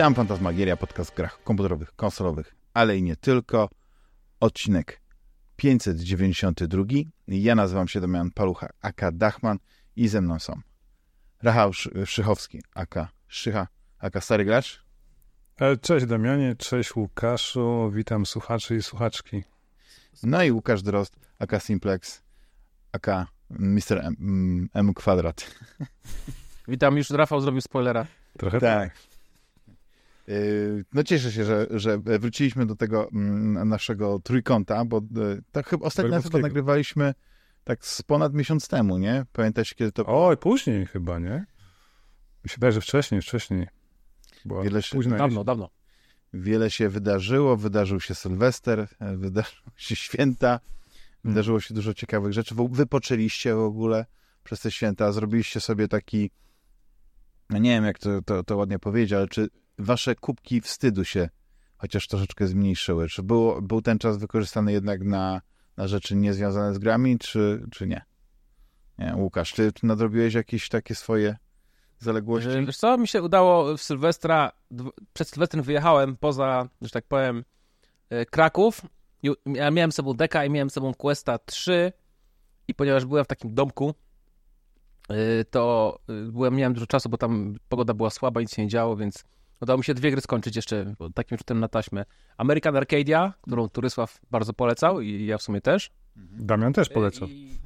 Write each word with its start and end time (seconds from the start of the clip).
Witam, 0.00 0.14
Fantasmagieria, 0.14 0.76
podcast 0.76 1.10
o 1.10 1.14
grach 1.16 1.42
komputerowych, 1.44 1.92
konsolowych, 1.96 2.54
ale 2.74 2.96
i 2.96 3.02
nie 3.02 3.16
tylko. 3.16 3.68
Odcinek 4.40 5.00
592. 5.56 6.84
Ja 7.28 7.54
nazywam 7.54 7.88
się 7.88 8.00
Damian 8.00 8.30
Palucha, 8.30 8.68
aka 8.82 9.12
Dachman 9.12 9.58
i 9.96 10.08
ze 10.08 10.20
mną 10.20 10.38
są 10.38 10.60
Rachał 11.42 11.72
Szy- 11.72 12.06
Szychowski, 12.06 12.62
aka 12.74 13.08
Szycha, 13.28 13.68
aka 13.98 14.20
Stary 14.20 14.44
Gracz 14.44 14.84
E, 15.58 15.76
Cześć 15.76 16.06
Damianie, 16.06 16.56
cześć 16.56 16.96
Łukaszu, 16.96 17.90
witam 17.94 18.26
słuchaczy 18.26 18.76
i 18.76 18.82
słuchaczki. 18.82 19.44
no 20.22 20.42
i 20.42 20.50
Łukasz 20.52 20.82
Drost, 20.82 21.16
aka 21.38 21.60
Simplex, 21.60 22.22
aka 22.92 23.26
Mr. 23.50 23.98
M, 24.04 24.68
M 24.74 24.94
kwadrat. 24.94 25.50
Witam, 26.68 26.96
już 26.96 27.10
Rafał 27.10 27.40
zrobił 27.40 27.60
spoilera. 27.60 28.06
Trochę 28.38 28.60
Tak. 28.60 28.94
Yy, 28.94 29.09
No 30.92 31.02
cieszę 31.02 31.32
się, 31.32 31.44
że, 31.44 31.66
że 31.70 31.98
wróciliśmy 31.98 32.66
do 32.66 32.76
tego 32.76 33.08
mm, 33.12 33.68
naszego 33.68 34.18
trójkąta, 34.18 34.84
bo 34.84 35.00
yy, 35.16 35.42
tak 35.52 35.66
chyba 35.68 35.86
ostatnio 35.86 36.08
chyba 36.08 36.16
Bergowskiego. 36.16 36.42
nagrywaliśmy 36.46 37.14
tak 37.64 37.86
z 37.86 38.02
ponad 38.02 38.34
miesiąc 38.34 38.68
temu, 38.68 38.98
nie? 38.98 39.26
Pamiętasz, 39.32 39.74
kiedy 39.74 39.92
to 39.92 40.04
Oj, 40.06 40.36
później 40.36 40.86
chyba, 40.86 41.18
nie? 41.18 41.44
Mi 42.44 42.50
się 42.50 42.54
wydaje, 42.54 42.72
że 42.72 42.80
wcześniej, 42.80 43.22
wcześniej. 43.22 43.66
Była 44.44 44.62
Wiele 44.62 44.82
się- 44.82 44.96
późna 44.96 45.16
Dawno, 45.16 45.44
dawno. 45.44 45.70
wiele 46.32 46.70
się 46.70 46.88
wydarzyło, 46.88 47.56
wydarzył 47.56 48.00
się 48.00 48.14
Sylwester, 48.14 48.88
e, 49.00 49.16
wydarzyły 49.16 49.70
się 49.76 49.96
święta, 49.96 50.60
wydarzyło 51.24 51.60
się 51.60 51.74
dużo 51.74 51.94
ciekawych 51.94 52.32
rzeczy. 52.32 52.54
W- 52.54 52.68
Wypoczęliście 52.72 53.54
w 53.54 53.58
ogóle 53.60 54.06
przez 54.44 54.60
te 54.60 54.70
święta, 54.70 55.12
zrobiliście 55.12 55.60
sobie 55.60 55.88
taki, 55.88 56.30
no 57.50 57.58
nie 57.58 57.70
wiem 57.70 57.84
jak 57.84 57.98
to, 57.98 58.22
to, 58.22 58.44
to 58.44 58.56
ładnie 58.56 58.78
powiedzieć, 58.78 59.12
ale 59.12 59.28
czy 59.28 59.48
wasze 59.80 60.14
kubki 60.14 60.60
wstydu 60.60 61.04
się 61.04 61.28
chociaż 61.76 62.08
troszeczkę 62.08 62.46
zmniejszyły? 62.46 63.08
Czy 63.08 63.22
było, 63.22 63.62
był 63.62 63.82
ten 63.82 63.98
czas 63.98 64.18
wykorzystany 64.18 64.72
jednak 64.72 65.04
na, 65.04 65.40
na 65.76 65.88
rzeczy 65.88 66.16
niezwiązane 66.16 66.74
z 66.74 66.78
grami, 66.78 67.18
czy, 67.18 67.66
czy 67.70 67.86
nie? 67.86 68.02
Nie, 68.98 69.14
Łukasz, 69.16 69.52
ty, 69.52 69.72
nadrobiłeś 69.82 70.34
jakieś 70.34 70.68
takie 70.68 70.94
swoje 70.94 71.36
zaległości? 71.98 72.50
E, 72.50 72.66
Wiesz 72.66 72.76
co, 72.76 72.98
mi 72.98 73.08
się 73.08 73.22
udało 73.22 73.76
w 73.76 73.82
Sylwestra, 73.82 74.52
przed 75.12 75.28
Sylwestrem 75.28 75.62
wyjechałem 75.62 76.16
poza, 76.16 76.68
że 76.82 76.90
tak 76.90 77.06
powiem, 77.06 77.44
e, 78.10 78.26
Kraków. 78.26 78.80
Ja 79.46 79.70
miałem 79.70 79.92
sobą 79.92 80.14
deka 80.14 80.44
i 80.44 80.50
miałem 80.50 80.70
sobą 80.70 80.94
Questa 80.94 81.38
3 81.38 81.92
i 82.68 82.74
ponieważ 82.74 83.04
byłem 83.04 83.24
w 83.24 83.28
takim 83.28 83.54
domku, 83.54 83.94
e, 85.08 85.44
to 85.44 85.98
byłem, 86.32 86.54
miałem 86.54 86.74
dużo 86.74 86.86
czasu, 86.86 87.08
bo 87.08 87.18
tam 87.18 87.54
pogoda 87.68 87.94
była 87.94 88.10
słaba, 88.10 88.40
nic 88.40 88.54
się 88.54 88.62
nie 88.62 88.68
działo, 88.68 88.96
więc 88.96 89.24
udało 89.60 89.78
mi 89.78 89.84
się 89.84 89.94
dwie 89.94 90.10
gry 90.10 90.20
skończyć 90.20 90.56
jeszcze 90.56 90.94
takim 91.14 91.38
rzutem 91.38 91.60
na 91.60 91.68
taśmę. 91.68 92.04
American 92.36 92.76
Arcadia, 92.76 93.34
którą 93.40 93.68
Turysław 93.68 94.20
bardzo 94.30 94.52
polecał 94.52 95.00
i 95.00 95.26
ja 95.26 95.38
w 95.38 95.42
sumie 95.42 95.60
też. 95.60 95.90
Damian 96.16 96.72
też 96.72 96.88
polecał. 96.88 97.28
I, 97.28 97.58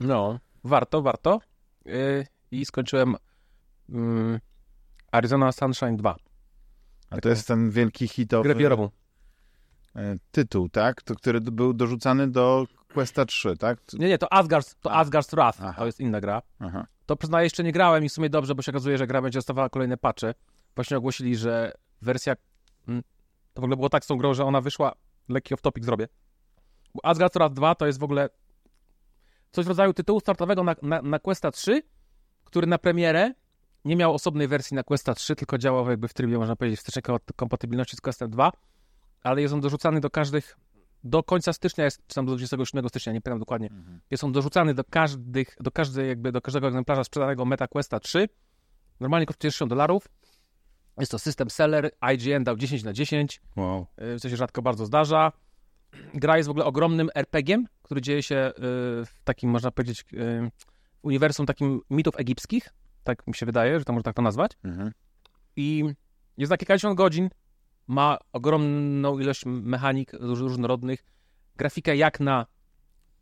no, 0.00 0.38
warto, 0.64 1.02
warto. 1.02 1.40
Yy, 1.84 2.26
I 2.50 2.64
skończyłem 2.64 3.16
mm, 3.88 4.40
Arizona 5.12 5.52
Sunshine 5.52 5.96
2. 5.96 6.16
A 7.10 7.20
to 7.20 7.28
jest 7.28 7.48
ten 7.48 7.70
wielki 7.70 8.08
hitowy... 8.08 8.48
Grę 8.48 8.54
wiarową. 8.54 8.90
e, 9.96 10.16
tytuł, 10.30 10.68
tak? 10.68 11.02
To, 11.02 11.14
który 11.14 11.40
był 11.40 11.74
dorzucany 11.74 12.28
do 12.30 12.66
Questa 12.94 13.24
3, 13.24 13.56
tak? 13.56 13.78
Nie, 13.92 14.08
nie, 14.08 14.18
to 14.18 14.26
Asgard's, 14.26 14.74
to. 14.80 14.90
Asgard's 14.90 15.30
Wrath. 15.30 15.58
Aha. 15.62 15.74
To 15.78 15.86
jest 15.86 16.00
inna 16.00 16.20
gra. 16.20 16.42
Aha. 16.58 16.86
To 17.06 17.16
przyznaję, 17.16 17.46
jeszcze 17.46 17.64
nie 17.64 17.72
grałem 17.72 18.04
i 18.04 18.08
w 18.08 18.12
sumie 18.12 18.30
dobrze, 18.30 18.54
bo 18.54 18.62
się 18.62 18.72
okazuje, 18.72 18.98
że 18.98 19.06
gra 19.06 19.22
będzie 19.22 19.38
dostawała 19.38 19.68
kolejne 19.68 19.96
patche. 19.96 20.34
Właśnie 20.74 20.96
ogłosili, 20.96 21.36
że 21.36 21.72
wersja... 22.02 22.34
mm, 22.88 23.02
To 23.54 23.60
w 23.60 23.64
ogóle 23.64 23.76
było 23.76 23.88
tak 23.88 24.04
z 24.04 24.06
tą 24.06 24.16
grą, 24.16 24.34
że 24.34 24.44
ona 24.44 24.60
wyszła... 24.60 24.92
Lekki 25.28 25.54
off-topic 25.54 25.84
zrobię. 25.84 26.08
Bo 26.94 27.10
Asgard's 27.10 27.34
Wrath 27.34 27.54
2 27.54 27.74
to 27.74 27.86
jest 27.86 27.98
w 27.98 28.02
ogóle 28.04 28.28
coś 29.52 29.64
w 29.64 29.68
rodzaju 29.68 29.92
tytułu 29.94 30.20
startowego 30.20 30.64
na, 30.64 30.74
na, 30.82 31.02
na 31.02 31.18
Questa 31.18 31.50
3, 31.50 31.82
który 32.44 32.66
na 32.66 32.78
premierę 32.78 33.32
nie 33.84 33.96
miał 33.96 34.14
osobnej 34.14 34.48
wersji 34.48 34.74
na 34.74 34.82
Questa 34.82 35.14
3, 35.14 35.36
tylko 35.36 35.58
działał 35.58 35.90
jakby 35.90 36.08
w 36.08 36.14
trybie, 36.14 36.38
można 36.38 36.56
powiedzieć, 36.56 36.78
wstecznej 36.80 37.02
ko- 37.02 37.20
kompatybilności 37.36 37.96
z 37.96 38.00
Questem 38.00 38.30
2, 38.30 38.52
ale 39.22 39.42
jest 39.42 39.54
on 39.54 39.60
dorzucany 39.60 40.00
do 40.00 40.10
każdych, 40.10 40.56
do 41.04 41.22
końca 41.22 41.52
stycznia, 41.52 41.84
jest, 41.84 42.06
czy 42.06 42.14
tam 42.14 42.26
do 42.26 42.30
27 42.32 42.88
stycznia, 42.88 43.12
nie 43.12 43.20
pamiętam 43.20 43.40
dokładnie, 43.40 43.68
jest 44.10 44.24
on 44.24 44.32
dorzucany 44.32 44.74
do 44.74 44.84
każdych, 44.84 45.56
do 45.60 45.70
każdej, 45.70 46.08
jakby 46.08 46.32
do 46.32 46.40
każdego 46.40 46.66
egzemplarza 46.68 47.04
sprzedanego 47.04 47.44
Meta 47.44 47.68
Questa 47.68 48.00
3. 48.00 48.28
Normalnie 49.00 49.26
kosztuje 49.26 49.50
60 49.50 49.68
dolarów. 49.70 50.08
Jest 50.98 51.12
to 51.12 51.18
system 51.18 51.50
seller, 51.50 51.90
IGN 52.14 52.44
dał 52.44 52.56
10 52.56 52.82
na 52.84 52.92
10, 52.92 53.40
Wow. 53.56 53.86
y, 54.16 54.20
co 54.20 54.28
się 54.30 54.36
rzadko 54.36 54.62
bardzo 54.62 54.86
zdarza. 54.86 55.32
Gra 56.14 56.36
jest 56.36 56.46
w 56.46 56.50
ogóle 56.50 56.64
ogromnym 56.64 57.10
RPG-iem, 57.14 57.64
który 57.82 58.00
dzieje 58.00 58.22
się 58.22 58.36
y, 58.36 58.52
w 59.06 59.14
takim, 59.24 59.50
można 59.50 59.70
powiedzieć, 59.70 60.04
y, 60.12 60.50
uniwersum 61.02 61.46
takim 61.46 61.80
mitów 61.90 62.14
egipskich, 62.18 62.68
tak 63.04 63.26
mi 63.26 63.34
się 63.34 63.46
wydaje, 63.46 63.78
że 63.78 63.84
to 63.84 63.92
można 63.92 64.02
tak 64.04 64.16
to 64.16 64.22
nazwać. 64.22 64.52
Mhm. 64.64 64.92
I 65.56 65.84
jest 66.38 66.50
na 66.50 66.56
kilkadziesiąt 66.56 66.96
godzin, 66.96 67.30
ma 67.86 68.18
ogromną 68.32 69.18
ilość 69.18 69.42
mechanik 69.46 70.12
róż- 70.12 70.40
różnorodnych. 70.40 71.04
Grafikę 71.56 71.96
jak 71.96 72.20
na 72.20 72.46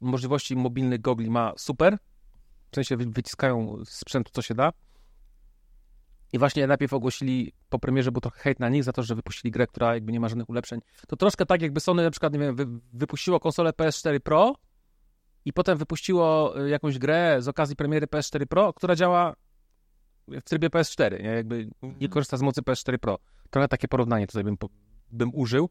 możliwości 0.01 0.57
mobilnych 0.57 1.01
gogli 1.01 1.31
ma 1.31 1.53
super. 1.57 1.99
W 2.71 2.75
sensie 2.75 2.97
wy- 2.97 3.07
wyciskają 3.07 3.77
sprzętu 3.85 4.31
co 4.35 4.43
się 4.43 4.55
da. 4.55 4.73
I 6.33 6.39
właśnie 6.39 6.67
najpierw 6.67 6.93
ogłosili, 6.93 7.53
po 7.69 7.79
premierze 7.79 8.13
był 8.13 8.21
trochę 8.21 8.41
hejt 8.41 8.61
na 8.61 8.69
nich 8.69 8.85
za 8.85 8.93
to, 8.93 9.03
że 9.03 9.15
wypuścili 9.15 9.51
grę, 9.51 9.67
która 9.67 9.95
jakby 9.95 10.13
nie 10.13 10.21
ma 10.21 10.29
żadnych 10.29 10.49
ulepszeń. 10.49 10.81
To 11.09 11.17
troszkę 11.17 11.47
tak 11.47 11.63
jakby 11.63 11.81
Sony 11.81 12.03
na 12.03 12.11
przykład, 12.11 12.33
nie 12.33 12.39
wiem, 12.39 12.57
wy, 12.57 12.67
wypuściło 12.93 13.41
konsolę 13.41 13.71
PS4 13.71 14.21
Pro 14.21 14.55
i 15.45 15.53
potem 15.53 15.79
wypuściło 15.79 16.55
y, 16.61 16.71
jakąś 16.71 16.99
grę 16.99 17.37
z 17.43 17.49
okazji 17.49 17.77
premiery 17.77 18.07
PS4 18.07 18.47
Pro, 18.47 18.73
która 18.73 18.97
działa 18.97 19.35
w 20.29 20.43
trybie 20.43 20.69
PS4, 20.69 21.23
nie? 21.23 21.31
Jakby 21.31 21.71
nie 21.83 22.09
korzysta 22.09 22.37
z 22.37 22.43
mocy 22.43 22.63
PS4 22.63 22.99
Pro. 22.99 23.19
Trochę 23.51 23.69
takie 23.69 23.89
porównanie 23.89 24.27
tutaj 24.27 24.45
bym, 24.45 24.57
bym 25.11 25.35
użył. 25.35 25.69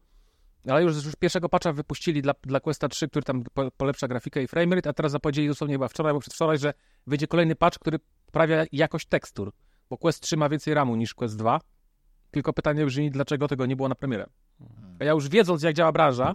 Ale 0.68 0.82
już, 0.82 1.04
już 1.04 1.16
pierwszego 1.16 1.48
patcha 1.48 1.72
wypuścili 1.72 2.22
dla, 2.22 2.34
dla 2.42 2.60
Questa 2.60 2.88
3, 2.88 3.08
który 3.08 3.22
tam 3.22 3.44
po, 3.54 3.70
polepsza 3.70 4.08
grafikę 4.08 4.42
i 4.42 4.48
framerate, 4.48 4.90
a 4.90 4.92
teraz 4.92 5.12
zapowiedzieli 5.12 5.48
dosłownie 5.48 5.74
chyba 5.74 5.88
wczoraj 5.88 6.10
albo 6.10 6.20
przedwczoraj, 6.20 6.58
że 6.58 6.74
wyjdzie 7.06 7.26
kolejny 7.26 7.54
patch, 7.54 7.78
który 7.78 7.98
poprawia 8.26 8.64
jakość 8.72 9.06
tekstur. 9.06 9.52
Bo 9.92 9.98
Quest 9.98 10.20
3 10.22 10.36
ma 10.36 10.48
więcej 10.48 10.74
RAMu 10.74 10.96
niż 10.96 11.14
Quest 11.14 11.36
2. 11.38 11.60
Tylko 12.30 12.52
pytanie 12.52 12.86
brzmi, 12.86 13.10
dlaczego 13.10 13.48
tego 13.48 13.66
nie 13.66 13.76
było 13.76 13.88
na 13.88 13.94
premierę. 13.94 14.26
A 15.00 15.04
ja 15.04 15.12
już 15.12 15.28
wiedząc, 15.28 15.62
jak 15.62 15.74
działa 15.74 15.92
branża 15.92 16.34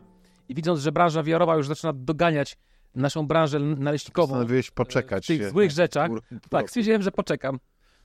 i 0.50 0.56
widząc, 0.56 0.80
że 0.80 0.92
branża 0.92 1.24
VR-owa 1.24 1.56
już 1.56 1.68
zaczyna 1.68 1.94
doganiać 1.94 2.58
naszą 2.96 3.28
branżę 3.28 3.60
naleśnikową 3.60 4.28
Postanowiłeś 4.28 4.72
poczekać 4.72 5.24
w 5.24 5.28
tych 5.28 5.42
się. 5.42 5.50
złych 5.50 5.72
rzeczach, 5.72 6.10
Pół- 6.10 6.20
pół 6.30 6.40
tak, 6.50 6.68
stwierdziłem, 6.70 7.02
że 7.02 7.12
poczekam. 7.12 7.60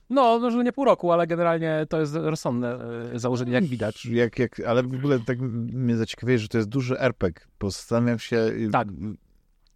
No, 0.09 0.39
może 0.39 0.63
nie 0.63 0.73
pół 0.73 0.85
roku, 0.85 1.11
ale 1.11 1.27
generalnie 1.27 1.85
to 1.89 1.99
jest 1.99 2.15
rozsądne 2.15 2.79
e, 3.13 3.19
założenie, 3.19 3.51
jak 3.51 3.63
widać. 3.65 4.05
Jak, 4.05 4.39
jak, 4.39 4.59
ale 4.59 4.83
w 4.83 4.95
ogóle 4.95 5.19
tak 5.19 5.39
mnie 5.39 5.97
zaciekawiło, 5.97 6.37
że 6.39 6.47
to 6.47 6.57
jest 6.57 6.69
duży 6.69 6.99
RPG. 6.99 7.45
bo 7.59 7.69
Zastanawiam 7.71 8.19
się, 8.19 8.51
Tak. 8.71 8.87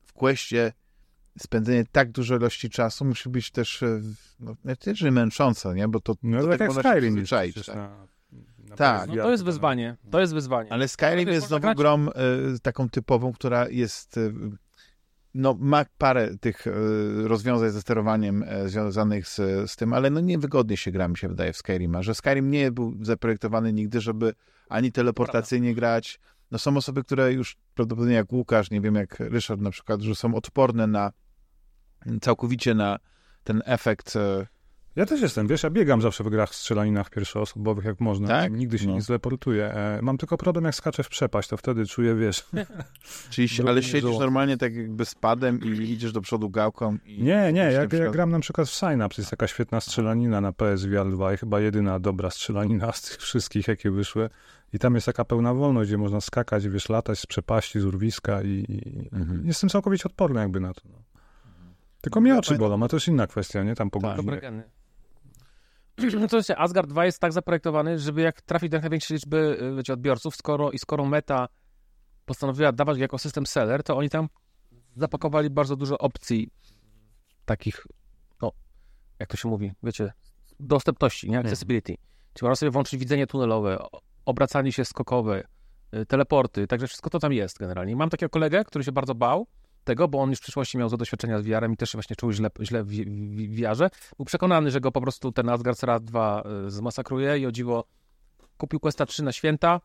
w 0.05 0.13
Questie 0.13 0.71
spędzenie 1.39 1.85
tak 1.91 2.11
dużej 2.11 2.37
ilości 2.37 2.69
czasu 2.69 3.05
musi 3.05 3.29
być 3.29 3.51
też 3.51 3.81
y, 3.81 4.01
no, 4.39 4.55
nie 4.65 4.95
że 4.95 5.11
męczące, 5.11 5.73
nie? 5.73 5.87
Bo 5.87 5.99
to, 5.99 6.15
No 6.23 6.41
to 6.41 6.47
tak 6.47 6.59
jak 6.59 6.69
można 6.69 6.83
się 6.83 6.89
Skyrim 6.89 7.17
jest 7.17 7.65
tak. 7.65 7.75
na, 7.75 8.07
na 8.69 8.75
Tak. 8.75 9.09
No, 9.09 9.15
to 9.15 9.31
jest 9.31 9.43
wyzwanie, 9.43 9.97
to 10.11 10.19
jest 10.19 10.33
wyzwanie. 10.33 10.71
Ale 10.71 10.87
Skyrim 10.87 11.29
jest 11.29 11.47
znowu 11.47 11.75
grą 11.75 12.07
y, 12.07 12.11
taką 12.61 12.89
typową, 12.89 13.33
która 13.33 13.69
jest 13.69 14.17
y, 14.17 14.33
no 15.37 15.57
ma 15.59 15.85
parę 15.97 16.37
tych 16.37 16.67
y, 16.67 16.71
rozwiązań 17.27 17.69
ze 17.69 17.81
sterowaniem 17.81 18.43
y, 18.43 18.69
związanych 18.69 19.27
z, 19.27 19.35
z 19.71 19.75
tym, 19.75 19.93
ale 19.93 20.09
no 20.09 20.19
niewygodnie 20.19 20.77
się 20.77 20.91
gra, 20.91 21.07
mi 21.07 21.17
się 21.17 21.27
wydaje, 21.27 21.53
w 21.53 21.57
Skyrima, 21.57 22.03
że 22.03 22.15
Skyrim 22.15 22.51
nie 22.51 22.71
był 22.71 22.93
zaprojektowany 23.01 23.73
nigdy, 23.73 24.01
żeby 24.01 24.33
ani 24.69 24.91
teleportacyjnie 24.91 25.75
grać. 25.75 26.19
No 26.51 26.57
są 26.57 26.77
osoby, 26.77 27.03
które 27.03 27.33
już 27.33 27.57
prawdopodobnie 27.75 28.15
jak 28.15 28.33
Łukasz, 28.33 28.71
nie 28.71 28.81
wiem 28.81 28.95
jak 28.95 29.19
Ryszard 29.19 29.61
na 29.61 29.71
przykład, 29.71 30.01
że 30.01 30.15
są 30.15 30.35
odporne 30.35 30.87
na 30.87 31.11
całkowicie 32.21 32.73
na 32.73 32.97
ten 33.43 33.61
efekt 33.65 34.15
y, 34.15 34.19
Ja 34.95 35.05
też 35.05 35.21
jestem, 35.21 35.47
wiesz, 35.47 35.63
ja 35.63 35.69
biegam 35.69 36.01
zawsze 36.01 36.23
w 36.23 36.29
grach 36.29 36.55
strzelaninach 36.55 37.09
pierwszoosobowych, 37.09 37.85
jak 37.85 37.99
można. 37.99 38.27
Tak? 38.27 38.51
Nigdy 38.53 38.79
się 38.79 38.87
No. 38.87 38.93
nie 38.93 39.01
zleportuję. 39.01 39.65
E, 39.73 39.99
mam 40.01 40.17
tylko 40.17 40.37
problem, 40.37 40.65
jak 40.65 40.75
skaczę 40.75 41.03
w 41.03 41.09
przepaść, 41.09 41.49
to 41.49 41.57
wtedy 41.57 41.85
czuję, 41.85 42.15
wiesz... 42.15 42.45
Czyli, 43.29 43.47
ale 43.67 43.83
siedzisz 43.83 44.17
normalnie 44.19 44.57
tak 44.57 44.75
jakby 44.75 45.05
z 45.05 45.15
padem 45.15 45.59
i 45.63 45.67
idziesz 45.91 46.11
do 46.11 46.21
przodu 46.21 46.49
gałką. 46.49 46.97
I 47.05 47.23
Nie, 47.23 47.53
nie, 47.53 47.59
jak, 47.61 47.87
przykład- 47.89 48.01
jak 48.01 48.11
gram 48.11 48.29
na 48.31 48.39
przykład 48.39 48.67
w 48.67 48.73
Synapse, 48.73 49.21
jest 49.21 49.31
taka 49.31 49.47
świetna 49.47 49.81
strzelanina 49.81 50.41
na 50.41 50.51
PSVR 50.53 51.11
2 51.11 51.33
i 51.33 51.37
chyba 51.37 51.59
jedyna 51.59 51.99
dobra 51.99 52.29
strzelanina 52.29 52.91
z 52.97 53.01
tych 53.01 53.17
wszystkich, 53.17 53.67
jakie 53.67 53.91
wyszły. 53.91 54.29
I 54.73 54.79
tam 54.79 54.95
jest 54.95 55.05
taka 55.05 55.25
pełna 55.25 55.53
wolność, 55.53 55.89
gdzie 55.89 55.97
można 55.97 56.21
skakać, 56.21 56.67
wiesz, 56.67 56.89
latać 56.89 57.19
z 57.19 57.25
przepaści, 57.25 57.79
z 57.79 57.85
urwiska 57.85 58.41
i, 58.41 58.47
i 58.47 59.09
Mhm. 59.15 59.47
jestem 59.47 59.69
całkowicie 59.69 60.03
odporny 60.05 60.39
jakby 60.39 60.59
na 60.59 60.73
to. 60.73 60.81
No. 60.85 60.97
Tylko 62.07 62.21
mnie 62.21 62.37
oczy 62.37 62.57
bolą, 62.57 62.83
a 62.83 62.87
to 62.87 62.95
jest 62.95 63.07
inna 63.07 63.27
kwestia, 63.27 63.63
nie? 63.63 63.75
Tam 63.75 63.89
po 63.89 63.99
Tak. 63.99 64.15
godzinie. 64.15 64.25
Dobre 64.25 64.41
geny. 64.41 64.63
no 66.21 66.27
to 66.27 66.43
się 66.43 66.55
Asgard 66.55 66.89
2 66.89 67.05
jest 67.05 67.19
tak 67.19 67.33
zaprojektowany, 67.33 67.99
żeby 67.99 68.21
jak 68.21 68.41
trafić 68.41 68.69
do 68.69 68.75
jak 68.75 68.83
największej 68.83 69.15
liczby 69.15 69.57
y, 69.61 69.75
wiecie, 69.75 69.93
odbiorców, 69.93 70.35
skoro 70.35 70.71
i 70.71 70.79
skoro 70.79 71.05
Meta 71.05 71.47
postanowiła 72.25 72.71
dawać 72.71 72.97
go 72.97 73.01
jako 73.01 73.17
system 73.17 73.45
seller, 73.45 73.83
to 73.83 73.97
oni 73.97 74.09
tam 74.09 74.29
zapakowali 74.95 75.49
bardzo 75.49 75.75
dużo 75.75 75.97
opcji 75.97 76.49
takich, 77.45 77.87
no, 78.41 78.51
jak 79.19 79.29
to 79.29 79.37
się 79.37 79.49
mówi, 79.49 79.71
wiecie, 79.83 80.13
dostępności, 80.59 81.29
nie? 81.29 81.39
Accessibility. 81.39 81.95
Czyli 82.33 82.47
można 82.49 82.55
sobie 82.55 82.71
włączyć 82.71 82.99
widzenie 82.99 83.27
tunelowe, 83.27 83.77
obracanie 84.25 84.71
się 84.71 84.85
skokowe, 84.85 85.43
y, 85.95 86.05
teleporty, 86.05 86.67
także 86.67 86.87
wszystko 86.87 87.09
to 87.09 87.19
tam 87.19 87.33
jest 87.33 87.57
generalnie. 87.59 87.95
Mam 87.95 88.09
takiego 88.09 88.29
kolegę, 88.29 88.63
który 88.65 88.83
się 88.83 88.91
bardzo 88.91 89.15
bał 89.15 89.47
tego, 89.87 90.07
bo 90.07 90.21
on 90.21 90.29
już 90.29 90.39
w 90.39 90.41
przyszłości 90.41 90.77
miał 90.77 90.89
za 90.89 90.97
doświadczenia 90.97 91.39
z 91.39 91.45
VR-em 91.45 91.73
i 91.73 91.77
też 91.77 91.89
się 91.91 91.97
właśnie 91.97 92.15
czuł 92.15 92.31
źle, 92.31 92.49
źle 92.61 92.83
w, 92.83 92.87
w, 92.87 92.91
w 93.35 93.61
VR-ze. 93.61 93.89
Był 94.17 94.25
przekonany, 94.25 94.71
że 94.71 94.81
go 94.81 94.91
po 94.91 95.01
prostu 95.01 95.31
ten 95.31 95.49
Asgard 95.49 95.83
Rat 95.83 96.03
2 96.03 96.43
y, 96.67 96.71
zmasakruje 96.71 97.37
i 97.39 97.45
o 97.45 97.51
dziwo 97.51 97.83
kupił 98.57 98.79
Questa 98.79 99.05
3 99.05 99.23
na 99.23 99.31
święta, 99.31 99.81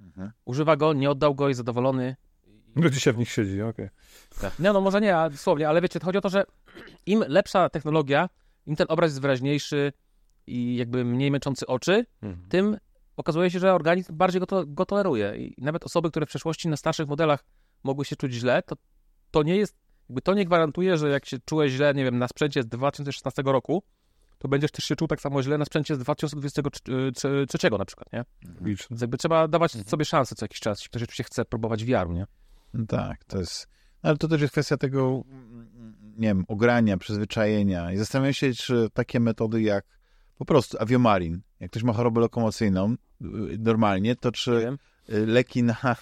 Mhm. 0.00 0.32
używa 0.44 0.76
go, 0.76 0.92
nie 0.92 1.10
oddał 1.10 1.34
go, 1.34 1.48
jest 1.48 1.58
zadowolony. 1.58 2.16
No 2.76 2.90
dzisiaj 2.90 3.14
w 3.14 3.18
nich 3.18 3.30
siedzi, 3.30 3.62
okej. 3.62 3.88
Nie, 4.58 4.72
no 4.72 4.80
może 4.80 5.00
nie, 5.00 5.16
a 5.16 5.30
dosłownie, 5.30 5.68
ale 5.68 5.80
wiecie, 5.80 6.00
chodzi 6.00 6.18
o 6.18 6.20
to, 6.20 6.28
że 6.28 6.44
im 7.06 7.24
lepsza 7.28 7.68
technologia, 7.68 8.28
im 8.66 8.76
ten 8.76 8.86
obraz 8.90 9.10
jest 9.10 9.20
wyraźniejszy 9.20 9.92
i 10.46 10.76
jakby 10.76 11.04
mniej 11.04 11.30
męczący 11.30 11.66
oczy, 11.66 12.06
tym 12.48 12.76
okazuje 13.16 13.50
się, 13.50 13.58
że 13.58 13.74
organizm 13.74 14.16
bardziej 14.16 14.40
go, 14.40 14.46
to, 14.46 14.66
go 14.66 14.86
toleruje. 14.86 15.36
I 15.36 15.62
nawet 15.64 15.84
osoby, 15.84 16.10
które 16.10 16.26
w 16.26 16.28
przeszłości 16.28 16.68
na 16.68 16.76
starszych 16.76 17.08
modelach 17.08 17.44
mogły 17.84 18.04
się 18.04 18.16
czuć 18.16 18.32
źle, 18.32 18.62
to, 18.62 18.76
to 19.36 19.42
nie 19.42 19.56
jest, 19.56 19.76
jakby 20.08 20.22
to 20.22 20.34
nie 20.34 20.44
gwarantuje, 20.44 20.96
że 20.96 21.08
jak 21.08 21.26
się 21.26 21.38
czułeś 21.44 21.72
źle, 21.72 21.94
nie 21.94 22.04
wiem, 22.04 22.18
na 22.18 22.28
sprzęcie 22.28 22.62
z 22.62 22.66
2016 22.66 23.42
roku, 23.46 23.82
to 24.38 24.48
będziesz 24.48 24.70
też 24.70 24.84
się 24.84 24.96
czuł 24.96 25.08
tak 25.08 25.20
samo 25.20 25.42
źle 25.42 25.58
na 25.58 25.64
sprzęcie 25.64 25.96
z 25.96 25.98
2023 25.98 27.70
na 27.78 27.84
przykład, 27.84 28.12
nie? 28.12 28.24
Licz. 28.60 28.88
Więc 28.90 29.00
jakby 29.00 29.18
trzeba 29.18 29.48
dawać 29.48 29.72
sobie 29.72 30.04
szansę 30.04 30.34
co 30.34 30.44
jakiś 30.44 30.60
czas, 30.60 30.78
jeśli 30.78 30.90
ktoś 30.90 31.02
oczywiście 31.02 31.24
chce 31.24 31.44
próbować 31.44 31.84
VR-u, 31.84 32.12
nie? 32.12 32.26
No 32.74 32.86
tak, 32.86 33.24
to 33.24 33.38
jest. 33.38 33.68
Ale 34.02 34.16
to 34.16 34.28
też 34.28 34.40
jest 34.40 34.52
kwestia 34.52 34.76
tego, 34.76 35.22
mm, 35.28 35.96
nie 36.18 36.28
wiem, 36.28 36.44
ogrania, 36.48 36.96
przyzwyczajenia. 36.96 37.92
I 37.92 37.96
zastanawiam 37.96 38.32
się, 38.32 38.52
czy 38.52 38.88
takie 38.92 39.20
metody 39.20 39.62
jak 39.62 39.84
po 40.38 40.44
prostu 40.44 40.76
aviomarin, 40.80 41.40
jak 41.60 41.70
ktoś 41.70 41.82
ma 41.82 41.92
chorobę 41.92 42.20
lokomocyjną 42.20 42.92
y, 42.92 42.96
normalnie, 43.58 44.16
to 44.16 44.32
czy 44.32 44.76
y, 45.10 45.26
leki 45.26 45.62
na, 45.62 45.76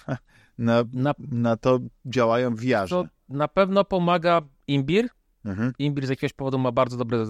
na, 0.57 0.83
Na, 0.93 1.13
na 1.17 1.57
to 1.57 1.79
działają 2.05 2.55
w 2.55 2.59
VR-ze. 2.59 3.14
Na 3.29 3.47
pewno 3.47 3.83
pomaga 3.83 4.41
imbir. 4.67 5.07
Mhm. 5.45 5.73
Imbir 5.79 6.05
z 6.05 6.09
jakiegoś 6.09 6.33
powodu 6.33 6.57
ma 6.57 6.71
bardzo 6.71 6.97
dobre 6.97 7.25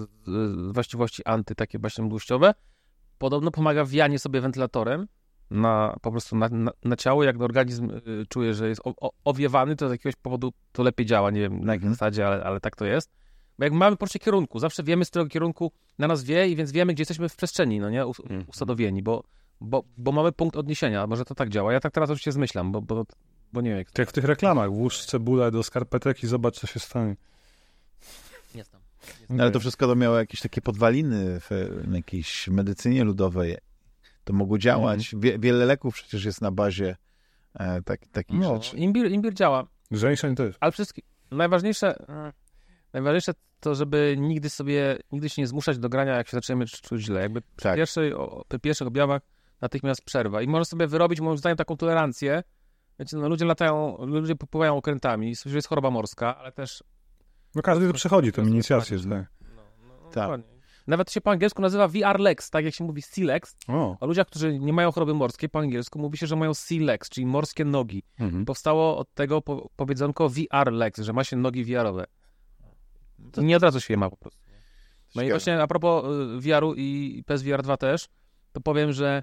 właściwości 0.72 1.24
anty, 1.24 1.54
takie 1.54 1.78
właśnie 1.78 2.04
mdłościowe. 2.04 2.54
Podobno 3.18 3.50
pomaga 3.50 3.84
wianie 3.84 4.18
sobie 4.18 4.40
wentylatorem 4.40 5.06
na, 5.50 5.96
po 6.02 6.10
prostu 6.10 6.36
na, 6.36 6.48
na, 6.48 6.70
na 6.84 6.96
ciało. 6.96 7.24
Jak 7.24 7.40
organizm 7.40 7.90
y, 7.90 8.26
czuje, 8.28 8.54
że 8.54 8.68
jest 8.68 8.80
o, 8.84 8.94
o, 9.00 9.10
owiewany, 9.24 9.76
to 9.76 9.88
z 9.88 9.90
jakiegoś 9.92 10.16
powodu 10.16 10.52
to 10.72 10.82
lepiej 10.82 11.06
działa. 11.06 11.30
Nie 11.30 11.40
wiem 11.40 11.52
na 11.64 11.72
jakiej 11.72 11.86
Mhm. 11.86 11.94
zasadzie, 11.94 12.26
ale, 12.26 12.44
ale 12.44 12.60
tak 12.60 12.76
to 12.76 12.84
jest. 12.84 13.12
Bo 13.58 13.64
jak 13.64 13.72
mamy 13.72 13.96
poczucie 13.96 14.18
kierunku, 14.18 14.58
zawsze 14.58 14.82
wiemy, 14.82 15.04
z 15.04 15.10
którego 15.10 15.28
kierunku 15.30 15.72
na 15.98 16.06
nas 16.06 16.24
wie 16.24 16.48
i 16.48 16.56
więc 16.56 16.72
wiemy, 16.72 16.94
gdzie 16.94 17.00
jesteśmy 17.00 17.28
w 17.28 17.36
przestrzeni, 17.36 17.80
no 17.80 17.90
nie? 17.90 18.02
Mhm. 18.02 18.44
usadowieni, 18.48 19.02
bo, 19.02 19.24
bo, 19.60 19.84
bo 19.96 20.12
mamy 20.12 20.32
punkt 20.32 20.56
odniesienia. 20.56 21.06
Może 21.06 21.24
to 21.24 21.34
tak 21.34 21.48
działa. 21.48 21.72
Ja 21.72 21.80
tak 21.80 21.92
teraz 21.92 22.10
oczywiście 22.10 22.32
zmyślam, 22.32 22.72
bo, 22.72 22.82
bo, 22.82 23.04
bo 23.56 23.60
nie 23.60 23.70
wiem, 23.70 23.78
jak 23.78 23.86
to 23.88 23.92
Tak 23.92 23.98
jak 23.98 24.08
w 24.08 24.12
tych 24.12 24.24
reklamach, 24.24 24.70
włóż 24.70 25.04
cebulę 25.04 25.50
do 25.50 25.62
skarpetek 25.62 26.22
i 26.22 26.26
zobacz, 26.26 26.58
co 26.60 26.66
się 26.66 26.80
stanie. 26.80 27.16
jest 28.54 28.72
tam. 28.72 28.80
No, 29.30 29.42
Ale 29.42 29.52
to 29.52 29.60
wszystko 29.60 29.86
to 29.86 29.96
miało 29.96 30.18
jakieś 30.18 30.40
takie 30.40 30.60
podwaliny 30.60 31.40
w, 31.40 31.48
w 31.88 31.92
jakiejś 31.94 32.48
medycynie 32.48 33.04
ludowej. 33.04 33.56
To 34.24 34.32
mogło 34.32 34.58
działać. 34.58 35.14
Mhm. 35.14 35.20
Wie, 35.20 35.38
wiele 35.38 35.66
leków 35.66 35.94
przecież 35.94 36.24
jest 36.24 36.40
na 36.40 36.50
bazie 36.50 36.96
e, 37.54 37.82
tak, 37.82 38.00
takich 38.12 38.40
No, 38.40 38.54
rzeczy. 38.62 38.76
imbir, 38.76 39.10
imbir 39.10 39.34
działa. 39.34 39.66
Żeńszeń 39.90 40.34
też. 40.34 40.56
Ale 40.60 40.72
wszystkie, 40.72 41.02
najważniejsze, 41.30 42.08
mm, 42.08 42.32
najważniejsze 42.92 43.32
to, 43.60 43.74
żeby 43.74 44.16
nigdy 44.18 44.50
sobie, 44.50 44.98
nigdy 45.12 45.28
się 45.28 45.42
nie 45.42 45.46
zmuszać 45.48 45.78
do 45.78 45.88
grania, 45.88 46.16
jak 46.16 46.28
się 46.28 46.36
zaczniemy 46.36 46.66
czuć 46.66 47.02
źle. 47.02 47.20
Jakby 47.20 47.40
przy, 47.40 47.62
Tak. 47.62 47.76
pierwszej, 47.76 48.14
o, 48.14 48.44
przy 48.48 48.58
pierwszych 48.58 48.86
objawach 48.88 49.22
natychmiast 49.60 50.02
przerwa. 50.04 50.42
I 50.42 50.46
można 50.48 50.64
sobie 50.64 50.86
wyrobić, 50.86 51.20
moim 51.20 51.38
zdaniem, 51.38 51.56
taką 51.56 51.76
tolerancję. 51.76 52.42
Wiecie, 52.98 53.16
no 53.16 53.28
ludzie 53.28 53.44
latają, 53.44 53.96
ludzie 53.98 54.36
popływają 54.36 54.76
okrętami, 54.76 55.34
że 55.46 55.56
jest 55.56 55.68
choroba 55.68 55.90
morska, 55.90 56.36
ale 56.38 56.52
też... 56.52 56.84
No 57.54 57.62
każdy 57.62 57.86
to 57.88 57.92
przechodzi, 57.94 58.32
tą 58.32 58.46
inicjację, 58.46 58.98
tak. 58.98 59.06
No, 59.08 59.16
no, 59.56 59.62
no, 60.04 60.10
Tak. 60.10 60.14
dokładnie. 60.14 60.56
Nawet 60.86 61.12
się 61.12 61.20
po 61.20 61.30
angielsku 61.30 61.62
nazywa 61.62 61.88
VR 61.88 62.20
Legs, 62.20 62.50
tak 62.50 62.64
jak 62.64 62.74
się 62.74 62.84
mówi 62.84 63.02
Sea 63.02 63.24
Legs. 63.24 63.56
O, 63.68 63.96
O 64.00 64.06
ludziach, 64.06 64.26
którzy 64.26 64.58
nie 64.58 64.72
mają 64.72 64.92
choroby 64.92 65.14
morskiej, 65.14 65.48
po 65.48 65.58
angielsku 65.58 65.98
mówi 65.98 66.18
się, 66.18 66.26
że 66.26 66.36
mają 66.36 66.54
Sea 66.54 66.78
Legs, 66.80 67.08
czyli 67.08 67.26
morskie 67.26 67.64
nogi. 67.64 68.02
mhm. 68.18 68.44
Powstało 68.44 68.98
od 68.98 69.14
tego 69.14 69.42
po, 69.42 69.70
powiedzonko 69.76 70.28
VR 70.28 70.72
Legs, 70.72 71.00
że 71.00 71.12
ma 71.12 71.24
się 71.24 71.36
nogi 71.36 71.64
VR-owe. 71.64 72.06
To 73.32 73.42
nie 73.42 73.56
od 73.56 73.62
razu 73.62 73.80
się 73.80 73.94
je 73.94 73.98
ma 73.98 74.10
po 74.10 74.16
prostu. 74.16 74.40
No 75.14 75.22
i 75.22 75.30
właśnie 75.30 75.62
a 75.62 75.66
propos 75.66 76.04
y, 76.04 76.40
VR-u 76.40 76.74
i 76.74 77.22
PSVR 77.26 77.62
2 77.62 77.76
też, 77.76 78.08
to 78.52 78.60
powiem, 78.60 78.92
że 78.92 79.22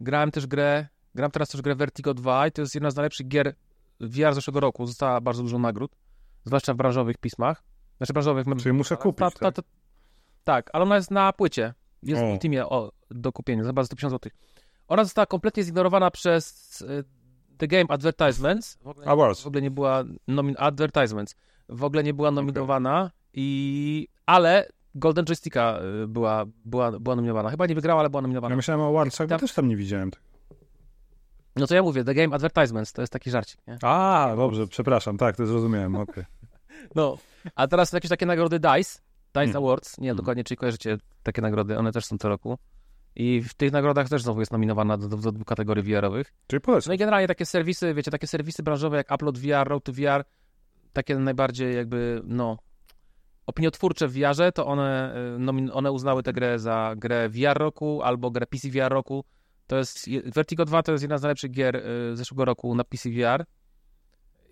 grałem 0.00 0.30
też 0.30 0.46
grę, 0.46 0.86
gram 1.14 1.30
teraz 1.30 1.48
też 1.48 1.62
grę 1.62 1.74
Vertigo 1.74 2.14
2 2.14 2.46
i 2.46 2.52
to 2.52 2.62
jest 2.62 2.74
jedna 2.74 2.90
z 2.90 2.96
najlepszych 2.96 3.28
gier 3.28 3.54
VR 4.00 4.32
z 4.32 4.34
zeszłego 4.34 4.60
roku. 4.60 4.86
Została 4.86 5.20
bardzo 5.20 5.42
dużo 5.42 5.58
nagród, 5.58 5.96
zwłaszcza 6.44 6.74
w 6.74 6.76
branżowych 6.76 7.18
pismach. 7.18 7.62
Znaczy 7.96 8.12
branżowych... 8.12 8.46
Czyli 8.58 8.72
muszę 8.72 8.96
ta- 8.96 9.02
kupić, 9.02 9.18
ta- 9.18 9.30
tak? 9.30 9.54
ta- 9.54 9.62
tak, 10.44 10.70
ale 10.72 10.82
ona 10.82 10.96
jest 10.96 11.10
na 11.10 11.32
płycie. 11.32 11.74
Jest 12.02 12.22
O. 12.22 12.26
w 12.26 12.30
Ultimie 12.30 12.66
o, 12.66 12.92
do 13.10 13.32
kupienia, 13.32 13.62
za 13.64 13.68
chyba 13.70 13.84
150 13.84 14.12
zł. 14.12 14.32
Ona 14.88 15.04
została 15.04 15.26
kompletnie 15.26 15.62
zignorowana 15.62 16.10
przez 16.10 16.80
y, 16.80 17.04
The 17.58 17.66
Game 17.68 17.84
Advertisements. 17.88 18.78
W 18.82 18.86
ogóle, 18.88 19.06
Awards. 19.06 19.42
w 19.42 19.46
ogóle 19.46 19.62
nie 19.62 19.70
była 19.70 20.04
nomin 20.28 20.54
advertisements. 20.58 21.34
W 21.68 21.84
ogóle 21.84 22.02
nie 22.04 22.14
była 22.14 22.30
nominowana 22.30 23.10
i 23.32 24.08
ale 24.26 24.68
Golden 24.94 25.24
Joysticka 25.24 25.78
y, 26.04 26.08
była, 26.08 26.44
była, 26.64 26.98
była 27.00 27.16
nominowana. 27.16 27.50
Chyba 27.50 27.66
nie 27.66 27.74
wygrała, 27.74 28.00
ale 28.00 28.10
była 28.10 28.18
Ja 28.18 28.22
nominowana. 28.22 28.56
myślałem 28.56 28.80
o 28.80 28.88
Awardsach, 28.88 29.26
bo 29.26 29.30
Tam- 29.30 29.40
też 29.40 29.52
tam 29.52 29.68
nie 29.68 29.76
widziałem. 29.76 30.10
tego. 30.10 30.24
No 31.56 31.66
to 31.66 31.74
ja 31.74 31.82
mówię, 31.82 32.04
The 32.04 32.14
Game 32.14 32.34
Advertisements 32.34 32.92
to 32.92 33.02
jest 33.02 33.12
taki 33.12 33.30
żarcik, 33.30 33.60
nie? 33.66 33.78
A, 33.82 34.32
dobrze, 34.36 34.66
przepraszam, 34.66 35.16
tak, 35.16 35.36
to 35.36 35.46
zrozumiałem, 35.46 35.96
okej. 35.96 36.24
No, 36.94 37.18
a 37.54 37.66
teraz 37.66 37.92
jakieś 37.92 38.08
takie 38.08 38.26
nagrody 38.26 38.58
DICE, 38.58 39.00
DICE 39.34 39.52
Hmm. 39.52 39.56
Awards, 39.56 39.98
nie 39.98 40.08
Hmm. 40.08 40.16
dokładnie, 40.16 40.44
czy 40.44 40.56
kojarzycie 40.56 40.98
takie 41.22 41.42
nagrody, 41.42 41.78
one 41.78 41.92
też 41.92 42.04
są 42.04 42.18
co 42.18 42.28
roku. 42.28 42.58
I 43.16 43.42
w 43.42 43.54
tych 43.54 43.72
nagrodach 43.72 44.08
też 44.08 44.22
znowu 44.22 44.40
jest 44.40 44.52
nominowana 44.52 44.96
do, 44.96 45.08
do, 45.08 45.16
do 45.16 45.32
dwóch 45.32 45.46
kategorii 45.46 45.82
VR-owych. 45.82 46.32
Czyli 46.46 46.60
polecam. 46.60 46.90
No 46.90 46.94
i 46.94 46.98
generalnie 46.98 47.28
takie 47.28 47.46
serwisy, 47.46 47.94
wiecie, 47.94 48.10
takie 48.10 48.26
serwisy 48.26 48.62
branżowe 48.62 48.96
jak 48.96 49.10
Upload 49.14 49.38
VR, 49.38 49.68
Road 49.68 49.84
to 49.84 49.92
VR, 49.92 50.24
takie 50.92 51.16
najbardziej 51.16 51.76
jakby, 51.76 52.22
no, 52.24 52.58
opiniotwórcze 53.46 54.08
w 54.08 54.12
VR-ze, 54.12 54.52
to 54.52 54.66
one, 54.66 55.14
y, 55.68 55.72
one 55.72 55.92
uznały 55.92 56.22
tę 56.22 56.32
grę 56.32 56.58
za 56.58 56.94
grę 56.96 57.28
VR 57.28 57.58
roku 57.58 58.02
albo 58.02 58.30
grę 58.30 58.46
PC 58.46 58.68
VR 58.68 58.92
roku. 58.92 59.24
To 59.66 59.76
jest, 59.76 60.08
je- 60.08 60.22
Vertigo 60.22 60.64
2 60.64 60.82
to 60.82 60.92
jest 60.92 61.02
jedna 61.02 61.18
z 61.18 61.22
najlepszych 61.22 61.50
gier 61.50 61.76
y, 61.76 62.16
zeszłego 62.16 62.44
roku 62.44 62.74
na 62.74 62.84
PC 62.84 63.10
VR. 63.10 63.44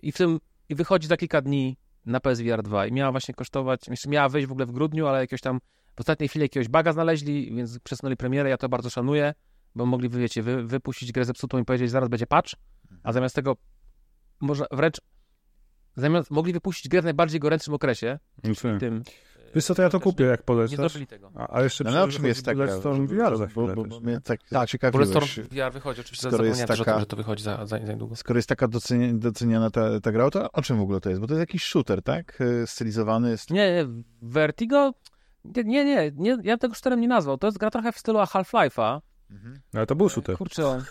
I 0.01 0.11
w 0.11 0.17
tym, 0.17 0.39
i 0.69 0.75
wychodzi 0.75 1.07
za 1.07 1.17
kilka 1.17 1.41
dni 1.41 1.77
na 2.05 2.19
PSVR 2.19 2.63
2 2.63 2.87
i 2.87 2.91
miała 2.91 3.11
właśnie 3.11 3.33
kosztować, 3.33 3.87
jeszcze 3.87 4.09
miała 4.09 4.29
wyjść 4.29 4.47
w 4.47 4.51
ogóle 4.51 4.65
w 4.65 4.71
grudniu, 4.71 5.07
ale 5.07 5.19
jakoś 5.19 5.41
tam 5.41 5.59
w 5.95 5.99
ostatniej 5.99 6.29
chwili 6.29 6.43
jakiegoś 6.43 6.67
baga 6.67 6.93
znaleźli, 6.93 7.55
więc 7.55 7.79
przesunęli 7.79 8.17
premierę, 8.17 8.49
ja 8.49 8.57
to 8.57 8.69
bardzo 8.69 8.89
szanuję, 8.89 9.33
bo 9.75 9.85
mogli, 9.85 10.09
wy, 10.09 10.19
wiecie, 10.19 10.43
wy, 10.43 10.63
wypuścić 10.63 11.11
grę 11.11 11.25
zepsutą 11.25 11.59
i 11.59 11.65
powiedzieć, 11.65 11.91
zaraz 11.91 12.09
będzie 12.09 12.27
patch, 12.27 12.53
a 13.03 13.13
zamiast 13.13 13.35
tego 13.35 13.57
może 14.41 14.65
wręcz 14.71 15.01
zamiast 15.95 16.31
mogli 16.31 16.53
wypuścić 16.53 16.87
grę 16.89 17.01
w 17.01 17.05
najbardziej 17.05 17.39
gorętszym 17.39 17.73
okresie, 17.73 18.19
tym 18.79 19.03
Wiesz 19.55 19.65
co, 19.65 19.75
to 19.75 19.81
ja 19.81 19.89
to 19.89 19.99
kupię, 19.99 20.23
jak 20.23 20.39
nie 20.39 20.43
polecasz. 20.43 20.77
zrobili 20.77 21.07
tego. 21.07 21.31
A, 21.35 21.55
a 21.57 21.61
jeszcze 21.63 21.83
No, 21.83 21.89
przy- 21.89 21.97
ale 21.99 22.07
o 22.07 22.11
czym 22.11 22.25
jest 22.25 22.45
taka... 22.45 22.55
Bulletstorm 22.57 23.07
VR 23.07 23.37
za 23.37 23.45
bo, 23.45 23.47
chwilę 23.47 23.75
bo, 23.75 23.85
bo 23.85 23.99
mnie 23.99 24.19
tak, 24.23 24.39
Tak, 24.49 24.69
ciekawiłeś. 24.69 25.09
Bulletstorm 25.09 25.47
VR 25.47 25.73
wychodzi, 25.73 26.01
oczywiście 26.01 26.27
skoro 26.27 26.45
jest 26.45 26.59
zapomniałem 26.59 26.81
o 26.81 26.85
taka- 26.85 26.91
tym, 26.93 26.99
że 26.99 27.05
to 27.05 27.15
wychodzi 27.15 27.43
za, 27.43 27.57
za, 27.57 27.65
za 27.65 27.77
niedługo. 27.77 28.15
Skoro 28.15 28.37
jest 28.37 28.49
taka 28.49 28.67
docenia, 28.67 29.13
doceniana 29.13 29.69
ta, 29.71 29.99
ta 29.99 30.11
gra, 30.11 30.29
to 30.29 30.51
o 30.51 30.61
czym 30.61 30.77
w 30.77 30.81
ogóle 30.81 31.01
to 31.01 31.09
jest? 31.09 31.21
Bo 31.21 31.27
to 31.27 31.33
jest 31.33 31.39
jakiś 31.39 31.63
shooter, 31.63 32.03
tak? 32.03 32.41
Y, 32.41 32.67
Stylizowany 32.67 33.29
jest... 33.29 33.49
Nie, 33.51 33.73
nie, 33.73 34.03
Vertigo, 34.21 34.93
nie, 35.45 35.63
nie, 35.63 35.83
nie, 35.85 36.11
nie 36.17 36.29
ja 36.29 36.37
bym 36.43 36.59
tego 36.59 36.73
shooterem 36.75 37.01
nie 37.01 37.07
nazwał, 37.07 37.37
to 37.37 37.47
jest 37.47 37.57
gra 37.57 37.71
trochę 37.71 37.91
w 37.91 37.97
stylu 37.97 38.19
Half-Life'a. 38.19 38.99
Mhm. 39.31 39.59
Ale 39.73 39.85
to 39.85 39.95
był 39.95 40.09
shooter. 40.09 40.37
Kurczę, 40.37 40.81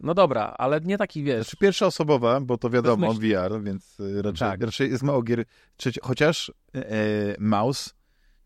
no 0.00 0.14
dobra, 0.14 0.54
ale 0.58 0.80
nie 0.80 0.98
taki, 0.98 1.22
wiesz, 1.22 1.44
Znaczy 1.46 1.56
pierwsza 1.56 1.86
osobowa, 1.86 2.40
bo 2.40 2.58
to 2.58 2.70
wiadomo. 2.70 3.14
VR, 3.14 3.62
więc 3.62 4.00
y, 4.00 4.22
raczej, 4.22 4.38
Tak. 4.48 4.62
raczej 4.62 4.90
jest 4.90 5.02
mało 5.02 5.22
gier. 5.22 5.44
Trzeci, 5.76 6.00
chociaż 6.02 6.52
e, 6.74 6.82
Mouse, 7.38 7.90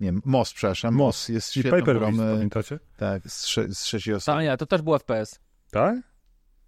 nie, 0.01 0.13
MOS, 0.25 0.53
przepraszam, 0.53 0.95
MOS 0.95 1.29
jest 1.29 1.53
Czyli 1.53 1.63
świetną 1.63 1.79
Paper 1.81 1.97
grą, 1.99 2.07
Beast, 2.17 2.33
pamiętacie? 2.35 2.79
tak, 2.97 3.23
z, 3.29 3.41
trze, 3.43 3.69
z 3.75 3.79
trzeciej 3.79 4.15
osoby. 4.15 4.39
a 4.39 4.43
nie, 4.43 4.57
to 4.57 4.67
też 4.67 4.83
był 4.83 4.99
FPS. 4.99 5.41
Tak? 5.71 5.97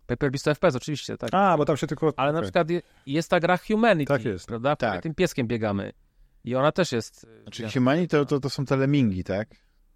Paper 0.07 0.31
Beast 0.31 0.45
to 0.45 0.55
FPS, 0.55 0.77
oczywiście, 0.77 1.17
tak. 1.17 1.31
A, 1.33 1.57
bo 1.57 1.65
tam 1.65 1.77
się 1.77 1.87
tylko... 1.87 2.13
Ale 2.17 2.33
na 2.33 2.39
okej. 2.39 2.47
przykład 2.47 2.71
je, 2.71 2.83
jest 3.07 3.31
ta 3.31 3.41
gra 3.41 3.57
Humanity, 3.57 4.09
Tak 4.09 4.25
jest. 4.25 4.47
prawda? 4.47 4.77
Tak. 4.77 5.03
tym 5.03 5.15
pieskiem 5.15 5.47
biegamy. 5.47 5.93
I 6.45 6.55
ona 6.55 6.73
też 6.73 6.93
jest... 6.93 7.27
Znaczy 7.43 7.63
ja- 7.63 7.71
Humani 7.71 8.09
to, 8.09 8.27
to, 8.27 8.41
to 8.41 8.51
są 8.51 8.65
te 8.65 8.77
lemingi, 8.77 9.25
tak? 9.25 9.49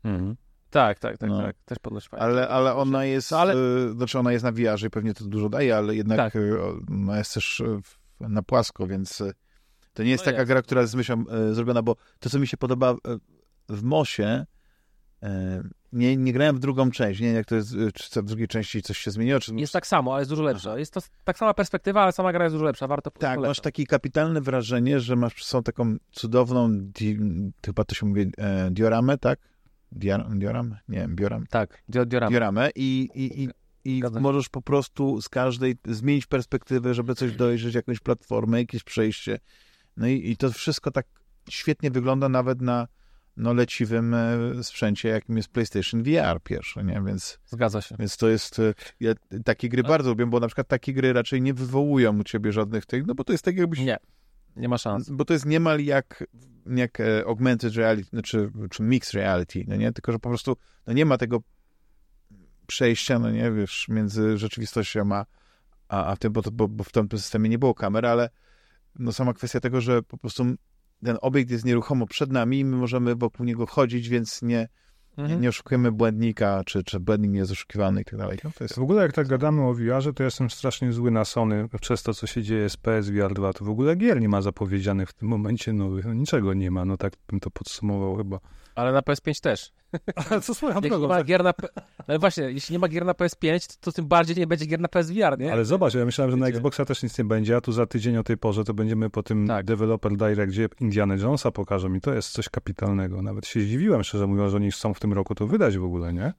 Mhm. 0.05 0.37
Tak, 0.71 0.99
tak, 0.99 1.19
tak, 1.19 1.31
No. 1.31 1.43
tak. 1.43 1.57
Też 1.65 1.79
ponoć 1.79 2.09
fajnie. 2.09 2.25
Ale, 2.27 2.49
ale 2.49 2.75
ona 2.75 3.05
jest, 3.05 3.31
No, 3.31 3.39
ale- 3.39 3.53
ale... 3.53 3.93
znaczy 3.93 4.19
ona 4.19 4.33
jest 4.33 4.45
na 4.45 4.53
VR-ze 4.53 4.87
i 4.87 4.91
pewnie 4.91 5.15
to 5.15 5.25
dużo 5.25 5.49
daje, 5.49 5.77
ale 5.77 5.95
jednak 5.97 6.17
Tak. 6.19 6.37
y, 6.37 6.59
ona 6.91 7.19
jest 7.19 7.35
też 7.35 7.61
y, 7.61 7.81
na 8.21 8.43
płasko, 8.43 8.87
więc 8.87 9.21
y, 9.21 9.33
to 9.95 10.03
nie 10.03 10.11
jest 10.11 10.25
No 10.27 10.33
taka 10.33 10.39
jest. 10.43 10.49
gra, 10.49 10.63
która 10.63 10.81
jest 10.81 10.93
z 10.93 10.97
myślą 10.97 11.25
y, 11.51 11.55
zrobiona, 11.55 11.83
bo 11.83 11.97
to, 12.21 12.31
co 12.31 12.39
mi 12.39 12.47
się 12.47 12.57
podoba 12.57 12.93
y, 12.93 12.97
w 13.69 13.83
Mosie, 13.83 14.47
y, 15.23 15.27
nie, 15.93 16.17
nie 16.17 16.33
grałem 16.33 16.57
w 16.57 16.59
drugą 16.59 16.91
część, 16.91 17.21
nie 17.21 17.27
wiem 17.27 17.37
jak 17.37 17.47
to 17.47 17.55
jest, 17.55 17.75
y, 17.75 17.93
czy 17.93 18.23
w 18.23 18.25
drugiej 18.25 18.49
części 18.49 18.83
coś 18.83 18.99
się 18.99 19.11
zmieniło, 19.11 19.41
czy... 19.41 19.55
Jest 19.55 19.73
tak 19.73 19.87
samo, 19.87 20.13
ale 20.13 20.21
jest 20.21 20.31
dużo 20.31 20.43
lepsza. 20.43 20.79
Jest 20.79 20.93
to 20.95 21.01
tak 21.25 21.39
sama 21.39 21.55
perspektywa, 21.55 22.03
ale 22.03 22.13
sama 22.13 22.33
gra 22.33 22.45
jest 22.45 22.55
dużo 22.55 22.65
lepsza. 22.65 22.87
Warto 22.87 23.11
Tak, 23.11 23.41
masz 23.41 23.61
takie 23.61 23.87
kapitalne 23.87 24.41
wrażenie, 24.41 25.01
że 25.01 25.17
masz 25.17 25.45
sobą 25.45 25.63
taką 25.63 25.97
cudowną, 26.13 26.69
di, 26.81 27.19
chyba 27.67 27.85
to 27.85 27.95
się 27.95 28.07
mówi, 28.07 28.31
e, 28.39 28.69
dioramę, 28.71 29.19
tak? 29.19 29.39
Dior, 29.93 30.25
dioram? 30.39 30.77
Nie 30.89 30.99
wiem, 30.99 31.17
bioram. 31.17 31.47
Tak, 31.47 31.83
dio- 31.89 32.29
dioramę. 32.31 32.71
I, 32.75 33.09
i, 33.15 33.43
i, 33.45 33.49
i 33.85 34.03
możesz 34.21 34.49
po 34.49 34.63
prostu 34.63 35.23
z 35.23 35.29
każdej 35.29 35.75
zmienić 35.89 36.27
perspektywę, 36.27 36.95
żeby 36.95 37.15
coś 37.15 37.33
dojrzeć, 37.37 37.75
jakąś 37.75 38.01
platformę, 38.01 38.61
jakieś 38.61 38.83
przejście. 38.85 39.39
No 39.97 40.07
i, 40.07 40.31
i 40.31 40.37
to 40.37 40.51
wszystko 40.51 40.91
tak 40.91 41.07
świetnie 41.51 41.91
wygląda 41.91 42.29
nawet 42.29 42.61
na 42.61 42.89
no, 43.37 43.53
leciwym 43.53 44.15
e, 44.15 44.39
sprzęcie, 44.63 45.09
jakim 45.09 45.37
jest 45.37 45.49
PlayStation 45.49 46.03
VR 46.03 46.41
pierwsze, 46.45 46.85
nie? 46.85 47.03
Więc, 47.07 47.39
Zgadza 47.47 47.81
się. 47.81 47.97
więc 47.99 48.17
to 48.17 48.29
jest... 48.29 48.59
e, 48.59 48.75
Ja 49.01 49.13
takie 49.45 49.69
gry 49.69 49.83
bardzo 49.83 50.11
lubię, 50.11 50.27
bo 50.27 50.41
na 50.41 50.47
przykład 50.47 50.69
takie 50.69 50.93
gry 50.93 51.13
raczej 51.13 51.43
nie 51.43 51.55
wywołują 51.55 52.19
u 52.19 52.25
ciebie 52.25 52.53
żadnych 52.53 52.87
tych, 52.87 53.07
no 53.07 53.15
bo 53.15 53.25
to 53.25 53.33
jest 53.33 53.45
tak 53.45 53.57
jakbyś... 53.57 53.79
Nie, 53.81 53.97
nie 54.57 54.69
ma 54.69 54.79
szans. 54.79 55.11
Bo 55.11 55.25
to 55.25 55.33
jest 55.33 55.47
niemal 55.47 55.81
jak, 55.81 56.25
jak 56.67 57.01
e, 57.01 57.25
augmented 57.27 57.75
reality, 57.75 58.23
czy, 58.23 58.51
czy 58.71 58.83
mixed 58.83 59.15
reality, 59.15 59.65
no 59.69 59.77
nie? 59.77 59.93
Tylko, 59.93 60.13
że 60.13 60.19
po 60.19 60.29
prostu 60.29 60.57
no 60.87 60.93
nie 60.93 61.07
ma 61.07 61.19
tego 61.19 61.43
przejścia, 62.67 63.19
no 63.19 63.31
nie, 63.31 63.53
wiesz, 63.53 63.87
między 63.89 64.39
rzeczywistością 64.39 65.15
a, 65.15 65.27
a, 65.89 66.07
a 66.07 66.17
tym, 66.17 66.33
bo, 66.33 66.43
to, 66.43 66.51
bo, 66.51 66.69
bo 66.69 66.85
w 66.85 66.93
tym 66.93 67.09
systemie 67.11 67.49
nie 67.49 67.59
było 67.59 67.75
kamer, 67.75 68.07
ale 68.07 68.31
no 68.99 69.13
sama 69.13 69.35
kwestia 69.35 69.61
tego, 69.61 69.81
że 69.81 70.03
po 70.03 70.19
prostu 70.19 70.45
ten 71.05 71.19
obiekt 71.21 71.51
jest 71.51 71.65
nieruchomo 71.65 72.07
przed 72.07 72.33
nami 72.33 72.59
i 72.59 72.65
my 72.65 72.77
możemy 72.77 73.15
wokół 73.15 73.47
niego 73.47 73.67
chodzić, 73.67 74.09
więc 74.09 74.43
nie, 74.43 74.69
Mhm. 75.19 75.41
nie 75.41 75.49
oszukujemy 75.49 75.93
błędnika, 75.93 76.63
czy, 76.67 76.85
czy 76.85 77.01
błędnik 77.01 77.33
nie 77.33 77.39
jest 77.39 77.53
oszukiwany 77.53 78.01
i 78.01 78.05
tak 78.05 78.19
dalej. 78.19 78.39
No, 78.45 78.51
to 78.59 78.65
jest... 78.65 78.75
W 78.75 78.83
ogóle 78.83 79.03
jak 79.03 79.13
tak 79.13 79.29
gadamy 79.29 79.63
o 79.63 79.75
VR-ze, 79.75 80.13
to 80.13 80.23
ja 80.23 80.25
jestem 80.25 80.51
strasznie 80.51 80.93
zły 80.93 81.11
na 81.11 81.25
Sony 81.25 81.69
przez 81.81 82.03
to, 82.03 82.15
co 82.15 82.27
się 82.27 82.43
dzieje 82.43 82.71
z 82.71 82.77
PSVR 82.77 83.35
2. 83.35 83.53
To 83.53 83.65
w 83.65 83.71
ogóle 83.71 83.97
gier 83.97 84.21
nie 84.21 84.29
ma 84.29 84.43
zapowiedzianych 84.43 85.09
w 85.09 85.13
tym 85.13 85.29
momencie 85.29 85.73
nowych. 85.73 86.05
No, 86.05 86.15
niczego 86.15 86.55
nie 86.55 86.71
ma, 86.71 86.85
no 86.85 86.97
tak 86.97 87.13
bym 87.29 87.41
to 87.41 87.51
podsumował 87.51 88.17
chyba. 88.17 88.41
Ale 88.75 88.93
na 88.93 89.01
PS5 89.01 89.41
też. 89.41 89.73
Ale 90.31 90.41
co 90.41 90.55
swoją 90.55 90.81
drogą, 90.81 91.09
ma 91.09 91.17
tak, 91.17 91.27
gier 91.27 91.45
na... 91.45 91.55
No 92.09 92.19
właśnie, 92.19 92.45
jeśli 92.45 92.73
nie 92.73 92.79
ma 92.79 92.89
gier 92.89 93.05
na 93.05 93.13
PS5, 93.13 93.67
to, 93.69 93.75
to 93.81 93.93
tym 93.93 94.07
bardziej 94.07 94.37
nie 94.37 94.47
będzie 94.47 94.67
gier 94.67 94.81
na 94.81 94.89
PSVR, 94.89 95.39
nie? 95.39 95.53
ale 95.53 95.65
zobacz, 95.65 95.95
ja 95.95 96.05
myślałem, 96.05 96.31
że 96.31 96.37
na. 96.37 96.49
Xboxa 96.49 96.85
też 96.85 97.03
nic 97.03 97.19
nie 97.19 97.25
będzie, 97.25 97.57
a 97.57 97.61
tu 97.61 97.73
za 97.73 97.87
tydzień 97.87 98.17
o 98.17 98.23
tej 98.23 98.37
porze 98.37 98.65
to 98.65 98.75
będziemy 98.75 99.11
po 99.11 99.23
tym 99.23 99.47
Tak. 99.47 99.67
Developer 99.67 100.17
Direct, 100.17 100.53
gdzie 100.53 100.69
Indiana 100.81 101.15
Jonesa 101.15 101.51
pokażą 101.51 101.95
i 101.95 102.01
to 102.01 102.15
jest 102.15 102.31
coś 102.31 102.49
kapitalnego. 102.49 103.23
Nawet 103.23 103.47
się 103.47 103.61
zdziwiłem, 103.61 104.05
szczerze 104.05 104.27
mówiąc, 104.27 104.51
że 104.51 104.57
oni 104.57 104.71
chcą 104.71 104.95
w 104.95 105.01
tym 105.01 105.13
roku 105.13 105.35
to 105.35 105.47
wydać 105.47 105.79
w 105.79 105.85
ogóle, 105.85 106.13
nie? 106.13 106.33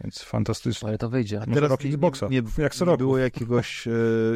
Więc 0.00 0.22
fantastycznie. 0.22 0.88
Ale 0.88 0.98
to 0.98 1.08
wyjdzie. 1.08 1.40
Może 1.46 1.60
rok 1.68 1.84
Xboxa, 1.84 2.28
nie, 2.30 2.42
jak 2.58 2.74
co 2.74 2.84
nie 2.84 2.90
roku. 2.90 2.98
było 2.98 3.18
jakiegoś, 3.18 3.86
e, 3.88 3.90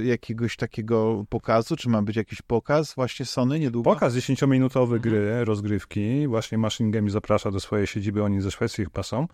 jakiegoś 0.05 0.57
takiego 0.57 1.25
pokazu, 1.29 1.77
czy 1.77 1.89
ma 1.89 2.03
być 2.03 2.17
jakiś 2.17 2.43
pokaz 2.43 2.95
właśnie 2.95 3.27
Sony 3.27 3.61
niedługo? 3.61 3.91
Pokaz 3.91 4.15
10-minutowy 4.15 4.95
Mhm. 4.97 5.01
gry, 5.03 5.45
rozgrywki. 5.45 6.27
Właśnie 6.29 6.59
Machine 6.59 6.91
Game 6.91 7.11
zaprasza 7.11 7.51
do 7.51 7.61
swojej 7.61 7.87
siedziby, 7.87 8.23
oni 8.23 8.41
ze 8.41 8.51
Szwecji 8.51 8.85
chyba 8.85 9.03
są. 9.03 9.27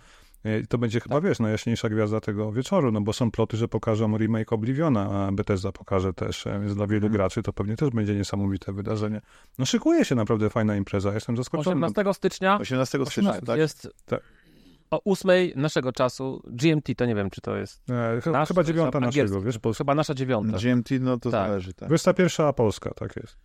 I 0.63 0.67
to 0.67 0.79
będzie 0.79 1.01
chyba, 1.01 1.21
wiesz, 1.21 1.39
najjaśniejsza 1.39 1.89
gwiazda 1.89 2.21
tego 2.21 2.53
wieczoru, 2.53 2.93
no 2.93 3.01
bo 3.01 3.13
są 3.13 3.31
ploty, 3.31 3.57
że 3.57 3.69
pokażą 3.69 4.19
remake 4.19 4.53
Obliviona, 4.53 5.27
a 5.27 5.33
Bethesda 5.33 5.73
pokaże 5.73 6.13
też, 6.13 6.47
e, 6.47 6.61
więc 6.61 6.75
dla 6.75 6.87
wielu 6.87 6.97
Mhm. 7.07 7.13
graczy 7.13 7.43
to 7.43 7.53
pewnie 7.53 7.77
też 7.77 7.91
będzie 7.91 8.15
niesamowite 8.15 8.73
wydarzenie. 8.73 9.21
No 9.59 9.67
szykuje 9.67 10.05
się 10.05 10.15
naprawdę 10.15 10.51
fajna 10.51 10.77
impreza, 10.77 11.15
jestem 11.15 11.37
zaskoczony. 11.37 11.87
18 11.87 12.15
stycznia 12.15 12.59
18 12.59 13.07
stycznia, 13.07 13.33
Tak, 13.33 13.45
tak? 13.45 13.59
jest 13.59 13.89
Tak. 14.07 14.21
O 14.95 15.01
8 15.05 15.31
naszego 15.57 15.93
czasu. 15.93 16.43
GMT 16.47 16.95
to 16.97 17.07
nie 17.07 17.15
wiem, 17.15 17.31
czy 17.31 17.41
to 17.41 17.57
jest. 17.57 17.91
E, 17.91 18.21
ch- 18.21 18.27
Nasz, 18.27 18.49
chyba 18.49 18.65
dziewiąta 18.65 18.99
jest 18.99 19.17
naszego, 19.17 19.41
wiesz, 19.41 19.59
bo 19.59 19.73
Chyba 19.73 19.95
nasza 19.95 20.15
dziewiąta. 20.15 20.59
GMT, 20.59 20.91
no 21.01 21.19
to 21.19 21.31
Tak. 21.31 21.49
zależy, 21.49 21.75
tak. 21.75 21.89
21 21.89 22.53
Polska, 22.53 22.91
tak 22.95 23.17
jest. 23.17 23.37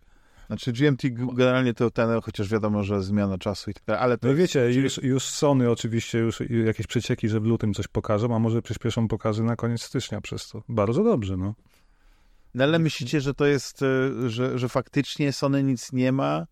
Znaczy 0.47 0.73
GMT 0.73 1.01
generalnie 1.33 1.73
to 1.73 1.91
ten, 1.91 2.21
chociaż 2.21 2.49
wiadomo, 2.49 2.83
że 2.83 3.03
zmiana 3.03 3.37
czasu 3.37 3.71
i 3.71 3.73
tak 3.73 3.83
dalej, 3.85 4.03
ale 4.03 4.17
to 4.17 4.27
No 4.27 4.35
wiecie, 4.35 4.67
czyli- 4.69 4.83
już, 4.83 5.03
już 5.03 5.23
Sony 5.23 5.69
oczywiście, 5.71 6.19
już 6.19 6.39
jakieś 6.65 6.87
przecieki, 6.87 7.29
że 7.29 7.39
w 7.39 7.43
lutym 7.43 7.73
coś 7.73 7.87
pokażą, 7.87 8.35
a 8.35 8.39
może 8.39 8.61
przyspieszą 8.61 9.07
pokazy 9.07 9.43
na 9.43 9.55
koniec 9.55 9.81
stycznia 9.81 10.21
przez 10.21 10.49
to. 10.49 10.63
Bardzo 10.69 11.03
dobrze, 11.03 11.37
no. 11.37 11.55
No 12.53 12.63
ale 12.63 12.79
myślicie, 12.79 13.21
że 13.21 13.33
to 13.33 13.45
jest, 13.45 13.81
e, 13.83 14.29
że, 14.29 14.59
że 14.59 14.69
faktycznie 14.69 15.33
Sony 15.33 15.63
nic 15.63 15.93
nie 15.93 16.11
ma, 16.11 16.45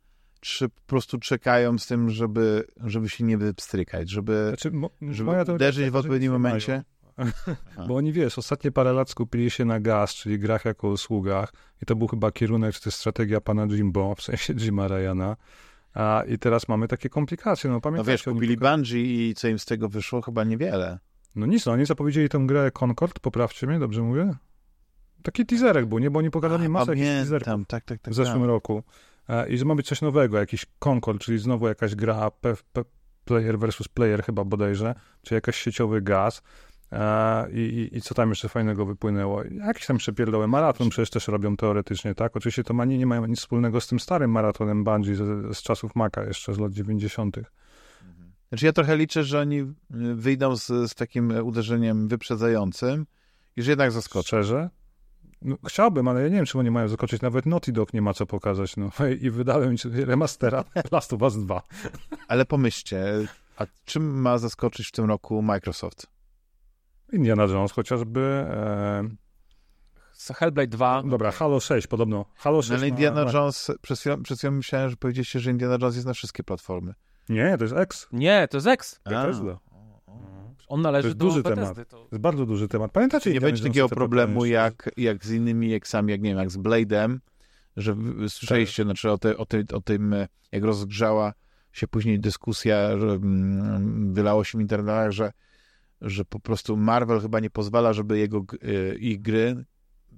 czy 0.47 0.69
po 0.69 0.81
prostu 0.87 1.17
czekają 1.17 1.77
z 1.77 1.87
tym, 1.87 2.09
żeby, 2.09 2.67
żeby 2.83 3.09
się 3.09 3.23
nie 3.23 3.37
wypstrykać, 3.37 4.09
żeby, 4.09 4.45
Znaczy, 4.47 4.71
mo, 4.71 4.89
żeby 5.01 5.53
uderzyć 5.53 5.89
w 5.89 5.95
odpowiednim 5.95 6.31
momencie? 6.31 6.83
Bo 7.87 7.95
oni, 7.95 8.13
wiesz, 8.13 8.37
ostatnie 8.37 8.71
parę 8.71 8.93
lat 8.93 9.09
skupili 9.09 9.49
się 9.49 9.65
na 9.65 9.79
gaz, 9.79 10.13
czyli 10.15 10.39
grach 10.39 10.65
jako 10.65 10.87
usługach 10.87 11.53
i 11.81 11.85
to 11.85 11.95
był 11.95 12.07
chyba 12.07 12.31
kierunek, 12.31 12.75
czy 12.75 12.81
też 12.81 12.95
strategia 12.95 13.41
pana 13.41 13.67
Jimbo, 13.67 14.15
w 14.15 14.21
sensie 14.21 14.53
Jima 14.53 14.87
Ryana. 14.87 15.35
A, 15.93 16.23
I 16.27 16.37
teraz 16.37 16.67
mamy 16.67 16.87
takie 16.87 17.09
komplikacje, 17.09 17.69
no 17.69 17.75
No 17.75 17.81
pamiętacie? 17.81 18.11
wiesz, 18.11 18.23
kupili 18.23 18.57
Bungie 18.57 19.29
i 19.29 19.33
co 19.35 19.47
im 19.47 19.59
z 19.59 19.65
tego 19.65 19.89
wyszło? 19.89 20.21
Chyba 20.21 20.43
niewiele. 20.43 20.99
No 21.35 21.45
nic, 21.45 21.65
no 21.65 21.71
oni 21.71 21.85
zapowiedzieli 21.85 22.29
tę 22.29 22.39
grę 22.45 22.71
Concord, 22.79 23.19
poprawcie 23.19 23.67
mnie, 23.67 23.79
dobrze 23.79 24.01
mówię? 24.01 24.33
Taki 25.23 25.45
teaserek 25.45 25.85
był, 25.85 25.99
nie? 25.99 26.11
Bo 26.11 26.19
oni 26.19 26.31
pokazali 26.31 26.69
masę 26.69 26.91
jakichś 26.91 27.07
teaserków. 27.07 27.67
Tak, 27.67 27.85
tak, 27.85 27.99
tak. 27.99 28.13
w 28.13 28.15
zeszłym 28.15 28.39
tak. 28.39 28.47
roku. 28.47 28.83
E, 29.29 29.49
I 29.49 29.57
że 29.57 29.65
ma 29.65 29.75
być 29.75 29.87
coś 29.87 30.01
nowego, 30.01 30.37
jakiś 30.37 30.65
Concord, 30.79 31.21
czyli 31.21 31.39
znowu 31.39 31.67
jakaś 31.67 31.95
gra 31.95 32.31
player 33.25 33.59
versus 33.59 33.87
player 33.87 34.23
chyba 34.23 34.43
bodajże, 34.43 34.95
czy 35.21 35.35
jakaś 35.35 35.55
sieciowy 35.55 36.01
gaz. 36.01 36.41
E, 36.91 37.51
i, 37.51 37.59
i, 37.59 37.97
I 37.97 38.01
co 38.01 38.15
tam 38.15 38.29
jeszcze 38.29 38.49
fajnego 38.49 38.85
wypłynęło? 38.85 39.43
Jakiś 39.43 39.85
tam 39.85 39.97
przepierdoły 39.97 40.47
maraton 40.47 40.89
przecież 40.89 41.09
też 41.09 41.27
robią 41.27 41.57
teoretycznie, 41.57 42.15
tak? 42.15 42.37
Oczywiście 42.37 42.63
to 42.63 42.73
ma, 42.73 42.85
nie, 42.85 43.05
mają 43.05 43.25
nic 43.25 43.39
wspólnego 43.39 43.81
z 43.81 43.87
tym 43.87 43.99
starym 43.99 44.31
maratonem 44.31 44.83
Bungie 44.83 45.15
z, 45.15 45.57
z 45.57 45.61
czasów 45.61 45.95
Maca 45.95 46.23
jeszcze, 46.23 46.53
z 46.53 46.59
lat 46.59 46.71
90. 46.71 47.37
Znaczy 48.49 48.65
ja 48.65 48.73
trochę 48.73 48.97
liczę, 48.97 49.23
że 49.23 49.39
oni 49.39 49.59
y, 49.59 49.75
wyjdą 50.15 50.55
z, 50.55 50.67
z 50.67 50.95
takim 50.95 51.31
uderzeniem 51.43 52.07
wyprzedzającym 52.07 53.05
i 53.55 53.61
że 53.61 53.71
jednak 53.71 53.91
zaskoczą. 53.91 54.27
Szczerze? 54.27 54.69
No, 55.41 55.55
chciałbym, 55.67 56.07
ale 56.07 56.21
ja 56.21 56.27
nie 56.27 56.35
wiem, 56.35 56.45
czy 56.45 56.59
oni 56.59 56.71
mają 56.71 56.87
zakończyć. 56.87 57.21
Nawet 57.21 57.45
Naughty 57.45 57.71
Dog 57.71 57.93
nie 57.93 58.01
ma 58.01 58.13
co 58.13 58.25
pokazać. 58.25 58.77
No. 58.77 58.89
I 59.21 59.29
wydałem 59.29 59.75
remastera 59.93 60.63
Last 60.91 61.13
of 61.13 61.21
Us 61.21 61.37
2. 61.37 61.61
Ale 62.27 62.45
pomyślcie, 62.45 63.05
a 63.57 63.65
czym 63.85 64.21
ma 64.21 64.37
zaskoczyć 64.37 64.87
w 64.87 64.91
tym 64.91 65.05
roku 65.05 65.41
Microsoft? 65.41 66.07
Indiana 67.13 67.43
Jones 67.43 67.71
chociażby. 67.71 68.19
E, 68.49 69.03
Hellblade 70.35 70.67
2. 70.67 71.03
Dobra, 71.03 71.31
Halo 71.31 71.59
6 71.59 71.87
podobno. 71.87 72.25
Halo 72.35 72.61
6 72.61 72.69
No, 72.69 72.75
ale 72.75 72.81
ma- 72.81 72.87
Indiana 72.87 73.25
ma- 73.25 73.31
Jones, 73.31 73.71
przez 73.81 73.99
chwilę, 73.99 74.17
przez 74.23 74.37
chwilę 74.37 74.51
myślałem, 74.51 74.89
że 74.89 74.95
powiedzieliście, 74.97 75.39
że 75.39 75.51
Indiana 75.51 75.77
Jones 75.81 75.95
jest 75.95 76.07
na 76.07 76.13
wszystkie 76.13 76.43
platformy. 76.43 76.93
Nie, 77.29 77.57
to 77.57 77.63
jest 77.63 77.75
X. 77.77 78.07
Nie, 78.11 78.47
to 78.47 78.57
jest 78.57 78.67
X. 78.67 78.99
Bethesda. 79.05 79.59
On 80.67 80.81
należy 80.81 81.03
To 81.03 81.07
jest 81.07 81.17
do 81.17 81.25
duży 81.25 81.43
Bethesdy. 81.43 81.75
temat. 81.75 81.89
To... 81.89 81.97
To 81.97 82.07
jest 82.11 82.21
bardzo 82.21 82.45
duży 82.45 82.67
temat. 82.67 82.91
Pamiętacie? 82.91 83.33
Nie 83.33 83.41
będzie 83.41 83.63
takiego 83.63 83.89
te 83.89 83.95
problemu 83.95 84.45
jak, 84.45 84.89
jak 84.97 85.25
z 85.25 85.31
innymi 85.31 85.73
eksami, 85.73 86.11
jak 86.11 86.21
nie 86.21 86.29
wiem, 86.29 86.39
jak 86.39 86.51
z 86.51 86.57
Blade'em, 86.57 87.17
że 87.77 87.95
słyszeliście, 88.27 88.83
znaczy 88.83 89.11
o, 89.11 89.17
te, 89.17 89.37
o, 89.37 89.45
tej, 89.45 89.63
o 89.73 89.81
tym, 89.81 90.15
jak 90.51 90.63
rozgrzała 90.63 91.33
się 91.71 91.87
później 91.87 92.19
dyskusja, 92.19 92.97
że 92.97 93.07
mm, 93.07 94.13
wylało 94.13 94.43
się 94.43 94.57
w 94.57 94.61
internetach, 94.61 95.11
że, 95.11 95.31
że 96.01 96.25
po 96.25 96.39
prostu 96.39 96.77
Marvel 96.77 97.21
chyba 97.21 97.39
nie 97.39 97.49
pozwala, 97.49 97.93
żeby 97.93 98.19
jego, 98.19 98.45
e, 98.61 98.95
ich 98.95 99.21
gry, 99.21 99.65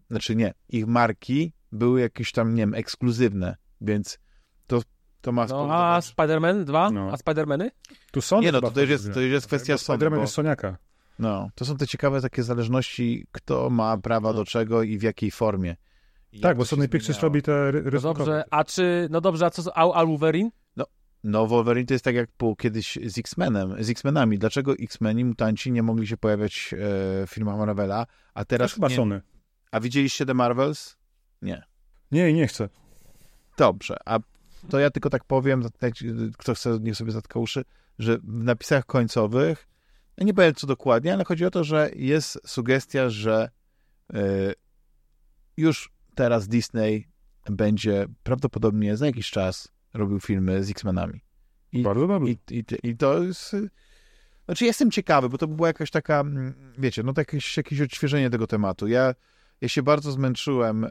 znaczy 0.10 0.36
nie, 0.36 0.54
ich 0.70 0.88
marki 0.88 1.54
były 1.72 2.02
jakieś 2.02 2.32
tam, 2.32 2.56
nie 2.56 2.62
wiem, 2.62 2.74
ekskluzywne, 2.74 3.56
więc 3.82 4.20
to, 4.68 4.82
to 5.22 5.32
ma 5.32 5.46
No, 5.46 5.74
a. 5.74 6.00
Spider-Man 6.02 6.64
2? 6.64 6.92
No. 6.92 7.10
A 7.12 7.16
Spider-Many? 7.16 7.72
Tu 8.12 8.22
Sony 8.22 8.46
Nie 8.46 8.52
no, 8.52 8.62
to 8.62 8.82
już 8.82 8.90
jest, 8.90 9.14
to 9.14 9.20
jest 9.22 9.48
kwestia 9.48 9.78
Sony, 9.78 10.00
Spider-Man 10.00 10.16
bo, 10.16 10.22
jest 10.22 10.34
Soniaka. 10.34 10.78
no, 11.20 11.50
to 11.56 11.66
są 11.66 11.78
te 11.78 11.88
ciekawe 11.88 12.22
takie 12.22 12.44
zależności, 12.44 13.28
kto 13.32 13.70
ma 13.70 13.98
prawa 13.98 14.34
do 14.34 14.46
czego 14.46 14.84
i 14.84 14.98
w 14.98 15.04
jakiej 15.04 15.32
formie. 15.32 15.76
I 16.32 16.40
Tak, 16.40 16.58
bo 16.58 16.66
Sony 16.66 16.88
Pictures 16.90 17.20
robi 17.20 17.42
te 17.42 17.72
ry- 17.72 17.92
No 17.94 18.00
dobrze, 18.02 18.44
a 18.52 18.64
czy, 18.64 19.08
no 19.12 19.22
dobrze, 19.22 19.46
a 19.46 19.50
co 19.50 19.62
z 19.62 19.68
a, 19.68 19.94
a 19.94 20.06
Wolverine? 20.06 20.50
No, 21.24 21.48
Wolverine 21.48 21.86
to 21.86 21.94
jest 21.94 22.06
tak 22.06 22.16
jak 22.16 22.30
było 22.40 22.56
kiedyś 22.56 22.98
z 23.06 23.18
X-Menem, 23.18 23.84
z 23.84 23.90
X-Menami. 23.90 24.40
Dlaczego 24.40 24.74
X-Meni, 24.74 25.26
mutanci 25.26 25.72
nie 25.72 25.84
mogli 25.84 26.08
się 26.08 26.18
pojawiać 26.18 26.74
e, 26.74 26.78
w 27.28 27.30
filmach 27.30 27.58
Marvela, 27.58 28.06
a 28.34 28.46
teraz... 28.46 28.74
chyba 28.74 28.88
nie, 28.88 28.96
Sony. 28.96 29.22
A 29.72 29.80
widzieliście 29.80 30.26
The 30.26 30.34
Marvels? 30.34 30.98
Nie. 31.42 31.64
Nie, 32.12 32.34
nie 32.34 32.48
chcę. 32.48 32.70
Dobrze, 33.58 33.98
a 34.06 34.20
to 34.70 34.80
ja 34.80 34.90
tylko 34.90 35.10
tak 35.10 35.24
powiem, 35.26 35.64
tak, 35.80 35.94
kto 36.38 36.54
chce, 36.56 36.80
niech 36.82 36.96
sobie 36.96 37.12
zatka 37.12 37.40
uszy, 37.40 37.66
że 38.00 38.18
w 38.18 38.44
napisach 38.44 38.86
końcowych, 38.86 39.68
ja 40.18 40.26
nie 40.26 40.34
powiem 40.34 40.54
co 40.56 40.68
dokładnie, 40.68 41.14
ale 41.14 41.26
chodzi 41.26 41.46
o 41.46 41.52
to, 41.52 41.64
że 41.64 41.90
jest 41.96 42.40
sugestia, 42.46 43.10
że 43.10 43.50
y, 44.14 44.18
już 45.58 45.92
teraz 46.16 46.48
Disney 46.48 47.08
będzie 47.50 48.08
prawdopodobnie 48.24 48.98
za 48.98 49.06
jakiś 49.06 49.32
czas 49.32 49.68
robił 49.94 50.20
filmy 50.20 50.64
z 50.64 50.70
X-Menami. 50.70 51.22
I, 51.72 51.84
Bardzo 51.84 52.08
dobrze. 52.08 52.32
i, 52.32 52.38
i, 52.52 52.64
I 52.84 52.98
to 52.98 53.24
jest... 53.24 53.54
y, 53.54 53.70
Znaczy 54.46 54.66
jestem 54.66 54.92
ciekawy, 54.92 55.30
bo 55.30 55.38
to 55.38 55.48
była 55.48 55.68
jakaś 55.68 55.92
taka, 55.92 56.20
mm, 56.20 56.74
wiecie, 56.78 57.04
no 57.04 57.14
to 57.14 57.22
jakieś, 57.22 57.58
jakieś 57.58 57.82
odświeżenie 57.82 58.30
tego 58.30 58.48
tematu. 58.48 58.88
Ja, 58.88 59.16
ja 59.62 59.68
się 59.70 59.84
bardzo 59.84 60.12
zmęczyłem 60.12 60.84
e, 60.84 60.90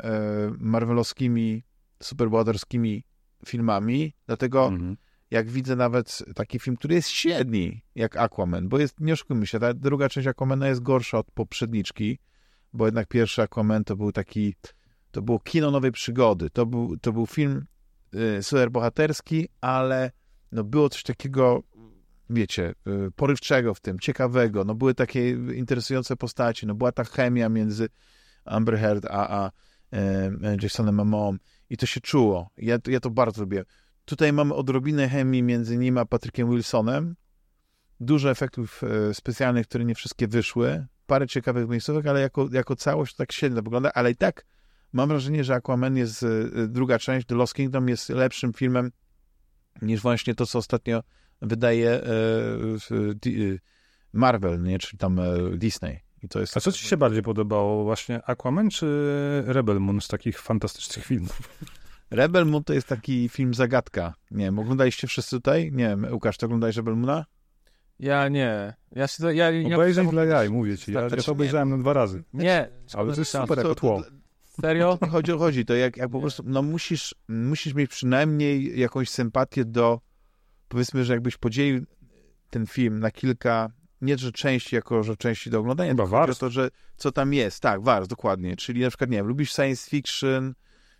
marvelowskimi, 0.59 1.65
superbohaterskimi 2.03 3.05
filmami, 3.47 4.15
dlatego 4.27 4.67
Mhm. 4.67 4.97
jak 5.31 5.51
widzę 5.51 5.77
nawet 5.77 6.25
taki 6.35 6.59
film, 6.59 6.77
który 6.77 6.95
jest 6.95 7.09
średni, 7.09 7.83
jak 7.95 8.17
Aquaman, 8.17 8.69
bo 8.69 8.79
jest, 8.79 9.01
nie 9.01 9.13
oszukujmy 9.13 9.47
się, 9.47 9.59
ta 9.59 9.75
druga 9.75 10.09
część 10.09 10.27
Aquamana 10.27 10.69
jest 10.69 10.83
gorsza 10.83 11.19
od 11.19 11.31
poprzedniczki, 11.31 12.19
bo 12.73 12.85
jednak 12.87 13.09
pierwszy 13.09 13.43
Aquaman 13.43 13.85
to 13.85 13.97
był 13.97 14.13
taki, 14.13 14.55
to 15.11 15.23
było 15.23 15.39
kino 15.41 15.71
nowej 15.71 15.93
przygody, 15.93 16.51
to 16.51 16.67
był, 16.67 16.97
to 16.97 17.13
był 17.13 17.27
film 17.27 17.67
y, 18.15 18.43
superbohaterski, 18.43 19.49
ale 19.61 20.11
no 20.53 20.65
było 20.65 20.89
coś 20.89 21.03
takiego, 21.03 21.63
wiecie, 22.31 22.75
y, 23.07 23.11
porywczego 23.17 23.75
w 23.75 23.81
tym, 23.81 23.99
ciekawego, 23.99 24.65
no 24.65 24.75
były 24.75 24.95
takie 24.95 25.31
interesujące 25.31 26.17
postaci, 26.17 26.67
no 26.67 26.75
była 26.75 26.93
ta 26.93 27.05
chemia 27.05 27.49
między 27.49 27.89
Amber 28.45 28.79
Heard 28.79 29.07
a, 29.11 29.29
a 29.45 29.51
e, 29.93 30.57
Jasonem 30.63 30.95
Momoa 30.95 31.33
i 31.71 31.77
to 31.77 31.87
się 31.87 32.01
czuło. 32.01 32.51
Ja, 32.57 32.79
ja 32.87 33.01
to 33.01 33.11
bardzo 33.11 33.43
lubię. 33.43 33.65
Tutaj 34.05 34.33
mamy 34.33 34.55
odrobinę 34.55 35.09
chemii 35.09 35.43
między 35.43 35.77
nim 35.77 35.99
a 35.99 36.05
Patrykiem 36.05 36.51
Wilsonem. 36.51 37.17
Dużo 38.01 38.31
efektów 38.31 38.83
e, 38.83 39.15
specjalnych, 39.15 39.67
które 39.67 39.85
nie 39.85 39.95
wszystkie 39.95 40.29
wyszły. 40.29 40.87
Parę 41.07 41.27
ciekawych 41.27 41.69
miejscówek, 41.69 42.07
ale 42.07 42.21
jako, 42.21 42.49
jako 42.53 42.77
całość 42.77 43.15
to 43.15 43.19
tak 43.19 43.33
średnio 43.33 43.63
wygląda, 43.63 43.91
ale 43.95 44.11
i 44.11 44.17
tak 44.17 44.45
mam 44.93 45.09
wrażenie, 45.09 45.45
że 45.45 45.55
Aquaman 45.55 45.97
jest, 45.97 46.23
e, 46.23 46.29
druga 46.69 46.99
część, 46.99 47.27
The 47.27 47.35
Lost 47.35 47.55
Kingdom 47.55 47.89
jest 47.89 48.09
lepszym 48.09 48.53
filmem 48.53 48.91
niż 49.83 50.01
właśnie 50.01 50.35
to, 50.35 50.47
co 50.47 50.59
ostatnio 50.59 51.03
wydaje 51.43 51.91
e, 51.91 52.03
e, 53.27 53.59
Marvel, 54.13 54.63
nie? 54.63 54.79
czyli 54.79 54.99
tam 54.99 55.19
e, 55.19 55.25
Disney. 55.57 56.01
I 56.23 56.29
to 56.29 56.41
jest 56.41 56.57
A 56.57 56.61
co 56.61 56.73
ci 56.73 56.87
się 56.87 56.97
bardziej 56.97 57.23
podobało? 57.23 57.85
Właśnie 57.85 58.21
Aquaman 58.27 58.71
czy 58.71 58.87
Rebel 59.47 59.81
Moon 59.81 60.01
z 60.01 60.09
takich 60.09 60.41
fantastycznych 60.41 61.07
filmów? 61.07 61.43
Rebel 62.11 62.47
Moon 62.47 62.65
to 62.65 62.75
jest 62.75 62.87
taki 62.89 63.29
film 63.29 63.55
zagadka. 63.55 64.15
Nie 64.31 64.45
wiem, 64.45 64.59
oglądaliście 64.59 65.07
wszyscy 65.07 65.37
tutaj? 65.37 65.73
Nie 65.73 65.89
wiem, 65.89 66.07
Łukasz, 66.13 66.37
ty 66.37 66.47
oglądałeś 66.47 66.77
Rebel 66.77 66.97
Moona? 66.97 67.25
Ja 67.99 68.29
nie. 68.29 68.75
Ja 68.93 69.07
się, 69.07 69.35
ja, 69.35 69.51
ja, 69.51 69.77
Obejrzyj 69.77 70.09
dla 70.09 70.25
jaj, 70.25 70.51
mówię 70.51 70.79
ci. 70.79 70.93
Ja, 70.93 71.01
ja 71.01 71.09
Znaczy, 71.09 71.25
to 71.25 71.33
obejrzałem 71.33 71.71
na 71.71 71.79
dwa 71.79 71.93
razy. 71.93 72.25
Nie, 72.33 72.69
Ale 72.95 73.13
to 73.15 73.21
jest 73.21 73.31
Szkoda 73.31 73.45
super 73.47 73.59
jako 73.59 73.75
tło. 73.75 74.03
serio? 74.63 74.99
Chodzi, 75.11 75.33
chodzi, 75.33 75.65
to 75.65 75.75
jak, 75.75 75.97
jak 75.97 76.11
po 76.11 76.21
prostu, 76.21 76.43
no 76.47 76.63
musisz, 76.63 77.15
musisz 77.29 77.75
mieć 77.75 77.91
przynajmniej 77.91 78.79
jakąś 78.79 79.09
sympatię 79.09 79.65
do, 79.65 80.01
powiedzmy, 80.69 81.05
że 81.05 81.13
jakbyś 81.13 81.37
podzielił 81.37 81.87
ten 82.51 82.67
film 82.67 83.01
na 83.01 83.11
kilka, 83.11 83.71
nie 84.01 84.19
że 84.19 84.33
części, 84.33 84.77
jako 84.77 85.03
że 85.03 85.17
części 85.17 85.51
do 85.51 85.59
oglądania, 85.59 85.91
Chyba 85.91 86.05
tylko 86.05 86.33
o 86.33 86.35
to, 86.35 86.51
że 86.51 86.71
co 86.97 87.13
tam 87.13 87.33
jest. 87.35 87.61
Tak, 87.61 87.83
warstw, 87.83 88.09
dokładnie. 88.11 88.57
Czyli 88.57 88.81
na 88.83 88.89
przykład, 88.89 89.11
nie 89.11 89.17
wiem, 89.17 89.27
lubisz 89.27 89.53
science 89.53 89.91
fiction, 89.91 90.55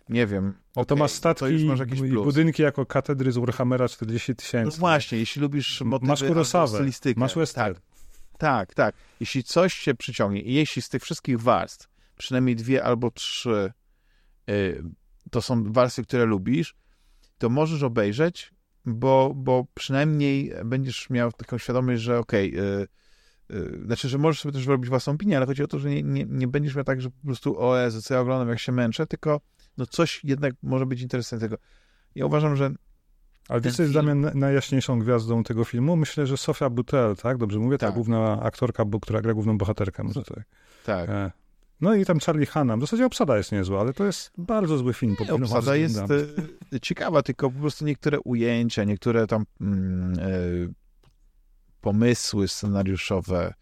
nie 0.09 0.27
wiem. 0.27 0.53
No 0.75 0.85
to 0.85 0.95
okej, 0.95 1.03
masz 1.03 1.11
statki 1.11 1.39
to 1.39 1.47
już 1.47 1.63
masz 1.63 1.79
jakiś 1.79 1.99
i 1.99 2.09
plus. 2.09 2.25
budynki 2.25 2.61
jako 2.61 2.85
katedry 2.85 3.31
z 3.31 3.37
Warhammera 3.37 3.89
40 3.89 4.31
No 4.31 4.35
tysięcy. 4.35 4.79
właśnie, 4.79 5.17
jeśli 5.17 5.41
lubisz 5.41 5.81
motywy 5.81 6.09
Masz 6.09 6.23
Kurosawę, 6.23 6.85
masz 7.15 7.35
western. 7.35 7.73
Tak, 7.73 7.83
tak, 8.37 8.73
tak. 8.73 8.95
Jeśli 9.19 9.43
coś 9.43 9.73
się 9.73 9.95
przyciągnie 9.95 10.41
i 10.41 10.53
jeśli 10.53 10.81
z 10.81 10.89
tych 10.89 11.03
wszystkich 11.03 11.41
warstw 11.41 11.89
przynajmniej 12.17 12.55
dwie 12.55 12.83
albo 12.83 13.11
trzy 13.11 13.71
y, 14.49 14.83
to 15.31 15.41
są 15.41 15.73
warstwy, 15.73 16.03
które 16.03 16.25
lubisz, 16.25 16.75
to 17.37 17.49
możesz 17.49 17.83
obejrzeć, 17.83 18.51
bo, 18.95 19.31
bo 19.35 19.65
przynajmniej 19.73 20.53
będziesz 20.65 21.09
miał 21.09 21.31
taką 21.31 21.57
świadomość, 21.57 22.01
że 22.01 22.19
okej, 22.19 22.59
y, 22.59 22.87
y, 23.51 23.81
znaczy, 23.85 24.09
że 24.09 24.17
możesz 24.17 24.41
sobie 24.41 24.53
też 24.53 24.65
robić 24.67 24.89
własną 24.89 25.13
opinię, 25.13 25.37
ale 25.37 25.45
chodzi 25.45 25.63
o 25.63 25.67
to, 25.67 25.79
że 25.79 25.89
nie, 25.89 26.03
nie, 26.03 26.25
nie 26.29 26.47
będziesz 26.47 26.75
miał 26.75 26.83
tak, 26.83 27.01
że 27.01 27.09
po 27.09 27.25
prostu 27.25 27.59
o 27.61 27.77
Jezu, 27.77 28.01
co 28.01 28.13
ja 28.13 28.19
oglądam, 28.19 28.49
jak 28.49 28.59
się 28.59 28.71
męczę, 28.71 29.07
tylko 29.07 29.41
no 29.77 29.85
coś 29.85 30.23
jednak 30.23 30.53
może 30.63 30.85
być 30.85 31.01
interesującego. 31.01 31.57
Ja 32.15 32.25
uważam, 32.25 32.55
że 32.55 32.71
Ale 33.49 33.61
wiesz, 33.61 33.75
co 33.75 33.83
jest 33.83 33.93
film- 33.93 34.05
dla 34.05 34.13
mnie 34.15 34.21
na- 34.25 34.33
najjaśniejszą 34.39 34.99
gwiazdą 34.99 35.43
tego 35.43 35.63
filmu? 35.63 35.95
Myślę, 35.95 36.27
że 36.27 36.37
Sofia 36.37 36.69
Butel, 36.69 37.15
tak? 37.15 37.37
Dobrze 37.37 37.59
mówię? 37.59 37.77
Ta 37.77 37.85
Tak. 37.85 37.95
główna 37.95 38.41
aktorka, 38.41 38.85
która 39.01 39.21
gra 39.21 39.33
główną 39.33 39.57
bohaterkę. 39.57 40.03
Może 40.03 40.23
tak. 40.23 40.43
tak, 40.85 41.09
E. 41.09 41.31
No 41.81 41.95
i 41.95 42.05
tam 42.05 42.19
Charlie 42.19 42.45
Hunnam. 42.45 42.79
W 42.79 42.83
zasadzie 42.83 43.05
obsada 43.05 43.37
jest 43.37 43.51
niezła, 43.51 43.81
ale 43.81 43.93
to 43.93 44.05
jest 44.05 44.31
bardzo 44.37 44.77
zły 44.77 44.93
film. 44.93 45.15
Nie, 45.19 45.33
obsada 45.33 45.75
jest 45.75 45.99
e, 46.73 46.79
ciekawa, 46.79 47.23
tylko 47.23 47.51
po 47.51 47.59
prostu 47.59 47.85
niektóre 47.85 48.19
ujęcia, 48.19 48.83
niektóre 48.83 49.27
tam 49.27 49.45
mm, 49.61 50.19
e, 50.19 50.23
pomysły 51.81 52.47
scenariuszowe, 52.47 53.53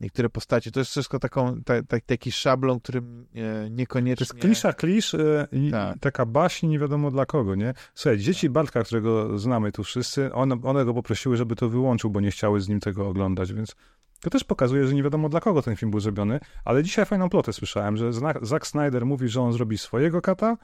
niektóre 0.00 0.28
postacie, 0.28 0.70
to 0.70 0.80
jest 0.80 0.90
wszystko 0.90 1.18
taką, 1.18 1.62
ta, 1.64 1.82
ta, 1.82 2.00
taki 2.06 2.32
szablon, 2.32 2.80
którym 2.80 3.26
e, 3.34 3.62
To 3.62 3.68
niekoniecznie... 3.68 4.24
jest 4.24 4.34
klisza 4.34 4.72
klisz 4.72 5.14
e, 5.14 5.48
i 5.52 5.70
Tak. 5.70 5.98
taka 5.98 6.26
baśń 6.26 6.66
nie 6.66 6.78
wiadomo 6.78 7.10
dla 7.10 7.26
kogo, 7.26 7.54
nie? 7.54 7.74
Słuchaj, 7.94 8.18
dzieci 8.18 8.50
Bartka, 8.50 8.82
którego 8.84 9.38
znamy 9.38 9.72
tu 9.72 9.84
wszyscy, 9.84 10.32
one, 10.32 10.56
one 10.62 10.84
go 10.84 10.94
poprosiły, 10.94 11.36
żeby 11.36 11.56
to 11.56 11.68
wyłączył, 11.68 12.10
bo 12.10 12.20
nie 12.20 12.30
chciały 12.30 12.60
z 12.60 12.68
nim 12.68 12.80
tego 12.80 13.08
oglądać, 13.08 13.52
więc 13.52 13.76
to 14.22 14.30
też 14.30 14.44
pokazuje, 14.44 14.86
że 14.86 14.94
nie 14.94 15.02
wiadomo 15.02 15.28
dla 15.28 15.40
kogo 15.40 15.62
ten 15.62 15.76
film 15.76 15.90
był 15.90 16.00
zrobiony, 16.00 16.40
ale 16.64 16.82
dzisiaj 16.82 17.06
fajną 17.06 17.28
plotę 17.28 17.52
słyszałem, 17.52 17.96
że 17.96 18.12
Zack 18.42 18.66
Snyder 18.66 19.06
mówi, 19.06 19.28
że 19.28 19.42
on 19.42 19.52
zrobi 19.52 19.78
swojego 19.78 20.20
kata, 20.20 20.56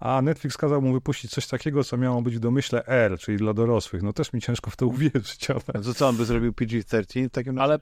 a 0.00 0.22
Netflix 0.22 0.56
kazał 0.56 0.82
mu 0.82 0.92
wypuścić 0.92 1.30
coś 1.30 1.46
takiego, 1.46 1.84
co 1.84 1.96
miało 1.96 2.22
być 2.22 2.36
w 2.36 2.38
domyśle 2.38 2.86
R, 2.86 3.18
czyli 3.18 3.38
dla 3.38 3.54
dorosłych. 3.54 4.02
No 4.02 4.12
też 4.12 4.32
mi 4.32 4.40
ciężko 4.40 4.70
w 4.70 4.76
to 4.76 4.86
uwierzyć, 4.86 5.50
ale... 5.50 5.84
To 5.84 5.94
co, 5.94 6.08
on 6.08 6.16
by 6.16 6.24
zrobił 6.24 6.52
PG-13 6.52 7.28
w 7.28 7.30
takim 7.30 7.58
razie? 7.58 7.64
Ale, 7.64 7.78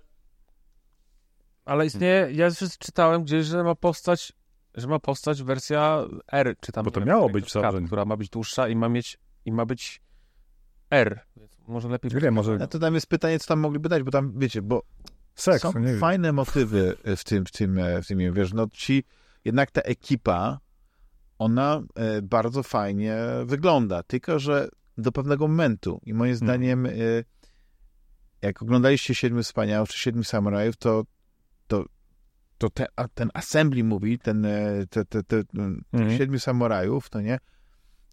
ale 1.65 1.87
istnieje, 1.87 2.29
ja 2.33 2.45
już 2.45 2.57
czytałem 2.79 3.25
gdzieś, 3.25 3.47
że 3.47 3.65
ma 3.65 3.75
powstać, 3.75 4.33
że 4.75 4.89
ma 4.89 4.99
powstać 4.99 5.43
wersja 5.43 6.05
R, 6.33 6.55
czy 6.61 6.73
tam 6.73 6.85
Bo 6.85 6.91
to 6.91 7.01
miało 7.01 7.31
być 7.31 7.53
kat, 7.53 7.75
która 7.87 8.05
ma 8.05 8.17
być 8.17 8.29
dłuższa 8.29 8.69
i 8.69 8.77
ma 8.77 8.89
mieć, 8.89 9.19
i 9.45 9.53
ma 9.53 9.67
być 9.67 10.03
R, 10.91 11.21
więc 11.37 11.59
może 11.69 11.89
lepiej... 11.89 12.11
Nie 12.15 12.21
wiem, 12.21 12.35
może 12.35 12.59
No 12.59 12.67
to 12.67 12.79
tam 12.79 12.95
jest 12.95 13.07
pytanie, 13.07 13.39
co 13.39 13.47
tam 13.47 13.61
mogliby 13.61 13.89
dać, 13.89 14.03
bo 14.03 14.11
tam, 14.11 14.33
wiecie, 14.39 14.63
bo 14.63 14.83
seks, 15.35 15.63
są 15.63 15.79
nie 15.79 15.87
wiem. 15.87 15.99
fajne 16.01 16.33
motywy 16.33 16.97
w 17.17 17.25
tym, 17.25 17.45
w 17.47 17.51
tym, 17.51 17.79
e, 17.79 18.03
w 18.03 18.07
tym, 18.07 18.35
wiesz, 18.35 18.53
no 18.53 18.67
ci, 18.73 19.05
jednak 19.45 19.71
ta 19.71 19.81
ekipa, 19.81 20.59
ona 21.39 21.83
e, 21.95 22.23
bardzo 22.23 22.63
fajnie 22.63 23.17
wygląda, 23.45 24.03
tylko 24.03 24.39
że 24.39 24.69
do 24.99 25.13
pewnego 25.13 25.49
momentu 25.49 26.01
i 26.03 26.15
moim 26.15 26.33
Mhm. 26.33 26.37
zdaniem 26.37 26.87
e, 26.87 26.91
jak 28.43 28.63
oglądaliście 28.63 29.15
Siedmiu 29.15 29.43
Wspaniałych 29.43 29.89
czy 29.89 29.99
Siedmiu 29.99 30.25
Samurajów, 30.25 30.77
to, 30.77 31.05
to, 31.67 31.85
to 32.59 32.71
te, 32.71 32.87
ten 33.15 33.31
assembly 33.35 33.85
movie, 33.85 34.19
ten, 34.19 34.45
e, 34.45 34.87
te, 34.91 35.05
te, 35.05 35.23
te, 35.23 35.43
Mhm. 35.93 36.19
Siedmiu 36.19 36.39
Samurajów, 36.39 37.11
to 37.11 37.21
nie, 37.21 37.39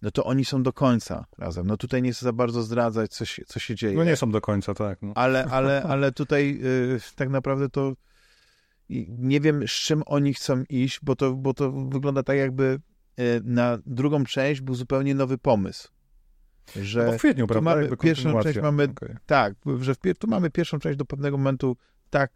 no 0.02 0.10
to 0.10 0.24
oni 0.24 0.44
są 0.44 0.62
do 0.62 0.72
końca 0.72 1.24
razem. 1.38 1.66
No 1.66 1.76
tutaj 1.76 2.02
nie 2.02 2.12
chcę 2.12 2.24
za 2.24 2.32
bardzo 2.32 2.62
zdradzać, 2.62 3.10
co 3.14 3.24
się, 3.24 3.44
co 3.44 3.60
się 3.60 3.74
dzieje 3.74 3.96
No 3.96 4.04
nie 4.04 4.16
są 4.16 4.30
do 4.30 4.40
końca, 4.40 4.74
tak. 4.74 5.02
No. 5.02 5.12
ale, 5.14 5.44
ale, 5.56 5.82
ale 5.82 6.12
tutaj 6.12 6.60
y, 6.96 7.00
tak 7.16 7.28
naprawdę 7.28 7.68
to 7.68 7.92
nie 9.08 9.40
wiem, 9.40 9.68
z 9.68 9.70
czym 9.70 10.02
oni 10.06 10.34
chcą 10.34 10.64
iść, 10.68 11.00
bo 11.02 11.16
to, 11.16 11.32
bo 11.32 11.54
to 11.54 11.72
wygląda 11.72 12.22
tak, 12.22 12.36
jakby 12.36 12.80
y, 13.20 13.40
na 13.44 13.78
drugą 13.86 14.24
część 14.24 14.60
był 14.60 14.74
zupełnie 14.74 15.14
nowy 15.14 15.38
pomysł. 15.38 15.88
Że 16.82 17.06
Bo 17.06 17.12
w 17.12 17.16
kwietniu, 17.16 17.46
prawda? 17.46 17.70
mamy 17.70 17.96
pierwszą 17.96 18.42
część 18.42 18.58
mamy- 18.60 18.84
Okej. 18.84 19.16
tak, 19.26 19.54
że 19.80 19.94
w, 19.94 19.98
tu 20.18 20.26
mamy 20.28 20.50
pierwszą 20.50 20.78
część 20.78 20.98
do 20.98 21.04
pewnego 21.04 21.38
momentu, 21.38 21.76
tak, 22.10 22.32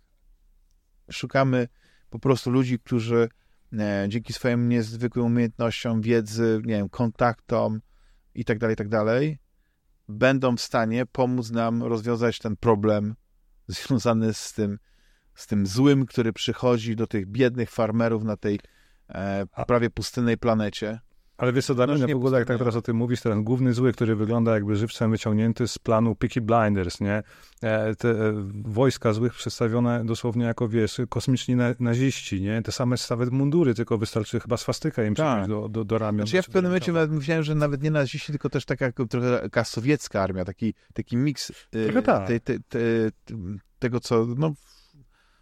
szukamy 1.10 1.68
po 2.10 2.18
prostu 2.18 2.50
ludzi, 2.50 2.78
którzy 2.78 3.28
dzięki 4.08 4.32
swoim 4.32 4.68
niezwykłym 4.68 5.26
umiejętnościom, 5.26 6.00
wiedzy, 6.00 6.60
nie 6.64 6.74
wiem, 6.74 6.88
kontaktom 6.88 7.80
i 8.34 8.44
tak 8.44 8.58
dalej, 8.58 8.74
i 8.74 8.76
tak 8.76 8.88
będą 10.08 10.56
w 10.56 10.60
stanie 10.60 11.06
pomóc 11.06 11.50
nam 11.50 11.82
rozwiązać 11.82 12.38
ten 12.38 12.56
problem 12.56 13.14
związany 13.68 14.34
z 14.34 14.52
tym, 14.52 14.78
z 15.34 15.46
tym 15.46 15.66
złym, 15.66 16.06
który 16.06 16.32
przychodzi 16.32 16.96
do 16.96 17.06
tych 17.06 17.26
biednych 17.26 17.70
farmerów 17.70 18.24
na 18.24 18.36
tej 18.36 18.60
e, 19.08 19.46
prawie 19.66 19.90
pustynnej 19.90 20.38
planecie. 20.38 21.00
Ale 21.38 21.52
wiesz 21.52 21.66
co, 21.66 21.74
Damian, 21.74 21.98
w 22.12 22.16
ogóle 22.16 22.38
jak 22.38 22.48
tak 22.48 22.58
teraz 22.58 22.76
o 22.76 22.82
tym 22.82 22.96
mówisz, 22.96 23.20
ten 23.20 23.44
główny 23.44 23.72
zły, 23.72 23.92
który 23.92 24.16
wygląda 24.16 24.54
jakby 24.54 24.76
żywcem 24.76 25.10
wyciągnięty 25.10 25.68
z 25.68 25.78
planu 25.78 26.14
Peaky 26.14 26.40
Blinders, 26.40 27.00
nie? 27.00 27.22
E, 27.62 27.94
Te 27.94 28.10
e, 28.10 28.32
wojska 28.64 29.12
złych 29.12 29.34
przedstawione 29.34 30.04
dosłownie 30.04 30.44
jako, 30.44 30.68
wiesz, 30.68 31.00
kosmiczni 31.08 31.56
na, 31.56 31.74
naziści, 31.80 32.40
nie? 32.42 32.62
Te 32.62 32.72
same 32.72 32.96
nawet 33.10 33.30
mundury, 33.30 33.74
tylko 33.74 33.98
wystarczy 33.98 34.40
chyba 34.40 34.56
swastyka 34.56 35.04
im 35.04 35.14
Tak. 35.14 35.48
do, 35.48 35.68
do, 35.68 35.84
do 35.84 35.98
ramion. 35.98 36.26
Znaczy 36.26 36.36
ja 36.36 36.42
w 36.42 36.46
pewnym 36.46 36.64
momencie 36.64 36.92
nawet 36.92 37.10
myślałem, 37.10 37.44
że 37.44 37.54
nawet 37.54 37.82
nie 37.82 37.90
naziści, 37.90 38.32
tylko 38.32 38.50
też 38.50 38.64
taka 38.64 38.92
trochę 38.92 39.38
taka 39.42 39.64
sowiecka 39.64 40.22
armia, 40.22 40.44
taki, 40.44 40.74
taki 40.94 41.16
miks 41.16 41.50
y, 41.74 42.02
tak. 42.02 42.26
tej- 42.28 42.40
tej- 42.40 42.58
tej- 42.68 42.82
tego, 43.78 44.00
co, 44.00 44.26
no, 44.36 44.54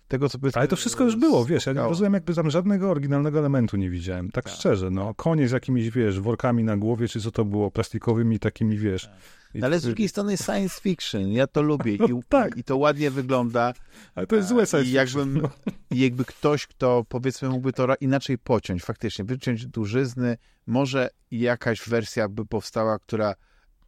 tego, 0.09 0.29
co 0.29 0.39
powiedzmy... 0.39 0.59
Ale 0.59 0.69
to 0.69 0.77
wszystko 0.77 1.05
już 1.05 1.17
było, 1.17 1.45
wiesz, 1.45 1.67
ja 1.67 1.73
nie 1.73 1.81
rozumiem, 1.81 2.15
jakby 2.15 2.35
tam 2.35 2.51
żadnego 2.51 2.91
oryginalnego 2.91 3.39
elementu 3.39 3.77
nie 3.77 3.91
widziałem. 3.91 4.31
Tak, 4.31 4.45
Tak. 4.45 4.53
szczerze, 4.55 4.91
no. 4.91 5.15
Konie 5.15 5.49
z 5.49 5.51
jakimiś, 5.53 5.91
wiesz, 5.91 6.21
workami 6.21 6.65
na 6.65 6.77
głowie, 6.77 7.09
czy 7.09 7.21
co 7.21 7.31
to 7.31 7.45
było, 7.45 7.71
plastikowymi 7.71 8.39
takimi, 8.39 8.79
wiesz. 8.79 9.11
I- 9.55 9.59
No, 9.59 9.67
ale 9.67 9.81
z 9.81 9.83
drugiej 9.83 10.09
strony 10.09 10.37
science 10.37 10.81
fiction, 10.81 11.29
ja 11.33 11.47
to 11.47 11.63
lubię 11.63 11.97
No 12.01 12.07
i, 12.07 12.21
tak. 12.29 12.57
i 12.57 12.65
to 12.65 12.77
ładnie 12.77 13.11
wygląda. 13.11 13.73
Ale 14.15 14.27
to 14.27 14.37
jest 14.37 14.49
złe 14.49 14.63
I 14.63 14.67
science 14.67 14.91
jakbym, 14.91 15.33
fiction, 15.35 15.51
no. 15.67 15.73
I 15.97 16.01
jakby 16.01 16.25
ktoś, 16.25 16.67
kto 16.67 17.05
powiedzmy 17.09 17.49
mógłby 17.49 17.73
to 17.73 17.87
inaczej 18.01 18.39
pociąć, 18.39 18.83
faktycznie, 18.83 19.25
wyciąć 19.25 19.67
dużyzny, 19.67 20.37
może 20.67 21.09
jakaś 21.31 21.89
wersja 21.89 22.29
by 22.29 22.47
powstała, 22.47 22.99
która 22.99 23.35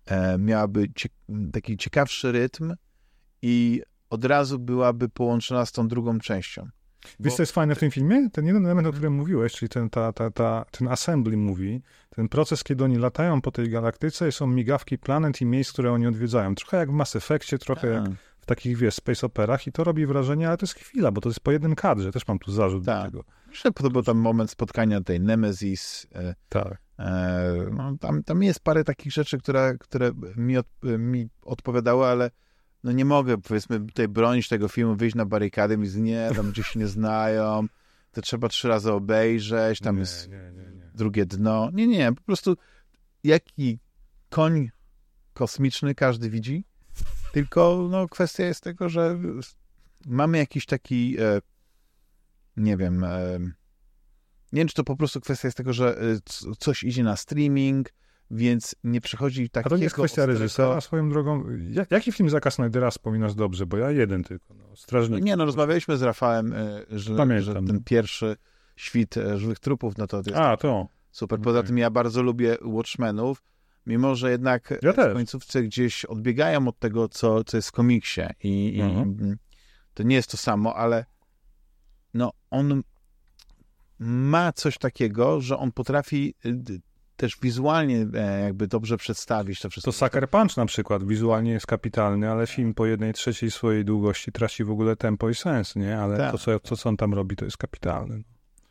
e, 0.07 0.39
miałaby 0.39 0.87
cie, 0.95 1.09
taki 1.53 1.77
ciekawszy 1.77 2.33
rytm 2.33 2.75
i 3.43 3.83
od 4.11 4.25
razu 4.25 4.59
byłaby 4.59 5.09
połączona 5.09 5.67
z 5.67 5.73
tą 5.73 5.89
drugą 5.89 6.19
częścią. 6.19 6.69
Wiesz, 7.21 7.35
co 7.35 7.43
jest 7.43 7.53
fajne 7.53 7.75
w 7.75 7.79
tym 7.79 7.91
filmie? 7.91 8.31
Ten 8.31 8.47
jeden 8.47 8.65
element, 8.65 8.89
o 8.89 8.93
którym 8.93 9.13
mówiłeś, 9.13 9.53
czyli 9.53 9.69
ten, 9.69 9.91
ta, 9.91 10.13
ta, 10.13 10.31
ta, 10.31 10.65
ten 10.71 10.89
assembly 10.89 11.37
movie, 11.37 11.81
ten 12.11 12.29
proces, 12.29 12.65
kiedy 12.65 12.85
oni 12.85 12.97
latają 12.97 13.41
po 13.41 13.51
tej 13.51 13.71
galaktyce 13.71 14.29
i 14.29 14.33
są 14.33 14.47
migawki 14.47 14.99
planet 14.99 15.41
i 15.41 15.47
miejsc, 15.47 15.73
które 15.73 15.93
oni 15.93 16.07
odwiedzają. 16.07 16.55
Trochę 16.55 16.77
jak 16.77 16.91
w 16.91 16.93
Mass 16.95 17.17
Effectie, 17.17 17.59
trochę 17.59 17.89
jak 17.89 18.05
Tak. 18.05 18.15
w 18.41 18.47
takich, 18.47 18.77
wiesz, 18.77 18.95
space 18.95 19.27
operach 19.27 19.67
i 19.67 19.73
to 19.73 19.85
robi 19.85 20.07
wrażenie, 20.07 20.49
ale 20.49 20.57
to 20.57 20.67
jest 20.67 20.75
chwila, 20.75 21.11
bo 21.11 21.21
to 21.21 21.29
jest 21.29 21.41
po 21.41 21.53
jednym 21.53 21.75
kadrze. 21.75 22.13
Też 22.13 22.29
mam 22.29 22.39
tu 22.39 22.53
zarzut 22.53 22.85
do 22.85 22.93
Tak. 22.93 23.05
tego. 23.05 23.25
Mi 23.49 23.57
się 23.57 23.73
podobał 23.73 24.03
tam 24.03 24.17
moment 24.19 24.51
spotkania 24.51 25.01
tej 25.01 25.21
Nemesis. 25.21 26.07
E, 26.15 26.35
Tak. 26.49 26.79
e, 26.99 27.55
no, 27.73 27.97
tam, 28.01 28.23
tam 28.23 28.43
jest 28.43 28.61
parę 28.61 28.85
takich 28.85 29.13
rzeczy, 29.13 29.39
które, 29.39 29.77
które 29.81 30.11
mi, 30.37 30.57
od, 30.57 30.67
mi 30.99 31.29
odpowiadały, 31.43 32.07
ale 32.07 32.31
no 32.87 32.93
nie 32.93 33.05
mogę, 33.05 33.39
powiedzmy, 33.39 33.81
tutaj 33.81 34.09
bronić 34.09 34.49
tego 34.49 34.69
filmu, 34.69 34.97
wyjść 34.97 35.17
na 35.17 35.25
barykady 35.25 35.75
i 35.75 35.77
mówić, 35.77 35.95
nie, 35.95 36.31
tam 36.37 36.51
gdzieś 36.51 36.67
się 36.67 36.79
nie 36.79 36.87
znają, 36.87 37.67
to 38.13 38.23
trzeba 38.23 38.49
trzy 38.49 38.69
razy 38.69 38.93
obejrzeć, 38.93 39.81
tam 39.81 39.95
nie, 39.95 40.01
jest 40.01 40.29
nie, 40.29 40.37
nie, 40.37 40.91
drugie 40.95 41.27
dno. 41.27 41.71
Nie, 41.73 41.87
nie, 41.87 42.13
po 42.13 42.23
prostu 42.23 42.57
jaki 43.25 43.79
koń 44.31 44.71
kosmiczny 45.33 45.95
każdy 45.95 46.31
widzi, 46.31 46.65
tylko 47.33 47.89
no, 47.91 48.09
kwestia 48.09 48.45
jest 48.45 48.61
tego, 48.61 48.89
że 48.89 49.19
mamy 50.07 50.39
jakiś 50.39 50.67
taki, 50.67 51.17
e, 51.21 51.41
nie 52.57 52.77
wiem, 52.77 53.05
e, 53.05 53.39
nie 54.53 54.61
wiem, 54.61 54.69
czy 54.69 54.75
to 54.75 54.85
po 54.85 54.97
prostu 54.97 55.21
kwestia 55.21 55.49
jest 55.49 55.57
tego, 55.57 55.73
że 55.73 55.99
e, 56.01 56.19
coś 56.59 56.85
idzie 56.85 57.03
na 57.03 57.17
streaming, 57.17 57.93
więc 58.31 58.77
nie 58.85 59.01
przychodzi 59.01 59.45
A 59.45 59.49
takiego... 59.49 59.71
to 59.71 59.77
nie 59.77 59.83
jest 59.83 59.95
kwestia 59.95 60.23
ostrego- 60.23 60.27
reżysera 60.41 60.81
swoją 60.81 61.09
drogą. 61.09 61.45
Jak, 61.71 61.91
jaki 61.91 62.13
film 62.13 62.31
Zaka 62.31 62.51
Snydera 62.51 62.91
wspominasz 62.91 63.35
dobrze? 63.35 63.67
Bo 63.67 63.77
ja 63.77 63.91
jeden 63.91 64.25
tylko. 64.25 64.55
No, 64.55 64.77
Strażnik. 64.77 65.25
Nie, 65.25 65.37
no 65.37 65.45
rozmawialiśmy 65.45 65.97
z 65.97 66.03
Rafałem, 66.03 66.53
e, 66.53 66.83
że, 66.91 67.17
Pamiętam. 67.17 67.45
że 67.45 67.55
ten 67.73 67.85
pierwszy 67.85 68.37
świt 68.77 69.17
e, 69.17 69.39
żywych 69.39 69.59
trupów, 69.59 69.99
no 69.99 70.07
to 70.07 70.17
jest 70.17 70.33
A, 70.35 70.57
to. 70.57 70.89
Super. 71.11 71.41
Poza 71.41 71.59
Okej. 71.59 71.67
tym 71.69 71.79
ja 71.79 71.91
bardzo 71.91 72.23
lubię 72.23 72.57
Watchmenów, 72.63 73.43
mimo 73.87 74.15
że 74.15 74.31
jednak 74.31 74.75
Ja 74.83 74.93
w 74.93 74.97
końcówce 75.13 75.63
gdzieś 75.63 76.05
odbiegają 76.05 76.69
od 76.69 76.79
tego, 76.79 77.09
co, 77.09 77.45
co 77.45 77.57
jest 77.57 77.69
w 77.69 77.73
komiksie. 77.73 78.21
I, 78.43 78.81
Mhm. 78.81 79.11
i 79.33 79.37
to 79.95 80.03
nie 80.03 80.17
jest 80.17 80.31
to 80.31 80.37
samo, 80.37 80.75
ale 80.77 81.05
no 82.15 82.31
on 82.51 82.83
ma 83.99 84.53
coś 84.53 84.79
takiego, 84.79 85.41
że 85.41 85.59
on 85.59 85.73
potrafi 85.73 86.35
też 87.17 87.37
wizualnie 87.43 88.07
e, 88.15 88.41
jakby 88.41 88.67
dobrze 88.67 88.97
przedstawić 88.97 89.61
to 89.61 89.71
wszystko. 89.71 89.93
To 89.93 89.99
Sucker 89.99 90.31
Punch 90.31 90.57
na 90.57 90.67
przykład 90.67 91.05
wizualnie 91.05 91.53
jest 91.53 91.67
kapitalny, 91.67 92.31
ale 92.31 92.47
film 92.47 92.75
po 92.75 92.87
jednej 92.87 93.13
trzeciej 93.13 93.51
swojej 93.51 93.85
długości 93.85 94.33
traci 94.33 94.65
w 94.65 94.71
ogóle 94.71 94.97
tempo 94.97 95.31
i 95.31 95.35
sens, 95.35 95.77
nie? 95.77 95.99
Ale 95.99 96.19
Tak. 96.19 96.33
to, 96.33 96.39
co, 96.39 96.61
to, 96.61 96.77
co 96.77 96.89
on 96.89 96.97
tam 96.97 97.15
robi, 97.15 97.37
to 97.37 97.45
jest 97.45 97.57
kapitalne. 97.57 98.19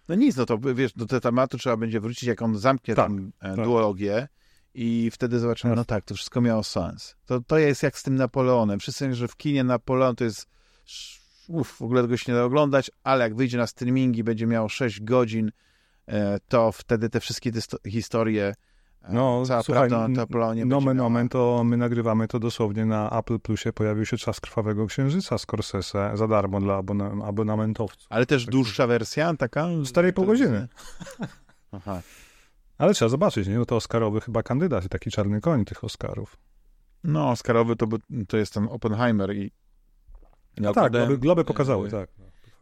No 0.10 0.16
nic, 0.16 0.36
no 0.38 0.46
to 0.46 0.58
wiesz, 0.58 0.94
do 0.94 1.06
tego 1.06 1.22
tematu 1.22 1.58
trzeba 1.58 1.78
będzie 1.78 2.00
wrócić, 2.00 2.24
jak 2.24 2.42
on 2.42 2.58
zamknie 2.58 2.96
Tak, 2.96 3.12
tę 3.12 3.48
e, 3.52 3.56
tak. 3.56 3.66
duologię 3.66 4.28
i 4.74 5.12
wtedy 5.12 5.40
zobaczymy, 5.40 5.72
Jasne. 5.72 5.82
no 5.82 5.86
tak, 5.86 6.06
to 6.06 6.16
wszystko 6.16 6.42
miało 6.42 6.64
sens. 6.64 7.16
To, 7.26 7.42
to 7.42 7.58
jest 7.58 7.84
jak 7.84 7.98
z 7.98 8.04
tym 8.04 8.16
Napoleonem. 8.16 8.80
Wszyscy 8.80 9.04
mówią, 9.04 9.16
że 9.16 9.28
w 9.28 9.36
kinie 9.38 9.64
Napoleon 9.64 10.16
to 10.16 10.24
jest 10.24 10.48
uff, 11.48 11.78
w 11.78 11.82
ogóle 11.82 12.02
tego 12.02 12.18
się 12.18 12.32
nie 12.32 12.38
da 12.38 12.44
oglądać, 12.44 12.92
ale 13.04 13.24
jak 13.24 13.36
wyjdzie 13.36 13.58
na 13.58 13.68
streamingi, 13.68 14.24
będzie 14.24 14.48
miało 14.48 14.70
6 14.70 15.02
godzin, 15.02 15.52
to 16.48 16.72
wtedy 16.72 17.10
te 17.10 17.20
wszystkie 17.20 17.52
historie, 17.88 18.54
e, 19.04 19.14
No, 19.14 19.44
cała 19.46 19.64
słuchaj, 19.64 19.90
prawda 19.90 20.06
o 20.06 20.06
n- 20.06 20.14
Napoleonie 20.14 20.66
Nomen 20.96 21.30
to 21.30 21.64
my 21.64 21.78
nagrywamy 21.78 22.28
to 22.28 22.40
dosłownie 22.40 22.86
na 22.86 23.10
Apple 23.20 23.40
Plusie. 23.40 23.74
Pojawił 23.74 24.06
się 24.06 24.18
Czas 24.18 24.40
Krwawego 24.40 24.88
Księżyca 24.88 25.38
Scorsese 25.38 26.12
za 26.14 26.28
darmo 26.28 26.60
dla 26.62 26.78
abona- 26.82 27.28
abonamentowców. 27.28 28.08
Ale 28.10 28.26
też 28.26 28.46
Tak. 28.46 28.52
dłuższa 28.52 28.88
wersja, 28.88 29.34
taka? 29.38 29.68
Cztery 29.86 30.10
i 30.10 30.14
pół 30.14 30.26
godziny. 30.26 30.68
Aha. 31.72 32.02
Ale 32.78 32.94
trzeba 32.94 33.10
zobaczyć, 33.10 33.48
nie? 33.48 33.56
No 33.60 33.66
to 33.66 33.76
Oscarowy 33.76 34.22
chyba 34.22 34.44
kandydat, 34.44 34.90
taki 34.90 35.12
czarny 35.12 35.42
koń 35.42 35.66
tych 35.66 35.84
Oscarów. 35.84 36.38
No, 37.04 37.30
Oscarowy 37.30 37.76
to, 37.76 37.88
by- 37.88 38.26
to 38.28 38.38
jest 38.38 38.54
ten 38.54 38.68
Oppenheimer 38.72 39.36
i 39.36 39.42
ja 39.44 39.50
No 40.58 40.74
tak, 40.74 40.78
oglądałem, 40.78 41.08
globy, 41.08 41.22
globy 41.22 41.46
pokazały, 41.46 41.88
e, 41.88 41.92
tak. 41.92 42.10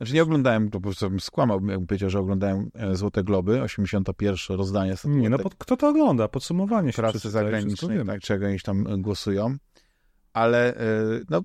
Znaczy 0.03 0.15
nie 0.15 0.23
oglądałem, 0.23 0.69
to 0.69 0.79
po 0.79 0.83
prostu 0.83 1.09
bym 1.09 1.19
skłamał, 1.19 1.65
jakbym 1.65 1.87
powiedział, 1.87 2.09
że 2.09 2.19
oglądałem 2.19 2.69
e, 2.73 2.95
Złote 2.95 3.23
Globy, 3.23 3.61
81 3.61 4.57
rozdanie 4.57 4.95
Nie, 5.05 5.29
no 5.29 5.37
statuetek 5.37 5.43
pod, 5.43 5.55
kto 5.55 5.77
to 5.77 5.89
ogląda? 5.89 6.27
Podsumowanie 6.27 6.91
się 6.91 7.01
pracy 7.01 7.29
zagranicznej, 7.29 8.05
tak, 8.05 8.21
czego 8.21 8.45
oni 8.45 8.59
tam 8.59 9.01
głosują, 9.01 9.55
ale 10.33 10.75
e, 10.75 10.85
no, 11.29 11.41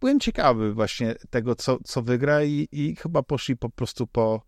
byłem 0.00 0.20
ciekawy 0.20 0.74
właśnie 0.74 1.14
tego, 1.30 1.54
co, 1.54 1.78
co 1.84 2.02
wygra 2.02 2.44
i, 2.44 2.68
i 2.72 2.96
chyba 2.96 3.22
poszli 3.22 3.56
po 3.56 3.70
prostu 3.70 4.06
po... 4.06 4.42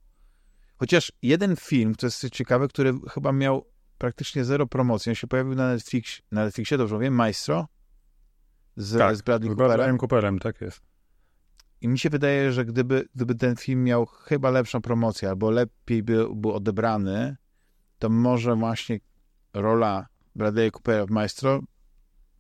Chociaż 0.77 1.13
jeden 1.23 1.57
film, 1.57 1.95
to 1.95 2.07
jest 2.07 2.31
ciekawe, 2.31 2.69
który 2.69 2.95
chyba 3.11 3.33
miał 3.33 3.67
praktycznie 3.99 4.45
zero 4.45 4.67
promocji, 4.67 5.11
on 5.11 5.15
się 5.15 5.27
pojawił 5.27 5.55
na 5.55 5.69
Netflix, 5.69 6.21
na 6.33 6.45
Netflixie, 6.45 6.79
dobrze 6.79 6.99
wiem, 6.99 7.15
Maestro 7.15 7.69
z, 8.77 8.99
Tak, 8.99 9.17
z 9.17 9.23
Bradley 9.23 9.51
Z 9.51 9.51
Cooperem. 9.51 9.69
Bradleyem 9.69 9.99
Cooperem, 9.99 10.39
tak 10.39 10.61
jest. 10.61 10.90
I 11.81 11.89
mi 11.89 11.99
się 11.99 12.11
wydaje, 12.11 12.53
że 12.53 12.65
gdyby, 12.65 13.09
gdyby 13.15 13.35
ten 13.35 13.57
film 13.57 13.85
miał 13.85 14.07
chyba 14.07 14.51
lepszą 14.51 14.81
promocję, 14.81 15.29
albo 15.29 15.51
lepiej 15.51 16.03
by 16.03 16.27
był 16.35 16.53
odebrany, 16.53 17.37
to 17.99 18.09
może 18.09 18.57
właśnie 18.57 19.01
rola 19.55 20.07
Bradley 20.35 20.71
Coopera 20.71 21.07
w 21.07 21.11
Maestro 21.11 21.61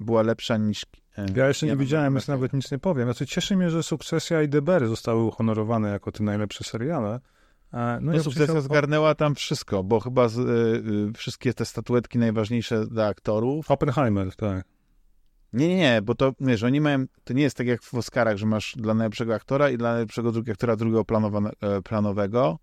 była 0.00 0.22
lepsza 0.22 0.56
niż... 0.56 0.86
e, 1.18 1.26
Ja 1.36 1.48
jeszcze 1.48 1.66
nie 1.66 1.70
Jana 1.70 1.80
widziałem, 1.80 2.12
więc 2.14 2.28
nawet 2.28 2.52
nic 2.52 2.70
nie 2.72 2.78
powiem. 2.78 3.06
Znaczy, 3.06 3.26
cieszy 3.26 3.56
mnie, 3.56 3.70
że 3.70 3.82
Sukcesja 3.82 4.42
i 4.42 4.48
Debery 4.48 4.88
zostały 4.88 5.22
uhonorowane 5.22 5.88
jako 5.90 6.12
te 6.12 6.24
najlepsze 6.24 6.64
seriale. 6.64 7.20
E, 7.72 7.98
No, 8.02 8.12
ja 8.14 8.22
sukcesja 8.22 8.60
zgarnęła 8.60 9.14
tam 9.14 9.34
wszystko, 9.34 9.84
bo 9.84 10.00
chyba 10.00 10.28
z, 10.28 10.38
y, 10.38 10.42
y, 11.08 11.12
wszystkie 11.12 11.54
te 11.54 11.64
statuetki 11.64 12.18
najważniejsze 12.18 12.86
dla 12.86 13.06
aktorów. 13.06 13.70
Oppenheimer, 13.70 14.36
tak. 14.36 14.64
Nie, 15.52 15.68
nie, 15.68 15.76
nie, 15.76 16.02
bo 16.02 16.14
to, 16.14 16.32
wiesz, 16.40 16.62
oni 16.62 16.80
mają, 16.80 17.04
to 17.24 17.32
nie 17.32 17.42
jest 17.42 17.56
tak 17.56 17.66
jak 17.66 17.82
w 17.82 17.94
Oscarach, 17.94 18.36
że 18.36 18.46
masz 18.46 18.74
dla 18.76 18.94
najlepszego 18.94 19.34
aktora 19.34 19.70
i 19.70 19.78
dla 19.78 19.92
najlepszego 19.92 20.32
drugiego 20.32 20.52
aktora 20.52 20.76
drugiego 20.76 21.04
e, 21.60 21.82
planowego 21.82 22.58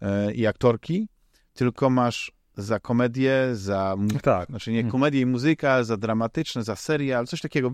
e, 0.00 0.32
i 0.32 0.46
aktorki, 0.46 1.08
tylko 1.52 1.90
masz 1.90 2.32
za 2.56 2.80
komedię, 2.80 3.48
za, 3.52 3.96
Tak. 4.22 4.48
znaczy 4.48 4.72
nie 4.72 4.78
Mhm. 4.78 4.92
komedię 4.92 5.20
i 5.20 5.26
muzyka, 5.26 5.84
za 5.84 5.96
dramatyczne, 5.96 6.62
za 6.62 6.76
serial, 6.76 7.26
coś 7.26 7.40
takiego. 7.40 7.70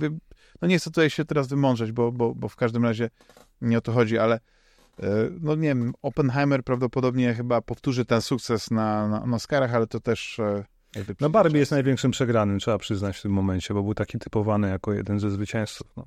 No 0.63 0.69
nie 0.69 0.79
chcę 0.79 0.91
tutaj 0.91 1.11
się 1.11 1.25
teraz 1.25 1.49
wymądrzeć, 1.49 1.93
bo, 1.93 2.13
bo, 2.13 2.35
bo 2.35 2.49
w 2.49 2.57
każdym 2.57 2.85
razie 2.85 3.11
nie 3.61 3.79
o 3.79 3.81
to 3.81 3.93
chodzi, 3.93 4.19
ale 4.19 4.41
e, 5.01 5.07
no 5.41 5.55
nie 5.55 5.69
wiem, 5.69 5.93
Oppenheimer 6.03 6.65
prawdopodobnie 6.65 7.35
chyba 7.35 7.61
powtórzy 7.61 8.05
ten 8.05 8.21
sukces 8.21 8.71
na, 8.71 9.09
na, 9.09 9.27
na 9.27 9.37
Oscarach, 9.37 9.75
ale 9.75 9.87
to 9.87 10.01
też 10.01 10.41
No 11.21 11.31
Barbie 11.31 11.59
jest 11.59 11.71
największym 11.71 12.11
przegranym, 12.11 12.59
trzeba 12.59 12.79
przyznać 12.79 13.19
w 13.19 13.23
tym 13.23 13.33
momencie, 13.33 13.75
bo 13.75 13.83
był 13.83 13.95
taki 13.95 14.19
typowany 14.19 14.69
jako 14.69 14.93
jeden 14.93 15.21
ze 15.21 15.31
zwycięzców. 15.31 15.87
No. 15.97 16.07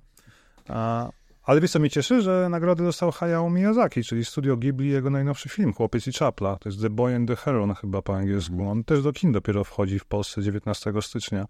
A, 0.67 1.09
ale 1.43 1.61
wiesz 1.61 1.71
co 1.71 1.79
mnie 1.79 1.89
cieszy, 1.89 2.21
że 2.21 2.47
nagrodę 2.49 2.83
dostał 2.83 3.11
Hayao 3.11 3.49
Miyazaki, 3.49 4.03
czyli 4.03 4.25
studio 4.25 4.57
Ghibli, 4.57 4.89
jego 4.89 5.09
najnowszy 5.09 5.49
film, 5.49 5.73
Chłopiec 5.73 6.07
i 6.07 6.11
Czapla. 6.11 6.57
To 6.57 6.69
jest 6.69 6.81
The 6.81 6.89
Boy 6.89 7.15
and 7.15 7.27
the 7.27 7.35
Heron 7.35 7.73
chyba 7.73 8.01
po 8.01 8.15
angielsku. 8.15 8.69
On 8.69 8.83
też 8.83 9.03
do 9.03 9.13
kin 9.13 9.31
dopiero 9.31 9.63
wchodzi 9.63 9.99
w 9.99 10.05
Polsce 10.05 10.41
19 10.41 10.93
stycznia. 11.01 11.45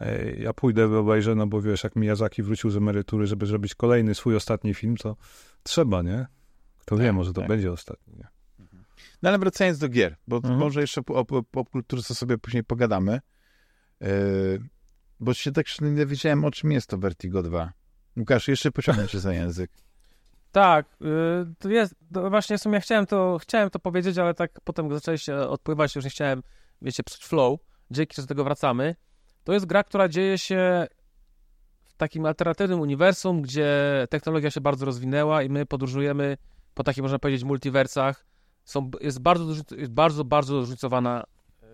Ej, 0.00 0.42
Ja 0.42 0.52
pójdę, 0.52 0.98
obejrzę, 0.98 1.34
no 1.34 1.46
bo 1.46 1.62
wiesz, 1.62 1.84
jak 1.84 1.96
Miyazaki 1.96 2.42
wrócił 2.42 2.70
z 2.70 2.76
emerytury, 2.76 3.26
żeby 3.26 3.46
zrobić 3.46 3.74
kolejny 3.74 4.14
swój 4.14 4.36
ostatni 4.36 4.74
film, 4.74 4.96
to 4.96 5.16
trzeba, 5.62 6.02
nie? 6.02 6.26
Kto 6.78 6.96
wie, 6.96 7.06
Tak, 7.06 7.14
może 7.14 7.32
to 7.32 7.40
tak. 7.40 7.48
będzie 7.48 7.72
ostatni. 7.72 8.14
Nie? 8.16 8.33
No 9.22 9.28
ale 9.28 9.38
wracając 9.38 9.78
do 9.78 9.88
gier, 9.88 10.16
bo 10.28 10.36
Mhm. 10.36 10.58
może 10.58 10.80
jeszcze 10.80 11.00
o 11.08 11.24
popkulturze 11.24 12.02
sobie 12.02 12.38
później 12.38 12.64
pogadamy. 12.64 13.20
Yy, 14.00 14.08
bo 15.20 15.34
się 15.34 15.52
tak 15.52 15.66
nie 15.80 15.96
dowiedziałem, 15.96 16.44
o 16.44 16.50
czym 16.50 16.72
jest 16.72 16.86
to 16.86 16.98
Vertigo 16.98 17.42
2. 17.42 17.72
Łukasz, 18.16 18.48
jeszcze 18.48 18.70
pociągnę 18.70 19.08
cię 19.08 19.20
za 19.20 19.32
język. 19.32 19.70
Tak, 20.52 20.86
y, 20.86 21.54
to 21.58 21.68
jest, 21.68 21.94
to 22.12 22.30
właśnie 22.30 22.58
w 22.58 22.60
sumie 22.60 22.80
chciałem 22.80 23.06
to, 23.06 23.38
chciałem 23.42 23.70
to 23.70 23.78
powiedzieć, 23.78 24.18
ale 24.18 24.34
tak 24.34 24.60
potem 24.64 24.94
zaczęliście 24.94 25.36
odpływać, 25.36 25.96
już 25.96 26.04
nie 26.04 26.10
chciałem, 26.10 26.42
wiecie, 26.82 27.02
psuć 27.02 27.24
flow. 27.24 27.60
Dzięki, 27.90 28.16
że 28.16 28.22
do 28.22 28.28
tego 28.28 28.44
wracamy. 28.44 28.94
To 29.44 29.52
jest 29.52 29.66
gra, 29.66 29.84
która 29.84 30.08
dzieje 30.08 30.38
się 30.38 30.86
w 31.84 31.94
takim 31.94 32.26
alternatywnym 32.26 32.80
uniwersum, 32.80 33.42
gdzie 33.42 33.70
technologia 34.10 34.50
się 34.50 34.60
bardzo 34.60 34.86
rozwinęła 34.86 35.42
i 35.42 35.48
my 35.48 35.66
podróżujemy 35.66 36.36
po 36.74 36.84
takich, 36.84 37.02
można 37.02 37.18
powiedzieć, 37.18 37.44
multiversach. 37.44 38.26
Są, 38.64 38.90
jest 39.00 39.20
bardzo, 39.20 39.54
jest 39.76 39.92
bardzo, 39.92 40.24
bardzo 40.24 40.54
zróżnicowana 40.54 41.24
y, 41.62 41.66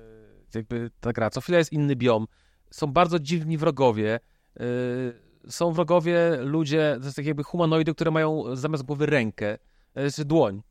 jakby 0.55 0.91
ta 1.01 1.13
gra. 1.13 1.31
Co 1.31 1.41
chwilę 1.41 1.59
jest 1.59 1.73
inny 1.73 1.97
biom. 1.97 2.27
Są 2.71 2.87
bardzo 2.87 3.19
dziwni 3.19 3.59
wrogowie. 3.59 4.21
y, 4.61 5.31
są 5.49 5.73
wrogowie, 5.73 6.37
ludzie, 6.41 6.97
to 6.99 7.05
jest 7.05 7.17
tak 7.17 7.27
jakby 7.27 7.43
humanoidy, 7.43 7.95
które 7.95 8.11
mają 8.11 8.57
zamiast 8.57 8.85
głowy 8.85 9.07
rękę, 9.07 9.59
to 9.95 10.01
jest 10.01 10.23
dłoń. 10.23 10.63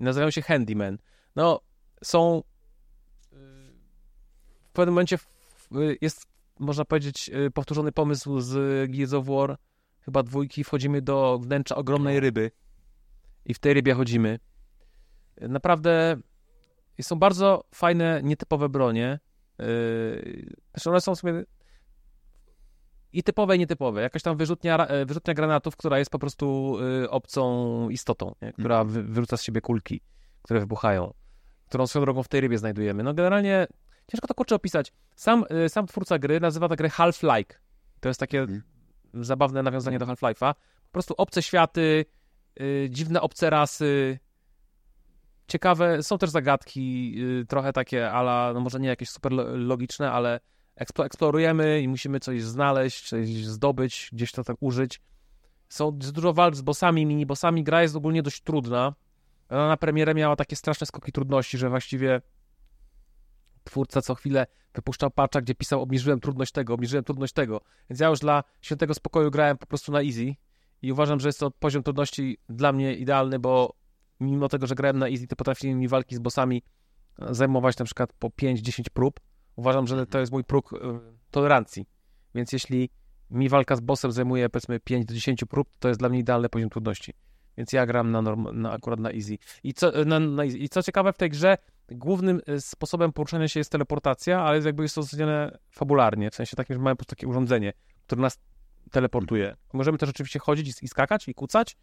Nazywają 0.00 0.30
się 0.30 0.42
handyman. 0.42 0.98
No, 1.36 1.60
są 2.02 2.42
w 4.68 4.72
pewnym 4.72 4.94
momencie 4.94 5.18
jest, 6.00 6.26
można 6.58 6.84
powiedzieć, 6.84 7.30
powtórzony 7.54 7.92
pomysł 7.92 8.40
z 8.40 8.90
Gears 8.90 9.12
of 9.12 9.26
War, 9.26 9.58
chyba 10.00 10.22
dwójki, 10.22 10.64
wchodzimy 10.64 11.02
do 11.02 11.38
wnętrza 11.38 11.76
ogromnej 11.76 12.20
ryby 12.20 12.50
i 13.44 13.54
w 13.54 13.58
tej 13.58 13.74
rybie 13.74 13.94
chodzimy. 13.94 14.38
Naprawdę 15.40 16.16
są 17.02 17.16
bardzo 17.16 17.64
fajne, 17.74 18.20
nietypowe 18.24 18.68
bronie. 18.68 19.18
Yy, 19.58 20.54
Zresztą 20.74 20.90
one 20.90 21.00
są 21.00 21.14
w 21.14 21.18
sumie 21.18 21.44
i 23.12 23.22
typowe, 23.22 23.56
i 23.56 23.58
nietypowe. 23.58 24.02
Jakaś 24.02 24.22
tam 24.22 24.36
wyrzutnia, 24.36 24.86
e, 24.86 25.06
wyrzutnia 25.06 25.34
granatów, 25.34 25.76
która 25.76 25.98
jest 25.98 26.10
po 26.10 26.18
prostu 26.18 26.76
y, 27.04 27.10
obcą 27.10 27.88
istotą, 27.88 28.34
nie? 28.42 28.52
która 28.52 28.84
wy, 28.84 29.02
wyrzuca 29.02 29.36
z 29.36 29.42
siebie 29.42 29.60
kulki, 29.60 30.00
które 30.42 30.60
wybuchają, 30.60 31.14
którą 31.68 31.86
swoją 31.86 32.04
drogą 32.04 32.22
w 32.22 32.28
tej 32.28 32.40
rybie 32.40 32.58
znajdujemy. 32.58 33.02
No 33.02 33.14
generalnie 33.14 33.66
ciężko 34.12 34.26
to 34.26 34.34
kurczę 34.34 34.54
opisać. 34.54 34.92
Sam, 35.16 35.44
y, 35.64 35.68
sam 35.68 35.86
twórca 35.86 36.18
gry 36.18 36.40
nazywa 36.40 36.68
tę 36.68 36.76
grę 36.76 36.88
Half-Like. 36.88 37.54
To 38.00 38.08
jest 38.08 38.20
takie 38.20 38.40
Mhm. 38.40 38.62
zabawne 39.14 39.62
nawiązanie 39.62 39.98
do 39.98 40.06
Half-Life'a. 40.06 40.54
Po 40.54 40.92
prostu 40.92 41.14
obce 41.16 41.42
światy, 41.42 42.04
y, 42.60 42.88
dziwne 42.90 43.20
obce 43.20 43.50
rasy, 43.50 44.18
ciekawe, 45.48 46.02
są 46.02 46.18
też 46.18 46.30
zagadki, 46.30 47.14
y, 47.40 47.46
trochę 47.46 47.72
takie 47.72 48.10
ala, 48.10 48.50
no 48.54 48.60
może 48.60 48.80
nie 48.80 48.88
jakieś 48.88 49.10
super 49.10 49.32
lo- 49.32 49.56
logiczne, 49.56 50.12
ale 50.12 50.40
eksplo- 50.80 51.04
eksplorujemy 51.04 51.80
i 51.80 51.88
musimy 51.88 52.20
coś 52.20 52.42
znaleźć, 52.42 53.08
coś 53.08 53.28
zdobyć, 53.28 54.10
gdzieś 54.12 54.32
to 54.32 54.44
tak 54.44 54.56
użyć. 54.60 55.00
Są 55.68 55.92
dużo 55.92 56.32
walk 56.32 56.56
z 56.56 56.62
bossami, 56.62 57.06
mini-bossami, 57.06 57.62
gra 57.62 57.82
jest 57.82 57.96
ogólnie 57.96 58.22
dość 58.22 58.42
trudna. 58.42 58.94
Ona 59.48 59.68
na 59.68 59.76
premierę 59.76 60.14
miała 60.14 60.36
takie 60.36 60.56
straszne 60.56 60.86
skoki 60.86 61.12
trudności, 61.12 61.58
że 61.58 61.70
właściwie 61.70 62.20
twórca 63.64 64.02
co 64.02 64.14
chwilę 64.14 64.46
wypuszczał 64.74 65.10
patcha, 65.10 65.40
gdzie 65.40 65.54
pisał 65.54 65.82
obniżyłem 65.82 66.20
trudność 66.20 66.52
tego, 66.52 66.74
obniżyłem 66.74 67.04
trudność 67.04 67.32
tego. 67.32 67.60
Więc 67.90 68.00
ja 68.00 68.08
już 68.08 68.18
dla 68.18 68.44
świętego 68.60 68.94
spokoju 68.94 69.30
grałem 69.30 69.58
po 69.58 69.66
prostu 69.66 69.92
na 69.92 70.02
easy 70.02 70.34
i 70.82 70.92
uważam, 70.92 71.20
że 71.20 71.28
jest 71.28 71.40
to 71.40 71.50
poziom 71.50 71.82
trudności 71.82 72.38
dla 72.48 72.72
mnie 72.72 72.94
idealny, 72.94 73.38
bo 73.38 73.74
mimo 74.20 74.48
tego, 74.48 74.66
że 74.66 74.74
grałem 74.74 74.98
na 74.98 75.08
easy, 75.08 75.26
to 75.26 75.36
potrafiły 75.36 75.74
mi 75.74 75.88
walki 75.88 76.16
z 76.16 76.18
bossami 76.18 76.62
e, 77.18 77.34
zajmować 77.34 77.78
na 77.78 77.84
przykład 77.84 78.12
po 78.12 78.28
5-10 78.28 78.82
prób. 78.92 79.20
Uważam, 79.56 79.86
że 79.86 80.06
to 80.06 80.18
jest 80.18 80.32
mój 80.32 80.44
próg 80.44 80.72
e, 80.72 80.76
tolerancji. 81.30 81.86
Więc 82.34 82.52
jeśli 82.52 82.90
mi 83.30 83.48
walka 83.48 83.76
z 83.76 83.80
bossem 83.80 84.12
zajmuje 84.12 84.48
powiedzmy 84.48 84.80
5 84.80 85.04
do 85.04 85.14
10 85.14 85.44
prób, 85.44 85.68
to 85.78 85.88
jest 85.88 86.00
dla 86.00 86.08
mnie 86.08 86.18
idealny 86.18 86.48
poziom 86.48 86.70
trudności. 86.70 87.14
Więc 87.56 87.72
ja 87.72 87.86
gram 87.86 88.10
na, 88.10 88.22
norm, 88.22 88.60
na 88.60 88.72
akurat 88.72 89.00
na 89.00 89.12
easy. 89.12 89.38
I 89.62 89.74
co, 89.74 90.04
na, 90.04 90.20
na 90.20 90.44
easy. 90.44 90.58
I 90.58 90.68
co 90.68 90.82
ciekawe, 90.82 91.12
w 91.12 91.16
tej 91.16 91.30
grze 91.30 91.58
głównym 91.90 92.40
e, 92.46 92.60
sposobem 92.60 93.12
poruszania 93.12 93.48
się 93.48 93.60
jest 93.60 93.72
teleportacja, 93.72 94.40
ale 94.40 94.60
jakby 94.60 94.82
jest 94.82 94.94
to 94.94 95.00
uzasadnione 95.00 95.58
fabularnie, 95.70 96.30
w 96.30 96.34
sensie 96.34 96.56
takim, 96.56 96.76
że 96.76 96.82
mamy 96.82 96.94
po 96.94 96.98
prostu 96.98 97.16
takie 97.16 97.28
urządzenie, 97.28 97.72
które 98.06 98.22
nas 98.22 98.38
teleportuje. 98.90 99.56
Możemy 99.72 99.98
też 99.98 100.08
oczywiście 100.08 100.38
chodzić 100.38 100.82
i 100.82 100.88
skakać 100.88 101.28
i 101.28 101.34
kucać, 101.34 101.76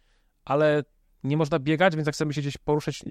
ale 0.44 0.82
nie 1.24 1.36
można 1.36 1.58
biegać, 1.58 1.96
więc 1.96 2.06
jak 2.06 2.14
chcemy 2.14 2.32
się 2.34 2.40
gdzieś 2.40 2.58
poruszać 2.58 3.04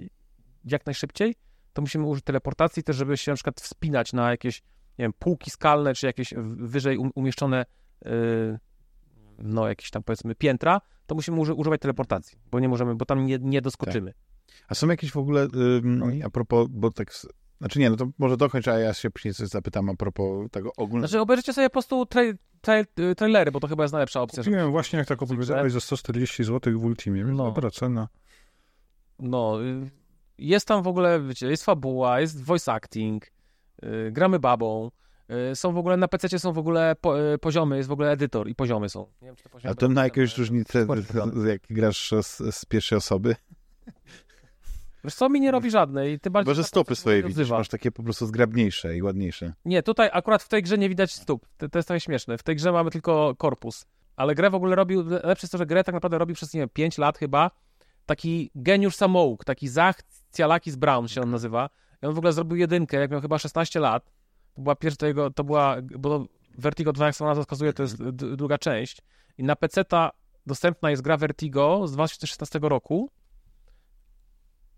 jak 0.65 0.85
najszybciej, 0.85 1.35
to 1.73 1.81
musimy 1.81 2.05
użyć 2.05 2.25
teleportacji 2.25 2.83
też, 2.83 2.95
żeby 2.95 3.17
się 3.17 3.31
na 3.31 3.35
przykład 3.35 3.61
wspinać 3.61 4.13
na 4.13 4.31
jakieś, 4.31 4.61
nie 4.99 5.03
wiem, 5.05 5.13
półki 5.19 5.51
skalne, 5.51 5.93
czy 5.93 6.05
jakieś 6.05 6.33
wyżej 6.45 6.97
um- 6.97 7.11
umieszczone 7.15 7.65
yy, 8.05 8.59
no 9.37 9.67
jakieś 9.67 9.89
tam 9.89 10.03
powiedzmy 10.03 10.35
piętra, 10.35 10.81
to 11.07 11.15
musimy 11.15 11.37
uży- 11.37 11.53
używać 11.53 11.81
teleportacji, 11.81 12.37
bo 12.51 12.59
nie 12.59 12.69
możemy, 12.69 12.95
bo 12.95 13.05
tam 13.05 13.25
nie, 13.25 13.39
nie 13.41 13.61
doskoczymy. 13.61 14.13
A 14.67 14.75
są 14.75 14.87
jakieś 14.87 15.11
w 15.11 15.17
ogóle, 15.17 15.47
ym, 15.55 16.21
a 16.25 16.29
propos, 16.29 16.67
bo 16.69 16.91
tak, 16.91 17.11
znaczy 17.65 17.79
nie, 17.79 17.89
no 17.89 17.95
to 17.95 18.07
może 18.17 18.37
dokończ, 18.37 18.67
a 18.67 18.79
ja 18.79 18.93
się 18.93 19.11
później 19.11 19.33
coś 19.33 19.47
zapytam 19.47 19.89
a 19.89 19.95
propos 19.95 20.51
tego 20.51 20.71
ogólnego. 20.77 21.07
Znaczy 21.07 21.21
obejrzyjcie 21.21 21.53
sobie 21.53 21.67
po 21.69 21.73
prostu 21.73 22.05
trai, 22.05 22.33
trai, 22.61 22.83
trailery, 23.17 23.51
bo 23.51 23.59
to 23.59 23.67
chyba 23.67 23.83
jest 23.83 23.93
najlepsza 23.93 24.21
opcja. 24.21 24.43
żeby- 24.43 24.55
Kupiłem 24.55 24.71
właśnie, 24.71 24.99
jak 24.99 25.07
tak 25.07 25.23
opowiedziałeś, 25.23 25.73
za 25.73 25.79
140 25.79 26.43
zł 26.43 26.79
w 26.79 26.85
Ultimie, 26.85 27.25
więc 27.25 27.37
No. 27.37 27.43
dobra 27.45 27.71
cena. 27.71 28.07
No, 29.19 29.63
y, 29.63 29.89
jest 30.37 30.67
tam 30.67 30.83
w 30.83 30.87
ogóle, 30.87 31.21
wiecie, 31.21 31.47
jest 31.47 31.65
fabuła, 31.65 32.19
jest 32.19 32.43
voice 32.43 32.73
acting, 32.73 33.25
y, 33.83 34.11
gramy 34.11 34.39
babą, 34.39 34.91
y, 35.51 35.55
są 35.55 35.73
w 35.73 35.77
ogóle, 35.77 35.97
na 35.97 36.07
PC 36.07 36.39
są 36.39 36.53
w 36.53 36.57
ogóle 36.57 36.95
po, 37.01 37.33
y, 37.33 37.37
poziomy, 37.37 37.77
jest 37.77 37.89
w 37.89 37.91
ogóle 37.91 38.11
edytor 38.11 38.47
i 38.49 38.55
poziomy 38.55 38.89
są. 38.89 39.07
Nie 39.21 39.27
wiem, 39.27 39.35
czy 39.35 39.43
te 39.43 39.49
poziomy 39.49 39.71
A 39.71 39.75
to 39.75 39.87
na 39.87 40.03
jakąś 40.03 40.37
różnicę, 40.37 40.87
jak 41.47 41.61
grasz 41.69 42.13
z, 42.21 42.55
z 42.55 42.65
pierwszej 42.65 42.97
osoby? 42.97 43.35
Wiesz 45.05 45.15
co, 45.15 45.29
mi 45.29 45.41
nie 45.41 45.51
robi 45.51 45.71
żadnej, 45.71 46.19
tym 46.19 46.33
bardziej... 46.33 46.51
Bo 46.51 46.55
że 46.55 46.61
że 46.61 46.67
stopy 46.67 46.89
to 46.89 46.95
swoje 46.95 47.23
widzisz, 47.23 47.37
odzywa. 47.37 47.57
masz 47.57 47.67
takie 47.69 47.91
po 47.91 48.03
prostu 48.03 48.25
zgrabniejsze 48.25 48.97
i 48.97 49.01
ładniejsze. 49.01 49.53
Nie, 49.65 49.83
tutaj 49.83 50.09
akurat 50.13 50.43
w 50.43 50.47
tej 50.47 50.63
grze 50.63 50.77
nie 50.77 50.89
widać 50.89 51.13
stóp. 51.13 51.45
To, 51.57 51.69
to 51.69 51.79
jest 51.79 51.87
trochę 51.87 51.99
śmieszne. 51.99 52.37
W 52.37 52.43
tej 52.43 52.55
grze 52.55 52.71
mamy 52.71 52.91
tylko 52.91 53.35
korpus. 53.37 53.85
Ale 54.15 54.35
grę 54.35 54.49
w 54.49 54.55
ogóle 54.55 54.75
robił, 54.75 55.03
lepsze 55.03 55.45
jest 55.45 55.51
to, 55.51 55.57
że 55.57 55.65
grę 55.65 55.83
tak 55.83 55.93
naprawdę 55.93 56.17
robił 56.17 56.35
przez, 56.35 56.53
nie 56.53 56.59
wiem, 56.59 56.69
5 56.69 56.97
lat 56.97 57.17
chyba, 57.17 57.51
taki 58.05 58.51
geniusz 58.55 58.95
samouk, 58.95 59.45
taki 59.45 59.67
Zach 59.67 60.01
Cialakis 60.33 60.75
Brown 60.75 61.07
się 61.07 61.21
on 61.21 61.31
nazywa. 61.31 61.69
I 62.03 62.05
on 62.05 62.13
w 62.13 62.17
ogóle 62.17 62.33
zrobił 62.33 62.57
jedynkę, 62.57 62.97
jak 62.97 63.11
miał 63.11 63.21
chyba 63.21 63.37
16 63.37 63.79
lat. 63.79 64.11
To 64.53 64.61
była 64.61 64.75
pierwsza 64.75 65.07
jego, 65.07 65.31
to 65.31 65.43
była, 65.43 65.75
bo 65.99 66.25
Vertigo 66.57 66.93
2, 66.93 67.05
jak 67.05 67.15
sama 67.15 67.29
nazwa 67.29 67.43
wskazuje, 67.43 67.73
to 67.73 67.83
jest 67.83 68.03
druga 68.11 68.57
część. 68.57 69.01
I 69.37 69.43
na 69.43 69.55
PC-ta 69.55 70.11
dostępna 70.45 70.89
jest 70.89 71.01
gra 71.01 71.17
Vertigo 71.17 71.87
z 71.87 71.91
2016 71.91 72.59
roku, 72.61 73.09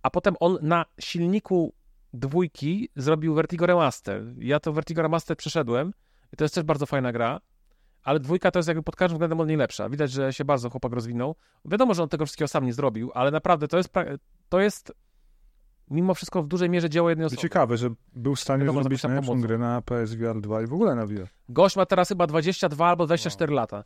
a 0.07 0.09
potem 0.09 0.35
on 0.39 0.57
na 0.61 0.85
silniku 0.99 1.73
dwójki 2.13 2.89
zrobił 2.95 3.33
Vertigo 3.33 3.65
Remaster. 3.65 4.23
Ja 4.39 4.59
to 4.59 4.73
Vertigo 4.73 5.01
Remaster 5.01 5.37
przeszedłem 5.37 5.93
i 6.33 6.37
to 6.37 6.43
jest 6.45 6.55
też 6.55 6.63
bardzo 6.63 6.85
fajna 6.85 7.11
gra, 7.11 7.39
ale 8.03 8.19
dwójka 8.19 8.51
to 8.51 8.59
jest 8.59 8.67
jakby 8.67 8.83
pod 8.83 8.95
każdym 8.95 9.15
względem 9.17 9.39
od 9.39 9.47
niej 9.47 9.57
lepsza. 9.57 9.89
Widać, 9.89 10.11
że 10.11 10.33
się 10.33 10.45
bardzo 10.45 10.69
chłopak 10.69 10.93
rozwinął. 10.93 11.35
Wiadomo, 11.65 11.93
że 11.93 12.03
on 12.03 12.09
tego 12.09 12.25
wszystkiego 12.25 12.47
sam 12.47 12.65
nie 12.65 12.73
zrobił, 12.73 13.11
ale 13.13 13.31
naprawdę 13.31 13.67
to 13.67 13.77
jest, 13.77 13.89
pra- 13.93 14.17
to 14.49 14.59
jest 14.59 14.93
mimo 15.91 16.13
wszystko 16.13 16.43
w 16.43 16.47
dużej 16.47 16.69
mierze 16.69 16.89
dzieło 16.89 17.09
jednej 17.09 17.23
To 17.23 17.27
osoby. 17.27 17.41
ciekawe, 17.41 17.77
że 17.77 17.89
był 18.13 18.35
w 18.35 18.39
stanie 18.39 18.59
Wiadomo, 18.63 18.81
zrobić 18.83 19.03
najlepszą 19.03 19.27
pomocą. 19.27 19.47
grę 19.47 19.57
na 19.57 19.81
PSVR 19.81 20.41
2 20.41 20.61
i 20.61 20.67
w 20.67 20.73
ogóle 20.73 20.95
na 20.95 21.05
VR. 21.05 21.27
Gość 21.49 21.75
ma 21.75 21.85
teraz 21.85 22.07
chyba 22.09 22.27
22 22.27 22.87
albo 22.87 23.05
24 23.05 23.53
lata. 23.53 23.83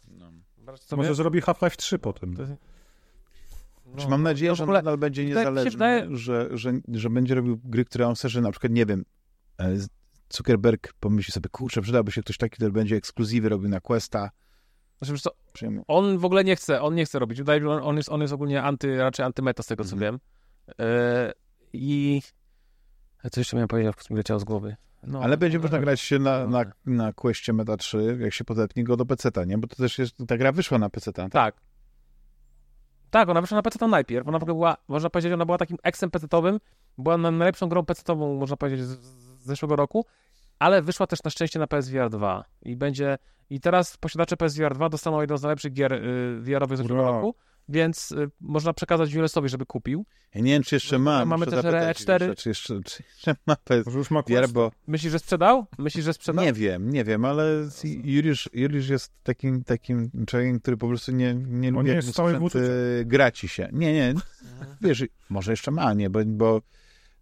Co 0.80 0.96
Może 0.98 1.10
mnie? 1.10 1.16
zrobi 1.16 1.42
Half-Life 1.42 1.76
3 1.78 2.00
potem. 2.00 2.36
To- 2.36 2.44
Czy 3.98 4.08
mam 4.08 4.24
nadzieję, 4.24 4.52
to 4.52 4.56
w 4.56 4.58
że 4.58 4.64
ogóle- 4.64 4.80
nadal 4.80 4.98
będzie 4.98 5.26
niezależny, 5.26 5.72
wydaje- 5.72 6.16
że, 6.16 6.50
że, 6.52 6.72
że 6.94 7.10
będzie 7.10 7.36
robił 7.36 7.60
gry, 7.64 7.86
które 7.86 8.08
on 8.08 8.16
chce, 8.16 8.30
że 8.30 8.42
na 8.42 8.52
przykład, 8.52 8.74
nie 8.74 8.86
wiem, 8.86 9.06
e, 9.60 9.76
Zuckerberg 10.34 10.94
pomyśli 11.00 11.32
sobie, 11.34 11.50
kurczę, 11.50 11.82
przydałby 11.82 12.12
się 12.12 12.22
ktoś 12.22 12.38
taki, 12.38 12.56
który 12.56 12.72
będzie 12.72 12.96
ekskluzywy 12.96 13.50
robił 13.50 13.70
na 13.70 13.80
Questa. 13.80 14.30
Znaczy, 15.02 15.22
co, 15.22 15.32
on 15.88 16.18
w 16.18 16.26
ogóle 16.26 16.44
nie 16.44 16.56
chce, 16.56 16.82
on 16.82 16.96
nie 16.96 17.06
chce 17.06 17.20
robić. 17.20 17.38
Wydaje 17.38 17.62
mi 17.62 17.66
się, 17.68 17.72
on, 17.72 17.84
on, 17.84 17.98
jest, 17.98 18.10
on 18.10 18.22
jest 18.22 18.34
ogólnie 18.34 18.64
anty, 18.64 18.98
raczej 18.98 19.26
antymeta 19.26 19.64
z 19.64 19.66
tego, 19.68 19.84
co 19.84 19.94
Mhm. 19.96 20.00
wiem. 20.14 20.20
E, 20.88 21.32
I... 21.74 22.22
Co 23.32 23.40
jeszcze 23.42 23.56
miałem 23.58 23.68
powiedzieć, 23.68 23.96
w 23.98 24.10
mi 24.10 24.18
leciało 24.18 24.40
z 24.40 24.44
głowy. 24.44 24.76
No, 25.08 25.22
Ale 25.24 25.38
będzie 25.38 25.60
można 25.60 25.80
grać 25.80 26.02
się 26.02 26.20
na, 26.20 26.48
na, 26.48 26.64
No. 26.64 26.72
na 26.86 27.14
Questie 27.14 27.54
Meta 27.54 27.78
3, 27.78 28.18
jak 28.20 28.34
się 28.34 28.44
podepnie 28.44 28.84
go 28.84 28.98
do 28.98 29.06
PC-ta, 29.06 29.46
nie? 29.46 29.58
Bo 29.58 29.68
to 29.68 29.76
też 29.76 29.98
jest, 30.00 30.16
ta 30.28 30.38
gra 30.38 30.52
wyszła 30.52 30.78
na 30.78 30.90
PC-ta. 30.90 31.30
Tak. 31.30 31.32
Tak, 31.32 31.56
ona 33.14 33.42
wyszła 33.42 33.56
na 33.56 33.62
PC 33.62 33.88
najpierw. 33.88 34.28
Ona 34.28 34.40
w 34.40 34.44
ogóle 34.44 34.56
była, 34.56 34.78
można 34.88 35.10
powiedzieć, 35.10 35.34
ona 35.34 35.46
była 35.46 35.58
takim 35.58 35.78
eksem 35.84 36.12
PC-owym. 36.12 36.60
Była 36.98 37.18
na- 37.18 37.32
najlepszą 37.32 37.70
grą 37.70 37.86
PC-ową, 37.86 38.40
można 38.40 38.58
powiedzieć, 38.58 38.86
z, 38.86 39.00
z 39.00 39.46
zeszłego 39.46 39.76
roku. 39.76 40.06
Ale 40.60 40.82
wyszła 40.82 41.08
też 41.08 41.24
na 41.24 41.32
szczęście 41.32 41.60
na 41.60 41.68
PSVR 41.68 42.10
2. 42.10 42.46
I 42.62 42.76
będzie. 42.76 43.18
I 43.50 43.60
teraz 43.60 43.98
posiadacze 43.98 44.38
PSVR 44.38 44.76
2 44.76 44.90
dostaną 44.90 45.22
jedną 45.22 45.38
z 45.38 45.42
najlepszych 45.42 45.74
gier 45.74 45.94
y, 45.94 46.40
VR-owych 46.42 46.78
z 46.78 46.82
zeszłego 46.82 47.04
roku. 47.12 47.36
Więc 47.72 48.12
y, 48.12 48.30
można 48.42 48.74
przekazać 48.74 49.14
Julesowi, 49.14 49.50
żeby 49.50 49.66
kupił. 49.66 50.06
Ja 50.36 50.42
nie 50.42 50.52
wiem, 50.52 50.64
czy 50.64 50.76
jeszcze 50.76 51.00
ma. 51.00 51.26
Mamy 51.26 51.46
też 51.46 51.56
zapytać 51.56 52.02
RE4. 52.02 52.22
Juliusza, 52.22 52.42
Czy 52.42 52.50
jeszcze, 52.50 52.80
czy 52.86 53.04
jeszcze 53.04 53.36
ma 53.48 53.56
PS 53.56 53.86
Może 53.86 53.98
już 53.98 54.12
ma 54.12 54.22
VR, 54.22 54.50
bo 54.50 54.72
Myślisz, 54.88 55.12
że 55.12 55.20
sprzedał? 55.20 55.66
Myślisz, 55.78 56.06
że 56.06 56.14
sprzedał? 56.14 56.46
nie 56.46 56.54
wiem, 56.54 56.90
nie 56.90 57.04
wiem, 57.04 57.26
ale 57.26 57.70
Juliusz, 58.04 58.50
Juliusz 58.54 58.90
jest 58.90 59.12
takim, 59.24 59.64
takim 59.64 60.12
człowiekiem, 60.28 60.60
który 60.60 60.78
po 60.78 60.88
prostu 60.88 61.12
nie, 61.12 61.36
nie 61.36 61.68
On 61.70 61.74
lubi, 61.74 61.86
nie 61.86 61.90
jak 61.90 61.96
jest 61.96 62.08
mu 62.08 62.14
w 62.14 62.16
całej 62.16 62.36
sprzęt, 62.36 62.54
wódce. 62.54 62.74
e, 63.00 63.06
gra 63.06 63.32
ci 63.32 63.48
się. 63.48 63.70
Nie, 63.74 63.94
nie, 63.94 64.14
wiesz, 64.82 65.04
może 65.30 65.52
jeszcze 65.52 65.72
ma, 65.72 65.94
nie, 65.94 66.10
bo, 66.10 66.20
bo, 66.26 66.62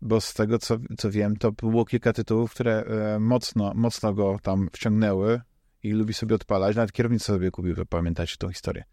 bo 0.01 0.21
z 0.21 0.33
tego, 0.33 0.59
co, 0.59 0.77
co 0.97 1.11
wiem, 1.11 1.35
to 1.37 1.51
było 1.51 1.85
kilka 1.85 2.13
tytułów, 2.13 2.51
które 2.51 2.83
e, 2.83 3.19
mocno, 3.19 3.71
mocno 3.75 4.13
go 4.13 4.39
tam 4.43 4.69
wciągnęły 4.73 5.41
i 5.83 5.91
lubi 5.91 6.13
sobie 6.13 6.35
odpalać. 6.35 6.75
Nawet 6.75 6.91
kierownicę 6.91 7.25
sobie 7.25 7.51
kupił, 7.51 7.75
pamiętacie 7.89 8.35
tą 8.37 8.49
historię. 8.49 8.83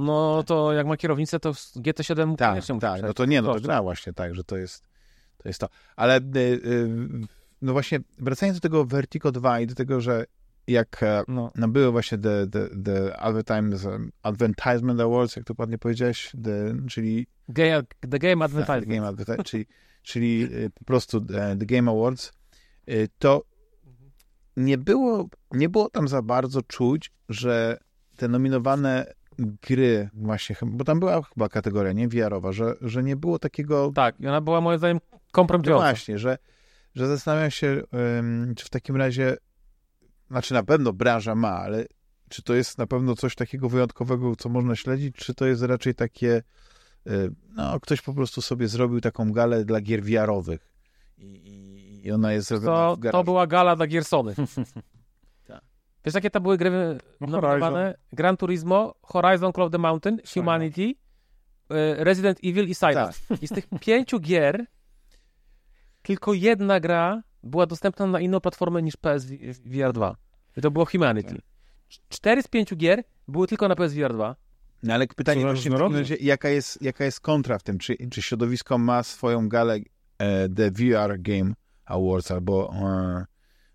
No 0.00 0.42
to 0.46 0.72
jak 0.72 0.86
ma 0.86 0.96
kierownicę, 0.96 1.40
to 1.40 1.52
GT7 1.52 2.26
mu 2.26 2.36
Tak, 2.36 2.64
tak, 2.80 3.02
no 3.02 3.14
to 3.14 3.24
nie, 3.24 3.42
no 3.42 3.54
to 3.54 3.60
gra 3.60 3.82
właśnie 3.82 4.12
tak, 4.12 4.34
że 4.34 4.44
to 4.44 4.56
jest 4.56 4.84
to. 5.38 5.48
Jest 5.48 5.60
to. 5.60 5.68
Ale 5.96 6.16
y, 6.16 6.38
y, 6.38 6.88
no 7.62 7.72
właśnie, 7.72 8.00
wracając 8.18 8.58
do 8.58 8.60
tego 8.62 8.84
Vertigo 8.84 9.32
2 9.32 9.60
i 9.60 9.66
do 9.66 9.74
tego, 9.74 10.00
że 10.00 10.24
jak 10.66 11.02
e, 11.02 11.22
No. 11.28 11.50
no 11.54 11.68
były 11.68 11.92
właśnie 11.92 12.18
the, 12.18 12.46
the, 12.46 12.68
the 12.84 13.16
Advertisement, 14.22 15.00
Awards, 15.00 15.36
jak 15.36 15.44
to 15.44 15.54
ładnie 15.58 15.78
powiedziałeś, 15.78 16.32
the, 16.44 16.74
czyli 16.88 17.26
Game, 17.48 17.82
the 18.10 18.18
Game 18.18 18.36
tak, 18.36 18.42
Advertisement. 18.42 18.84
the 18.84 18.94
Game 18.94 19.08
Advertisement, 19.08 19.48
czyli, 19.48 19.66
czyli 20.02 20.42
y, 20.44 20.70
po 20.70 20.84
prostu 20.84 21.16
e, 21.34 21.56
The 21.56 21.66
Game 21.66 21.90
Awards, 21.90 22.32
to 23.18 23.42
nie 24.56 24.78
było, 24.78 25.28
nie 25.52 25.68
było 25.68 25.90
tam 25.90 26.08
za 26.08 26.22
bardzo 26.22 26.62
czuć, 26.62 27.12
że 27.28 27.78
te 28.16 28.28
nominowane 28.28 29.12
gry 29.62 30.10
właśnie, 30.14 30.56
bo 30.62 30.84
tam 30.84 31.00
była 31.00 31.22
chyba 31.22 31.48
kategoria, 31.48 31.92
nie 31.92 32.08
VR-owa, 32.08 32.52
że, 32.52 32.74
że 32.80 33.02
nie 33.02 33.16
było 33.16 33.38
takiego 33.38 33.92
Tak, 33.94 34.20
i 34.20 34.26
ona 34.28 34.40
była 34.40 34.60
moim 34.60 34.78
zdaniem 34.78 35.00
no 35.12 35.18
kompromitująca. 35.32 35.84
właśnie, 35.90 36.18
że, 36.18 36.38
że 36.94 37.08
zastanawiam 37.08 37.50
się, 37.50 37.82
ym, 38.18 38.54
czy 38.56 38.64
w 38.64 38.70
takim 38.70 38.96
razie, 38.96 39.36
znaczy 40.30 40.54
na 40.54 40.62
pewno 40.62 40.92
branża 40.92 41.34
ma, 41.34 41.48
ale 41.58 41.86
czy 42.28 42.42
to 42.42 42.54
jest 42.54 42.78
na 42.78 42.86
pewno 42.86 43.16
coś 43.16 43.34
takiego 43.34 43.68
wyjątkowego, 43.68 44.36
co 44.36 44.48
można 44.48 44.76
śledzić, 44.76 45.16
czy 45.16 45.34
to 45.34 45.46
jest 45.46 45.62
raczej 45.62 45.94
takie, 45.94 46.42
y, 47.06 47.30
no 47.54 47.80
ktoś 47.80 48.00
po 48.02 48.14
prostu 48.14 48.42
sobie 48.42 48.68
zrobił 48.68 49.00
taką 49.00 49.32
galę 49.32 49.64
dla 49.64 49.80
gier 49.80 50.02
VR-owych 50.02 50.68
i, 51.18 52.02
i, 52.04 52.12
ona 52.12 52.32
jest 52.32 52.48
To, 52.48 52.56
w 52.58 52.64
to 52.64 52.96
garażu. 52.96 53.24
była 53.24 53.46
gala 53.46 53.76
dla 53.76 53.86
Giersony. 53.86 54.34
Wiesz, 56.04 56.14
jakie 56.14 56.30
to 56.30 56.40
były 56.40 56.56
gry 56.56 56.70
No, 57.20 57.26
nominowane? 57.26 57.94
Gran 58.12 58.36
Turismo, 58.36 58.94
Horizon 59.02 59.52
Call 59.52 59.64
of 59.64 59.72
the 59.72 59.78
Mountain, 59.78 60.18
Humanity, 60.34 60.82
y, 60.82 60.94
Resident 62.04 62.38
Evil 62.44 62.68
i 62.68 62.74
Silent. 62.74 63.20
Tak. 63.28 63.42
I 63.42 63.46
z 63.46 63.50
tych 63.50 63.66
pięciu 63.86 64.20
gier 64.20 64.66
tylko 66.02 66.34
jedna 66.34 66.80
gra 66.80 67.22
była 67.42 67.66
dostępna 67.66 68.06
na 68.06 68.20
inną 68.20 68.40
platformę 68.40 68.82
niż 68.82 68.96
PSVR 68.96 69.92
2. 69.92 70.16
I 70.56 70.60
to 70.60 70.70
było 70.70 70.84
Humanity. 70.84 71.38
Cztery 72.08 72.42
z 72.42 72.48
pięciu 72.48 72.76
gier 72.76 73.04
były 73.28 73.46
tylko 73.46 73.68
na 73.68 73.76
PSVR 73.76 74.14
2. 74.14 74.36
No 74.82 74.94
ale 74.94 75.06
pytanie 75.06 75.42
właśnie 75.42 75.70
razie, 75.70 76.16
jaka 76.20 76.48
jest, 76.48 76.82
jaka 76.82 77.04
jest 77.04 77.20
kontra 77.20 77.58
w 77.58 77.62
tym? 77.62 77.78
Czy, 77.78 77.96
czy 78.10 78.22
środowisko 78.22 78.78
ma 78.78 79.02
swoją 79.02 79.48
galę 79.48 79.78
e, 80.18 80.48
The 80.48 80.70
VR 80.70 81.20
Game 81.20 81.52
Awards 81.84 82.30
albo 82.30 82.74
e, 82.74 83.24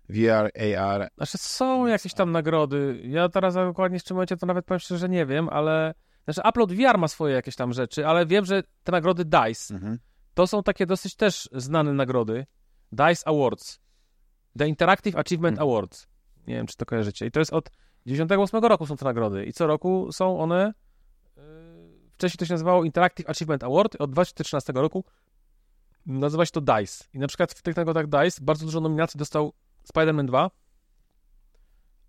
VR, 0.08 0.50
AR? 0.78 1.08
Znaczy 1.16 1.38
są 1.38 1.86
jakieś 1.86 2.14
tam 2.14 2.32
nagrody. 2.32 3.00
Ja 3.04 3.28
teraz 3.28 3.54
dokładnie 3.54 3.98
w 3.98 4.04
czym 4.04 4.14
momencie 4.14 4.36
to 4.36 4.46
nawet 4.46 4.64
powiem 4.64 4.78
szczerze, 4.78 4.98
że 4.98 5.08
nie 5.08 5.26
wiem, 5.26 5.48
ale... 5.48 5.94
Znaczy 6.24 6.40
Upload 6.48 6.72
VR 6.72 6.98
ma 6.98 7.08
swoje 7.08 7.34
jakieś 7.34 7.56
tam 7.56 7.72
rzeczy, 7.72 8.06
ale 8.06 8.26
wiem, 8.26 8.44
że 8.44 8.62
te 8.84 8.92
nagrody 8.92 9.24
DICE 9.24 9.74
Mhm. 9.74 9.98
to 10.34 10.46
są 10.46 10.62
takie 10.62 10.86
dosyć 10.86 11.16
też 11.16 11.48
znane 11.52 11.92
nagrody. 11.92 12.46
DICE 12.92 13.28
Awards. 13.28 13.80
The 14.58 14.68
Interactive 14.68 15.16
Achievement 15.16 15.58
Hmm. 15.58 15.72
Awards. 15.72 16.06
Nie 16.46 16.54
wiem, 16.54 16.66
czy 16.66 16.76
to 16.76 16.86
kojarzycie. 16.86 17.26
I 17.26 17.30
to 17.30 17.40
jest 17.40 17.52
od 17.52 17.70
98 18.06 18.64
roku 18.64 18.86
są 18.86 18.96
te 18.96 19.04
nagrody. 19.04 19.44
I 19.44 19.52
co 19.52 19.66
roku 19.66 20.12
są 20.12 20.40
one... 20.40 20.72
Yy, 21.36 21.42
wcześniej 22.12 22.38
to 22.38 22.44
się 22.46 22.54
nazywało 22.54 22.84
Interactive 22.84 23.30
Achievement 23.30 23.64
Award. 23.64 23.96
Od 23.98 24.10
2013 24.10 24.72
roku 24.72 25.04
nazywa 26.06 26.46
się 26.46 26.52
to 26.52 26.60
DICE. 26.60 27.04
I 27.14 27.18
na 27.18 27.26
przykład 27.26 27.52
w 27.52 27.62
tych 27.62 27.76
nagrodach 27.76 28.06
DICE 28.06 28.44
bardzo 28.44 28.64
dużo 28.64 28.80
nominacji 28.80 29.18
dostał 29.18 29.52
Spider-Man 29.92 30.26
2. 30.26 30.50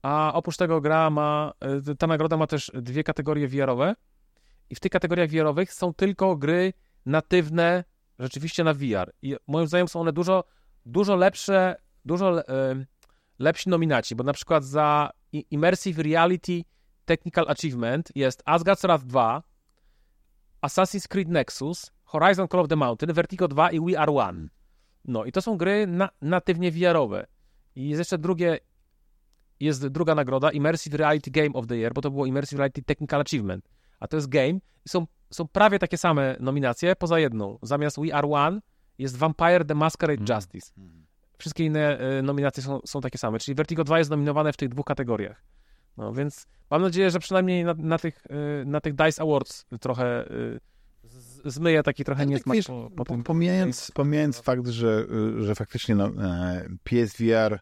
A 0.01 0.31
oprócz 0.33 0.57
tego 0.57 0.81
gra 0.81 1.09
ma... 1.09 1.53
yy, 1.87 1.95
Ta 1.95 2.07
nagroda 2.07 2.37
ma 2.37 2.47
też 2.47 2.71
dwie 2.73 3.03
kategorie 3.03 3.47
VR-owe. 3.47 3.95
I 4.69 4.75
w 4.75 4.79
tych 4.79 4.91
kategoriach 4.91 5.29
VR-owych 5.29 5.73
są 5.73 5.93
tylko 5.93 6.35
gry 6.35 6.73
natywne 7.05 7.83
rzeczywiście 8.19 8.63
na 8.63 8.73
VR. 8.73 9.13
I 9.21 9.35
moim 9.47 9.67
zdaniem 9.67 9.87
są 9.87 10.01
one 10.01 10.13
dużo, 10.13 10.43
dużo 10.85 11.15
lepsze, 11.15 11.75
dużo 12.05 12.47
em, 12.47 12.85
lepsi 13.39 13.69
nominaci, 13.69 14.15
bo 14.15 14.23
na 14.23 14.33
przykład 14.33 14.63
za 14.63 15.09
Immersive 15.31 15.99
Reality 15.99 16.61
Technical 17.05 17.45
Achievement 17.49 18.11
jest 18.15 18.43
Asgard's 18.45 18.81
Wrath 18.81 19.03
2, 19.03 19.43
Assassin's 20.61 21.07
Creed 21.07 21.27
Nexus, 21.29 21.91
Horizon 22.03 22.47
Call 22.47 22.59
of 22.61 22.67
the 22.67 22.75
Mountain, 22.75 23.13
Vertigo 23.13 23.47
2 23.47 23.71
i 23.71 23.79
We 23.79 23.99
Are 23.99 24.11
One. 24.11 24.47
No 25.05 25.25
i 25.25 25.31
to 25.31 25.41
są 25.41 25.57
gry 25.57 25.87
na, 25.87 26.09
natywnie 26.21 26.71
VR-owe. 26.71 27.25
I 27.79 27.89
jest 27.89 27.99
jeszcze 27.99 28.17
drugie, 28.17 28.59
jest 29.59 29.87
druga 29.87 30.15
nagroda, 30.15 30.51
Immersive 30.51 30.93
Reality 30.93 31.31
Game 31.31 31.53
of 31.53 31.67
the 31.67 31.77
Year, 31.77 31.93
bo 31.93 32.01
to 32.01 32.11
było 32.11 32.25
Immersive 32.25 32.59
Reality 32.59 32.81
Technical 32.83 33.21
Achievement. 33.21 33.69
A 33.99 34.07
to 34.07 34.17
jest 34.17 34.29
game 34.29 34.59
są, 34.87 35.07
są 35.29 35.47
prawie 35.47 35.79
takie 35.79 35.97
same 35.97 36.35
nominacje, 36.39 36.95
poza 36.95 37.19
jedną. 37.19 37.59
Zamiast 37.61 37.99
We 38.01 38.15
Are 38.15 38.27
One 38.27 38.59
jest 38.97 39.17
Vampire 39.17 39.65
The 39.65 39.75
Masquerade 39.75 40.21
Mhm. 40.21 40.37
Justice. 40.37 40.71
Wszystkie 41.37 41.65
inne 41.65 42.01
y, 42.19 42.23
nominacje 42.23 42.63
są, 42.63 42.79
są 42.85 43.01
takie 43.01 43.17
same, 43.17 43.39
czyli 43.39 43.55
Vertigo 43.55 43.83
2 43.83 43.97
jest 43.97 44.09
nominowane 44.09 44.53
w 44.53 44.57
tych 44.57 44.69
dwóch 44.69 44.85
kategoriach. 44.85 45.43
No 45.97 46.13
więc 46.13 46.47
mam 46.71 46.81
nadzieję, 46.81 47.11
że 47.11 47.19
przynajmniej 47.19 47.63
na, 47.63 47.73
na, 47.77 47.97
tych, 47.97 48.23
y, 48.61 48.65
na 48.65 48.81
tych 48.81 48.95
DICE 48.95 49.21
Awards 49.21 49.65
trochę 49.81 50.31
y, 50.31 50.59
z- 51.03 51.53
zmyje 51.53 51.83
taki 51.83 52.03
trochę 52.03 52.21
Tak, 52.21 52.29
niesmak 52.29 52.55
wiesz, 52.55 52.67
po, 52.67 52.89
po 52.95 53.05
Po-. 53.05 53.17
Pomijając, 53.23 53.91
pomijając 53.91 54.39
fakt, 54.39 54.67
że, 54.67 55.05
że 55.39 55.55
faktycznie 55.55 55.95
no, 55.95 56.05
e, 56.07 56.67
PSVR 56.83 57.59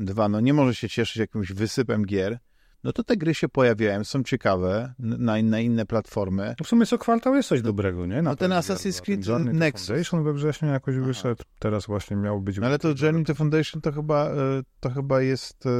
2 0.00 0.28
no, 0.28 0.40
nie 0.40 0.54
może 0.54 0.74
się 0.74 0.88
cieszyć 0.88 1.16
jakimś 1.16 1.52
wysypem 1.52 2.06
gier, 2.06 2.38
no 2.84 2.92
to 2.92 3.04
te 3.04 3.16
gry 3.16 3.34
się 3.34 3.48
pojawiają, 3.48 4.04
są 4.04 4.22
ciekawe 4.22 4.94
na, 4.98 5.42
na 5.42 5.60
inne 5.60 5.86
platformy. 5.86 6.54
No 6.60 6.64
w 6.64 6.68
sumie 6.68 6.86
co 6.86 6.98
kwartał 6.98 7.34
jest 7.34 7.48
coś 7.48 7.62
dobrego, 7.62 8.06
nie? 8.06 8.22
Na 8.22 8.30
No 8.30 8.36
ten 8.36 8.50
Assassin's 8.50 8.96
dwa. 8.96 9.04
Creed 9.04 9.20
Ten 9.20 9.32
Journey 9.32 9.52
to 9.52 9.58
Nexus. 9.58 9.86
Foundation 9.86 10.24
we 10.24 10.32
wrześniu 10.32 10.68
jakoś 10.68 10.94
Aha. 10.96 11.06
wyszedł. 11.06 11.44
Teraz 11.58 11.86
właśnie 11.86 12.16
miał 12.16 12.40
być... 12.40 12.58
No 12.58 12.66
ale 12.66 12.78
to 12.78 12.88
Journey 13.02 13.24
to 13.24 13.34
Foundation 13.34 13.82
to 13.82 13.92
chyba, 13.92 14.26
e, 14.26 14.36
to 14.80 14.90
chyba 14.90 15.22
jest, 15.22 15.66
e, 15.66 15.70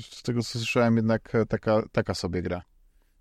z 0.00 0.22
tego 0.22 0.42
co 0.42 0.58
słyszałem, 0.58 0.96
jednak 0.96 1.34
e, 1.34 1.46
taka, 1.46 1.82
taka 1.92 2.14
sobie 2.14 2.42
gra. 2.42 2.62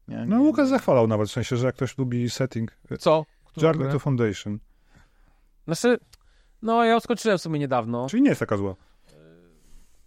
Nie? 0.07 0.25
No 0.25 0.41
Łukasz 0.41 0.67
zachwalał 0.67 1.07
nawet, 1.07 1.29
w 1.29 1.31
sensie, 1.31 1.57
że 1.57 1.65
jak 1.65 1.75
ktoś 1.75 1.97
lubi 1.97 2.29
setting... 2.29 2.71
Co? 2.99 3.25
Journey 3.61 3.91
to 3.91 3.99
Foundation. 3.99 4.59
Znaczy, 5.65 5.97
no 6.61 6.83
ja 6.83 6.91
ją 6.91 6.99
skończyłem 6.99 7.37
w 7.37 7.41
sumie 7.41 7.59
niedawno. 7.59 8.07
Czyli 8.09 8.23
nie 8.23 8.29
jest 8.29 8.39
taka 8.39 8.57
zła. 8.57 8.75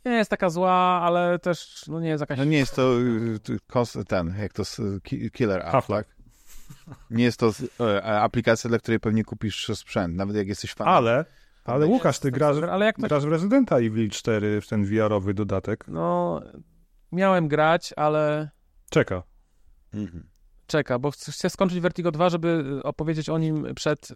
Nie 0.04 0.12
jest 0.12 0.30
taka 0.30 0.50
zła, 0.50 0.72
ale 1.02 1.38
też 1.38 1.84
no 1.88 2.00
nie 2.00 2.08
jest 2.08 2.20
jakaś... 2.20 2.38
No 2.38 2.44
nie 2.44 2.58
jest 2.58 2.76
to 2.76 3.00
y, 3.00 4.00
y, 4.00 4.04
ten, 4.04 4.34
jak 4.38 4.52
to 4.52 4.62
killer 5.32 5.60
app, 5.60 5.72
Half-Life. 5.72 6.04
tak? 6.04 6.22
Nie 7.10 7.24
jest 7.24 7.40
to 7.40 7.52
e, 7.80 8.20
aplikacja, 8.20 8.68
dla 8.68 8.78
której 8.78 9.00
pewnie 9.00 9.24
kupisz 9.24 9.70
sprzęt, 9.74 10.16
nawet 10.16 10.36
jak 10.36 10.48
jesteś 10.48 10.74
fanem. 10.74 10.94
Ale, 10.94 11.24
ale 11.64 11.86
Łukasz, 11.86 12.18
ty 12.18 12.30
grasz, 12.30 12.56
Ale 12.56 12.86
jak 12.86 12.96
to... 12.96 13.02
grasz 13.02 13.24
w 13.24 13.28
Residenta 13.28 13.76
Evil 13.76 14.10
4, 14.10 14.60
w 14.60 14.68
ten 14.68 14.84
VR-owy 14.84 15.34
dodatek. 15.34 15.84
No, 15.88 16.40
miałem 17.12 17.48
grać, 17.48 17.94
ale 17.96 18.50
Czeka. 18.90 19.22
Mhm. 19.94 20.28
czeka, 20.66 20.98
bo 20.98 21.10
chcę 21.10 21.50
skończyć 21.50 21.80
Vertigo 21.80 22.10
2, 22.10 22.28
żeby 22.28 22.64
y, 22.78 22.82
opowiedzieć 22.82 23.28
o 23.28 23.38
nim 23.38 23.74
przed 23.74 24.10
y, 24.10 24.14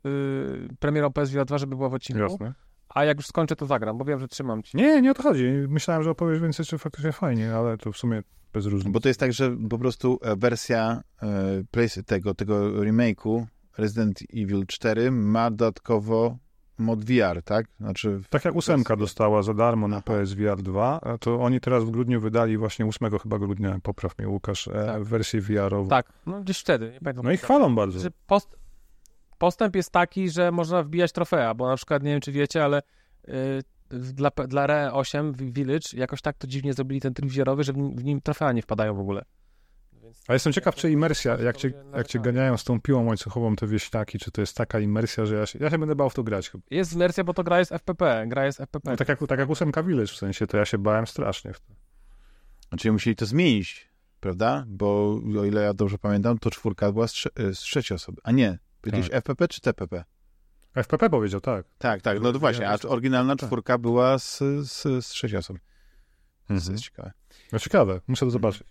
premierą 0.78 1.12
PSVR 1.12 1.44
2, 1.44 1.58
żeby 1.58 1.76
była 1.76 1.88
w 1.88 1.94
odcinku. 1.94 2.22
Jasne. 2.22 2.54
A 2.96 3.04
jak 3.04 3.16
już 3.16 3.26
skończę, 3.26 3.56
to 3.56 3.66
zagram, 3.66 3.98
bo 3.98 4.04
wiem, 4.04 4.20
że 4.20 4.28
trzymam 4.28 4.62
ci. 4.62 4.76
Nie, 4.76 5.02
nie 5.02 5.10
o 5.10 5.14
to 5.14 5.22
chodzi. 5.22 5.44
Myślałem, 5.68 6.02
że 6.02 6.10
opowiesz 6.10 6.40
więcej, 6.40 6.66
czy 6.66 6.78
faktycznie 6.78 7.12
fajnie, 7.12 7.54
ale 7.54 7.78
to 7.78 7.92
w 7.92 7.96
sumie 7.96 8.22
bez 8.52 8.66
różnicy. 8.66 8.90
Bo 8.92 9.00
to 9.00 9.08
jest 9.08 9.20
tak, 9.20 9.32
że 9.32 9.56
po 9.70 9.78
prostu 9.78 10.18
e, 10.22 10.36
wersja 10.36 11.00
e, 11.22 12.02
tego, 12.06 12.34
tego 12.34 12.70
remake'u 12.70 13.44
Resident 13.78 14.18
Evil 14.34 14.66
4 14.66 15.10
ma 15.10 15.50
dodatkowo 15.50 16.36
mod 16.78 17.04
VR, 17.04 17.42
tak? 17.44 17.66
Znaczy, 17.80 18.20
Tak 18.30 18.44
jak 18.44 18.54
ósemka 18.56 18.96
dostała 18.96 19.42
za 19.42 19.54
darmo 19.54 19.88
na 19.88 19.96
Aha. 19.96 20.04
PSVR 20.06 20.62
2, 20.62 21.00
a 21.00 21.18
to 21.18 21.40
oni 21.40 21.60
teraz 21.60 21.84
w 21.84 21.90
grudniu 21.90 22.20
wydali 22.20 22.58
właśnie 22.58 22.86
8 22.86 23.18
chyba 23.18 23.38
grudnia, 23.38 23.78
popraw 23.82 24.18
mnie 24.18 24.28
Łukasz, 24.28 24.68
e, 24.68 24.70
Tak. 24.86 25.04
wersję 25.04 25.40
VR-ową. 25.40 25.88
Tak, 25.88 26.12
no 26.26 26.40
gdzieś 26.40 26.58
wtedy, 26.58 26.90
nie 26.92 27.00
pamiętam. 27.00 27.24
No 27.24 27.32
i 27.32 27.36
chwalą 27.36 27.74
bardzo. 27.74 28.08
Post, 28.26 28.56
postęp 29.38 29.76
jest 29.76 29.90
taki, 29.90 30.30
że 30.30 30.52
można 30.52 30.82
wbijać 30.82 31.12
trofea, 31.12 31.54
bo 31.54 31.68
na 31.68 31.76
przykład, 31.76 32.02
nie 32.02 32.10
wiem 32.10 32.20
czy 32.20 32.32
wiecie, 32.32 32.64
ale 32.64 32.82
y, 33.28 33.62
dla, 33.90 34.30
dla 34.30 34.66
RE 34.66 34.92
8 34.92 35.32
w 35.32 35.52
Village 35.52 35.88
jakoś 35.92 36.22
tak 36.22 36.36
to 36.38 36.46
dziwnie 36.46 36.72
zrobili 36.72 37.00
ten 37.00 37.14
tryb 37.14 37.30
VR-owy, 37.30 37.64
że 37.64 37.72
w 37.72 37.76
nim, 37.76 37.96
w 37.96 38.04
nim 38.04 38.20
trofea 38.20 38.52
nie 38.52 38.62
wpadają 38.62 38.94
w 38.94 39.00
ogóle. 39.00 39.24
więc... 39.92 40.24
A 40.28 40.32
jestem 40.32 40.52
ciekaw, 40.52 40.74
czy 40.74 40.90
imersja, 40.90 41.36
jak 41.40 41.56
cię, 41.56 41.68
jak 41.68 41.76
cię 41.82 41.90
narzekają. 41.90 42.22
ganiają 42.22 42.56
z 42.56 42.64
tą 42.64 42.80
piłą 42.80 43.06
łańcuchową 43.06 43.56
te 43.56 43.66
wieśniaki, 43.66 44.18
czy 44.18 44.30
to 44.30 44.40
jest 44.40 44.56
taka 44.56 44.80
imersja, 44.80 45.26
że 45.26 45.36
ja 45.36 45.46
się, 45.46 45.58
ja 45.58 45.70
się 45.70 45.78
będę 45.78 45.94
bał 45.94 46.10
w 46.10 46.14
to 46.14 46.22
grać 46.22 46.50
chyba. 46.50 46.64
Jest 46.70 46.92
imersja, 46.92 47.24
bo 47.24 47.34
to 47.34 47.44
gra 47.44 47.58
jest 47.58 47.72
FPP, 47.72 48.24
gra 48.28 48.46
jest 48.46 48.60
FPP. 48.60 48.90
No, 48.90 48.96
tak, 48.96 49.08
jak, 49.08 49.18
tak 49.28 49.38
jak 49.38 49.50
ósemka 49.50 49.82
Village 49.82 50.12
w 50.12 50.16
sensie, 50.16 50.46
to 50.46 50.56
ja 50.56 50.64
się 50.64 50.78
bałem 50.78 51.06
strasznie. 51.06 51.52
w 51.52 51.60
to. 51.60 51.74
Znaczy 52.68 52.92
musieli 52.92 53.16
to 53.16 53.26
zmienić, 53.26 53.90
prawda? 54.20 54.64
Bo 54.68 55.20
o 55.40 55.44
ile 55.44 55.62
ja 55.62 55.74
dobrze 55.74 55.98
pamiętam, 55.98 56.38
to 56.38 56.50
czwórka 56.50 56.92
była 56.92 57.08
z, 57.08 57.12
trze- 57.12 57.54
z 57.54 57.58
trzeciej 57.58 57.94
osoby. 57.94 58.20
A 58.24 58.32
nie, 58.32 58.58
powiedziałeś 58.90 59.10
Tak. 59.10 59.18
FPP 59.18 59.48
czy 59.48 59.60
TPP? 59.60 60.04
FPP 60.74 61.10
powiedział, 61.10 61.40
tak. 61.40 61.66
Tak, 61.78 62.02
tak, 62.02 62.20
no 62.20 62.32
to 62.32 62.38
właśnie, 62.38 62.68
a 62.70 62.78
oryginalna 62.88 63.36
Tak. 63.36 63.46
czwórka 63.48 63.78
była 63.78 64.18
z, 64.18 64.38
z, 64.62 64.82
z 65.04 65.08
trzeciej 65.08 65.38
osoby. 65.38 65.60
To 66.48 66.54
jest 66.54 66.80
ciekawe. 66.80 67.12
No 67.52 67.58
ciekawe, 67.58 68.00
muszę 68.08 68.26
to 68.26 68.30
zobaczyć. 68.30 68.62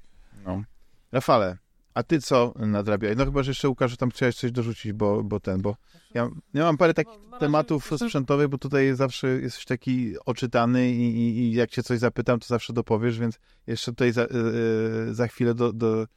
No. 0.46 0.64
Rafale, 1.12 1.58
a 1.94 2.04
ty 2.04 2.22
co 2.22 2.54
nadrabiałeś? 2.56 3.18
No 3.18 3.26
chyba, 3.26 3.44
że 3.44 3.52
jeszcze 3.52 3.70
Łukasz, 3.70 3.98
tam 3.98 4.10
chciałeś 4.12 4.36
coś 4.36 4.52
dorzucić, 4.52 4.94
bo, 4.94 5.24
bo 5.24 5.40
ten, 5.40 5.62
bo 5.62 5.76
ja, 6.14 6.30
ja 6.54 6.64
mam 6.64 6.78
parę 6.78 6.94
takich 6.94 7.14
No, 7.32 7.38
tematów 7.40 7.92
jestem- 7.92 8.10
sprzętowych, 8.10 8.48
bo 8.48 8.58
tutaj 8.58 8.96
zawsze 8.96 9.28
jesteś 9.28 9.66
taki 9.66 10.16
oczytany 10.26 10.92
i, 10.92 11.02
i, 11.18 11.40
i 11.40 11.54
jak 11.54 11.70
cię 11.70 11.84
coś 11.84 12.00
zapytam, 12.00 12.40
to 12.40 12.48
zawsze 12.48 12.74
dopowiesz, 12.74 13.20
więc 13.20 13.40
jeszcze 13.68 13.92
tutaj 13.92 14.12
za, 14.12 14.22
yy, 14.22 15.14
za 15.14 15.28
chwilę 15.28 15.54
do, 15.54 15.74
do... 15.74 16.08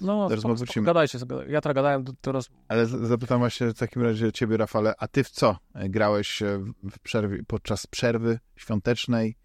No, 0.00 0.28
Teraz 0.28 0.40
spoko, 0.40 0.54
wrócimy. 0.54 0.72
spoko, 0.72 0.84
gadajcie 0.84 1.18
sobie. 1.18 1.36
Ja 1.48 1.60
teraz 1.60 1.74
gadałem, 1.74 2.04
to 2.04 2.12
teraz 2.20 2.48
Ale 2.68 2.86
zapytam 2.86 3.38
właśnie 3.38 3.66
w 3.66 3.78
takim 3.78 4.02
razie 4.02 4.32
ciebie, 4.32 4.56
Rafale, 4.56 4.94
a 4.98 5.08
ty 5.08 5.24
w 5.24 5.30
co 5.30 5.56
grałeś 5.74 6.42
e, 6.42 6.58
w 6.90 6.98
przerwie, 6.98 7.42
podczas 7.46 7.86
przerwy 7.86 8.38
świątecznej? 8.56 9.36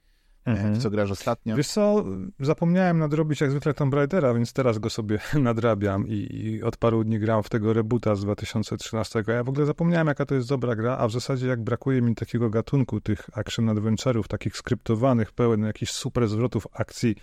E, 0.46 0.72
W 0.74 0.78
co 0.82 0.90
grasz 0.90 1.12
ostatnio? 1.12 1.56
Wiesz 1.56 1.68
co, 1.68 2.06
zapomniałem 2.40 3.00
nadrobić 3.00 3.42
jak 3.42 3.52
zwykle 3.52 3.74
Tomb 3.74 3.94
Raidera, 3.94 4.34
więc 4.34 4.54
teraz 4.54 4.80
go 4.80 4.90
sobie 4.90 5.20
nadrabiam 5.40 6.08
i, 6.08 6.14
i 6.14 6.64
od 6.64 6.78
paru 6.78 7.04
dni 7.04 7.20
gram 7.20 7.44
w 7.44 7.50
tego 7.50 7.74
rebuta 7.74 8.16
z 8.16 8.22
2013. 8.22 9.24
Ja 9.28 9.44
w 9.44 9.50
ogóle 9.50 9.66
zapomniałem, 9.66 10.08
jaka 10.08 10.26
to 10.26 10.36
jest 10.36 10.50
dobra 10.50 10.76
gra, 10.76 10.98
a 10.98 11.08
w 11.08 11.12
zasadzie 11.12 11.48
jak 11.48 11.64
brakuje 11.64 12.02
mi 12.02 12.16
takiego 12.16 12.50
gatunku, 12.50 13.02
tych 13.02 13.30
action 13.34 13.66
adventure'ów, 13.66 14.28
takich 14.28 14.58
skryptowanych, 14.58 15.32
pełen 15.32 15.62
jakichś 15.64 15.92
super 15.92 16.28
zwrotów 16.28 16.68
akcji 16.74 17.16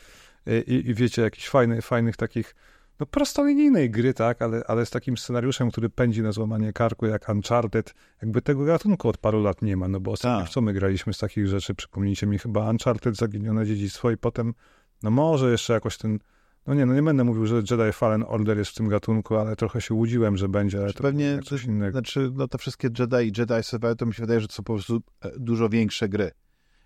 i, 0.46 0.72
i, 0.72 0.90
i 0.90 0.94
wiecie, 0.94 1.22
jakichś 1.22 1.48
fajnych, 1.48 1.84
fajnych 1.86 2.16
takich, 2.16 2.54
no 3.00 3.06
prostolinijnej 3.06 3.90
gry, 3.90 4.14
tak, 4.14 4.42
ale, 4.42 4.62
ale 4.66 4.86
z 4.86 4.90
takim 4.90 5.16
scenariuszem, 5.16 5.70
który 5.70 5.90
pędzi 5.90 6.22
na 6.22 6.32
złamanie 6.32 6.72
karku, 6.72 7.06
jak 7.06 7.28
Uncharted, 7.28 7.94
jakby 8.22 8.42
tego 8.42 8.64
gatunku 8.64 9.08
od 9.08 9.18
paru 9.18 9.42
lat 9.42 9.62
nie 9.62 9.76
ma, 9.76 9.88
no 9.88 10.00
bo 10.00 10.10
ostatnio 10.10 10.44
Tak. 10.44 10.50
co 10.50 10.60
my 10.60 10.72
graliśmy 10.72 11.14
z 11.14 11.18
takich 11.18 11.46
rzeczy, 11.46 11.74
przypomnijcie 11.74 12.26
mi 12.26 12.38
chyba 12.38 12.70
Uncharted, 12.70 13.16
Zaginione 13.16 13.66
Dziedzictwo 13.66 14.10
i 14.10 14.16
potem, 14.16 14.54
no 15.02 15.10
może 15.10 15.50
jeszcze 15.50 15.72
jakoś 15.72 15.98
ten, 15.98 16.18
no 16.66 16.74
nie, 16.74 16.86
no 16.86 16.94
nie 16.94 17.02
będę 17.02 17.24
mówił, 17.24 17.46
że 17.46 17.56
Jedi 17.56 17.92
Fallen 17.92 18.24
Order 18.28 18.58
jest 18.58 18.70
w 18.70 18.74
tym 18.74 18.88
gatunku, 18.88 19.36
ale 19.36 19.56
trochę 19.56 19.80
się 19.80 19.94
łudziłem, 19.94 20.36
że 20.36 20.48
będzie, 20.48 20.78
ale 20.78 20.92
to 20.92 21.02
Pewnie 21.02 21.24
jak 21.24 21.44
coś 21.44 21.64
innego. 21.64 21.92
Znaczy, 21.92 22.30
no 22.34 22.48
te 22.48 22.58
wszystkie 22.58 22.88
Jedi 22.98 23.16
i 23.16 23.32
Jedi 23.38 23.62
Survivor, 23.62 23.96
to 23.96 24.06
mi 24.06 24.14
się 24.14 24.22
wydaje, 24.22 24.40
że 24.40 24.48
to 24.48 24.54
są 24.54 24.62
po 24.62 24.74
prostu 24.74 25.00
e, 25.20 25.30
dużo 25.38 25.68
większe 25.68 26.08
gry. 26.08 26.30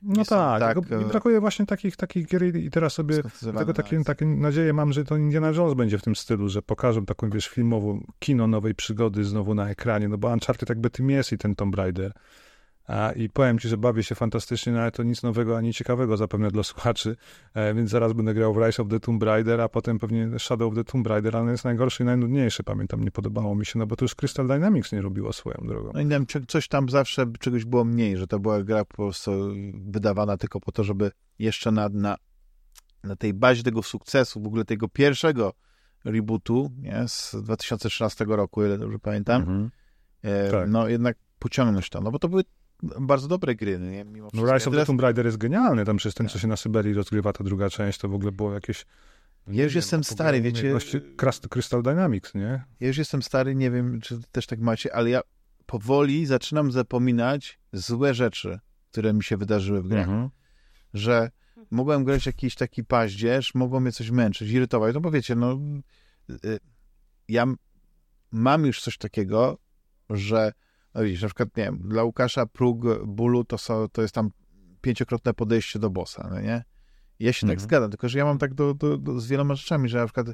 No 0.04 0.24
tak, 0.24 0.60
tak, 0.60 0.90
mi 0.90 1.04
e, 1.04 1.08
brakuje 1.08 1.40
właśnie 1.40 1.66
takich, 1.66 1.96
takich 1.96 2.26
gier 2.26 2.56
i 2.56 2.70
teraz 2.70 2.92
sobie 2.92 3.16
na 3.52 3.72
takie, 3.72 4.04
takie 4.04 4.26
nadzieję 4.26 4.72
mam, 4.72 4.92
że 4.92 5.04
to 5.04 5.16
Indiana 5.16 5.50
Jones 5.50 5.74
będzie 5.74 5.98
w 5.98 6.02
tym 6.02 6.16
stylu, 6.16 6.48
że 6.48 6.62
pokażą 6.62 7.06
taką, 7.06 7.30
wiesz, 7.30 7.48
filmową 7.48 8.06
kino 8.18 8.46
nowej 8.46 8.74
przygody 8.74 9.24
znowu 9.24 9.54
na 9.54 9.70
ekranie, 9.70 10.08
no 10.08 10.18
bo 10.18 10.28
Uncharted 10.28 10.68
jakby 10.68 10.90
tym 10.90 11.10
jest 11.10 11.32
i 11.32 11.38
ten 11.38 11.54
Tomb 11.54 11.74
Raider. 11.74 12.12
I 13.16 13.30
powiem 13.30 13.58
ci, 13.58 13.68
że 13.68 13.76
bawię 13.76 14.02
się 14.02 14.14
fantastycznie, 14.14 14.72
no 14.72 14.80
ale 14.80 14.90
to 14.90 15.02
nic 15.02 15.22
nowego 15.22 15.56
ani 15.56 15.72
ciekawego 15.74 16.16
zapewne 16.16 16.50
dla 16.50 16.62
słuchaczy, 16.62 17.16
e, 17.54 17.74
więc 17.74 17.90
zaraz 17.90 18.12
będę 18.12 18.34
grał 18.34 18.54
w 18.54 18.56
Rise 18.56 18.82
of 18.82 18.88
the 18.88 19.00
Tomb 19.00 19.22
Raider, 19.22 19.60
a 19.60 19.68
potem 19.68 19.98
pewnie 19.98 20.38
Shadow 20.38 20.68
of 20.68 20.74
the 20.74 20.84
Tomb 20.84 21.06
Raider, 21.06 21.36
ale 21.36 21.50
jest 21.50 21.64
najgorszy 21.64 22.02
i 22.02 22.06
najnudniejszy, 22.06 22.62
pamiętam, 22.64 23.04
nie 23.04 23.10
podobało 23.10 23.54
mi 23.54 23.66
się, 23.66 23.78
no 23.78 23.86
bo 23.86 23.96
to 23.96 24.04
już 24.04 24.14
Crystal 24.14 24.48
Dynamics 24.48 24.92
nie 24.92 25.02
robiło 25.02 25.32
swoją 25.32 25.66
drogą. 25.66 25.90
No 25.94 26.00
i 26.20 26.26
czy 26.26 26.46
coś 26.46 26.68
tam 26.68 26.88
zawsze 26.88 27.26
czegoś 27.40 27.64
było 27.64 27.84
mniej, 27.84 28.16
że 28.16 28.26
to 28.26 28.38
była 28.38 28.62
gra 28.62 28.84
po 28.84 28.96
prostu 28.96 29.30
wydawana 29.74 30.36
tylko 30.36 30.60
po 30.60 30.72
to, 30.72 30.84
żeby 30.84 31.10
jeszcze 31.38 31.70
na, 31.72 31.88
na, 31.88 32.16
na 33.04 33.16
tej 33.16 33.34
bazie 33.34 33.62
tego 33.62 33.82
sukcesu, 33.82 34.42
w 34.42 34.46
ogóle 34.46 34.64
tego 34.64 34.88
pierwszego 34.88 35.52
rebootu, 36.04 36.70
nie, 36.78 37.04
z 37.08 37.36
2013 37.42 38.24
roku, 38.28 38.64
ile 38.64 38.78
dobrze 38.78 38.98
pamiętam, 38.98 39.42
Mhm. 39.42 39.70
e, 40.22 40.50
Tak. 40.50 40.68
no 40.68 40.88
jednak 40.88 41.16
pociągnąć 41.38 41.90
to, 41.90 42.00
no 42.00 42.10
bo 42.10 42.18
to 42.18 42.28
były 42.28 42.44
bardzo 42.82 43.28
dobre 43.28 43.54
gry, 43.54 43.78
no 43.78 43.90
nie, 43.90 44.04
mimo 44.04 44.24
No 44.26 44.30
wszystko. 44.30 44.54
Rise 44.54 44.70
of 44.70 44.76
the 44.76 44.86
Tomb 44.86 45.00
Raider 45.00 45.26
jest 45.26 45.38
genialny, 45.38 45.84
tam 45.84 45.96
przez 45.96 46.14
ten, 46.14 46.26
Tak. 46.26 46.32
co 46.32 46.38
się 46.38 46.48
na 46.48 46.56
Syberii 46.56 46.94
rozgrywa, 46.94 47.32
ta 47.32 47.44
druga 47.44 47.70
część, 47.70 47.98
to 47.98 48.08
w 48.08 48.14
ogóle 48.14 48.32
było 48.32 48.54
jakieś... 48.54 48.86
Ja 49.48 49.64
już 49.64 49.74
jestem 49.74 50.04
stary, 50.04 50.40
wiecie- 50.40 50.60
umiejętności 50.60 51.00
Crystal- 51.48 51.82
Dynamics, 51.82 52.34
nie? 52.34 52.64
Ja 52.80 52.88
już 52.88 52.96
jestem 52.96 53.22
stary, 53.22 53.54
nie 53.54 53.70
wiem, 53.70 54.00
czy 54.00 54.20
też 54.32 54.46
tak 54.46 54.60
macie, 54.60 54.94
ale 54.94 55.10
ja 55.10 55.20
powoli 55.66 56.26
zaczynam 56.26 56.72
zapominać 56.72 57.58
złe 57.72 58.14
rzeczy, 58.14 58.58
które 58.90 59.12
mi 59.12 59.24
się 59.24 59.36
wydarzyły 59.36 59.82
w 59.82 59.88
grach. 59.88 60.08
Mhm. 60.08 60.28
Że 60.94 61.30
mogłem 61.70 62.04
grać 62.04 62.26
jakiś 62.26 62.54
taki 62.54 62.84
paździerz, 62.84 63.54
mogło 63.54 63.80
mnie 63.80 63.92
coś 63.92 64.10
męczyć, 64.10 64.50
irytować. 64.50 64.94
No 64.94 65.00
bo 65.00 65.10
wiecie, 65.10 65.34
no 65.34 65.58
y, 66.44 66.58
ja 67.28 67.42
m- 67.42 67.56
mam 68.32 68.66
już 68.66 68.80
coś 68.82 68.98
takiego, 68.98 69.58
że 70.10 70.52
no 70.94 71.02
widzisz, 71.02 71.22
na 71.22 71.28
przykład, 71.28 71.56
nie 71.56 71.64
wiem, 71.64 71.78
dla 71.88 72.02
Łukasza 72.04 72.46
próg 72.46 73.04
bólu 73.06 73.44
to, 73.44 73.58
są, 73.58 73.88
to 73.88 74.02
jest 74.02 74.14
tam 74.14 74.30
pięciokrotne 74.80 75.34
podejście 75.34 75.78
do 75.78 75.90
bossa, 75.90 76.28
no 76.30 76.40
nie? 76.40 76.64
Ja 77.20 77.32
się 77.32 77.40
tak 77.40 77.50
Mhm. 77.50 77.60
zgadzam, 77.60 77.90
tylko 77.90 78.08
że 78.08 78.18
ja 78.18 78.24
mam 78.24 78.38
tak 78.38 78.54
do, 78.54 78.74
do, 78.74 78.98
do, 78.98 79.20
z 79.20 79.26
wieloma 79.28 79.54
rzeczami, 79.54 79.88
że 79.88 79.98
na 79.98 80.04
przykład 80.06 80.26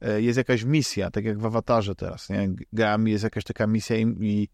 e, 0.00 0.22
jest 0.22 0.38
jakaś 0.38 0.64
misja, 0.64 1.10
tak 1.10 1.24
jak 1.24 1.38
w 1.38 1.46
Awatarze 1.46 1.94
teraz, 1.94 2.28
nie? 2.30 2.48
Gram, 2.72 3.08
jest 3.08 3.24
jakaś 3.24 3.44
taka 3.44 3.66
misja 3.66 3.96
i, 3.96 4.02
i 4.20 4.48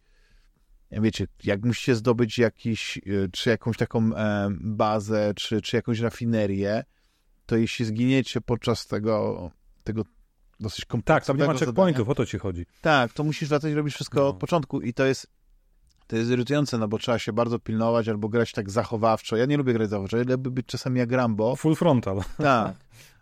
wiecie, 0.90 1.26
jak 1.44 1.64
musicie 1.64 1.94
zdobyć 1.94 2.38
jakiś, 2.38 2.98
e, 2.98 3.00
czy 3.32 3.50
jakąś 3.50 3.76
taką 3.76 4.14
e, 4.16 4.48
bazę, 4.60 5.32
czy, 5.36 5.60
czy 5.62 5.76
jakąś 5.76 6.00
rafinerię, 6.00 6.84
to 7.46 7.56
jeśli 7.56 7.84
zginiecie 7.84 8.40
podczas 8.40 8.86
tego, 8.86 9.50
tego 9.84 10.02
dosyć 10.60 10.84
Tak, 10.84 10.88
tam 10.88 10.96
nie 10.96 10.98
kompleksowego 10.98 11.46
ma 11.46 11.58
checkpointów, 11.58 12.08
o 12.08 12.14
to 12.14 12.26
ci 12.26 12.38
chodzi. 12.38 12.66
tak, 12.80 13.12
to 13.12 13.24
musisz 13.24 13.48
wracać 13.48 13.72
i 13.72 13.74
robić 13.74 13.94
wszystko 13.94 14.20
No. 14.20 14.28
od 14.28 14.36
początku 14.38 14.80
i 14.80 14.94
to 14.94 15.04
jest 15.04 15.26
to 16.06 16.16
jest 16.16 16.30
irytujące, 16.30 16.78
no 16.78 16.88
bo 16.88 16.98
trzeba 16.98 17.18
się 17.18 17.32
bardzo 17.32 17.58
pilnować 17.58 18.08
albo 18.08 18.28
grać 18.28 18.52
tak 18.52 18.70
zachowawczo. 18.70 19.36
Ja 19.36 19.46
nie 19.46 19.56
lubię 19.56 19.72
grać 19.72 19.90
zachowawczo, 19.90 20.16
ja 20.16 20.24
lubię 20.28 20.50
być 20.50 20.66
czasami 20.66 20.98
jak 20.98 21.12
Rambo. 21.12 21.56
Full 21.56 21.74
frontal. 21.74 22.20
Tak, 22.36 22.74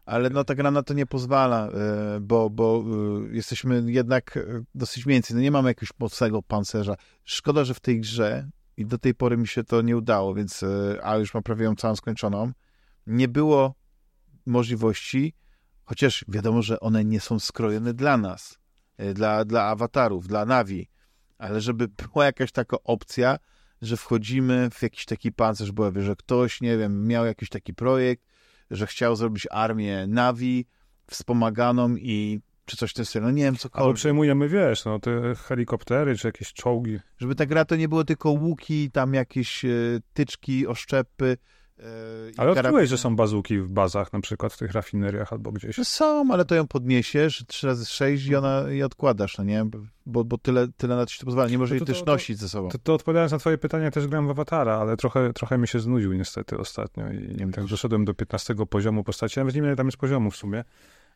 ale 0.07 0.31
no 0.31 0.45
ta 0.45 0.55
gra 0.55 0.71
na 0.71 0.83
to 0.83 0.95
nie 0.95 1.07
pozwala, 1.07 1.69
e, 1.69 2.21
bo, 2.21 2.51
bo 2.51 2.85
e, 3.31 3.35
jesteśmy 3.35 3.83
jednak 3.87 4.37
e, 4.37 4.65
dosyć 4.75 5.05
więcej. 5.05 5.37
No 5.37 5.43
nie 5.43 5.51
mamy 5.51 5.71
jakiegoś 5.71 5.91
mocnego 5.99 6.43
pancerza. 6.43 6.97
Szkoda, 7.25 7.65
że 7.65 7.75
w 7.75 7.81
tej 7.81 8.01
grze 8.01 8.49
i 8.77 8.87
do 8.87 8.99
tej 8.99 9.15
pory 9.15 9.37
mi 9.37 9.49
się 9.49 9.65
to 9.65 9.83
nie 9.83 9.97
udało, 9.97 10.35
więc 10.35 10.65
a 11.03 11.17
już 11.17 11.35
mam 11.35 11.43
prawie 11.43 11.65
ją 11.65 11.77
całą 11.77 11.97
skończoną. 11.97 12.53
Nie 13.07 13.29
było 13.29 13.75
możliwości, 14.47 15.35
chociaż 15.85 16.25
wiadomo, 16.29 16.63
że 16.63 16.81
one 16.81 17.05
nie 17.05 17.21
są 17.21 17.39
skrojone 17.39 17.95
dla 17.95 18.17
nas, 18.17 18.59
dla, 19.15 19.45
dla 19.45 19.65
awatarów, 19.65 20.29
dla 20.29 20.45
Navi, 20.45 20.89
ale 21.39 21.61
żeby 21.61 21.89
była 21.89 22.25
jakaś 22.25 22.53
taka 22.53 22.77
opcja, 22.85 23.37
że 23.83 23.97
wchodzimy 23.97 24.71
w 24.71 24.83
jakiś 24.83 25.05
taki 25.05 25.33
pancerz, 25.33 25.73
bo 25.73 25.85
ja 25.85 25.91
wiem, 25.91 26.05
że 26.05 26.17
ktoś, 26.17 26.61
nie 26.61 26.79
wiem, 26.79 27.07
miał 27.07 27.27
jakiś 27.27 27.49
taki 27.49 27.75
projekt, 27.75 28.25
że 28.71 28.87
chciał 28.87 29.17
zrobić 29.17 29.47
armię 29.51 30.07
Navi 30.07 30.67
wspomaganą 31.11 31.97
i 31.97 32.41
czy 32.65 32.77
coś 32.77 32.91
w 32.91 32.95
tym 32.95 33.05
stylu, 33.05 33.27
no 33.27 33.31
nie 33.31 33.43
wiem, 33.43 33.57
cokolwiek. 33.57 33.97
przejmujemy, 33.97 34.49
wiesz, 34.49 34.85
no 34.85 34.99
te 34.99 35.35
helikoptery, 35.35 36.17
czy 36.17 36.29
jakieś 36.29 36.53
czołgi. 36.53 36.99
Żeby 37.19 37.35
ta 37.35 37.47
gra 37.47 37.65
to 37.65 37.77
nie 37.77 37.89
było 37.89 38.05
tylko 38.05 38.31
łuki, 38.31 38.91
tam 38.91 39.15
jakieś 39.15 39.65
e, 39.65 39.69
tyczki, 40.13 40.67
oszczepy. 40.67 41.37
E, 41.79 41.83
Ale 42.27 42.33
karabiny. 42.35 42.61
odkryłeś, 42.61 42.89
że 42.91 42.99
są 42.99 43.17
bazuki 43.17 43.59
w 43.59 43.69
bazach, 43.69 44.13
na 44.13 44.21
przykład 44.21 44.53
w 44.53 44.59
tych 44.59 44.73
rafineriach 44.73 45.33
albo 45.33 45.53
gdzieś. 45.53 45.77
Są, 45.77 46.25
ale 46.33 46.45
to 46.45 46.55
ją 46.55 46.67
podniesiesz 46.69 47.45
trzy 47.47 47.67
razy 47.67 47.87
sześć 47.87 48.27
i 48.27 48.37
ona 48.37 48.73
i 48.73 48.83
odkładasz, 48.83 49.39
no 49.39 49.45
nie? 49.45 49.65
Bo, 50.07 50.25
bo 50.25 50.39
tyle, 50.39 50.69
tyle 50.77 50.97
na 50.97 51.03
to 51.05 51.11
ci 51.11 51.19
to 51.19 51.25
pozwala. 51.27 51.49
Nie 51.49 51.59
możesz 51.59 51.81
No 51.81 51.87
to- 51.87 51.91
jej 51.91 51.95
też 51.95 51.99
to- 52.01 52.05
to- 52.07 52.13
nosić 52.13 52.39
ze 52.39 52.49
sobą. 52.49 52.69
To, 52.69 52.79
to 52.79 52.95
odpowiadając 52.95 53.33
na 53.33 53.39
twoje 53.39 53.59
pytanie, 53.59 53.91
też 53.91 54.07
gram 54.07 54.27
w 54.27 54.31
Awatara, 54.31 54.77
ale 54.79 54.97
trochę, 54.97 55.33
trochę 55.33 55.59
mi 55.59 55.69
się 55.69 55.81
znudził 55.81 56.13
niestety 56.13 56.59
ostatnio 56.59 57.11
i 57.13 57.37
Nie 57.37 57.53
tak 57.53 57.65
doszedłem 57.65 58.05
do 58.05 58.15
15 58.15 58.55
poziomu 58.71 59.05
postaci. 59.05 59.39
Nawet 59.41 59.55
nie 59.55 59.63
wiem, 59.63 59.77
tam 59.77 59.87
jest 59.87 59.99
poziomów 59.99 60.35
w 60.35 60.37
sumie. 60.37 60.65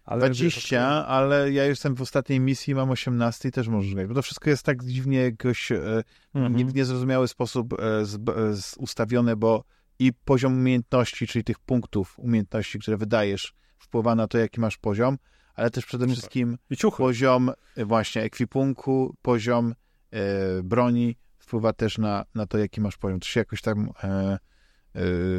Ale 0.05 0.21
20, 0.31 1.07
ale 1.07 1.53
ja 1.53 1.65
jestem 1.65 1.95
w 1.95 2.03
ostatniej 2.03 2.41
misji, 2.41 2.75
mam 2.75 2.91
18 2.91 3.49
i 3.49 3.53
też 3.53 3.69
możesz 3.69 3.95
grać. 3.95 4.07
Bo 4.07 4.15
to 4.15 4.23
wszystko 4.23 4.51
jest 4.51 4.63
tak 4.63 4.85
dziwnie 4.85 5.19
jakoś 5.21 5.73
e, 5.73 6.05
Mhm. 6.35 6.69
w 6.69 6.75
niezrozumiały 6.75 7.29
sposób 7.29 7.73
e, 7.81 8.05
z, 8.05 8.15
e, 8.15 8.57
z 8.57 8.75
ustawione, 8.79 9.37
bo 9.37 9.65
i 9.99 10.13
poziom 10.13 10.53
umiejętności, 10.53 11.27
czyli 11.27 11.45
tych 11.45 11.59
punktów 11.59 12.19
umiejętności, 12.19 12.79
które 12.79 12.97
wydajesz, 12.97 13.55
wpływa 13.79 14.15
na 14.15 14.29
to, 14.29 14.39
jaki 14.39 14.61
masz 14.61 14.77
poziom, 14.77 15.19
ale 15.55 15.71
też 15.71 15.87
przede 15.87 16.09
wszystkim 16.09 16.59
poziom 16.97 17.51
e, 17.77 17.85
właśnie 17.85 18.23
ekwipunku, 18.23 19.17
poziom 19.23 19.75
e, 20.11 20.63
broni 20.63 21.17
wpływa 21.39 21.73
też 21.73 21.99
na, 21.99 22.25
na 22.35 22.47
to, 22.47 22.59
jaki 22.59 22.81
masz 22.81 22.97
poziom. 22.97 23.21
To 23.21 23.29
się 23.29 23.41
jakoś 23.41 23.63
tam 23.63 23.91
e, 24.05 24.39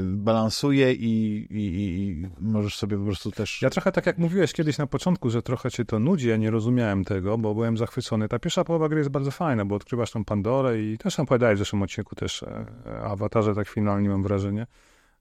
balansuje 0.04 0.94
i, 0.94 1.36
i, 1.50 2.00
i 2.02 2.28
możesz 2.40 2.78
sobie 2.78 2.98
po 2.98 3.04
prostu 3.04 3.32
też... 3.32 3.62
Ja 3.62 3.70
trochę 3.70 3.92
tak 3.92 4.06
jak 4.06 4.18
mówiłeś 4.18 4.54
kiedyś 4.54 4.78
na 4.78 4.88
początku, 4.88 5.30
że 5.30 5.42
trochę 5.42 5.72
cię 5.72 5.86
to 5.86 6.00
nudzi, 6.00 6.30
ja 6.30 6.38
nie 6.38 6.52
rozumiałem 6.52 7.06
tego, 7.06 7.38
bo 7.38 7.54
byłem 7.54 7.78
zachwycony. 7.78 8.28
Ta 8.28 8.40
pierwsza 8.40 8.64
połowa 8.64 8.90
gry 8.90 8.98
jest 8.98 9.10
bardzo 9.10 9.32
fajna, 9.32 9.66
bo 9.66 9.76
odkrywasz 9.76 10.12
tą 10.12 10.26
Pandorę 10.26 10.82
i 10.82 10.98
też 10.98 11.16
tam 11.16 11.24
opowiadałeś 11.24 11.56
w 11.56 11.60
zeszłym 11.60 11.82
odcinku 11.82 12.16
też 12.16 12.44
e, 12.44 12.66
e, 12.86 13.02
awatarze 13.02 13.56
tak 13.56 13.68
finalnie 13.68 14.10
mam 14.10 14.24
wrażenie. 14.24 14.68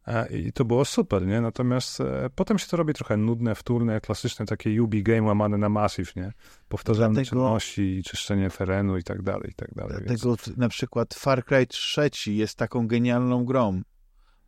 E, 0.07 0.39
I 0.39 0.53
to 0.53 0.65
było 0.65 0.85
super, 0.85 1.27
nie? 1.27 1.41
Natomiast 1.41 2.01
e, 2.01 2.31
potem 2.35 2.59
się 2.59 2.67
to 2.67 2.77
robi 2.77 2.95
trochę 2.95 3.17
nudne, 3.17 3.55
wtórne, 3.55 4.01
klasyczne 4.01 4.47
takie 4.47 4.83
UB 4.83 4.95
game 4.95 5.23
łamane 5.23 5.59
na 5.59 5.69
Massive, 5.69 6.13
nie? 6.17 6.33
Powtarzalne 6.69 7.15
Dlatego- 7.15 7.31
czynności, 7.31 8.03
czyszczenie 8.07 8.51
terenu 8.51 8.97
i 8.97 9.03
tak 9.03 9.23
dalej, 9.23 9.51
i 9.51 9.55
tak 9.55 9.75
dalej. 9.75 9.97
Więc... 9.97 10.07
Dlatego 10.23 10.37
t- 10.37 10.51
na 10.57 10.69
przykład 10.69 11.15
Far 11.15 11.45
Cry 11.45 11.67
3 11.67 12.11
jest 12.33 12.59
taką 12.59 12.87
genialną 12.87 13.45
grą, 13.45 13.83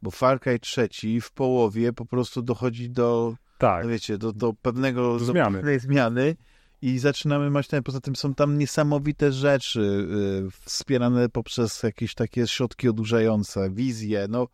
bo 0.03 0.11
Far 0.11 0.41
Cry 0.41 0.59
3 0.59 0.89
w 1.21 1.33
połowie 1.33 1.93
po 1.93 2.07
prostu 2.07 2.43
dochodzi 2.43 2.91
do, 2.91 3.35
Tak, 3.59 3.85
no 3.85 3.91
wiecie, 3.91 4.19
do, 4.19 4.33
do 4.33 4.53
pewnego 4.53 5.19
Do 5.19 5.25
zmiany. 5.25 5.59
pewnej 5.59 5.81
zmiany 5.81 6.37
i 6.83 6.99
zaczynamy 6.99 7.51
mać 7.51 7.69
ten, 7.69 7.83
poza 7.83 8.01
tym 8.01 8.17
są 8.17 8.35
tam 8.35 8.59
niesamowite 8.59 9.33
rzeczy 9.33 9.81
y, 9.81 10.51
wspierane 10.65 11.29
poprzez 11.29 11.83
jakieś 11.83 12.15
takie 12.15 12.47
środki 12.47 12.89
odurzające, 12.89 13.71
wizje, 13.71 14.27
no, 14.29 14.49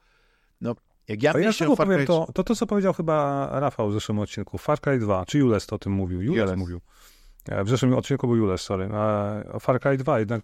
no 0.61 0.74
jak 1.09 1.22
ja 1.22 1.32
ja 1.38 1.47
myślę 1.47 1.68
o 1.68 1.76
Far 1.76 1.86
powiem 1.86 1.99
Cry 1.99 2.07
to, 2.07 2.28
to, 2.34 2.44
to, 2.44 2.55
co 2.55 2.66
powiedział 2.66 2.92
chyba 2.92 3.49
Rafał 3.61 3.90
w 3.90 3.92
zeszłym 3.92 4.18
odcinku. 4.18 4.59
Far 4.59 4.80
Cry 4.80 4.99
2, 4.99 5.24
czy 5.26 5.38
Jules 5.38 5.66
to 5.66 5.76
o 5.76 5.78
tym 5.78 5.92
mówił? 5.92 6.22
Jules, 6.22 6.40
Jules. 6.42 6.59
mówił. 6.59 6.80
E, 7.49 7.64
W 7.64 7.68
zeszłym 7.68 7.94
odcinku 7.94 8.26
był 8.26 8.36
Jules, 8.36 8.61
sorry. 8.61 8.88
O 9.53 9.61
Far 9.61 9.80
Cry 9.80 9.97
2 9.97 10.18
jednak 10.18 10.42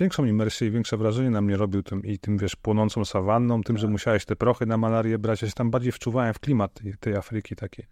większą 0.00 0.24
imersję 0.24 0.68
i 0.68 0.70
większe 0.70 0.96
wrażenie 0.96 1.30
na 1.30 1.40
mnie 1.40 1.56
robił 1.56 1.82
tym, 1.82 2.04
i 2.04 2.18
tym, 2.18 2.38
wiesz, 2.38 2.56
płonącą 2.56 3.04
sawanną, 3.04 3.62
tym, 3.62 3.76
że 3.78 3.82
Tak. 3.82 3.90
musiałeś 3.92 4.24
te 4.24 4.36
prochy 4.36 4.66
na 4.66 4.76
malarię 4.76 5.18
brać. 5.18 5.42
Ja 5.42 5.48
się 5.48 5.54
tam 5.54 5.70
bardziej 5.70 5.92
wczuwałem 5.92 6.34
w 6.34 6.38
klimat 6.38 6.74
tej, 6.74 6.94
tej 7.00 7.16
Afryki 7.16 7.56
takiej. 7.56 7.86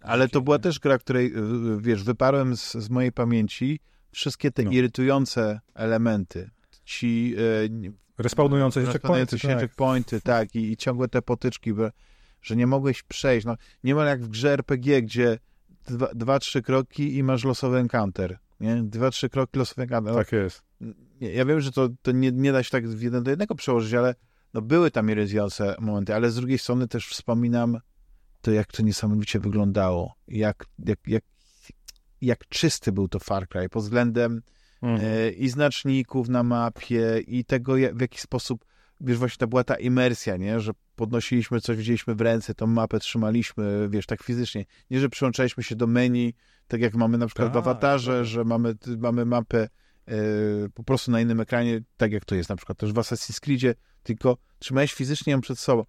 Ale 0.00 0.28
to 0.28 0.40
była 0.40 0.58
też 0.58 0.78
gra, 0.78 0.98
której, 0.98 1.32
wiesz, 1.78 2.04
wyparłem 2.04 2.56
z, 2.56 2.72
z 2.72 2.90
mojej 2.90 3.12
pamięci 3.12 3.80
wszystkie 4.12 4.50
te 4.50 4.62
No. 4.62 4.70
irytujące 4.70 5.60
elementy. 5.74 6.50
Ci 6.84 7.34
y, 7.38 7.92
Respawnujące 8.18 8.86
się 8.86 8.92
checkpointy, 8.92 9.38
się 9.38 9.48
tak. 9.48 9.60
checkpointy, 9.60 10.20
tak, 10.20 10.54
i, 10.54 10.72
i 10.72 10.76
ciągłe 10.76 11.08
te 11.08 11.22
potyczki, 11.22 11.74
bo, 11.74 11.88
że 12.42 12.56
nie 12.56 12.66
mogłeś 12.66 13.02
przejść. 13.02 13.46
No, 13.46 13.56
niemal 13.84 14.06
jak 14.06 14.22
w 14.22 14.28
grze 14.28 14.52
RPG, 14.52 15.02
gdzie 15.02 15.38
dwa, 15.86 16.08
dwa, 16.14 16.38
trzy 16.38 16.62
kroki 16.62 17.16
i 17.16 17.22
masz 17.22 17.44
losowy 17.44 17.78
encounter. 17.78 18.38
Nie? 18.60 18.82
Dwa, 18.82 19.10
trzy 19.10 19.28
kroki, 19.28 19.58
losowy 19.58 19.82
encounter. 19.82 20.12
No, 20.12 20.18
Tak 20.18 20.32
jest. 20.32 20.62
Ja 21.20 21.44
wiem, 21.44 21.60
że 21.60 21.72
to, 21.72 21.88
to 22.02 22.12
nie, 22.12 22.32
nie 22.32 22.52
da 22.52 22.62
się 22.62 22.70
tak 22.70 22.88
w 22.88 23.02
jeden 23.02 23.22
do 23.22 23.30
jednego 23.30 23.54
przełożyć, 23.54 23.94
ale 23.94 24.14
no, 24.54 24.62
były 24.62 24.90
tam 24.90 25.10
irytujące 25.10 25.74
momenty, 25.80 26.14
ale 26.14 26.30
z 26.30 26.34
drugiej 26.36 26.58
strony 26.58 26.88
też 26.88 27.06
wspominam 27.08 27.78
to, 28.40 28.50
jak 28.50 28.72
to 28.72 28.82
niesamowicie 28.82 29.40
wyglądało. 29.40 30.14
Jak, 30.28 30.64
jak, 30.86 30.98
jak, 31.06 31.24
jak 32.20 32.48
czysty 32.48 32.92
był 32.92 33.08
to 33.08 33.18
Far 33.18 33.48
Cry 33.48 33.68
pod 33.68 33.82
względem 33.82 34.42
Mhm. 34.82 35.10
e, 35.12 35.30
i 35.30 35.48
znaczników 35.48 36.28
na 36.28 36.42
mapie 36.42 37.20
i 37.26 37.44
tego, 37.44 37.76
jak- 37.76 37.96
w 37.96 38.00
jaki 38.00 38.18
sposób, 38.18 38.64
wiesz, 39.00 39.18
właśnie 39.18 39.38
to 39.38 39.46
była 39.46 39.64
ta 39.64 39.74
imersja, 39.74 40.36
nie, 40.36 40.60
że 40.60 40.72
podnosiliśmy 40.96 41.60
coś, 41.60 41.76
wzięliśmy 41.76 42.14
w 42.14 42.20
ręce, 42.20 42.54
tą 42.54 42.66
mapę 42.66 42.98
trzymaliśmy, 42.98 43.88
wiesz, 43.90 44.06
tak 44.06 44.22
fizycznie. 44.22 44.64
Nie, 44.90 45.00
że 45.00 45.08
przyłączaliśmy 45.08 45.62
się 45.62 45.76
do 45.76 45.86
menu, 45.86 46.34
tak 46.68 46.80
jak 46.80 46.94
mamy 46.94 47.18
na 47.18 47.26
przykład 47.26 47.48
w 47.48 47.52
Tak, 47.52 47.62
awatarze, 47.62 48.16
tak. 48.18 48.24
że 48.24 48.44
mamy, 48.44 48.74
mamy 48.98 49.24
mapę 49.24 49.68
po 50.74 50.84
prostu 50.84 51.10
na 51.10 51.20
innym 51.20 51.40
ekranie, 51.40 51.80
tak 51.96 52.12
jak 52.12 52.24
to 52.24 52.34
jest 52.34 52.50
na 52.50 52.56
przykład 52.56 52.78
też 52.78 52.92
w 52.92 52.96
Assassin's 52.96 53.40
Creedzie, 53.40 53.74
tylko 54.02 54.36
trzymałeś 54.58 54.94
fizycznie 54.94 55.32
ją 55.32 55.40
przed 55.40 55.58
sobą. 55.58 55.84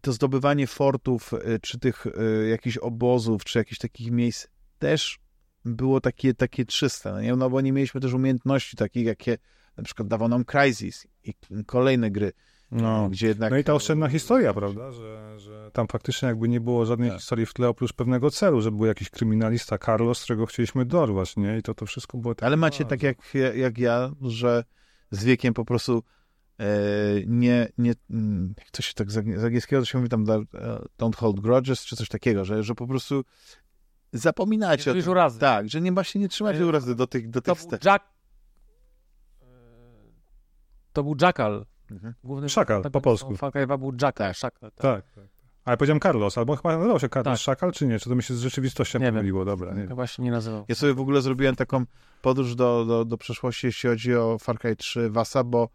To 0.00 0.12
zdobywanie 0.12 0.66
fortów, 0.66 1.34
e, 1.34 1.58
czy 1.58 1.78
tych 1.78 2.06
e, 2.06 2.48
jakichś 2.48 2.76
obozów, 2.76 3.44
czy 3.44 3.58
jakichś 3.58 3.78
takich 3.78 4.10
miejsc 4.10 4.46
też 4.78 5.18
było 5.64 6.00
takie, 6.00 6.34
takie 6.34 6.64
czyste, 6.66 7.12
no, 7.12 7.20
nie? 7.20 7.36
no 7.36 7.50
bo 7.50 7.60
nie 7.60 7.72
mieliśmy 7.72 8.00
też 8.00 8.12
umiejętności 8.12 8.76
takich, 8.76 9.06
jakie 9.06 9.38
na 9.76 9.84
przykład 9.84 10.08
dawał 10.08 10.28
nam 10.28 10.44
Crysis 10.44 11.06
i 11.24 11.34
kolejne 11.66 12.10
gry, 12.10 12.32
No. 12.70 13.08
gdzie 13.08 13.26
jednak... 13.26 13.50
No 13.50 13.56
i 13.58 13.64
ta 13.64 13.74
oszczędna 13.74 14.08
historia, 14.08 14.54
prawda, 14.54 14.92
że, 14.92 15.38
że 15.40 15.70
tam 15.72 15.88
faktycznie 15.88 16.28
jakby 16.28 16.48
nie 16.48 16.60
było 16.60 16.86
żadnej 16.86 17.10
Tak. 17.10 17.18
historii 17.18 17.46
w 17.46 17.52
tle 17.54 17.68
oprócz 17.68 17.92
pewnego 17.92 18.30
celu, 18.30 18.60
że 18.60 18.70
był 18.72 18.86
jakiś 18.86 19.10
kryminalista 19.10 19.78
Carlos, 19.78 20.24
którego 20.24 20.46
chcieliśmy 20.46 20.84
dorwać, 20.84 21.36
nie? 21.36 21.58
I 21.58 21.62
to 21.62 21.74
to 21.74 21.86
wszystko 21.86 22.18
było... 22.18 22.34
Ale 22.40 22.56
macie 22.56 22.84
tak 22.84 23.02
jak, 23.02 23.16
jak 23.54 23.78
ja, 23.78 24.10
że 24.22 24.64
z 25.10 25.24
wiekiem 25.24 25.54
po 25.54 25.64
prostu 25.64 26.02
e, 26.60 26.64
nie, 27.26 27.68
nie 27.78 27.94
jak 28.58 28.70
to 28.70 28.82
się 28.82 28.94
tak 28.94 29.10
z 29.10 29.16
angiel- 29.16 29.38
z 29.38 29.44
angielskiego 29.44 29.82
to 29.82 29.86
się 29.86 29.98
mówi 29.98 30.10
tam 30.10 30.22
e, 30.30 30.44
don't 30.98 31.16
hold 31.16 31.40
grudges, 31.40 31.84
czy 31.84 31.96
coś 31.96 32.08
takiego, 32.08 32.44
że, 32.44 32.62
że 32.62 32.74
po 32.74 32.86
prostu 32.86 33.24
zapominacie 34.12 34.92
o 34.92 34.94
Już 34.94 35.04
tym. 35.04 35.10
urazy. 35.12 35.40
Tak, 35.40 35.68
że 35.68 35.80
nie 35.80 35.92
właśnie 35.92 36.20
nie 36.20 36.28
trzymacie 36.28 36.58
E, 36.60 36.66
urazy 36.66 36.94
do 36.94 37.06
tych, 37.06 37.30
do 37.30 37.40
To 37.40 37.54
tych 37.54 37.62
był 37.64 37.70
st- 37.72 37.84
Jack... 37.84 38.04
To 40.92 41.02
był 41.02 41.16
Jackal. 41.22 41.66
Mhm. 41.90 42.14
Główny 42.24 42.48
Szakal, 42.48 42.82
tak, 42.82 42.92
po 42.92 43.00
polsku. 43.00 43.34
2 43.66 43.78
był 43.78 43.92
Jackal. 44.02 44.34
Szakal, 44.34 44.70
tak. 44.70 44.80
Tak, 44.80 45.14
tak. 45.14 45.24
Ale 45.64 45.76
powiedziałem 45.76 46.00
Carlos, 46.00 46.38
albo 46.38 46.56
chyba 46.56 46.76
nazywał 46.76 47.00
się 47.00 47.08
Carlos 47.08 47.38
Tak. 47.38 47.44
Szakal, 47.44 47.72
czy 47.72 47.86
nie? 47.86 47.98
Czy 47.98 48.08
to 48.08 48.14
mi 48.14 48.22
się 48.22 48.34
z 48.34 48.40
rzeczywistością 48.40 48.98
Nie 48.98 49.04
wiem. 49.04 49.14
pomyliło? 49.14 49.44
Dobra, 49.44 49.74
nie 49.74 50.06
się 50.06 50.22
nie 50.22 50.30
nazywał. 50.30 50.64
Ja 50.68 50.74
sobie 50.74 50.94
w 50.94 51.00
ogóle 51.00 51.22
zrobiłem 51.22 51.56
taką 51.56 51.84
podróż 52.22 52.54
do, 52.54 52.84
do, 52.84 53.04
do 53.04 53.18
przeszłości, 53.18 53.66
jeśli 53.66 53.90
chodzi 53.90 54.14
o 54.14 54.38
Far 54.38 54.58
Cry 54.58 54.76
3 54.76 55.10
Wasa, 55.10 55.44
bo 55.44 55.68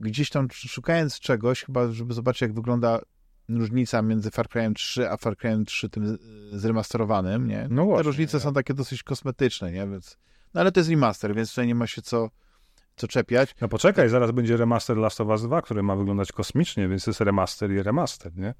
gdzieś 0.00 0.30
tam 0.30 0.48
szukając 0.50 1.20
czegoś, 1.20 1.64
chyba 1.64 1.92
żeby 1.92 2.14
zobaczyć, 2.14 2.42
jak 2.42 2.52
wygląda 2.54 3.00
różnica 3.48 4.02
między 4.02 4.30
Far 4.30 4.46
Cry'em 4.46 4.72
3 4.74 5.10
a 5.10 5.16
Far 5.16 5.34
Cry'em 5.34 5.64
3 5.64 5.88
tym 5.88 6.18
zremasterowanym, 6.52 7.48
nie? 7.48 7.66
No 7.70 7.82
Te 7.82 7.86
właśnie, 7.88 8.02
różnice 8.02 8.36
ja. 8.36 8.42
są 8.42 8.52
takie 8.52 8.74
dosyć 8.74 9.02
kosmetyczne, 9.02 9.72
nie? 9.72 9.86
Więc, 9.88 10.18
no 10.54 10.60
ale 10.60 10.72
to 10.72 10.80
jest 10.80 10.90
remaster, 10.90 11.34
więc 11.34 11.50
tutaj 11.50 11.66
nie 11.66 11.74
ma 11.74 11.86
się 11.86 12.02
co, 12.02 12.30
co 12.96 13.08
czepiać. 13.08 13.54
No 13.60 13.68
poczekaj, 13.68 14.08
zaraz 14.08 14.30
będzie 14.30 14.56
remaster 14.56 14.96
Last 14.96 15.20
of 15.20 15.28
Us 15.28 15.42
2, 15.42 15.62
który 15.62 15.82
ma 15.82 15.96
wyglądać 15.96 16.32
kosmicznie, 16.32 16.88
więc 16.88 17.06
jest 17.06 17.20
remaster 17.20 17.70
i 17.70 17.82
remaster, 17.82 18.36
nie? 18.36 18.54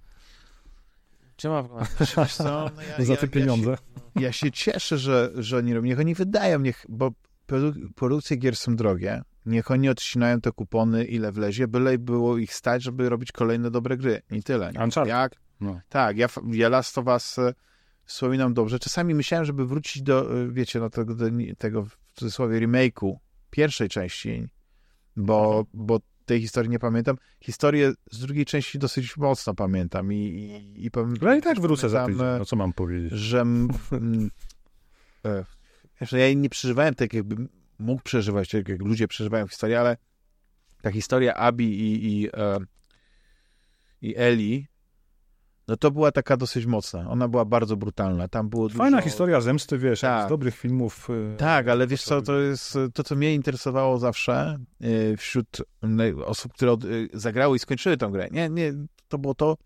Gdzie 1.36 1.48
ma 1.48 1.62
wyglądać? 1.62 2.16
No 2.38 2.70
ja, 2.98 3.04
Za 3.04 3.12
ja- 3.12 3.18
te 3.18 3.28
pieniądze. 3.28 3.70
Ja 3.70 3.76
się, 3.76 4.20
ja 4.20 4.32
się 4.32 4.50
cieszę, 4.52 4.98
że, 4.98 5.30
że 5.34 5.56
oni 5.56 5.74
robią. 5.74 5.86
Niech 5.88 6.00
oni 6.00 6.14
wydają, 6.14 6.60
niech, 6.60 6.86
bo 6.88 7.10
produ- 7.48 7.88
produkcje 7.94 8.36
gier 8.36 8.56
są 8.56 8.76
drogie. 8.76 9.22
Niech 9.46 9.70
oni 9.70 9.88
odcinają 9.88 10.40
te 10.40 10.52
kupony, 10.52 11.04
ile 11.04 11.32
wlezie, 11.32 11.68
byle 11.68 11.98
było 11.98 12.38
ich 12.38 12.54
stać, 12.54 12.82
żeby 12.82 13.08
robić 13.08 13.32
kolejne 13.32 13.70
dobre 13.70 13.96
gry. 13.96 14.22
I 14.30 14.42
tyle. 14.42 14.72
Nie? 14.72 14.80
Uncharted. 14.84 15.08
Jak? 15.08 15.32
No. 15.60 15.80
Tak, 15.88 16.16
ja, 16.16 16.26
ja 16.52 16.68
Last 16.68 16.98
of 16.98 17.06
Us 17.06 17.38
e, 17.38 17.54
wspominam 18.04 18.54
dobrze. 18.54 18.78
Czasami 18.78 19.14
myślałem, 19.14 19.44
żeby 19.44 19.66
wrócić 19.66 20.02
do, 20.02 20.40
e, 20.42 20.48
wiecie, 20.48 20.80
no 20.80 20.90
tego, 20.90 21.14
do, 21.14 21.24
tego 21.58 21.84
w 21.84 21.96
cudzysłowie 22.14 22.60
remake'u 22.60 23.14
pierwszej 23.50 23.88
części, 23.88 24.48
bo, 25.16 25.66
bo 25.74 26.00
tej 26.30 26.40
historii 26.40 26.70
nie 26.70 26.78
pamiętam. 26.78 27.16
Historię 27.40 27.92
z 28.10 28.18
drugiej 28.18 28.44
części 28.44 28.78
dosyć 28.78 29.16
mocno 29.16 29.54
pamiętam 29.54 30.12
i, 30.12 30.16
i, 30.16 30.84
i 30.86 30.90
pamiętam. 30.90 31.28
Ale 31.28 31.38
i 31.38 31.42
tak 31.42 31.60
wrócę 31.60 31.88
za 31.88 32.06
tydzień, 32.06 32.22
no 32.38 32.44
co 32.44 32.56
mam 32.56 32.72
powiedzieć? 32.72 33.12
że 33.12 33.40
m, 33.40 33.68
e, 35.24 35.44
no 36.12 36.18
ja 36.18 36.34
nie 36.34 36.48
przeżywałem 36.48 36.94
tak, 36.94 37.12
jakby 37.12 37.48
mógł 37.78 38.02
przeżywać, 38.02 38.48
tak 38.48 38.68
jak 38.68 38.80
ludzie 38.80 39.08
przeżywają 39.08 39.48
historię, 39.48 39.80
ale 39.80 39.96
ta 40.82 40.92
historia 40.92 41.34
Abi 41.34 41.80
i, 41.80 42.22
i, 42.22 42.28
e, 42.32 42.58
i 44.02 44.16
Eli, 44.16 44.66
no 45.70 45.76
to 45.76 45.90
była 45.90 46.12
taka 46.12 46.36
dosyć 46.36 46.66
mocna. 46.66 47.10
Ona 47.10 47.28
była 47.28 47.44
bardzo 47.44 47.76
brutalna. 47.76 48.28
Tam 48.28 48.48
było 48.48 48.68
Fajna 48.68 48.96
dużo... 48.96 49.08
historia 49.08 49.40
zemsty, 49.40 49.78
wiesz, 49.78 50.00
Tak. 50.00 50.26
z 50.26 50.28
dobrych 50.28 50.56
filmów. 50.56 51.08
e, 51.32 51.36
Tak, 51.36 51.68
ale 51.68 51.86
wiesz 51.86 52.02
co, 52.02 52.22
to 52.22 52.38
jest 52.40 52.78
to, 52.94 53.02
co 53.04 53.16
mnie 53.16 53.34
interesowało 53.34 53.98
zawsze 53.98 54.58
e, 54.80 55.16
wśród 55.16 55.62
osób, 56.24 56.52
które 56.52 56.72
e, 56.72 56.76
zagrały 57.12 57.56
i 57.56 57.58
skończyły 57.58 57.96
tę 57.96 58.08
grę. 58.12 58.28
Nie, 58.30 58.48
nie, 58.48 58.72
to 59.08 59.18
było 59.18 59.34
to, 59.34 59.56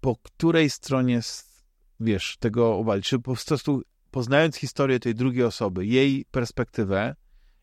po 0.00 0.16
której 0.16 0.70
stronie, 0.70 1.20
wiesz, 2.00 2.36
tego 2.40 2.76
obalić. 2.76 3.06
Czy 3.08 3.18
po 3.18 3.34
prostu 3.34 3.82
poznając 4.10 4.56
historię 4.56 5.00
tej 5.00 5.14
drugiej 5.14 5.44
osoby, 5.44 5.86
jej 5.86 6.24
perspektywę 6.30 7.14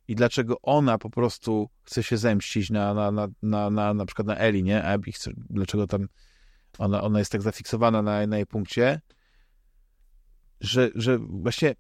i 0.08 0.16
dlaczego 0.16 0.62
ona 0.62 0.98
po 0.98 1.10
prostu 1.10 1.70
chce 1.84 2.04
się 2.04 2.18
zemścić 2.18 2.70
na, 2.70 2.94
na, 2.94 3.12
na, 3.12 3.28
na, 3.44 3.70
na, 3.70 3.94
na 3.94 4.06
przykład 4.06 4.28
na 4.28 4.38
Eli, 4.38 4.64
nie? 4.64 4.84
Abby 4.84 5.12
chce, 5.12 5.32
dlaczego 5.50 5.88
tam 5.88 6.08
ona, 6.80 7.02
ona 7.02 7.20
jest 7.20 7.32
tak 7.32 7.42
zafiksowana 7.42 8.02
na, 8.02 8.28
na 8.28 8.38
jej 8.38 8.46
punkcie, 8.46 9.02
że, 10.62 10.90
że 10.96 11.18
właśnie 11.20 11.76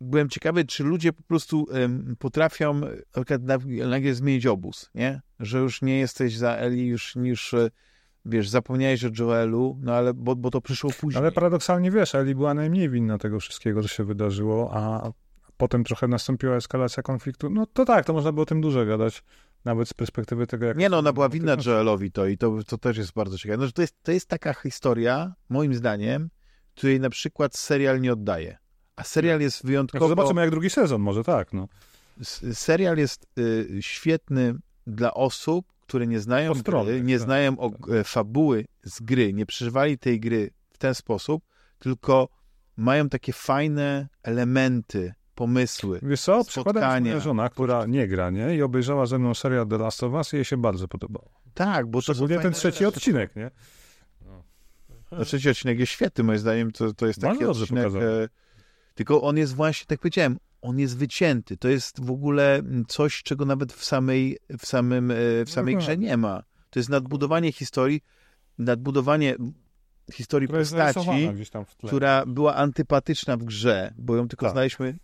byłem 0.00 0.28
ciekawy, 0.28 0.64
czy 0.64 0.84
ludzie 0.84 1.12
po 1.12 1.22
prostu 1.22 1.66
em, 1.72 2.16
potrafią 2.18 2.74
na 2.74 2.88
przykład 3.12 3.42
nag- 3.42 3.88
nagle 3.88 4.14
zmienić 4.14 4.46
obóz, 4.46 4.90
nie? 4.94 5.20
Że 5.40 5.58
już 5.58 5.82
nie 5.82 5.98
jesteś 5.98 6.36
za 6.36 6.56
Eli, 6.56 6.86
już, 6.86 7.16
już 7.16 7.54
e, 7.54 7.70
wiesz, 8.24 8.48
zapomniałeś 8.48 9.04
o 9.04 9.10
Joelu, 9.10 9.78
no 9.82 9.94
ale, 9.94 10.14
bo, 10.14 10.36
bo 10.36 10.50
to 10.50 10.60
przyszło 10.60 10.90
później. 11.00 11.22
Ale 11.22 11.32
paradoksalnie, 11.32 11.90
wiesz, 11.90 12.14
Eli 12.14 12.34
była 12.34 12.54
najmniej 12.54 12.90
winna 12.90 13.18
tego 13.18 13.40
wszystkiego, 13.40 13.82
co 13.82 13.88
się 13.88 14.04
wydarzyło, 14.04 14.70
a 14.74 15.12
potem 15.56 15.84
trochę 15.84 16.08
nastąpiła 16.08 16.56
eskalacja 16.56 17.02
konfliktu. 17.02 17.50
No 17.50 17.66
to 17.66 17.84
tak, 17.84 18.04
to 18.04 18.12
można 18.12 18.32
by 18.32 18.40
o 18.40 18.46
tym 18.46 18.60
dużo 18.60 18.86
gadać. 18.86 19.22
Nawet 19.66 19.88
z 19.88 19.94
perspektywy 19.94 20.46
tego, 20.46 20.66
jak... 20.66 20.76
Nie 20.76 20.88
no, 20.88 20.98
ona 20.98 21.12
była 21.12 21.28
winna. 21.28 21.56
Joelowi 21.66 22.12
to 22.12 22.26
i 22.26 22.38
to, 22.38 22.64
to 22.66 22.78
też 22.78 22.96
jest 22.96 23.12
bardzo 23.12 23.38
ciekawe. 23.38 23.60
No, 23.60 23.66
że 23.66 23.72
to, 23.72 23.82
jest, 23.82 24.02
to 24.02 24.12
jest 24.12 24.28
taka 24.28 24.54
historia, 24.54 25.34
moim 25.48 25.74
zdaniem, 25.74 26.30
której 26.74 27.00
na 27.00 27.10
przykład 27.10 27.56
serial 27.56 28.00
nie 28.00 28.12
oddaje. 28.12 28.58
A 28.96 29.04
serial 29.04 29.40
jest 29.40 29.64
No, 29.64 29.68
wyjątkowo... 29.68 30.08
zobaczymy 30.08 30.40
jak 30.40 30.50
drugi 30.50 30.70
sezon, 30.70 31.00
może 31.00 31.24
tak, 31.24 31.52
no. 31.52 31.68
Serial 32.52 32.98
jest 32.98 33.26
y, 33.38 33.78
świetny 33.80 34.54
dla 34.86 35.14
osób, 35.14 35.66
które 35.80 36.06
nie 36.06 36.20
znają 36.20 36.52
gry, 36.52 37.02
nie 37.02 37.18
tak, 37.18 37.24
znają 37.24 37.58
o, 37.58 37.70
e, 37.94 38.04
fabuły 38.04 38.64
z 38.82 39.00
gry, 39.00 39.32
nie 39.32 39.46
przeżywali 39.46 39.98
tej 39.98 40.20
gry 40.20 40.50
w 40.70 40.78
ten 40.78 40.94
sposób, 40.94 41.44
tylko 41.78 42.28
mają 42.76 43.08
takie 43.08 43.32
fajne 43.32 44.08
elementy, 44.22 45.14
pomysły. 45.36 46.00
Wiesz 46.02 46.20
co, 46.20 46.44
przykładem 46.44 47.02
moja 47.02 47.20
żona, 47.20 47.48
która 47.48 47.86
nie 47.86 48.08
gra, 48.08 48.30
nie? 48.30 48.56
I 48.56 48.62
obejrzała 48.62 49.06
ze 49.06 49.18
mną 49.18 49.34
serial 49.34 49.66
The 49.66 49.78
Last 49.78 50.02
of 50.02 50.12
Us 50.12 50.32
i 50.32 50.36
jej 50.36 50.44
się 50.44 50.56
bardzo 50.56 50.88
podobało. 50.88 51.30
Tak, 51.54 51.86
bo 51.86 51.98
to 51.98 52.02
Szczególnie 52.02 52.38
ten 52.38 52.52
trzeci 52.52 52.84
odcinek, 52.84 53.36
nie? 53.36 53.50
No, 55.12 55.24
trzeci 55.24 55.50
odcinek 55.50 55.78
jest 55.78 55.92
świetny, 55.92 56.24
moim 56.24 56.38
zdaniem. 56.38 56.72
To, 56.72 56.92
to 56.92 57.06
jest 57.06 57.20
taki 57.20 57.44
Bardzo 57.44 57.62
odcinek. 57.62 57.86
E, 57.86 58.28
tylko 58.94 59.22
on 59.22 59.36
jest 59.36 59.54
właśnie, 59.54 59.86
tak 59.86 59.98
powiedziałem, 59.98 60.38
on 60.62 60.78
jest 60.78 60.98
wycięty. 60.98 61.56
To 61.56 61.68
jest 61.68 62.04
w 62.04 62.10
ogóle 62.10 62.62
coś, 62.88 63.22
czego 63.22 63.44
nawet 63.44 63.72
w 63.72 63.84
samej, 63.84 64.38
w 64.58 64.66
samym, 64.66 65.10
e, 65.10 65.14
w 65.44 65.50
samej 65.50 65.74
No 65.74 65.80
grze 65.80 65.92
tak. 65.92 66.00
nie 66.00 66.16
ma. 66.16 66.42
To 66.70 66.78
jest 66.78 66.88
nadbudowanie 66.88 67.52
historii, 67.52 68.00
nadbudowanie 68.58 69.36
historii 70.12 70.48
Która 70.48 70.60
postaci, 70.62 70.78
narysowana 70.98 71.32
gdzieś 71.32 71.50
tam 71.50 71.64
w 71.64 71.74
tle. 71.76 71.86
która 71.86 72.26
była 72.26 72.54
antypatyczna 72.54 73.36
w 73.36 73.44
grze, 73.44 73.94
bo 73.98 74.16
ją 74.16 74.28
tylko 74.28 74.46
Tak. 74.46 74.52
znaliśmy 74.52 74.98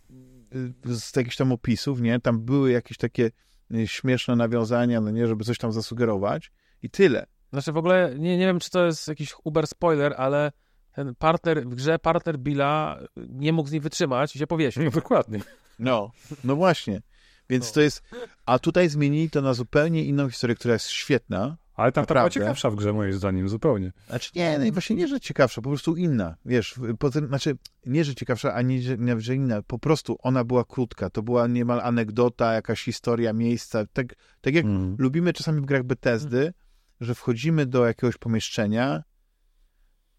y, 0.85 0.95
z 0.95 1.15
jakichś 1.15 1.35
tam 1.35 1.51
opisów, 1.51 2.01
nie? 2.01 2.19
Tam 2.19 2.39
były 2.39 2.71
jakieś 2.71 2.97
takie 2.97 3.31
y, 3.73 3.87
śmieszne 3.87 4.35
nawiązania, 4.35 5.01
no 5.01 5.11
nie, 5.11 5.27
żeby 5.27 5.43
coś 5.43 5.57
tam 5.57 5.71
zasugerować 5.71 6.51
i 6.81 6.89
tyle. 6.89 7.25
Znaczy 7.53 7.71
w 7.71 7.77
ogóle, 7.77 8.15
nie, 8.17 8.37
nie 8.37 8.45
wiem, 8.45 8.59
czy 8.59 8.69
to 8.69 8.85
jest 8.85 9.07
jakiś 9.07 9.33
uber 9.43 9.67
spoiler, 9.67 10.13
ale 10.17 10.51
ten 10.91 11.15
partner 11.15 11.65
w 11.67 11.75
grze, 11.75 11.99
partner 11.99 12.39
Billa 12.39 12.99
nie 13.17 13.53
mógł 13.53 13.69
z 13.69 13.71
niej 13.71 13.81
wytrzymać 13.81 14.35
i 14.35 14.39
się 14.39 14.47
powiesił. 14.47 14.83
No, 14.83 14.91
dokładnie. 15.01 15.39
No, 15.79 16.11
no 16.43 16.55
właśnie. 16.55 17.01
Więc 17.49 17.71
to 17.71 17.81
jest. 17.81 18.03
A 18.45 18.59
tutaj 18.59 18.89
zmienili 18.89 19.29
to 19.29 19.41
na 19.41 19.53
zupełnie 19.53 20.03
inną 20.05 20.29
historię, 20.29 20.55
która 20.55 20.73
jest 20.73 20.87
świetna. 20.89 21.57
Ale 21.83 21.91
tam 21.91 22.05
ta 22.05 22.13
była 22.13 22.29
ciekawsza 22.29 22.69
w 22.69 22.75
grze, 22.75 22.93
moim 22.93 23.13
zdaniem, 23.13 23.49
zupełnie. 23.49 23.91
Znaczy 24.07 24.31
nie, 24.35 24.59
no 24.59 24.65
i 24.65 24.71
właśnie 24.71 24.95
nie, 24.95 25.07
że 25.07 25.19
ciekawsza, 25.19 25.61
po 25.61 25.69
prostu 25.69 25.95
inna. 25.95 26.35
Wiesz, 26.45 26.79
potem, 26.99 27.27
znaczy 27.27 27.57
nie, 27.85 28.03
że 28.03 28.15
ciekawsza, 28.15 28.53
ani 28.53 28.81
że, 28.81 28.97
nie, 28.97 29.19
że 29.19 29.35
inna. 29.35 29.61
Po 29.61 29.79
prostu 29.79 30.17
ona 30.19 30.43
była 30.43 30.65
krótka. 30.65 31.09
To 31.09 31.23
była 31.23 31.47
niemal 31.47 31.79
anegdota, 31.81 32.53
jakaś 32.53 32.83
historia, 32.83 33.33
miejsca. 33.33 33.85
Tak, 33.93 34.15
tak 34.41 34.53
jak 34.53 34.65
Mm. 34.65 34.95
lubimy 34.99 35.33
czasami 35.33 35.61
w 35.61 35.65
grach 35.65 35.83
Bethesdy, 35.83 36.53
że 37.01 37.15
wchodzimy 37.15 37.65
do 37.65 37.85
jakiegoś 37.85 38.17
pomieszczenia, 38.17 39.03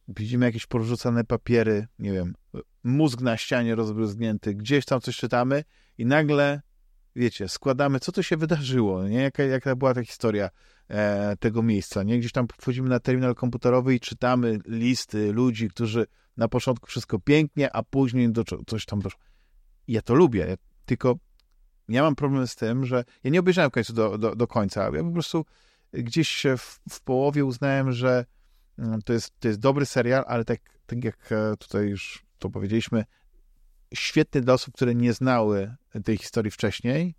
widzimy 0.09 0.47
jakieś 0.47 0.67
porzucane 0.67 1.25
papiery, 1.25 1.87
nie 1.99 2.13
wiem, 2.13 2.35
mózg 2.85 3.21
na 3.21 3.37
ścianie 3.37 3.75
rozbryzgnięty, 3.75 4.55
gdzieś 4.55 4.85
tam 4.85 5.01
coś 5.01 5.17
czytamy 5.17 5.65
i 5.99 6.07
nagle, 6.07 6.61
wiecie, 7.17 7.49
składamy, 7.49 8.01
co 8.01 8.13
to 8.13 8.23
się 8.23 8.37
wydarzyło, 8.37 9.09
nie? 9.09 9.23
Jaka, 9.23 9.43
jaka 9.43 9.77
była 9.77 9.95
ta 9.95 10.03
historia 10.05 10.51
tego 11.41 11.63
miejsca, 11.63 12.03
nie? 12.03 12.19
Gdzieś 12.19 12.33
tam 12.33 12.47
wchodzimy 12.61 12.89
na 12.89 13.01
terminal 13.01 13.35
komputerowy 13.35 13.95
i 13.95 14.01
czytamy 14.01 14.59
listy 14.67 15.33
ludzi, 15.33 15.69
którzy 15.69 16.07
na 16.37 16.49
początku 16.49 16.87
wszystko 16.87 17.19
pięknie, 17.19 17.77
a 17.77 17.83
później 17.83 18.33
do, 18.33 18.45
coś 18.67 18.87
tam 18.87 19.01
doszło. 19.01 19.21
Ja 19.89 20.03
to 20.03 20.15
lubię, 20.15 20.47
ja, 20.49 20.57
tylko 20.85 21.19
ja 21.89 22.03
mam 22.03 22.15
problem 22.15 22.47
z 22.47 22.57
tym, 22.57 22.87
że 22.87 23.05
ja 23.25 23.31
nie 23.31 23.41
obejrzałem 23.41 23.71
w 23.71 23.75
końcu 23.75 23.93
do, 23.93 24.19
do, 24.19 24.37
do 24.37 24.47
końca. 24.47 24.91
Ja 24.95 25.05
po 25.05 25.13
prostu 25.13 25.45
gdzieś 25.93 26.47
w, 26.59 26.81
w 26.91 27.01
połowie 27.01 27.45
uznałem, 27.45 27.93
że 27.93 28.25
mm, 28.79 29.03
to 29.03 29.13
jest, 29.13 29.41
to 29.41 29.49
jest 29.49 29.61
dobry 29.61 29.87
serial, 29.87 30.25
ale 30.27 30.45
tak, 30.45 30.61
tak 30.87 31.05
jak 31.05 31.33
e, 31.33 31.57
tutaj 31.57 31.89
już 31.89 32.25
to 32.39 32.51
powiedzieliśmy, 32.51 33.05
świetny 33.95 34.41
dla 34.41 34.55
osób, 34.55 34.75
które 34.75 34.95
nie 34.95 35.13
znały 35.13 35.75
tej 36.05 36.17
historii 36.17 36.51
wcześniej. 36.51 37.15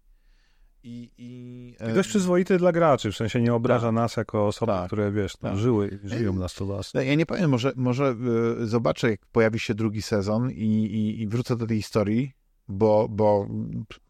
I, 0.87 1.11
i, 1.17 1.75
e, 1.79 1.93
dość 1.93 2.09
przyzwoity 2.09 2.57
dla 2.57 2.71
graczy, 2.71 3.11
w 3.11 3.15
sensie 3.15 3.41
nie 3.41 3.53
obraża 3.53 3.87
Tak. 3.87 3.95
nas 3.95 4.17
jako 4.17 4.47
osoby, 4.47 4.71
Tak. 4.71 4.87
które, 4.87 5.11
wiesz, 5.11 5.33
no, 5.41 5.49
Tak. 5.49 5.57
żyły 5.57 5.99
żyją 6.03 6.33
na 6.33 6.47
to 6.49 6.65
las. 6.65 6.93
No, 6.93 7.01
Ja 7.01 7.15
nie 7.15 7.25
powiem, 7.25 7.49
może, 7.49 7.71
może 7.75 8.15
y, 8.61 8.67
zobaczę, 8.67 9.09
jak 9.09 9.25
pojawi 9.31 9.59
się 9.59 9.73
drugi 9.75 10.01
sezon 10.01 10.51
i, 10.51 10.55
i, 10.85 11.21
i 11.21 11.27
wrócę 11.27 11.55
do 11.55 11.67
tej 11.67 11.77
historii, 11.77 12.31
bo, 12.67 13.07
bo 13.09 13.47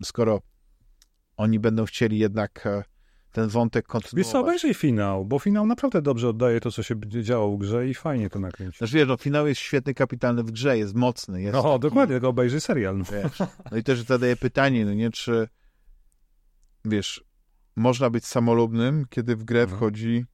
skoro 0.04 0.42
oni 1.38 1.60
będą 1.60 1.86
chcieli 1.86 2.20
jednak 2.20 2.66
e, 2.68 2.84
ten 3.32 3.48
wątek 3.50 3.86
Wiesz 3.86 3.92
co, 3.92 3.92
kontynuować. 3.92 4.36
obejrzyj 4.36 4.74
finał, 4.74 5.26
bo 5.26 5.40
finał 5.40 5.66
naprawdę 5.68 6.02
dobrze 6.02 6.30
oddaje 6.30 6.60
to, 6.60 6.72
co 6.72 6.84
się 6.84 6.96
działo 7.22 7.58
w 7.58 7.60
grze 7.60 7.88
i 7.88 7.94
fajnie 7.94 8.30
to 8.30 8.40
nakręci. 8.40 8.78
Znaczy, 8.78 8.94
wiesz, 8.96 9.08
no, 9.08 9.18
finał 9.18 9.48
jest 9.48 9.62
świetny, 9.62 9.94
kapitalny 9.94 10.44
w 10.44 10.52
grze, 10.52 10.78
jest 10.78 10.96
mocny. 10.96 11.42
Jest 11.42 11.54
No, 11.54 11.64
taki, 11.64 11.80
dokładnie, 11.80 12.16
tylko 12.16 12.28
obejrzyj 12.30 12.62
serial. 12.62 12.98
No. 12.98 13.04
Wiesz. 13.12 13.40
No 13.72 13.78
i 13.78 13.84
też 13.84 14.02
zadaję 14.02 14.36
pytanie, 14.36 14.86
no 14.86 14.94
nie, 14.94 15.10
czy 15.12 15.48
wiesz, 16.86 17.24
można 17.76 18.10
być 18.10 18.26
samolubnym, 18.26 19.06
kiedy 19.10 19.36
w 19.36 19.44
grę 19.44 19.62
Mhm. 19.62 19.78
wchodzi 19.78 20.26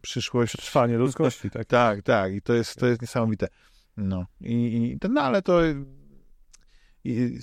przyszłość. 0.00 0.56
Trwanie 0.56 0.96
ludzkości, 0.98 1.50
tak? 1.56 1.66
Tak, 1.66 2.02
tak, 2.02 2.34
i 2.34 2.42
to 2.42 2.54
jest, 2.54 2.76
to 2.76 2.86
jest 2.86 3.02
niesamowite. 3.02 3.48
No, 3.96 4.26
i, 4.40 4.54
i 4.54 5.08
no 5.08 5.20
ale 5.20 5.42
to 5.42 5.60
i, 7.04 7.38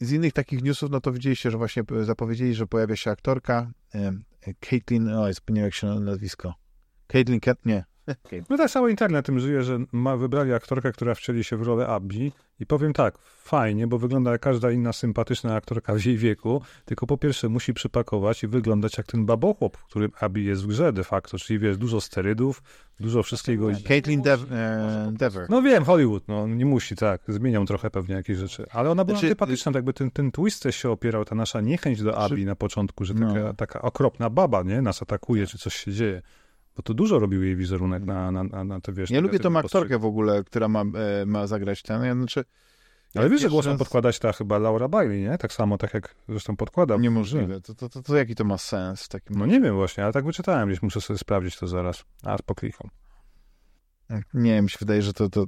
z 0.00 0.12
innych 0.12 0.32
takich 0.32 0.62
newsów, 0.62 0.90
no 0.90 1.00
to 1.00 1.12
widzieliście, 1.12 1.50
że 1.50 1.58
właśnie 1.58 1.82
zapowiedzieli, 2.02 2.54
że 2.54 2.66
pojawia 2.66 2.96
się 2.96 3.10
aktorka 3.10 3.72
Caitlin, 4.60 5.08
o, 5.08 5.32
zapomniałem 5.32 5.66
jak 5.66 5.74
się 5.74 5.86
nazwisko. 5.86 6.54
Caitlin 7.06 7.40
Cat, 7.40 7.66
nie. 7.66 7.84
No 8.50 8.56
tak, 8.56 8.70
cały 8.70 8.90
internet 8.90 9.26
tym 9.26 9.40
żyje, 9.40 9.62
że 9.62 9.78
ma, 9.92 10.16
wybrali 10.16 10.52
aktorkę, 10.52 10.92
która 10.92 11.14
wcieli 11.14 11.44
się 11.44 11.56
w 11.56 11.62
rolę 11.62 11.86
Abby 11.86 12.32
i 12.60 12.66
powiem 12.66 12.92
tak, 12.92 13.18
fajnie, 13.18 13.86
bo 13.86 13.98
wygląda 13.98 14.32
jak 14.32 14.40
każda 14.40 14.70
inna 14.70 14.92
sympatyczna 14.92 15.54
aktorka 15.54 15.94
w 15.94 16.04
jej 16.04 16.16
wieku, 16.16 16.62
tylko 16.84 17.06
po 17.06 17.18
pierwsze 17.18 17.48
musi 17.48 17.74
przypakować 17.74 18.42
i 18.42 18.46
wyglądać 18.46 18.98
jak 18.98 19.06
ten 19.06 19.26
babochłop, 19.26 19.76
w 19.76 19.84
którym 19.84 20.10
Abby 20.20 20.40
jest 20.40 20.62
w 20.62 20.66
grze 20.66 20.92
de 20.92 21.04
facto, 21.04 21.38
czyli 21.38 21.58
wiesz, 21.58 21.78
dużo 21.78 22.00
sterydów, 22.00 22.62
dużo 23.00 23.22
wszystkiego. 23.22 23.68
Caitlin 23.88 24.22
Dev, 24.22 24.44
e, 24.50 25.12
Dever. 25.12 25.46
No 25.50 25.62
wiem, 25.62 25.84
Hollywood, 25.84 26.28
no 26.28 26.46
nie 26.46 26.66
musi, 26.66 26.96
tak, 26.96 27.22
zmienią 27.28 27.66
trochę 27.66 27.90
pewnie 27.90 28.14
jakieś 28.14 28.38
rzeczy, 28.38 28.66
ale 28.70 28.90
ona 28.90 29.04
była 29.04 29.18
Znaczy, 29.18 29.26
antypatyczna, 29.26 29.72
tak 29.72 29.74
jakby 29.74 29.92
ten, 29.92 30.10
ten 30.10 30.32
twist 30.32 30.64
się 30.70 30.90
opierał, 30.90 31.24
ta 31.24 31.34
nasza 31.34 31.60
niechęć 31.60 32.02
do 32.02 32.18
Abby 32.18 32.44
na 32.44 32.56
początku, 32.56 33.04
że 33.04 33.14
No. 33.14 33.34
taka, 33.34 33.54
taka 33.54 33.82
okropna 33.82 34.30
baba, 34.30 34.62
nie, 34.62 34.82
nas 34.82 35.02
atakuje, 35.02 35.46
czy 35.46 35.58
coś 35.58 35.74
się 35.74 35.92
dzieje. 35.92 36.22
Bo 36.80 36.84
to 36.84 36.94
dużo 36.94 37.18
robił 37.18 37.42
jej 37.42 37.56
wizerunek 37.56 38.04
na, 38.04 38.30
na, 38.30 38.44
na, 38.44 38.64
na 38.64 38.80
te, 38.80 38.92
wiesz... 38.92 39.10
Ja 39.10 39.20
lubię 39.20 39.38
tą 39.38 39.58
aktorkę 39.58 39.98
w 39.98 40.04
ogóle, 40.04 40.44
która 40.44 40.68
ma, 40.68 40.82
e, 40.82 41.26
ma 41.26 41.46
zagrać 41.46 41.82
ten. 41.82 42.04
Ja, 42.04 42.14
znaczy, 42.14 42.44
Ale 43.14 43.30
wiesz, 43.30 43.40
że 43.40 43.48
głosem 43.48 43.72
raz- 43.72 43.78
podkładać 43.78 44.18
ta 44.18 44.32
chyba 44.32 44.58
Laura 44.58 44.88
Bailey, 44.88 45.22
nie? 45.22 45.38
Tak 45.38 45.52
samo, 45.52 45.78
tak 45.78 45.94
jak 45.94 46.14
zresztą 46.28 46.56
podkłada. 46.56 46.96
Niemożliwe. 46.96 47.60
To, 47.60 47.74
to, 47.74 47.88
to, 47.88 48.02
to 48.02 48.16
jaki 48.16 48.34
to 48.34 48.44
ma 48.44 48.58
sens 48.58 49.02
w 49.02 49.08
takim. 49.08 49.36
No 49.38 49.46
nie 49.46 49.60
wiem 49.60 49.74
właśnie, 49.74 50.04
ale 50.04 50.12
tak 50.12 50.24
wyczytałem 50.24 50.68
gdzieś, 50.68 50.82
muszę 50.82 51.00
sobie 51.00 51.18
sprawdzić 51.18 51.56
to 51.58 51.66
zaraz. 51.66 52.04
Aż 52.22 52.42
poklikam. 52.42 52.90
Nie 54.34 54.50
wiem, 54.50 54.64
mi 54.64 54.70
się 54.70 54.78
wydaje, 54.80 55.02
że 55.02 55.12
to, 55.12 55.28
to 55.28 55.46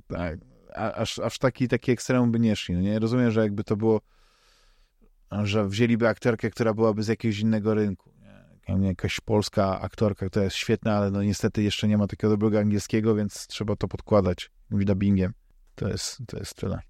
a, 0.74 0.92
aż, 0.92 1.18
aż 1.18 1.38
taki, 1.38 1.68
taki 1.68 1.92
ekstremum 1.92 2.32
by 2.32 2.40
nie 2.40 2.56
szli. 2.56 2.74
No 2.74 2.80
nie 2.80 2.98
rozumiem, 2.98 3.30
że 3.30 3.40
jakby 3.40 3.64
to 3.64 3.76
było, 3.76 4.00
że 5.42 5.68
wzięliby 5.68 6.08
aktorkę, 6.08 6.50
która 6.50 6.74
byłaby 6.74 7.02
z 7.02 7.08
jakiegoś 7.08 7.38
innego 7.38 7.74
rynku. 7.74 8.11
Jakaś 8.68 9.20
polska 9.20 9.80
aktorka, 9.80 10.26
która 10.26 10.44
jest 10.44 10.56
świetna, 10.56 10.96
ale 10.96 11.10
no 11.10 11.22
niestety 11.22 11.62
jeszcze 11.62 11.88
nie 11.88 11.98
ma 11.98 12.06
takiego 12.06 12.30
dobrego 12.30 12.58
angielskiego, 12.58 13.14
więc 13.14 13.46
trzeba 13.46 13.76
to 13.76 13.88
podkładać 13.88 14.50
dubbingiem. 14.70 15.32
To 15.74 15.88
jest, 15.88 16.18
to 16.26 16.38
jest 16.38 16.54
tyle. 16.54 16.80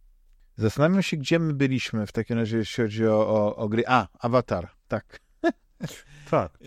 Zastanawiam 0.57 1.03
się, 1.03 1.17
gdzie 1.17 1.39
my 1.39 1.55
byliśmy 1.55 2.07
w 2.07 2.13
takim 2.13 2.39
razie, 2.39 2.57
jeśli 2.57 2.85
chodzi 2.85 3.07
o, 3.07 3.29
o, 3.29 3.57
o 3.57 3.69
gry. 3.69 3.83
A, 3.87 4.09
Avatar, 4.21 4.69
tak. 4.89 5.21
Tak. 6.31 6.59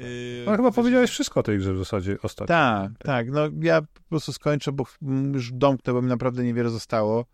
No 0.45 0.55
chyba 0.55 0.71
powiedziałeś 0.71 1.09
wszystko 1.09 1.39
o 1.39 1.43
tej 1.43 1.57
grze 1.57 1.73
w 1.73 1.77
zasadzie 1.77 2.17
ostatnio. 2.21 2.47
Tak, 2.47 2.91
tak. 2.97 3.31
No 3.31 3.41
ja 3.61 3.81
po 3.81 4.01
prostu 4.09 4.33
skończę, 4.33 4.71
bo 4.71 4.85
już 5.33 5.51
domknę, 5.51 5.93
bo 5.93 6.01
mi 6.01 6.07
naprawdę 6.07 6.43
niewiele 6.43 6.69
zostało. 6.69 7.25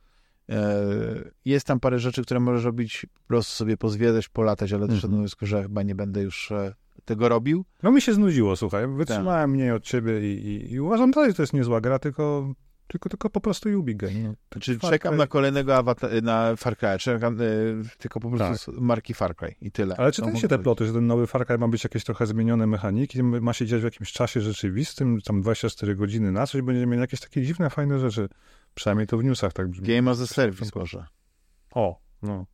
E, 0.49 0.84
Jest 1.45 1.67
tam 1.67 1.80
parę 1.80 1.99
rzeczy, 1.99 2.24
które 2.24 2.39
możesz 2.39 2.63
robić, 2.63 3.05
po 3.13 3.28
prostu 3.28 3.53
sobie 3.53 3.78
pozwiedzać, 3.78 4.30
polatać, 4.30 4.74
ale 4.74 4.88
doszedłem 4.88 5.11
do 5.11 5.17
wniosku, 5.17 5.45
że 5.45 5.61
chyba 5.61 5.84
nie 5.84 5.95
będę 5.95 6.22
już 6.22 6.51
e, 6.51 6.74
tego 7.12 7.30
robił. 7.30 7.66
No 7.84 7.91
mi 7.91 8.01
się 8.01 8.14
znudziło, 8.14 8.55
słuchaj. 8.55 8.88
Wytrzymałem 8.88 9.49
Tak. 9.49 9.55
mniej 9.55 9.72
od 9.72 9.84
ciebie 9.84 10.34
i, 10.34 10.47
i, 10.47 10.72
i 10.72 10.80
uważam 10.80 11.12
dalej, 11.12 11.32
że 11.32 11.36
to 11.36 11.43
jest 11.43 11.53
niezła 11.53 11.82
gra, 11.82 11.99
tylko, 11.99 12.53
tylko, 12.88 13.09
tylko 13.09 13.30
po 13.30 13.41
prostu 13.41 13.70
Yubi 13.70 13.95
game. 13.95 14.14
No. 14.24 14.34
Znaczy, 14.51 14.80
czekam 14.80 15.18
na 15.18 15.28
kolejnego 15.28 15.74
awata- 15.76 16.22
na 16.24 16.55
Far 16.55 16.78
Cry, 16.78 16.97
czekam 16.99 17.38
e, 17.41 17.45
tylko 17.97 18.20
po 18.20 18.30
prostu 18.30 18.72
z 18.72 18.80
marki 18.80 19.14
Far 19.14 19.36
Cry 19.36 19.55
i 19.62 19.72
tyle. 19.72 19.95
Ale 19.97 20.12
czytaliście 20.12 20.38
mogę 20.38 20.47
te 20.47 20.47
powiedzieć. 20.47 20.64
ploty, 20.64 20.86
że 20.86 20.93
ten 20.93 21.07
nowy 21.07 21.28
Far 21.28 21.45
Cry 21.45 21.57
ma 21.57 21.68
być 21.68 21.84
jakieś 21.84 22.03
trochę 22.03 22.26
zmienione 22.26 22.68
mechaniki, 22.68 23.24
ma 23.24 23.53
się 23.53 23.66
dziać 23.66 23.82
w 23.82 23.84
jakimś 23.84 24.12
czasie 24.12 24.41
rzeczywistym, 24.41 25.22
tam 25.22 25.41
24 25.41 25.95
godziny 25.95 26.32
na 26.32 26.47
coś, 26.47 26.62
będzie 26.62 26.86
mieć 26.88 26.99
jakieś 26.99 27.20
takie 27.20 27.41
dziwne, 27.41 27.70
fajne 27.70 27.99
rzeczy. 27.99 28.30
Przynajmniej 28.76 29.07
to 29.07 29.18
w 29.18 29.24
newsach 29.24 29.53
tak 29.53 29.68
brzmi. 29.68 29.88
Game 29.88 30.12
as 30.12 30.22
a 30.22 30.28
Service 30.28 30.72
może. 30.76 31.05
O, 31.74 31.99
no. 32.22 32.45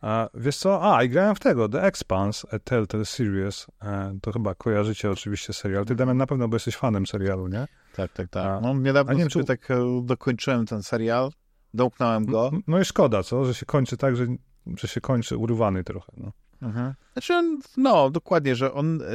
A, 0.00 0.28
wiesz 0.34 0.56
co? 0.56 0.94
A, 0.96 1.02
i 1.04 1.08
grałem 1.08 1.34
w 1.34 1.40
tego, 1.40 1.68
The 1.68 1.82
Expanse, 1.82 2.48
a 2.52 2.58
Telltale 2.58 3.04
Series. 3.04 3.66
E, 3.82 4.18
to 4.22 4.32
chyba 4.32 4.54
kojarzycie 4.54 5.10
oczywiście 5.10 5.52
serial. 5.52 5.84
Ty, 5.84 5.94
Damian, 5.94 6.16
na 6.16 6.26
pewno, 6.26 6.48
bo 6.48 6.56
jesteś 6.56 6.76
fanem 6.76 7.06
serialu, 7.06 7.48
nie? 7.48 7.66
Tak, 7.96 8.12
tak, 8.12 8.28
tak. 8.30 8.46
A- 8.46 8.60
No, 8.60 8.74
niedawno 8.74 9.10
a 9.10 9.14
nie 9.14 9.20
wiem, 9.20 9.28
czy- 9.28 9.44
tak 9.44 9.70
e, 9.70 9.76
dokończyłem 10.04 10.66
ten 10.66 10.82
serial, 10.82 11.30
domknąłem 11.74 12.26
go. 12.26 12.50
No, 12.52 12.58
no 12.66 12.80
i 12.80 12.84
szkoda, 12.84 13.22
co? 13.22 13.44
Że 13.44 13.54
się 13.54 13.66
kończy 13.66 13.96
tak, 13.96 14.16
że, 14.16 14.26
że 14.66 14.88
się 14.88 15.00
kończy 15.00 15.36
urwany 15.36 15.84
trochę, 15.84 16.12
no. 16.16 16.32
Mhm. 16.62 16.94
Znaczy, 17.12 17.34
on, 17.34 17.58
no, 17.76 18.10
dokładnie, 18.10 18.56
że 18.56 18.72
on 18.72 19.02
e, 19.02 19.06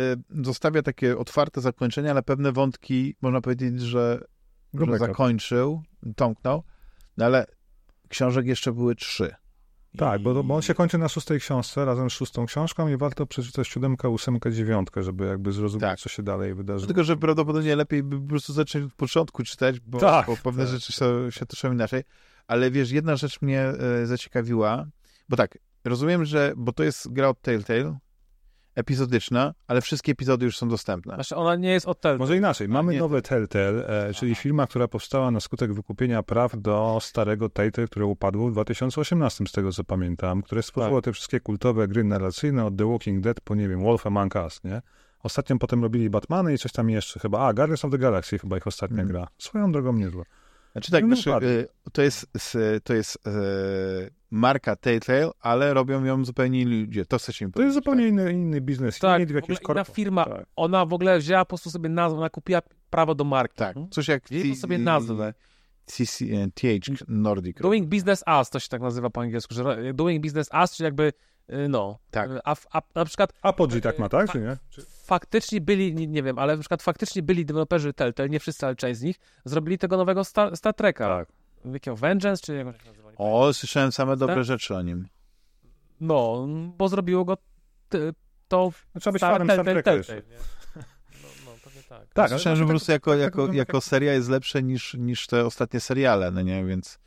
zostawia 0.43 0.81
takie 0.81 1.17
otwarte 1.17 1.61
zakończenia, 1.61 2.11
ale 2.11 2.23
pewne 2.23 2.51
wątki, 2.51 3.15
można 3.21 3.41
powiedzieć, 3.41 3.81
że, 3.81 4.19
że 4.73 4.97
zakończył, 5.07 5.81
domknął, 6.03 6.63
no 7.17 7.25
ale 7.25 7.45
książek 8.09 8.45
jeszcze 8.45 8.71
były 8.71 8.95
trzy. 8.95 9.35
Tak, 9.97 10.21
bo, 10.21 10.43
bo 10.43 10.55
on 10.55 10.61
się 10.61 10.73
kończy 10.73 10.97
na 10.97 11.09
szóstej 11.09 11.39
książce 11.39 11.85
razem 11.85 12.09
z 12.09 12.13
szóstą 12.13 12.45
książką 12.45 12.87
i 12.87 12.97
warto 12.97 13.25
przeczytać 13.25 13.67
siódemkę, 13.67 14.09
ósemkę, 14.09 14.51
dziewiątkę, 14.51 15.03
żeby 15.03 15.25
jakby 15.25 15.51
zrozumieć, 15.51 15.81
Tak. 15.81 15.99
co 15.99 16.09
się 16.09 16.23
dalej 16.23 16.55
wydarzy. 16.55 16.87
Tylko, 16.87 17.03
że 17.03 17.17
prawdopodobnie 17.17 17.75
lepiej 17.75 18.03
by 18.03 18.21
po 18.21 18.27
prostu 18.27 18.53
zacząć 18.53 18.85
od 18.85 18.93
początku 18.93 19.43
czytać, 19.43 19.79
bo, 19.79 19.99
Tak, 19.99 20.27
bo 20.27 20.37
pewne 20.37 20.63
tak. 20.63 20.73
rzeczy 20.73 20.93
są, 20.93 21.31
się 21.31 21.45
toczą 21.45 21.71
inaczej. 21.73 22.03
Ale 22.47 22.71
wiesz, 22.71 22.91
jedna 22.91 23.15
rzecz 23.15 23.41
mnie 23.41 23.61
e, 23.61 24.05
zaciekawiła, 24.05 24.85
bo 25.29 25.37
tak, 25.37 25.57
rozumiem, 25.85 26.25
że, 26.25 26.53
bo 26.57 26.71
to 26.71 26.83
jest 26.83 27.13
gra 27.13 27.29
od 27.29 27.41
Telltale, 27.41 27.97
epizodyczna, 28.75 29.53
ale 29.67 29.81
wszystkie 29.81 30.11
epizody 30.11 30.45
już 30.45 30.57
są 30.57 30.69
dostępne. 30.69 31.15
Znaczy 31.15 31.35
ona 31.35 31.55
nie 31.55 31.69
jest 31.71 31.87
od 31.87 32.01
Telltale. 32.01 32.19
Może 32.19 32.37
inaczej. 32.37 32.67
Mamy 32.69 32.93
nie, 32.93 32.99
nowe 32.99 33.21
Telltale, 33.21 33.87
e, 34.07 34.13
czyli 34.13 34.31
Aha. 34.31 34.41
firma, 34.41 34.67
która 34.67 34.87
powstała 34.87 35.31
na 35.31 35.39
skutek 35.39 35.73
wykupienia 35.73 36.23
praw 36.23 36.51
do 36.61 36.97
starego 37.01 37.49
Telltale, 37.49 37.87
które 37.87 38.05
upadło 38.05 38.47
w 38.49 38.51
2018, 38.51 39.47
z 39.47 39.51
tego 39.51 39.71
co 39.71 39.83
pamiętam, 39.83 40.41
które 40.41 40.63
stworzyło 40.63 40.97
Tak. 41.01 41.05
te 41.05 41.13
wszystkie 41.13 41.39
kultowe 41.39 41.87
gry 41.87 42.03
narracyjne 42.03 42.65
od 42.65 42.77
The 42.77 42.89
Walking 42.91 43.23
Dead 43.23 43.41
po, 43.41 43.55
nie 43.55 43.69
wiem, 43.69 43.83
Wolf 43.83 44.07
Among 44.07 44.35
Us, 44.35 44.63
nie? 44.63 44.81
Ostatnio 45.23 45.57
potem 45.57 45.83
robili 45.83 46.09
Batmany 46.09 46.53
i 46.53 46.57
coś 46.57 46.71
tam 46.71 46.89
jeszcze 46.89 47.19
chyba. 47.19 47.39
A, 47.47 47.53
Guardians 47.53 47.85
of 47.85 47.91
the 47.91 47.97
Galaxy 47.97 48.39
chyba 48.39 48.57
ich 48.57 48.67
ostatnia 48.67 49.01
Mhm. 49.01 49.07
gra. 49.07 49.27
Swoją 49.37 49.71
drogą 49.71 49.93
niezła. 49.93 50.23
Znaczy 50.73 50.91
tak, 50.91 51.05
No, 51.05 51.15
znaczy, 51.15 51.47
y, 51.87 51.91
to 51.91 52.01
jest, 52.01 52.27
to 52.83 52.93
jest 52.93 53.27
e, 53.27 53.31
marka 54.31 54.75
Telltale, 54.75 55.31
ale 55.39 55.73
robią 55.73 56.03
ją 56.03 56.25
zupełnie 56.25 56.61
inni 56.61 56.81
ludzie. 56.81 57.05
To 57.05 57.17
chcecie 57.17 57.45
mi 57.45 57.51
To 57.51 57.61
jest 57.61 57.75
powiedzieć, 57.75 57.83
zupełnie 57.83 58.07
inny, 58.07 58.33
inny 58.33 58.61
biznes. 58.61 58.99
Tak, 58.99 59.19
inny 59.19 59.25
w 59.27 59.31
w 59.31 59.35
jakimś 59.35 59.57
ogóle 59.57 59.73
inna 59.73 59.83
korpo. 59.83 59.93
firma, 59.95 60.25
Tak. 60.25 60.45
ona 60.55 60.85
w 60.85 60.93
ogóle 60.93 61.19
wzięła 61.19 61.45
po 61.45 61.49
prostu 61.49 61.69
sobie 61.69 61.89
nazwę, 61.89 62.17
ona 62.19 62.29
kupiła 62.29 62.61
prawo 62.89 63.15
do 63.15 63.23
marki. 63.23 63.55
Tak, 63.55 63.77
Mhm. 63.77 63.89
coś 63.89 64.07
jak 64.07 64.23
to 64.29 64.55
sobie 64.55 64.77
nazwę. 64.77 65.33
TH 66.55 67.03
Nordic. 67.07 67.57
Doing 67.61 67.87
Business 67.87 68.23
As, 68.25 68.49
to 68.49 68.59
się 68.59 68.67
tak 68.69 68.81
nazywa 68.81 69.09
po 69.09 69.21
angielsku, 69.21 69.53
że 69.53 69.93
Doing 69.93 70.23
Business 70.23 70.47
As, 70.51 70.75
czyli 70.75 70.85
jakby, 70.85 71.03
y, 71.03 71.13
no, 71.69 71.99
Tak. 72.11 72.31
y, 72.31 72.39
a, 72.43 72.55
a 72.71 72.81
na 72.95 73.05
przykład 73.05 73.33
Apogee 73.41 73.81
tak 73.81 73.99
ma, 73.99 74.09
tak? 74.09 74.31
Czy 74.31 74.39
nie? 74.39 74.57
Czy... 74.69 74.81
faktycznie 75.05 75.61
byli, 75.61 75.95
nie, 75.95 76.07
nie 76.07 76.23
wiem, 76.23 76.39
ale 76.39 76.53
na 76.55 76.59
przykład 76.59 76.83
faktycznie 76.83 77.23
byli 77.23 77.45
deweloperzy 77.45 77.93
Telltale, 77.93 78.29
nie 78.29 78.39
wszyscy, 78.39 78.65
ale 78.65 78.75
część 78.75 78.99
z 78.99 79.03
nich, 79.03 79.15
zrobili 79.45 79.77
tego 79.77 79.97
nowego 79.97 80.23
Star, 80.23 80.57
Star 80.57 80.73
Treka. 80.73 81.07
Tak. 81.07 81.27
Jakiego 81.73 81.97
Vengeance, 81.97 82.43
czy 82.45 82.55
jak 82.55 82.67
on 82.67 82.73
się 82.73 82.85
nazywa? 82.85 83.09
O, 83.17 83.53
słyszałem 83.53 83.91
same 83.91 84.17
dobre 84.17 84.35
Tak? 84.35 84.43
rzeczy 84.43 84.75
o 84.75 84.81
nim. 84.81 85.07
No, 86.01 86.47
bo 86.77 86.89
zrobiło 86.89 87.25
go 87.25 87.37
ty, 87.89 88.13
to 88.47 88.71
No, 88.95 89.01
trzeba 89.01 89.11
być 89.11 89.19
fanem 89.21 89.47
Star 89.47 89.65
Telltale, 89.65 89.83
Treka 89.83 89.91
Telltale? 89.91 90.21
No, 90.75 91.27
no, 91.45 91.51
pewnie 91.63 91.83
tak. 91.83 92.13
Tak, 92.13 92.29
Słyszałem, 92.29 92.57
że 92.57 92.63
po 92.63 92.67
tak- 92.67 92.71
prostu 92.71 92.91
jako, 92.91 93.11
tak 93.11 93.19
jako, 93.19 93.53
jako 93.53 93.81
seria 93.81 94.13
jest 94.13 94.29
lepsze 94.29 94.63
niż, 94.63 94.93
niż 94.93 95.27
te 95.27 95.45
ostatnie 95.45 95.79
seriale, 95.79 96.31
no 96.31 96.41
nie, 96.41 96.65
więc... 96.65 96.99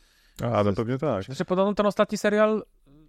A, 0.43 0.65
no 0.65 0.73
pewnie 0.73 0.99
tak. 0.99 1.25
Znaczy, 1.25 1.45
podobno 1.45 1.75
ten 1.75 1.87
ostatni 1.87 2.19
serial 2.19 2.65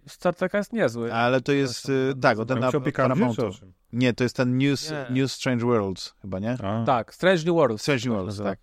Star 0.08 0.34
Treka 0.34 0.58
jest 0.58 0.72
niezły. 0.72 1.14
Ale 1.14 1.40
to 1.40 1.52
jest, 1.52 1.88
y, 1.88 2.14
tak, 2.22 2.38
o 2.38 2.44
ten 2.44 2.60
na 2.60 2.70
Paramountu. 2.96 3.50
Nie, 3.92 4.12
to 4.12 4.24
jest 4.24 4.36
ten 4.36 4.58
News, 4.58 4.90
Nie. 4.90 5.06
News 5.10 5.32
Strange 5.32 5.64
Worlds 5.66 6.14
chyba, 6.22 6.38
nie? 6.38 6.56
A. 6.62 6.84
Tak, 6.84 7.14
Strange 7.14 7.44
New 7.44 7.54
Worlds. 7.54 7.82
Strange 7.82 8.00
się 8.00 8.10
Worlds, 8.10 8.38
tak. 8.38 8.58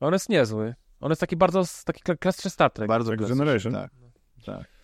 On 0.00 0.12
jest 0.12 0.28
niezły. 0.28 0.74
On 1.00 1.10
jest 1.10 1.20
taki 1.20 1.36
bardzo, 1.36 1.62
taki 1.84 2.02
kla- 2.02 2.18
klasyczny 2.18 2.50
Star 2.50 2.70
Trek. 2.72 2.88
Bardzo 2.88 3.16
klasyczny, 3.16 3.36
Generation. 3.38 3.72
Tak, 3.72 3.90
tak. 4.46 4.75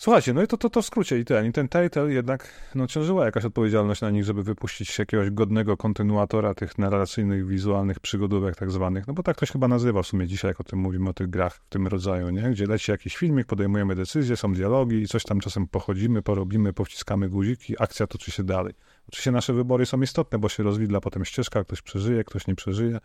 Słuchajcie, 0.00 0.34
no 0.34 0.42
i 0.42 0.46
to, 0.46 0.56
to, 0.56 0.70
to 0.70 0.82
w 0.82 0.86
skrócie 0.86 1.18
i 1.18 1.24
ten. 1.24 1.46
I 1.46 1.52
ten 1.52 1.68
Telltale 1.68 2.12
jednak 2.12 2.48
no, 2.74 2.86
ciążyła 2.86 3.24
jakaś 3.24 3.44
odpowiedzialność 3.44 4.00
na 4.00 4.10
nich, 4.10 4.24
żeby 4.24 4.42
wypuścić 4.42 4.98
jakiegoś 4.98 5.30
godnego 5.30 5.76
kontynuatora 5.76 6.54
tych 6.54 6.78
narracyjnych, 6.78 7.46
wizualnych 7.46 8.00
przygodówek 8.00 8.56
tak 8.56 8.70
zwanych. 8.70 9.06
No 9.06 9.14
bo 9.14 9.22
tak 9.22 9.36
to 9.36 9.46
się 9.46 9.52
chyba 9.52 9.68
nazywa 9.68 10.02
w 10.02 10.06
sumie 10.06 10.26
dzisiaj, 10.26 10.48
jak 10.48 10.60
o 10.60 10.64
tym 10.64 10.78
mówimy, 10.78 11.10
o 11.10 11.12
tych 11.12 11.30
grach 11.30 11.54
w 11.54 11.68
tym 11.68 11.86
rodzaju, 11.86 12.30
nie? 12.30 12.42
Gdzie 12.42 12.66
leci 12.66 12.90
jakiś 12.90 13.16
filmik, 13.16 13.46
podejmujemy 13.46 13.94
decyzje, 13.94 14.36
są 14.36 14.52
dialogi 14.52 14.96
i 14.96 15.06
coś 15.06 15.24
tam 15.24 15.40
czasem 15.40 15.66
pochodzimy, 15.66 16.22
porobimy, 16.22 16.72
powciskamy 16.72 17.28
guziki, 17.28 17.74
akcja 17.78 18.06
toczy 18.06 18.30
się 18.30 18.42
dalej. 18.42 18.74
Oczywiście 19.08 19.32
nasze 19.32 19.52
wybory 19.52 19.86
są 19.86 20.02
istotne, 20.02 20.38
bo 20.38 20.48
się 20.48 20.62
rozwidla 20.62 21.00
potem 21.00 21.24
ścieżka, 21.24 21.64
ktoś 21.64 21.82
przeżyje, 21.82 22.24
ktoś 22.24 22.46
nie 22.46 22.54
przeżyje. 22.54 23.00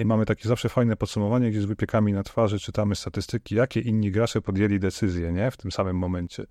I 0.00 0.04
mamy 0.04 0.26
takie 0.26 0.48
zawsze 0.48 0.68
fajne 0.68 0.96
podsumowanie, 0.96 1.50
gdzie 1.50 1.60
z 1.60 1.64
wypiekami 1.64 2.12
na 2.12 2.22
twarzy 2.22 2.58
czytamy 2.58 2.96
statystyki, 2.96 3.54
jakie 3.54 3.80
inni 3.80 4.10
gracze 4.10 4.40
podjęli 4.40 4.78
decyzje, 4.78 5.32
nie? 5.32 5.50
W 5.50 5.56
tym 5.56 5.72
samym 5.72 5.96
momencie. 5.96 6.46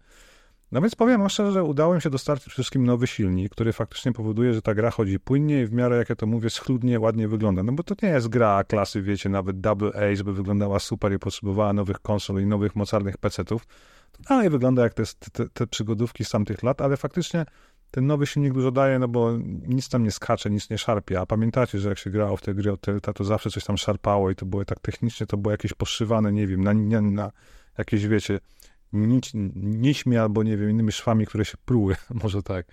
No 0.72 0.82
więc 0.82 0.96
powiem 0.96 1.30
szczerze, 1.30 1.52
że 1.52 1.64
udało 1.64 1.96
mi 1.96 2.02
się 2.02 2.10
dostarczyć 2.10 2.54
wszystkim 2.54 2.86
nowy 2.86 3.08
silnik, 3.08 3.52
który 3.52 3.74
faktycznie 3.74 4.14
powoduje, 4.14 4.54
że 4.54 4.62
ta 4.62 4.74
gra 4.74 4.92
chodzi 4.92 5.20
płynnie 5.20 5.62
i 5.62 5.66
w 5.66 5.74
miarę, 5.74 5.98
jak 5.98 6.10
ja 6.10 6.16
to 6.16 6.26
mówię, 6.26 6.50
schludnie, 6.50 7.00
ładnie 7.00 7.28
wygląda. 7.28 7.64
No 7.64 7.72
bo 7.72 7.84
to 7.84 7.96
nie 8.04 8.10
jest 8.10 8.28
gra 8.28 8.64
klasy, 8.64 9.02
wiecie, 9.02 9.30
nawet 9.30 9.60
double 9.60 9.92
A, 9.96 10.16
żeby 10.16 10.34
wyglądała 10.34 10.80
super 10.80 11.14
i 11.14 11.20
potrzebowała 11.20 11.74
nowych 11.74 12.00
konsol 12.00 12.42
i 12.42 12.46
nowych 12.46 12.76
mocarnych 12.76 13.18
PC-ów. 13.18 13.66
To 14.12 14.24
dalej 14.30 14.50
wygląda 14.50 14.84
jak 14.84 14.94
te, 14.94 15.04
te, 15.32 15.50
te 15.50 15.68
przygodówki 15.68 16.26
z 16.26 16.30
tamtych 16.30 16.64
lat, 16.64 16.82
ale 16.82 16.98
faktycznie 16.98 17.46
ten 17.92 18.08
nowy 18.08 18.28
silnik 18.28 18.54
dużo 18.54 18.72
daje, 18.72 19.00
no 19.00 19.08
bo 19.08 19.38
nic 19.68 19.90
tam 19.90 20.04
nie 20.04 20.12
skacze, 20.12 20.50
nic 20.50 20.70
nie 20.70 20.78
szarpie, 20.78 21.20
a 21.20 21.26
pamiętacie, 21.26 21.80
że 21.80 21.90
jak 21.90 21.98
się 21.98 22.10
grało 22.10 22.38
w 22.38 22.42
te 22.42 22.54
gry 22.54 22.72
od 22.72 22.82
Telltale, 22.82 23.14
to 23.14 23.24
zawsze 23.24 23.50
coś 23.50 23.64
tam 23.64 23.78
szarpało 23.78 24.32
i 24.32 24.36
to 24.36 24.46
było 24.46 24.66
tak 24.66 24.80
technicznie, 24.80 25.28
to 25.28 25.38
było 25.38 25.52
jakieś 25.52 25.74
poszywane, 25.74 26.32
nie 26.32 26.48
wiem, 26.48 26.64
na, 26.64 26.74
na, 26.74 27.02
na 27.02 27.32
jakieś, 27.78 28.08
wiecie, 28.08 28.40
nić, 28.94 29.32
nićmi 29.56 30.18
albo, 30.18 30.44
nie 30.44 30.58
wiem, 30.58 30.70
innymi 30.70 30.92
szwami, 30.92 31.26
które 31.26 31.46
się 31.46 31.58
pruły, 31.66 31.96
może 32.24 32.44
tak. 32.44 32.66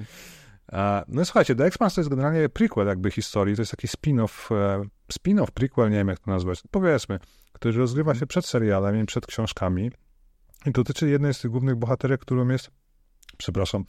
No 1.08 1.22
i 1.22 1.24
słuchajcie, 1.24 1.54
The 1.54 1.64
Expanse 1.64 1.94
to 1.94 2.00
jest 2.00 2.10
generalnie 2.10 2.48
prequel 2.48 2.86
jakby 2.86 3.10
historii, 3.10 3.56
to 3.56 3.62
jest 3.62 3.70
taki 3.70 3.88
spin-off, 3.88 4.54
e, 4.54 4.84
spin-off, 5.12 5.50
prequel, 5.50 5.90
nie 5.90 5.96
wiem 5.96 6.08
jak 6.08 6.18
to 6.18 6.30
nazwać, 6.30 6.62
powiedzmy, 6.70 7.18
który 7.52 7.78
rozgrywa 7.78 8.14
się 8.14 8.26
przed 8.26 8.46
serialem 8.46 9.02
i 9.02 9.06
przed 9.06 9.26
książkami. 9.26 9.90
I 10.66 10.70
dotyczy 10.70 11.08
jednej 11.08 11.34
z 11.34 11.40
tych 11.40 11.50
głównych 11.50 11.76
bohaterek, 11.76 12.20
którą 12.20 12.48
jest, 12.48 12.70
przepraszam, 13.36 13.84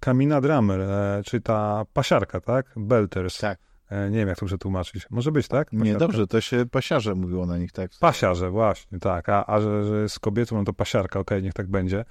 Kamina 0.00 0.40
Drummer, 0.40 0.80
e, 0.80 1.22
czyli 1.24 1.42
ta 1.42 1.84
pasiarka, 1.92 2.40
tak? 2.40 2.66
Belters. 2.76 3.38
Tak. 3.38 3.58
E, 3.90 4.10
nie 4.10 4.18
wiem, 4.18 4.28
jak 4.28 4.38
to 4.38 4.46
przetłumaczyć. 4.46 5.06
Może 5.10 5.32
być, 5.32 5.48
tak? 5.48 5.72
Nie, 5.72 5.78
Pasiarka. 5.78 5.98
dobrze, 5.98 6.26
to 6.26 6.40
się 6.40 6.66
pasiarze 6.66 7.14
mówiło 7.14 7.46
na 7.46 7.58
nich, 7.58 7.72
tak? 7.72 7.90
Pasiarze, 8.00 8.50
właśnie, 8.50 8.98
tak. 8.98 9.28
A, 9.28 9.46
a 9.46 9.60
że, 9.60 9.84
że 9.84 10.08
z 10.08 10.18
kobietą, 10.18 10.56
no 10.56 10.64
to 10.64 10.72
pasiarka, 10.72 11.20
okej, 11.20 11.42
niech 11.42 11.54
tak 11.54 11.68
będzie. 11.68 12.04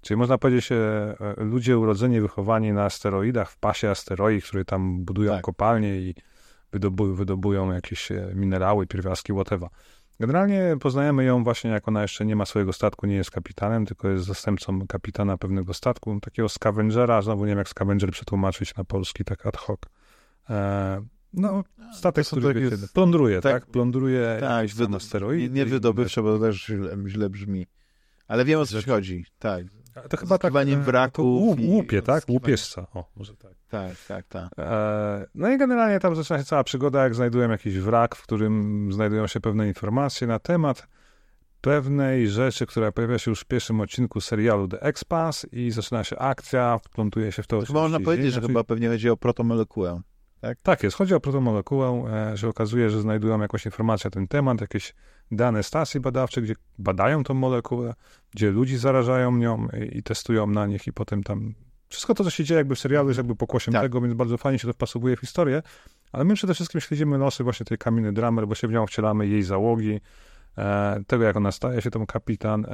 Czyli 0.00 0.18
można 0.18 0.38
powiedzieć, 0.38 0.72
e, 0.72 1.14
ludzie 1.36 1.78
urodzeni, 1.78 2.20
wychowani 2.20 2.72
na 2.72 2.84
asteroidach, 2.84 3.50
w 3.50 3.58
pasie 3.58 3.90
asteroid, 3.90 4.44
które 4.44 4.64
tam 4.64 5.04
budują 5.04 5.32
Tak. 5.32 5.42
kopalnie 5.42 5.96
i 5.96 6.14
wydobu, 6.72 7.14
wydobują 7.14 7.72
jakieś 7.72 8.08
minerały, 8.34 8.86
pierwiastki, 8.86 9.32
whatever. 9.32 9.68
Generalnie 10.20 10.76
poznajemy 10.80 11.24
ją 11.24 11.44
właśnie, 11.44 11.70
jak 11.70 11.88
ona 11.88 12.02
jeszcze 12.02 12.24
nie 12.26 12.36
ma 12.36 12.46
swojego 12.46 12.72
statku, 12.72 13.06
nie 13.06 13.14
jest 13.14 13.30
kapitanem, 13.30 13.86
tylko 13.86 14.08
jest 14.08 14.24
zastępcą 14.24 14.86
kapitana 14.86 15.38
pewnego 15.38 15.74
statku, 15.74 16.20
takiego 16.20 16.48
scavengera, 16.48 17.22
znowu 17.22 17.44
nie 17.44 17.48
wiem, 17.48 17.58
jak 17.58 17.68
scavenger 17.68 18.10
przetłumaczyć 18.10 18.74
na 18.76 18.84
polski, 18.84 19.24
tak 19.24 19.46
ad 19.46 19.56
hoc. 19.56 19.80
E, 20.50 21.02
no, 21.32 21.64
statek, 21.94 22.26
który 22.26 22.42
takie 22.54 22.60
wiecie, 22.60 22.76
plądruje, 22.94 23.40
tak- 23.40 23.52
tak? 23.64 23.66
Plądruje 23.72 24.36
Tak, 24.40 24.50
jakieś 24.62 24.74
tam 24.78 24.90
wy, 24.90 24.96
asteroidy. 24.96 25.42
nie, 25.54 25.54
nie 25.54 25.66
wydobywcze, 25.66 26.22
bo 26.22 26.38
to 26.38 26.44
też 26.44 26.66
źle, 26.66 26.96
źle 27.06 27.30
brzmi. 27.30 27.66
Ale 28.28 28.44
wiem 28.44 28.60
o 28.60 28.66
co 28.66 28.82
chodzi. 28.82 29.24
Tak, 29.38 29.64
To 30.08 30.16
chyba 30.16 30.38
tak. 30.38 30.52
E, 30.56 31.10
to 31.12 31.22
łup, 31.22 31.58
łupie, 31.60 32.02
tak? 32.02 32.24
Łupieszca. 32.28 32.86
O, 32.94 33.04
może 33.16 33.36
tak. 33.36 33.52
tak, 33.68 33.92
tak, 34.08 34.26
tak. 34.26 34.48
E, 34.58 35.26
no 35.34 35.50
i 35.50 35.58
generalnie 35.58 36.00
tam 36.00 36.16
zaczyna 36.16 36.38
się 36.38 36.44
cała 36.44 36.64
przygoda, 36.64 37.02
jak 37.02 37.14
znajdują 37.14 37.50
jakiś 37.50 37.78
wrak, 37.78 38.16
w 38.16 38.22
którym 38.22 38.88
znajdują 38.92 39.26
się 39.26 39.40
pewne 39.40 39.68
informacje 39.68 40.26
na 40.26 40.38
temat 40.38 40.88
pewnej 41.60 42.28
rzeczy, 42.28 42.66
która 42.66 42.92
pojawia 42.92 43.18
się 43.18 43.30
już 43.30 43.40
w 43.40 43.44
pierwszym 43.44 43.80
odcinku 43.80 44.20
serialu 44.20 44.68
The 44.68 44.82
Expanse 44.82 45.48
i 45.52 45.70
zaczyna 45.70 46.04
się 46.04 46.18
akcja, 46.18 46.78
wplątuje 46.84 47.32
się 47.32 47.42
w 47.42 47.46
to. 47.46 47.62
To 47.62 47.72
można 47.72 48.00
powiedzieć, 48.00 48.32
że 48.34 48.40
chyba 48.40 48.64
pewnie 48.64 48.88
chodzi 48.88 49.10
o 49.10 49.16
protomolekułę. 49.16 50.00
Tak 50.62 50.82
jest, 50.82 50.96
chodzi 50.96 51.14
o 51.14 51.20
protomolekułę, 51.20 52.04
e, 52.32 52.36
że 52.36 52.48
okazuje, 52.48 52.90
że 52.90 53.00
znajdują 53.00 53.40
jakąś 53.40 53.66
informację 53.66 54.08
na 54.08 54.10
ten 54.10 54.28
temat, 54.28 54.60
jakieś 54.60 54.94
dane 55.30 55.62
stacji 55.62 56.00
badawcze, 56.00 56.42
gdzie 56.42 56.54
badają 56.78 57.24
tą 57.24 57.34
molekułę, 57.34 57.94
gdzie 58.34 58.50
ludzi 58.50 58.76
zarażają 58.76 59.36
nią 59.36 59.68
i, 59.92 59.98
i 59.98 60.02
testują 60.02 60.46
na 60.46 60.66
nich 60.66 60.86
i 60.86 60.92
potem 60.92 61.22
tam... 61.22 61.54
Wszystko 61.88 62.14
to, 62.14 62.24
co 62.24 62.30
się 62.30 62.44
dzieje 62.44 62.58
jakby 62.58 62.74
w 62.74 62.78
serialu 62.78 63.08
jest 63.08 63.18
jakby 63.18 63.36
pokłosiem 63.36 63.72
Tak. 63.72 63.82
tego, 63.82 64.00
więc 64.00 64.14
bardzo 64.14 64.36
fajnie 64.38 64.58
się 64.58 64.66
to 64.66 64.72
wpasowuje 64.72 65.16
w 65.16 65.20
historię, 65.20 65.62
ale 66.12 66.24
my 66.24 66.34
przede 66.34 66.54
wszystkim 66.54 66.80
śledzimy 66.80 67.18
losy 67.18 67.44
właśnie 67.44 67.66
tej 67.66 67.78
Kaminy 67.78 68.12
Drummer, 68.12 68.46
bo 68.46 68.54
się 68.54 68.68
w 68.68 68.72
nią 68.72 68.86
wcielamy 68.86 69.26
jej 69.26 69.42
załogi, 69.42 70.00
e, 70.58 71.00
tego 71.06 71.24
jak 71.24 71.36
ona 71.36 71.52
staje 71.52 71.82
się 71.82 71.90
tą 71.90 72.06
kapitan. 72.06 72.66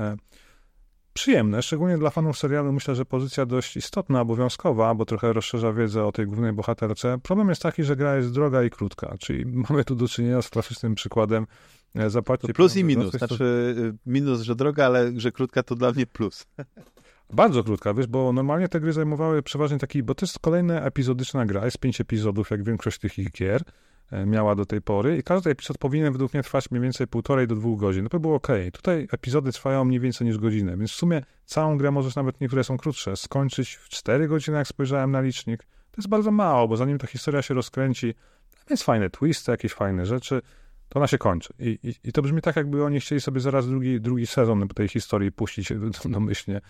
Przyjemne, 1.14 1.62
szczególnie 1.62 1.98
dla 1.98 2.10
fanów 2.10 2.38
serialu. 2.38 2.72
Myślę, 2.72 2.94
że 2.94 3.04
pozycja 3.04 3.46
dość 3.46 3.76
istotna, 3.76 4.20
obowiązkowa, 4.20 4.94
bo 4.94 5.04
trochę 5.04 5.32
rozszerza 5.32 5.72
wiedzę 5.72 6.04
o 6.04 6.12
tej 6.12 6.26
głównej 6.26 6.52
bohaterce. 6.52 7.18
Problem 7.22 7.48
jest 7.48 7.62
taki, 7.62 7.84
że 7.84 7.96
gra 7.96 8.16
jest 8.16 8.32
droga 8.32 8.62
i 8.62 8.70
krótka, 8.70 9.14
czyli 9.18 9.46
mamy 9.68 9.84
tu 9.84 9.94
do 9.94 10.08
czynienia 10.08 10.42
z 10.42 10.50
klasycznym 10.50 10.94
przykładem 10.94 11.46
e, 11.94 12.10
zapłacić. 12.10 12.46
To 12.46 12.54
plus 12.54 12.76
i 12.76 12.84
minus. 12.84 13.12
Znaczy 13.12 13.44
y, 13.78 13.94
minus, 14.06 14.40
że 14.40 14.54
droga, 14.54 14.86
ale 14.86 15.12
że 15.16 15.32
krótka 15.32 15.62
to 15.62 15.74
dla 15.74 15.92
mnie 15.92 16.06
plus. 16.06 16.46
Bardzo 17.32 17.64
krótka, 17.64 17.94
wiesz, 17.94 18.06
bo 18.06 18.32
normalnie 18.32 18.68
te 18.68 18.80
gry 18.80 18.92
zajmowały 18.92 19.42
przeważnie 19.42 19.78
taki, 19.78 20.02
bo 20.02 20.14
to 20.14 20.26
jest 20.26 20.38
kolejna 20.38 20.80
epizodyczna 20.80 21.46
gra, 21.46 21.64
jest 21.64 21.78
pięć 21.78 22.00
epizodów, 22.00 22.50
jak 22.50 22.64
większość 22.64 22.98
tych 22.98 23.18
ich 23.18 23.30
gier 23.30 23.62
miała 24.26 24.54
do 24.54 24.66
tej 24.66 24.82
pory 24.82 25.16
i 25.18 25.22
każdy 25.22 25.50
epizod 25.50 25.78
powinien 25.78 26.12
według 26.12 26.34
mnie 26.34 26.42
trwać 26.42 26.70
mniej 26.70 26.82
więcej 26.82 27.06
półtorej 27.06 27.46
do 27.46 27.54
dwóch 27.54 27.80
godzin. 27.80 28.02
No 28.02 28.08
to 28.08 28.20
było 28.20 28.34
ok. 28.34 28.48
Tutaj 28.72 29.08
epizody 29.12 29.52
trwają 29.52 29.84
mniej 29.84 30.00
więcej 30.00 30.26
niż 30.26 30.38
godzinę, 30.38 30.76
więc 30.76 30.90
w 30.90 30.94
sumie 30.94 31.22
całą 31.44 31.78
grę 31.78 31.90
możesz 31.90 32.16
nawet 32.16 32.40
niektóre 32.40 32.64
są 32.64 32.76
krótsze, 32.76 33.16
skończyć 33.16 33.74
w 33.74 33.88
cztery 33.88 34.28
godziny, 34.28 34.56
jak 34.56 34.68
spojrzałem 34.68 35.10
na 35.10 35.20
licznik. 35.20 35.62
To 35.64 35.96
jest 35.96 36.08
bardzo 36.08 36.30
mało, 36.30 36.68
bo 36.68 36.76
zanim 36.76 36.98
ta 36.98 37.06
historia 37.06 37.42
się 37.42 37.54
rozkręci, 37.54 38.14
tam 38.50 38.66
jest 38.70 38.82
fajne 38.82 39.10
twisty, 39.10 39.50
jakieś 39.50 39.72
fajne 39.72 40.06
rzeczy, 40.06 40.42
to 40.88 40.98
ona 40.98 41.06
się 41.06 41.18
kończy. 41.18 41.54
I, 41.58 41.78
i, 41.82 42.08
i 42.08 42.12
to 42.12 42.22
brzmi 42.22 42.40
tak, 42.40 42.56
jakby 42.56 42.84
oni 42.84 43.00
chcieli 43.00 43.20
sobie 43.20 43.40
zaraz 43.40 43.68
drugi, 43.68 44.00
drugi 44.00 44.26
sezon 44.26 44.68
tej 44.68 44.88
historii 44.88 45.32
puścić 45.32 45.72
domyślnie. 46.04 46.56
E, 46.56 46.60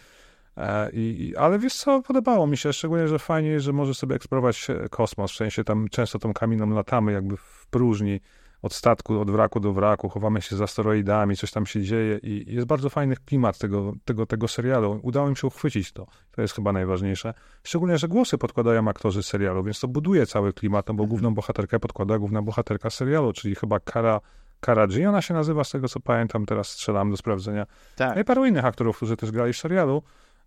I, 0.92 1.34
ale 1.38 1.58
wiesz 1.58 1.74
co, 1.74 2.02
podobało 2.02 2.46
mi 2.46 2.56
się, 2.56 2.72
szczególnie, 2.72 3.08
że 3.08 3.18
fajnie 3.18 3.60
że 3.60 3.72
możesz 3.72 3.98
sobie 3.98 4.16
eksplorować 4.16 4.66
kosmos, 4.90 5.32
w 5.32 5.36
sensie 5.36 5.64
tam 5.64 5.88
często 5.88 6.18
tą 6.18 6.32
kaminą 6.32 6.70
latamy 6.70 7.12
jakby 7.12 7.36
w 7.36 7.66
próżni, 7.70 8.20
od 8.64 8.74
statku, 8.74 9.20
od 9.20 9.30
wraku 9.30 9.60
do 9.60 9.72
wraku, 9.72 10.08
chowamy 10.08 10.42
się 10.42 10.56
za 10.56 10.64
asteroidami, 10.64 11.36
coś 11.36 11.50
tam 11.50 11.66
się 11.66 11.82
dzieje 11.82 12.18
i 12.22 12.54
jest 12.54 12.66
bardzo 12.66 12.90
fajny 12.90 13.16
klimat 13.16 13.58
tego, 13.58 13.92
tego, 14.04 14.26
tego 14.26 14.48
serialu. 14.48 15.00
Udało 15.02 15.30
mi 15.30 15.36
się 15.36 15.46
uchwycić 15.46 15.92
to. 15.92 16.06
To 16.30 16.42
jest 16.42 16.54
chyba 16.54 16.72
najważniejsze. 16.72 17.34
Szczególnie, 17.62 17.98
że 17.98 18.08
głosy 18.08 18.38
podkładają 18.38 18.88
aktorzy 18.88 19.22
serialu, 19.22 19.64
więc 19.64 19.80
to 19.80 19.88
buduje 19.88 20.26
cały 20.26 20.52
klimat, 20.52 20.88
no 20.88 20.94
bo 20.94 21.06
główną 21.06 21.34
bohaterkę 21.34 21.80
podkłada 21.80 22.18
główna 22.18 22.42
bohaterka 22.42 22.90
serialu, 22.90 23.32
czyli 23.32 23.54
chyba 23.54 23.80
Kara 23.80 24.20
Kara 24.60 24.86
G, 24.86 25.08
ona 25.08 25.22
się 25.22 25.34
nazywa, 25.34 25.64
z 25.64 25.70
tego 25.70 25.88
co 25.88 26.00
pamiętam, 26.00 26.46
teraz 26.46 26.68
strzelam 26.68 27.10
do 27.10 27.16
sprawdzenia. 27.16 27.66
Tak. 27.96 28.14
No 28.14 28.20
i 28.20 28.24
paru 28.24 28.46
innych 28.46 28.64
aktorów, 28.64 28.96
którzy 28.96 29.16
też 29.16 29.30
grali 29.30 29.52
w 29.52 29.56
serialu. 29.56 30.02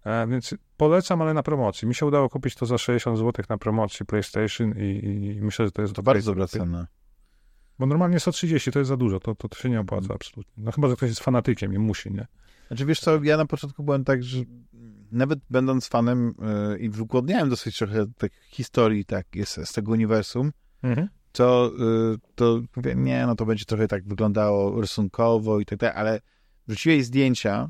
E, 0.08 0.28
więc 0.28 0.56
polecam, 0.78 1.22
ale 1.22 1.34
na 1.34 1.44
promocji. 1.44 1.88
Mi 1.88 1.96
się 1.96 2.06
udało 2.06 2.30
kupić 2.30 2.56
to 2.56 2.66
za 2.66 2.78
60 2.78 3.18
zł 3.18 3.46
na 3.50 3.58
promocji 3.58 4.06
PlayStation 4.06 4.74
i, 4.78 5.06
i 5.38 5.42
myślę, 5.42 5.66
że 5.66 5.72
to 5.72 5.82
jest 5.82 5.94
to 5.94 6.04
bardzo 6.04 6.32
dobra 6.32 6.48
cena. 6.48 6.88
Bo 7.80 7.86
normalnie 7.86 8.20
130 8.20 8.72
to 8.72 8.80
jest 8.80 8.90
za 8.90 8.98
dużo, 8.98 9.20
to, 9.20 9.36
to, 9.36 9.50
to 9.50 9.58
się 9.58 9.70
nie 9.70 9.80
opłaca 9.80 10.14
absolutnie. 10.14 10.64
No 10.64 10.72
chyba, 10.72 10.90
że 10.90 10.96
ktoś 10.96 11.10
jest 11.10 11.22
fanatykiem 11.22 11.74
i 11.74 11.80
musi, 11.80 12.12
nie? 12.12 12.28
Znaczy 12.68 12.86
wiesz 12.86 13.00
co, 13.00 13.24
ja 13.24 13.38
na 13.38 13.46
początku 13.46 13.84
byłem 13.84 14.04
tak, 14.04 14.24
że 14.24 14.44
nawet 15.12 15.40
będąc 15.50 15.88
fanem 15.88 16.34
yy, 16.72 16.78
i 16.78 16.90
wygłodniałem 16.90 17.50
dosyć 17.50 17.78
trochę 17.78 18.06
tak 18.18 18.32
historii 18.50 19.06
tak 19.06 19.36
jest 19.36 19.60
z 19.66 19.74
tego 19.74 19.92
uniwersum, 19.92 20.52
mhm. 20.84 21.08
to, 21.32 21.72
yy, 21.80 22.18
to 22.36 22.62
mówię, 22.76 22.96
nie, 22.96 23.28
no 23.28 23.36
to 23.36 23.46
będzie 23.46 23.66
trochę 23.66 23.88
tak 23.88 24.08
wyglądało 24.08 24.82
rysunkowo 24.82 25.60
i 25.60 25.66
tak 25.66 25.80
dalej, 25.80 25.96
ale 25.98 26.22
wrzuciłeś 26.68 27.06
zdjęcia 27.06 27.70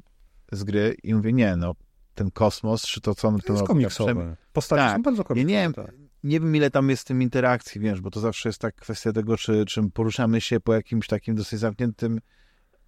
z 0.52 0.64
gry 0.64 0.96
i 1.04 1.14
mówię, 1.14 1.34
nie, 1.34 1.56
no 1.56 1.76
ten 2.18 2.32
kosmos, 2.32 2.82
czy 2.82 3.02
to, 3.02 3.16
co 3.16 3.28
on 3.28 3.40
to 3.40 3.54
jest 3.54 3.66
komiksowe. 3.66 4.36
Postacie 4.54 4.82
tak. 4.82 4.96
są 4.96 5.02
bardzo 5.02 5.24
komiksowe. 5.24 5.54
Ja 5.54 5.68
nie, 5.68 5.74
tak. 5.74 5.92
nie 6.24 6.40
wiem, 6.40 6.56
ile 6.56 6.72
tam 6.72 6.90
jest 6.90 7.08
tym 7.08 7.22
interakcji, 7.22 7.82
wiesz, 7.82 8.02
bo 8.02 8.12
to 8.12 8.20
zawsze 8.20 8.50
jest 8.50 8.60
tak 8.60 8.76
kwestia 8.76 9.14
tego, 9.14 9.38
czy, 9.38 9.66
czy 9.66 9.90
poruszamy 9.94 10.42
się 10.42 10.60
po 10.60 10.74
jakimś 10.74 11.08
takim 11.08 11.36
dosyć 11.36 11.60
zamkniętym 11.60 12.20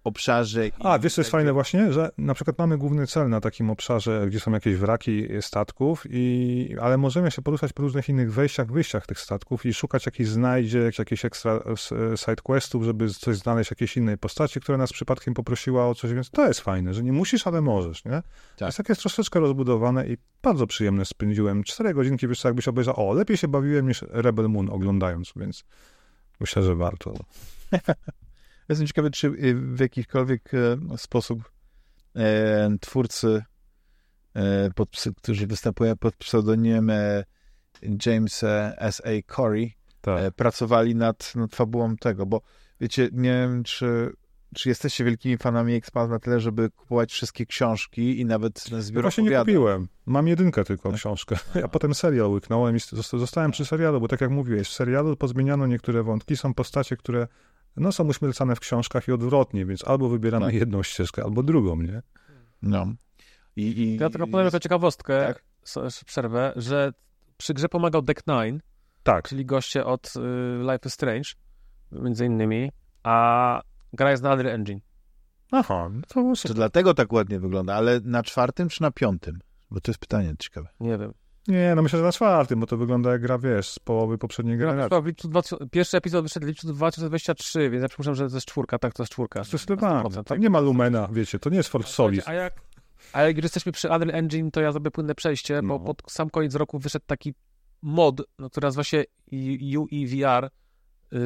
obszarze. 0.04 0.70
A, 0.78 0.98
wiesz, 0.98 1.14
co 1.14 1.20
jest 1.20 1.30
fajne 1.30 1.52
właśnie, 1.52 1.92
że 1.92 2.10
na 2.18 2.34
przykład 2.34 2.58
mamy 2.58 2.78
główny 2.78 3.06
cel 3.06 3.28
na 3.28 3.40
takim 3.40 3.70
obszarze, 3.70 4.26
gdzie 4.26 4.40
są 4.40 4.52
jakieś 4.52 4.76
wraki 4.76 5.28
statków, 5.40 6.04
i, 6.10 6.76
ale 6.80 6.98
możemy 6.98 7.30
się 7.30 7.42
poruszać 7.42 7.72
po 7.72 7.82
różnych 7.82 8.08
innych 8.08 8.32
wejściach, 8.32 8.72
wyjściach 8.72 9.06
tych 9.06 9.20
statków 9.20 9.66
i 9.66 9.74
szukać 9.74 10.06
jakichś 10.06 10.30
znajdziek, 10.30 10.98
jakichś 10.98 11.24
ekstra 11.24 11.52
e, 11.52 12.16
side 12.16 12.42
questów, 12.42 12.84
żeby 12.84 13.08
coś 13.08 13.36
znaleźć, 13.36 13.70
jakiejś 13.70 13.96
innej 13.96 14.18
postaci, 14.18 14.60
która 14.60 14.78
nas 14.78 14.92
przypadkiem 14.92 15.34
poprosiła 15.34 15.88
o 15.88 15.94
coś, 15.94 16.12
więc 16.12 16.30
to 16.30 16.46
jest 16.46 16.60
fajne, 16.60 16.94
że 16.94 17.02
nie 17.02 17.12
musisz, 17.12 17.46
ale 17.46 17.60
możesz, 17.60 18.04
nie? 18.04 18.22
Tak. 18.56 18.68
Jest 18.68 18.78
takie 18.78 18.94
troszeczkę 18.94 19.40
rozbudowane 19.40 20.06
i 20.06 20.16
bardzo 20.42 20.66
przyjemne 20.66 21.04
spędziłem. 21.04 21.64
Cztery 21.64 21.94
godzinki, 21.94 22.28
wiesz 22.28 22.40
co, 22.40 22.48
jakbyś 22.48 22.68
obejrzał, 22.68 23.10
o, 23.10 23.14
lepiej 23.14 23.36
się 23.36 23.48
bawiłem 23.48 23.88
niż 23.88 24.04
Rebel 24.08 24.48
Moon 24.48 24.70
oglądając, 24.70 25.32
więc 25.36 25.64
myślę, 26.40 26.62
że 26.62 26.74
warto. 26.74 27.14
Jestem 28.70 28.86
ciekawy, 28.86 29.10
czy 29.10 29.26
y, 29.26 29.54
w 29.54 29.80
jakikolwiek 29.80 30.50
e, 30.54 30.98
sposób 30.98 31.52
e, 32.16 32.76
twórcy, 32.80 33.42
e, 34.34 34.70
pod, 34.74 35.04
którzy 35.16 35.46
występują 35.46 35.96
pod 35.96 36.16
pseudonimem 36.16 36.90
e, 36.90 37.24
James 38.06 38.44
S.A. 38.76 39.34
Corey, 39.34 39.72
tak. 40.00 40.34
Pracowali 40.34 40.94
nad, 40.94 41.34
nad 41.34 41.54
fabułą 41.54 41.96
tego, 41.96 42.26
bo 42.26 42.40
wiecie, 42.80 43.08
nie 43.12 43.30
wiem, 43.30 43.62
czy, 43.62 44.12
czy 44.54 44.68
jesteście 44.68 45.04
wielkimi 45.04 45.36
fanami 45.38 45.74
Expans 45.74 46.10
na 46.10 46.18
tyle, 46.18 46.40
żeby 46.40 46.70
kupować 46.70 47.12
wszystkie 47.12 47.46
książki 47.46 48.20
i 48.20 48.24
nawet 48.24 48.60
zbiór 48.60 48.96
no 48.96 49.02
Właśnie 49.02 49.24
nie 49.24 49.38
kupiłem. 49.38 49.88
Mam 50.06 50.28
jedynkę 50.28 50.64
tylko 50.64 50.92
książkę. 50.92 51.36
Ja 51.54 51.68
potem 51.68 51.94
serial 51.94 52.30
łyknąłem 52.30 52.76
i 52.76 52.80
zostałem 53.12 53.50
przy 53.50 53.64
serialu, 53.64 54.00
bo 54.00 54.08
tak 54.08 54.20
jak 54.20 54.30
mówiłeś, 54.30 54.68
w 54.68 54.72
serialu 54.72 55.16
pozmieniano 55.16 55.66
niektóre 55.66 56.02
wątki, 56.02 56.36
są 56.36 56.54
postacie, 56.54 56.96
które 56.96 57.28
no, 57.76 57.92
są 57.92 58.04
uśmiercane 58.04 58.56
w 58.56 58.60
książkach 58.60 59.08
i 59.08 59.12
odwrotnie, 59.12 59.66
więc 59.66 59.88
albo 59.88 60.08
wybieramy 60.08 60.46
no. 60.46 60.52
jedną 60.52 60.82
ścieżkę, 60.82 61.24
albo 61.24 61.42
drugą, 61.42 61.76
nie? 61.82 62.02
No. 62.62 62.86
I, 63.56 63.62
i, 63.62 63.96
ja 63.96 64.10
tylko 64.10 64.26
powiem 64.26 64.44
jako 64.44 64.60
ciekawostkę, 64.60 65.26
tak? 65.26 65.44
przerwę, 66.06 66.52
że 66.56 66.92
przy 67.36 67.54
grze 67.54 67.68
pomagał 67.68 68.02
Deck 68.02 68.26
Nine, 68.26 68.60
tak. 69.02 69.28
czyli 69.28 69.46
goście 69.46 69.84
od 69.84 70.12
y, 70.16 70.20
Life 70.62 70.86
is 70.86 70.92
Strange, 70.92 71.30
między 71.92 72.26
innymi, 72.26 72.70
a 73.02 73.60
gra 73.92 74.10
jest 74.10 74.22
na 74.22 74.32
Unreal 74.32 74.54
Engine. 74.54 74.80
Aha, 75.52 75.88
no 75.92 76.02
to, 76.08 76.48
to 76.48 76.54
dlatego 76.54 76.94
tak 76.94 77.12
ładnie 77.12 77.40
wygląda, 77.40 77.74
ale 77.74 78.00
na 78.04 78.22
czwartym 78.22 78.68
czy 78.68 78.82
na 78.82 78.90
piątym? 78.90 79.38
Bo 79.70 79.80
to 79.80 79.90
jest 79.90 80.00
pytanie 80.00 80.34
ciekawe. 80.38 80.68
Nie 80.80 80.98
wiem. 80.98 81.14
Nie, 81.48 81.74
no 81.76 81.82
myślę, 81.82 81.98
że 81.98 82.04
na 82.04 82.12
czwartym, 82.12 82.60
bo 82.60 82.66
to 82.66 82.76
wygląda 82.76 83.10
jak 83.12 83.20
gra, 83.20 83.38
wiesz, 83.38 83.68
z 83.68 83.78
połowy 83.78 84.18
poprzedniej 84.18 84.58
gry. 84.58 84.74
No, 84.90 85.02
pierwszy 85.70 85.96
epizod 85.96 86.22
wyszedł 86.24 86.46
w 86.46 86.48
lipcu 86.48 86.72
2023, 86.72 87.70
więc 87.70 87.82
ja 87.82 87.88
przypuszczam, 87.88 88.14
że 88.14 88.28
to 88.28 88.34
jest 88.34 88.46
czwórka, 88.46 88.78
tak, 88.78 88.94
to 88.94 89.02
jest 89.02 89.12
czwórka. 89.12 89.44
Zdecydowanie. 89.44 90.10
Tam 90.10 90.24
tak? 90.24 90.40
nie 90.40 90.50
ma 90.50 90.60
Lumena, 90.60 91.08
wiecie, 91.12 91.38
to 91.38 91.50
nie 91.50 91.56
jest 91.56 91.68
Fort 91.68 91.88
Solis. 91.88 92.28
A 92.28 92.32
jak, 92.32 92.54
a 93.12 93.22
jak 93.22 93.42
jesteśmy 93.42 93.72
przy 93.72 93.88
Unreal 93.88 94.10
Engine, 94.14 94.50
to 94.50 94.60
ja 94.60 94.72
zrobię 94.72 94.90
płynne 94.90 95.14
przejście, 95.14 95.62
no. 95.62 95.78
bo 95.78 95.94
pod 95.94 96.12
sam 96.12 96.30
koniec 96.30 96.54
roku 96.54 96.78
wyszedł 96.78 97.04
taki 97.06 97.34
mod, 97.82 98.22
no, 98.38 98.50
który 98.50 98.66
nazywa 98.66 98.84
się 98.84 99.04
UEVR, 99.78 100.50
yy, 101.12 101.20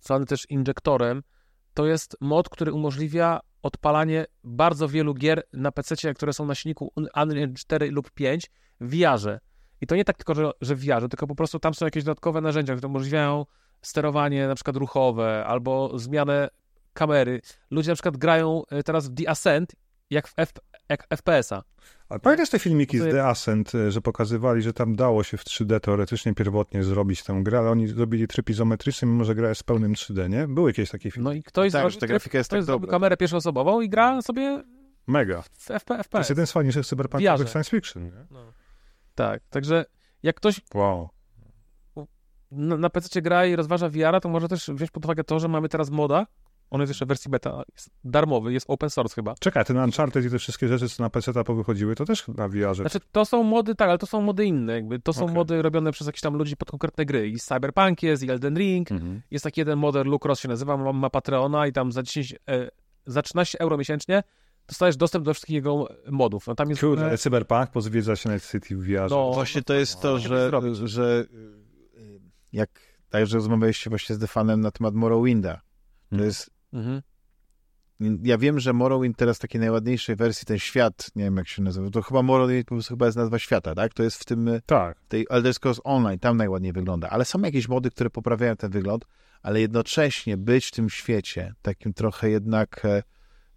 zwany 0.00 0.26
też 0.26 0.50
injektorem. 0.50 1.22
To 1.74 1.86
jest 1.86 2.16
mod, 2.20 2.48
który 2.48 2.72
umożliwia 2.72 3.40
odpalanie 3.64 4.26
bardzo 4.44 4.88
wielu 4.88 5.14
gier 5.14 5.42
na 5.52 5.72
PC, 5.72 6.14
które 6.14 6.32
są 6.32 6.46
na 6.46 6.54
silniku 6.54 6.92
Unreal 7.22 7.52
4 7.54 7.90
lub 7.90 8.10
5 8.10 8.50
w 8.80 8.96
VR-ze. 8.96 9.40
I 9.80 9.86
to 9.86 9.96
nie 9.96 10.04
tak 10.04 10.16
tylko, 10.16 10.34
że, 10.34 10.50
że 10.60 10.74
w 10.74 10.80
VR-ze, 10.80 11.08
tylko 11.08 11.26
po 11.26 11.34
prostu 11.34 11.58
tam 11.58 11.74
są 11.74 11.84
jakieś 11.84 12.04
dodatkowe 12.04 12.40
narzędzia, 12.40 12.74
które 12.74 12.88
umożliwiają 12.88 13.46
sterowanie 13.82 14.48
na 14.48 14.54
przykład 14.54 14.76
ruchowe 14.76 15.44
albo 15.46 15.98
zmianę 15.98 16.48
kamery. 16.92 17.40
Ludzie 17.70 17.90
na 17.90 17.94
przykład 17.94 18.16
grają 18.16 18.62
e, 18.70 18.82
teraz 18.82 19.08
w 19.08 19.14
The 19.14 19.30
Ascent 19.30 19.72
jak 20.10 20.28
w 20.28 20.34
F, 20.36 20.52
FPS-a. 20.88 21.62
A 22.08 22.18
pamiętasz 22.18 22.50
te 22.50 22.58
filmiki 22.58 22.98
z 22.98 23.02
The 23.02 23.26
Ascent, 23.26 23.74
e, 23.74 23.90
że 23.90 24.00
pokazywali, 24.00 24.62
że 24.62 24.72
tam 24.72 24.96
dało 24.96 25.22
się 25.22 25.36
w 25.36 25.44
3D 25.44 25.80
teoretycznie 25.80 26.34
pierwotnie 26.34 26.84
zrobić 26.84 27.22
tę 27.22 27.40
grę, 27.42 27.58
ale 27.58 27.70
oni 27.70 27.86
zrobili 27.86 28.28
tryb 28.28 28.50
izometryczny, 28.50 29.08
mimo 29.08 29.24
że 29.24 29.34
gra 29.34 29.48
jest 29.48 29.60
w 29.60 29.64
pełnym 29.64 29.92
3D, 29.92 30.30
nie? 30.30 30.48
Były 30.48 30.70
jakieś 30.70 30.90
takie 30.90 31.10
filmy. 31.10 31.30
No 31.30 31.36
i 31.36 31.42
ktoś 31.42 31.72
tak, 31.72 31.82
zrobił, 31.82 32.00
ta 32.00 32.06
grafika 32.06 32.38
jest 32.38 32.50
ktoś 32.50 32.58
tak 32.58 32.64
zrobił 32.64 32.88
kamerę 32.88 33.16
pierwszoosobową 33.16 33.80
i 33.80 33.88
gra 33.88 34.22
sobie 34.22 34.62
Mega. 35.06 35.42
W 35.42 35.66
FPS. 35.66 36.08
To 36.08 36.18
jest 36.18 36.30
jeden 36.30 36.46
z 36.46 36.52
fajniejszych 36.52 36.86
cyberpunkowych 36.86 37.48
science 37.48 37.70
fiction. 37.70 38.04
Nie? 38.04 38.26
No. 38.30 38.52
Tak, 39.14 39.42
także 39.50 39.84
jak 40.22 40.36
ktoś 40.36 40.60
wow. 40.74 41.08
na, 42.50 42.76
na 42.76 42.90
PC 42.90 43.22
gra 43.22 43.46
i 43.46 43.56
rozważa 43.56 43.88
VR, 43.88 44.20
to 44.22 44.28
może 44.28 44.48
też 44.48 44.70
wziąć 44.74 44.90
pod 44.90 45.04
uwagę 45.04 45.24
to, 45.24 45.40
że 45.40 45.48
mamy 45.48 45.68
teraz 45.68 45.90
moda, 45.90 46.26
on 46.70 46.80
jest 46.80 46.90
jeszcze 46.90 47.04
w 47.04 47.08
wersji 47.08 47.30
beta, 47.30 47.62
jest 47.74 47.90
darmowy, 48.04 48.52
jest 48.52 48.66
open 48.68 48.90
source 48.90 49.14
chyba. 49.14 49.34
Czekaj, 49.40 49.64
ten 49.64 49.76
Uncharted 49.76 50.24
i 50.24 50.30
te 50.30 50.38
wszystkie 50.38 50.68
rzeczy, 50.68 50.88
co 50.88 51.02
na 51.02 51.10
PC 51.10 51.44
powychodziły, 51.44 51.94
to 51.94 52.04
też 52.04 52.28
na 52.28 52.48
VR. 52.48 52.74
Znaczy, 52.74 53.00
to 53.12 53.24
są 53.24 53.42
mody, 53.42 53.74
tak, 53.74 53.88
ale 53.88 53.98
to 53.98 54.06
są 54.06 54.20
mody 54.20 54.44
inne, 54.44 54.72
jakby. 54.72 55.00
To 55.00 55.12
są 55.12 55.22
okay. 55.22 55.34
mody 55.34 55.62
robione 55.62 55.92
przez 55.92 56.06
jakieś 56.06 56.20
tam 56.20 56.36
ludzi 56.36 56.56
pod 56.56 56.70
konkretne 56.70 57.04
gry. 57.04 57.28
I 57.28 57.38
Cyberpunk 57.38 58.02
jest, 58.02 58.22
i 58.22 58.30
Elden 58.30 58.56
Ring, 58.56 58.92
mhm. 58.92 59.22
jest 59.30 59.44
taki 59.44 59.60
jeden 59.60 59.78
moder, 59.78 60.06
Lucross 60.06 60.40
się 60.40 60.48
nazywa, 60.48 60.76
ma, 60.76 60.92
ma 60.92 61.10
Patreona 61.10 61.66
i 61.66 61.72
tam 61.72 61.92
za 61.92 62.02
10, 62.02 62.34
e, 62.48 62.68
za 63.06 63.22
13 63.22 63.58
euro 63.60 63.76
miesięcznie 63.76 64.22
dostajesz 64.68 64.96
dostęp 64.96 65.24
do 65.24 65.34
wszystkich 65.34 65.54
jego 65.54 65.88
modów. 66.10 66.46
No, 66.46 66.54
tam 66.54 66.70
jest 66.70 66.80
Kurde, 66.80 67.04
ale 67.04 67.18
Cyberpunk 67.18 67.70
pozwiedza 67.70 68.16
się 68.16 68.30
Night 68.30 68.50
City 68.50 68.76
w 68.76 68.84
VR. 68.84 69.10
No, 69.10 69.32
właśnie 69.32 69.62
to 69.62 69.74
jest 69.74 70.00
to, 70.00 70.18
że, 70.18 70.50
że 70.84 71.26
y, 71.96 72.20
jak 72.52 72.70
także 73.08 73.36
rozmawialiście 73.36 73.90
właśnie 73.90 74.16
z 74.16 74.18
Defanem 74.18 74.60
na 74.60 74.70
temat 74.70 74.94
Morrowinda. 74.94 75.54
To 75.54 76.16
mhm. 76.16 76.28
jest 76.28 76.50
mhm. 76.74 77.02
Ja 78.22 78.38
wiem, 78.38 78.60
że 78.60 78.72
Morrowind 78.72 79.16
teraz 79.16 79.36
w 79.36 79.40
takiej 79.40 79.60
najładniejszej 79.60 80.16
wersji, 80.16 80.46
ten 80.46 80.58
świat, 80.58 81.10
nie 81.16 81.24
wiem 81.24 81.36
jak 81.36 81.48
się 81.48 81.62
nazywa, 81.62 81.90
to 81.90 82.02
chyba 82.02 82.22
Morrowind 82.22 82.66
po 82.66 82.74
prostu 82.74 82.94
chyba 82.94 83.06
jest 83.06 83.18
nazwa 83.18 83.38
świata, 83.38 83.74
tak? 83.74 83.94
To 83.94 84.02
jest 84.02 84.16
w 84.16 84.24
tym, 84.24 84.50
Tak. 84.66 84.98
tej 85.08 85.26
Elder 85.30 85.54
Scrolls 85.54 85.80
Online, 85.84 86.18
tam 86.18 86.36
najładniej 86.36 86.72
wygląda, 86.72 87.10
ale 87.10 87.24
są 87.24 87.40
jakieś 87.40 87.68
mody, 87.68 87.90
które 87.90 88.10
poprawiają 88.10 88.56
ten 88.56 88.70
wygląd, 88.70 89.04
ale 89.42 89.60
jednocześnie 89.60 90.36
być 90.36 90.66
w 90.66 90.70
tym 90.70 90.90
świecie, 90.90 91.54
takim 91.62 91.94
trochę 91.94 92.30
jednak 92.30 92.84
e, 92.84 93.02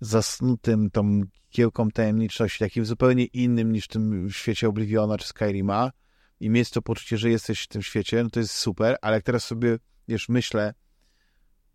zasnutym 0.01 0.91
tą 0.91 1.22
kiełką 1.49 1.91
tajemniczości, 1.91 2.59
takim 2.59 2.86
zupełnie 2.86 3.26
innym 3.26 3.72
niż 3.72 3.86
w 3.86 3.88
tym 3.88 4.30
świecie 4.30 4.68
Obliviona 4.68 5.18
czy 5.18 5.28
Skyrima 5.28 5.91
i 6.39 6.49
mieć 6.49 6.70
to 6.70 6.82
poczucie, 6.82 7.18
że 7.18 7.30
jesteś 7.30 7.63
w 7.63 7.68
tym 7.68 7.82
świecie, 7.82 8.24
no 8.24 8.30
to 8.30 8.39
jest 8.39 8.53
super, 8.53 8.97
ale 9.01 9.15
jak 9.18 9.24
teraz 9.24 9.43
sobie, 9.43 9.78
wiesz, 10.07 10.30
myślę, 10.30 10.74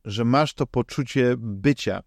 że 0.05 0.25
masz 0.25 0.55
to 0.55 0.67
poczucie 0.67 1.35
bycia 1.39 2.03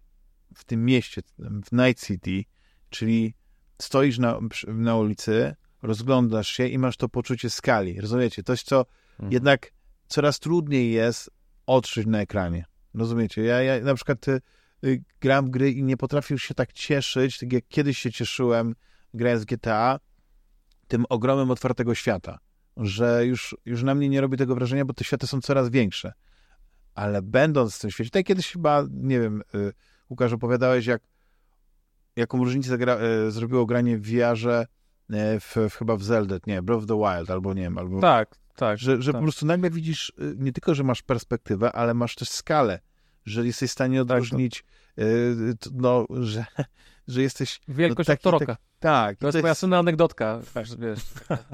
w 0.54 0.64
tym 0.64 0.84
mieście, 0.84 1.22
w 1.38 1.72
Night 1.72 2.06
City, 2.06 2.44
czyli 2.90 3.34
stoisz 3.82 4.18
na, 4.18 4.38
na 4.66 4.96
ulicy, 4.96 5.54
rozglądasz 5.82 6.48
się 6.48 6.66
i 6.66 6.78
masz 6.78 6.96
to 6.96 7.08
poczucie 7.08 7.50
skali. 7.50 8.00
Rozumiecie? 8.00 8.42
Coś, 8.42 8.62
co 8.62 8.86
Mhm. 9.18 9.32
jednak 9.32 9.72
coraz 10.08 10.38
trudniej 10.40 10.92
jest 10.92 11.30
odkryć 11.66 12.06
na 12.06 12.20
ekranie. 12.20 12.64
Rozumiecie? 12.94 13.42
Ja, 13.42 13.62
ja 13.62 13.84
na 13.84 13.94
przykład 13.94 14.28
y, 14.28 14.40
y, 14.84 15.02
gram 15.20 15.46
w 15.46 15.50
gry 15.50 15.70
i 15.70 15.82
nie 15.82 15.96
potrafię 15.96 16.38
się 16.38 16.54
tak 16.54 16.72
cieszyć, 16.72 17.38
tak 17.38 17.52
jak 17.52 17.68
kiedyś 17.68 17.98
się 17.98 18.12
cieszyłem 18.12 18.74
grając 19.14 19.44
GTA, 19.44 20.00
tym 20.88 21.04
ogromem 21.08 21.50
otwartego 21.50 21.94
świata. 21.94 22.38
Że 22.76 23.26
już, 23.26 23.56
już 23.64 23.82
na 23.82 23.94
mnie 23.94 24.08
nie 24.08 24.20
robi 24.20 24.36
tego 24.36 24.54
wrażenia, 24.54 24.84
bo 24.84 24.92
te 24.94 25.04
światy 25.04 25.26
są 25.26 25.40
coraz 25.40 25.68
większe. 25.70 26.12
Ale 26.96 27.22
będąc 27.22 27.76
w 27.76 27.80
tym 27.80 27.90
świecie, 27.90 28.10
tak 28.10 28.26
kiedyś 28.26 28.52
chyba, 28.52 28.84
nie 28.90 29.20
wiem, 29.20 29.42
y, 29.54 29.72
Łukasz, 30.10 30.32
opowiadałeś, 30.32 30.86
jak, 30.86 31.02
jaką 32.16 32.38
różnicę 32.38 32.78
y, 33.26 33.30
zrobiło 33.30 33.66
granie 33.66 33.98
w 33.98 34.02
VR-ze 34.02 34.66
y, 35.10 35.40
w, 35.40 35.56
w, 35.70 35.74
chyba 35.76 35.96
w 35.96 36.02
Zelda, 36.02 36.36
nie, 36.46 36.62
Breath 36.62 36.82
of 36.82 36.88
the 36.88 36.98
Wild, 36.98 37.30
albo 37.30 37.54
nie 37.54 37.62
wiem, 37.62 37.78
albo 37.78 38.00
Tak, 38.00 38.36
tak. 38.56 38.78
że, 38.78 39.02
że 39.02 39.12
tak. 39.12 39.20
po 39.20 39.22
prostu 39.24 39.46
nagle 39.46 39.70
widzisz 39.70 40.12
nie 40.36 40.52
tylko, 40.52 40.74
że 40.74 40.84
masz 40.84 41.02
perspektywę, 41.02 41.72
ale 41.72 41.94
masz 41.94 42.14
też 42.14 42.28
skalę, 42.28 42.80
że 43.24 43.46
jesteś 43.46 43.70
w 43.70 43.72
stanie 43.72 43.98
Tak, 43.98 44.08
to- 44.08 44.14
odróżnić, 44.14 44.64
y, 44.98 45.54
t- 45.60 45.70
no, 45.74 46.06
że, 46.20 46.44
że 47.08 47.22
jesteś... 47.22 47.60
Wielkość 47.68 48.08
no, 48.08 48.14
taki- 48.14 48.28
Oktoroka. 48.28 48.56
Tak, 48.86 49.18
To 49.18 49.26
jest 49.26 49.42
moja 49.42 49.54
słynna 49.54 49.78
anegdotka, 49.78 50.40
wiesz, 50.56 50.76
wiesz, 50.76 51.00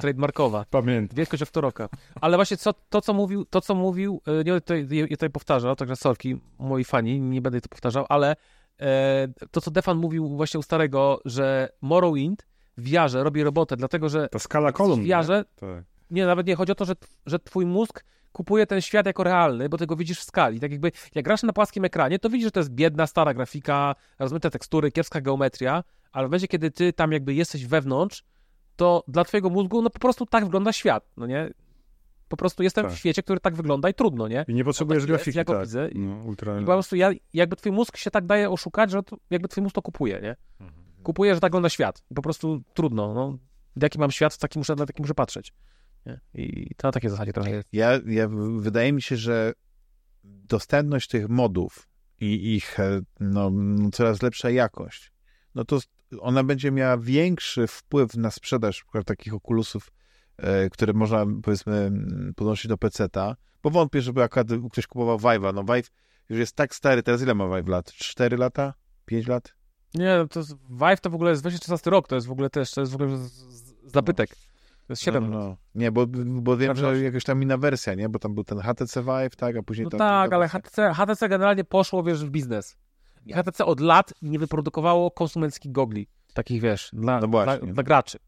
trademarkowa. 0.01 0.65
Pamiętam. 0.71 1.17
Wielkość 1.17 1.43
Oktoroka. 1.43 1.89
Ale 2.21 2.37
właśnie 2.39 2.57
co, 2.57 2.73
to, 2.91 3.01
co 3.01 3.15
mówił, 3.15 3.45
to, 3.45 3.61
co 3.61 3.75
mówił, 3.75 4.23
e, 4.27 4.31
nie 4.31 4.45
będę 4.45 4.61
tutaj, 4.61 4.87
je 4.91 5.09
tutaj 5.09 5.31
powtarzał, 5.31 5.77
także 5.77 5.97
sorki, 5.97 6.41
moi 6.59 6.85
fani, 6.85 7.21
nie 7.21 7.43
będę 7.43 7.61
to 7.61 7.69
powtarzał, 7.69 8.07
ale 8.09 8.37
e, 8.81 9.29
to, 9.51 9.61
co 9.61 9.71
Defan 9.71 9.97
mówił 9.97 10.29
właśnie 10.37 10.61
u 10.61 10.63
starego, 10.63 11.21
że 11.25 11.69
Morrowind 11.81 12.47
w 12.77 12.89
wiarze 12.91 13.23
robi 13.25 13.43
robotę, 13.43 13.77
dlatego 13.77 14.09
że 14.09 14.29
Ta 14.29 14.39
skala 14.39 14.73
kolumn. 14.73 15.01
w 15.01 15.05
nie? 15.05 15.11
wiarze, 15.11 15.45
Tak. 15.57 15.85
nie, 16.11 16.27
nawet 16.27 16.47
nie 16.47 16.57
chodzi 16.57 16.73
o 16.73 16.75
to, 16.75 16.85
że, 16.85 16.93
że 17.27 17.39
twój 17.39 17.67
mózg 17.67 18.05
kupuje 18.33 18.67
ten 18.67 18.81
świat 18.81 19.07
jako 19.07 19.25
realny, 19.25 19.69
bo 19.69 19.79
tego 19.79 19.97
widzisz 19.97 20.21
w 20.21 20.25
skali. 20.25 20.61
Tak 20.61 20.71
jakby, 20.73 20.93
jak 21.15 21.25
grasz 21.25 21.43
na 21.43 21.53
płaskim 21.53 21.85
ekranie, 21.85 22.19
to 22.19 22.31
widzisz, 22.31 22.45
że 22.47 22.51
to 22.51 22.61
jest 22.61 22.71
biedna, 22.71 23.07
stara 23.07 23.35
grafika, 23.35 23.95
rozmyte 24.19 24.51
tekstury, 24.51 24.93
kiepska 24.93 25.21
geometria, 25.21 25.85
ale 26.13 26.27
w 26.27 26.31
momencie, 26.31 26.49
kiedy 26.49 26.71
ty 26.71 26.93
tam 26.93 27.13
jakby 27.13 27.35
jesteś 27.35 27.67
wewnątrz, 27.67 28.25
to 28.77 29.05
dla 29.09 29.25
twojego 29.25 29.51
mózgu, 29.51 29.83
no 29.83 29.91
po 29.91 29.99
prostu 29.99 30.27
tak 30.27 30.45
wygląda 30.45 30.73
świat, 30.73 31.11
no 31.17 31.27
nie? 31.27 31.51
Po 32.29 32.37
prostu 32.37 32.63
jestem 32.63 32.85
Tak. 32.85 32.93
w 32.95 32.99
świecie, 32.99 33.23
który 33.23 33.41
tak 33.41 33.55
wygląda 33.55 33.89
i 33.89 33.95
trudno, 33.95 34.29
nie? 34.29 34.45
I 34.49 34.55
nie 34.55 34.65
potrzebujesz 34.65 35.03
taki 35.03 35.13
jest, 35.13 35.23
grafiki, 35.23 35.39
ja 35.39 35.45
go 35.45 35.53
tak. 35.53 35.63
widzę 35.63 35.89
No, 35.95 36.25
ultra... 36.25 36.61
I 36.61 36.65
po 36.65 36.73
prostu 36.73 36.97
ja, 36.97 37.11
jakby 37.35 37.57
twój 37.57 37.73
mózg 37.73 37.97
się 37.97 38.11
tak 38.11 38.27
daje 38.27 38.51
oszukać, 38.51 38.91
że 38.91 39.03
to, 39.03 39.17
jakby 39.31 39.49
twój 39.49 39.63
mózg 39.63 39.75
to 39.75 39.83
kupuje, 39.83 40.21
nie? 40.21 40.37
Mhm. 40.61 40.83
Kupuje, 41.03 41.35
że 41.35 41.41
tak 41.41 41.51
wygląda 41.51 41.69
świat. 41.69 42.03
I 42.11 42.15
po 42.15 42.23
prostu 42.23 42.63
trudno, 42.75 43.15
no. 43.15 43.39
Jaki 43.83 43.99
mam 43.99 44.11
świat, 44.11 44.39
taki 44.39 44.59
muszę, 44.59 44.75
na 44.75 44.87
taki 44.87 45.03
muszę 45.03 45.15
patrzeć. 45.15 45.53
Nie? 46.07 46.21
I 46.35 46.75
to 46.77 46.89
na 46.89 46.93
takiej 46.93 47.11
zasadzie 47.11 47.33
trochę 47.33 47.51
jest. 47.51 47.69
Ja, 47.73 47.91
ja, 48.07 48.29
wydaje 48.57 48.93
mi 48.93 49.03
się, 49.03 49.17
że 49.17 49.53
dostępność 50.25 51.09
tych 51.09 51.29
modów 51.29 51.89
i 52.21 52.55
ich 52.55 52.81
e, 52.81 53.01
no, 53.21 53.51
no, 53.51 53.91
coraz 53.91 54.23
lepsza 54.23 54.51
jakość, 54.51 55.13
no 55.55 55.65
to 55.65 55.79
ona 56.21 56.45
będzie 56.45 56.71
miała 56.71 56.99
większy 56.99 57.67
wpływ 57.67 58.17
na 58.17 58.31
sprzedaż 58.31 58.85
na 58.95 59.03
takich 59.03 59.35
okulusów, 59.35 59.93
e, 60.37 60.71
które 60.71 60.93
można 60.93 61.27
powiedzmy 61.43 61.93
podnosić 62.37 62.67
do 62.67 62.79
PC-ta, 62.79 63.37
bo 63.63 63.71
wątpię, 63.71 64.03
żeby 64.03 64.23
akurat 64.23 64.49
ktoś 64.73 64.87
kupował 64.87 65.19
Vive'a. 65.19 65.55
No 65.55 65.65
Vive 65.65 65.91
już 66.29 66.39
jest 66.39 66.57
tak 66.57 66.75
stary, 66.75 67.03
teraz 67.03 67.23
ile 67.23 67.35
ma 67.35 67.57
Vive 67.57 67.69
lat? 67.69 67.93
4 67.93 68.37
lata? 68.37 68.75
5 69.05 69.27
lat? 69.27 69.55
Nie, 69.95 70.17
no 70.19 70.29
to 70.29 70.41
jest, 70.41 70.55
Vive 70.71 71.01
to 71.01 71.11
w 71.11 71.15
ogóle 71.15 71.31
jest 71.31 71.43
2016 71.43 71.91
rok, 71.91 72.09
to 72.09 72.15
jest 72.15 72.27
w 72.27 72.33
ogóle 72.33 72.51
też, 72.51 72.71
to 72.71 72.81
jest 72.81 72.93
w 72.93 72.95
ogóle 72.95 73.19
zabytek. 73.85 74.31
To 74.87 74.93
jest 74.93 75.03
7 75.03 75.31
no, 75.31 75.39
lat. 75.39 75.45
no, 75.45 75.49
no. 75.49 75.57
Nie, 75.75 75.93
bo, 75.93 76.07
bo 76.25 76.57
wiem, 76.57 76.77
że 76.77 76.99
jakaś 76.99 77.25
tam 77.25 77.43
inna 77.43 77.57
wersja, 77.59 77.95
nie? 77.95 78.09
Bo 78.09 78.19
tam 78.19 78.35
był 78.35 78.45
ten 78.45 78.59
HTC 78.59 79.03
Vive, 79.03 79.37
tak? 79.37 79.57
A 79.57 79.63
później 79.63 79.85
No 79.85 79.91
tam... 79.91 79.99
tak, 79.99 80.33
ale 80.33 80.49
HTC, 80.49 80.95
HTC 80.95 81.29
generalnie 81.29 81.65
poszło, 81.65 82.03
wiesz, 82.03 82.25
w 82.25 82.31
biznes. 82.31 82.77
I 83.27 83.33
HTC 83.33 83.65
od 83.65 83.81
lat 83.81 84.13
nie 84.23 84.39
wyprodukowało 84.39 85.11
konsumenckich 85.11 85.73
gogli. 85.73 86.09
Takich, 86.35 86.63
wiesz, 86.63 86.91
dla, 86.93 87.21
No 87.21 87.29
dla, 87.29 87.59
dla 87.59 87.83
graczy. 87.83 88.19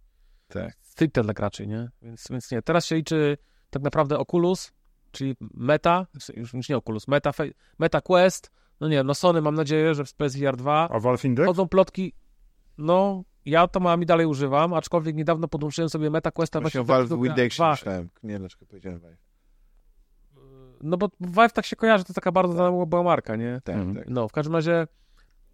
Tak. 0.49 0.72
Stricte 0.82 1.22
dla 1.22 1.32
graczy, 1.32 1.66
nie? 1.66 1.90
Więc, 2.03 2.26
więc 2.30 2.51
nie. 2.51 2.62
Teraz 2.62 2.86
się 2.86 2.97
liczy 2.97 3.38
tak 3.70 3.82
naprawdę 3.82 4.18
Oculus, 4.18 4.72
czyli 5.11 5.36
Meta, 5.40 6.07
już, 6.36 6.53
już 6.55 6.68
nie 6.68 6.76
Oculus, 6.76 7.09
Meta, 7.09 7.32
Meta 7.78 8.01
Quest, 8.01 8.51
no 8.80 8.88
nie 8.88 8.97
wiem, 8.97 9.07
no 9.07 9.14
Sony 9.14 9.42
mam 9.42 9.55
nadzieję, 9.55 9.95
że 9.95 10.05
w 10.05 10.14
PSVR 10.14 10.57
2 10.57 10.88
A 10.90 11.01
Valve 11.01 11.24
Index? 11.24 11.47
chodzą 11.47 11.68
plotki, 11.68 12.12
no 12.78 13.24
ja 13.45 13.68
to 13.68 13.80
mam 13.80 14.03
i 14.03 14.07
dalej 14.07 14.26
używam, 14.26 14.74
aczkolwiek 14.74 15.16
niedawno 15.16 15.49
podłączyłem 15.49 15.88
sobie 15.88 16.11
Meta 16.11 16.30
Questa 16.30 16.61
Właśnie 16.61 16.80
o 16.80 16.84
Valve 16.84 17.11
Index 17.11 17.59
myślałem. 17.61 18.09
Nie 18.22 18.32
wiem, 18.32 18.40
dlaczego 18.40 18.66
powiedziałem 18.66 19.01
Vive. 19.01 19.34
No 20.85 20.97
bo 20.97 21.09
Vive 21.20 21.53
tak 21.53 21.66
się 21.66 21.76
kojarzy, 21.76 22.05
to 22.05 22.09
jest 22.09 22.14
taka 22.14 22.32
bardzo 22.32 22.53
znana 22.53 22.87
była 22.87 23.03
marka, 23.03 23.37
nie? 23.37 23.61
Tak, 23.64 23.76
Mhm. 23.76 23.97
tak. 23.97 24.05
No, 24.09 24.28
w 24.28 24.32
każdym 24.32 24.55
razie 24.55 24.87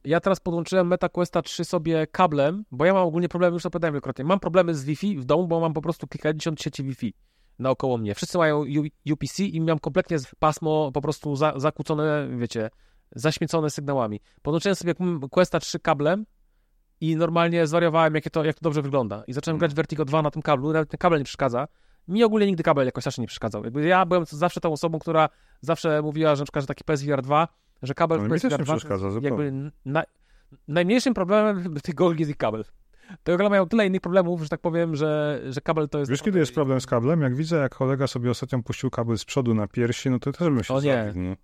ja 0.05 0.20
teraz 0.20 0.41
podłączyłem 0.41 0.87
MetaQuesta 0.87 1.43
3 1.43 1.64
sobie 1.64 2.07
kablem, 2.07 2.64
bo 2.70 2.85
ja 2.85 2.95
mam 2.95 3.07
ogólnie 3.07 3.28
problemy, 3.28 3.55
już 3.55 3.62
to 3.62 3.70
powiedziałem 3.70 3.93
wielokrotnie, 3.95 4.24
mam 4.24 4.41
problemy 4.41 4.74
z 4.74 4.85
Wi-Fi 4.85 5.16
w 5.18 5.24
domu, 5.24 5.49
bo 5.49 5.61
mam 5.61 5.72
po 5.72 5.83
prostu 5.83 6.07
kilkadziesiąt 6.07 6.61
sieci 6.62 6.83
Wi-Fi 6.85 7.14
naokoło 7.59 7.99
mnie. 7.99 8.14
Wszyscy 8.14 8.39
mają 8.39 8.59
U- 8.64 9.12
UPC 9.12 9.43
i 9.45 9.61
mam 9.61 9.78
kompletnie 9.78 10.16
pasmo 10.39 10.93
po 10.93 11.01
prostu 11.01 11.37
za, 11.37 11.53
zakłócone, 11.57 12.28
wiecie, 12.39 12.70
zaśmiecone 13.12 13.70
sygnałami. 13.70 14.20
Podłączyłem 14.43 14.76
sobie 14.76 14.95
Questa 15.31 15.61
3 15.61 15.78
kablem 15.81 16.26
i 17.01 17.16
normalnie 17.16 17.66
zwariowałem, 17.66 18.14
jakie 18.14 18.31
to, 18.31 18.45
jak 18.45 18.55
to 18.57 18.61
dobrze 18.62 18.83
wygląda. 18.83 19.24
I 19.26 19.33
zacząłem 19.33 19.59
grać 19.59 19.74
Vertigo 19.74 20.05
2 20.05 20.22
na 20.22 20.31
tym 20.31 20.43
kablu, 20.43 20.72
nawet 20.72 20.91
ten 20.91 20.99
kabel 20.99 21.18
nie 21.18 21.24
przeszkadza. 21.24 21.68
Mi 22.09 22.24
ogólnie 22.24 22.46
nigdy 22.46 22.62
kabel 22.62 22.86
jakoś 22.86 23.03
strasznie 23.03 23.22
nie 23.22 23.28
przeszkadzał. 23.28 23.64
Jakby 23.64 23.86
ja 23.86 24.07
byłem 24.07 24.24
zawsze 24.26 24.61
tą 24.61 24.72
osobą, 24.72 24.98
która 24.98 25.28
zawsze 25.61 26.03
mówiła, 26.03 26.36
że 26.36 26.40
na 26.42 26.44
przykład, 26.44 26.62
że 26.62 26.66
taki 26.66 26.84
PSVR 26.84 27.22
2, 27.22 27.48
że 27.82 27.94
kabel 27.94 28.18
No, 28.18 28.24
w 28.24 28.28
PSVR 28.28 28.64
2 28.64 28.76
przeszkadza, 28.76 29.09
jakby 29.22 29.70
na, 29.84 30.03
najmniejszym 30.68 31.14
problemem 31.14 31.74
tych 31.82 31.94
gogli 31.94 32.20
jest 32.20 32.30
ich 32.30 32.36
kabel. 32.36 32.64
Te 33.22 33.32
gogle 33.32 33.51
mają 33.51 33.68
tyle 33.68 33.86
innych 33.86 34.01
problemów, 34.01 34.42
że 34.42 34.48
tak 34.48 34.61
powiem, 34.61 34.96
że, 34.96 35.40
że 35.48 35.61
kabel 35.61 35.88
to 35.88 35.98
jest... 35.98 36.11
Wiesz, 36.11 36.22
kiedy 36.22 36.38
jest 36.38 36.55
problem 36.55 36.80
z 36.80 36.86
kablem? 36.86 37.20
Jak 37.20 37.36
widzę, 37.36 37.57
jak 37.57 37.74
kolega 37.74 38.07
sobie 38.07 38.30
ostatnio 38.30 38.62
puścił 38.62 38.90
kabel 38.90 39.18
z 39.18 39.24
przodu 39.24 39.55
na 39.55 39.68
piersi, 39.68 40.11
no 40.11 40.18
to 40.18 40.32
też 40.32 40.48
bym 40.48 40.64
się 40.64 40.74
O 40.74 40.80
nie. 40.80 41.05
zabił. 41.07 41.36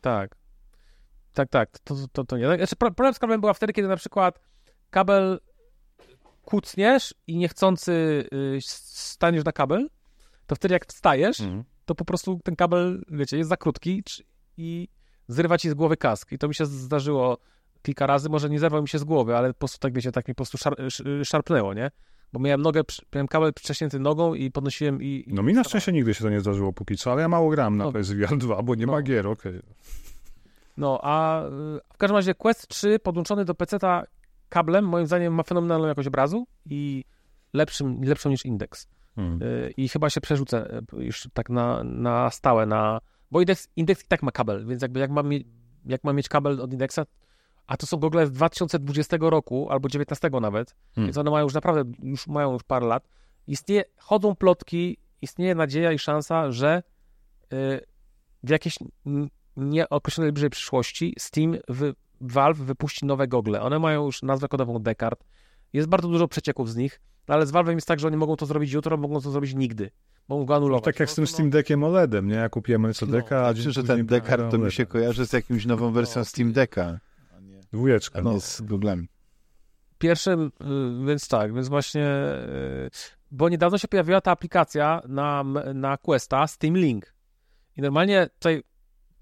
Tak. 0.00 0.36
Tak, 1.32 1.48
tak. 1.48 1.78
To, 1.84 1.94
to, 2.12 2.24
to 2.24 2.36
nie. 2.38 2.56
Znaczy, 2.56 2.76
pro- 2.76 2.90
problem 2.90 3.14
z 3.14 3.18
kablem 3.18 3.40
była 3.40 3.54
wtedy, 3.54 3.72
kiedy 3.72 3.88
na 3.88 3.96
przykład 3.96 4.40
kabel 4.90 5.40
kucniesz 6.44 7.14
i 7.26 7.36
niechcący 7.36 7.92
y, 8.32 8.58
staniesz 8.62 9.44
na 9.44 9.52
kabel, 9.52 9.88
to 10.46 10.54
wtedy 10.56 10.74
jak 10.74 10.86
wstajesz, 10.86 11.40
Mhm. 11.40 11.64
to 11.86 11.94
po 11.94 12.04
prostu 12.04 12.40
ten 12.44 12.56
kabel, 12.56 13.02
wiecie, 13.10 13.36
jest 13.38 13.48
za 13.50 13.56
krótki 13.56 14.02
i 14.56 14.88
zrywa 15.28 15.58
ci 15.58 15.70
z 15.70 15.74
głowy 15.74 15.96
kask. 15.96 16.32
I 16.32 16.38
to 16.38 16.48
mi 16.48 16.54
się 16.54 16.66
zdarzyło 16.66 17.38
kilka 17.82 18.06
razy, 18.06 18.28
może 18.28 18.50
nie 18.50 18.58
zerwał 18.58 18.82
mi 18.82 18.88
się 18.88 18.98
z 18.98 19.04
głowy, 19.04 19.36
ale 19.36 19.48
po 19.52 19.58
prostu 19.58 19.78
tak, 19.78 19.94
wiecie, 19.94 20.12
tak 20.12 20.28
mi 20.28 20.34
po 20.34 20.36
prostu 20.36 20.58
szar, 20.58 20.74
sz- 20.80 21.28
szarpnęło, 21.28 21.74
nie? 21.74 21.90
Bo 22.32 22.40
miałem 22.40 22.62
nogę, 22.62 22.80
miałem 23.14 23.28
kabel 23.28 23.52
przyciśnięty 23.54 23.98
nogą 23.98 24.34
i 24.34 24.50
podnosiłem 24.50 25.02
i... 25.02 25.24
i 25.26 25.34
No 25.34 25.42
mi 25.42 25.52
na 25.52 25.64
szczęście 25.64 25.92
nigdy 25.92 26.14
się 26.14 26.24
to 26.24 26.30
nie 26.30 26.40
zdarzyło 26.40 26.72
póki 26.72 26.96
co, 26.96 27.12
ale 27.12 27.22
ja 27.22 27.28
mało 27.28 27.50
gram 27.50 27.76
na 27.76 27.84
No. 27.84 27.92
PSVR 27.92 28.38
2, 28.38 28.62
bo 28.62 28.74
nie 28.74 28.86
No. 28.86 28.92
ma 28.92 29.02
gier, 29.02 29.26
okej. 29.26 29.60
No, 30.76 30.98
a 31.02 31.44
y, 31.46 31.50
w 31.94 31.96
każdym 31.98 32.16
razie 32.16 32.34
Quest 32.34 32.68
3 32.68 32.98
podłączony 32.98 33.44
do 33.44 33.54
PC-ta 33.54 34.02
kablem, 34.52 34.84
moim 34.84 35.06
zdaniem 35.06 35.34
ma 35.34 35.42
fenomenalną 35.42 35.88
jakość 35.88 36.08
obrazu 36.08 36.46
i 36.66 37.04
lepszym, 37.52 38.04
lepszą 38.04 38.30
niż 38.30 38.44
Index. 38.44 38.88
Mhm. 39.16 39.42
Y, 39.42 39.72
I 39.76 39.88
chyba 39.88 40.10
się 40.10 40.20
przerzucę 40.20 40.82
y, 40.98 41.04
już 41.04 41.28
tak 41.32 41.50
na, 41.50 41.84
na 41.84 42.30
stałe 42.30 42.66
na... 42.66 43.00
Bo 43.30 43.40
Index, 43.40 43.68
Index 43.76 44.04
i 44.04 44.08
tak 44.08 44.22
ma 44.22 44.30
kabel, 44.30 44.66
więc 44.66 44.82
jakby 44.82 45.00
jak 45.00 45.10
mam, 45.10 45.30
jak 45.86 46.04
mam 46.04 46.16
mieć 46.16 46.28
kabel 46.28 46.60
od 46.60 46.72
Indexa, 46.72 47.00
a 47.66 47.76
to 47.76 47.86
są 47.86 47.96
gogle 47.96 48.26
z 48.26 48.30
2020 48.30 49.16
roku, 49.20 49.70
albo 49.70 49.88
19 49.88 50.30
nawet, 50.40 50.74
Hmm. 50.94 51.06
więc 51.06 51.18
one 51.18 51.30
mają 51.30 51.44
już 51.44 51.54
naprawdę, 51.54 51.92
już 52.02 52.26
mają 52.26 52.52
już 52.52 52.62
parę 52.62 52.86
lat. 52.86 53.08
Istnieje, 53.46 53.84
chodzą 53.96 54.36
plotki, 54.36 54.96
istnieje 55.22 55.54
nadzieja 55.54 55.92
i 55.92 55.98
szansa, 55.98 56.52
że 56.52 56.82
y, 57.52 57.80
w 58.42 58.50
jakiejś 58.50 58.78
nieokreślonej 59.56 60.32
bliżej 60.32 60.50
przyszłości 60.50 61.14
Steam 61.18 61.56
wy, 61.68 61.94
Valve 62.22 62.58
wypuści 62.64 63.06
nowe 63.06 63.28
gogle. 63.28 63.60
One 63.62 63.78
mają 63.78 64.04
już 64.06 64.22
nazwę 64.22 64.48
kodową 64.48 64.78
Descartes. 64.78 65.28
Jest 65.72 65.88
bardzo 65.88 66.08
dużo 66.08 66.28
przecieków 66.28 66.70
z 66.70 66.76
nich, 66.76 67.00
no 67.28 67.34
ale 67.34 67.46
z 67.46 67.52
Valve'em 67.52 67.74
jest 67.74 67.86
tak, 67.88 68.00
że 68.00 68.06
oni 68.06 68.16
mogą 68.16 68.36
to 68.36 68.46
zrobić 68.46 68.72
jutro, 68.72 68.96
mogą 68.96 69.20
to 69.20 69.30
zrobić 69.30 69.54
nigdy. 69.54 69.90
Mogą 70.28 70.44
go 70.44 70.52
No, 70.52 70.56
anulować. 70.56 70.84
tak 70.84 71.00
jak 71.00 71.10
z 71.10 71.14
tym 71.14 71.22
prostu, 71.22 71.34
Steam 71.34 71.50
Deckiem 71.50 71.84
OLEDem, 71.84 72.28
nie? 72.28 72.34
Ja 72.34 72.48
kupiłem 72.48 72.86
LCD-ka, 72.86 73.46
a 73.46 73.52
Myślę, 73.52 73.72
że 73.72 73.82
ten 73.84 74.06
Descartes 74.06 74.50
to 74.50 74.58
mi 74.58 74.72
się 74.72 74.86
kojarzy 74.86 75.26
z 75.26 75.32
jakimś 75.32 75.66
nową 75.66 75.92
wersją 75.92 76.24
Steam 76.24 76.52
Decka, 76.52 76.98
Dwójeczka. 77.72 78.18
a 78.18 78.22
No. 78.22 78.40
z 78.40 78.60
Googlem. 78.60 79.08
Pierwszym, 79.98 80.40
y, 81.02 81.06
więc 81.06 81.28
tak, 81.28 81.54
więc 81.54 81.68
właśnie, 81.68 82.06
y, 82.86 82.90
bo 83.30 83.48
niedawno 83.48 83.78
się 83.78 83.88
pojawiła 83.88 84.20
ta 84.20 84.30
aplikacja 84.30 85.00
na, 85.08 85.44
na 85.74 85.96
Questa, 85.96 86.46
Steam 86.46 86.76
Link. 86.76 87.14
I 87.76 87.82
normalnie 87.82 88.28
tutaj 88.38 88.62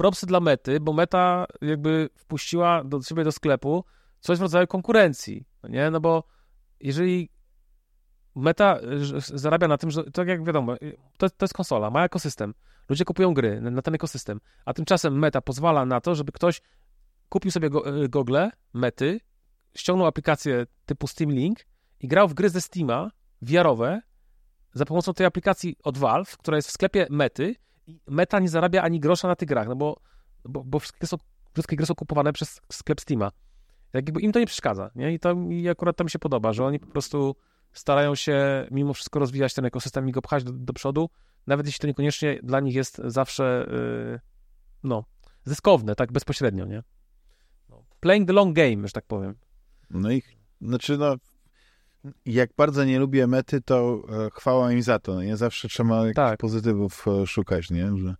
propsy 0.01 0.27
dla 0.27 0.41
Mety, 0.41 0.81
bo 0.81 0.93
Meta 0.93 1.47
jakby 1.61 2.11
wpuściła 2.15 2.85
do 2.85 3.03
siebie 3.03 3.25
do 3.25 3.33
sklepu 3.33 3.85
coś 4.21 4.39
w 4.39 4.43
rodzaju 4.43 4.67
konkurencji, 4.67 5.47
no 5.63 5.69
nie? 5.69 5.91
No 5.91 6.01
bo 6.01 6.25
jeżeli 6.81 7.31
Meta 8.35 8.79
zarabia 9.35 9.69
na 9.69 9.79
tym, 9.79 9.91
że 9.91 10.05
tak 10.05 10.29
jak 10.29 10.45
wiadomo, 10.45 10.77
to, 11.19 11.31
to 11.31 11.45
jest 11.45 11.55
konsola, 11.55 11.91
ma 11.91 12.05
ekosystem. 12.05 12.55
Ludzie 12.89 13.05
kupują 13.05 13.35
gry 13.35 13.61
na, 13.61 13.71
na 13.71 13.83
ten 13.83 13.95
ekosystem, 13.95 14.41
a 14.65 14.75
tymczasem 14.75 15.19
Meta 15.19 15.41
pozwala 15.41 15.87
na 15.87 16.01
to, 16.01 16.15
żeby 16.15 16.33
ktoś 16.33 16.61
kupił 17.29 17.51
sobie 17.51 17.71
go, 17.71 18.03
y, 18.03 18.09
gogle 18.09 18.51
Mety, 18.75 19.21
ściągnął 19.75 20.07
aplikację 20.07 20.67
typu 20.87 21.07
Steam 21.07 21.33
Link 21.33 21.59
i 22.01 22.09
grał 22.09 22.29
w 22.29 22.35
gry 22.35 22.51
ze 22.51 22.61
Steama 22.61 23.11
VR-owe 23.43 24.01
za 24.73 24.85
pomocą 24.85 25.15
tej 25.15 25.27
aplikacji 25.27 25.77
od 25.83 25.99
Valve, 25.99 26.37
która 26.37 26.57
jest 26.57 26.69
w 26.69 26.73
sklepie 26.73 27.07
Mety 27.11 27.55
Meta 28.07 28.39
nie 28.39 28.49
zarabia 28.49 28.83
ani 28.83 29.01
grosza 29.01 29.29
na 29.29 29.37
tych 29.37 29.49
grach, 29.49 29.69
no 29.69 29.77
bo, 29.77 30.01
bo, 30.45 30.65
bo 30.65 30.79
wszystkie, 30.79 31.07
są, 31.07 31.17
wszystkie 31.53 31.77
gry 31.77 31.87
są 31.87 31.95
kupowane 31.95 32.33
przez 32.33 32.61
sklep 32.73 33.01
Steama. 33.01 33.31
Jakby 33.93 34.21
im 34.21 34.33
to 34.33 34.39
nie 34.39 34.47
przeszkadza, 34.47 34.91
nie? 34.95 35.13
I, 35.13 35.19
to, 35.19 35.37
I 35.51 35.69
akurat 35.69 35.97
to 35.97 36.05
mi 36.05 36.11
się 36.11 36.19
podoba, 36.19 36.53
że 36.53 36.65
oni 36.65 36.79
po 36.79 36.87
prostu 36.87 37.37
starają 37.73 38.15
się 38.15 38.67
mimo 38.71 38.95
wszystko 38.95 39.19
rozwijać 39.19 39.55
ten 39.55 39.65
ekosystem 39.65 40.09
i 40.09 40.13
go 40.13 40.23
pchać 40.23 40.45
do, 40.45 40.53
do 40.53 40.73
przodu, 40.73 41.11
nawet 41.47 41.67
jeśli 41.67 41.81
to 41.81 41.87
niekoniecznie 41.87 42.41
dla 42.43 42.61
nich 42.61 42.75
jest 42.75 43.01
zawsze 43.05 43.67
yy, 43.71 44.21
no, 44.83 45.05
zyskowne, 45.45 45.95
tak 45.95 46.13
bezpośrednio, 46.13 46.67
nie? 46.67 46.83
No. 47.69 47.85
Playing 48.01 48.27
the 48.27 48.33
long 48.33 48.57
game, 48.57 48.89
że 48.89 48.93
tak 48.93 49.07
powiem. 49.07 49.35
No 49.91 50.13
i, 50.13 50.23
znaczy 50.61 50.99
no, 50.99 51.17
jak 52.27 52.51
bardzo 52.57 52.85
nie 52.85 52.99
lubię 52.99 53.27
mety, 53.27 53.61
to 53.61 54.03
e, 54.27 54.31
chwała 54.31 54.73
im 54.73 54.83
za 54.83 54.99
to. 54.99 55.23
Nie 55.23 55.37
zawsze 55.37 55.69
trzeba 55.69 55.97
jakichś 55.97 56.17
Tak. 56.17 56.41
pozytywów 56.41 57.07
e, 57.09 57.27
szukać, 57.27 57.71
nie? 57.71 57.97
Że, 57.97 58.15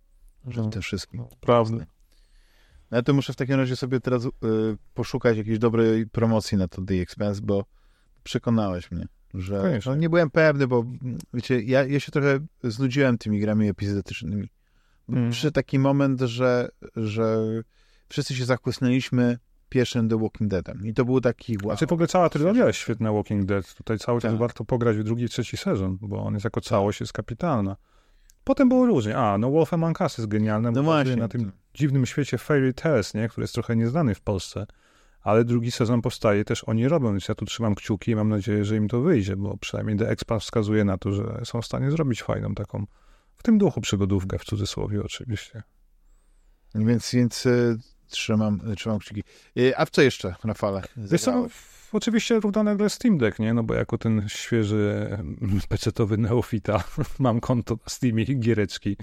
że 0.47 0.63
w 0.63 0.69
tym 0.69 0.81
wszystkim. 0.81 1.19
No. 1.19 1.29
Prawda. 1.41 1.85
No 2.91 2.97
ja 2.97 3.03
to 3.03 3.13
muszę 3.13 3.33
w 3.33 3.35
takim 3.35 3.55
razie 3.55 3.75
sobie 3.75 3.99
teraz 3.99 4.25
e, 4.25 4.29
poszukać 4.93 5.37
jakiejś 5.37 5.59
dobrej 5.59 6.07
promocji 6.07 6.57
na 6.57 6.67
to 6.67 6.81
The 6.81 6.93
Expense, 6.93 7.41
bo 7.41 7.65
przekonałeś 8.23 8.91
mnie, 8.91 9.07
że 9.33 9.79
no, 9.85 9.95
nie 9.95 10.09
byłem 10.09 10.29
pewny, 10.29 10.67
bo 10.67 10.79
mm, 10.79 11.17
wiecie, 11.33 11.61
ja, 11.61 11.83
ja 11.83 11.99
się 11.99 12.11
trochę 12.11 12.39
znudziłem 12.63 13.17
tymi 13.17 13.39
grami 13.39 13.69
epizodycznymi. 13.69 14.49
Mhm. 15.09 15.31
Przyszedł 15.31 15.53
taki 15.53 15.79
moment, 15.79 16.21
że, 16.21 16.69
że 16.95 17.37
wszyscy 18.09 18.35
się 18.35 18.45
zachłysnęliśmy 18.45 19.37
pierwszym 19.71 20.09
The 20.09 20.19
Walking 20.19 20.51
Deadem. 20.51 20.85
I 20.85 20.93
to 20.93 21.05
był 21.05 21.21
taki 21.21 21.57
wow. 21.57 21.71
Znaczy 21.71 21.87
w 21.87 21.91
ogóle 21.91 22.07
cała 22.07 22.29
trylogia 22.29 22.67
jest 22.67 22.79
świetna 22.79 23.11
Walking 23.11 23.45
Dead. 23.45 23.73
Tutaj 23.73 23.99
cały 23.99 24.21
czas 24.21 24.31
Tak. 24.31 24.39
warto 24.39 24.65
pograć 24.65 24.97
w 24.97 25.03
drugi 25.03 25.23
i 25.23 25.29
trzeci 25.29 25.57
sezon, 25.57 25.97
bo 26.01 26.23
on 26.23 26.33
jest 26.33 26.43
jako 26.43 26.61
całość 26.61 26.99
jest 26.99 27.13
kapitalna. 27.13 27.75
Potem 28.43 28.69
było 28.69 28.85
różnie. 28.85 29.17
A, 29.17 29.37
no 29.37 29.51
Wolf 29.51 29.73
Among 29.73 30.01
Us 30.01 30.17
jest 30.17 30.29
genialne, 30.29 30.71
No 30.71 30.83
właśnie. 30.83 31.15
na 31.15 31.27
tym 31.27 31.51
dziwnym 31.73 32.05
świecie 32.05 32.37
Fairy 32.37 32.73
Tales, 32.73 33.13
nie? 33.13 33.29
który 33.29 33.43
jest 33.43 33.53
trochę 33.53 33.75
nieznany 33.75 34.15
w 34.15 34.21
Polsce. 34.21 34.65
Ale 35.21 35.45
drugi 35.45 35.71
sezon 35.71 36.01
powstaje, 36.01 36.45
też 36.45 36.63
oni 36.63 36.87
robią, 36.87 37.11
więc 37.11 37.27
ja 37.27 37.35
tu 37.35 37.45
trzymam 37.45 37.75
kciuki 37.75 38.11
i 38.11 38.15
mam 38.15 38.29
nadzieję, 38.29 38.65
że 38.65 38.75
im 38.75 38.87
to 38.87 39.01
wyjdzie, 39.01 39.35
bo 39.35 39.57
przynajmniej 39.57 39.97
The 39.97 40.09
Expanse 40.09 40.43
wskazuje 40.43 40.85
na 40.85 40.97
to, 40.97 41.11
że 41.11 41.41
są 41.43 41.61
w 41.61 41.65
stanie 41.65 41.91
zrobić 41.91 42.23
fajną 42.23 42.55
taką, 42.55 42.85
w 43.37 43.43
tym 43.43 43.57
duchu 43.57 43.81
przygodówkę, 43.81 44.39
w 44.39 44.43
cudzysłowie 44.45 45.01
oczywiście. 45.03 45.63
Więc, 46.75 47.11
więc 47.15 47.45
y, 47.45 47.77
trzymam, 48.11 48.61
trzymam 48.75 48.99
kciuki. 48.99 49.23
Y, 49.57 49.77
a 49.77 49.85
w 49.85 49.89
co 49.89 50.01
jeszcze, 50.01 50.35
Rafale? 50.43 50.81
Wiesz 50.97 51.21
co, 51.21 51.47
oczywiście 51.91 52.39
równolegle 52.39 52.89
Steam 52.89 53.17
Deck, 53.17 53.39
nie? 53.39 53.53
No 53.53 53.63
bo 53.63 53.73
jako 53.73 53.97
ten 53.97 54.25
świeży 54.27 55.07
em, 55.11 55.61
pecetowy 55.69 56.17
neofita 56.17 56.83
mam 57.19 57.39
konto 57.39 57.73
na 57.73 57.89
Steamie 57.89 58.23
i 58.23 58.39
giereczki, 58.39 58.97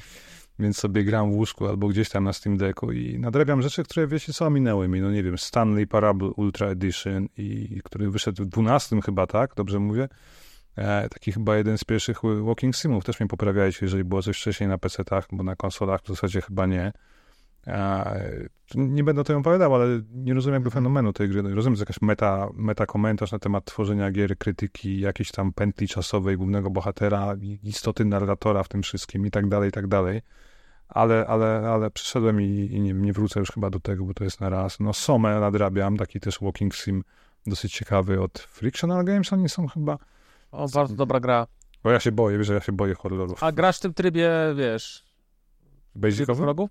więc 0.58 0.78
sobie 0.78 1.04
gram 1.04 1.32
w 1.32 1.34
łóżku 1.34 1.66
albo 1.66 1.88
gdzieś 1.88 2.08
tam 2.08 2.24
na 2.24 2.32
Steam 2.32 2.56
Decku 2.56 2.92
i 2.92 3.18
nadrabiam 3.18 3.62
rzeczy, 3.62 3.84
które 3.84 4.06
wiecie 4.06 4.32
co, 4.32 4.50
minęły 4.50 4.88
mi. 4.88 5.00
No 5.00 5.10
nie 5.10 5.22
wiem, 5.22 5.38
Stanley 5.38 5.86
Parable 5.86 6.28
Ultra 6.28 6.66
Edition, 6.66 7.28
i 7.36 7.80
który 7.84 8.10
wyszedł 8.10 8.44
w 8.44 8.46
12 8.46 9.00
chyba, 9.00 9.26
tak? 9.26 9.54
Dobrze 9.54 9.78
mówię? 9.78 10.08
E, 10.78 11.08
taki 11.08 11.32
chyba 11.32 11.56
jeden 11.56 11.78
z 11.78 11.84
pierwszych 11.84 12.18
walking 12.44 12.76
simów. 12.76 13.04
Też 13.04 13.20
mnie 13.20 13.28
poprawiajcie, 13.28 13.78
jeżeli 13.82 14.04
było 14.04 14.22
coś 14.22 14.38
wcześniej 14.38 14.68
na 14.68 14.78
PC-tach, 14.78 15.26
bo 15.32 15.42
na 15.42 15.56
konsolach 15.56 16.00
w 16.02 16.08
zasadzie 16.08 16.40
chyba 16.40 16.66
nie. 16.66 16.92
Nie 18.74 19.04
będę 19.04 19.20
o 19.20 19.24
tym 19.24 19.36
opowiadał, 19.36 19.74
ale 19.74 19.86
nie 20.14 20.34
rozumiem 20.34 20.54
jakby 20.54 20.70
fenomenu 20.70 21.12
tej 21.12 21.28
gry. 21.28 21.42
No, 21.42 21.54
rozumiem, 21.54 21.76
że 21.76 21.82
jakaś 21.82 22.02
meta, 22.02 22.48
meta 22.54 22.86
komentarz 22.86 23.32
na 23.32 23.38
temat 23.38 23.64
tworzenia 23.64 24.10
gier, 24.10 24.38
krytyki, 24.38 25.00
jakiejś 25.00 25.30
tam 25.30 25.52
pętli 25.52 25.88
czasowej 25.88 26.36
głównego 26.36 26.70
bohatera, 26.70 27.36
istoty 27.62 28.04
narratora 28.04 28.62
w 28.62 28.68
tym 28.68 28.82
wszystkim 28.82 29.26
i 29.26 29.30
tak 29.30 29.48
dalej, 29.48 29.68
i 29.68 29.72
tak 29.72 29.86
dalej. 29.86 30.22
Ale, 30.88 31.26
ale, 31.26 31.46
ale 31.46 31.90
przyszedłem 31.90 32.40
i, 32.40 32.68
i 32.72 32.80
nie, 32.80 32.92
nie 32.92 33.12
wrócę 33.12 33.40
już 33.40 33.52
chyba 33.52 33.70
do 33.70 33.80
tego, 33.80 34.04
bo 34.04 34.14
to 34.14 34.24
jest 34.24 34.40
na 34.40 34.48
raz. 34.48 34.80
No 34.80 34.92
Somę 34.92 35.40
nadrabiam, 35.40 35.96
taki 35.96 36.20
też 36.20 36.38
walking 36.40 36.74
sim 36.74 37.04
dosyć 37.46 37.72
ciekawy 37.72 38.20
od 38.20 38.38
Frictional 38.38 39.04
Games, 39.04 39.32
oni 39.32 39.48
są 39.48 39.66
chyba... 39.66 39.98
O, 40.52 40.68
bardzo 40.68 40.94
dobra 40.94 41.20
gra. 41.20 41.46
Bo 41.82 41.90
ja 41.90 42.00
się 42.00 42.12
boję, 42.12 42.38
wiesz, 42.38 42.46
że 42.46 42.54
ja 42.54 42.60
się 42.60 42.72
boję 42.72 42.94
horrorów. 42.94 43.44
A 43.44 43.52
grasz 43.52 43.78
w 43.78 43.80
tym 43.80 43.94
trybie, 43.94 44.30
wiesz, 44.56 45.04
Basicowy? 45.94 46.68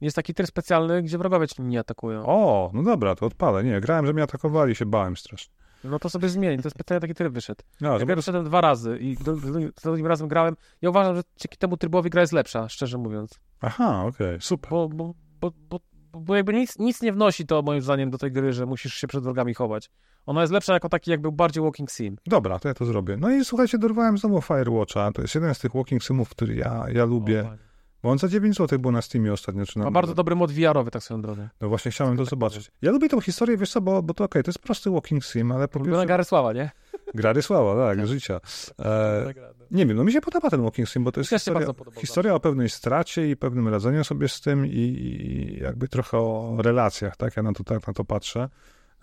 Jest 0.00 0.16
taki 0.16 0.34
tryb 0.34 0.48
specjalny, 0.48 1.02
gdzie 1.02 1.18
wrogowie 1.18 1.48
cię 1.48 1.62
nie 1.62 1.80
atakują. 1.80 2.22
O, 2.26 2.70
no 2.74 2.82
dobra, 2.82 3.14
to 3.14 3.26
odpalę. 3.26 3.64
Nie, 3.64 3.80
grałem, 3.80 4.06
że 4.06 4.12
mnie 4.12 4.22
atakowali, 4.22 4.74
się 4.74 4.86
bałem 4.86 5.16
strasznie. 5.16 5.54
No 5.84 5.98
to 5.98 6.10
sobie 6.10 6.28
zmień, 6.28 6.62
to 6.62 6.70
specjalnie 6.70 7.00
taki 7.00 7.14
tryb 7.14 7.32
wyszedł. 7.32 7.60
No, 7.80 7.98
Ja 7.98 8.16
wszedłem 8.16 8.44
dwa 8.44 8.60
razy 8.60 8.98
i 8.98 9.16
do- 9.16 9.36
do- 9.36 9.60
za 9.60 9.90
drugim 9.90 10.06
razem 10.06 10.28
grałem. 10.28 10.56
Ja 10.82 10.90
uważam, 10.90 11.16
że 11.16 11.22
dzięki 11.36 11.56
temu 11.58 11.76
trybowi 11.76 12.10
gra 12.10 12.20
jest 12.20 12.32
lepsza, 12.32 12.68
szczerze 12.68 12.98
mówiąc. 12.98 13.40
Aha, 13.60 14.04
okej, 14.06 14.40
super. 14.40 14.70
Bo, 14.70 14.88
bo, 14.88 15.14
bo, 15.40 15.50
bo, 15.70 15.80
bo 16.20 16.36
jakby 16.36 16.54
nic, 16.54 16.78
nic 16.78 17.02
nie 17.02 17.12
wnosi 17.12 17.46
to 17.46 17.62
moim 17.62 17.82
zdaniem 17.82 18.10
do 18.10 18.18
tej 18.18 18.32
gry, 18.32 18.52
że 18.52 18.66
musisz 18.66 18.94
się 18.94 19.06
przed 19.06 19.22
wrogami 19.24 19.54
chować. 19.54 19.90
Ona 20.26 20.40
jest 20.40 20.52
lepsza 20.52 20.72
jako 20.74 20.88
taki 20.88 21.10
jakby 21.10 21.32
bardziej 21.32 21.62
walking 21.62 21.90
sim. 21.90 22.16
Dobra, 22.26 22.58
to 22.58 22.68
ja 22.68 22.74
to 22.74 22.84
zrobię. 22.84 23.16
No 23.16 23.30
i 23.30 23.44
słuchajcie, 23.44 23.78
dorwałem 23.78 24.18
znowu 24.18 24.42
Firewatcha. 24.42 25.12
To 25.12 25.22
jest 25.22 25.34
jeden 25.34 25.54
z 25.54 25.58
tych 25.58 25.72
walking 25.74 26.02
simów, 26.02 26.28
który 26.28 26.54
ja, 26.54 26.84
ja 26.92 27.04
lubię. 27.04 27.44
O. 27.66 27.69
Bo 28.02 28.10
on 28.10 28.18
za 28.18 28.28
9 28.28 28.56
zł 28.56 28.78
był 28.78 28.92
na 28.92 29.02
Steamie 29.02 29.32
ostatnio. 29.32 29.66
Czy 29.66 29.78
na, 29.78 29.84
Ma 29.84 29.90
bardzo 29.90 30.14
dobry 30.14 30.34
mod 30.34 30.52
VR-owy, 30.52 30.90
tak 30.90 31.02
swoją 31.02 31.22
drogą. 31.22 31.48
No 31.60 31.68
właśnie 31.68 31.90
chciałem 31.90 32.16
to 32.16 32.22
tak 32.22 32.30
zobaczyć. 32.30 32.70
Ja 32.82 32.90
lubię 32.90 33.08
tą 33.08 33.20
historię, 33.20 33.56
wiesz 33.56 33.70
co, 33.70 33.80
bo, 33.80 34.02
bo 34.02 34.14
to 34.14 34.24
okej, 34.24 34.42
to 34.42 34.48
jest 34.48 34.58
prosty 34.58 34.90
walking 34.90 35.24
sim, 35.24 35.52
ale 35.52 35.68
po 35.68 35.80
pierwsze... 35.80 36.06
Garysława, 36.06 36.52
nie? 36.52 36.70
Gra 37.14 37.32
Rysława, 37.32 37.76
tak, 37.76 38.06
życia. 38.06 38.40
E, 38.78 39.34
nie 39.70 39.86
wiem, 39.86 39.96
no 39.96 40.04
mi 40.04 40.12
się 40.12 40.20
podoba 40.20 40.50
ten 40.50 40.62
walking 40.62 40.88
sim, 40.88 41.04
bo 41.04 41.12
to 41.12 41.20
jest 41.20 41.30
historia, 41.30 41.66
historia 41.98 42.34
o 42.34 42.40
pewnej 42.40 42.68
stracie 42.68 43.30
i 43.30 43.36
pewnym 43.36 43.68
radzeniu 43.68 44.04
sobie 44.04 44.28
z 44.28 44.40
tym 44.40 44.66
i, 44.66 44.70
i 44.70 45.58
jakby 45.62 45.88
trochę 45.88 46.18
o 46.18 46.56
relacjach, 46.58 47.16
tak? 47.16 47.36
Ja 47.36 47.42
na 47.42 47.52
to, 47.52 47.64
tak 47.64 47.86
na 47.86 47.92
to 47.92 48.04
patrzę. 48.04 48.48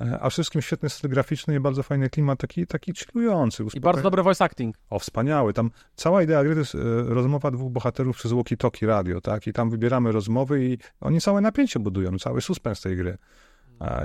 E, 0.01 0.19
A 0.21 0.29
wszystkim 0.29 0.61
świetny 0.61 0.89
styl 0.89 1.09
graficzny 1.09 1.55
i 1.55 1.59
bardzo 1.59 1.83
fajny 1.83 2.09
klimat, 2.09 2.39
taki, 2.39 2.67
taki 2.67 2.93
chillujący. 2.93 3.63
I 3.73 3.79
bardzo 3.79 4.01
dobry 4.01 4.23
voice 4.23 4.45
acting. 4.45 4.75
O, 4.89 4.99
wspaniały. 4.99 5.53
Tam 5.53 5.71
cała 5.95 6.23
idea 6.23 6.43
gry 6.43 6.53
to 6.53 6.59
jest 6.59 6.75
e, 6.75 6.79
rozmowa 7.03 7.51
dwóch 7.51 7.71
bohaterów 7.71 8.17
przez 8.17 8.31
walkie-talkie 8.31 8.87
radio, 8.87 9.21
tak? 9.21 9.47
I 9.47 9.53
tam 9.53 9.69
wybieramy 9.69 10.11
rozmowy 10.11 10.65
i 10.65 10.77
oni 11.01 11.21
całe 11.21 11.41
napięcie 11.41 11.79
budują, 11.79 12.17
cały 12.19 12.41
suspens 12.41 12.81
tej 12.81 12.97
gry. 12.97 13.17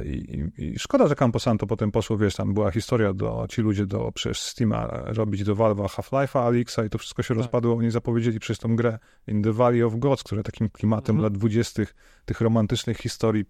I, 0.04 0.08
i, 0.58 0.64
I 0.64 0.78
szkoda, 0.78 1.08
że 1.08 1.14
Camposanto 1.14 1.66
potem 1.66 1.90
poszło, 1.92 2.18
wiesz, 2.18 2.36
tam 2.36 2.54
była 2.54 2.70
historia, 2.70 3.12
do, 3.12 3.46
ci 3.50 3.62
ludzie 3.62 3.86
do 3.86 4.12
przecież 4.14 4.40
Steama 4.40 4.86
robić 5.06 5.44
do 5.44 5.56
Valve'a 5.56 5.86
Half-Life'a, 5.88 6.46
Alixa 6.46 6.78
i 6.86 6.90
to 6.90 6.98
wszystko 6.98 7.22
się 7.22 7.28
Tak. 7.28 7.36
rozpadło. 7.36 7.76
Oni 7.76 7.90
zapowiedzieli 7.90 8.40
przez 8.40 8.58
tą 8.58 8.76
grę 8.76 8.98
In 9.26 9.42
the 9.42 9.52
Valley 9.52 9.82
of 9.82 9.96
Gods, 9.96 10.22
która 10.22 10.42
takim 10.42 10.68
klimatem 10.68 11.16
Mhm. 11.16 11.22
lat 11.22 11.32
dwudziestych, 11.38 11.94
tych 12.24 12.40
romantycznych 12.40 12.96
historii 12.98 13.44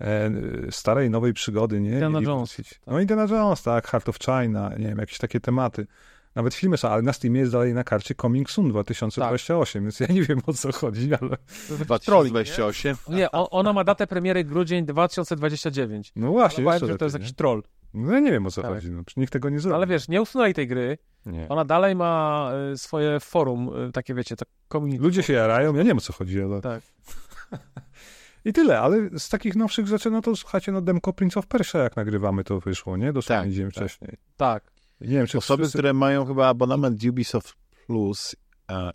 e, 0.00 0.30
starej, 0.70 1.10
nowej 1.10 1.32
przygody, 1.32 1.80
nie? 1.80 1.90
Indiana 1.90 2.20
I- 2.20 2.24
Jones, 2.24 2.56
No 2.86 3.00
Indiana 3.00 3.26
Jones, 3.30 3.62
tak, 3.62 3.86
Heart 3.88 4.08
of 4.08 4.18
China, 4.18 4.70
nie 4.78 4.86
wiem, 4.88 4.98
jakieś 4.98 5.18
takie 5.18 5.40
tematy. 5.40 5.86
Nawet 6.34 6.54
filmy 6.54 6.76
są, 6.76 6.88
ale 6.88 7.02
na 7.02 7.12
Steamie 7.12 7.40
jest 7.40 7.52
dalej 7.52 7.74
na 7.74 7.84
karcie 7.84 8.14
Coming 8.14 8.50
Soon 8.50 8.68
2028, 8.68 9.82
więc 9.82 10.00
ja 10.00 10.06
nie 10.06 10.22
wiem 10.22 10.40
o 10.46 10.52
co 10.52 10.72
chodzi, 10.72 11.10
ale 11.14 11.36
Trolling, 12.00 12.34
2028. 12.34 12.96
Nie, 13.08 13.30
o, 13.32 13.50
ona 13.50 13.72
ma 13.72 13.84
datę 13.84 14.06
premiery 14.06 14.44
grudzień 14.44 14.86
2029. 14.86 16.12
no 16.16 16.30
właśnie, 16.30 16.68
Ale 16.68 16.80
powiem, 16.80 16.92
że 16.94 16.98
to 16.98 17.04
jest 17.04 17.16
jakiś 17.18 17.32
troll. 17.32 17.62
nie? 17.94 18.06
No 18.06 18.12
ja 18.12 18.20
nie 18.20 18.30
wiem 18.30 18.46
o 18.46 18.50
co 18.50 18.62
Tak. 18.62 18.70
chodzi, 18.74 18.90
no, 18.90 19.04
przecież 19.04 19.16
nikt 19.16 19.32
tego 19.32 19.50
nie 19.50 19.60
zrobi. 19.60 19.74
Ale 19.76 19.86
wiesz, 19.86 20.08
nie 20.08 20.22
usunęli 20.22 20.54
tej 20.54 20.68
gry. 20.68 20.98
nie. 21.26 21.48
Ona 21.48 21.64
dalej 21.64 21.94
ma 21.94 22.50
y, 22.72 22.78
swoje 22.78 23.20
forum, 23.20 23.70
y, 23.88 23.92
takie 23.92 24.14
wiecie, 24.14 24.36
to 24.36 24.44
community. 24.72 25.02
Ludzie 25.02 25.22
się 25.22 25.32
jarają, 25.32 25.74
ja 25.74 25.82
nie 25.82 25.88
wiem 25.88 25.98
o 25.98 26.00
co 26.00 26.12
chodzi, 26.12 26.42
ale... 26.42 26.60
Tak. 26.60 26.82
I 28.44 28.52
tyle, 28.52 28.80
ale 28.80 29.18
z 29.18 29.28
takich 29.28 29.56
nowszych 29.56 29.86
rzeczy, 29.86 30.10
no 30.10 30.20
to 30.22 30.36
słuchajcie, 30.36 30.72
no 30.72 30.80
demko 30.80 31.12
Prince 31.12 31.36
of 31.36 31.46
Persia, 31.46 31.78
jak 31.78 31.96
nagrywamy, 31.96 32.44
to 32.44 32.60
wyszło, 32.60 32.96
nie? 32.96 33.12
Dosłownie 33.12 33.44
Tak, 33.44 33.52
dzień 33.52 33.64
tak. 33.66 33.74
wcześniej. 33.74 34.16
Tak. 34.36 34.70
Nie 35.00 35.08
wiem, 35.08 35.26
czy 35.26 35.38
Osoby, 35.38 35.62
wszyscy... 35.62 35.78
które 35.78 35.92
mają 35.92 36.26
chyba 36.26 36.48
abonament 36.48 37.04
Ubisoft 37.04 37.54
Plus, 37.86 38.36
a, 38.68 38.92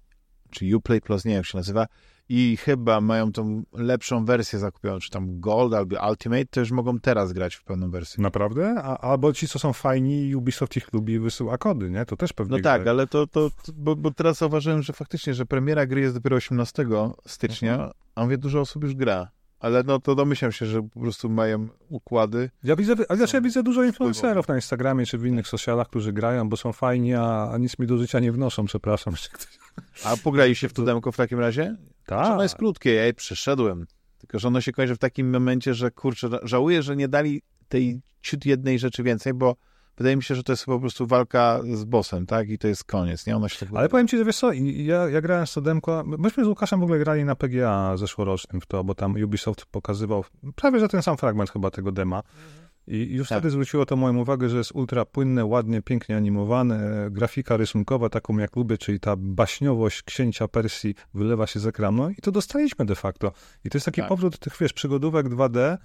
czy 0.49 0.77
Uplay 0.77 1.01
Plus, 1.01 1.25
nie 1.25 1.31
wiem 1.31 1.37
jak 1.37 1.45
się 1.45 1.57
nazywa, 1.57 1.85
i 2.29 2.57
chyba 2.57 3.01
mają 3.01 3.31
tą 3.31 3.63
lepszą 3.73 4.25
wersję 4.25 4.59
zakupioną, 4.59 4.99
czy 4.99 5.09
tam 5.09 5.39
Gold 5.39 5.73
albo 5.73 6.09
Ultimate, 6.09 6.45
to 6.45 6.59
już 6.59 6.71
mogą 6.71 6.99
teraz 6.99 7.33
grać 7.33 7.55
w 7.55 7.63
pełną 7.63 7.91
wersję. 7.91 8.23
Naprawdę? 8.23 8.75
A, 8.83 8.97
albo 8.97 9.33
ci, 9.33 9.47
co 9.47 9.59
są 9.59 9.73
fajni 9.73 10.35
Ubisoft 10.35 10.77
ich 10.77 10.93
lubi, 10.93 11.19
wysyła 11.19 11.57
kody, 11.57 11.89
nie? 11.89 12.05
To 12.05 12.15
też 12.17 12.33
pewnie... 12.33 12.57
No 12.57 12.63
tak, 12.63 12.87
ale 12.87 13.07
to, 13.07 13.27
to, 13.27 13.49
to 13.49 13.71
bo, 13.73 13.95
bo 13.95 14.11
teraz 14.11 14.37
zauważyłem, 14.37 14.81
że 14.83 14.93
faktycznie, 14.93 15.33
że 15.33 15.45
premiera 15.45 15.85
gry 15.85 16.01
jest 16.01 16.15
dopiero 16.15 16.35
18 16.35 16.85
stycznia, 17.27 17.73
Mhm. 17.73 17.91
a 18.15 18.23
mówię, 18.23 18.37
dużo 18.37 18.59
osób 18.59 18.83
już 18.83 18.93
gra. 18.95 19.27
Ale 19.65 19.83
no 19.83 19.99
to 19.99 20.15
domyślam 20.15 20.51
się, 20.51 20.65
że 20.65 20.81
po 20.83 20.99
prostu 20.99 21.29
mają 21.29 21.67
układy. 21.89 22.49
Ja 22.63 22.75
widzę, 22.75 22.93
a 23.09 23.15
znaczy 23.15 23.37
ja 23.37 23.41
widzę 23.41 23.63
dużo 23.63 23.83
influencerów 23.83 24.47
na 24.47 24.55
Instagramie 24.55 25.05
czy 25.05 25.17
w 25.17 25.25
innych 25.25 25.47
socialach, 25.47 25.87
którzy 25.87 26.13
grają, 26.13 26.49
bo 26.49 26.57
są 26.57 26.73
fajni, 26.73 27.13
a, 27.13 27.49
a 27.51 27.57
nic 27.57 27.79
mi 27.79 27.87
do 27.87 27.97
życia 27.97 28.19
nie 28.19 28.31
wnoszą, 28.31 28.65
przepraszam. 28.65 29.13
A 30.03 30.17
pograliście 30.23 30.69
w 30.69 30.73
to 30.73 30.83
demko 30.83 31.11
w 31.11 31.17
takim 31.17 31.39
razie? 31.39 31.75
Tak. 32.05 32.27
Ono 32.27 32.43
jest 32.43 32.55
krótkie, 32.55 32.93
ja 32.93 33.05
je 33.05 33.13
przeszedłem. 33.13 33.87
Tylko, 34.17 34.39
że 34.39 34.47
ono 34.47 34.61
się 34.61 34.71
kończy 34.71 34.95
w 34.95 34.97
takim 34.97 35.29
momencie, 35.29 35.73
że 35.73 35.91
kurczę, 35.91 36.27
ża- 36.27 36.47
żałuję, 36.47 36.83
że 36.83 36.95
nie 36.95 37.07
dali 37.07 37.41
tej 37.67 38.01
ciut 38.21 38.45
jednej 38.45 38.79
rzeczy 38.79 39.03
więcej, 39.03 39.33
bo 39.33 39.55
wydaje 39.97 40.15
mi 40.15 40.23
się, 40.23 40.35
że 40.35 40.43
to 40.43 40.51
jest 40.53 40.65
po 40.65 40.79
prostu 40.79 41.07
walka 41.07 41.59
z 41.73 41.83
bossem, 41.83 42.25
tak? 42.25 42.49
I 42.49 42.57
to 42.57 42.67
jest 42.67 42.83
koniec, 42.83 43.27
nie? 43.27 43.35
Ono 43.35 43.49
się 43.49 43.65
tak... 43.65 43.75
Ale 43.75 43.89
powiem 43.89 44.07
ci, 44.07 44.17
że 44.17 44.25
wiesz 44.25 44.37
co, 44.37 44.51
i- 44.51 44.85
ja, 44.85 45.09
ja 45.09 45.21
grałem 45.21 45.47
z 45.47 45.53
to 45.53 45.61
demko, 45.61 46.03
myśmy 46.05 46.45
z 46.45 46.47
Łukaszem 46.47 46.79
w 46.79 46.83
ogóle 46.83 46.99
grali 46.99 47.23
na 47.25 47.35
PGA 47.35 47.97
zeszłorocznym 47.97 48.61
w 48.61 48.65
to, 48.65 48.83
bo 48.83 48.95
tam 48.95 49.15
Ubisoft 49.23 49.65
pokazywał 49.65 50.23
prawie, 50.55 50.79
że 50.79 50.87
ten 50.87 51.01
sam 51.01 51.17
fragment 51.17 51.51
chyba 51.51 51.71
tego 51.71 51.91
dema. 51.91 52.23
I 52.87 53.13
już 53.15 53.29
Tak. 53.29 53.37
wtedy 53.37 53.51
zwróciło 53.51 53.85
to 53.85 53.95
moją 53.95 54.17
uwagę, 54.17 54.49
że 54.49 54.57
jest 54.57 54.71
ultra 54.71 55.05
płynne, 55.05 55.45
ładnie, 55.45 55.81
pięknie 55.81 56.17
animowane, 56.17 57.07
grafika 57.11 57.57
rysunkowa 57.57 58.09
taką 58.09 58.37
jak 58.37 58.55
lubię, 58.55 58.77
czyli 58.77 58.99
ta 58.99 59.15
baśniowość 59.17 60.03
księcia 60.03 60.47
Persji 60.47 60.95
wylewa 61.13 61.47
się 61.47 61.59
z 61.59 61.67
ekranu 61.67 62.09
i 62.09 62.15
to 62.15 62.31
dostaliśmy 62.31 62.85
de 62.85 62.95
facto. 62.95 63.31
I 63.63 63.69
to 63.69 63.77
jest 63.77 63.85
taki 63.85 64.01
Tak. 64.01 64.09
powrót 64.09 64.39
tych, 64.39 64.57
wiesz, 64.59 64.73
przygodówek 64.73 65.29
2D, 65.29 65.57
e, 65.59 65.77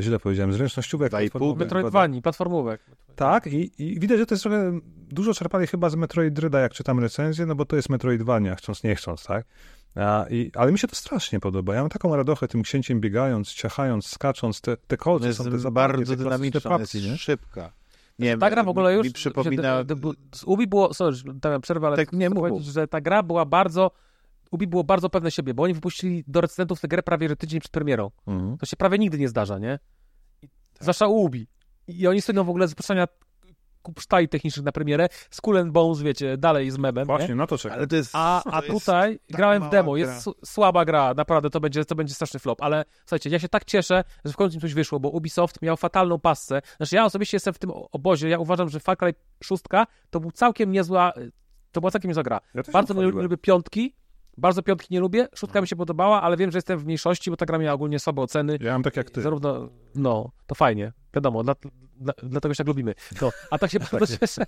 źle 0.00 0.18
powiedziałem, 0.18 0.52
zręcznościówek. 0.52 1.08
Dwa 1.08 1.22
i 1.22 1.30
pół, 1.30 1.40
platformowych 1.40 1.68
2D. 1.68 1.74
Metroidvanii, 1.74 2.22
platformówek. 2.22 2.80
Tak, 3.16 3.46
i, 3.46 3.72
i 3.78 4.00
widać, 4.00 4.18
że 4.18 4.26
to 4.26 4.34
jest 4.34 4.42
trochę, 4.42 4.80
dużo 5.10 5.34
czerpali 5.34 5.66
chyba 5.66 5.90
z 5.90 5.96
Metroid 5.96 6.34
Dreada, 6.34 6.60
jak 6.60 6.72
czytam 6.72 7.00
recenzję, 7.00 7.46
no 7.46 7.54
bo 7.54 7.64
to 7.64 7.76
jest 7.76 7.88
Metroidvania, 7.88 8.54
chcąc 8.54 8.84
nie 8.84 8.94
chcąc, 8.94 9.24
tak? 9.24 9.46
A, 9.94 10.26
i, 10.30 10.50
ale 10.54 10.72
mi 10.72 10.78
się 10.78 10.88
to 10.88 10.96
strasznie 10.96 11.40
podoba. 11.40 11.74
Ja 11.74 11.80
mam 11.80 11.90
taką 11.90 12.16
radochę 12.16 12.48
tym 12.48 12.62
księciem 12.62 13.00
biegając, 13.00 13.52
ciachając, 13.52 14.06
skacząc, 14.06 14.60
te, 14.60 14.76
te 14.76 14.96
kolce 14.96 15.26
jest 15.26 15.38
są 15.38 15.44
te 15.44 15.70
bardzo 15.70 15.98
te 15.98 16.04
klasyczne 16.04 16.16
dynamiczna, 16.16 16.78
jest 16.78 16.94
nie? 16.94 17.16
szybka. 17.16 17.72
Nie 18.18 18.28
wiem, 18.28 18.40
Ta 18.40 18.50
gra 18.50 18.62
w 18.64 18.68
ogóle 18.68 18.94
już... 18.94 19.06
Mi 19.06 19.12
przypomina... 19.12 19.84
Z 20.34 20.44
Ubi 20.44 20.66
było... 20.66 20.94
Sorry, 20.94 21.16
dałem 21.34 21.60
przerwę, 21.60 21.86
ale 21.86 21.96
Tak, 21.96 22.12
nie 22.12 22.30
chcę 22.30 22.60
że 22.60 22.88
ta 22.88 23.00
gra 23.00 23.22
była 23.22 23.44
bardzo... 23.44 23.90
Ubi 24.50 24.66
było 24.66 24.84
bardzo 24.84 25.10
pewne 25.10 25.30
siebie, 25.30 25.54
bo 25.54 25.62
oni 25.62 25.74
wypuścili 25.74 26.24
do 26.26 26.40
recenzentów 26.40 26.80
tę 26.80 26.88
grę 26.88 27.02
prawie 27.02 27.28
że 27.28 27.36
tydzień 27.36 27.60
przed 27.60 27.72
premierą. 27.72 28.10
Mhm. 28.26 28.58
To 28.58 28.66
się 28.66 28.76
prawie 28.76 28.98
nigdy 28.98 29.18
nie 29.18 29.28
zdarza, 29.28 29.58
nie? 29.58 29.78
I, 30.42 30.48
Zwłaszcza 30.80 31.06
u 31.06 31.14
Ubi. 31.14 31.46
I 31.88 32.06
oni 32.06 32.22
stoją 32.22 32.44
w 32.44 32.48
ogóle 32.50 32.68
z 32.68 32.70
wypuszczania 32.70 33.06
kupsztali 33.82 34.28
technicznych 34.28 34.64
na 34.64 34.72
premierę, 34.72 35.08
Skull 35.30 35.58
and 35.58 35.72
Bones, 35.72 36.02
wiecie, 36.02 36.36
dalej 36.36 36.70
z 36.70 36.78
memem, 36.78 37.06
Właśnie, 37.06 37.28
nie? 37.28 37.34
na 37.34 37.46
to 37.46 37.58
czekam. 37.58 37.78
Ale 37.78 37.86
to 37.86 37.96
jest... 37.96 38.10
A, 38.12 38.42
a 38.44 38.62
tutaj 38.62 39.18
tak 39.18 39.36
grałem 39.36 39.62
w 39.62 39.70
demo, 39.70 39.92
gra. 39.92 40.00
jest 40.00 40.28
słaba 40.44 40.84
gra, 40.84 41.14
naprawdę 41.14 41.50
to 41.50 41.60
będzie, 41.60 41.84
to 41.84 41.94
będzie 41.94 42.14
straszny 42.14 42.40
flop, 42.40 42.62
ale 42.62 42.84
słuchajcie, 43.00 43.30
ja 43.30 43.38
się 43.38 43.48
tak 43.48 43.64
cieszę, 43.64 44.04
że 44.24 44.32
w 44.32 44.36
końcu 44.36 44.60
coś 44.60 44.74
wyszło, 44.74 45.00
bo 45.00 45.08
Ubisoft 45.08 45.62
miał 45.62 45.76
fatalną 45.76 46.18
pasce. 46.18 46.62
Znaczy 46.76 46.96
ja 46.96 47.04
osobiście 47.04 47.36
jestem 47.36 47.54
w 47.54 47.58
tym 47.58 47.70
obozie, 47.92 48.28
ja 48.28 48.38
uważam, 48.38 48.68
że 48.68 48.80
Far 48.80 48.96
Cry 48.96 49.14
6 49.44 49.62
to 50.10 50.20
był 50.20 50.30
całkiem 50.30 50.72
niezła, 50.72 51.12
to 51.72 51.80
była 51.80 51.90
całkiem 51.90 52.08
niezła 52.08 52.22
gra. 52.22 52.40
Ja 52.54 52.62
Bardzo 52.72 52.94
lubię 53.02 53.36
piątki, 53.36 53.94
bardzo 54.38 54.62
piątki 54.62 54.94
nie 54.94 55.00
lubię, 55.00 55.28
szóstka 55.34 55.60
mi 55.60 55.68
się 55.68 55.76
podobała, 55.76 56.22
ale 56.22 56.36
wiem, 56.36 56.50
że 56.50 56.58
jestem 56.58 56.78
w 56.78 56.84
mniejszości, 56.84 57.30
bo 57.30 57.36
ta 57.36 57.46
gra 57.46 57.58
miała 57.58 57.74
ogólnie 57.74 57.98
słabe 57.98 58.22
oceny. 58.22 58.58
Ja 58.60 58.72
mam 58.72 58.82
tak 58.82 58.96
jak 58.96 59.10
ty. 59.10 59.22
Zarówno, 59.22 59.68
no, 59.94 60.30
to 60.46 60.54
fajnie, 60.54 60.92
wiadomo, 61.14 61.42
dla, 61.44 61.54
dla, 61.96 62.12
dlatego 62.22 62.54
się 62.54 62.58
tak 62.58 62.66
lubimy. 62.66 62.94
No, 63.22 63.30
a 63.50 63.58
tak 63.58 63.70
się 63.70 63.78
bardzo 63.92 64.18
cieszę, 64.18 64.44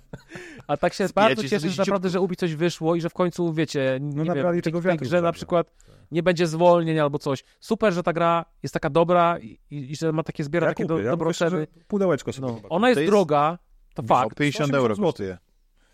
a 0.67 0.77
tak 0.77 0.93
się 0.93 1.07
bardzo 1.15 1.43
cieszę, 1.43 1.69
że 1.69 1.81
naprawdę, 1.81 2.09
że 2.09 2.21
Ubi 2.21 2.35
coś 2.35 2.55
wyszło 2.55 2.95
i 2.95 3.01
że 3.01 3.09
w 3.09 3.13
końcu, 3.13 3.53
wiecie, 3.53 3.97
nie 4.01 4.15
No 4.15 4.23
nabrali 4.23 4.61
wiem, 4.65 4.81
wiatru 4.81 4.97
grze 5.05 5.21
na 5.21 5.31
przykład 5.31 5.73
nie 6.11 6.23
będzie 6.23 6.47
zwolnień 6.47 6.99
albo 6.99 7.19
coś. 7.19 7.43
Super, 7.59 7.93
że 7.93 8.03
ta 8.03 8.13
gra 8.13 8.45
jest 8.63 8.73
taka 8.73 8.89
dobra 8.89 9.39
i, 9.39 9.59
i, 9.71 9.91
i 9.91 9.95
że 9.95 10.11
ma 10.11 10.23
takie, 10.23 10.43
zbiera 10.43 10.67
Ja 10.67 10.71
takie 10.71 10.83
kupię, 10.83 10.95
do, 10.95 11.01
ja 11.01 11.11
dobre 11.11 11.29
oceny. 11.29 11.67
pudełeczko 11.87 12.33
sobie 12.33 12.47
No, 12.47 12.59
ona 12.69 12.89
jest, 12.89 13.01
jest- 13.01 13.11
droga, 13.11 13.57
to 13.93 14.03
fakt. 14.03 14.37
50 14.37 14.69
180 14.69 14.73
euro 14.73 14.95
kosztuje. 14.95 15.37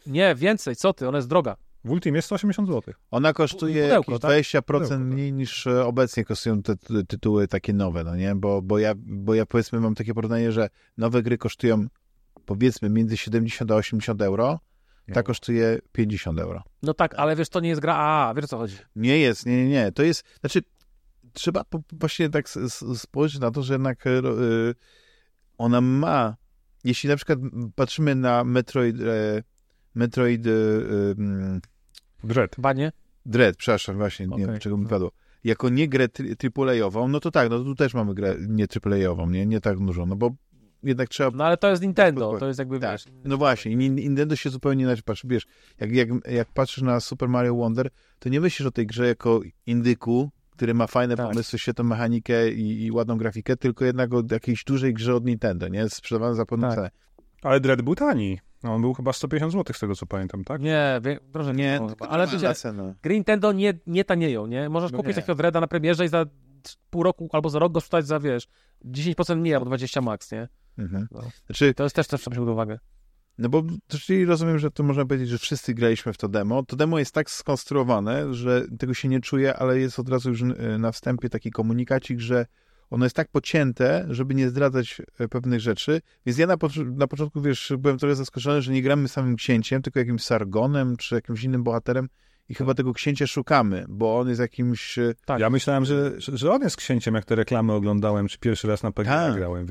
Nie, 0.07 0.35
więcej, 0.35 0.75
co 0.75 0.93
ty, 0.93 1.07
ona 1.07 1.17
jest 1.17 1.27
droga. 1.29 1.55
W 1.83 1.91
Ultimie 1.91 2.15
jest 2.15 2.25
180 2.25 2.67
zł. 2.67 2.93
Ona 3.11 3.33
kosztuje 3.33 3.83
Pudełko, 3.83 4.11
jakieś 4.11 4.51
tak? 4.51 4.61
20% 4.61 4.65
Pudełko, 4.65 4.89
tak. 4.89 4.99
mniej 4.99 5.33
niż 5.33 5.67
e, 5.67 5.85
obecnie 5.85 6.25
kosztują 6.25 6.61
te 6.63 6.75
ty- 6.75 7.05
tytuły 7.05 7.47
takie 7.47 7.73
nowe, 7.73 8.03
no 8.03 8.15
nie? 8.15 8.35
Bo, 8.35 8.61
bo, 8.61 8.79
ja, 8.79 8.93
bo 8.97 9.33
ja 9.33 9.45
powiedzmy 9.45 9.79
mam 9.79 9.95
takie 9.95 10.13
porównanie, 10.13 10.51
że 10.51 10.69
nowe 10.97 11.23
gry 11.23 11.37
kosztują 11.37 11.87
powiedzmy 12.45 12.89
między 12.89 13.17
70 13.17 13.71
a 13.71 13.75
80 13.75 14.21
euro, 14.21 14.59
ta 15.13 15.23
kosztuje 15.23 15.79
50 15.91 16.39
euro. 16.39 16.63
No 16.83 16.93
tak, 16.93 17.15
ale 17.15 17.35
wiesz, 17.35 17.49
to 17.49 17.59
nie 17.59 17.69
jest 17.69 17.81
gra 17.81 17.95
AA, 17.95 18.33
wiesz 18.33 18.45
o 18.45 18.47
co 18.47 18.57
chodzi. 18.57 18.77
Nie 18.95 19.19
jest, 19.19 19.45
nie, 19.45 19.57
nie, 19.57 19.69
nie. 19.69 19.91
To 19.91 20.03
jest, 20.03 20.23
znaczy 20.39 20.61
trzeba 21.33 21.63
po, 21.63 21.79
właśnie 21.91 22.29
tak 22.29 22.49
spojrzeć 22.95 23.41
na 23.41 23.51
to, 23.51 23.63
że 23.63 23.73
jednak 23.73 24.07
e, 24.07 24.21
ona 25.57 25.81
ma, 25.81 26.35
jeśli 26.83 27.09
na 27.09 27.15
przykład 27.15 27.39
patrzymy 27.75 28.15
na 28.15 28.43
Metroid, 28.43 29.01
e, 29.01 29.43
Metroid 29.97 30.41
Dread. 32.23 32.55
Banie? 32.57 32.91
Dread, 33.25 33.55
przepraszam, 33.57 33.97
właśnie, 33.97 34.27
nie 34.27 34.33
Okej, 34.33 34.45
wiem, 34.47 34.59
czego 34.59 34.77
mi 34.77 34.87
padło. 34.87 35.11
Jako 35.43 35.69
nie 35.69 35.87
grę 35.89 36.07
tri- 36.07 36.35
AAA-ową, 36.57 37.07
no 37.07 37.19
to 37.19 37.31
tak, 37.31 37.49
no 37.49 37.63
tu 37.63 37.75
też 37.75 37.93
mamy 37.93 38.13
grę 38.13 38.35
nie 38.47 38.65
AAA-ową, 38.85 39.29
nie, 39.29 39.45
nie 39.45 39.61
tak 39.61 39.79
dużo, 39.79 40.05
no 40.05 40.15
bo 40.15 40.31
jednak 40.83 41.09
trzeba... 41.09 41.31
No 41.37 41.45
ale 41.45 41.57
to 41.57 41.69
jest 41.69 41.81
Nintendo, 41.81 42.37
to 42.39 42.47
jest 42.47 42.59
jakby, 42.59 42.79
Tak. 42.79 42.91
wiesz... 42.91 43.05
No 43.25 43.37
właśnie, 43.37 43.75
Nintendo 43.75 44.35
się 44.35 44.49
zupełnie 44.49 44.83
inaczej 44.83 45.03
patrzy. 45.03 45.27
Wiesz, 45.27 45.45
jak, 45.79 45.91
jak, 45.91 46.09
jak 46.31 46.47
patrzysz 46.53 46.83
na 46.83 46.99
Super 46.99 47.29
Mario 47.29 47.55
Wonder, 47.55 47.89
to 48.19 48.29
nie 48.29 48.41
myślisz 48.41 48.67
o 48.67 48.71
tej 48.71 48.87
grze 48.87 49.07
jako 49.07 49.41
indyku, 49.65 50.29
który 50.51 50.73
ma 50.73 50.87
fajne 50.87 51.15
Tak. 51.15 51.27
pomysły, 51.29 51.59
świetną 51.59 51.83
mechanikę 51.83 52.51
i, 52.51 52.85
i 52.85 52.91
ładną 52.91 53.17
grafikę, 53.17 53.57
tylko 53.57 53.85
jednak 53.85 54.13
o 54.13 54.23
jakiejś 54.31 54.63
dużej 54.63 54.93
grze 54.93 55.15
od 55.15 55.25
Nintendo, 55.25 55.67
nie? 55.67 55.89
Sprzedawane 55.89 56.35
za 56.35 56.45
pewną 56.45 56.67
Tak. 56.67 56.75
cenę. 56.75 56.89
Ale 57.41 57.59
Dread 57.59 57.81
był 57.81 57.95
tani. 57.95 58.39
No, 58.63 58.73
on 58.73 58.81
był 58.81 58.93
chyba 58.93 59.13
150 59.13 59.53
zł 59.53 59.75
z 59.75 59.79
tego 59.79 59.95
co 59.95 60.05
pamiętam, 60.05 60.43
tak? 60.43 60.61
Nie, 60.61 61.01
wie, 61.03 61.19
proszę 61.31 61.53
Nie, 61.53 61.79
no, 61.79 61.87
tylko 61.87 62.09
ale 62.09 62.27
wiecie, 62.27 62.53
gry 63.03 63.13
Nintendo 63.13 63.51
nie, 63.51 63.73
nie 63.87 64.05
tanieją, 64.05 64.47
nie? 64.47 64.69
Możesz 64.69 64.91
No 64.91 64.97
kupić 64.97 65.09
nie. 65.09 65.21
takiego 65.21 65.35
Dreada 65.35 65.59
na 65.61 65.67
premierze 65.67 66.05
i 66.05 66.07
za 66.07 66.25
pół 66.89 67.03
roku 67.03 67.29
albo 67.31 67.49
za 67.49 67.59
rok 67.59 67.73
go 67.73 67.81
sprzedać 67.81 68.07
za, 68.07 68.19
wiesz, 68.19 68.47
10% 68.85 69.37
mniej 69.37 69.53
albo 69.53 69.65
20 69.65 70.01
max, 70.01 70.31
nie? 70.31 70.47
Mhm. 70.77 71.07
No. 71.11 71.21
Znaczy, 71.45 71.73
To 71.73 71.83
jest 71.83 71.95
też 71.95 72.07
też 72.07 72.21
trzeba 72.21 72.33
wziąć 72.33 72.45
pod 72.45 72.53
uwagę. 72.53 72.79
No 73.37 73.49
bo 73.49 73.63
czyli 73.87 74.25
rozumiem, 74.25 74.59
że 74.59 74.71
to 74.71 74.83
można 74.83 75.05
powiedzieć, 75.05 75.29
że 75.29 75.37
wszyscy 75.37 75.73
graliśmy 75.73 76.13
w 76.13 76.17
to 76.17 76.27
demo. 76.29 76.63
To 76.63 76.75
demo 76.75 76.99
jest 76.99 77.13
tak 77.13 77.31
skonstruowane, 77.31 78.33
że 78.33 78.65
tego 78.79 78.93
się 78.93 79.07
nie 79.07 79.19
czuje, 79.19 79.53
ale 79.53 79.79
jest 79.79 79.99
od 79.99 80.09
razu 80.09 80.29
już 80.29 80.41
y, 80.41 80.45
na 80.79 80.91
wstępie 80.91 81.29
taki 81.29 81.51
komunikacik, 81.51 82.19
że 82.19 82.45
ono 82.89 83.05
jest 83.05 83.15
tak 83.15 83.27
pocięte, 83.31 84.05
żeby 84.09 84.35
nie 84.35 84.49
zdradzać 84.49 85.01
e, 85.19 85.27
pewnych 85.27 85.59
rzeczy. 85.59 86.01
Więc 86.25 86.37
ja 86.37 86.47
na, 86.47 86.57
na 86.85 87.07
początku, 87.07 87.41
wiesz, 87.41 87.73
byłem 87.77 87.97
trochę 87.97 88.15
zaskoczony, 88.15 88.61
że 88.61 88.71
nie 88.73 88.81
gramy 88.81 89.07
samym 89.07 89.35
księciem, 89.35 89.81
tylko 89.81 89.99
jakimś 89.99 90.23
Sargonem 90.23 90.97
czy 90.97 91.15
jakimś 91.15 91.43
innym 91.43 91.63
bohaterem 91.63 92.09
i 92.49 92.55
chyba 92.55 92.73
tego 92.73 92.93
księcia 92.93 93.27
szukamy, 93.27 93.85
bo 93.89 94.19
on 94.19 94.29
jest 94.29 94.41
jakimś... 94.41 94.97
e, 94.97 95.13
Tak. 95.25 95.39
Ja 95.39 95.49
myślałem, 95.49 95.85
że, 95.85 96.11
że, 96.17 96.51
on 96.51 96.61
jest 96.61 96.75
księciem, 96.77 97.15
jak 97.15 97.25
te 97.25 97.35
reklamy 97.35 97.73
oglądałem, 97.73 98.27
czy 98.27 98.39
pierwszy 98.39 98.67
raz 98.67 98.83
na 98.83 98.91
PGA 98.91 99.11
Tak. 99.27 99.35
grałem. 99.35 99.67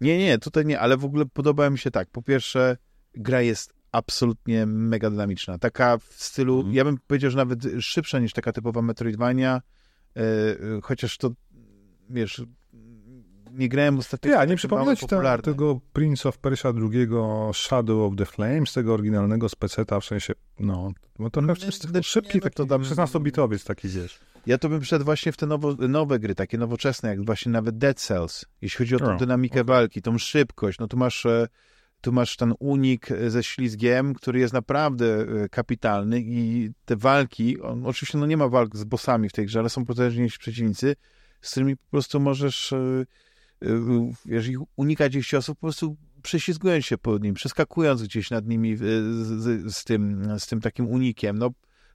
Nie, 0.00 0.18
nie, 0.18 0.38
tutaj 0.38 0.66
nie, 0.66 0.80
ale 0.80 0.96
w 0.96 1.04
ogóle 1.04 1.24
podoba 1.26 1.70
mi 1.70 1.78
się 1.78 1.90
tak. 1.90 2.08
Po 2.10 2.22
pierwsze, 2.22 2.76
gra 3.14 3.42
jest 3.42 3.72
absolutnie 3.92 4.66
mega 4.66 5.10
dynamiczna. 5.10 5.58
Taka 5.58 5.98
w 5.98 6.04
stylu, 6.04 6.56
Mhm. 6.56 6.74
ja 6.74 6.84
bym 6.84 6.98
powiedział, 7.06 7.30
że 7.30 7.36
nawet 7.36 7.58
szybsza 7.80 8.18
niż 8.18 8.32
taka 8.32 8.52
typowa 8.52 8.82
Metroidvania, 8.82 9.62
e, 10.16 10.22
chociaż 10.82 11.18
to, 11.18 11.30
wiesz, 12.10 12.42
nie 13.52 13.68
grałem 13.68 13.98
ostatnio. 13.98 14.30
Ja, 14.30 14.36
nie 14.36 14.46
takie 14.46 14.56
przypomina 14.56 14.96
ci 14.96 15.00
popularne. 15.00 15.42
tego 15.42 15.80
Prince 15.92 16.26
of 16.26 16.38
Persia 16.38 16.68
II 16.68 17.08
Shadow 17.54 18.12
of 18.12 18.16
the 18.16 18.26
Flames, 18.26 18.72
tego 18.72 18.94
oryginalnego 18.94 19.48
speceta, 19.48 20.00
w 20.00 20.04
sensie, 20.04 20.32
no, 20.58 20.92
bo 21.18 21.30
to 21.30 21.40
no, 21.40 21.54
nie, 21.54 21.70
no, 21.94 22.02
szybki 22.02 22.40
no 22.44 22.50
to 22.50 22.66
tam- 22.66 22.82
16-bitowiec 22.82 23.66
taki, 23.66 23.88
wiesz. 23.88 24.20
Ja 24.46 24.58
to 24.58 24.68
bym 24.68 24.80
wszedł 24.80 25.04
właśnie 25.04 25.32
w 25.32 25.36
te 25.36 25.46
nowo, 25.46 25.74
nowe 25.88 26.18
gry, 26.18 26.34
takie 26.34 26.58
nowoczesne, 26.58 27.08
jak 27.08 27.24
właśnie 27.24 27.52
nawet 27.52 27.78
Dead 27.78 28.00
Cells, 28.00 28.44
jeśli 28.62 28.78
chodzi 28.78 28.96
o 28.96 28.98
tą 28.98 29.16
dynamikę 29.16 29.64
walki, 29.64 30.02
tą 30.02 30.18
szybkość, 30.18 30.78
no 30.78 30.88
tu 30.88 30.96
masz, 30.96 31.26
e, 31.26 31.48
tu 32.00 32.12
masz 32.12 32.36
ten 32.36 32.54
unik 32.58 33.10
e, 33.10 33.30
ze 33.30 33.42
ślizgiem, 33.42 34.14
który 34.14 34.40
jest 34.40 34.54
naprawdę 34.54 35.26
e, 35.44 35.48
kapitalny 35.48 36.20
i 36.20 36.70
te 36.84 36.96
walki, 36.96 37.60
on, 37.60 37.86
oczywiście 37.86 38.18
no 38.18 38.26
nie 38.26 38.36
ma 38.36 38.48
walk 38.48 38.76
z 38.76 38.84
bossami 38.84 39.28
w 39.28 39.32
tej 39.32 39.46
grze, 39.46 39.58
ale 39.58 39.68
są 39.68 39.84
potężniejsi 39.84 40.38
przeciwnicy, 40.38 40.96
z 41.40 41.50
którymi 41.50 41.76
po 41.76 41.90
prostu 41.90 42.20
możesz 42.20 42.72
y, 42.72 43.06
y, 43.64 43.68
wiesz, 44.26 44.48
unikać 44.76 45.14
ich 45.14 45.26
ciosów, 45.26 45.56
po 45.56 45.66
prostu 45.66 45.96
prześlizgując 46.22 46.84
się 46.84 46.98
po 46.98 47.18
nim, 47.18 47.34
przeskakując 47.34 48.02
gdzieś 48.02 48.30
nad 48.30 48.46
nimi 48.46 48.72
y, 48.72 48.76
z, 48.76 49.74
z, 49.74 49.84
tym, 49.84 50.28
z 50.38 50.46
tym 50.46 50.60
takim 50.60 50.86
unikiem. 50.86 51.38
No 51.38 51.50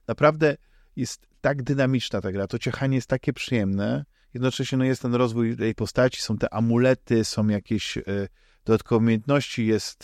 naprawdę 0.08 0.56
jest 0.96 1.26
tak 1.40 1.62
dynamiczna 1.62 2.20
ta 2.20 2.32
gra, 2.32 2.46
to 2.46 2.58
ciechanie 2.58 2.96
jest 2.96 3.08
takie 3.08 3.32
przyjemne, 3.32 4.04
jednocześnie 4.34 4.78
no, 4.78 4.84
jest 4.84 5.02
ten 5.02 5.14
rozwój 5.14 5.56
tej 5.56 5.74
postaci, 5.74 6.22
są 6.22 6.38
te 6.38 6.54
amulety, 6.54 7.24
są 7.24 7.48
jakieś 7.48 7.98
dodatkowe 8.64 8.98
umiejętności, 8.98 9.66
jest 9.66 10.02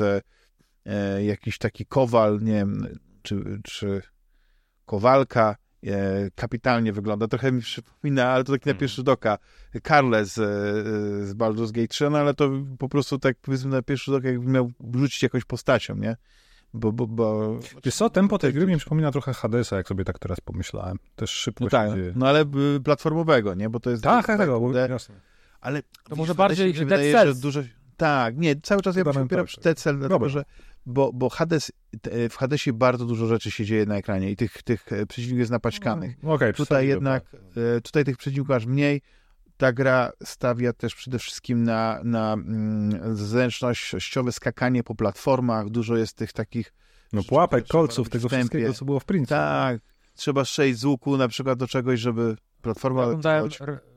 jakiś 1.23 1.59
taki 1.59 1.87
kowal, 1.87 2.39
nie 2.43 2.53
wiem, 2.53 2.99
czy, 3.23 3.61
czy 3.65 4.03
kowalka, 4.91 5.51
e, 5.51 5.60
kapitalnie 6.35 6.93
wygląda. 6.93 7.29
Trochę 7.29 7.53
mi 7.53 7.61
przypomina, 7.61 8.29
ale 8.29 8.45
to 8.45 8.53
taki 8.53 8.69
na 8.69 8.75
pierwszy 8.75 8.97
rzut 8.97 9.09
oka, 9.09 9.39
Carle 9.87 10.25
z, 10.25 10.35
z 11.29 11.35
Baldur's 11.35 11.73
Gate 11.73 11.89
3, 11.89 12.11
no 12.11 12.19
ale 12.19 12.35
to 12.35 12.51
po 12.79 12.89
prostu 12.89 13.19
tak 13.19 13.37
powiedzmy 13.43 13.71
na 13.71 13.83
pierwszy 13.83 14.05
rzut 14.05 14.21
oka 14.21 14.29
jakby 14.29 14.51
miał 14.51 14.71
wrzucić 14.81 15.23
jakąś 15.23 15.45
postacią, 15.45 15.97
nie? 15.97 16.17
Bo, 16.75 16.93
bo, 16.93 17.07
bo... 17.07 17.59
Wiesz 17.85 17.95
co, 17.95 18.11
tempo 18.11 18.39
tej 18.39 18.53
gry 18.53 18.67
mi 18.67 18.77
przypomina 18.77 19.13
trochę 19.13 19.33
Hadesa, 19.33 19.77
jak 19.77 19.89
sobie 19.89 20.05
tak 20.05 20.19
teraz 20.19 20.41
pomyślałem. 20.41 20.99
Też 21.17 21.31
szybko 21.31 21.65
no 21.65 21.71
tak, 21.71 21.95
dzieje. 21.95 22.13
No 22.17 22.29
ale 22.29 22.45
y, 22.77 22.81
platformowego, 22.85 23.55
nie? 23.55 23.71
Bo 23.71 23.81
to 23.81 23.91
jest... 23.91 24.03
Tak, 24.03 24.27
tak, 24.27 24.39
tak, 24.39 24.49
bo, 24.49 24.73
de- 24.73 24.89
jasne. 24.91 25.15
ale 25.61 25.83
To 26.09 26.17
może 26.17 26.35
bardziej 26.35 26.73
Dead 26.73 26.85
wydaje, 26.85 27.13
Cells. 27.13 27.41
dużo... 27.41 27.61
Tak, 27.97 28.37
nie, 28.37 28.61
cały 28.61 28.83
czas 28.83 28.97
ja 28.97 29.05
się 29.05 29.11
opieram 29.11 29.29
tak. 29.29 29.47
przy 29.47 29.61
Dead 29.61 29.79
Cell, 29.79 29.99
dlatego 29.99 30.29
że 30.29 30.45
bo, 30.87 31.13
bo 31.13 31.29
Hades, 31.29 31.73
w 32.31 32.37
Hadesie 32.37 32.73
bardzo 32.73 33.07
dużo 33.07 33.27
rzeczy 33.27 33.51
się 33.51 33.65
dzieje 33.65 33.87
na 33.87 33.97
ekranie 33.97 34.31
i 34.31 34.37
tych, 34.37 34.63
tych 34.63 34.93
e, 34.93 35.07
przeciwników 35.07 35.39
jest 35.39 35.51
napaćkanych. 35.51 36.23
No, 36.23 36.33
Okej, 36.33 36.55
Tutaj 36.55 36.89
jednak, 36.89 37.31
tak. 37.31 37.41
e, 37.77 37.81
tutaj 37.81 38.05
tych 38.05 38.17
przeciwników 38.17 38.51
aż 38.51 38.67
mniej. 38.67 39.03
Ta 39.57 39.73
gra 39.73 40.13
stawia 40.25 40.73
też 40.73 40.95
przede 40.95 41.19
wszystkim 41.19 41.65
na, 41.65 42.01
na 42.05 42.33
mm, 42.33 43.17
zręcznościowe 43.17 44.33
skakanie 44.33 44.83
po 44.83 44.95
platformach. 44.95 45.69
Dużo 45.69 45.97
jest 45.97 46.17
tych 46.17 46.33
takich... 46.33 46.73
No 47.13 47.23
pułapek, 47.23 47.67
kolców, 47.67 48.09
tego 48.09 48.29
w 48.29 48.31
tempie. 48.31 48.45
wszystkiego, 48.45 48.73
co 48.73 48.85
było 48.85 49.01
w 49.01 49.05
Prince. 49.05 49.29
Tak, 49.29 49.81
trzeba 50.15 50.45
strzelić 50.45 50.79
z 50.79 50.85
łuku 50.85 51.17
na 51.17 51.29
przykład 51.29 51.59
do 51.59 51.67
czegoś, 51.67 52.01
żeby 52.01 52.37
platforma... 52.63 53.07
Ja 53.25 53.43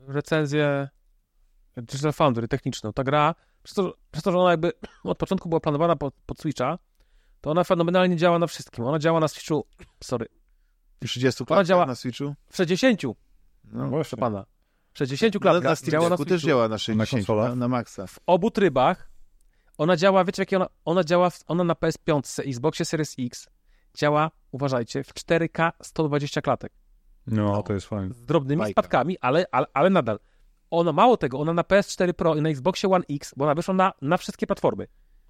recenzję 0.07 0.89
Digital 1.77 2.13
Foundry 2.13 2.47
techniczną. 2.47 2.93
Ta 2.93 3.03
gra, 3.03 3.35
przez 3.63 3.75
to, 3.75 3.93
przez 4.11 4.23
to, 4.23 4.31
że 4.31 4.37
ona 4.39 4.51
jakby 4.51 4.71
od 5.03 5.17
początku 5.17 5.49
była 5.49 5.59
planowana 5.59 5.95
pod, 5.95 6.13
pod 6.25 6.39
Switcha, 6.39 6.79
to 7.41 7.51
ona 7.51 7.63
fenomenalnie 7.63 8.15
działa 8.15 8.39
na 8.39 8.47
wszystkim. 8.47 8.85
Ona 8.85 8.99
działa 8.99 9.19
na 9.19 9.27
Switchu, 9.27 9.65
sorry, 10.03 10.25
w 11.01 11.05
30 11.05 11.43
Ona 11.43 11.47
klatkach 11.47 11.65
działa- 11.67 11.85
na 11.85 11.95
Switchu. 11.95 12.35
w 12.49 12.55
60, 12.55 13.03
No. 13.03 13.13
Właśnie. 13.79 13.91
proszę 13.91 14.17
pana. 14.17 14.45
W 14.93 14.97
60 14.97 15.33
Na, 15.33 15.39
klatkach 15.39 15.63
na 15.63 15.75
Steam 15.75 15.91
działa 15.91 16.03
na 16.03 16.09
Decku 16.09 16.25
też 16.25 16.31
Switchu. 16.41 16.47
działa 16.47 16.67
na 16.67 16.77
60, 16.77 17.09
konsolach? 17.25 17.49
na, 17.49 17.55
na 17.55 17.67
maksa. 17.67 18.07
W 18.07 18.19
obu 18.25 18.51
trybach 18.51 19.09
ona 19.77 19.97
działa, 19.97 20.23
wiecie 20.25 20.41
jakie 20.41 20.55
ona, 20.55 20.67
ona 20.85 21.03
działa, 21.03 21.29
w, 21.29 21.39
ona 21.47 21.63
na 21.63 21.73
PS5, 21.73 22.43
Xboxie 22.49 22.85
Series 22.85 23.15
X 23.19 23.49
działa, 23.97 24.31
uważajcie, 24.51 25.03
w 25.03 25.13
4K 25.13 25.71
120 25.83 26.41
klatek. 26.41 26.71
No, 27.27 27.63
to 27.63 27.73
jest 27.73 27.87
fajne. 27.87 28.13
z 28.13 28.25
drobnymi 28.25 28.59
Bajka. 28.59 28.73
spadkami, 28.81 29.17
ale, 29.21 29.45
ale, 29.51 29.65
ale 29.73 29.89
nadal. 29.89 30.19
Ona 30.73 30.91
mało 30.91 31.17
tego, 31.17 31.39
ona 31.39 31.53
na 31.53 31.61
PS4 31.61 32.13
Pro 32.13 32.35
i 32.35 32.41
na 32.41 32.49
Xboxie 32.49 32.89
One 32.89 33.05
X, 33.09 33.33
bo 33.37 33.45
ona 33.45 33.55
wyszła 33.55 33.73
na, 33.73 33.93
na 34.01 34.17
wszystkie 34.17 34.47
platformy. 34.47 34.87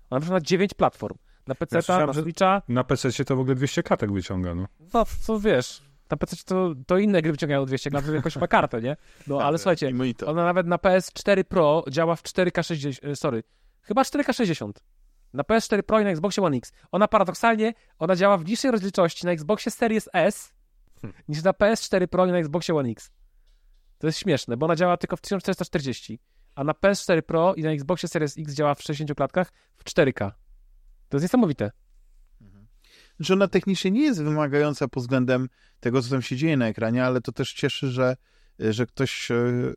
Ona 0.10 0.20
wyszła 0.20 0.34
na 0.34 0.42
9 0.42 0.74
platform. 0.74 1.18
Na 1.48 1.56
PC, 1.56 1.82
słyszałem, 1.82 2.08
na 2.08 2.14
Switcha, 2.14 2.62
Na 2.68 2.84
PC 2.84 3.26
to 3.26 3.36
w 3.36 3.40
ogóle 3.40 3.56
200 3.56 3.84
katek 3.84 4.12
wyciąga, 4.12 4.56
no. 4.56 4.68
no 4.94 5.06
co 5.22 5.40
wiesz, 5.40 5.82
na 6.12 6.18
PC 6.18 6.36
to, 6.46 6.74
to 6.88 6.98
inne 6.98 7.22
gry 7.22 7.32
wyciągają 7.32 7.66
200 7.66 7.90
lat, 7.90 8.06
że 8.06 8.16
jakoś 8.16 8.36
ma 8.36 8.48
kartę, 8.48 8.82
nie? 8.82 8.98
No 9.28 9.42
ale 9.42 9.58
słuchajcie, 9.58 9.90
I 9.90 9.94
monitor. 9.94 10.30
ona 10.30 10.46
nawet 10.46 10.68
na 10.68 10.76
PS4 10.76 11.44
Pro 11.44 11.84
działa 11.90 12.16
w 12.16 12.24
4K 12.24 12.64
60, 12.64 13.12
e, 13.12 13.16
sorry, 13.16 13.44
chyba 13.82 14.02
4K 14.02 14.34
60. 14.34 14.84
Na 15.34 15.44
PS4 15.44 15.82
Pro 15.82 16.00
i 16.00 16.04
na 16.04 16.10
Xboxie 16.10 16.44
One 16.44 16.58
X. 16.58 16.72
Ona 16.92 17.08
paradoksalnie, 17.08 17.74
ona 18.00 18.16
działa 18.16 18.38
w 18.38 18.46
niższej 18.46 18.72
rozdzielczości 18.72 19.26
na 19.26 19.32
Xboxie 19.32 19.72
Series 19.72 20.10
S 20.14 20.54
niż 21.28 21.44
na 21.44 21.52
PS4 21.52 22.08
Pro 22.08 22.26
i 22.26 22.32
na 22.32 22.38
Xboxie 22.38 22.76
One 22.76 22.90
X. 22.90 23.12
To 24.04 24.08
jest 24.08 24.20
śmieszne, 24.20 24.58
bo 24.58 24.66
ona 24.66 24.76
działa 24.76 24.98
tylko 24.98 25.18
w 25.18 25.22
1440, 25.22 26.20
a 26.56 26.64
na 26.64 26.74
PS4 26.74 27.22
Pro 27.22 27.56
i 27.56 27.64
na 27.64 27.72
Xboxie 27.72 28.10
Series 28.10 28.38
X 28.38 28.54
działa 28.54 28.76
w 28.76 28.82
60 28.82 29.14
klatkach 29.16 29.52
w 29.76 29.84
4K. 29.84 30.32
To 31.10 31.18
jest 31.18 31.24
niesamowite. 31.24 31.72
że 33.20 33.34
ona 33.34 33.48
technicznie 33.48 33.92
nie 33.92 34.02
jest 34.02 34.24
wymagająca 34.24 34.88
pod 34.88 35.04
względem 35.04 35.50
tego, 35.80 36.02
co 36.02 36.10
tam 36.10 36.22
się 36.22 36.36
dzieje 36.36 36.58
na 36.58 36.68
ekranie, 36.68 37.06
ale 37.06 37.22
to 37.22 37.32
też 37.32 37.54
cieszy, 37.54 37.88
że, 37.88 38.16
że 38.60 38.86
ktoś 38.86 39.32
e, 39.32 39.36
e, 39.36 39.74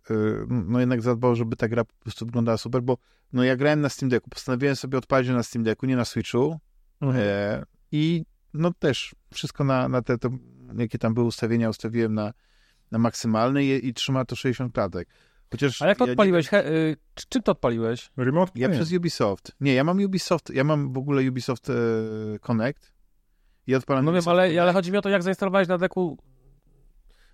no 0.48 0.81
jednak 0.81 1.03
zadbał, 1.03 1.36
żeby 1.36 1.57
ta 1.57 1.69
gra 1.69 1.85
po 1.85 1.94
prostu 1.94 2.27
wyglądała 2.27 2.59
super, 2.59 2.82
bo 2.82 2.98
no 3.32 3.44
ja 3.44 3.57
grałem 3.57 3.81
na 3.81 3.89
Steam 3.89 4.11
Decku, 4.11 4.31
postanowiłem 4.31 4.77
sobie 4.77 4.98
odpalić 4.98 5.31
na 5.31 5.43
Steam 5.43 5.65
Decku, 5.65 5.86
nie 5.86 5.97
na 5.97 6.05
Switchu 6.05 6.59
e, 7.03 7.65
i 7.93 8.24
no 8.55 8.73
też 8.78 9.15
wszystko 9.35 9.65
na, 9.65 9.89
na 9.89 10.03
te, 10.03 10.19
to, 10.19 10.31
jakie 10.78 10.98
tam 10.98 11.15
były 11.15 11.27
ustawienia, 11.27 11.69
ustawiłem 11.69 12.15
na, 12.15 12.32
na 12.91 12.99
maksymalny 12.99 13.65
i, 13.65 13.89
i 13.89 13.95
trzyma 13.95 14.25
to 14.25 14.37
60 14.37 14.73
klatek. 14.73 15.09
Chociaż 15.51 15.83
A 15.83 15.87
jak 15.87 16.01
ja 16.01 16.07
nie- 16.07 16.13
odpaliłeś? 16.13 16.49
He, 16.49 16.67
y, 16.71 16.97
czy- 17.15 17.27
czym 17.29 17.43
to 17.43 17.53
odpaliłeś? 17.53 18.11
Remote? 18.17 18.53
Ja 18.55 18.69
Nie. 18.69 18.75
przez 18.75 18.93
Ubisoft. 18.93 19.53
Nie, 19.61 19.75
ja 19.75 19.85
mam 19.85 20.01
Ubisoft, 20.05 20.51
ja 20.51 20.65
mam 20.65 20.93
w 20.93 20.99
ogóle 20.99 21.29
Ubisoft 21.29 21.71
e, 21.71 21.75
Connect 22.41 22.93
i 23.67 23.75
odpalam 23.75 24.05
No 24.05 24.11
wiem, 24.13 24.17
Ubisoft 24.19 24.33
ale, 24.33 24.43
Connect. 24.43 24.61
ale 24.63 24.73
chodzi 24.73 24.93
mi 24.93 24.99
o 24.99 25.03
to, 25.03 25.09
jak 25.09 25.23
zainstalowałeś 25.23 25.69
na 25.69 25.79
deku. 25.79 26.19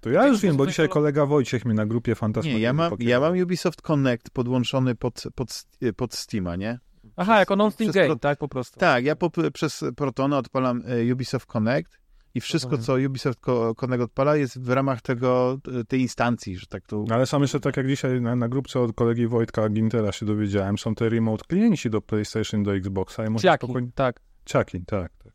To 0.00 0.10
ja 0.10 0.26
już 0.26 0.40
wiem, 0.40 0.56
bo 0.56 0.66
dzisiaj 0.66 0.88
to- 0.88 0.92
kolega 0.94 1.26
Wojciech 1.26 1.64
mnie 1.64 1.74
na 1.74 1.86
grupie 1.86 2.14
Fantasma. 2.14 2.50
Nie, 2.52 2.58
ja 2.58 2.72
mam, 2.72 2.92
ja 2.98 3.20
mam 3.20 3.38
Ubisoft 3.42 3.82
Connect 3.82 4.30
podłączony 4.30 4.94
pod, 4.94 5.22
pod, 5.34 5.64
pod 5.96 6.14
Steama, 6.14 6.56
nie? 6.56 6.78
Aha, 7.16 7.38
jako 7.38 7.56
non-Steam 7.56 7.86
przez 7.90 7.94
game, 7.94 8.06
pro- 8.06 8.16
tak 8.18 8.38
po 8.38 8.48
prostu. 8.48 8.80
Tak, 8.80 9.04
ja 9.04 9.16
po, 9.16 9.30
przez 9.52 9.84
Protona 9.96 10.38
odpalam 10.38 10.82
e, 10.86 11.12
Ubisoft 11.12 11.46
Connect 11.46 11.98
i 12.34 12.40
wszystko, 12.40 12.78
co 12.78 12.94
Ubisoft 13.06 13.40
Co- 13.44 13.74
Connect 13.74 14.02
odpala, 14.04 14.36
jest 14.36 14.60
w 14.60 14.68
ramach 14.70 15.02
tego, 15.02 15.58
e, 15.80 15.84
tej 15.84 16.00
instancji, 16.00 16.56
że 16.58 16.66
tak 16.66 16.86
to... 16.86 17.04
No, 17.08 17.14
Ale 17.14 17.26
sam 17.26 17.42
jeszcze 17.42 17.60
tak 17.60 17.76
jak 17.76 17.86
dzisiaj 17.88 18.20
na, 18.20 18.36
na 18.36 18.48
grupce 18.48 18.80
od 18.80 18.92
kolegi 18.92 19.26
Wojtka 19.26 19.68
Gintera 19.68 20.12
się 20.12 20.26
dowiedziałem, 20.26 20.78
są 20.78 20.94
te 20.94 21.08
remote 21.08 21.44
klienci 21.48 21.90
do 21.90 22.00
PlayStation, 22.02 22.62
do 22.62 22.74
Xboxa 22.74 23.26
i 23.26 23.30
można 23.30 23.50
Ciaki, 23.52 23.66
spokojnie... 23.66 23.90
tak. 23.94 24.20
Ciaki, 24.44 24.84
tak. 24.86 25.12
tak. 25.24 25.32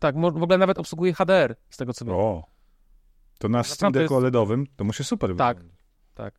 Tak. 0.00 0.14
W 0.20 0.24
ogóle 0.42 0.58
nawet 0.58 0.78
obsługuje 0.78 1.12
HDR, 1.14 1.56
z 1.70 1.76
tego 1.76 1.92
co 1.92 2.04
wiem. 2.04 2.14
O. 2.14 2.44
To 3.38 3.48
na 3.48 3.62
Steam 3.62 3.92
Decku 3.92 4.02
jest- 4.02 4.12
OLEDowym 4.22 4.66
to 4.76 4.84
musi 4.84 5.04
super 5.04 5.36
Tak. 5.36 5.56
wyglądać. 5.56 5.82
Tak. 6.14 6.34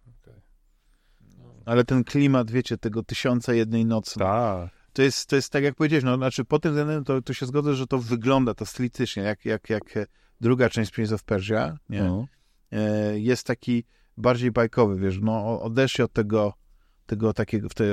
Ale 1.66 1.84
ten 1.84 2.04
klimat, 2.04 2.52
wiecie, 2.52 2.78
tego 2.78 3.04
tysiąca 3.04 3.54
jednej 3.54 3.86
nocy, 3.86 4.20
Tak. 4.20 4.70
To 4.94 5.02
jest, 5.02 5.30
to 5.30 5.36
jest 5.36 5.50
tak 5.52 5.64
jak 5.64 5.76
powiedziałeś, 5.76 6.04
no 6.04 6.16
znaczy 6.18 6.46
pod 6.46 6.64
tym 6.64 6.72
względem 6.72 7.04
to, 7.04 7.22
to 7.22 7.34
się 7.34 7.46
zgodzę, 7.46 7.74
że 7.76 7.88
to 7.88 7.98
wygląda 7.98 8.54
to 8.54 8.66
stylistycznie, 8.66 9.24
jak, 9.24 9.46
jak, 9.46 9.70
jak 9.70 9.98
e, 9.98 10.06
druga 10.42 10.70
część 10.70 10.92
Prince 10.92 11.12
of 11.14 11.24
Persia, 11.24 11.78
nie? 11.90 12.04
No. 12.04 12.26
e, 12.72 13.20
jest 13.20 13.48
taki 13.48 13.84
bardziej 14.18 14.52
bajkowy, 14.52 15.00
wiesz, 15.00 15.20
no 15.22 15.62
odeszli 15.62 16.04
od 16.04 16.14
tego, 16.14 16.54
tego 17.06 17.34
takiego, 17.34 17.70
w 17.70 17.74
te, 17.74 17.86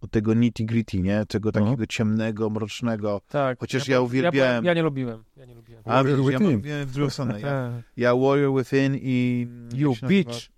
od 0.00 0.10
tego 0.10 0.34
nitty 0.34 0.64
gritty, 0.64 1.00
nie? 1.00 1.26
Tego 1.26 1.48
Mhm. 1.48 1.64
takiego 1.66 1.86
ciemnego, 1.86 2.50
mrocznego. 2.50 3.20
tak. 3.28 3.58
Chociaż 3.60 3.88
ja 3.88 3.94
Ja, 3.94 4.00
uwielbiałem- 4.00 4.64
ja 4.64 4.74
nie 4.74 4.82
lubiłem. 4.82 5.24
Ja 5.36 5.44
nie 5.44 5.54
lubiłem. 5.54 5.82
A, 5.86 5.90
Warrior 5.94 6.18
widzisz, 6.18 6.32
ja 6.32 6.38
Within. 6.38 6.86
w 6.86 6.92
drugą 6.92 7.10
stronę. 7.10 7.40
Ja, 7.40 7.46
Tak. 7.76 7.84
ja 7.96 8.14
Warrior 8.16 8.58
Within 8.58 8.96
i... 9.00 9.46
You 9.74 9.94
bitch. 10.08 10.48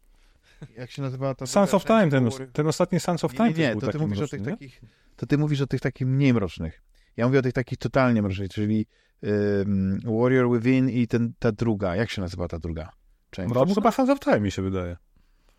Jak 0.77 0.90
się 0.90 1.02
nazywa 1.02 1.35
ta 1.35 1.47
Sons 1.47 1.74
of 1.74 1.85
Time, 1.85 2.09
ten, 2.10 2.28
ten 2.52 2.66
ostatni 2.66 3.01
Sons 3.01 3.24
of 3.24 3.32
Nie, 3.32 3.36
Time 3.36 3.51
nie, 3.52 3.56
nie 3.59 3.70
był 3.73 3.81
to 3.81 3.89
ty 3.93 3.98
mówisz 3.98 4.20
o 4.20 4.28
tych 4.28 4.40
nie? 4.40 4.51
takich... 4.51 4.81
To 5.19 5.27
ty 5.27 5.39
mówisz 5.39 5.61
o 5.61 5.66
tych 5.66 5.81
takich 5.81 6.07
mniej 6.07 6.35
mrocznych. 6.35 6.82
Ja 7.16 7.27
mówię 7.27 7.39
o 7.39 7.43
tych 7.43 7.53
takich 7.53 7.78
totalnie 7.78 8.23
mrocznych, 8.23 8.51
czyli 8.51 8.86
ym, 9.24 10.01
Warrior 10.05 10.51
Within 10.53 10.90
i 10.90 11.07
ten, 11.07 11.32
ta 11.39 11.53
druga. 11.53 11.97
Jak 11.97 12.11
się 12.11 12.23
nazywa 12.23 12.49
ta 12.49 12.59
druga 12.59 12.93
część? 13.31 13.55
To 13.55 13.66
był 13.66 13.74
chyba 13.74 13.93
Sons 13.93 14.11
of 14.11 14.20
Time 14.20 14.40
mi 14.40 14.51
się 14.51 14.62
wydaje. 14.62 14.97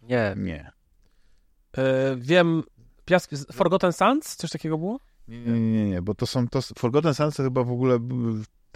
Nie. 0.01 0.33
Nie. 0.37 0.71
E, 1.77 2.15
wiem, 2.17 2.63
piask... 3.05 3.31
Forgotten 3.53 3.93
Sands? 3.93 4.35
Coś 4.35 4.51
takiego 4.51 4.77
było? 4.77 4.99
Nie, 5.27 5.39
nie, 5.39 5.59
nie, 5.59 5.89
nie, 5.89 6.01
bo 6.01 6.15
to 6.15 6.25
są, 6.27 6.47
to 6.47 6.61
Forgotten 6.61 7.13
Sons 7.13 7.35
to 7.35 7.43
chyba 7.43 7.63
w 7.63 7.71
ogóle 7.71 7.95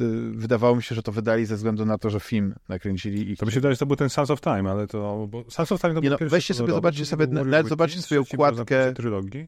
y, 0.02 0.32
wydawało 0.32 0.76
mi 0.76 0.84
się, 0.84 0.96
że 0.96 1.04
to 1.04 1.12
wydali 1.12 1.46
ze 1.46 1.56
względu 1.56 1.86
na 1.86 1.98
to, 1.98 2.10
że 2.10 2.20
film 2.20 2.56
nakręcili 2.70 3.32
i 3.32 3.38
To 3.38 3.46
mi 3.46 3.52
się 3.52 3.60
wydaje, 3.60 3.76
że 3.76 3.80
to 3.80 3.86
był 3.86 3.96
ten 3.96 4.10
Sons 4.10 4.30
of 4.30 4.42
Time, 4.42 4.72
ale 4.72 4.88
to... 4.88 5.28
Bo 5.30 5.44
Sons 5.50 5.72
of 5.72 5.82
Time 5.82 5.94
to 5.94 6.00
Nie 6.00 6.02
był 6.02 6.12
no, 6.12 6.18
pierwszy 6.18 6.36
weźcie 6.36 6.54
sobie, 6.54 6.74
zobaczcie 6.74 7.06
sobie, 7.06 7.28
zobaczcie 7.68 8.02
sobie 8.02 8.22
układkę. 8.22 8.94
trylogii. 8.94 9.48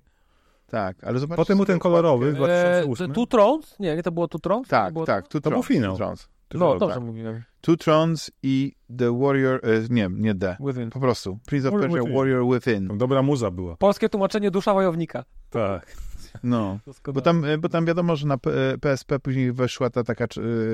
Tak, 0.67 1.03
ale 1.03 1.19
zobaczcie. 1.19 1.41
Potem 1.41 1.57
był 1.57 1.65
ten 1.65 1.79
kolorowy. 1.79 2.29
E, 2.29 2.33
2008. 2.33 3.13
Two 3.13 3.25
Thrones? 3.25 3.75
Nie, 3.79 3.95
nie, 3.95 4.03
to 4.03 4.11
było 4.11 4.27
Two 4.27 4.39
Thrones? 4.39 4.67
Tak, 4.67 4.93
było 4.93 5.05
tak, 5.05 5.27
Two 5.27 5.41
To 5.41 5.49
był 5.49 5.63
finał. 5.63 5.97
Two. 5.97 6.57
No, 6.59 6.77
dobrze 6.79 6.95
tak. 6.95 7.03
mówiłem. 7.03 7.43
Two 7.61 7.77
Thrones 7.77 8.31
i 8.43 8.75
The 8.97 9.19
Warrior, 9.19 9.59
e, 9.63 9.69
nie, 9.89 10.09
nie 10.11 10.35
The, 10.35 10.57
Within. 10.59 10.89
po 10.89 10.99
prostu. 10.99 11.39
Prince 11.47 11.65
of 11.65 11.71
Warrior 11.73 11.89
Persia, 11.89 12.03
Within. 12.03 12.17
Warrior 12.17 12.53
Within. 12.53 12.87
Tam 12.87 12.97
dobra 12.97 13.21
muza 13.21 13.51
była. 13.51 13.75
Polskie 13.77 14.09
tłumaczenie 14.09 14.51
Dusza 14.51 14.73
Wojownika. 14.73 15.23
Tak. 15.49 15.95
No. 16.43 16.79
Bo 17.13 17.21
tam, 17.21 17.45
e, 17.45 17.57
bo 17.57 17.69
tam 17.69 17.85
wiadomo, 17.85 18.15
że 18.15 18.27
na 18.27 18.37
P- 18.37 18.71
e, 18.73 18.77
PSP 18.77 19.19
później 19.19 19.51
weszła 19.53 19.89
ta 19.89 20.03
taka 20.03 20.23
e, 20.25 20.27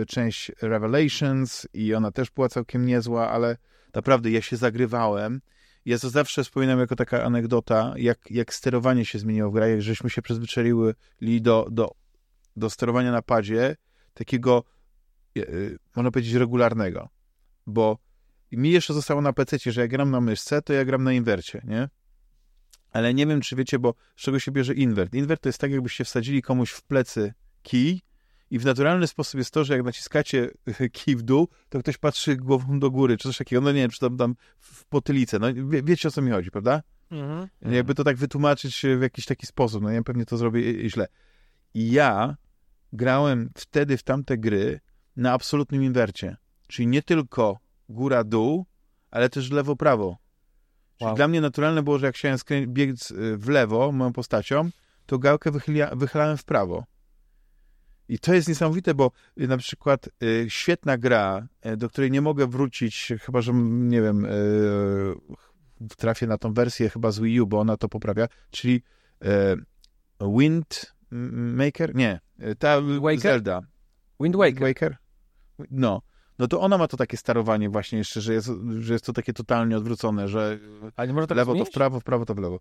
część 0.05 0.51
Revelations 0.61 1.68
i 1.73 1.93
ona 1.93 2.11
też 2.11 2.31
była 2.31 2.49
całkiem 2.49 2.85
niezła, 2.85 3.30
ale 3.30 3.57
naprawdę 3.93 4.31
ja 4.31 4.41
się 4.41 4.57
zagrywałem 4.57 5.41
ja 5.86 5.99
to 5.99 6.10
zawsze 6.10 6.44
wspominam 6.44 6.80
jako 6.80 6.95
taka 6.95 7.24
anegdota, 7.24 7.94
jak, 7.98 8.32
jak 8.32 8.53
sterowanie 8.53 9.06
się 9.06 9.20
zmieniło 9.20 9.49
w 9.49 9.53
grach, 9.53 9.70
jak 9.70 9.82
żeśmy 9.82 10.10
się 10.10 10.22
przyzwyczaili 10.22 11.41
do, 11.41 11.68
do, 11.72 11.91
do 12.56 12.70
sterowania 12.70 13.12
na 13.12 13.22
padzie, 13.22 13.76
takiego, 14.14 14.64
e, 15.38 15.41
można 15.95 16.12
powiedzieć, 16.12 16.34
regularnego. 16.34 17.10
Bo 17.68 17.98
mi 18.52 18.72
jeszcze 18.72 18.94
zostało 18.94 19.22
na 19.22 19.34
PC, 19.34 19.58
że 19.72 19.82
jak 19.82 19.90
gram 19.90 20.12
na 20.12 20.22
myszce, 20.22 20.62
to 20.62 20.74
ja 20.74 20.86
gram 20.86 21.03
na 21.03 21.14
inwercie, 21.14 21.62
nie? 21.64 21.90
Ale 22.91 23.14
nie 23.14 23.28
wiem, 23.28 23.41
czy 23.41 23.56
wiecie, 23.56 23.80
bo 23.80 23.94
z 24.16 24.22
czego 24.22 24.40
się 24.40 24.52
bierze 24.52 24.74
invert. 24.74 25.14
Invert 25.14 25.41
to 25.41 25.49
jest 25.49 25.60
tak, 25.60 25.72
jakbyście 25.72 26.06
wsadzili 26.06 26.41
komuś 26.41 26.72
w 26.72 26.84
plecy 26.84 27.34
kij 27.62 28.02
i 28.52 28.60
w 28.60 28.65
naturalny 28.65 29.07
sposób 29.07 29.38
jest 29.38 29.52
to, 29.52 29.64
że 29.64 29.73
jak 29.73 29.86
naciskacie 29.86 30.49
kij 30.94 31.15
w 31.15 31.22
dół, 31.22 31.48
to 31.69 31.80
ktoś 31.80 31.98
patrzy 31.98 32.36
głową 32.36 32.80
do 32.80 32.91
góry, 32.91 33.18
czy 33.18 33.28
coś 33.28 33.38
takiego. 33.38 33.61
No 33.61 33.72
nie 33.72 33.82
wiem, 33.82 33.90
czy 33.91 33.99
tam, 33.99 34.18
tam 34.18 34.36
w 34.60 34.86
potylicę. 34.86 35.40
No 35.40 35.48
wie, 35.53 35.84
wiecie, 35.84 36.07
o 36.07 36.11
co 36.11 36.22
mi 36.22 36.32
chodzi, 36.32 36.52
prawda? 36.52 36.82
Mhm. 37.11 37.48
Jakby 37.61 37.95
to 37.95 38.03
tak 38.03 38.18
wytłumaczyć 38.18 38.86
w 38.98 39.02
jakiś 39.02 39.26
taki 39.26 39.45
sposób. 39.48 39.84
No 39.84 39.90
ja 39.90 40.03
pewnie 40.03 40.26
to 40.26 40.38
zrobię 40.38 40.90
źle. 40.90 41.07
I 41.73 41.91
ja 41.91 42.36
grałem 42.94 43.49
wtedy 43.56 43.98
w 43.98 44.03
tamte 44.03 44.38
gry 44.38 44.80
na 45.15 45.34
absolutnym 45.34 45.84
inwercie. 45.84 46.38
Czyli 46.68 46.88
nie 46.88 47.02
tylko 47.02 47.60
góra-dół, 47.90 48.65
ale 49.11 49.30
też 49.30 49.52
lewo-prawo. 49.52 50.15
Czyli 50.98 51.07
Wow. 51.07 51.15
dla 51.15 51.28
mnie 51.28 51.41
naturalne 51.41 51.84
było, 51.84 51.99
że 51.99 52.06
jak 52.06 52.15
chciałem 52.15 52.38
biec 52.68 53.14
w 53.38 53.49
lewo 53.49 53.91
moją 53.91 54.14
postacią, 54.14 54.69
to 55.06 55.19
gałkę 55.19 55.52
wychylia, 55.52 55.95
wychylałem 55.95 56.38
w 56.38 56.44
prawo. 56.44 56.84
I 58.12 58.20
to 58.20 58.34
jest 58.34 58.48
niesamowite, 58.48 58.94
bo 58.94 59.12
y, 59.42 59.48
na 59.48 59.58
przykład 59.58 60.10
y, 60.24 60.46
świetna 60.50 60.98
gra, 60.98 61.48
y, 61.66 61.78
do 61.78 61.90
której 61.90 62.12
nie 62.12 62.22
mogę 62.22 62.48
wrócić, 62.48 63.14
chyba 63.22 63.42
że, 63.42 63.54
nie 63.54 64.02
wiem, 64.02 64.28
trafię 65.98 66.28
na 66.28 66.38
tą 66.38 66.54
wersję 66.54 66.90
chyba 66.90 67.12
z 67.12 67.20
Wii 67.20 67.42
U, 67.42 67.48
bo 67.48 67.60
ona 67.60 67.78
to 67.78 67.90
poprawia, 67.90 68.28
czyli 68.50 68.84
Wind 70.38 70.96
Maker? 71.56 71.96
Nie, 71.96 72.20
ta 72.60 72.82
Waker? 72.82 73.20
Zelda. 73.20 73.62
Wind 74.20 74.36
Waker. 74.36 74.68
Waker? 74.68 74.98
No. 75.72 76.02
No 76.40 76.48
to 76.48 76.62
ona 76.62 76.78
ma 76.78 76.88
to 76.88 76.98
takie 76.98 77.18
sterowanie 77.18 77.70
właśnie 77.70 77.98
jeszcze, 77.98 78.22
że 78.22 78.34
jest, 78.34 78.50
że 78.80 78.94
jest 78.94 79.06
to 79.06 79.14
takie 79.14 79.34
totalnie 79.34 79.78
odwrócone, 79.78 80.28
że 80.28 80.60
Ale 80.96 81.08
nie 81.08 81.14
może 81.14 81.26
w 81.26 81.30
tak 81.30 81.38
lewo 81.38 81.52
to 81.52 81.56
zmienić? 81.56 81.70
w 81.70 81.74
prawo, 81.74 82.00
w 82.00 82.04
prawo 82.04 82.26
to 82.26 82.36
w 82.36 82.40
lewo. 82.40 82.60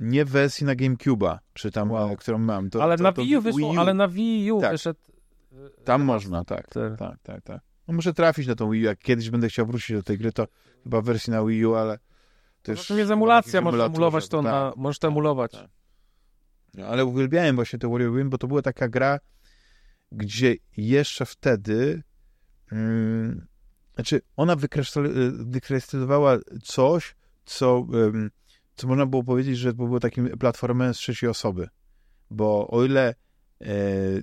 Nie 0.00 0.24
w 0.24 0.28
wersji 0.30 0.66
na 0.66 0.74
GameCube'a, 0.74 1.38
czy 1.54 1.70
tam, 1.70 1.90
Wow. 1.90 2.10
e, 2.12 2.16
którą 2.16 2.38
mam. 2.38 2.70
To, 2.70 2.82
ale 2.82 2.96
to, 2.96 3.02
na 3.02 3.12
to 3.12 3.22
Wii 3.22 3.36
U 3.36 3.40
wyszło, 3.42 3.58
Wii 3.70 3.78
U. 3.78 3.80
ale 3.80 3.94
na 3.94 4.08
Wii 4.08 4.52
U 4.52 4.60
Tak. 4.60 4.72
wyszedł... 4.72 5.00
Tam 5.84 6.02
można, 6.02 6.44
tak, 6.44 6.68
Te- 6.68 6.96
tak, 6.98 7.18
tak, 7.22 7.42
tak. 7.42 7.60
No 7.88 7.94
muszę 7.94 8.14
trafić 8.14 8.46
na 8.46 8.54
tą 8.54 8.70
Wii 8.70 8.82
U, 8.82 8.84
jak 8.86 8.98
kiedyś 8.98 9.30
będę 9.30 9.48
chciał 9.48 9.66
wrócić 9.66 9.96
do 9.96 10.02
tej 10.02 10.18
gry, 10.18 10.32
to 10.32 10.48
chyba 10.84 11.00
wersji 11.02 11.30
na 11.30 11.44
Wii 11.44 11.66
U, 11.66 11.74
ale 11.74 11.98
to 12.62 12.74
To 12.86 12.94
jest 12.96 13.10
emulacja, 13.10 13.60
możesz 13.60 13.80
emulować 13.80 14.28
to 14.28 14.36
tak. 14.42 14.52
na... 14.52 14.72
Możesz 14.76 14.98
to 14.98 15.08
emulować. 15.08 15.52
tak. 15.52 15.68
No, 16.74 16.86
ale 16.86 17.04
uwielbiałem 17.04 17.56
właśnie 17.56 17.78
te 17.78 17.88
Warrior 17.90 18.16
Win, 18.16 18.30
bo 18.30 18.38
to 18.38 18.46
była 18.46 18.62
taka 18.62 18.88
gra, 18.88 19.18
gdzie 20.12 20.56
jeszcze 20.76 21.26
wtedy 21.26 22.02
mm, 22.72 23.46
znaczy 23.94 24.20
ona 24.36 24.56
wykrystali- 24.56 25.50
wykrystalizowała 25.50 26.38
coś, 26.62 27.16
co, 27.44 27.86
co 28.78 28.86
można 28.86 29.06
było 29.06 29.24
powiedzieć, 29.24 29.58
że 29.58 29.72
było 29.72 30.00
takim 30.00 30.38
platformem 30.38 30.94
z 30.94 30.96
trzeciej 30.96 31.30
osoby. 31.30 31.68
Bo 32.30 32.68
o 32.68 32.84
ile 32.84 33.14
e, 33.60 33.66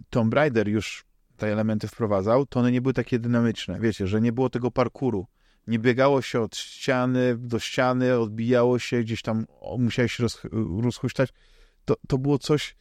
Tomb 0.10 0.34
Raider 0.34 0.68
już 0.68 1.06
te 1.38 1.48
elementy 1.48 1.88
wprowadzał, 1.88 2.45
to 2.45 2.60
one 2.60 2.72
nie 2.72 2.82
były 2.82 2.94
takie 2.94 3.19
dynamiczne. 3.19 3.80
Wiecie, 3.80 4.07
że 4.07 4.22
nie 4.22 4.32
było 4.32 4.49
tego 4.49 4.72
parkuru. 4.72 5.27
Nie 5.68 5.80
biegało 5.80 6.22
się 6.22 6.41
od 6.41 6.56
ściany 6.56 7.38
do 7.38 7.60
ściany, 7.60 8.19
odbijało 8.19 8.80
się, 8.80 9.03
gdzieś 9.03 9.22
tam 9.22 9.45
musiałeś 9.80 10.14
się 10.14 10.23
roz. 10.23 10.41
To, 11.86 11.95
to 12.07 12.18
było 12.18 12.40
coś, 12.40 12.76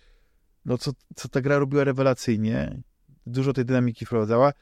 no 0.65 0.79
co, 0.79 0.93
co 1.17 1.29
ta 1.29 1.41
gra 1.41 1.59
robiła 1.59 1.85
rewelacyjnie. 1.85 2.83
Dużo 3.27 3.53
tej 3.53 3.65
dynamiki 3.65 4.07
wprowadzała 4.07 4.53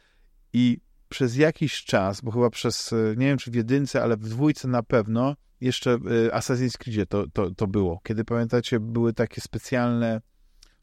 i 0.53 0.79
przez 1.09 1.37
jakiś 1.37 1.85
czas, 1.85 2.21
bo 2.21 2.31
chyba 2.31 2.51
przez, 2.51 2.93
e, 2.93 2.97
nie 3.17 3.27
wiem 3.27 3.39
czy 3.39 3.51
w 3.51 3.55
jedynce, 3.55 4.03
ale 4.03 4.17
w 4.17 4.29
dwójce 4.29 4.69
na 4.69 4.83
pewno, 4.83 5.37
jeszcze 5.63 5.91
e, 5.93 5.99
Assassin's 6.37 6.79
Creedzie 6.79 7.07
to, 7.07 7.27
to, 7.33 7.51
to 7.51 7.67
było. 7.67 8.01
Kiedy 8.05 8.25
pamiętacie, 8.25 8.81
były 8.81 9.13
takie 9.13 9.41
specjalne 9.41 10.21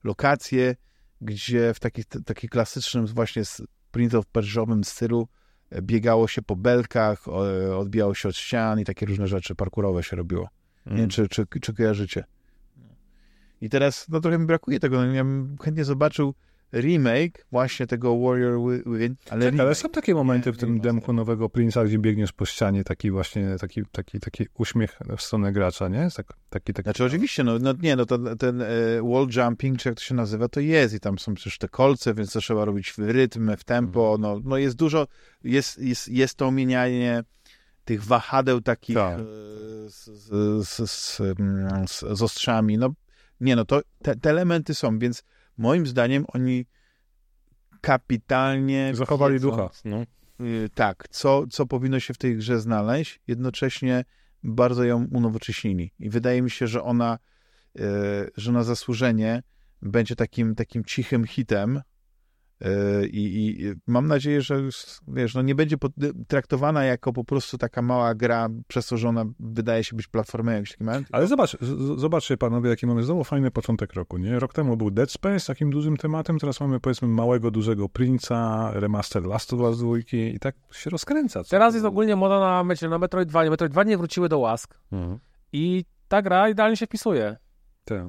lokacje, 0.04 0.76
gdzie 1.22 1.74
w 1.74 1.80
takich, 1.80 2.06
takim 2.06 2.50
klasycznym 2.50 3.08
właśnie 3.08 3.44
Prince 3.92 4.16
of 4.16 4.26
Persia'owym 4.34 4.84
stylu 4.84 5.28
e, 5.70 5.82
biegało 5.82 6.28
się 6.28 6.42
po 6.42 6.56
belkach, 6.56 7.28
odbijało 7.78 8.14
się 8.14 8.30
od 8.30 8.36
ścian 8.36 8.80
i 8.80 8.86
takie 8.86 9.06
różne 9.06 9.28
rzeczy 9.28 9.56
parkurowe 9.56 10.04
się 10.04 10.16
robiło. 10.16 10.50
Nie 10.86 10.98
wiem, 10.98 11.10
czy, 11.10 11.28
czy, 11.28 11.46
czy 11.62 11.74
kojarzycie. 11.74 12.24
I 13.62 13.70
teraz, 13.70 14.10
no 14.10 14.20
trochę 14.20 14.40
mi 14.40 14.46
brakuje 14.46 14.80
tego, 14.80 14.98
no, 14.98 15.14
ja 15.14 15.24
bym 15.24 15.58
chętnie 15.64 15.86
zobaczył 15.86 16.34
remake 16.74 17.46
właśnie 17.52 17.88
tego 17.88 18.20
Warrior 18.20 18.60
Wi- 18.60 19.00
Win, 19.00 19.16
ale 19.30 19.52
Ale 19.60 19.76
są 19.76 19.90
takie 19.90 20.14
momenty 20.14 20.50
Nie, 20.50 20.54
w 20.54 20.58
tym 20.58 20.80
demku 20.80 21.14
nowego 21.14 21.46
Prince'a, 21.48 21.86
gdzie 21.86 21.98
biegniesz 22.00 22.32
po 22.32 22.46
ścianie, 22.46 22.84
taki 22.84 23.12
właśnie, 23.12 23.56
taki, 23.60 23.82
taki, 23.92 24.20
taki 24.20 24.46
uśmiech 24.54 25.00
w 25.18 25.22
stronę 25.22 25.52
gracza, 25.52 25.88
nie? 25.88 26.08
Tak, 26.16 26.28
taki, 26.50 26.74
taki, 26.74 26.86
Znaczy 26.86 27.04
oczywiście, 27.06 27.44
no, 27.44 27.60
no 27.60 27.74
nie, 27.82 27.96
no 27.96 28.06
ten 28.40 28.62
e, 28.62 28.66
wall 29.04 29.28
jumping, 29.36 29.80
czy 29.80 29.90
jak 29.90 29.98
to 29.98 30.04
się 30.04 30.16
nazywa, 30.16 30.48
to 30.50 30.60
jest 30.60 30.94
i 30.94 31.00
tam 31.00 31.20
są 31.20 31.34
przecież 31.34 31.58
te 31.58 31.68
kolce, 31.70 32.14
więc 32.14 32.32
to 32.34 32.40
trzeba 32.40 32.66
robić 32.66 32.92
w 32.92 33.00
rytm, 33.00 33.52
w 33.58 33.64
tempo, 33.64 34.18
no, 34.20 34.42
no 34.44 34.58
jest 34.58 34.76
dużo, 34.76 35.08
jest, 35.44 35.78
jest, 35.78 36.08
jest 36.08 36.36
to 36.36 36.48
omienianie 36.48 37.24
tych 37.86 38.04
wahadeł 38.04 38.62
takich 38.62 38.96
Tak. 38.96 39.20
e, 39.20 39.24
z, 39.90 40.06
z, 40.68 40.92
z, 40.92 41.22
mm, 41.40 41.88
z, 41.88 42.00
z 42.00 42.22
ostrzami, 42.22 42.78
no 42.78 42.90
nie, 43.42 43.56
no 43.56 43.66
to 43.66 43.82
te, 44.02 44.16
te 44.16 44.30
elementy 44.30 44.76
są, 44.76 45.00
więc 45.00 45.24
moim 45.60 45.88
zdaniem 45.88 46.26
oni 46.34 46.66
kapitalnie 47.82 48.92
Zachowali 48.96 49.34
wiedzą, 49.34 49.50
ducha. 49.50 49.70
No. 49.86 50.04
y, 50.46 50.70
tak, 50.74 51.08
co, 51.10 51.48
co 51.48 51.66
powinno 51.66 52.00
się 52.00 52.14
w 52.14 52.18
tej 52.18 52.38
grze 52.38 52.60
znaleźć, 52.60 53.20
jednocześnie 53.28 54.06
bardzo 54.44 54.84
ją 54.84 55.08
unowocześnili. 55.12 55.92
I 56.00 56.10
wydaje 56.10 56.42
mi 56.42 56.52
się, 56.52 56.68
że 56.68 56.84
ona, 56.84 57.20
y, 57.80 57.84
że 58.38 58.52
na 58.52 58.64
zasłużenie 58.64 59.44
będzie 59.82 60.16
takim, 60.16 60.56
takim 60.56 60.86
cichym 60.86 61.28
hitem. 61.28 61.82
Y, 62.62 63.08
I, 63.08 63.62
I 63.62 63.74
mam 63.88 64.08
nadzieję, 64.08 64.42
że 64.42 64.62
wiesz, 65.08 65.36
no 65.36 65.42
nie 65.42 65.56
będzie 65.56 65.78
pod, 65.78 65.92
traktowana 66.28 66.84
jako 66.84 67.14
po 67.14 67.24
prostu 67.24 67.58
taka 67.58 67.82
mała 67.82 68.16
gra, 68.16 68.50
przez 68.68 68.88
to, 68.88 68.98
że 68.98 69.10
ona 69.10 69.26
wydaje 69.40 69.84
się 69.84 69.96
być 69.96 70.08
platformą 70.08 70.52
jakimś 70.52 70.72
takim. 70.78 71.08
Ale 71.12 71.28
zobacz, 71.28 71.58
zobaczcie 71.98 72.38
panowie, 72.38 72.70
jaki 72.70 72.88
mamy 72.88 73.04
znowu 73.04 73.24
fajny 73.24 73.52
początek 73.52 73.94
roku, 73.94 74.18
nie? 74.18 74.40
Rok 74.40 74.54
temu 74.54 74.78
był 74.78 74.92
Dead 74.92 75.12
Space 75.12 75.48
takim 75.48 75.70
dużym 75.70 75.98
tematem, 75.98 76.40
teraz 76.40 76.60
mamy 76.60 76.80
powiedzmy 76.80 77.08
małego, 77.08 77.52
dużego 77.52 77.86
Prince'a, 77.86 78.72
remaster 78.74 79.26
Last 79.26 79.54
of 79.54 79.60
Us 79.60 79.78
2 79.80 79.90
i 80.14 80.40
tak 80.40 80.56
się 80.72 80.90
rozkręca. 80.90 81.44
co? 81.44 81.50
Teraz 81.50 81.74
jest 81.74 81.86
ogólnie 81.86 82.16
moda 82.16 82.40
na, 82.40 82.64
myślę, 82.64 82.90
na 82.90 82.98
Metroidvanie. 83.00 83.50
Metroidvanie 83.50 83.98
wróciły 83.98 84.30
do 84.30 84.40
łask 84.40 84.78
Mhm. 84.92 85.20
i 85.54 85.86
ta 86.08 86.22
gra 86.22 86.50
idealnie 86.50 86.78
się 86.78 86.86
wpisuje. 86.86 87.38
Tak. 87.86 88.08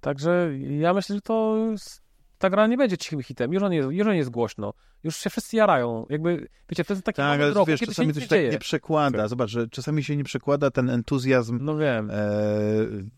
Także 0.00 0.50
ja 0.80 0.94
myślę, 0.94 1.14
że 1.16 1.20
to 1.22 1.56
jest, 1.70 2.01
ta 2.42 2.50
gra 2.50 2.66
nie 2.66 2.76
będzie 2.76 2.98
cichym 2.98 3.22
hitem. 3.22 3.52
Już 3.52 3.62
on 3.62 3.72
jest, 3.72 3.88
już 3.90 4.06
on 4.06 4.14
jest 4.14 4.30
głośno. 4.30 4.72
Już 5.04 5.16
się 5.16 5.30
wszyscy 5.30 5.56
jarają. 5.56 6.06
Jakby, 6.10 6.48
wiecie, 6.68 6.84
to 6.84 6.92
jest 6.92 7.04
taki 7.06 7.16
Tak, 7.16 7.40
ale 7.40 7.50
roku, 7.52 7.66
wiesz, 7.66 7.80
się 7.80 7.86
czasami 7.86 8.12
to 8.14 8.20
tak 8.20 8.30
nie 8.52 8.58
przekłada. 8.58 9.18
Tak. 9.18 9.28
Zobacz, 9.28 9.50
że 9.50 9.68
czasami 9.68 10.04
się 10.04 10.16
nie 10.16 10.24
przekłada 10.24 10.70
ten 10.70 10.90
entuzjazm 10.90 11.58
No 11.62 11.76
wiem. 11.76 12.10
e, 12.10 12.16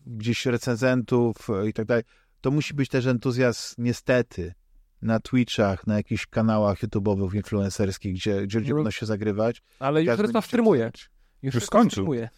gdzieś 0.07 0.45
recenzentów 0.45 1.47
i 1.69 1.73
tak 1.73 1.85
dalej. 1.85 2.03
To 2.41 2.51
musi 2.51 2.73
być 2.73 2.89
też 2.89 3.05
entuzjazm 3.05 3.75
niestety 3.77 4.53
na 5.01 5.19
Twitchach, 5.19 5.87
na 5.87 5.95
jakichś 5.97 6.25
kanałach 6.25 6.79
YouTube'owych, 6.83 7.35
influencerskich, 7.35 8.13
gdzie, 8.13 8.41
gdzie 8.41 8.59
ludzie 8.59 8.71
No. 8.71 8.75
będą 8.75 8.91
się 8.91 9.05
zagrywać. 9.05 9.61
Ale 9.79 10.03
już 10.03 10.13
streamuje. 10.45 10.91
chciał 10.93 11.09
Już, 11.43 11.55
Już 11.55 11.63
skończył. 11.65 11.89
streamuje. 11.89 12.29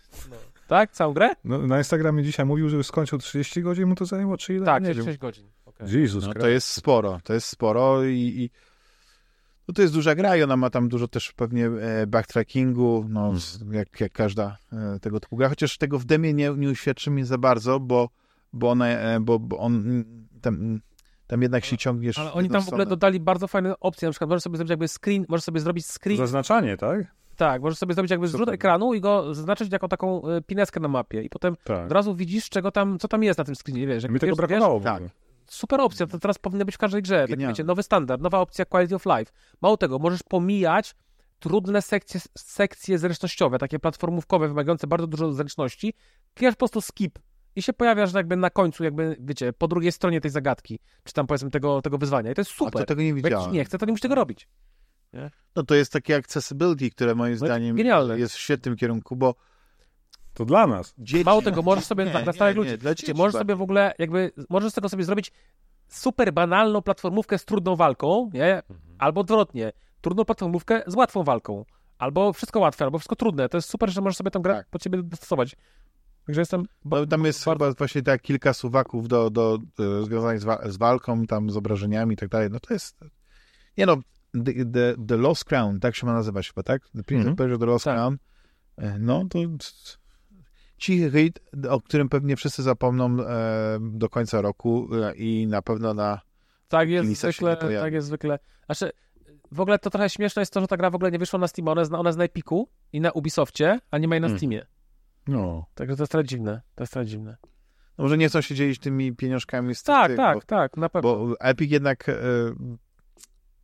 Tak? 0.68 0.92
Całą 0.92 1.14
grę? 1.14 1.34
No, 1.44 1.58
na 1.68 1.78
Instagramie 1.78 2.24
dzisiaj 2.24 2.46
mówił, 2.46 2.70
że 2.70 2.78
już 2.78 2.88
skończył 2.88 3.20
30 3.20 3.62
godzin, 3.62 3.86
mu 3.88 3.96
to 3.96 4.06
zajęło, 4.06 4.38
czy 4.38 4.54
ile? 4.56 4.66
Tak, 4.66 4.84
nie 4.84 4.94
6 4.94 5.08
wiem. 5.08 5.18
godzin. 5.18 5.50
Okay. 5.80 6.00
Jezus 6.00 6.26
No, 6.28 6.34
to 6.34 6.48
jest 6.48 6.68
sporo, 6.68 7.20
to 7.24 7.34
jest 7.34 7.48
sporo 7.48 8.04
i, 8.04 8.16
i 8.16 8.50
no 9.68 9.74
to 9.74 9.82
jest 9.82 9.94
duża 9.94 10.16
gra 10.16 10.38
i 10.38 10.44
ona 10.44 10.58
ma 10.58 10.70
tam 10.70 10.90
dużo 10.90 11.08
też 11.08 11.32
pewnie 11.32 11.66
e, 11.66 12.08
backtrackingu, 12.08 13.06
no 13.10 13.40
z- 13.40 13.60
jak, 13.72 14.00
jak 14.00 14.12
każda 14.12 14.58
e, 14.74 15.00
tego 15.00 15.20
typu 15.20 15.38
gra, 15.38 15.50
chociaż 15.50 15.78
tego 15.78 16.00
w 16.00 16.06
demie 16.06 16.34
nie, 16.34 16.54
nie 16.58 16.70
uświadczy 16.70 17.10
mi 17.12 17.24
za 17.24 17.38
bardzo, 17.38 17.80
bo, 17.80 18.10
bo, 18.54 18.70
ona, 18.70 18.88
e, 18.88 19.20
bo, 19.20 19.40
bo 19.40 19.58
on 19.58 19.76
mm, 19.76 20.28
tam, 20.42 20.80
tam 21.28 21.42
jednak 21.42 21.66
się 21.66 21.78
ciągniesz 21.78 22.20
Ale 22.20 22.34
oni 22.34 22.50
tam 22.50 22.62
w 22.62 22.68
ogóle 22.68 22.86
dodali 22.86 23.20
bardzo 23.20 23.48
fajne 23.48 23.80
opcje. 23.80 24.08
Na 24.08 24.12
przykład 24.12 24.30
możesz 24.30 24.44
sobie 24.44 24.58
zrobić 24.58 24.70
jakby 24.70 24.88
screen, 24.88 25.26
możesz 25.30 25.44
sobie 25.44 25.60
zrobić 25.60 25.86
screen. 25.86 26.18
Zaznaczanie, 26.18 26.78
tak? 26.78 27.00
Tak, 27.36 27.62
możesz 27.62 27.78
sobie 27.80 27.94
zrobić 27.94 28.12
jakby 28.12 28.28
zrzut 28.28 28.40
Super. 28.40 28.54
ekranu 28.54 28.94
i 28.94 29.02
go 29.02 29.34
zaznaczyć 29.34 29.72
jako 29.72 29.88
taką 29.88 30.22
pineskę 30.48 30.80
na 30.80 30.88
mapie. 30.88 31.24
I 31.24 31.30
potem 31.30 31.56
Tak. 31.64 31.86
od 31.86 31.92
razu 31.92 32.16
widzisz, 32.16 32.50
czego 32.50 32.72
tam, 32.72 33.00
co 33.00 33.08
tam 33.08 33.24
jest 33.24 33.38
na 33.38 33.44
tym 33.46 33.56
screenie, 33.56 33.88
wiesz. 33.88 34.04
jak 34.04 34.12
Mi 34.12 34.20
tego 34.20 34.36
wiesz, 34.36 34.38
brakowało 34.38 34.80
w 34.80 34.84
tak. 34.84 35.04
Super 35.50 35.82
opcja, 35.82 36.08
to 36.08 36.20
teraz 36.20 36.38
powinna 36.38 36.66
być 36.66 36.76
w 36.76 36.78
każdej 36.78 37.02
grze. 37.02 37.28
Tak, 37.28 37.40
wiecie, 37.40 37.64
nowy 37.64 37.84
standard, 37.84 38.22
nowa 38.22 38.40
opcja 38.40 38.66
quality 38.66 38.96
of 38.96 39.06
life. 39.06 39.32
Mało 39.62 39.78
tego, 39.78 40.00
możesz 40.00 40.24
pomijać 40.24 40.96
trudne 41.40 41.82
sekcje, 41.82 42.22
sekcje 42.38 42.98
zręcznościowe, 42.98 43.58
takie 43.58 43.80
platformówkowe, 43.80 44.48
wymagające 44.48 44.88
bardzo 44.88 45.08
dużo 45.08 45.34
zręczności, 45.34 45.94
klikasz 46.34 46.56
po 46.56 46.60
prostu 46.60 46.82
skip 46.82 47.20
i 47.56 47.62
się 47.62 47.74
pojawiasz 47.74 48.14
jakby 48.14 48.36
na 48.36 48.50
końcu, 48.50 48.84
jakby, 48.84 49.18
wiecie, 49.20 49.54
po 49.54 49.68
drugiej 49.68 49.92
stronie 49.92 50.22
tej 50.22 50.32
zagadki, 50.32 50.80
czy 51.04 51.14
tam 51.14 51.28
powiedzmy 51.28 51.50
tego, 51.52 51.82
tego 51.82 51.98
wyzwania. 51.98 52.32
I 52.32 52.36
to 52.36 52.42
jest 52.42 52.52
A 52.52 52.54
super. 52.54 52.82
to 52.82 52.86
tego 52.86 53.02
nie 53.02 53.08
jak 53.08 53.16
widziałem. 53.16 53.52
nie 53.52 53.66
chce, 53.66 53.78
to 53.78 53.86
nie 53.86 53.92
musisz 53.92 54.02
tego 54.02 54.16
robić. 54.16 54.48
No 55.56 55.64
to 55.64 55.76
jest 55.76 55.92
takie 55.92 56.16
accessibility, 56.16 56.90
które 56.90 57.16
moim 57.16 57.38
zdaniem 57.38 57.76
genialne. 57.76 58.20
jest 58.20 58.36
w 58.36 58.40
świetnym 58.40 58.76
kierunku, 58.76 59.16
bo 59.16 59.36
To 60.38 60.46
dla 60.46 60.68
nas. 60.68 60.94
dzieci... 60.98 61.24
Mało 61.26 61.42
tego, 61.42 61.62
możesz 61.62 61.86
sobie 61.86 62.06
Nie, 62.06 62.12
tak 62.12 62.24
dla 62.24 62.32
nie, 62.32 62.36
starych 62.36 62.56
nie, 62.56 62.64
ludzi, 62.64 62.78
dla 62.78 62.96
dzieci 62.96 63.14
możesz 63.14 63.34
sobie 63.34 63.56
w 63.56 63.62
ogóle 63.62 63.94
jakby, 64.00 64.32
możesz 64.50 64.72
z 64.72 64.76
tego 64.76 64.90
sobie 64.90 65.04
zrobić 65.04 65.32
super 65.88 66.34
banalną 66.34 66.82
platformówkę 66.82 67.38
z 67.38 67.46
trudną 67.46 67.76
walką, 67.76 68.30
nie? 68.34 68.62
Albo 68.98 69.22
odwrotnie, 69.22 69.72
trudną 70.02 70.26
platformówkę 70.26 70.84
z 70.88 70.96
łatwą 70.96 71.24
walką. 71.24 71.66
Albo 71.98 72.34
wszystko 72.34 72.60
łatwe, 72.60 72.86
albo 72.86 72.98
wszystko 72.98 73.16
trudne. 73.16 73.50
To 73.50 73.58
jest 73.58 73.70
super, 73.70 73.90
że 73.92 74.02
możesz 74.02 74.18
sobie 74.18 74.32
tą 74.32 74.42
grę 74.42 74.54
Tak. 74.56 74.68
pod 74.70 74.84
siebie 74.84 75.04
dostosować. 75.04 75.56
Także 76.26 76.42
jestem... 76.42 76.64
Bo 76.86 77.06
tam 77.08 77.26
jest 77.26 77.46
bardzo- 77.46 77.66
chyba 77.66 77.74
właśnie 77.78 78.02
tak 78.02 78.22
kilka 78.22 78.54
suwaków 78.54 79.08
do, 79.08 79.30
do, 79.30 79.58
e, 80.02 80.06
związanych 80.06 80.40
z, 80.40 80.44
wa- 80.44 80.62
z 80.70 80.78
walką, 80.78 81.26
tam 81.26 81.50
z 81.50 81.58
obrażeniami 81.58 82.14
i 82.14 82.18
tak 82.18 82.30
dalej. 82.30 82.50
No 82.52 82.60
to 82.60 82.74
jest... 82.74 83.00
Nie 83.78 83.86
no, 83.86 83.98
The, 84.46 84.54
the, 84.74 84.96
the 85.08 85.18
Lost 85.18 85.46
Crown, 85.46 85.80
tak 85.80 85.96
się 85.96 86.06
ma 86.06 86.14
nazywać 86.14 86.48
chyba, 86.48 86.64
tak? 86.64 86.82
The 86.96 87.04
Prince 87.04 87.28
Mhm. 87.28 87.34
of 87.34 87.38
Persia, 87.38 87.58
The 87.58 87.66
Lost 87.66 87.86
Tak. 87.86 87.96
Crown. 87.96 88.18
E, 88.78 89.00
No 89.00 89.24
to 89.30 89.40
cichy 90.78 91.12
hit, 91.12 91.40
o 91.70 91.82
którym 91.82 92.10
pewnie 92.10 92.36
wszyscy 92.36 92.64
zapomną 92.64 93.24
e, 93.24 93.80
do 93.82 94.10
końca 94.10 94.42
roku 94.42 94.90
e, 95.04 95.16
i 95.16 95.48
na 95.48 95.62
pewno 95.62 95.94
na... 95.94 96.22
Tak 96.68 96.90
jest 96.90 97.10
zwykle, 97.22 97.58
tak 97.58 97.94
jest 97.94 98.08
zwykle. 98.08 98.40
Znaczy, 98.66 98.92
w 99.52 99.62
ogóle 99.62 99.80
to 99.80 99.90
trochę 99.90 100.10
śmieszne 100.10 100.42
jest 100.42 100.54
to, 100.54 100.62
że 100.62 100.68
ta 100.68 100.78
gra 100.78 100.90
w 100.90 100.96
ogóle 100.96 101.12
nie 101.12 101.20
wyszła 101.20 101.40
na 101.40 101.48
Steamie, 101.48 101.72
ona 101.72 101.82
jest 101.82 101.92
na, 101.92 102.00
ona 102.00 102.10
jest 102.10 102.18
na 102.18 102.24
Epiku 102.26 102.70
i 102.94 103.02
na 103.02 103.12
Ubisoftie, 103.12 103.80
a 103.92 103.98
nie 103.98 104.08
ma 104.08 104.16
jej 104.16 104.22
na 104.22 104.28
Mm. 104.28 104.38
Steamie. 104.40 104.66
No. 105.28 105.66
Także 105.76 105.96
to 105.96 106.02
jest 106.04 106.12
trochę 106.12 106.26
dziwne. 106.28 106.62
To 106.76 106.84
jest 106.84 106.94
trochę 106.94 107.06
dziwne. 107.06 107.38
No 107.98 108.04
może 108.04 108.18
nie 108.18 108.30
chcą 108.30 108.42
się 108.42 108.56
dzielić 108.56 108.80
tymi 108.80 109.16
pieniążkami 109.16 109.76
z 109.76 109.84
Tak, 109.84 110.08
tych, 110.08 110.18
tak, 110.18 110.36
bo, 110.38 110.42
tak, 110.42 110.78
na 110.78 110.90
pewno. 110.90 111.16
Bo 111.16 111.40
Epic 111.40 111.72
jednak 111.72 112.10
e, 112.10 112.14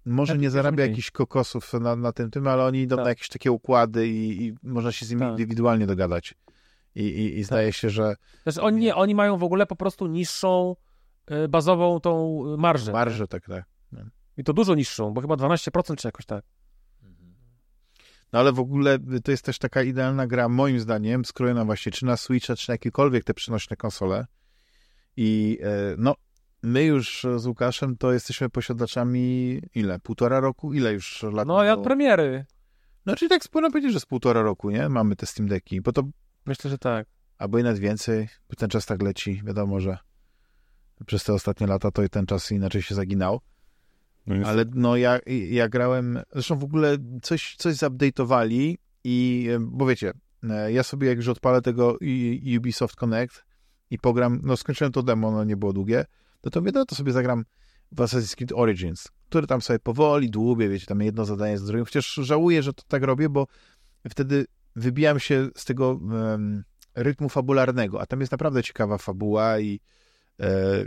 może 0.06 0.34
Epic 0.34 0.42
nie 0.42 0.50
zarabia 0.50 0.86
jakichś 0.86 1.12
kokosów 1.12 1.74
na, 1.74 1.96
na 1.96 2.12
tym, 2.12 2.32
tym, 2.32 2.48
ale 2.48 2.64
oni 2.64 2.80
idą 2.82 2.96
Tak. 2.96 3.06
na 3.06 3.10
jakieś 3.10 3.30
takie 3.30 3.52
układy 3.52 4.08
i, 4.08 4.46
i 4.46 4.54
można 4.64 4.92
się 4.92 5.06
z 5.06 5.10
nimi 5.10 5.20
Tak. 5.22 5.30
indywidualnie 5.30 5.88
dogadać. 5.88 6.36
I, 6.96 7.04
i, 7.04 7.40
i 7.40 7.44
zdaje 7.44 7.74
się, 7.74 7.90
że 7.90 8.16
Znaczy, 8.44 8.62
oni, 8.62 8.82
nie, 8.82 8.96
oni 8.96 9.16
mają 9.16 9.38
w 9.38 9.44
ogóle 9.44 9.66
po 9.66 9.76
prostu 9.76 10.08
niższą, 10.08 10.76
y, 11.32 11.48
bazową 11.48 12.00
tą 12.00 12.42
y, 12.54 12.58
marżę. 12.58 12.86
nie? 12.86 12.94
marże 12.94 13.28
tak, 13.28 13.46
tak. 13.46 13.66
I 14.38 14.44
to 14.44 14.54
dużo 14.54 14.76
niższą, 14.76 15.14
bo 15.14 15.22
chyba 15.22 15.36
12% 15.36 15.96
czy 15.96 16.08
jakoś 16.08 16.26
tak. 16.26 16.46
No 18.34 18.40
ale 18.40 18.52
w 18.52 18.60
ogóle 18.60 19.00
to 19.24 19.32
jest 19.32 19.46
też 19.46 19.60
taka 19.60 19.84
idealna 19.84 20.28
gra, 20.28 20.50
moim 20.50 20.80
zdaniem, 20.80 21.26
skrojona 21.26 21.66
właśnie 21.66 21.92
czy 21.92 22.06
na 22.06 22.18
Switcha, 22.18 22.56
czy 22.56 22.70
na 22.70 22.74
jakiekolwiek 22.74 23.24
te 23.24 23.34
przenośne 23.34 23.76
konsole. 23.76 24.26
I 25.18 25.60
e, 25.62 25.96
no, 25.98 26.16
my 26.64 26.84
już 26.84 27.26
z 27.38 27.46
Łukaszem 27.46 27.98
to 27.98 28.14
jesteśmy 28.14 28.50
posiadaczami 28.50 29.60
ile? 29.76 30.00
Półtora 30.00 30.40
roku? 30.40 30.74
Ile 30.74 30.94
już 30.94 31.24
lat? 31.24 31.48
No, 31.48 31.64
ja 31.64 31.74
od 31.74 31.84
premiery. 31.84 32.46
No, 33.06 33.16
czyli 33.16 33.30
tak 33.30 33.44
sporo 33.44 33.70
powiedzieć, 33.70 33.94
że 33.94 34.00
z 34.00 34.06
półtora 34.06 34.42
roku, 34.42 34.70
nie? 34.70 34.90
Mamy 34.90 35.16
te 35.16 35.26
Steam 35.26 35.50
Decki, 35.50 35.82
bo 35.82 35.92
to 35.92 36.04
Myślę, 36.46 36.72
że 36.72 36.78
tak. 36.78 37.08
albo 37.38 37.60
i 37.60 37.64
nawet 37.64 37.80
więcej, 37.80 38.30
bo 38.50 38.56
ten 38.56 38.70
czas 38.70 38.86
tak 38.86 39.02
leci. 39.02 39.42
Wiadomo, 39.46 39.80
że 39.80 39.98
przez 41.06 41.24
te 41.24 41.34
ostatnie 41.34 41.68
lata 41.68 41.92
to 41.92 42.04
i 42.04 42.10
ten 42.10 42.26
czas 42.26 42.52
inaczej 42.52 42.82
się 42.82 42.96
zaginał. 42.96 43.42
no. 44.26 44.48
Ale 44.48 44.66
no 44.74 44.98
ja, 44.98 45.20
ja 45.50 45.70
grałem, 45.70 46.20
zresztą 46.32 46.60
w 46.60 46.64
ogóle 46.64 46.98
coś, 47.22 47.56
coś 47.56 47.76
zupdate'owali 47.76 48.76
i, 49.04 49.50
bo 49.60 49.86
wiecie, 49.86 50.14
e, 50.50 50.72
ja 50.72 50.84
sobie 50.84 51.08
jak 51.08 51.18
już 51.18 51.28
odpalę 51.28 51.62
tego 51.62 51.98
Ubisoft 52.58 52.96
Connect 52.96 53.44
i 53.90 54.00
pogram, 54.00 54.40
no 54.44 54.58
skończyłem 54.58 54.94
to 54.94 55.04
demo, 55.04 55.32
no 55.32 55.44
nie 55.44 55.58
było 55.58 55.74
długie, 55.74 56.06
no 56.44 56.52
to 56.52 56.62
wiadomo, 56.62 56.86
to 56.86 56.96
sobie 56.96 57.12
zagram 57.12 57.46
w 57.92 57.96
Assassin's 57.96 58.36
Creed 58.36 58.52
Origins, 58.56 59.08
który 59.30 59.48
tam 59.48 59.62
sobie 59.62 59.80
powoli 59.80 60.30
dłubię, 60.30 60.70
wiecie, 60.70 60.86
tam 60.86 61.02
jedno 61.02 61.26
zadanie 61.26 61.58
z 61.58 61.66
drugim, 61.66 61.86
chociaż 61.86 62.14
żałuję, 62.14 62.64
że 62.64 62.74
to 62.74 62.84
tak 62.88 63.04
robię, 63.04 63.30
bo 63.30 63.48
wtedy 64.10 64.46
wybijam 64.76 65.20
się 65.20 65.50
z 65.56 65.66
tego 65.66 66.00
rytmu 66.96 67.30
fabularnego, 67.30 68.02
a 68.02 68.06
tam 68.06 68.20
jest 68.20 68.32
naprawdę 68.32 68.64
ciekawa 68.64 68.98
fabuła 68.98 69.60
i, 69.60 69.80
e, 70.40 70.86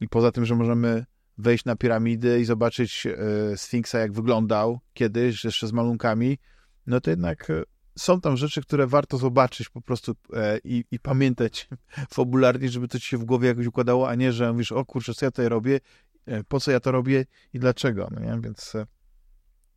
i 0.00 0.08
poza 0.08 0.32
tym, 0.32 0.44
że 0.44 0.54
możemy 0.54 1.04
wejść 1.38 1.64
na 1.64 1.76
piramidy 1.76 2.40
i 2.40 2.44
zobaczyć 2.44 3.06
e, 3.06 3.56
Sfinksa, 3.56 3.98
jak 3.98 4.12
wyglądał 4.12 4.80
kiedyś, 4.92 5.44
jeszcze 5.44 5.66
z 5.66 5.72
malunkami, 5.72 6.38
no 6.86 7.00
to 7.00 7.10
jednak 7.10 7.50
e, 7.50 7.62
są 7.98 8.20
tam 8.20 8.36
rzeczy, 8.36 8.62
które 8.62 8.86
warto 8.86 9.18
zobaczyć 9.18 9.68
po 9.68 9.80
prostu 9.80 10.14
e, 10.32 10.58
i, 10.64 10.84
i 10.90 10.98
pamiętać 10.98 11.68
fabularnie, 12.14 12.68
żeby 12.68 12.88
to 12.88 12.98
ci 12.98 13.06
się 13.06 13.18
w 13.18 13.24
głowie 13.24 13.48
jakoś 13.48 13.66
układało, 13.66 14.08
a 14.08 14.14
nie, 14.14 14.32
że 14.32 14.52
mówisz, 14.52 14.72
o 14.72 14.84
kurczę, 14.84 15.14
co 15.14 15.26
ja 15.26 15.30
tutaj 15.30 15.48
robię, 15.48 15.80
e, 16.26 16.44
po 16.44 16.60
co 16.60 16.70
ja 16.70 16.80
to 16.80 16.92
robię 16.92 17.24
i 17.52 17.58
dlaczego, 17.58 18.08
no 18.10 18.20
nie? 18.20 18.40
Więc, 18.40 18.74
e, 18.74 18.86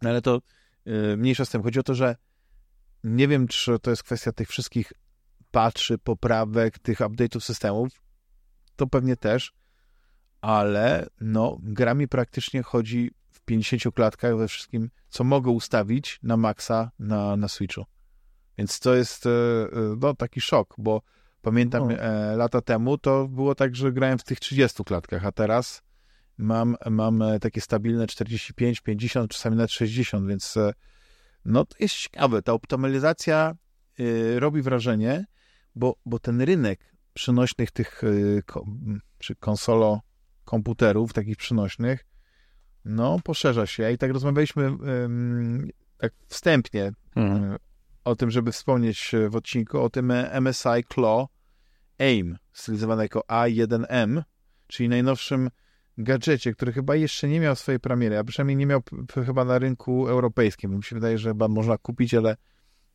no 0.01 0.09
ale 0.09 0.21
to 0.21 0.41
e, 0.85 1.17
mniejsza 1.17 1.45
z 1.45 1.49
tym. 1.49 1.63
Chodzi 1.63 1.79
o 1.79 1.83
to, 1.83 1.95
że 1.95 2.15
nie 3.03 3.27
wiem, 3.27 3.47
czy 3.47 3.79
to 3.79 3.89
jest 3.89 4.03
kwestia 4.03 4.31
tych 4.31 4.49
wszystkich 4.49 4.93
patchy, 5.51 5.97
poprawek, 5.97 6.79
tych 6.79 6.99
update'ów 6.99 7.39
systemów, 7.39 7.89
to 8.75 8.87
pewnie 8.87 9.15
też, 9.15 9.53
ale 10.41 11.07
no, 11.21 11.57
gra 11.61 11.93
mi 11.93 12.07
praktycznie 12.07 12.63
chodzi 12.63 13.11
w 13.31 13.41
50 13.41 13.95
klatkach 13.95 14.37
we 14.37 14.47
wszystkim, 14.47 14.89
co 15.09 15.23
mogę 15.23 15.51
ustawić 15.51 16.19
na 16.23 16.37
maksa 16.37 16.91
na, 16.99 17.35
na 17.35 17.47
Switchu. 17.47 17.85
Więc 18.57 18.79
to 18.79 18.95
jest 18.95 19.25
e, 19.25 19.29
e, 19.29 19.69
no, 20.01 20.13
taki 20.13 20.41
szok, 20.41 20.75
bo 20.77 21.01
pamiętam 21.41 21.87
No. 21.87 21.95
lata 22.37 22.61
temu 22.61 22.97
to 22.97 23.27
było 23.27 23.55
tak, 23.55 23.75
że 23.75 23.91
grałem 23.91 24.19
w 24.19 24.23
tych 24.23 24.39
30 24.39 24.83
klatkach, 24.83 25.25
a 25.25 25.31
teraz 25.31 25.83
mam, 26.37 26.75
mam 26.89 27.23
takie 27.41 27.61
stabilne 27.61 28.07
45, 28.07 28.81
50, 28.81 29.31
czasami 29.31 29.55
nawet 29.55 29.71
60, 29.71 30.27
więc 30.27 30.57
no 31.45 31.65
to 31.65 31.75
jest 31.79 31.95
ciekawe. 31.95 32.41
Ta 32.41 32.53
optymalizacja 32.53 33.55
e, 33.99 34.39
robi 34.39 34.61
wrażenie, 34.61 35.25
bo, 35.75 35.95
bo 36.05 36.19
ten 36.19 36.41
rynek 36.41 36.95
przynośnych 37.13 37.71
tych 37.71 38.01
e, 38.03 38.41
ko, 38.41 38.65
czy 39.17 39.35
konsolo 39.35 40.01
komputerów 40.45 41.13
takich 41.13 41.37
przynośnych, 41.37 42.05
no 42.85 43.19
poszerza 43.23 43.65
się. 43.65 43.91
I 43.91 43.97
tak 43.97 44.11
rozmawialiśmy 44.11 44.71
tak 45.97 46.13
wstępnie 46.27 46.91
Mhm. 47.15 47.53
e, 47.53 47.57
o 48.03 48.15
tym, 48.15 48.31
żeby 48.31 48.51
wspomnieć 48.51 49.13
e, 49.13 49.29
w 49.29 49.35
odcinku 49.35 49.81
o 49.81 49.89
tym 49.89 50.11
e, 50.11 50.41
MSI 50.41 50.83
Claw 50.93 51.27
AIM, 51.99 52.37
stylizowane 52.53 53.03
jako 53.03 53.23
A1M, 53.27 54.23
czyli 54.67 54.89
najnowszym 54.89 55.49
gadżecie, 56.03 56.53
który 56.53 56.73
chyba 56.73 56.95
jeszcze 56.95 57.27
nie 57.27 57.39
miał 57.39 57.55
swojej 57.55 57.79
premiery, 57.79 58.17
a 58.17 58.23
przynajmniej 58.23 58.55
nie 58.57 58.65
miał 58.65 58.81
chyba 59.25 59.45
na 59.45 59.59
rynku 59.59 60.07
europejskim. 60.07 60.75
Mi 60.75 60.83
się 60.83 60.95
wydaje, 60.95 61.17
że 61.17 61.29
chyba 61.29 61.47
można 61.47 61.77
kupić, 61.77 62.13
ale 62.13 62.37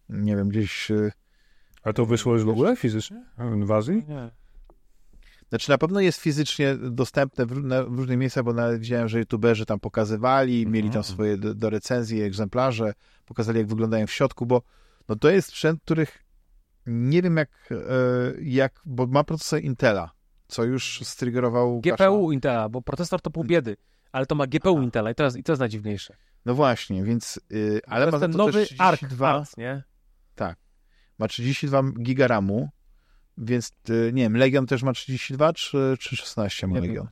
nie 0.08 0.36
wiem, 0.36 0.48
gdzieś... 0.48 0.90
e, 0.90 1.12
A 1.82 1.92
to 1.92 2.06
wyszło 2.06 2.32
już 2.32 2.44
w 2.44 2.48
ogóle 2.48 2.76
fizycznie? 2.76 3.24
W 3.64 3.72
Azji? 3.72 4.04
Nie. 4.08 4.30
Znaczy 5.48 5.70
na 5.70 5.78
pewno 5.78 6.00
jest 6.00 6.20
fizycznie 6.20 6.74
dostępne 6.76 7.46
w, 7.46 7.52
w 7.88 7.98
różnych 7.98 8.18
miejscach, 8.18 8.44
bo 8.44 8.52
nawet 8.52 8.80
widziałem, 8.80 9.08
że 9.08 9.18
youtuberzy 9.18 9.66
tam 9.66 9.80
pokazywali, 9.80 10.58
Mhm. 10.58 10.72
mieli 10.74 10.90
tam 10.90 11.02
swoje 11.04 11.36
do, 11.36 11.54
do 11.54 11.70
recenzji 11.70 12.22
egzemplarze, 12.22 12.92
pokazali 13.26 13.58
jak 13.58 13.68
wyglądają 13.68 14.06
w 14.06 14.12
środku, 14.12 14.46
bo 14.46 14.62
no 15.08 15.16
to 15.16 15.30
jest 15.30 15.48
sprzęt, 15.48 15.80
których 15.82 16.24
nie 16.86 17.22
wiem 17.22 17.36
jak, 17.36 17.50
e, 17.70 17.76
jak 18.42 18.80
bo 18.84 19.06
ma 19.06 19.24
procesor 19.24 19.60
Intela, 19.60 20.10
co 20.48 20.64
już 20.64 21.00
striggerował 21.04 21.80
GPU 21.80 22.32
Intela, 22.32 22.68
bo 22.68 22.82
procesor 22.82 23.20
to 23.20 23.30
pół 23.30 23.44
biedy, 23.44 23.76
ale 24.12 24.26
to 24.26 24.34
ma 24.34 24.46
GPU 24.46 24.82
Intela 24.82 25.10
i 25.10 25.14
to 25.14 25.24
jest, 25.24 25.36
i 25.36 25.42
to 25.42 25.52
jest 25.52 25.60
najdziwniejsze. 25.60 26.16
No 26.44 26.54
właśnie, 26.54 27.04
więc 27.04 27.40
y, 27.52 27.80
ale 27.86 28.06
to 28.06 28.12
ma 28.12 28.20
ten 28.20 28.32
to 28.32 28.38
nowy 28.38 28.52
też 28.52 28.74
ARC, 28.78 28.98
32, 28.98 29.28
ARC, 29.28 29.56
nie? 29.56 29.82
ma 31.18 31.28
32 31.28 31.82
giga 32.02 32.26
RAMu, 32.26 32.68
więc 33.38 33.72
y, 33.90 34.10
nie 34.14 34.22
wiem, 34.22 34.36
Legion 34.36 34.66
też 34.66 34.82
ma 34.82 34.92
32 34.92 35.52
czy, 35.52 35.96
czy 36.00 36.16
16 36.16 36.66
ma 36.66 36.74
Nie 36.74 36.80
wiem. 36.80 36.90
Legion? 36.90 37.08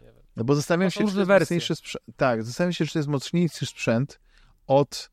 Nie 0.00 0.06
wiem. 0.06 0.22
No 0.36 0.44
bo 0.44 0.54
zastanawiam 0.54 0.90
się, 0.90 1.06
czy 1.06 1.12
to 1.12 1.18
jest 1.18 1.30
mocniejszy 1.30 1.76
sprzęt. 1.76 2.04
Tak, 2.16 2.44
zastanawiam 2.44 2.72
się, 2.72 2.86
czy 2.86 2.92
to 2.92 2.98
jest 2.98 3.08
mocniejszy 3.08 3.66
sprzęt 3.66 4.20
od, 4.66 5.10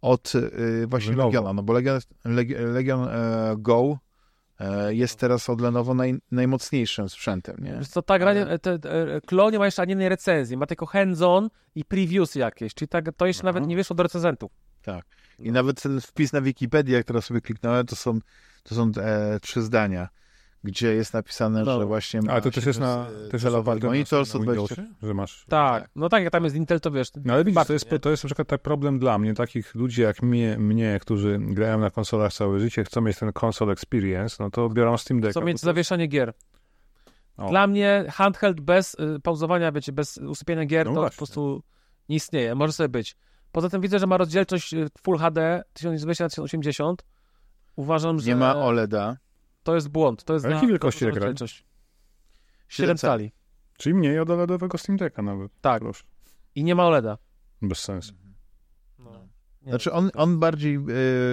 od 0.00 0.34
y, 0.34 0.86
właśnie. 0.86 1.16
Legiona, 1.16 1.52
no 1.52 1.62
bo 1.62 1.72
Legion, 1.72 2.00
Legion, 2.24 2.72
Legion 2.72 3.08
e, 3.08 3.54
Go 3.58 3.98
jest 4.88 5.18
teraz 5.18 5.50
od 5.50 5.60
Lenovo 5.60 5.94
naj, 5.94 6.14
najmocniejszym 6.30 7.08
sprzętem, 7.08 7.56
nie? 7.60 7.72
Wiesz 7.78 7.88
co, 7.88 8.02
ta 8.02 8.18
gra, 8.18 8.30
Ale- 8.30 8.46
nie, 8.46 8.58
te, 8.58 8.78
te, 8.78 9.20
Klo 9.26 9.50
nie 9.50 9.58
ma 9.58 9.64
jeszcze 9.64 9.82
ani 9.82 9.90
jednej 9.90 10.08
recenzji, 10.08 10.56
ma 10.56 10.66
tylko 10.66 10.86
hands-on 10.86 11.48
i 11.74 11.84
previews 11.84 12.34
jakieś, 12.34 12.74
czyli 12.74 12.88
tak, 12.88 13.04
to 13.16 13.26
jeszcze 13.26 13.40
Aha. 13.40 13.48
nawet 13.52 13.68
nie 13.68 13.76
wyszło 13.76 13.96
do 13.96 14.02
recenzentów. 14.02 14.50
I 15.38 15.52
nawet 15.52 15.82
ten 15.82 16.00
wpis 16.00 16.32
na 16.32 16.40
Wikipedii, 16.40 16.94
jak 16.94 17.04
teraz 17.06 17.24
sobie 17.24 17.40
kliknąłem, 17.40 17.86
to 17.86 17.96
są, 17.96 18.18
to 18.62 18.74
są 18.74 18.90
e, 19.00 19.40
trzy 19.40 19.62
zdania. 19.62 20.08
Gdzie 20.64 20.94
jest 20.94 21.14
napisane, 21.14 21.64
No. 21.64 21.78
że 21.80 21.86
właśnie 21.86 22.22
ma 22.22 22.32
Ale 22.32 22.42
to 22.42 22.50
też 22.50 22.66
jest 22.66 22.80
na... 22.80 23.06
Też 23.30 23.42
jest 23.42 23.56
monitor 23.82 24.18
na 24.18 24.24
120 24.24 24.38
Windowsie, 24.38 24.94
że 25.02 25.14
masz... 25.14 25.44
Tak, 25.48 25.90
no 25.96 26.08
tak, 26.08 26.22
jak 26.22 26.32
tam 26.32 26.44
jest 26.44 26.56
Intel, 26.56 26.80
to 26.80 26.90
wiesz. 26.90 27.08
No 27.24 27.32
ale 27.34 27.44
widzisz, 27.44 27.66
to 27.66 27.72
jest, 27.72 27.90
to 28.02 28.10
jest 28.10 28.24
na 28.24 28.28
przykład 28.28 28.48
tak 28.48 28.62
problem 28.62 28.98
dla 28.98 29.18
mnie, 29.18 29.34
takich 29.34 29.74
ludzi 29.74 30.02
jak 30.02 30.22
mnie, 30.22 30.58
mnie, 30.58 30.98
którzy 31.00 31.38
grają 31.40 31.78
na 31.78 31.90
konsolach 31.90 32.32
całe 32.32 32.60
życie, 32.60 32.84
chcą 32.84 33.00
mieć 33.00 33.18
ten 33.18 33.32
console 33.42 33.72
experience, 33.72 34.36
no 34.40 34.50
to 34.50 34.68
biorą 34.68 34.96
Steam 34.96 35.20
Decka. 35.20 35.40
Chcą 35.40 35.46
mieć 35.46 35.60
zawieszanie 35.60 36.06
gier. 36.06 36.32
O. 37.36 37.48
Dla 37.48 37.66
mnie 37.66 38.04
handheld 38.10 38.60
bez 38.60 38.94
y, 38.94 39.20
pauzowania, 39.22 39.72
wiecie, 39.72 39.92
bez 39.92 40.18
usypiania 40.18 40.64
gier, 40.64 40.86
No 40.86 40.94
to 40.94 41.00
właśnie. 41.00 41.14
po 41.14 41.16
prostu 41.16 41.62
nie 42.08 42.16
istnieje. 42.16 42.54
Może 42.54 42.72
sobie 42.72 42.88
być. 42.88 43.16
Poza 43.52 43.68
tym 43.68 43.80
widzę, 43.80 43.98
że 43.98 44.06
ma 44.06 44.16
rozdzielczość 44.16 44.74
y, 44.74 44.86
Full 45.02 45.18
HD 45.18 45.62
1020 45.72 46.24
na 46.24 46.28
1080. 46.28 47.04
Uważam, 47.76 48.18
że 48.18 48.26
Nie 48.26 48.36
ma 48.36 48.56
OLEDa. 48.56 49.16
To 49.68 49.74
jest 49.74 49.88
błąd. 49.88 50.24
To 50.24 50.34
jest 50.34 50.46
A 50.46 50.50
jakiej 50.50 50.68
wielkości 50.68 51.04
ekran? 51.04 51.14
rozdzielczość. 51.22 51.64
7 52.68 52.96
cali. 52.96 53.32
Czyli 53.78 53.94
mniej 53.94 54.18
od 54.18 54.30
OLEDowego 54.30 54.78
Steam 54.78 54.96
Decka 54.96 55.22
nawet. 55.22 55.52
Tak. 55.60 55.82
Proszę. 55.82 56.04
I 56.54 56.64
nie 56.64 56.74
ma 56.74 56.86
OLEDa. 56.86 57.18
Bez 57.62 57.78
sensu. 57.78 58.12
Nie. 59.62 59.70
Znaczy 59.72 59.92
on, 59.92 60.10
on 60.14 60.38
bardziej, 60.38 60.74
e, 60.76 60.80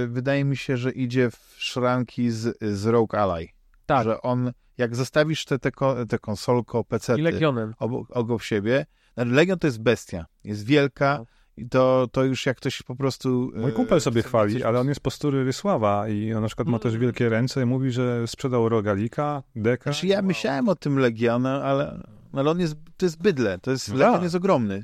wydaje 0.08 0.46
mi 0.46 0.58
się, 0.58 0.78
że 0.78 0.92
idzie 0.92 1.32
w 1.32 1.56
szranki 1.58 2.32
z, 2.32 2.58
z 2.62 2.86
Rogue 2.86 3.18
Ally. 3.18 3.48
Tak. 3.86 4.04
Że 4.04 4.22
on, 4.22 4.52
jak 4.78 4.96
zostawisz 4.96 5.46
te, 5.46 5.60
te, 5.60 5.72
te 6.10 6.20
konsolko, 6.20 6.84
PC 6.84 7.20
I 7.20 7.22
Legionem. 7.22 7.74
obok, 7.80 8.08
obok 8.12 8.44
siebie, 8.44 8.86
znaczy 9.14 9.32
Legion 9.32 9.60
to 9.60 9.68
jest 9.68 9.82
bestia, 9.82 10.26
jest 10.44 10.66
wielka 10.66 11.20
i 11.20 11.26
to, 11.72 12.08
to 12.12 12.24
już 12.24 12.46
jak 12.46 12.58
ktoś 12.58 12.82
po 12.82 12.96
prostu... 12.96 13.52
e, 13.56 13.60
Mój 13.60 13.72
kumpel 13.72 14.02
sobie 14.02 14.24
chwali, 14.24 14.64
ale 14.64 14.80
on 14.80 14.88
jest 14.88 15.02
postury 15.02 15.44
Rysława 15.44 16.08
i 16.10 16.34
on 16.34 16.42
na 16.42 16.48
przykład 16.48 16.68
ma 16.68 16.80
też 16.80 16.90
Mm. 16.92 17.02
wielkie 17.02 17.30
ręce 17.30 17.62
i 17.62 17.66
mówi, 17.66 17.92
że 17.92 18.28
sprzedał 18.28 18.70
rogalika, 18.70 19.44
deka. 19.56 19.84
Znaczy 19.92 20.08
ja 20.08 20.22
myślałem 20.22 20.70
o 20.70 20.76
tym 20.76 21.00
Legiona, 21.00 21.64
ale, 21.64 22.04
ale 22.34 22.52
on 22.52 22.60
jest, 22.60 22.76
to 22.98 23.06
jest 23.06 23.22
bydle, 23.22 23.60
to 23.60 23.72
jest, 23.72 23.90
No 23.90 23.96
Legion 23.96 24.14
tak. 24.14 24.24
jest 24.24 24.36
ogromny. 24.36 24.84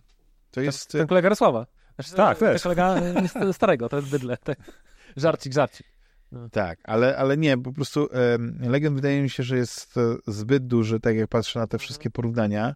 To 0.51 0.61
jest... 0.61 0.91
Ten 0.91 1.07
kolega 1.07 1.29
Rysława. 1.29 1.65
Znaczy, 1.95 2.15
Tak, 2.15 2.37
ten 2.37 2.53
też. 2.53 2.63
kolega 2.63 2.95
y, 3.49 3.53
starego, 3.53 3.89
to 3.89 3.97
jest 3.97 4.09
bydle. 4.09 4.37
Tak. 4.43 4.57
Żarcik, 5.17 5.53
żarcik. 5.53 5.87
Tak, 6.51 6.79
ale, 6.83 7.17
ale 7.17 7.37
nie, 7.37 7.57
po 7.57 7.73
prostu 7.73 8.07
em, 8.11 8.57
Legion 8.61 8.95
wydaje 8.95 9.21
mi 9.21 9.29
się, 9.29 9.43
że 9.43 9.57
jest 9.57 9.97
e, 9.97 10.01
zbyt 10.27 10.67
duży, 10.67 10.99
tak 10.99 11.15
jak 11.15 11.27
patrzę 11.29 11.59
na 11.59 11.67
te 11.67 11.77
wszystkie 11.77 12.09
porównania. 12.09 12.75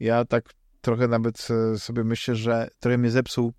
Ja 0.00 0.24
tak 0.24 0.44
trochę 0.82 1.08
nawet 1.08 1.48
e, 1.50 1.78
sobie 1.78 2.04
myślę, 2.04 2.36
że 2.36 2.68
trochę 2.80 2.98
mnie 2.98 3.10
zepsuł 3.10 3.52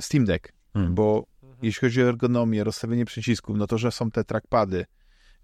Steam 0.00 0.24
Deck, 0.24 0.52
Hmm. 0.74 0.94
bo 0.94 1.26
jeśli 1.62 1.80
chodzi 1.80 2.02
o 2.02 2.08
ergonomię, 2.08 2.64
rozstawienie 2.64 3.04
przycisków, 3.04 3.56
no 3.56 3.66
to, 3.66 3.78
że 3.78 3.92
są 3.92 4.10
te 4.10 4.24
trackpady, 4.24 4.84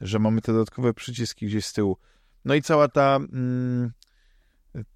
że 0.01 0.19
mamy 0.19 0.41
te 0.41 0.53
dodatkowe 0.53 0.95
przyciski 0.95 1.47
gdzieś 1.47 1.67
z 1.67 1.73
tyłu, 1.73 1.97
no 2.45 2.55
i 2.55 2.63
cała 2.63 2.89
ta 2.89 3.17
mm, 3.17 3.93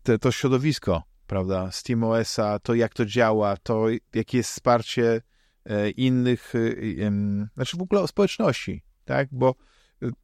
te, 0.03 0.19
to 0.19 0.33
środowisko, 0.33 1.03
prawda, 1.27 1.73
SteamOS-a, 1.73 2.59
to 2.59 2.75
jak 2.75 2.95
to 2.95 3.07
działa, 3.07 3.57
to 3.57 3.87
jakie 4.15 4.39
jest 4.39 4.51
wsparcie 4.51 5.23
e, 5.65 5.91
innych, 5.91 6.53
e, 6.55 7.13
znaczy 7.55 7.77
w 7.77 7.83
ogóle 7.83 8.01
o 8.01 8.07
społeczności, 8.07 8.83
tak, 9.05 9.29
bo 9.33 9.55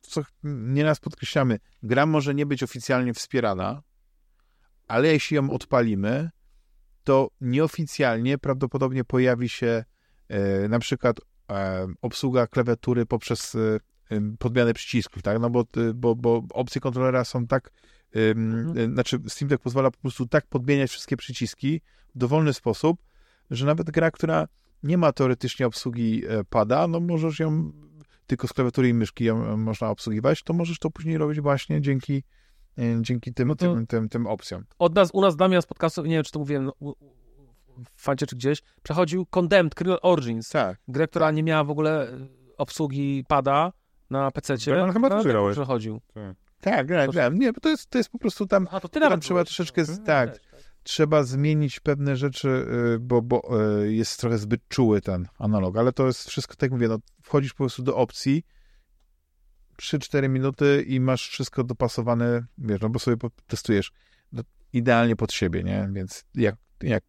co 0.00 0.22
nieraz 0.44 1.00
podkreślamy, 1.00 1.58
gra 1.82 2.06
może 2.06 2.34
nie 2.34 2.46
być 2.46 2.62
oficjalnie 2.62 3.14
wspierana, 3.14 3.82
ale 4.90 5.08
jeśli 5.08 5.34
ją 5.34 5.50
odpalimy, 5.50 6.30
to 7.04 7.30
nieoficjalnie 7.40 8.38
prawdopodobnie 8.38 9.04
pojawi 9.04 9.48
się 9.48 9.84
e, 10.28 10.68
na 10.68 10.78
przykład 10.78 11.16
e, 11.50 11.86
obsługa 12.02 12.46
klawiatury 12.46 13.06
poprzez 13.06 13.54
e, 13.54 13.80
podmianę 14.38 14.74
przycisków, 14.74 15.22
tak? 15.22 15.40
No 15.40 15.50
bo, 15.50 15.64
bo, 15.94 16.14
bo 16.14 16.42
opcje 16.52 16.80
kontrolera 16.80 17.24
są 17.24 17.46
tak, 17.46 17.70
Mhm. 18.36 18.94
znaczy 18.94 19.18
Steam 19.28 19.48
Deck 19.48 19.62
pozwala 19.62 19.90
po 19.90 19.98
prostu 19.98 20.26
tak 20.26 20.46
podmieniać 20.46 20.90
wszystkie 20.90 21.16
przyciski 21.16 21.80
w 22.14 22.18
dowolny 22.18 22.52
sposób, 22.52 23.02
że 23.50 23.66
nawet 23.66 23.90
gra, 23.90 24.10
która 24.10 24.48
nie 24.82 24.98
ma 24.98 25.12
teoretycznie 25.12 25.66
obsługi 25.66 26.22
pada, 26.48 26.86
no 26.86 27.00
możesz 27.00 27.38
ją 27.38 27.72
tylko 28.26 28.48
z 28.48 28.52
klawiatury 28.52 28.88
i 28.88 28.94
myszki 28.94 29.24
ją 29.24 29.56
można 29.56 29.90
obsługiwać, 29.90 30.42
to 30.42 30.52
możesz 30.52 30.78
to 30.78 30.90
później 30.90 31.18
robić 31.18 31.40
właśnie 31.40 31.80
dzięki, 31.80 32.22
dzięki 33.00 33.34
tym, 33.34 33.48
No 33.48 33.54
tym, 33.54 33.86
tym, 33.86 34.08
tym 34.08 34.26
opcjom. 34.26 34.64
Od 34.78 34.94
nas, 34.94 35.10
u 35.12 35.20
nas 35.20 35.36
Damian 35.36 35.62
z 35.62 35.66
podcastu, 35.66 36.04
nie 36.04 36.14
wiem, 36.14 36.24
czy 36.24 36.32
to 36.32 36.38
mówiłem 36.38 36.64
no, 36.64 36.94
w 37.96 38.02
fancie 38.02 38.26
czy 38.26 38.36
gdzieś, 38.36 38.62
przechodził 38.82 39.26
Condemned 39.26 39.74
Criminal 39.74 39.98
Origins, 40.02 40.48
Tak. 40.48 40.78
grę, 40.88 41.08
która 41.08 41.30
nie 41.30 41.42
miała 41.42 41.64
w 41.64 41.70
ogóle 41.70 42.08
y, 42.14 42.28
obsługi 42.56 43.24
pada 43.28 43.72
na 44.10 44.30
PC-cie. 44.30 44.70
Damian, 44.70 44.92
chyba 44.92 45.08
No, 45.08 45.14
też 45.14 45.22
tak 45.24 45.32
grałeś. 45.32 45.56
Przechodził. 45.56 46.00
Tak, 46.60 46.86
grałem, 46.86 47.06
To- 47.06 47.12
grałem. 47.12 47.38
Nie, 47.38 47.52
bo 47.52 47.60
to 47.60 47.68
jest, 47.68 47.90
to 47.90 47.98
jest 47.98 48.10
po 48.10 48.18
prostu 48.18 48.46
tam 48.46 48.68
A 48.70 48.80
to 48.80 48.88
ty 48.88 49.00
Tam 49.00 49.20
trzeba 49.20 49.34
byłeś. 49.38 49.48
troszeczkę 49.48 49.80
Mhm, 49.80 50.04
tak. 50.04 50.30
też, 50.38 50.40
trzeba 50.82 51.22
zmienić 51.22 51.80
pewne 51.80 52.16
rzeczy, 52.16 52.48
y, 52.94 52.98
bo, 52.98 53.22
bo 53.22 53.60
y, 53.82 53.92
jest 53.92 54.20
trochę 54.20 54.38
zbyt 54.38 54.60
czuły 54.68 55.00
ten 55.00 55.28
analog, 55.38 55.76
ale 55.76 55.92
to 55.92 56.06
jest 56.06 56.28
wszystko, 56.28 56.54
tak 56.54 56.62
jak 56.62 56.70
mówię, 56.72 56.88
no, 56.88 56.98
wchodzisz 57.22 57.52
po 57.52 57.56
prostu 57.58 57.82
do 57.82 57.96
opcji 57.96 58.42
3-4 59.80 60.28
minuty 60.28 60.84
i 60.86 61.00
masz 61.00 61.28
wszystko 61.28 61.64
dopasowane, 61.64 62.46
wiesz, 62.58 62.80
no 62.80 62.88
bo 62.88 62.98
sobie 62.98 63.16
testujesz 63.46 63.92
no, 64.32 64.42
idealnie 64.72 65.16
pod 65.16 65.32
siebie, 65.32 65.62
nie? 65.62 65.88
Więc 65.92 66.24
jak, 66.34 66.56
jak, 66.82 67.04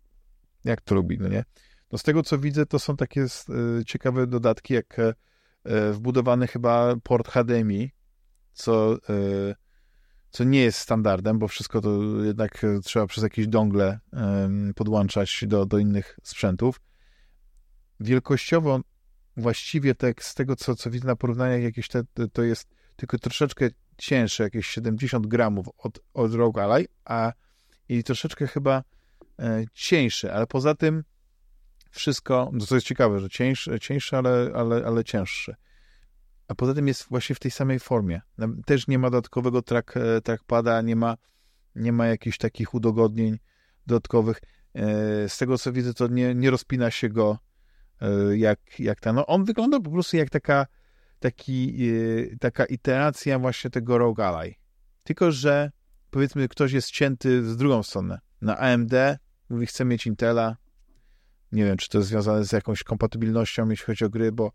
jak 0.64 0.82
to 0.82 0.96
lubi, 0.96 1.18
no 1.20 1.28
nie? 1.28 1.44
No 1.92 1.98
z 1.98 2.04
tego, 2.04 2.24
co 2.24 2.38
widzę, 2.38 2.66
to 2.66 2.80
są 2.80 2.98
takie 2.98 3.22
y, 3.22 3.86
ciekawe 3.86 4.28
dodatki, 4.28 4.74
jak 4.74 5.00
e, 5.00 5.14
e, 5.64 5.92
wbudowany 5.92 6.48
chyba 6.48 6.96
port 7.04 7.28
HDMI, 7.28 7.92
co 8.54 8.96
y, 8.96 9.56
co 10.30 10.44
nie 10.44 10.62
jest 10.62 10.80
standardem, 10.80 11.40
bo 11.40 11.48
wszystko 11.48 11.82
to 11.82 12.00
jednak 12.24 12.64
e, 12.64 12.80
trzeba 12.80 13.08
przez 13.08 13.24
jakieś 13.24 13.48
dongle 13.48 14.00
podłączać 14.76 15.44
do, 15.48 15.66
do 15.66 15.78
innych 15.78 16.20
sprzętów. 16.24 16.82
Wielkościowo 18.00 18.80
właściwie 19.38 19.96
tak 19.96 20.24
z 20.24 20.36
tego, 20.36 20.56
co, 20.56 20.76
co 20.76 20.90
widzę 20.90 21.08
na 21.08 21.16
porównaniach, 21.16 21.62
jakieś 21.62 21.88
te, 21.88 22.04
to 22.34 22.44
jest 22.44 22.68
tylko 22.96 23.18
troszeczkę 23.18 23.70
cięższe, 23.98 24.44
jakieś 24.44 24.68
70 24.68 25.28
gramów 25.28 25.68
od, 25.78 26.00
od 26.14 26.34
Rogue 26.34 26.60
Ally, 26.60 26.86
a 27.06 27.34
i 27.90 28.04
troszeczkę 28.04 28.48
chyba 28.48 28.84
e, 29.40 29.66
ale 30.34 30.48
poza 30.48 30.76
tym 30.76 31.04
wszystko, 31.92 32.50
no 32.54 32.66
to 32.66 32.76
jest 32.76 32.88
ciekawe, 32.88 33.20
że 33.20 33.30
cieńsze, 33.30 33.80
cieńsze 33.80 34.18
ale, 34.18 34.52
ale, 34.56 34.86
ale 34.86 35.04
cięższe. 35.04 35.56
A 36.48 36.56
poza 36.56 36.74
tym 36.74 36.88
jest 36.88 37.06
właśnie 37.10 37.36
w 37.36 37.40
tej 37.40 37.52
samej 37.52 37.80
formie. 37.80 38.22
Też 38.66 38.88
nie 38.88 39.00
ma 39.00 39.10
dodatkowego 39.10 39.62
track, 39.62 39.98
e, 39.98 40.22
trackpada, 40.22 40.82
nie 40.82 40.96
ma, 40.96 41.18
nie 41.76 41.92
ma 41.92 42.08
jakichś 42.08 42.38
takich 42.38 42.74
udogodnień 42.74 43.40
dodatkowych. 43.88 44.42
E, 44.76 45.30
Z 45.30 45.38
tego 45.38 45.58
co 45.58 45.72
widzę, 45.72 45.94
to 45.94 46.08
nie, 46.08 46.36
nie 46.36 46.50
rozpina 46.50 46.92
się 46.92 47.10
go 47.10 47.40
jak, 48.36 48.60
jak 48.80 49.00
ta. 49.00 49.14
No 49.14 49.26
on 49.26 49.46
wygląda 49.46 49.80
po 49.80 49.92
prostu 49.92 50.18
jak 50.18 50.30
taka, 50.30 50.66
taki, 51.20 51.90
e, 52.34 52.38
taka 52.38 52.66
iteracja 52.66 53.40
właśnie 53.40 53.70
tego 53.70 53.98
Rogue 53.98 54.22
Ally. 54.22 54.54
Tylko, 55.04 55.32
że 55.32 55.72
powiedzmy 56.12 56.48
ktoś 56.48 56.72
jest 56.72 56.92
cięty 56.92 57.44
z 57.44 57.58
drugą 57.58 57.84
stronę. 57.84 58.20
Na 58.42 58.58
AMD 58.58 58.94
mówi, 59.50 59.66
chce 59.66 59.86
mieć 59.86 60.08
Intela. 60.08 60.56
Nie 61.52 61.66
wiem, 61.66 61.78
czy 61.78 61.90
to 61.90 61.98
jest 61.98 62.10
związane 62.10 62.46
z 62.46 62.52
jakąś 62.52 62.84
kompatybilnością, 62.84 63.70
jeśli 63.70 63.86
chodzi 63.86 64.06
o 64.06 64.10
gry, 64.10 64.32
bo 64.32 64.52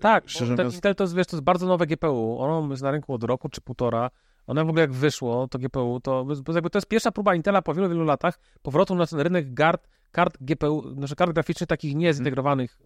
Tak, 0.00 0.28
Szczerze 0.28 0.52
mówiąc- 0.52 0.74
Intel 0.74 0.94
to 0.94 1.04
jest, 1.04 1.14
wiesz, 1.14 1.26
to 1.26 1.36
jest 1.36 1.44
bardzo 1.44 1.66
nowe 1.66 1.86
GPU. 1.86 2.38
Ono 2.40 2.70
jest 2.70 2.82
na 2.82 2.90
rynku 2.90 3.14
od 3.14 3.24
roku 3.24 3.48
czy 3.48 3.60
półtora. 3.60 4.10
Ono 4.46 4.64
w 4.64 4.68
ogóle 4.68 4.80
jak 4.80 4.92
wyszło, 4.92 5.48
to 5.48 5.58
GPU, 5.58 6.00
to, 6.00 6.26
to 6.72 6.78
jest 6.78 6.86
pierwsza 6.88 7.10
próba 7.12 7.34
Intela 7.34 7.62
po 7.62 7.74
wielu, 7.74 7.88
wielu 7.88 8.04
latach 8.04 8.38
powrotu 8.62 8.94
na 8.94 9.06
ten 9.06 9.20
rynek 9.20 9.54
kart, 9.54 9.88
kart 10.14 10.36
GPU, 10.40 10.94
znaczy 10.94 11.16
kart 11.16 11.32
graficznych 11.32 11.68
takich 11.68 11.94
nie 11.94 12.14
zintegrowanych 12.14 12.78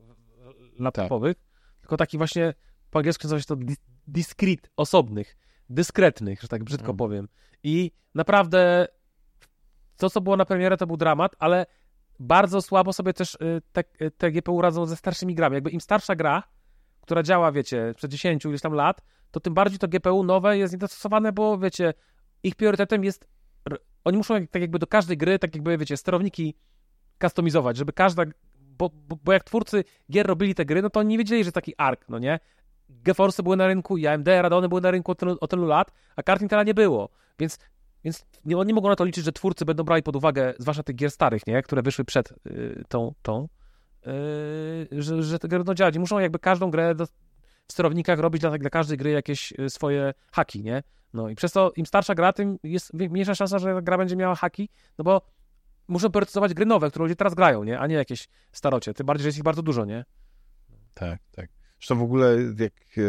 laptopowych, 0.79 1.37
tylko 1.81 1.97
takich 1.97 2.19
właśnie, 2.19 2.55
po 2.91 2.99
angielsku 2.99 3.25
nazywa 3.25 3.41
się 3.41 3.47
to 3.47 3.57
dis- 3.57 3.85
discrete, 4.07 4.69
osobnych, 4.77 5.37
dyskretnych, 5.71 6.43
że 6.43 6.49
tak 6.49 6.65
brzydko 6.65 6.83
Mhm. 6.93 6.97
powiem. 6.97 7.29
I 7.63 7.91
naprawdę 8.15 8.89
to, 9.97 10.11
co 10.11 10.21
było 10.21 10.37
na 10.37 10.45
premierę, 10.45 10.77
to 10.77 10.87
był 10.87 10.97
dramat, 10.97 11.37
ale 11.39 11.67
bardzo 12.21 12.63
słabo 12.63 12.93
sobie 12.93 13.13
też 13.13 13.35
y, 13.35 13.63
te, 13.73 13.85
y, 14.03 14.11
te 14.11 14.31
GPU 14.33 14.61
radzą 14.63 14.87
ze 14.87 14.97
starszymi 14.97 15.35
grami. 15.35 15.55
Jakby 15.55 15.71
im 15.71 15.81
starsza 15.81 16.17
gra, 16.17 16.43
która 17.01 17.23
działa, 17.23 17.53
wiecie, 17.53 17.95
przed 17.97 18.11
10 18.11 18.45
ileś 18.45 18.61
tam 18.61 18.73
lat, 18.73 19.01
to 19.31 19.41
tym 19.41 19.55
bardziej 19.55 19.79
to 19.79 19.89
GPU 19.89 20.23
nowe 20.25 20.59
jest 20.59 20.73
niedostosowane, 20.73 21.33
bo 21.33 21.59
wiecie, 21.59 21.95
ich 22.43 22.55
priorytetem 22.57 23.05
jest. 23.05 23.29
Oni 24.05 24.17
muszą 24.17 24.47
tak 24.47 24.63
jakby 24.63 24.79
do 24.79 24.87
każdej 24.87 25.17
gry, 25.17 25.39
tak 25.39 25.55
jakby, 25.55 25.79
wiecie, 25.79 25.97
sterowniki 25.97 26.55
kustomizować, 27.21 27.77
żeby 27.77 27.93
każda. 27.93 28.25
Bo, 28.79 28.91
bo, 29.09 29.17
bo 29.25 29.33
jak 29.33 29.45
twórcy 29.45 29.85
gier 30.11 30.27
robili 30.27 30.55
te 30.55 30.65
gry, 30.65 30.83
no 30.83 30.91
to 30.91 31.01
oni 31.01 31.09
nie 31.09 31.19
wiedzieli, 31.19 31.45
że 31.45 31.53
taki 31.53 31.75
ARK, 31.77 32.05
no 32.09 32.19
nie? 32.19 32.39
GeForce 32.89 33.43
były 33.43 33.57
na 33.57 33.67
rynku 33.67 33.97
i 33.97 34.07
AMD, 34.07 34.29
Radeony 34.29 34.69
były 34.69 34.81
na 34.81 34.91
rynku 34.91 35.13
od 35.13 35.19
tylu, 35.19 35.37
od 35.41 35.51
tylu 35.51 35.67
lat, 35.67 35.93
a 36.17 36.23
kart 36.23 36.43
Intela 36.43 36.63
nie 36.63 36.75
było. 36.75 37.09
Więc, 37.39 37.59
więc 38.05 38.27
nie, 38.45 38.57
nie 38.57 38.75
mogą 38.75 38.89
na 38.89 38.97
to 38.97 39.05
liczyć, 39.05 39.25
że 39.25 39.33
twórcy 39.33 39.65
będą 39.65 39.85
brali 39.85 40.03
pod 40.03 40.17
uwagę, 40.17 40.55
zwłaszcza 40.59 40.83
tych 40.83 40.97
gier 40.97 41.11
starych, 41.11 41.47
nie? 41.47 41.63
Które 41.63 41.83
wyszły 41.83 42.05
przed 42.05 42.33
y, 42.47 42.85
tą, 42.89 43.15
tą 43.23 43.49
yy, 44.07 45.03
że, 45.03 45.23
że 45.23 45.39
te 45.39 45.49
gry 45.49 45.59
będą 45.59 45.75
działać. 45.75 45.97
I 45.97 45.99
muszą 45.99 46.19
jakby 46.19 46.39
każdą 46.39 46.71
grę 46.71 46.95
do, 46.95 47.07
w 47.69 47.73
sterownikach 47.73 48.19
robić 48.19 48.41
dla, 48.41 48.59
dla 48.59 48.71
każdej 48.71 48.99
gry 48.99 49.11
jakieś 49.11 49.53
y, 49.53 49.71
swoje 49.71 50.15
haki, 50.33 50.63
nie? 50.63 50.83
No 51.15 51.29
i 51.29 51.35
przez 51.35 51.53
to 51.53 51.73
im 51.77 51.87
starsza 51.87 52.15
gra, 52.15 52.33
tym 52.33 52.59
jest 52.63 52.95
mniejsza 52.95 53.35
szansa, 53.35 53.59
że 53.59 53.83
gra 53.83 53.99
będzie 53.99 54.17
miała 54.17 54.35
haki, 54.35 54.69
no 54.99 55.05
bo 55.05 55.23
muszą 55.89 56.11
priorytetować 56.11 56.55
gry 56.55 56.67
nowe, 56.67 56.91
które 56.91 57.03
ludzie 57.03 57.17
teraz 57.17 57.35
grają, 57.35 57.65
nie? 57.65 57.79
A 57.79 57.87
nie 57.87 57.95
jakieś 57.95 58.29
starocie. 58.53 58.95
Tym 58.95 59.07
bardziej, 59.07 59.23
że 59.23 59.29
jest 59.29 59.39
ich 59.39 59.45
bardzo 59.45 59.63
dużo, 59.63 59.85
nie? 59.85 60.05
Tak, 60.95 61.21
tak. 61.33 61.51
Zresztą 61.79 61.99
w 61.99 62.03
ogóle 62.03 62.37
jak 62.59 62.73
e, 62.99 63.03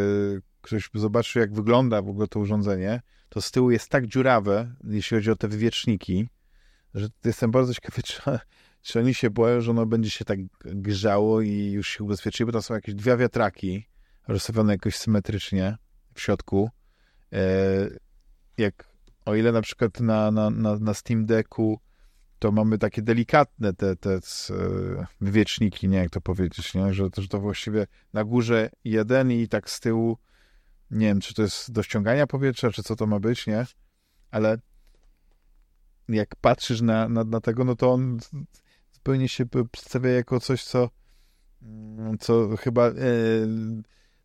ktoś 0.61 0.89
zobaczy, 0.93 1.39
jak 1.39 1.53
wygląda 1.53 2.01
w 2.01 2.09
ogóle 2.09 2.27
to 2.27 2.39
urządzenie, 2.39 3.01
to 3.29 3.41
z 3.41 3.51
tyłu 3.51 3.71
jest 3.71 3.89
tak 3.89 4.07
dziurawe, 4.07 4.75
jeśli 4.83 5.17
chodzi 5.17 5.31
o 5.31 5.35
te 5.35 5.47
wywieczniki, 5.47 6.29
że 6.93 7.07
jestem 7.25 7.51
bardzo 7.51 7.73
ciekawy, 7.73 8.03
czy, 8.07 8.21
czy 8.81 8.99
oni 8.99 9.13
się 9.13 9.29
boją, 9.29 9.61
że 9.61 9.71
ono 9.71 9.85
będzie 9.85 10.09
się 10.09 10.25
tak 10.25 10.39
grzało 10.65 11.41
i 11.41 11.71
już 11.71 11.87
się 11.89 12.03
ubezpieczyli, 12.03 12.45
bo 12.45 12.51
tam 12.51 12.61
są 12.61 12.73
jakieś 12.73 12.95
dwie 12.95 13.17
wiatraki 13.17 13.87
rozstawione 14.27 14.73
jakoś 14.73 14.95
symetrycznie 14.95 15.77
w 16.13 16.21
środku. 16.21 16.69
E, 17.33 17.39
jak 18.57 18.89
o 19.25 19.35
ile 19.35 19.51
na 19.51 19.61
przykład 19.61 19.99
na, 19.99 20.31
na, 20.31 20.49
na, 20.49 20.75
na 20.79 20.93
Steam 20.93 21.25
Decku 21.25 21.79
to 22.39 22.51
mamy 22.51 22.77
takie 22.77 23.01
delikatne 23.01 23.73
te, 23.73 23.95
te 23.95 24.13
e, 24.15 24.19
wywieczniki, 25.21 25.89
nie 25.89 25.97
jak 25.97 26.09
to 26.09 26.21
powiedzieć, 26.21 26.73
nie? 26.73 26.93
Że, 26.93 27.09
to, 27.09 27.21
że 27.21 27.27
to 27.27 27.39
właściwie 27.39 27.87
na 28.13 28.23
górze 28.23 28.69
jeden 28.83 29.31
i 29.31 29.47
tak 29.47 29.69
z 29.69 29.79
tyłu 29.79 30.17
nie 30.91 31.07
wiem, 31.07 31.19
czy 31.19 31.33
to 31.33 31.41
jest 31.41 31.71
do 31.71 31.83
ściągania 31.83 32.27
powietrza, 32.27 32.71
czy 32.71 32.83
co 32.83 32.95
to 32.95 33.07
ma 33.07 33.19
być, 33.19 33.47
nie? 33.47 33.65
Ale 34.31 34.57
jak 36.09 36.35
patrzysz 36.35 36.81
na, 36.81 37.09
na, 37.09 37.23
na 37.23 37.41
tego, 37.41 37.63
no 37.63 37.75
to 37.75 37.93
on 37.93 38.19
zupełnie 38.91 39.29
się 39.29 39.45
przedstawia 39.71 40.09
jako 40.09 40.39
coś, 40.39 40.63
co, 40.63 40.89
co 42.19 42.57
chyba. 42.57 42.87
E, 42.87 42.93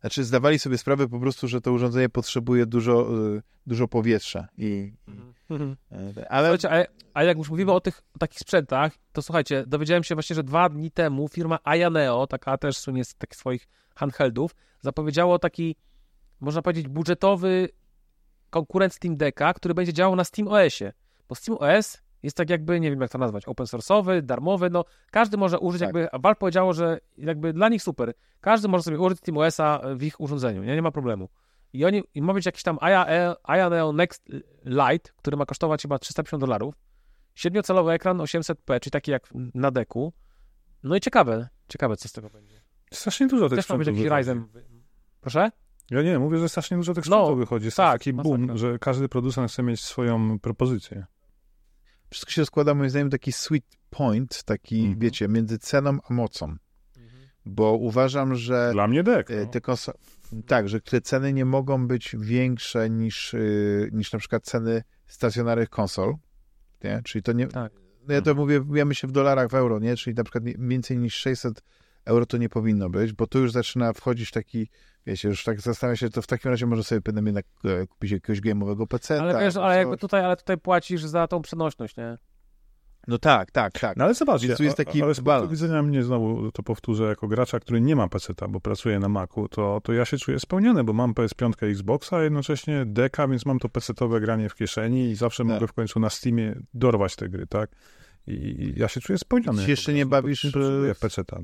znaczy, 0.05 0.23
zdawali 0.23 0.59
sobie 0.59 0.77
sprawę 0.77 1.07
po 1.07 1.19
prostu, 1.19 1.47
że 1.47 1.61
to 1.61 1.71
urządzenie 1.71 2.09
potrzebuje 2.09 2.65
dużo, 2.65 3.09
e, 3.37 3.41
dużo 3.67 3.87
powietrza. 3.87 4.47
I, 4.57 4.93
ale 6.29 6.47
Słuchajcie, 6.47 6.69
ale, 6.69 6.87
ale 7.13 7.27
jak 7.27 7.37
już 7.37 7.49
mówimy 7.49 7.71
o 7.71 7.81
tych 7.81 8.01
o 8.15 8.19
takich 8.19 8.39
sprzętach, 8.39 8.91
to 9.13 9.21
słuchajcie, 9.21 9.63
dowiedziałem 9.67 10.03
się 10.03 10.15
właśnie, 10.15 10.35
że 10.35 10.43
dwa 10.43 10.69
dni 10.69 10.91
temu 10.91 11.27
firma 11.27 11.59
Ayaneo, 11.63 12.27
taka 12.27 12.57
też 12.57 12.77
słynie 12.77 13.05
z 13.05 13.15
takich 13.15 13.37
swoich 13.37 13.67
handheldów, 13.95 14.55
zapowiedziało 14.81 15.39
taki, 15.39 15.75
można 16.39 16.61
powiedzieć, 16.61 16.87
budżetowy 16.87 17.69
konkurent 18.49 18.93
Steam 18.93 19.17
Decka, 19.17 19.53
który 19.53 19.73
będzie 19.73 19.93
działał 19.93 20.15
na 20.15 20.23
Steam 20.23 20.47
OS-ie. 20.47 20.93
Bo 21.29 21.35
Steam 21.35 21.57
OS 21.59 22.01
jest 22.25 22.37
tak 22.37 22.49
jakby, 22.49 22.79
nie 22.79 22.89
wiem 22.91 23.01
jak 23.01 23.11
to 23.11 23.17
nazwać, 23.17 23.45
open 23.45 23.65
source'owy, 23.65 24.21
darmowy, 24.21 24.69
no 24.69 24.85
każdy 25.11 25.37
może 25.37 25.59
użyć, 25.59 25.79
Tak. 25.79 25.87
jakby 25.95 26.07
Valve 26.19 26.37
powiedziało, 26.37 26.73
że 26.73 26.99
jakby 27.17 27.53
dla 27.53 27.69
nich 27.69 27.83
super, 27.83 28.13
każdy 28.41 28.67
może 28.67 28.83
sobie 28.83 28.99
użyć 28.99 29.19
Steam 29.19 29.37
OS-a 29.37 29.81
w 29.95 30.03
ich 30.03 30.19
urządzeniu, 30.21 30.63
nie, 30.63 30.75
nie 30.75 30.81
ma 30.81 30.91
problemu. 30.91 31.29
I 31.73 31.85
oni, 31.85 32.03
i 32.13 32.21
ma 32.21 32.33
być 32.33 32.45
jakiś 32.45 32.63
tam 32.63 32.77
Aya- 32.77 33.35
Ayaneo 33.43 33.91
Next 33.93 34.29
Lite, 34.65 35.11
który 35.17 35.37
ma 35.37 35.45
kosztować 35.45 35.81
chyba 35.81 35.99
350 35.99 36.41
dolarów, 36.41 36.75
Siedmiocalowy 37.35 37.91
ekran 37.91 38.17
800p, 38.17 38.79
czyli 38.79 38.91
taki 38.91 39.11
jak 39.11 39.27
na 39.53 39.71
deku. 39.71 40.13
No 40.83 40.95
i 40.95 40.99
ciekawe, 40.99 41.47
ciekawe 41.67 41.97
co 41.97 42.07
z 42.09 42.11
tego 42.11 42.29
będzie. 42.29 42.61
Strasznie 42.93 43.27
dużo 43.27 43.49
tych 43.49 43.55
Też 43.59 43.69
ma 43.69 43.77
być 43.77 43.87
jakiś. 43.87 44.03
Ryzen. 44.03 44.45
Proszę? 45.21 45.51
Ja 45.91 46.01
nie, 46.01 46.19
mówię, 46.19 46.37
że 46.37 46.49
strasznie 46.49 46.77
dużo 46.77 46.93
tych 46.93 47.05
No, 47.07 47.15
sprzętów 47.17 47.39
wychodzi. 47.39 47.65
Jest 47.65 47.77
tak, 47.77 47.91
taki 47.99 48.13
masakra. 48.13 48.37
boom, 48.37 48.57
że 48.57 48.79
każdy 48.79 49.09
producent 49.09 49.51
chce 49.51 49.63
mieć 49.63 49.83
swoją 49.83 50.39
propozycję. 50.39 51.05
Wszystko 52.15 52.31
się 52.31 52.45
składa 52.45 52.73
moim 52.73 52.89
zdaniem 52.89 53.09
taki 53.09 53.31
sweet 53.31 53.65
point, 53.89 54.43
taki, 54.43 54.79
Mhm. 54.79 54.99
wiecie, 54.99 55.27
między 55.27 55.59
ceną 55.59 55.97
a 56.09 56.13
mocą. 56.13 56.55
Bo 57.45 57.73
uważam, 57.73 58.35
że 58.35 58.69
Dla 58.73 58.87
mnie 58.87 59.03
dek. 59.03 59.31
e, 59.31 59.35
No. 59.45 59.45
te 59.45 59.59
konso- 59.61 59.93
tak, 60.47 60.69
że 60.69 60.81
te 60.81 61.01
ceny 61.01 61.33
nie 61.33 61.45
mogą 61.45 61.87
być 61.87 62.15
większe 62.19 62.89
niż, 62.89 63.33
y, 63.33 63.89
niż 63.93 64.13
na 64.13 64.19
przykład 64.19 64.43
ceny 64.43 64.83
stacjonarnych 65.07 65.69
konsol. 65.69 66.13
Nie? 66.83 67.01
Czyli 67.03 67.23
to 67.23 67.31
nie. 67.33 67.47
Tak. 67.47 67.71
No 68.07 68.13
ja 68.13 68.21
to 68.21 68.35
mówię, 68.35 68.59
mówimy 68.59 68.95
się 68.95 69.07
w 69.07 69.11
dolarach, 69.11 69.49
w 69.49 69.53
euro, 69.55 69.79
nie? 69.79 69.95
Czyli 69.97 70.15
na 70.15 70.23
przykład 70.23 70.43
więcej 70.59 70.97
niż 70.97 71.15
600 71.15 71.63
euro 72.05 72.25
to 72.25 72.37
nie 72.37 72.49
powinno 72.49 72.89
być, 72.89 73.13
bo 73.13 73.27
tu 73.27 73.39
już 73.39 73.51
zaczyna 73.51 73.93
wchodzić 73.93 74.31
taki, 74.31 74.69
wiecie, 75.05 75.27
już 75.27 75.43
tak 75.43 75.61
zastanawia 75.61 75.95
się, 75.95 76.09
to 76.09 76.21
w 76.21 76.27
takim 76.27 76.51
razie 76.51 76.65
może 76.65 76.83
sobie 76.83 77.01
powinienem 77.01 77.25
jednak 77.25 77.45
e, 77.63 77.87
kupić 77.87 78.11
jakiegoś 78.11 78.41
game'owego 78.41 78.87
PC. 78.87 79.21
Ale 79.21 79.39
wiesz, 79.39 79.55
ale 79.55 79.77
jakby 79.77 79.97
tutaj, 79.97 80.25
ale 80.25 80.35
tutaj 80.35 80.57
płacisz 80.57 81.01
za 81.03 81.27
tą 81.27 81.41
przenośność, 81.41 81.97
nie? 81.97 82.17
No 83.07 83.17
tak, 83.17 83.51
tak, 83.51 83.79
tak. 83.79 83.97
No 83.97 84.05
ale 84.05 84.13
zobaczcie, 84.13 84.47
Więc 84.47 84.57
tu 84.57 84.63
jest 84.63 84.77
taki 84.77 85.03
ale 85.03 85.15
z 85.15 85.21
punktu 85.21 85.49
widzenia 85.49 85.83
mnie, 85.83 86.03
znowu 86.03 86.51
to 86.51 86.63
powtórzę, 86.63 87.03
jako 87.03 87.27
gracza, 87.27 87.59
który 87.59 87.81
nie 87.81 87.95
ma 87.95 88.07
PC-ta, 88.07 88.47
bo 88.47 88.59
pracuje 88.59 88.99
na 88.99 89.09
Macu, 89.09 89.47
to, 89.47 89.81
to 89.83 89.93
ja 89.93 90.05
się 90.05 90.17
czuję 90.17 90.39
spełniony, 90.39 90.83
bo 90.83 90.93
mam 90.93 91.13
PS5 91.13 91.51
Xboxa, 91.71 92.17
a 92.17 92.23
jednocześnie 92.23 92.85
deka, 92.85 93.27
więc 93.27 93.45
mam 93.45 93.59
to 93.59 93.67
PC-towe 93.67 94.21
granie 94.21 94.49
w 94.49 94.55
kieszeni 94.55 95.09
i 95.09 95.15
zawsze 95.15 95.43
Tak. 95.43 95.53
mogę 95.53 95.67
w 95.67 95.73
końcu 95.73 95.99
na 95.99 96.09
Steamie 96.09 96.55
dorwać 96.73 97.15
te 97.15 97.29
gry, 97.29 97.47
tak? 97.47 97.69
I, 98.27 98.33
i 98.33 98.79
ja 98.79 98.87
się 98.87 99.01
czuję 99.01 99.17
spełniony. 99.17 99.57
Ty 99.57 99.57
się 99.57 99.61
jako 99.63 99.71
jeszcze 99.71 99.93
nie 99.93 100.05
bawisz, 100.05 100.45
e, 100.45 100.95
PC-ta 100.99 101.39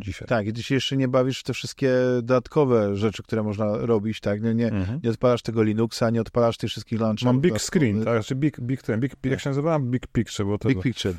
dzisiaj. 0.00 0.28
Tak, 0.28 0.46
i 0.46 0.52
ty 0.52 0.62
się 0.62 0.74
jeszcze 0.74 0.96
nie 0.96 1.08
bawisz 1.08 1.40
w 1.40 1.42
te 1.42 1.52
wszystkie 1.54 1.92
dodatkowe 2.22 2.96
rzeczy, 2.96 3.22
które 3.22 3.42
można 3.42 3.76
robić, 3.76 4.20
tak? 4.20 4.42
Nie, 4.42 4.54
nie, 4.54 4.66
Mhm. 4.68 5.00
nie 5.04 5.10
odpalasz 5.10 5.42
tego 5.42 5.62
Linuxa, 5.62 6.10
nie 6.12 6.20
odpalasz 6.20 6.56
tych 6.56 6.70
wszystkich 6.70 7.00
launcherów. 7.00 7.34
Mam 7.34 7.40
big 7.40 7.60
screen, 7.60 8.04
tak? 8.04 8.14
Znaczy 8.14 8.34
big, 8.34 8.60
big 8.60 8.82
ten, 8.82 9.00
big, 9.00 9.12
jak 9.24 9.40
się 9.40 9.50
nazywała? 9.50 9.78
Big 9.78 10.06
Picture, 10.06 10.46
bo 10.46 10.58
to... 10.58 10.68
Big 10.68 10.82
Picture. 10.82 11.14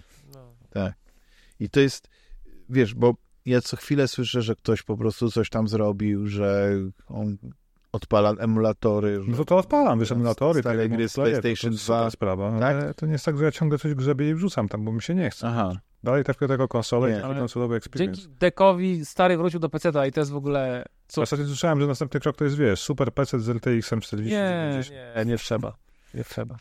Tak. 0.70 0.94
I 1.60 1.70
to 1.70 1.80
jest, 1.80 2.10
wiesz, 2.70 2.94
bo 2.96 3.14
ja 3.46 3.62
co 3.62 3.78
chwilę 3.78 4.08
słyszę, 4.08 4.42
że 4.42 4.56
ktoś 4.56 4.84
po 4.84 4.98
prostu 4.98 5.32
coś 5.32 5.50
tam 5.50 5.68
zrobił, 5.68 6.28
że 6.28 6.72
on 7.08 7.38
odpala 7.92 8.32
emulatory. 8.32 9.24
Że... 9.24 9.32
No 9.32 9.38
to 9.38 9.46
to 9.46 9.58
odpalam, 9.58 10.00
wiesz, 10.00 10.12
emulatory, 10.12 10.60
Stare 10.62 10.80
tak, 10.80 10.92
gry 10.92 11.10
z 11.10 11.14
PlayStation 11.14 11.72
to, 11.72 11.78
to 11.78 11.84
super 11.84 11.98
2. 12.00 12.10
sprawa, 12.12 12.60
Tak? 12.60 12.76
ale 12.76 12.94
to 12.94 13.06
nie 13.06 13.12
jest 13.12 13.26
tak, 13.26 13.38
że 13.38 13.44
ja 13.44 13.52
ciągle 13.52 13.78
coś 13.80 13.94
grzebię 13.94 14.30
i 14.30 14.36
wrzucam 14.36 14.68
tam, 14.70 14.86
bo 14.86 14.92
mi 14.92 15.02
się 15.02 15.16
nie 15.16 15.30
chce. 15.30 15.48
Aha. 15.48 15.80
Dalej 16.04 16.24
trafię 16.24 16.48
tego 16.48 16.68
konsolę 16.68 17.12
Nie, 17.12 17.18
i 17.18 17.22
konsolowy 17.22 17.76
experience. 17.76 18.22
Dzięki 18.22 18.38
Dekowi 18.40 19.06
stary 19.06 19.38
wrócił 19.38 19.60
do 19.60 19.70
PC-ta 19.70 20.08
i 20.08 20.12
to 20.12 20.20
jest 20.22 20.32
w 20.32 20.36
ogóle... 20.36 20.86
W 21.08 21.14
zasadzie 21.14 21.46
słyszałem, 21.46 21.82
że 21.82 21.88
następny 21.88 22.20
krok 22.20 22.36
to 22.36 22.44
jest, 22.44 22.58
wiesz, 22.58 22.80
super 22.80 23.14
PC 23.14 23.40
z 23.40 23.50
RTX-em 23.50 24.02
40. 24.02 24.36
Nie, 24.36 24.82
nie, 25.16 25.26
nie 25.26 25.38
trzeba. 25.38 25.78
Nie 26.14 26.24
trzeba. 26.24 26.58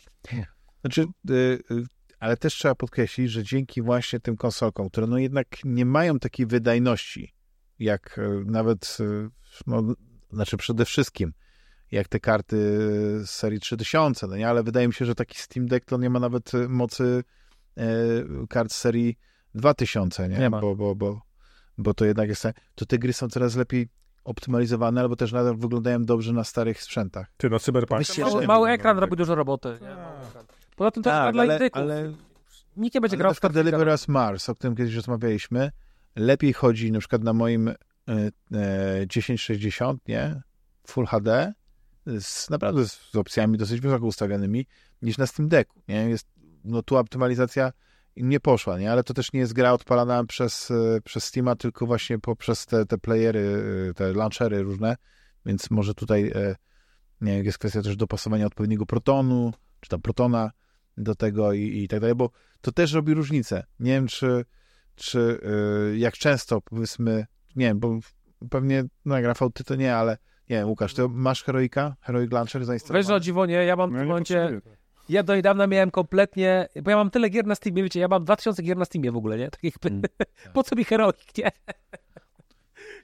Znaczy, 0.80 1.06
y, 1.30 1.34
y, 1.70 1.84
ale 2.20 2.36
też 2.36 2.54
trzeba 2.54 2.74
podkreślić, 2.74 3.30
że 3.30 3.42
dzięki 3.42 3.82
właśnie 3.82 4.20
tym 4.20 4.36
konsolkom, 4.36 4.90
które 4.90 5.06
no 5.06 5.18
jednak 5.18 5.46
nie 5.64 5.86
mają 5.86 6.18
takiej 6.18 6.46
wydajności, 6.46 7.34
jak 7.78 8.18
y, 8.18 8.44
nawet, 8.46 8.96
y, 9.00 9.28
no, 9.66 9.94
znaczy 10.32 10.56
przede 10.56 10.84
wszystkim, 10.84 11.32
jak 11.90 12.08
te 12.08 12.20
karty 12.20 12.56
z 13.26 13.30
serii 13.30 13.60
3000, 13.60 14.26
no 14.26 14.36
nie? 14.36 14.48
Ale 14.48 14.62
wydaje 14.62 14.88
mi 14.88 14.94
się, 14.94 15.04
że 15.04 15.14
taki 15.14 15.38
Steam 15.38 15.66
Deck 15.66 15.86
to 15.86 15.98
nie 15.98 16.10
ma 16.10 16.20
nawet 16.20 16.52
mocy 16.68 17.24
e, 17.76 17.84
kart 18.48 18.72
z 18.72 18.80
serii 19.52 19.60
2000, 19.60 20.28
nie? 20.28 20.38
Nie 20.38 20.50
ma. 20.50 20.60
Bo, 20.60 20.76
bo, 20.76 20.94
bo, 20.94 21.20
bo 21.78 21.94
to 21.94 22.04
jednak 22.04 22.28
jest, 22.28 22.46
to 22.74 22.86
te 22.86 22.98
gry 22.98 23.12
są 23.12 23.28
coraz 23.28 23.56
lepiej 23.56 23.88
optymalizowane, 24.24 25.00
albo 25.00 25.16
też 25.16 25.32
nadal 25.32 25.56
wyglądają 25.56 26.04
dobrze 26.04 26.32
na 26.32 26.44
starych 26.44 26.82
sprzętach. 26.82 27.32
Ty, 27.36 27.50
no 27.50 27.58
Cyberpunk. 27.58 28.02
Mały, 28.18 28.46
mały 28.46 28.70
ekran 28.70 28.96
no, 28.96 29.00
robi 29.00 29.16
dużo 29.16 29.34
roboty. 29.34 29.78
nie? 29.80 29.94
Mały 29.94 30.26
ekran. 30.28 30.44
Poza 30.76 30.90
tym 30.90 31.02
też 31.02 31.10
tak, 31.10 31.34
dla 31.34 31.44
indyków. 31.44 31.82
ale 31.82 32.12
Nikt 32.76 32.94
nie 32.94 33.00
będzie 33.00 33.14
Ale 33.14 33.18
grał 33.18 33.30
na 33.30 33.34
w 33.34 33.36
przykład. 33.36 33.52
Deliver 33.52 33.88
Us 33.88 34.08
Mars, 34.08 34.48
o 34.48 34.54
którym 34.54 34.76
kiedyś 34.76 34.94
rozmawialiśmy, 34.94 35.70
lepiej 36.16 36.52
chodzi 36.52 36.92
na 36.92 36.98
przykład 36.98 37.22
na 37.22 37.32
moim 37.32 37.68
e, 37.68 37.74
e, 38.52 39.06
1060, 39.06 40.08
nie? 40.08 40.42
Full 40.86 41.06
HD, 41.06 41.52
z, 42.06 42.50
naprawdę 42.50 42.84
z, 42.84 43.10
z 43.12 43.16
opcjami 43.16 43.58
dosyć 43.58 43.80
wysoko 43.80 44.06
ustawionymi, 44.06 44.66
niż 45.02 45.18
na 45.18 45.26
Steam 45.26 45.48
Decku, 45.48 45.80
nie? 45.88 46.08
Jest, 46.08 46.28
no 46.64 46.82
tu 46.82 46.96
optymalizacja 46.96 47.72
nie 48.16 48.40
poszła, 48.40 48.78
nie? 48.78 48.92
Ale 48.92 49.04
to 49.04 49.14
też 49.14 49.32
nie 49.32 49.40
jest 49.40 49.52
gra 49.52 49.72
odpalana 49.72 50.24
przez, 50.24 50.70
e, 50.70 51.00
przez 51.04 51.24
Steama, 51.24 51.56
tylko 51.56 51.86
właśnie 51.86 52.18
poprzez 52.18 52.66
te, 52.66 52.86
te 52.86 52.98
playery, 52.98 53.62
e, 53.90 53.94
te 53.94 54.12
launchery 54.12 54.62
różne, 54.62 54.96
więc 55.46 55.70
może 55.70 55.94
tutaj 55.94 56.32
e, 56.34 56.56
nie, 57.20 57.38
jest 57.42 57.58
kwestia 57.58 57.82
też 57.82 57.96
dopasowania 57.96 58.46
odpowiedniego 58.46 58.86
protonu, 58.86 59.52
czy 59.80 59.90
tam 59.90 60.00
protona 60.02 60.50
do 60.96 61.14
tego 61.14 61.52
i, 61.52 61.82
i 61.82 61.88
tak 61.88 62.00
dalej, 62.00 62.14
bo 62.16 62.30
to 62.60 62.72
też 62.72 62.92
robi 62.92 63.14
różnicę. 63.14 63.64
Nie 63.80 63.92
wiem, 63.92 64.06
czy, 64.06 64.44
czy 64.94 65.40
jak 65.96 66.14
często, 66.14 66.60
powiedzmy, 66.60 67.26
nie 67.56 67.66
wiem, 67.66 67.80
bo 67.80 67.98
pewnie 68.50 68.84
no, 69.04 69.16
jak 69.16 69.24
Rafał, 69.24 69.50
ty 69.50 69.64
to 69.64 69.74
nie, 69.74 69.96
ale 69.96 70.18
nie 70.50 70.56
wiem, 70.56 70.68
Łukasz, 70.68 70.94
ty 70.94 71.08
masz 71.08 71.44
Heroika? 71.44 71.96
Heroic 72.00 72.32
Launcher 72.32 72.60
Wiesz, 72.60 72.66
że 72.66 72.72
o 72.74 72.78
zainstalowany? 72.78 73.20
dziwo 73.20 73.46
nie, 73.46 73.54
ja 73.54 73.76
mam 73.76 73.90
w 73.90 73.92
No, 73.92 73.98
tym 73.98 74.06
nie 74.06 74.08
momencie... 74.08 74.42
potrzebuję. 74.42 74.76
Ja 75.08 75.22
do 75.22 75.36
niedawna 75.36 75.66
miałem 75.66 75.90
kompletnie... 75.90 76.68
Bo 76.82 76.90
ja 76.90 76.96
mam 76.96 77.10
tyle 77.10 77.30
gier 77.30 77.46
na 77.46 77.54
Steamie, 77.54 77.82
wiecie, 77.82 78.00
ja 78.00 78.08
mam 78.08 78.24
2000 78.24 78.62
gier 78.62 78.76
na 78.76 78.84
Steamie 78.84 79.12
w 79.12 79.16
ogóle, 79.16 79.38
nie? 79.38 79.50
Tak 79.50 79.64
jakby... 79.64 79.88
Mm. 79.88 80.02
po 80.54 80.62
co 80.62 80.76
mi 80.76 80.84
Heroic, 80.84 81.18
nie? 81.38 81.44
Ja 81.44 81.50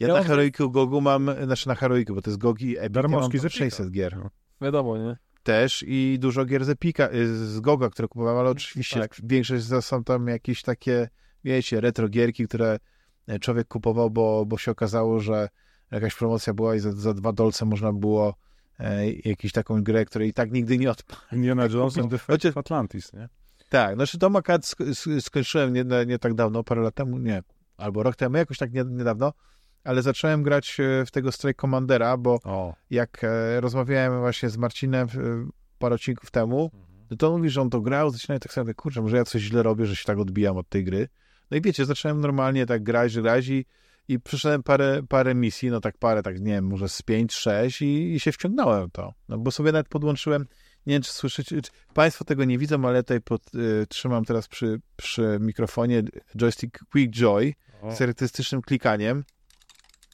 ja 0.01 0.09
na 0.09 0.15
mam- 0.15 0.25
Heroiku 0.25 0.71
Gogu 0.71 1.01
mam, 1.01 1.31
znaczy 1.45 1.69
na 1.69 1.75
Heroiku, 1.75 2.15
bo 2.15 2.23
to 2.23 2.31
jest 2.31 2.41
Gogi 2.41 2.79
Epic, 2.79 2.97
ja 3.03 3.09
mam 3.09 3.23
z 3.23 3.27
Epica. 3.27 3.49
600 3.49 3.91
gier. 3.91 4.17
No. 4.17 4.31
Wiadomo, 4.61 4.99
nie? 4.99 5.17
Też 5.43 5.85
i 5.89 6.17
dużo 6.21 6.45
gier 6.45 6.65
z 6.65 6.69
Epika, 6.69 7.09
y, 7.13 7.27
z 7.27 7.61
Goga, 7.61 7.91
które 7.91 8.09
kupowałem, 8.09 8.39
ale 8.39 8.51
oczywiście 8.51 9.01
Tak. 9.01 9.17
większość 9.25 9.65
są 9.81 10.05
tam 10.05 10.29
jakieś 10.29 10.63
takie, 10.63 11.09
wiecie, 11.45 11.81
retro 11.81 12.09
gierki, 12.09 12.47
które 12.47 12.79
człowiek 13.41 13.69
kupował, 13.69 14.11
bo, 14.11 14.47
bo 14.47 14.59
się 14.59 14.71
okazało, 14.71 15.21
że 15.21 15.49
jakaś 15.91 16.15
promocja 16.15 16.55
była 16.55 16.75
i 16.75 16.79
za, 16.79 16.93
za 16.93 17.15
dwa 17.15 17.33
dolce 17.33 17.65
można 17.65 17.93
było 17.93 18.29
e, 18.29 18.35
jakąś 19.25 19.53
taką 19.53 19.83
grę, 19.83 20.05
której 20.05 20.29
i 20.29 20.33
tak 20.33 20.53
nigdy 20.53 20.79
nie 20.79 20.91
odpalił. 20.91 21.23
Indiana 21.33 21.67
Jones 21.67 21.99
and 21.99 22.11
the 22.43 22.53
Atlantis, 22.57 23.13
nie? 23.13 23.29
Tak, 23.69 23.95
znaczy 23.95 24.19
Tom 24.19 24.37
akurat 24.37 24.67
sk 24.67 24.79
sk 24.95 25.09
skończyłem 25.21 25.73
nie, 25.73 25.85
nie 26.07 26.19
tak 26.19 26.35
dawno, 26.35 26.65
parę 26.65 26.83
lat 26.83 26.95
temu, 26.95 27.19
nie, 27.19 27.43
albo 27.77 28.03
rok 28.03 28.17
temu, 28.17 28.37
jakoś 28.37 28.59
tak 28.59 28.73
nie, 28.73 28.85
niedawno, 28.85 29.33
ale 29.85 30.03
zacząłem 30.03 30.43
grać 30.43 30.81
e, 30.81 31.07
w 31.07 31.11
tego 31.11 31.33
Strike 31.33 31.61
Commandera, 31.61 32.17
bo 32.17 32.39
O, 32.45 32.75
jak 32.91 33.25
e, 33.25 33.61
rozmawiałem 33.61 34.21
właśnie 34.21 34.51
z 34.51 34.57
Marcinem 34.57 35.09
e, 35.09 35.49
parę 35.79 35.95
odcinków 35.95 36.31
temu, 36.31 36.71
no 37.11 37.17
to 37.17 37.29
on 37.29 37.37
mówi, 37.37 37.51
że 37.51 37.61
on 37.61 37.71
to 37.71 37.81
grał, 37.81 38.11
zaczynałem 38.11 38.41
tak 38.41 38.53
sobie, 38.53 38.75
kurczę, 38.75 39.03
może 39.03 39.17
ja 39.17 39.25
coś 39.25 39.43
źle 39.43 39.63
robię, 39.63 39.87
że 39.87 39.97
się 39.97 40.05
tak 40.05 40.19
odbijam 40.19 40.57
od 40.57 40.69
tej 40.69 40.85
gry. 40.85 41.09
No 41.51 41.57
i 41.57 41.61
wiecie, 41.61 41.85
zacząłem 41.85 42.21
normalnie 42.21 42.67
tak 42.67 42.83
grać, 42.83 43.21
grać 43.21 43.49
i, 43.49 43.65
i 44.09 44.21
przyszedłem 44.21 44.63
parę, 44.63 45.03
parę 45.09 45.35
misji, 45.35 45.71
no 45.71 45.81
tak 45.81 45.99
parę, 45.99 46.23
tak 46.23 46.41
nie 46.41 46.53
wiem, 46.53 46.67
może 46.67 46.89
z 46.89 47.03
pięć, 47.03 47.33
sześć 47.33 47.83
i, 47.83 48.15
i 48.15 48.21
się 48.21 48.33
wciągnąłem 48.33 48.89
w 48.89 48.93
to. 48.93 49.15
No 49.29 49.39
bo 49.39 49.51
sobie 49.51 49.73
nawet 49.73 49.89
podłączyłem, 49.89 50.47
nie 50.87 50.95
wiem, 50.95 51.03
czy 51.03 51.13
słyszycie, 51.13 51.63
czy 51.63 51.71
Państwo 51.95 52.25
tego 52.25 52.45
nie 52.45 52.59
widzą, 52.59 52.89
ale 52.89 53.03
tutaj 53.03 53.21
pod, 53.21 53.55
y, 53.55 53.87
trzymam 53.89 54.25
teraz 54.25 54.49
przy, 54.49 54.81
przy 54.97 55.39
mikrofonie 55.41 56.03
joystick 56.37 56.79
Quick 56.93 57.13
Joy 57.13 57.55
o, 57.83 57.95
z 57.95 57.99
charakterystycznym 57.99 58.63
klikaniem. 58.63 59.25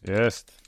jest. 0.04 0.64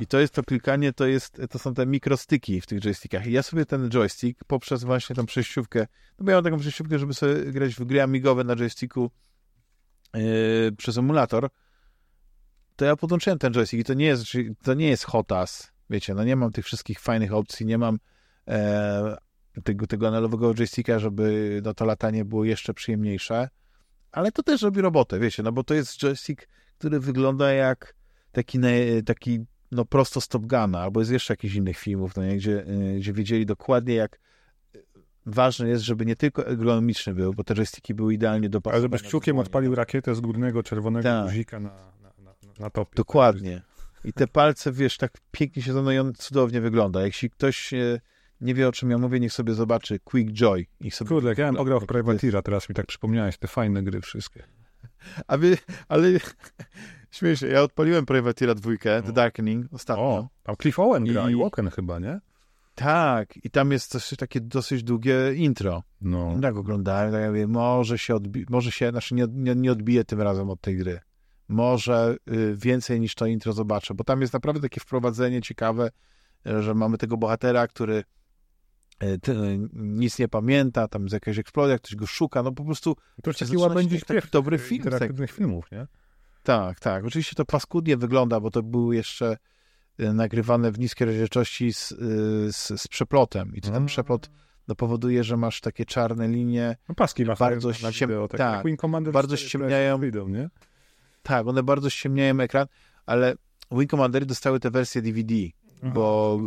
I 0.00 0.06
to 0.06 0.20
jest 0.20 0.34
to 0.34 0.42
klikanie, 0.42 0.92
to, 0.92 1.06
jest, 1.06 1.42
to 1.50 1.58
są 1.58 1.74
te 1.74 1.86
mikrostyki 1.86 2.60
w 2.60 2.66
tych 2.66 2.80
joystickach. 2.80 3.26
I 3.26 3.32
ja 3.32 3.42
sobie 3.42 3.66
ten 3.66 3.90
joystick 3.90 4.44
poprzez 4.44 4.84
właśnie 4.84 5.16
tą 5.16 5.26
przejściówkę, 5.26 5.86
no 6.18 6.24
bo 6.24 6.30
ja 6.30 6.36
mam 6.36 6.44
taką 6.44 6.58
przejściówkę, 6.58 6.98
żeby 6.98 7.14
sobie 7.14 7.34
grać 7.34 7.74
w 7.74 7.84
gry 7.84 8.02
amigowe 8.02 8.44
na 8.44 8.56
joysticku 8.56 9.10
yy, 10.14 10.22
przez 10.76 10.98
emulator, 10.98 11.48
to 12.78 12.84
ja 12.84 12.96
podłączyłem 12.96 13.38
ten 13.38 13.52
joystick 13.52 13.80
i 13.80 13.84
to 13.84 13.94
nie 13.94 14.06
jest, 14.06 14.24
to 14.62 14.74
nie 14.74 14.88
jest 14.88 15.04
hotas, 15.04 15.72
wiecie, 15.90 16.14
no 16.14 16.24
nie 16.24 16.36
mam 16.36 16.52
tych 16.52 16.64
wszystkich 16.64 17.00
fajnych 17.00 17.34
opcji, 17.34 17.66
nie 17.66 17.78
mam 17.78 17.98
e, 18.48 19.16
tego, 19.64 19.86
tego 19.86 20.08
analogowego 20.08 20.54
joysticka, 20.54 20.98
żeby 20.98 21.60
no, 21.64 21.74
to 21.74 21.84
latanie 21.84 22.24
było 22.24 22.44
jeszcze 22.44 22.74
przyjemniejsze, 22.74 23.48
ale 24.12 24.32
to 24.32 24.42
też 24.42 24.62
robi 24.62 24.80
robotę, 24.80 25.18
wiecie, 25.18 25.42
no 25.42 25.52
bo 25.52 25.64
to 25.64 25.74
jest 25.74 25.98
joystick, 25.98 26.48
który 26.78 27.00
wygląda 27.00 27.52
jak 27.52 27.94
taki, 28.32 28.58
taki 29.06 29.44
no 29.72 29.84
prosto 29.84 30.20
z 30.20 30.28
Top 30.28 30.46
Guna, 30.46 30.80
albo 30.80 31.00
jest 31.00 31.12
jeszcze 31.12 31.32
jakichś 31.32 31.54
innych 31.54 31.78
filmów, 31.78 32.16
no 32.16 32.24
nie, 32.24 32.36
gdzie, 32.36 32.66
y, 32.68 32.96
gdzie 32.98 33.12
wiedzieli 33.12 33.46
dokładnie 33.46 33.94
jak 33.94 34.20
ważne 35.26 35.68
jest, 35.68 35.84
żeby 35.84 36.06
nie 36.06 36.16
tylko 36.16 36.46
ergonomiczny 36.46 37.14
był, 37.14 37.34
bo 37.34 37.44
te 37.44 37.54
joysticki 37.54 37.94
były 37.94 38.14
idealnie 38.14 38.48
dopasowane. 38.48 38.74
Ale 38.74 38.82
żebyś 38.82 39.02
kciukiem 39.02 39.38
odpalił 39.38 39.74
rakietę 39.74 40.14
z 40.14 40.20
górnego 40.20 40.62
czerwonego 40.62 41.02
Tak. 41.02 41.26
guzika 41.26 41.60
na, 41.60 41.97
na, 42.60 42.70
topie. 42.70 42.92
Dokładnie. 42.96 43.62
I 44.04 44.12
te 44.12 44.26
palce, 44.26 44.72
wiesz, 44.72 44.96
tak 44.96 45.12
pięknie 45.30 45.62
się 45.62 45.94
i 45.94 45.98
on 45.98 46.12
cudownie 46.14 46.60
wygląda. 46.60 47.06
Jeśli 47.06 47.30
ktoś 47.30 47.74
e, 47.74 48.00
nie 48.40 48.54
wie, 48.54 48.68
o 48.68 48.72
czym 48.72 48.90
ja 48.90 48.98
mówię, 48.98 49.20
niech 49.20 49.32
sobie 49.32 49.54
zobaczy 49.54 49.98
Quick 50.00 50.32
Joy. 50.32 50.66
Niech 50.80 50.94
sobie... 50.94 51.08
Kurde, 51.08 51.28
ja 51.38 51.46
bym 51.46 51.56
pograł 51.56 51.80
w 51.80 51.86
To 51.86 51.98
jest- 51.98 52.06
Privateera, 52.06 52.42
teraz 52.42 52.68
mi 52.68 52.74
tak 52.74 52.86
przypomniałeś 52.86 53.38
te 53.38 53.48
fajne 53.48 53.82
gry 53.82 54.00
wszystkie. 54.00 54.42
A 55.26 55.36
wy, 55.36 55.56
ale 55.88 56.08
śmieję 57.10 57.36
się, 57.36 57.46
ja 57.48 57.62
odpaliłem 57.62 58.06
Privateera 58.06 58.54
dwójkę, 58.54 59.02
The 59.02 59.08
O. 59.08 59.12
Darkening, 59.12 59.66
ostatnio. 59.72 60.04
O, 60.04 60.28
tam 60.42 60.56
Cliff 60.62 60.78
Owen 60.78 61.04
gra 61.04 61.28
I- 61.30 61.32
i 61.32 61.36
Woken 61.36 61.70
chyba, 61.70 61.98
nie? 61.98 62.20
Tak, 62.74 63.36
i 63.44 63.50
tam 63.50 63.72
jest 63.72 63.90
coś, 63.90 64.08
takie 64.18 64.40
dosyć 64.40 64.82
długie 64.84 65.34
intro. 65.34 65.82
No. 66.00 66.38
Tak 66.42 66.56
oglądałem, 66.56 67.12
tak 67.12 67.20
ja 67.22 67.28
mówię, 67.28 67.46
może 67.46 67.98
się 67.98 68.14
odbi- 68.14 68.44
może 68.50 68.72
się, 68.72 68.90
znaczy 68.90 69.14
nie, 69.14 69.26
nie, 69.32 69.54
nie 69.54 69.72
odbije 69.72 70.04
tym 70.04 70.20
razem 70.22 70.50
od 70.50 70.60
tej 70.60 70.76
gry. 70.76 71.00
Może 71.48 72.16
y, 72.32 72.54
więcej 72.56 73.00
niż 73.00 73.14
to 73.14 73.26
intro 73.26 73.52
zobaczę, 73.52 73.94
bo 73.94 74.04
tam 74.04 74.20
jest 74.20 74.32
naprawdę 74.32 74.60
takie 74.60 74.80
wprowadzenie 74.80 75.42
ciekawe, 75.42 75.90
y, 76.46 76.62
że 76.62 76.74
mamy 76.74 76.98
tego 76.98 77.16
bohatera, 77.16 77.66
który 77.68 78.04
y, 79.02 79.18
nic 79.72 80.18
nie 80.18 80.28
pamięta, 80.28 80.88
tam 80.88 81.02
jest 81.02 81.12
jakaś 81.12 81.38
eksplozja, 81.38 81.78
ktoś 81.78 81.94
go 81.96 82.06
szuka, 82.06 82.42
no 82.42 82.52
po 82.52 82.64
prostu 82.64 82.96
To 83.22 83.30
jest 83.30 83.40
taki 83.40 83.56
łabędzi 83.56 83.98
śpiew 84.00 84.30
dobry 84.30 84.58
film, 84.58 84.82
tak. 84.82 84.92
interaktywnych 84.92 85.30
filmów, 85.32 85.70
nie? 85.72 85.86
tak, 86.42 86.80
tak. 86.80 87.04
Oczywiście 87.04 87.34
to 87.36 87.44
paskudnie 87.44 87.96
wygląda, 87.96 88.40
bo 88.40 88.50
to 88.50 88.62
były 88.62 88.96
jeszcze 88.96 89.36
nagrywane 89.98 90.72
w 90.72 90.78
niskiej 90.78 91.06
rozdzielczości 91.06 91.72
z, 91.72 91.88
z, 92.56 92.80
z 92.82 92.88
przeplotem 92.88 93.54
i 93.54 93.60
to 93.60 93.66
ten 93.68 93.76
Mm. 93.76 93.86
przeplot 93.86 94.30
no, 94.68 94.74
powoduje, 94.74 95.24
że 95.24 95.36
masz 95.36 95.60
takie 95.60 95.84
czarne 95.84 96.28
linie, 96.28 96.76
No 96.88 96.94
paski 96.94 97.24
masz 97.24 97.38
Bardzo 97.38 97.68
na 97.68 97.74
ściem- 97.92 98.08
wideo, 98.08 98.28
tak, 98.28 98.38
tak, 98.38 98.64
bardzo 99.12 99.36
4 99.36 99.48
ściemniają- 99.48 99.98
Wyjdą, 100.00 100.28
nie? 100.28 100.50
Tak, 101.22 101.46
one 101.46 101.62
bardzo 101.62 101.90
ściemniają 101.90 102.40
ekran, 102.40 102.66
ale 103.06 103.34
Wing 103.72 103.90
Commandery 103.90 104.26
dostały 104.26 104.60
te 104.60 104.70
wersje 104.70 105.02
DVD, 105.02 105.34
bo 105.94 106.38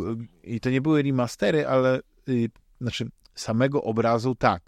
i 0.44 0.60
to 0.60 0.70
nie 0.70 0.80
były 0.80 1.02
remastery, 1.02 1.66
ale 1.68 2.00
y, 2.28 2.50
znaczy 2.80 3.08
samego 3.34 3.82
obrazu 3.82 4.34
tak. 4.34 4.62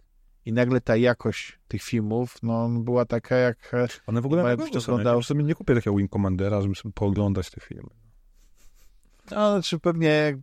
I 0.46 0.52
nagle 0.52 0.80
ta 0.80 0.96
jakość 0.96 1.58
tych 1.68 1.82
filmów, 1.82 2.36
no 2.42 2.68
była 2.68 3.04
taka 3.04 3.36
jak... 3.36 3.74
e, 3.74 3.88
One 4.06 4.20
w 4.20 4.26
ogóle 4.26 4.42
na 4.42 4.56
to 4.72 4.80
są. 4.80 4.92
Ja 4.92 4.98
oglądał- 4.98 5.22
sobie 5.22 5.42
nie 5.44 5.54
kupię 5.54 5.74
takiego 5.74 5.96
Wing 5.96 6.10
Commandera, 6.12 6.62
żeby 6.62 6.74
sobie 6.74 6.92
pooglądać 6.92 7.50
te 7.50 7.60
filmy. 7.60 7.88
No, 9.30 9.52
znaczy 9.52 9.78
pewnie, 9.78 10.08
jak, 10.08 10.36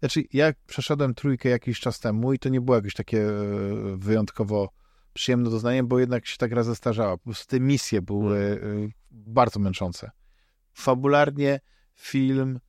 znaczy 0.00 0.24
ja 0.32 0.52
przeszedłem 0.66 1.14
trójkę 1.14 1.48
jakiś 1.48 1.80
czas 1.80 2.00
temu 2.00 2.32
i 2.32 2.38
to 2.38 2.48
nie 2.48 2.60
było 2.60 2.76
jakieś 2.76 2.94
takie 2.94 3.28
e, 3.28 3.32
wyjątkowo 3.96 4.68
przyjemne 5.16 5.50
doznanie, 5.50 5.84
bo 5.84 5.98
jednak 5.98 6.26
się 6.26 6.36
ta 6.36 6.48
gra 6.48 6.62
zestarzała. 6.62 7.16
Po 7.16 7.24
prostu 7.24 7.50
te 7.50 7.60
misje 7.60 8.02
były 8.02 8.38
e, 8.38 8.88
bardzo 9.10 9.60
męczące. 9.60 10.10
Fabularnie 10.72 11.60
film, 11.94 12.60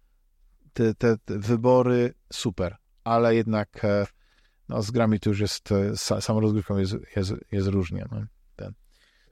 te, 0.74 0.94
te, 0.94 1.18
te 1.18 1.40
wybory 1.40 2.14
super, 2.34 2.76
ale 3.04 3.36
jednak 3.36 3.86
e, 3.86 4.06
no, 4.70 4.82
z 4.82 4.92
grami 4.92 5.20
to 5.20 5.30
już 5.30 5.40
jest, 5.40 5.72
e, 5.72 5.98
sa, 5.98 6.22
samą 6.22 6.40
rozgrywką 6.40 6.78
jest, 6.78 6.96
jest, 7.16 7.34
jest 7.52 7.68
różnie. 7.68 8.06
No, 8.12 8.22
ten. 8.56 8.74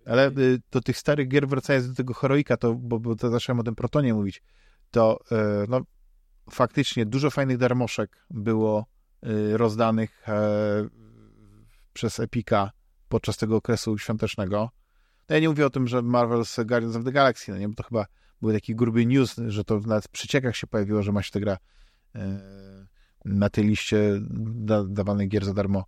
Ale 0.06 0.30
y, 0.30 0.62
do 0.72 0.82
tych 0.82 0.98
starych 0.98 1.28
gier, 1.28 1.48
wracając 1.48 1.90
do 1.90 1.96
tego 1.96 2.14
heroika, 2.14 2.58
to, 2.58 2.74
bo, 2.74 3.00
bo 3.00 3.16
to 3.16 3.30
zacząłem 3.30 3.60
o 3.60 3.64
tym 3.64 3.76
Protonie 3.76 4.14
mówić, 4.14 4.42
to 4.92 5.20
e, 5.32 5.66
no, 5.70 5.82
faktycznie 6.52 7.06
dużo 7.06 7.30
fajnych 7.30 7.58
darmoszek 7.58 8.26
było 8.30 8.86
y, 9.26 9.58
rozdanych 9.58 10.26
przez 11.94 12.20
Epika 12.20 12.72
podczas 13.10 13.38
tego 13.38 13.56
okresu 13.56 13.98
świątecznego. 13.98 14.70
No 15.30 15.36
ja 15.36 15.42
nie 15.42 15.50
mówię 15.50 15.66
o 15.66 15.70
tym, 15.70 15.88
że 15.88 15.98
Marvel's 15.98 16.66
Guardians 16.66 16.96
of 16.96 17.04
the 17.04 17.12
Galaxy, 17.12 17.52
no 17.52 17.58
nie, 17.58 17.70
bo 17.70 17.76
to 17.76 17.84
chyba 17.84 18.06
był 18.42 18.52
taki 18.52 18.76
gruby 18.76 19.06
news, 19.06 19.36
że 19.48 19.64
to 19.64 19.80
nawet 19.80 20.06
w 20.06 20.10
przyciekach 20.10 20.56
się 20.56 20.68
pojawiło, 20.68 21.04
że 21.04 21.12
ma 21.12 21.24
się 21.24 21.32
ta 21.32 21.40
gra 21.40 21.58
e, 22.16 22.40
na 23.26 23.50
tej 23.50 23.66
liście 23.66 24.20
da, 24.40 24.84
dawanych 24.84 25.30
gier 25.30 25.46
za 25.46 25.54
darmo 25.54 25.86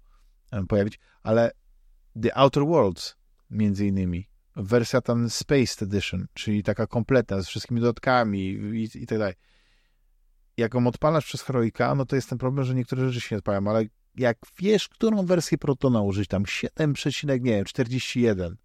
e, 0.52 0.66
pojawić, 0.66 1.00
ale 1.24 1.52
The 2.22 2.38
Outer 2.38 2.66
Worlds 2.66 3.16
między 3.50 3.88
innymi, 3.88 4.30
wersja 4.56 5.02
ten 5.02 5.30
Space 5.30 5.86
Edition, 5.86 6.28
czyli 6.34 6.64
taka 6.64 6.88
kompletna, 6.88 7.42
z 7.42 7.48
wszystkimi 7.48 7.82
dodatkami 7.82 8.40
i, 8.50 8.90
i 8.96 9.08
tak 9.08 9.18
dalej. 9.20 9.34
Jak 10.58 10.74
ją 10.74 10.88
odpalasz 10.88 11.26
przez 11.26 11.42
Heroika, 11.42 11.96
no 11.96 12.06
to 12.06 12.16
jest 12.16 12.30
ten 12.30 12.38
problem, 12.38 12.66
że 12.66 12.76
niektóre 12.76 13.10
rzeczy 13.10 13.22
się 13.22 13.36
nie 13.36 13.38
odpalają, 13.38 13.68
ale 13.68 13.86
jak 14.18 14.38
wiesz, 14.60 14.90
którą 14.90 15.26
wersję 15.26 15.58
Protona 15.58 16.02
użyć, 16.02 16.28
tam 16.28 16.46
7, 16.46 16.94
nie 17.28 17.52
wiem, 17.52 17.66
41 17.66 18.58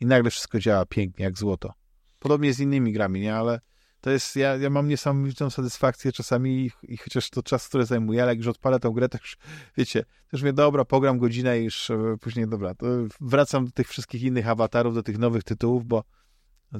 i 0.00 0.06
nagle 0.06 0.30
wszystko 0.30 0.58
działa 0.58 0.86
pięknie, 0.86 1.24
jak 1.24 1.38
złoto. 1.38 1.72
Podobnie 2.18 2.52
z 2.52 2.60
innymi 2.60 2.92
grami, 2.92 3.20
nie? 3.20 3.34
Ale 3.34 3.60
to 4.00 4.10
jest, 4.10 4.36
ja, 4.36 4.56
ja 4.56 4.70
mam 4.70 4.88
niesamowitą 4.88 5.50
satysfakcję 5.50 6.12
czasami 6.12 6.66
i, 6.66 6.70
i 6.82 6.96
chociaż 6.96 7.30
to 7.30 7.42
czas, 7.42 7.68
który 7.68 7.86
zajmuje, 7.86 8.22
ale 8.22 8.32
jak 8.32 8.38
już 8.38 8.46
odpalę 8.46 8.80
tą 8.80 8.90
grę, 8.90 9.08
to 9.08 9.18
już, 9.18 9.36
wiecie, 9.76 10.02
to 10.02 10.28
już 10.32 10.42
mówię, 10.42 10.52
dobra, 10.52 10.84
pogram 10.84 11.18
godzinę 11.18 11.60
i 11.60 11.64
już 11.64 11.90
e, 11.90 12.16
później, 12.20 12.48
dobra, 12.48 12.74
wracam 13.20 13.64
do 13.64 13.70
tych 13.70 13.88
wszystkich 13.88 14.22
innych 14.22 14.48
awatarów, 14.48 14.94
do 14.94 15.02
tych 15.02 15.18
nowych 15.18 15.44
tytułów, 15.44 15.86
bo 15.86 16.04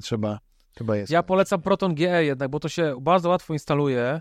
trzeba, 0.02 0.38
trzeba 0.74 0.96
jest. 0.96 1.12
Ja 1.12 1.22
polecam 1.22 1.62
Proton 1.62 1.94
GE 1.94 2.24
jednak, 2.24 2.50
bo 2.50 2.60
to 2.60 2.68
się 2.68 2.94
bardzo 3.00 3.28
łatwo 3.28 3.52
instaluje. 3.52 4.20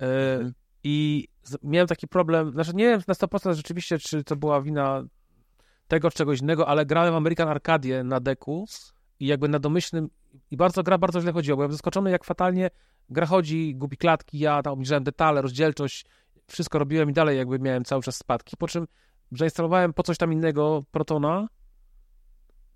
Yy, 0.00 0.06
Mhm. 0.06 0.54
I 0.84 1.28
miałem 1.62 1.88
taki 1.88 2.08
problem, 2.08 2.52
znaczy 2.52 2.72
nie 2.74 2.84
wiem 2.84 3.00
na 3.08 3.14
100% 3.14 3.54
rzeczywiście, 3.54 3.98
czy 3.98 4.24
to 4.24 4.36
była 4.36 4.62
wina 4.62 5.04
tego 5.88 6.10
czy 6.10 6.16
czegoś 6.16 6.40
innego, 6.40 6.68
ale 6.68 6.86
grałem 6.86 7.14
American 7.14 7.48
Arcadia 7.48 8.04
na 8.04 8.20
deku 8.20 8.66
i 9.20 9.26
jakby 9.26 9.48
na 9.48 9.58
domyślnym 9.58 10.08
i 10.50 10.56
bardzo 10.56 10.82
gra 10.82 10.98
bardzo 10.98 11.20
źle 11.20 11.32
chodziła. 11.32 11.56
Byłem 11.56 11.72
zaskoczony, 11.72 12.10
jak 12.10 12.24
fatalnie 12.24 12.70
gra 13.10 13.26
chodzi, 13.26 13.74
gubi 13.76 13.96
klatki, 13.96 14.38
ja 14.38 14.62
tam 14.62 14.72
obniżałem 14.72 15.04
detale, 15.04 15.42
rozdzielczość, 15.42 16.06
wszystko 16.46 16.78
robiłem 16.78 17.10
i 17.10 17.12
dalej 17.12 17.38
jakby 17.38 17.58
miałem 17.58 17.84
cały 17.84 18.02
czas 18.02 18.16
spadki, 18.16 18.56
po 18.56 18.68
czym 18.68 18.86
zainstalowałem 19.32 19.92
po 19.92 20.02
coś 20.02 20.18
tam 20.18 20.32
innego 20.32 20.84
Protona 20.90 21.48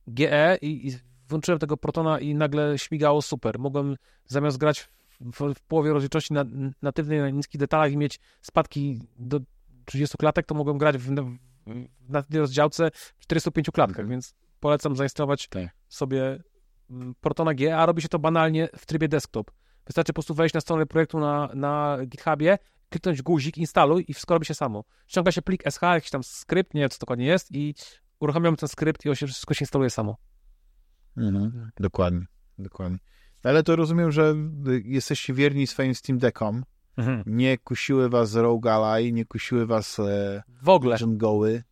GE 0.06 0.58
i, 0.62 0.88
i 0.88 0.92
włączyłem 1.28 1.58
tego 1.58 1.76
Protona 1.76 2.20
i 2.20 2.34
nagle 2.34 2.78
śmigało 2.78 3.22
super. 3.22 3.58
Mogłem 3.58 3.96
zamiast 4.26 4.58
grać 4.58 4.88
w, 5.22 5.54
w 5.54 5.62
połowie 5.62 5.92
rozdzielczości 5.92 6.34
na, 6.34 6.44
natywnej, 6.82 7.18
na 7.20 7.30
niskich 7.30 7.60
detalach 7.60 7.92
i 7.92 7.96
mieć 7.96 8.20
spadki 8.40 9.00
do 9.18 9.40
30 9.84 10.18
klatek, 10.18 10.46
to 10.46 10.54
mogłem 10.54 10.78
grać 10.78 10.98
w, 10.98 11.14
w, 11.14 11.38
natywnej 12.08 12.40
rozdziałce 12.40 12.90
w 12.94 13.20
45 13.20 13.70
klatkach, 13.70 13.98
Mhm. 13.98 14.08
więc 14.08 14.34
polecam 14.60 14.96
zainstalować 14.96 15.48
Tak. 15.48 15.68
sobie 15.88 16.42
mm, 16.90 17.14
Protona 17.20 17.54
G, 17.54 17.76
a 17.76 17.86
robi 17.86 18.02
się 18.02 18.08
to 18.08 18.18
banalnie 18.18 18.68
w 18.76 18.86
trybie 18.86 19.08
desktop. 19.08 19.50
Wystarczy 19.86 20.12
po 20.12 20.14
prostu 20.14 20.34
wejść 20.34 20.54
na 20.54 20.60
stronę 20.60 20.86
projektu 20.86 21.18
na, 21.18 21.50
na 21.54 21.98
GitHubie, 22.06 22.58
kliknąć 22.88 23.22
guzik, 23.22 23.58
instaluj 23.58 24.04
i 24.08 24.14
wszystko 24.14 24.34
robi 24.34 24.46
się 24.46 24.54
samo. 24.54 24.84
Ściąga 25.06 25.32
się 25.32 25.42
plik 25.42 25.62
SH, 25.70 25.82
jakiś 25.82 26.10
tam 26.10 26.22
skrypt, 26.22 26.74
nie 26.74 26.80
wiem 26.80 26.90
co 26.90 26.98
dokładnie 26.98 27.26
jest 27.26 27.52
i 27.52 27.74
uruchamiamy 28.20 28.56
ten 28.56 28.68
skrypt 28.68 29.04
i 29.04 29.08
on 29.08 29.14
się, 29.14 29.26
wszystko 29.26 29.54
się 29.54 29.62
instaluje 29.62 29.90
samo. 29.90 30.16
Mhm. 31.16 31.70
Dokładnie, 31.80 32.26
dokładnie. 32.58 32.98
Ale 33.42 33.62
to 33.62 33.76
rozumiem, 33.76 34.12
że 34.12 34.34
y, 34.68 34.82
jesteście 34.84 35.34
wierni 35.34 35.66
swoim 35.66 35.94
Steam 35.94 36.18
Deckom. 36.18 36.64
Nie 37.26 37.58
kusiły 37.58 38.08
was 38.08 38.34
Rogue 38.34 38.68
Ally, 38.70 39.12
nie 39.12 39.24
kusiły 39.24 39.66
was 39.66 39.98
e, 39.98 40.42
W 40.62 40.68
ogóle. 40.68 40.96
Goły. 41.06 41.62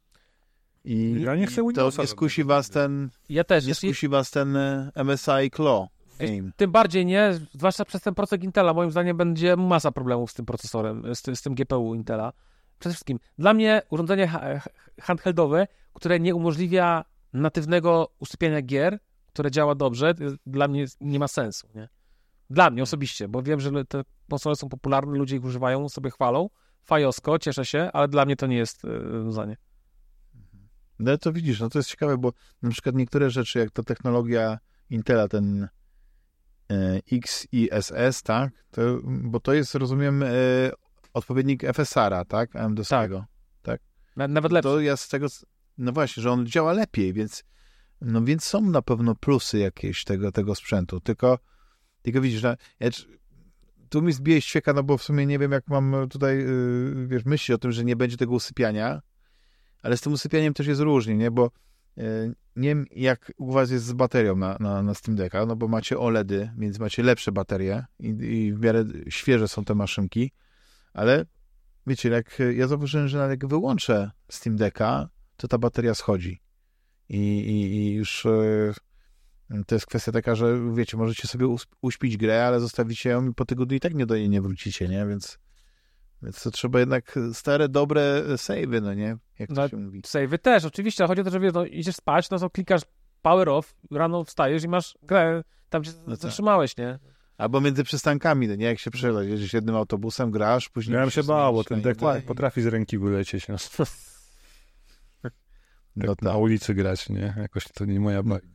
I 0.85 1.17
Ja 1.21 1.37
nie 1.37 1.47
chcę 1.47 1.63
to 1.75 1.91
nie 1.99 2.07
skusi 2.07 2.45
was 2.45 2.71
ten, 2.71 3.11
Ja 3.29 3.45
też. 3.45 3.65
nie 3.65 3.69
Jest, 3.69 3.81
skusi 3.81 4.09
was 4.09 4.31
ten 4.31 4.57
e, 4.57 4.91
MSI 5.05 5.51
Claw 5.57 5.89
game. 6.19 6.51
tym 6.57 6.71
bardziej 6.71 7.07
nie, 7.07 7.33
zwłaszcza 7.55 7.85
przez 7.85 8.03
ten 8.03 8.15
procek 8.15 8.45
Intela. 8.45 8.75
Moim 8.75 8.91
zdaniem 8.91 9.17
będzie 9.17 9.57
masa 9.57 9.93
problemów 9.93 10.31
z 10.31 10.35
tym 10.35 10.47
procesorem, 10.47 11.15
z, 11.15 11.23
ty- 11.23 11.37
z 11.37 11.43
tym 11.43 11.55
GPU 11.55 11.95
Intela. 11.95 12.33
Przede 12.79 12.93
wszystkim, 12.95 13.19
dla 13.39 13.55
mnie 13.55 13.83
urządzenie 13.91 14.27
ha- 14.27 14.41
ha- 14.61 14.71
handheldowe, 15.01 15.67
które 15.95 16.21
nie 16.21 16.35
umożliwia 16.35 17.05
natywnego 17.33 18.09
usypiania 18.19 18.63
gier, 18.63 18.99
które 19.33 19.51
działa 19.51 19.75
dobrze, 19.75 20.15
jest- 20.21 20.37
dla 20.47 20.69
mnie 20.69 20.87
nie 21.01 21.19
ma 21.19 21.29
sensu, 21.29 21.69
nie? 21.75 21.89
Dla 22.51 22.71
mnie 22.71 22.83
osobiście, 22.83 23.29
bo 23.29 23.43
wiem, 23.43 23.61
że 23.61 23.85
te 23.85 24.03
konsole 24.31 24.57
są 24.57 24.69
popularne, 24.69 25.19
ludzie 25.19 25.37
ich 25.37 25.45
używają, 25.45 25.89
sobie 25.89 26.11
chwalą. 26.11 26.51
Fajosko, 26.85 27.39
cieszę 27.39 27.65
się, 27.65 27.91
ale 27.93 28.09
dla 28.09 28.25
mnie 28.25 28.37
to 28.37 28.47
nie 28.47 28.57
jest 28.57 28.85
e, 28.85 28.89
rozwiązanie. 28.99 29.57
No 30.99 31.19
to 31.19 31.33
widzisz, 31.33 31.61
no 31.61 31.69
to 31.69 31.79
jest 31.79 31.91
ciekawe, 31.91 32.19
bo 32.19 32.33
na 32.63 32.71
przykład 32.71 32.95
niektóre 32.95 33.31
rzeczy, 33.31 33.59
jak 33.59 33.71
ta 33.71 33.83
technologia 33.83 34.59
Intela, 34.91 35.29
ten 35.29 35.69
e, 36.71 37.01
XISS, 37.13 38.23
tak? 38.23 38.65
To, 38.71 38.81
bo 39.05 39.41
to 39.41 39.53
jest, 39.53 39.75
rozumiem, 39.75 40.25
odpowiednik 41.15 41.63
FSR-a, 41.65 42.25
tak? 42.25 42.57
AMD-skiego. 42.57 43.25
Na, 44.17 44.29
nawet 44.29 44.53
lepsze. 44.53 44.71
To 44.71 44.81
ja 44.81 44.97
z 44.97 45.09
tego, 45.09 45.27
no 45.79 45.93
właśnie, 45.93 46.23
że 46.23 46.31
on 46.33 46.47
działa 46.47 46.73
lepiej, 46.73 47.13
więc, 47.13 47.45
no 48.01 48.25
więc 48.25 48.45
są 48.45 48.61
na 48.61 48.83
pewno 48.83 49.15
plusy 49.15 49.59
jakieś 49.59 50.05
tego, 50.05 50.33
tego 50.33 50.55
sprzętu, 50.55 51.01
tylko, 51.01 51.39
tylko 52.03 52.21
widzisz, 52.21 52.41
że 52.41 52.57
tu 53.89 54.03
mi 54.03 54.13
zbije 54.13 54.41
świeka, 54.41 54.73
no 54.73 54.83
bo 54.83 54.99
w 54.99 55.03
sumie 55.03 55.27
nie 55.27 55.39
wiem, 55.39 55.53
jak 55.53 55.69
mam 55.69 56.09
tutaj, 56.11 56.39
yy, 56.39 57.07
wiesz, 57.07 57.25
myśli 57.25 57.55
o 57.55 57.59
tym, 57.59 57.73
że 57.73 57.85
nie 57.85 57.97
będzie 57.97 58.17
tego 58.17 58.33
usypiania, 58.33 59.01
ale 59.83 59.97
z 59.97 60.01
tym 60.01 60.13
usypianiem 60.13 60.55
też 60.55 60.67
jest 60.67 60.81
różnie, 60.81 61.17
nie, 61.17 61.31
bo 61.31 61.51
yy, 61.97 62.35
nie 62.57 62.69
wiem, 62.69 62.87
jak 62.97 63.33
u 63.37 63.53
was 63.53 63.71
jest 63.71 63.85
z 63.85 63.93
baterią 63.93 64.37
na, 64.37 64.57
na, 64.61 64.83
na 64.83 64.95
Steam 64.95 65.17
Decka, 65.17 65.47
no 65.47 65.57
bo 65.57 65.69
macie 65.69 65.99
OLEDy, 65.99 66.51
więc 66.59 66.79
macie 66.79 67.03
lepsze 67.03 67.33
baterie 67.33 67.85
i, 67.99 68.09
i 68.09 68.53
w 68.53 68.61
miarę 68.61 68.85
świeże 69.09 69.49
są 69.49 69.65
te 69.65 69.75
maszynki, 69.75 70.33
ale 70.93 71.25
wiecie, 71.87 72.09
jak 72.09 72.39
ja 72.55 72.67
zauważyłem, 72.67 73.09
że 73.09 73.19
jak 73.19 73.47
wyłączę 73.47 74.11
Steam 74.29 74.57
Decka, 74.57 75.09
to 75.37 75.49
ta 75.49 75.59
bateria 75.59 75.95
schodzi. 75.95 76.41
I, 77.11 77.19
i, 77.19 77.77
i 77.77 77.93
już 77.95 78.27
e, 78.27 78.73
to 79.67 79.75
jest 79.75 79.87
kwestia 79.87 80.13
taka, 80.13 80.35
że 80.35 80.59
wiecie, 80.75 80.97
możecie 80.97 81.29
sobie 81.29 81.57
uśpić 81.83 82.17
grę, 82.17 82.47
ale 82.47 82.61
zostawicie 82.61 83.11
ją 83.11 83.29
i 83.29 83.35
po 83.35 83.45
tygodniu 83.45 83.77
i 83.77 83.81
tak 83.81 83.95
nie 83.95 84.07
do 84.07 84.17
niej 84.17 84.29
nie 84.29 84.43
wrócicie, 84.43 84.89
nie? 84.89 85.07
Więc, 85.07 85.39
więc 86.23 86.43
to 86.43 86.51
trzeba 86.51 86.79
jednak 86.81 87.19
stare, 87.33 87.69
dobre 87.69 88.23
savey, 88.39 88.81
no 88.83 88.95
nie? 88.95 89.17
Jak 89.39 89.49
to 89.49 89.55
No, 89.55 89.69
się 89.69 89.77
mówi. 89.77 90.03
Savey 90.07 90.39
też, 90.39 90.65
oczywiście, 90.65 91.05
ale 91.05 91.09
chodzi 91.09 91.21
o 91.21 91.25
to, 91.25 91.31
że 91.31 91.41
wiesz, 91.41 91.53
no, 91.53 91.65
idziesz 91.67 91.97
spać, 91.97 92.31
no 92.31 92.39
to 92.39 92.51
klikasz 92.51 92.83
power 93.23 93.49
off, 93.49 93.75
rano 93.91 94.25
wstajesz 94.25 94.65
i 94.65 94.69
masz 94.69 94.99
grę, 95.03 95.43
tam 95.69 95.83
gdzie 95.83 95.93
tak. 95.93 96.17
zatrzymałeś, 96.17 96.77
nie? 96.77 96.99
Albo 97.39 97.61
między 97.61 97.85
przystankami, 97.85 98.49
no 98.49 98.55
nie? 98.55 98.67
Jak 98.67 98.79
się 98.79 98.91
przeleć, 98.91 99.31
jedziesz 99.31 99.53
jednym 99.53 99.77
autobusem, 99.77 100.31
grasz, 100.31 100.69
później... 100.69 100.95
Ja 100.95 101.01
bym 101.01 101.11
się 101.11 101.21
musisz 101.21 101.29
bał, 101.29 101.53
bo 101.53 101.63
zmienić 101.63 101.69
ten 101.69 101.79
na 101.79 101.85
dek 101.85 102.03
inny. 102.03 102.23
potrafi 102.23 102.63
z 102.63 102.67
ręki 102.67 102.99
wylecieć. 102.99 103.49
No. 103.49 103.57
No 105.97 106.07
Tak 106.07 106.23
na 106.23 106.31
tak. 106.31 106.41
ulicy 106.41 106.75
grać, 106.75 107.09
nie? 107.09 107.35
Jakoś 107.37 107.65
to 107.65 107.85
nie 107.85 108.01
moja 108.01 108.23
bajka. 108.23 108.47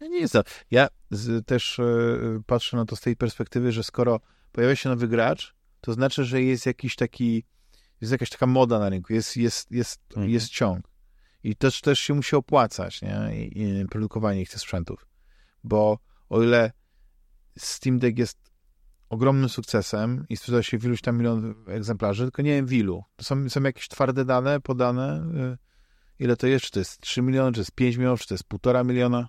No 0.00 0.06
nie 0.06 0.18
jest 0.18 0.32
to. 0.32 0.42
Ja 0.70 0.88
z, 1.10 1.46
też 1.46 1.78
e, 1.78 1.84
patrzę 2.46 2.76
na 2.76 2.84
to 2.84 2.96
z 2.96 3.00
tej 3.00 3.16
perspektywy, 3.16 3.72
że 3.72 3.82
skoro 3.82 4.20
pojawia 4.52 4.76
się 4.76 4.88
nowy 4.88 5.08
gracz, 5.08 5.54
to 5.80 5.92
znaczy, 5.92 6.24
że 6.24 6.42
jest 6.42 6.66
jakiś 6.66 6.96
taki, 6.96 7.44
jest 8.00 8.12
jakaś 8.12 8.30
taka 8.30 8.46
moda 8.46 8.78
na 8.78 8.88
rynku, 8.88 9.12
jest, 9.12 9.36
jest, 9.36 9.70
jest, 9.70 10.00
Mhm. 10.10 10.30
jest 10.30 10.48
ciąg. 10.48 10.90
I 11.42 11.56
też, 11.56 11.80
też 11.80 12.00
się 12.00 12.14
musi 12.14 12.36
opłacać, 12.36 13.02
nie? 13.02 13.30
I, 13.46 13.62
i 13.62 13.86
produkowanie 13.86 14.46
tych 14.46 14.60
sprzętów. 14.60 15.06
Bo 15.64 15.98
o 16.28 16.42
ile 16.42 16.72
Steam 17.58 17.98
Deck 17.98 18.18
jest 18.18 18.38
ogromnym 19.08 19.48
sukcesem 19.48 20.26
i 20.28 20.36
sprzeda 20.36 20.62
się 20.62 20.78
w 20.78 20.84
iluś 20.84 21.00
tam 21.00 21.18
milion 21.18 21.54
egzemplarzy, 21.68 22.22
tylko 22.22 22.42
nie 22.42 22.50
wiem 22.50 22.66
w 22.66 22.72
ilu. 22.72 23.04
To 23.16 23.24
są, 23.24 23.48
są 23.48 23.62
jakieś 23.62 23.88
twarde 23.88 24.24
dane 24.24 24.60
podane, 24.60 25.26
y, 25.52 25.58
ile 26.18 26.36
to 26.36 26.46
jest, 26.46 26.64
czy 26.64 26.70
to 26.70 26.78
jest 26.78 27.00
3 27.00 27.22
miliony, 27.22 27.52
czy 27.52 27.54
to 27.54 27.60
jest 27.60 27.72
5 27.72 27.96
milionów, 27.96 28.20
czy 28.20 28.28
to 28.28 28.34
jest 28.34 28.48
1,5 28.48 28.86
miliona. 28.86 29.28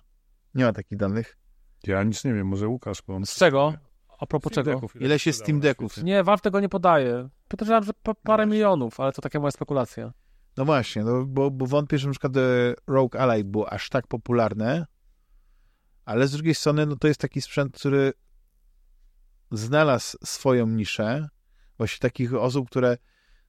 Nie 0.54 0.64
ma 0.64 0.72
takich 0.72 0.98
danych. 0.98 1.38
Ja 1.86 2.02
nic 2.02 2.24
nie 2.24 2.34
wiem, 2.34 2.46
może 2.46 2.68
Łukasz, 2.68 3.02
bo 3.06 3.14
on... 3.14 3.26
Z 3.26 3.34
czego? 3.34 3.74
A 4.18 4.26
propos 4.26 4.52
Steam 4.52 4.64
czego? 4.64 4.80
Decków 4.80 5.02
Ile 5.02 5.18
się 5.18 5.32
Steam 5.32 5.60
Decków? 5.60 5.96
Nie, 5.96 6.24
Valve 6.24 6.40
tego 6.40 6.60
nie 6.60 6.68
podaje. 6.68 7.28
Podejrzewam, 7.48 7.84
że 7.84 7.92
pa, 8.02 8.14
parę 8.14 8.44
właśnie. 8.44 8.52
milionów, 8.52 9.00
ale 9.00 9.12
to 9.12 9.22
taka 9.22 9.40
moja 9.40 9.50
spekulacja. 9.50 10.12
No 10.56 10.64
właśnie, 10.64 11.04
no, 11.04 11.24
bo, 11.24 11.50
bo 11.50 11.66
wątpię, 11.66 11.98
że 11.98 12.06
na 12.06 12.12
przykład 12.12 12.36
e, 12.36 12.40
Rogue 12.86 13.18
Ally 13.18 13.44
było 13.44 13.72
aż 13.72 13.88
tak 13.88 14.06
popularne, 14.06 14.86
ale 16.04 16.28
z 16.28 16.32
drugiej 16.32 16.54
strony 16.54 16.86
no, 16.86 16.96
to 16.96 17.08
jest 17.08 17.20
taki 17.20 17.42
sprzęt, 17.42 17.74
który 17.78 18.12
znalazł 19.50 20.18
swoją 20.24 20.66
niszę, 20.66 21.28
właśnie 21.78 21.98
takich 22.00 22.34
osób, 22.34 22.70
które, 22.70 22.96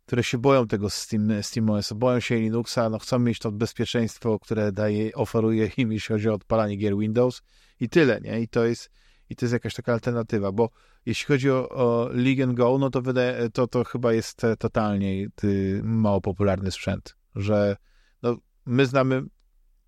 które 0.07 0.23
się 0.23 0.37
boją 0.37 0.67
tego 0.67 0.89
Steam, 0.89 1.43
SteamOS, 1.43 1.93
boją 1.93 2.19
się 2.19 2.35
Linuxa, 2.35 2.89
no 2.89 2.99
chcą 2.99 3.19
mieć 3.19 3.39
to 3.39 3.51
bezpieczeństwo, 3.51 4.39
które 4.39 4.71
daje, 4.71 5.13
oferuje 5.13 5.71
im, 5.77 5.91
jeśli 5.91 6.13
chodzi 6.13 6.29
o 6.29 6.33
odpalanie 6.33 6.75
gier 6.75 6.97
Windows 6.97 7.41
i 7.79 7.89
tyle, 7.89 8.21
nie? 8.21 8.41
I 8.41 8.47
to 8.47 8.65
jest, 8.65 8.89
i 9.29 9.35
to 9.35 9.45
jest 9.45 9.53
jakaś 9.53 9.73
taka 9.73 9.93
alternatywa, 9.93 10.51
bo 10.51 10.69
jeśli 11.05 11.25
chodzi 11.25 11.51
o, 11.51 11.69
o 11.69 12.09
League 12.13 12.43
and 12.43 12.53
Go, 12.53 12.77
no 12.77 12.89
to, 12.89 13.01
wydaje, 13.01 13.49
to, 13.49 13.67
to 13.67 13.83
chyba 13.83 14.13
jest 14.13 14.41
totalnie 14.59 15.27
ty, 15.35 15.81
mało 15.83 16.21
popularny 16.21 16.71
sprzęt, 16.71 17.15
że 17.35 17.77
no, 18.23 18.37
my 18.65 18.85
znamy, 18.85 19.23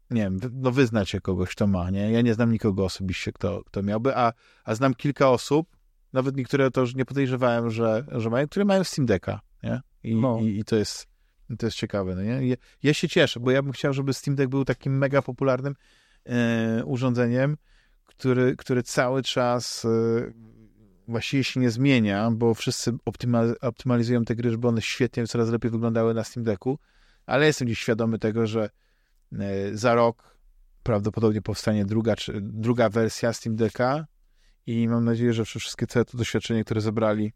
nie 0.09 0.21
wiem, 0.21 0.39
no 0.53 0.71
wy 0.71 0.85
znacie 0.85 1.21
kogoś, 1.21 1.49
kto 1.49 1.67
ma, 1.67 1.89
nie? 1.89 2.11
Ja 2.11 2.21
nie 2.21 2.33
znam 2.33 2.51
nikogo 2.51 2.85
osobiście, 2.85 3.31
kto, 3.31 3.61
kto 3.65 3.83
miałby, 3.83 4.17
a, 4.17 4.33
a 4.63 4.75
znam 4.75 4.93
kilka 4.93 5.29
osób, 5.29 5.77
nawet 6.13 6.37
niektóre 6.37 6.71
to 6.71 6.81
już 6.81 6.95
nie 6.95 7.05
podejrzewałem, 7.05 7.69
że, 7.69 8.05
że 8.11 8.29
mają, 8.29 8.47
które 8.47 8.65
mają 8.65 8.83
Steam 8.83 9.05
Decka, 9.05 9.39
nie? 9.63 9.81
I, 10.03 10.15
No. 10.15 10.39
i, 10.41 10.59
i 10.59 10.63
to 10.63 10.75
jest 10.75 11.07
to 11.59 11.65
jest 11.65 11.77
ciekawe, 11.77 12.15
no 12.15 12.21
nie? 12.21 12.47
Ja, 12.47 12.55
ja 12.83 12.93
się 12.93 13.07
cieszę, 13.09 13.39
bo 13.39 13.51
ja 13.51 13.61
bym 13.63 13.71
chciał, 13.71 13.93
żeby 13.93 14.13
Steam 14.13 14.35
Deck 14.35 14.49
był 14.49 14.65
takim 14.65 14.97
mega 14.97 15.21
popularnym 15.21 15.75
e, 16.25 16.85
urządzeniem, 16.85 17.57
który, 18.05 18.55
który 18.55 18.83
cały 18.83 19.23
czas 19.23 19.85
e, 19.85 19.89
właściwie 21.07 21.43
się 21.43 21.59
nie 21.59 21.69
zmienia, 21.69 22.31
bo 22.31 22.53
wszyscy 22.53 22.91
optyma- 22.91 23.55
optymalizują 23.61 24.25
te 24.25 24.35
gry, 24.35 24.51
żeby 24.51 24.67
one 24.67 24.81
świetnie, 24.81 25.27
coraz 25.27 25.49
lepiej 25.49 25.71
wyglądały 25.71 26.13
na 26.13 26.23
Steam 26.23 26.43
Decku, 26.43 26.79
ale 27.25 27.45
jestem 27.45 27.67
dziś 27.67 27.79
świadomy 27.79 28.19
tego, 28.19 28.47
że 28.47 28.69
e, 29.39 29.77
za 29.77 29.93
rok 29.95 30.35
prawdopodobnie 30.83 31.41
powstanie 31.41 31.85
druga, 31.85 32.15
czy, 32.15 32.41
druga 32.41 32.89
wersja 32.89 33.33
Steam 33.33 33.55
Decka 33.55 34.05
i 34.65 34.87
mam 34.87 35.05
nadzieję, 35.05 35.33
że 35.33 35.45
wszystkie 35.45 35.87
te 35.87 36.05
to 36.05 36.17
doświadczenie, 36.17 36.63
które 36.63 36.81
zebrali, 36.81 37.33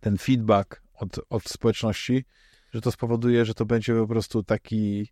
ten 0.00 0.18
feedback 0.18 0.81
od, 0.94 1.20
od 1.30 1.44
społeczności, 1.44 2.24
że 2.72 2.80
to 2.80 2.92
spowoduje, 2.92 3.44
że 3.44 3.54
to 3.54 3.64
będzie 3.66 3.94
po 3.94 4.06
prostu 4.06 4.42
taki 4.42 5.08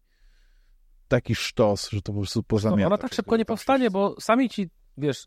taki 1.08 1.34
sztos, 1.34 1.90
że 1.90 2.02
to 2.02 2.12
po 2.12 2.18
prostu 2.18 2.38
No, 2.38 2.44
pozamiata. 2.48 2.86
ona 2.86 2.98
tak 2.98 3.14
szybko 3.14 3.36
nie 3.36 3.44
powstanie, 3.44 3.90
bo 3.90 4.16
sami 4.20 4.48
ci, 4.48 4.70
wiesz, 4.98 5.26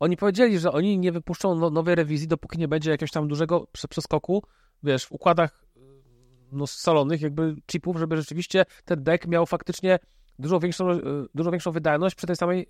oni 0.00 0.16
powiedzieli, 0.16 0.58
że 0.58 0.72
oni 0.72 0.98
nie 0.98 1.12
wypuszczą 1.12 1.54
no, 1.54 1.70
nowej 1.70 1.94
rewizji, 1.94 2.28
dopóki 2.28 2.58
nie 2.58 2.68
będzie 2.68 2.90
jakiegoś 2.90 3.10
tam 3.10 3.28
dużego 3.28 3.66
prze- 3.72 3.88
przeskoku, 3.88 4.42
wiesz, 4.82 5.04
w 5.06 5.12
układach 5.12 5.64
no, 6.52 6.66
scalonych 6.66 7.20
jakby 7.20 7.54
chipów, 7.70 7.96
żeby 7.98 8.16
rzeczywiście 8.16 8.64
ten 8.84 9.02
deck 9.02 9.26
miał 9.26 9.46
faktycznie 9.46 9.98
dużo 10.38 10.60
większą, 10.60 10.90
e, 10.90 11.00
dużo 11.34 11.50
większą 11.50 11.72
wydajność 11.72 12.14
przy 12.16 12.26
tej 12.26 12.36
samej 12.36 12.66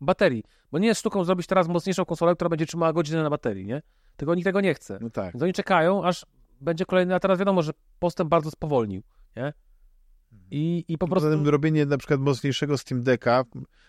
baterii. 0.00 0.44
Bo 0.72 0.78
nie 0.78 0.88
jest 0.88 1.00
sztuką 1.00 1.24
zrobić 1.24 1.46
teraz 1.46 1.68
mocniejszą 1.68 2.04
konsolę, 2.04 2.34
która 2.34 2.48
będzie 2.48 2.66
trzymała 2.66 2.92
godzinę 2.92 3.22
na 3.22 3.30
baterii, 3.30 3.66
nie? 3.66 3.82
Tylko 4.18 4.34
nikt 4.34 4.44
tego 4.44 4.60
nie 4.60 4.74
chce. 4.74 4.98
No 5.00 5.10
tak. 5.10 5.32
Więc 5.34 5.42
oni 5.42 5.52
czekają, 5.52 6.04
aż 6.04 6.26
będzie 6.60 6.84
kolejny, 6.84 7.14
a 7.14 7.20
teraz 7.20 7.38
wiadomo, 7.38 7.62
że 7.62 7.72
postęp 7.98 8.30
bardzo 8.30 8.50
spowolnił, 8.50 9.02
nie? 9.36 9.52
I, 10.50 10.84
i 10.88 10.98
po 10.98 11.08
prostu... 11.08 11.30
tym 11.30 11.48
robienie 11.48 11.86
na 11.86 11.98
przykład 11.98 12.20
mocniejszego 12.20 12.78
Steam 12.78 13.02
Decka, 13.02 13.44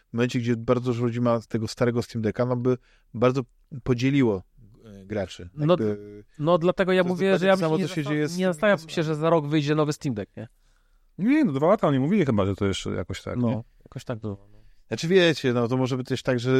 w 0.10 0.14
momencie, 0.14 0.39
gdzie 0.39 0.56
bardzo 0.57 0.85
dużo 0.85 1.03
ludzi 1.06 1.22
ma 1.22 1.39
tego 1.39 1.68
starego 1.68 2.01
Steam 2.01 2.22
Decka, 2.22 2.45
no 2.45 2.56
by 2.56 2.77
bardzo 3.14 3.41
podzieliło 3.84 4.43
e, 4.85 5.06
graczy. 5.06 5.49
No, 5.53 5.73
Jakby- 5.73 6.23
No 6.39 6.57
dlatego 6.57 6.91
ja 6.91 7.03
To 7.03 7.10
mówię, 7.10 7.38
że 7.38 7.45
ja 7.47 7.57
bym 7.57 7.72
nie, 7.72 7.88
się 7.88 8.03
zasta- 8.03 8.38
nie 8.38 8.47
nastawiam 8.47 8.80
się, 8.80 9.03
że 9.03 9.15
za 9.15 9.30
rok 9.30 9.47
wyjdzie 9.47 9.76
nowy 9.76 9.93
Steam 9.93 10.15
Deck, 10.15 10.38
nie? 10.38 10.47
Nie, 11.18 11.45
no 11.45 11.51
dwa 11.51 11.68
lata 11.68 11.88
oni 11.88 11.99
mówili 11.99 12.26
chyba, 12.26 12.45
że 12.45 12.56
to 12.56 12.65
jeszcze 12.65 12.89
jakoś 12.89 13.22
tak. 13.23 13.38
No, 13.38 13.47
Nie? 13.47 13.64
jakoś 13.85 14.03
tak 14.06 14.19
było. 14.19 14.59
Znaczy 14.89 15.07
wiecie, 15.07 15.53
no 15.53 15.67
to 15.67 15.77
może 15.77 15.97
być 15.97 16.07
też 16.07 16.23
tak, 16.23 16.39
że 16.39 16.51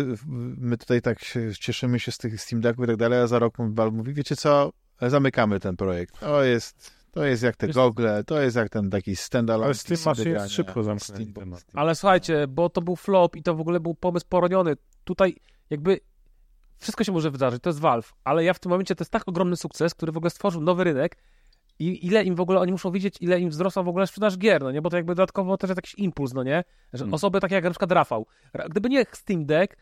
my 0.58 0.78
tutaj 0.78 1.02
tak 1.02 1.24
się, 1.24 1.52
cieszymy 1.60 2.00
się 2.00 2.12
z 2.12 2.18
tych 2.18 2.42
Steam 2.42 2.62
Decków 2.62 2.86
i 2.86 2.88
tak 2.88 2.98
dalej, 2.98 3.20
a 3.20 3.28
za 3.28 3.40
rok 3.40 3.54
Valve 3.60 3.94
mówi, 3.94 4.14
wiecie 4.14 4.36
co, 4.36 4.72
zamykamy 5.02 5.60
ten 5.60 5.76
projekt. 5.76 6.20
To 6.20 6.44
jest, 6.44 6.92
to 7.12 7.26
jest 7.26 7.44
jak 7.44 7.56
te 7.56 7.68
Wiesz- 7.68 7.76
gogle, 7.76 8.24
to 8.24 8.42
jest 8.42 8.56
jak 8.56 8.70
ten 8.70 8.90
taki 8.90 9.16
standalone. 9.16 9.66
Ale 9.66 9.74
Steam 9.74 10.16
jest 10.28 10.54
szybko 10.54 10.84
zamknięty 10.84 11.34
temat. 11.34 11.66
Ale 11.74 11.96
słuchajcie, 11.96 12.48
bo 12.48 12.70
to 12.70 12.82
był 12.82 12.96
flop 12.96 13.36
i 13.36 13.44
to 13.44 13.56
w 13.56 13.62
ogóle 13.62 13.80
był 13.80 13.96
pomysł 13.96 14.26
poroniony. 14.30 14.76
Tutaj 15.04 15.36
jakby 15.70 16.00
wszystko 16.78 17.04
się 17.04 17.12
może 17.12 17.32
wydarzyć, 17.32 17.64
to 17.64 17.70
jest 17.70 17.80
Valve, 17.80 18.14
ale 18.24 18.44
ja 18.44 18.54
w 18.54 18.60
tym 18.60 18.70
momencie 18.70 18.96
to 18.96 19.02
jest 19.02 19.12
tak 19.12 19.24
ogromny 19.26 19.56
sukces, 19.56 19.94
który 19.94 20.12
w 20.12 20.18
ogóle 20.18 20.30
stworzył 20.30 20.62
nowy 20.62 20.84
rynek 20.84 21.18
i 21.80 22.06
ile 22.08 22.24
im 22.24 22.36
w 22.36 22.40
ogóle, 22.42 22.60
oni 22.60 22.72
muszą 22.72 22.92
wiedzieć, 22.92 23.16
ile 23.22 23.40
im 23.40 23.50
wzrosła 23.50 23.84
w 23.84 23.88
ogóle 23.88 24.08
sprzedaż 24.08 24.38
gier, 24.38 24.62
no 24.64 24.72
nie, 24.72 24.82
bo 24.82 24.90
to 24.90 24.98
jakby 24.98 25.16
dodatkowo 25.16 25.58
też 25.58 25.70
jest 25.70 25.78
jakiś 25.78 25.96
impuls, 25.96 26.34
no 26.34 26.44
nie, 26.44 26.64
że 26.94 27.04
Mm. 27.04 27.14
osoby 27.14 27.40
takie 27.40 27.56
jak 27.56 27.64
na 27.64 27.70
przykład 27.70 27.92
Rafał, 27.92 28.26
Ra- 28.54 28.70
gdyby 28.70 28.90
nie 28.90 29.06
Steam 29.12 29.46
Deck, 29.46 29.78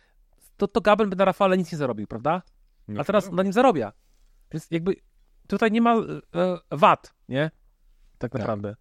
to, 0.57 0.67
to 0.67 0.81
Gaben 0.81 1.09
by 1.09 1.15
na 1.15 1.25
Rafale 1.25 1.57
nic 1.57 1.71
nie 1.71 1.77
zarobił, 1.77 2.07
prawda? 2.07 2.41
No 2.87 3.01
A 3.01 3.03
teraz 3.03 3.31
na 3.31 3.43
nim 3.43 3.53
zarabia. 3.53 3.91
Więc 4.51 4.67
jakby 4.71 4.95
tutaj 5.47 5.71
nie 5.71 5.81
ma 5.81 5.95
e, 5.95 5.99
e, 6.35 6.57
wad, 6.71 7.13
nie? 7.29 7.51
Tak 8.17 8.33
naprawdę. 8.33 8.75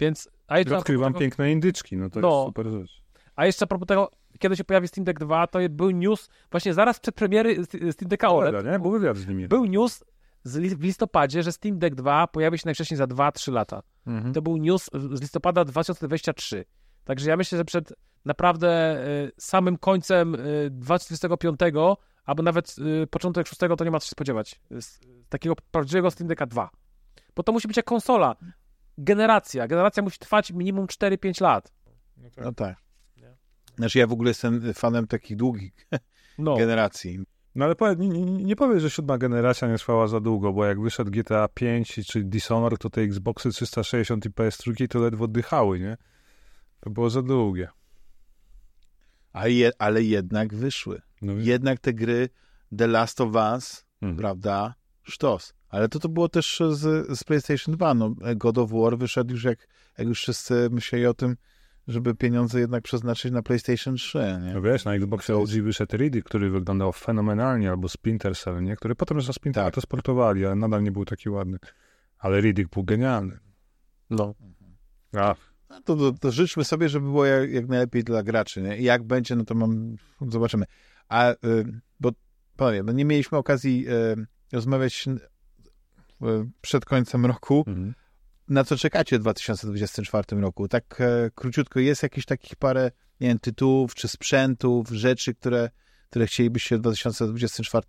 Więc, 0.00 0.28
a 0.46 0.58
jeszcze, 0.58 0.76
Odkrywam 0.76 1.12
tego- 1.12 1.20
piękne 1.20 1.52
indyczki, 1.52 1.96
no 1.96 2.10
to 2.10 2.20
No. 2.20 2.28
jest 2.36 2.46
super 2.46 2.66
rzecz. 2.66 3.02
a 3.36 3.46
jeszcze 3.46 3.64
a 3.64 3.66
propos 3.66 3.88
tego, 3.88 4.10
kiedy 4.38 4.56
się 4.56 4.64
pojawi 4.64 4.88
Steam 4.88 5.04
Deck 5.04 5.18
2, 5.20 5.46
to 5.46 5.58
był 5.70 5.90
news 5.90 6.28
właśnie 6.50 6.74
zaraz 6.74 7.00
przed 7.00 7.14
premiery 7.14 7.56
St- 7.64 7.92
Steam 7.92 8.08
Decka 8.08 8.28
OLED. 8.28 8.50
Prawda, 8.52 8.72
nie? 8.72 8.78
Był 8.78 8.90
wywiad 8.90 9.16
z 9.16 9.26
nimi. 9.28 9.48
Był 9.48 9.64
news 9.64 10.04
w 10.76 10.82
listopadzie, 10.82 11.42
że 11.42 11.52
Steam 11.52 11.78
Deck 11.78 11.94
2 11.96 12.26
pojawi 12.26 12.58
się 12.58 12.62
najwcześniej 12.64 12.98
za 12.98 13.04
2-3 13.04 13.52
lata. 13.52 13.82
Mhm. 14.06 14.34
To 14.34 14.42
był 14.42 14.56
news 14.56 14.90
z 14.94 15.20
listopada 15.20 15.64
2023. 15.64 16.64
Także 17.04 17.30
ja 17.30 17.36
myślę, 17.36 17.58
że 17.58 17.64
przed 17.64 17.92
naprawdę 18.24 19.00
y, 19.08 19.32
samym 19.38 19.78
końcem 19.78 20.34
y, 20.34 20.68
2025, 20.70 21.60
albo 22.24 22.42
nawet 22.42 22.76
y, 22.78 23.06
początek 23.06 23.46
6, 23.46 23.60
to 23.78 23.84
nie 23.84 23.90
ma 23.90 24.00
co 24.00 24.06
się 24.06 24.10
spodziewać. 24.10 24.60
Z, 24.80 25.00
takiego 25.28 25.54
prawdziwego 25.70 26.10
Steam 26.10 26.28
Decka 26.28 26.46
2. 26.46 26.70
Bo 27.36 27.42
to 27.42 27.52
musi 27.52 27.68
być 27.68 27.76
jak 27.76 27.86
konsola. 27.86 28.36
Generacja. 28.98 29.66
Generacja 29.66 30.02
musi 30.02 30.18
trwać 30.18 30.52
minimum 30.52 30.86
4-5 30.86 31.42
lat. 31.42 31.72
No 32.36 32.52
tak. 32.52 32.76
Nie? 33.16 33.36
Znaczy 33.76 33.98
ja 33.98 34.06
w 34.06 34.12
ogóle 34.12 34.30
jestem 34.30 34.74
fanem 34.74 35.06
takich 35.06 35.36
długich 35.36 35.72
No. 36.38 36.56
generacji. 36.56 37.18
No 37.56 37.64
ale 37.64 37.96
nie, 37.96 38.08
nie, 38.08 38.24
nie 38.44 38.56
powiedz, 38.56 38.82
że 38.82 38.90
siódma 38.90 39.18
generacja 39.18 39.68
nie 39.68 39.78
trwała 39.78 40.08
za 40.08 40.20
długo, 40.20 40.52
bo 40.52 40.64
jak 40.64 40.80
wyszedł 40.80 41.10
GTA 41.10 41.48
5 41.48 42.00
czy 42.06 42.24
Dishonored, 42.24 42.80
to 42.80 42.90
te 42.90 43.00
Xboxy 43.00 43.50
360 43.50 44.26
i 44.26 44.30
PS3 44.30 44.88
to 44.88 44.98
ledwo 44.98 45.24
oddychały, 45.24 45.80
nie? 45.80 45.96
To 46.80 46.90
było 46.90 47.10
za 47.10 47.22
długie. 47.22 47.68
A 49.32 49.48
je, 49.48 49.70
ale 49.78 50.02
jednak 50.02 50.54
wyszły. 50.54 51.02
No, 51.22 51.32
Jednak 51.32 51.80
te 51.80 51.92
gry 51.94 52.28
The 52.78 52.86
Last 52.86 53.20
of 53.20 53.34
Us, 53.34 53.86
Mhm. 54.02 54.16
prawda, 54.16 54.74
sztos. 55.02 55.54
Ale 55.68 55.88
to 55.88 55.98
to 55.98 56.08
było 56.08 56.28
też 56.28 56.62
z, 56.70 57.18
z 57.18 57.24
PlayStation 57.24 57.74
2. 57.74 57.94
No, 57.94 58.14
God 58.36 58.58
of 58.58 58.70
War 58.70 58.98
wyszedł 58.98 59.32
już 59.32 59.44
jak, 59.44 59.68
jak 59.98 60.08
już 60.08 60.18
wszyscy 60.20 60.68
myśleli 60.70 61.06
o 61.06 61.14
tym, 61.14 61.36
żeby 61.88 62.14
pieniądze 62.14 62.60
jednak 62.60 62.82
przeznaczyć 62.84 63.32
na 63.32 63.42
PlayStation 63.42 63.96
3, 63.96 64.18
nie? 64.42 64.54
No 64.54 64.62
wiesz, 64.62 64.84
na 64.84 64.94
Xboxie 64.94 65.36
OG 65.36 65.48
wyszedł 65.50 65.96
Riddick, 65.96 66.26
który 66.28 66.50
wyglądał 66.50 66.92
fenomenalnie, 66.92 67.70
albo 67.70 67.88
Splinter 67.88 68.36
Cell, 68.36 68.62
nie? 68.62 68.76
Który 68.76 68.94
potem 68.94 69.20
za 69.20 69.32
Splinter 69.32 69.64
Tak. 69.64 69.74
to 69.74 69.80
sportowali, 69.80 70.46
ale 70.46 70.54
nadal 70.56 70.82
nie 70.82 70.92
był 70.92 71.04
taki 71.04 71.30
ładny. 71.30 71.58
Ale 72.18 72.40
Riddick 72.40 72.70
był 72.70 72.84
genialny. 72.84 73.38
no. 74.10 74.34
A, 75.16 75.34
No 75.70 75.80
To, 75.84 75.96
to, 75.96 76.12
to 76.12 76.30
życzmy 76.30 76.64
sobie, 76.64 76.88
żeby 76.88 77.06
było 77.06 77.24
jak, 77.26 77.50
jak 77.50 77.68
najlepiej 77.68 78.04
dla 78.04 78.22
graczy, 78.22 78.62
nie? 78.62 78.78
I 78.78 78.84
jak 78.84 79.02
będzie, 79.02 79.36
no 79.36 79.44
to 79.44 79.54
mam, 79.54 79.96
zobaczymy. 80.28 80.64
A, 81.08 81.30
y, 81.32 81.36
bo 82.00 82.10
panowie, 82.56 82.82
no 82.82 82.92
nie 82.92 83.04
mieliśmy 83.04 83.38
okazji 83.38 83.88
y, 83.88 84.26
rozmawiać 84.52 85.08
y, 85.08 86.26
przed 86.60 86.84
końcem 86.84 87.26
roku. 87.26 87.64
mhm. 87.66 87.94
Na 88.48 88.64
co 88.64 88.76
czekacie 88.76 89.18
w 89.18 89.20
2024 89.20 90.40
roku? 90.40 90.68
Tak 90.68 91.00
e, 91.00 91.30
króciutko, 91.34 91.80
jest 91.80 92.02
jakieś 92.02 92.24
takich 92.24 92.56
parę, 92.56 92.90
nie 93.20 93.28
wiem, 93.28 93.38
tytułów 93.38 93.94
czy 93.94 94.08
sprzętów, 94.08 94.88
rzeczy, 94.88 95.34
które, 95.34 95.70
które 96.10 96.26
chcielibyście 96.26 96.76
w 96.76 96.80
2024 96.80 97.86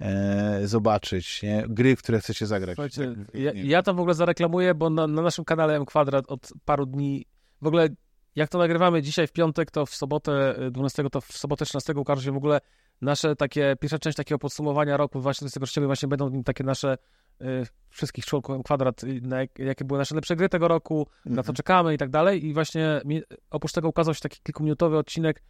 e, 0.00 0.60
zobaczyć, 0.64 1.42
nie? 1.42 1.64
Gry, 1.68 1.96
w 1.96 2.02
które 2.02 2.20
chcecie 2.20 2.46
zagrać. 2.46 2.74
Słuchajcie, 2.74 3.14
Tak, 3.26 3.34
ja, 3.34 3.52
ja 3.54 3.82
to 3.82 3.94
w 3.94 4.00
ogóle 4.00 4.14
zareklamuję, 4.14 4.74
bo 4.74 4.90
na, 4.90 5.06
na 5.06 5.22
naszym 5.22 5.44
kanale 5.44 5.76
M 5.76 5.84
Kwadrat 5.84 6.24
od 6.28 6.52
paru 6.64 6.86
dni, 6.86 7.26
w 7.62 7.66
ogóle 7.66 7.88
jak 8.36 8.48
to 8.48 8.58
nagrywamy 8.58 9.02
dzisiaj 9.02 9.26
w 9.26 9.32
piątek, 9.32 9.70
to 9.70 9.86
w 9.86 9.94
sobotę 9.94 10.62
y, 10.66 10.70
12, 10.70 11.04
to 11.10 11.20
w 11.20 11.32
sobotę 11.32 11.64
13 11.64 11.94
ukaże 11.94 12.22
się 12.22 12.32
w 12.32 12.36
ogóle 12.36 12.60
nasze 13.02 13.36
takie, 13.36 13.76
pierwsza 13.80 13.98
część 13.98 14.16
takiego 14.16 14.38
podsumowania 14.38 14.96
roku 14.96 15.20
2023, 15.20 15.80
właśnie 15.80 16.08
będą 16.08 16.28
w 16.28 16.32
nim 16.32 16.44
takie 16.44 16.64
nasze 16.64 16.98
y, 17.42 17.46
wszystkich 17.88 18.24
członków 18.26 18.62
Kwadrat, 18.64 19.04
y, 19.04 19.20
na 19.22 19.40
jak, 19.40 19.58
jakie 19.58 19.84
były 19.84 19.98
nasze 19.98 20.14
lepsze 20.14 20.36
gry 20.36 20.48
tego 20.48 20.68
roku, 20.68 21.06
na 21.24 21.34
co 21.34 21.40
Mhm. 21.40 21.54
czekamy 21.54 21.94
i 21.94 21.98
tak 21.98 22.10
dalej 22.10 22.46
i 22.46 22.54
właśnie 22.54 23.00
mi, 23.04 23.22
oprócz 23.50 23.72
tego 23.72 23.88
ukazał 23.88 24.14
się 24.14 24.20
taki 24.20 24.40
kilkuminutowy 24.42 24.98
odcinek, 24.98 25.42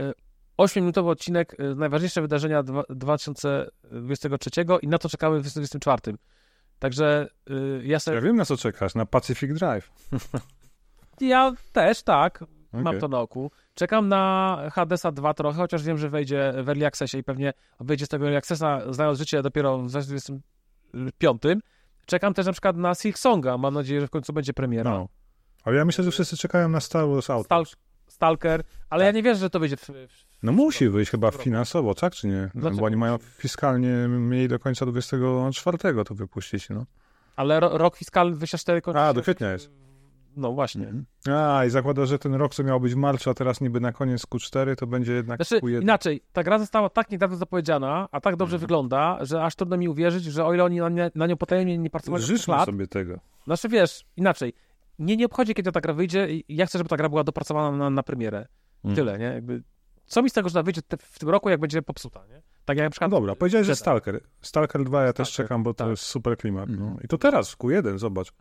y, 0.00 0.12
8-minutowy 0.58 1.08
odcinek, 1.10 1.60
y, 1.60 1.74
najważniejsze 1.74 2.22
wydarzenia 2.22 2.62
dwa- 2.62 2.84
2023 2.90 4.50
i 4.82 4.88
na 4.88 4.98
to 4.98 5.08
czekamy 5.08 5.38
w 5.38 5.40
2024. 5.42 6.18
Także 6.78 7.28
y, 7.50 7.80
ja 7.84 7.92
Ja 7.92 7.98
sobie, 8.00 8.20
wiem, 8.20 8.36
na 8.36 8.44
co 8.44 8.56
czekasz, 8.56 8.94
na 8.94 9.06
Pacific 9.06 9.58
Drive. 9.58 9.90
ja 11.20 11.52
też 11.72 12.02
tak, 12.02 12.44
mam 12.72 12.86
Okej. 12.86 13.00
to 13.00 13.08
na 13.08 13.20
oku. 13.20 13.50
Czekam 13.78 14.08
na 14.08 14.62
Hadesa 14.72 15.12
2 15.12 15.34
trochę, 15.34 15.56
chociaż 15.56 15.82
wiem, 15.82 15.98
że 15.98 16.08
wejdzie 16.08 16.52
w 16.62 16.68
Early 16.68 16.86
Accessie 16.86 17.18
i 17.18 17.24
pewnie 17.24 17.52
wyjdzie 17.80 18.06
z 18.06 18.08
tego 18.08 18.24
Early 18.24 18.38
Accessa, 18.38 18.92
znając 18.92 19.18
życie 19.18 19.42
dopiero 19.42 19.78
w 19.78 19.88
2025. 19.88 21.42
Czekam 22.06 22.34
też 22.34 22.46
na 22.46 22.52
przykład 22.52 22.76
na 22.76 22.94
Silk 22.94 23.18
Songa, 23.18 23.58
mam 23.58 23.74
nadzieję, 23.74 24.00
że 24.00 24.06
w 24.06 24.10
końcu 24.10 24.32
będzie 24.32 24.52
premiera. 24.52 24.90
No. 24.90 25.08
Ale 25.64 25.76
ja 25.76 25.84
myślę, 25.84 26.04
że 26.04 26.10
wszyscy 26.10 26.36
czekają 26.36 26.68
na 26.68 26.80
Star 26.80 27.08
Wars. 27.08 27.44
Stal 27.44 27.64
Stalker, 28.06 28.62
ale 28.90 29.04
ja 29.04 29.10
nie 29.10 29.22
wierzę, 29.22 29.40
że 29.40 29.50
to 29.50 29.60
wyjdzie 29.60 29.76
w, 29.76 29.80
w 29.80 30.24
No 30.42 30.52
musi 30.52 30.88
wyjść 30.88 31.10
chyba 31.10 31.30
finansowo, 31.30 31.94
tak 31.94 32.12
czy 32.12 32.26
nie? 32.26 32.50
No, 32.54 32.60
Dlaczego 32.60 32.80
bo 32.80 32.86
oni 32.86 32.96
mają 32.96 33.18
fiskalnie 33.18 34.08
mieli 34.08 34.48
do 34.48 34.58
końca 34.58 34.86
24 34.86 36.04
to 36.04 36.14
wypuścić, 36.14 36.68
no. 36.70 36.84
ale 37.36 37.60
ro, 37.60 37.78
rok 37.78 37.96
fiskalny 37.96 38.36
24 38.36 38.80
kończy 38.80 39.00
A, 39.00 39.12
do 39.12 39.22
kwietnia 39.22 39.52
jest. 39.52 39.87
No 40.38 40.52
właśnie. 40.52 40.86
Mhm. 40.88 41.06
A, 41.38 41.64
i 41.64 41.70
zakłada, 41.70 42.06
że 42.06 42.18
ten 42.18 42.34
rok, 42.34 42.54
co 42.54 42.64
miał 42.64 42.80
być 42.80 42.94
w 42.94 42.96
marcu, 42.96 43.30
a 43.30 43.34
teraz 43.34 43.60
niby 43.60 43.80
na 43.80 43.92
koniec 43.92 44.22
Q4, 44.26 44.76
to 44.76 44.86
będzie 44.86 45.12
jednak 45.12 45.44
Znaczy, 45.44 45.60
Q1. 45.66 45.82
inaczej, 45.82 46.22
ta 46.32 46.42
gra 46.42 46.58
została 46.58 46.88
tak 46.90 47.10
niedawno 47.10 47.36
zapowiedziana, 47.36 48.08
a 48.12 48.20
tak 48.20 48.36
dobrze 48.36 48.54
Mhm. 48.56 48.60
wygląda, 48.60 49.18
że 49.24 49.42
aż 49.44 49.54
trudno 49.56 49.76
mi 49.76 49.88
uwierzyć, 49.88 50.24
że 50.24 50.44
o 50.44 50.54
ile 50.54 50.64
oni 50.64 50.78
na, 50.80 50.88
nie, 50.88 51.10
na 51.14 51.26
nią 51.26 51.36
potajemnie 51.36 51.78
nie 51.78 51.90
pracowali 51.90 52.24
Życzmy 52.24 52.54
lat, 52.54 52.66
sobie 52.66 52.86
tego. 52.86 53.18
znaczy 53.44 53.68
wiesz, 53.68 54.04
inaczej, 54.16 54.52
mnie 54.98 55.16
nie 55.16 55.26
obchodzi, 55.26 55.54
kiedy 55.54 55.72
ta 55.72 55.80
gra 55.80 55.92
wyjdzie 55.94 56.30
i 56.30 56.44
ja 56.48 56.66
chcę, 56.66 56.78
żeby 56.78 56.88
ta 56.90 56.96
gra 56.96 57.08
była 57.08 57.24
dopracowana 57.24 57.76
na, 57.76 57.90
na 57.90 58.02
premierę. 58.02 58.46
Mm. 58.84 58.96
Tyle, 58.96 59.18
nie? 59.18 59.24
Jakby, 59.24 59.62
co 60.06 60.22
mi 60.22 60.30
z 60.30 60.32
tego, 60.32 60.48
że 60.48 60.58
ona 60.58 60.62
wyjdzie 60.64 60.82
te, 60.82 60.96
w 60.96 61.18
tym 61.18 61.28
roku, 61.28 61.48
jak 61.50 61.60
będzie 61.60 61.82
popsuta, 61.82 62.26
nie? 62.26 62.42
Tak 62.64 62.76
jak 62.76 62.84
na 62.84 62.84
No 62.84 62.90
przykład... 62.90 63.10
dobra, 63.10 63.34
powiedziałeś, 63.34 63.66
że. 63.66 63.76
Stalker. 63.76 64.20
Stalker 64.42 64.84
2 64.84 65.02
ja 65.04 65.12
też 65.12 65.28
Stalker, 65.28 65.46
czekam, 65.46 65.62
bo 65.62 65.74
to 65.74 65.84
tak. 65.84 65.88
jest 65.90 66.02
super 66.02 66.36
klimat. 66.36 66.68
No. 66.68 66.74
Mhm. 66.84 67.00
I 67.04 67.08
to 67.08 67.18
teraz, 67.18 67.50
w 67.50 67.58
Q1, 67.58 67.98
zobacz. 67.98 68.32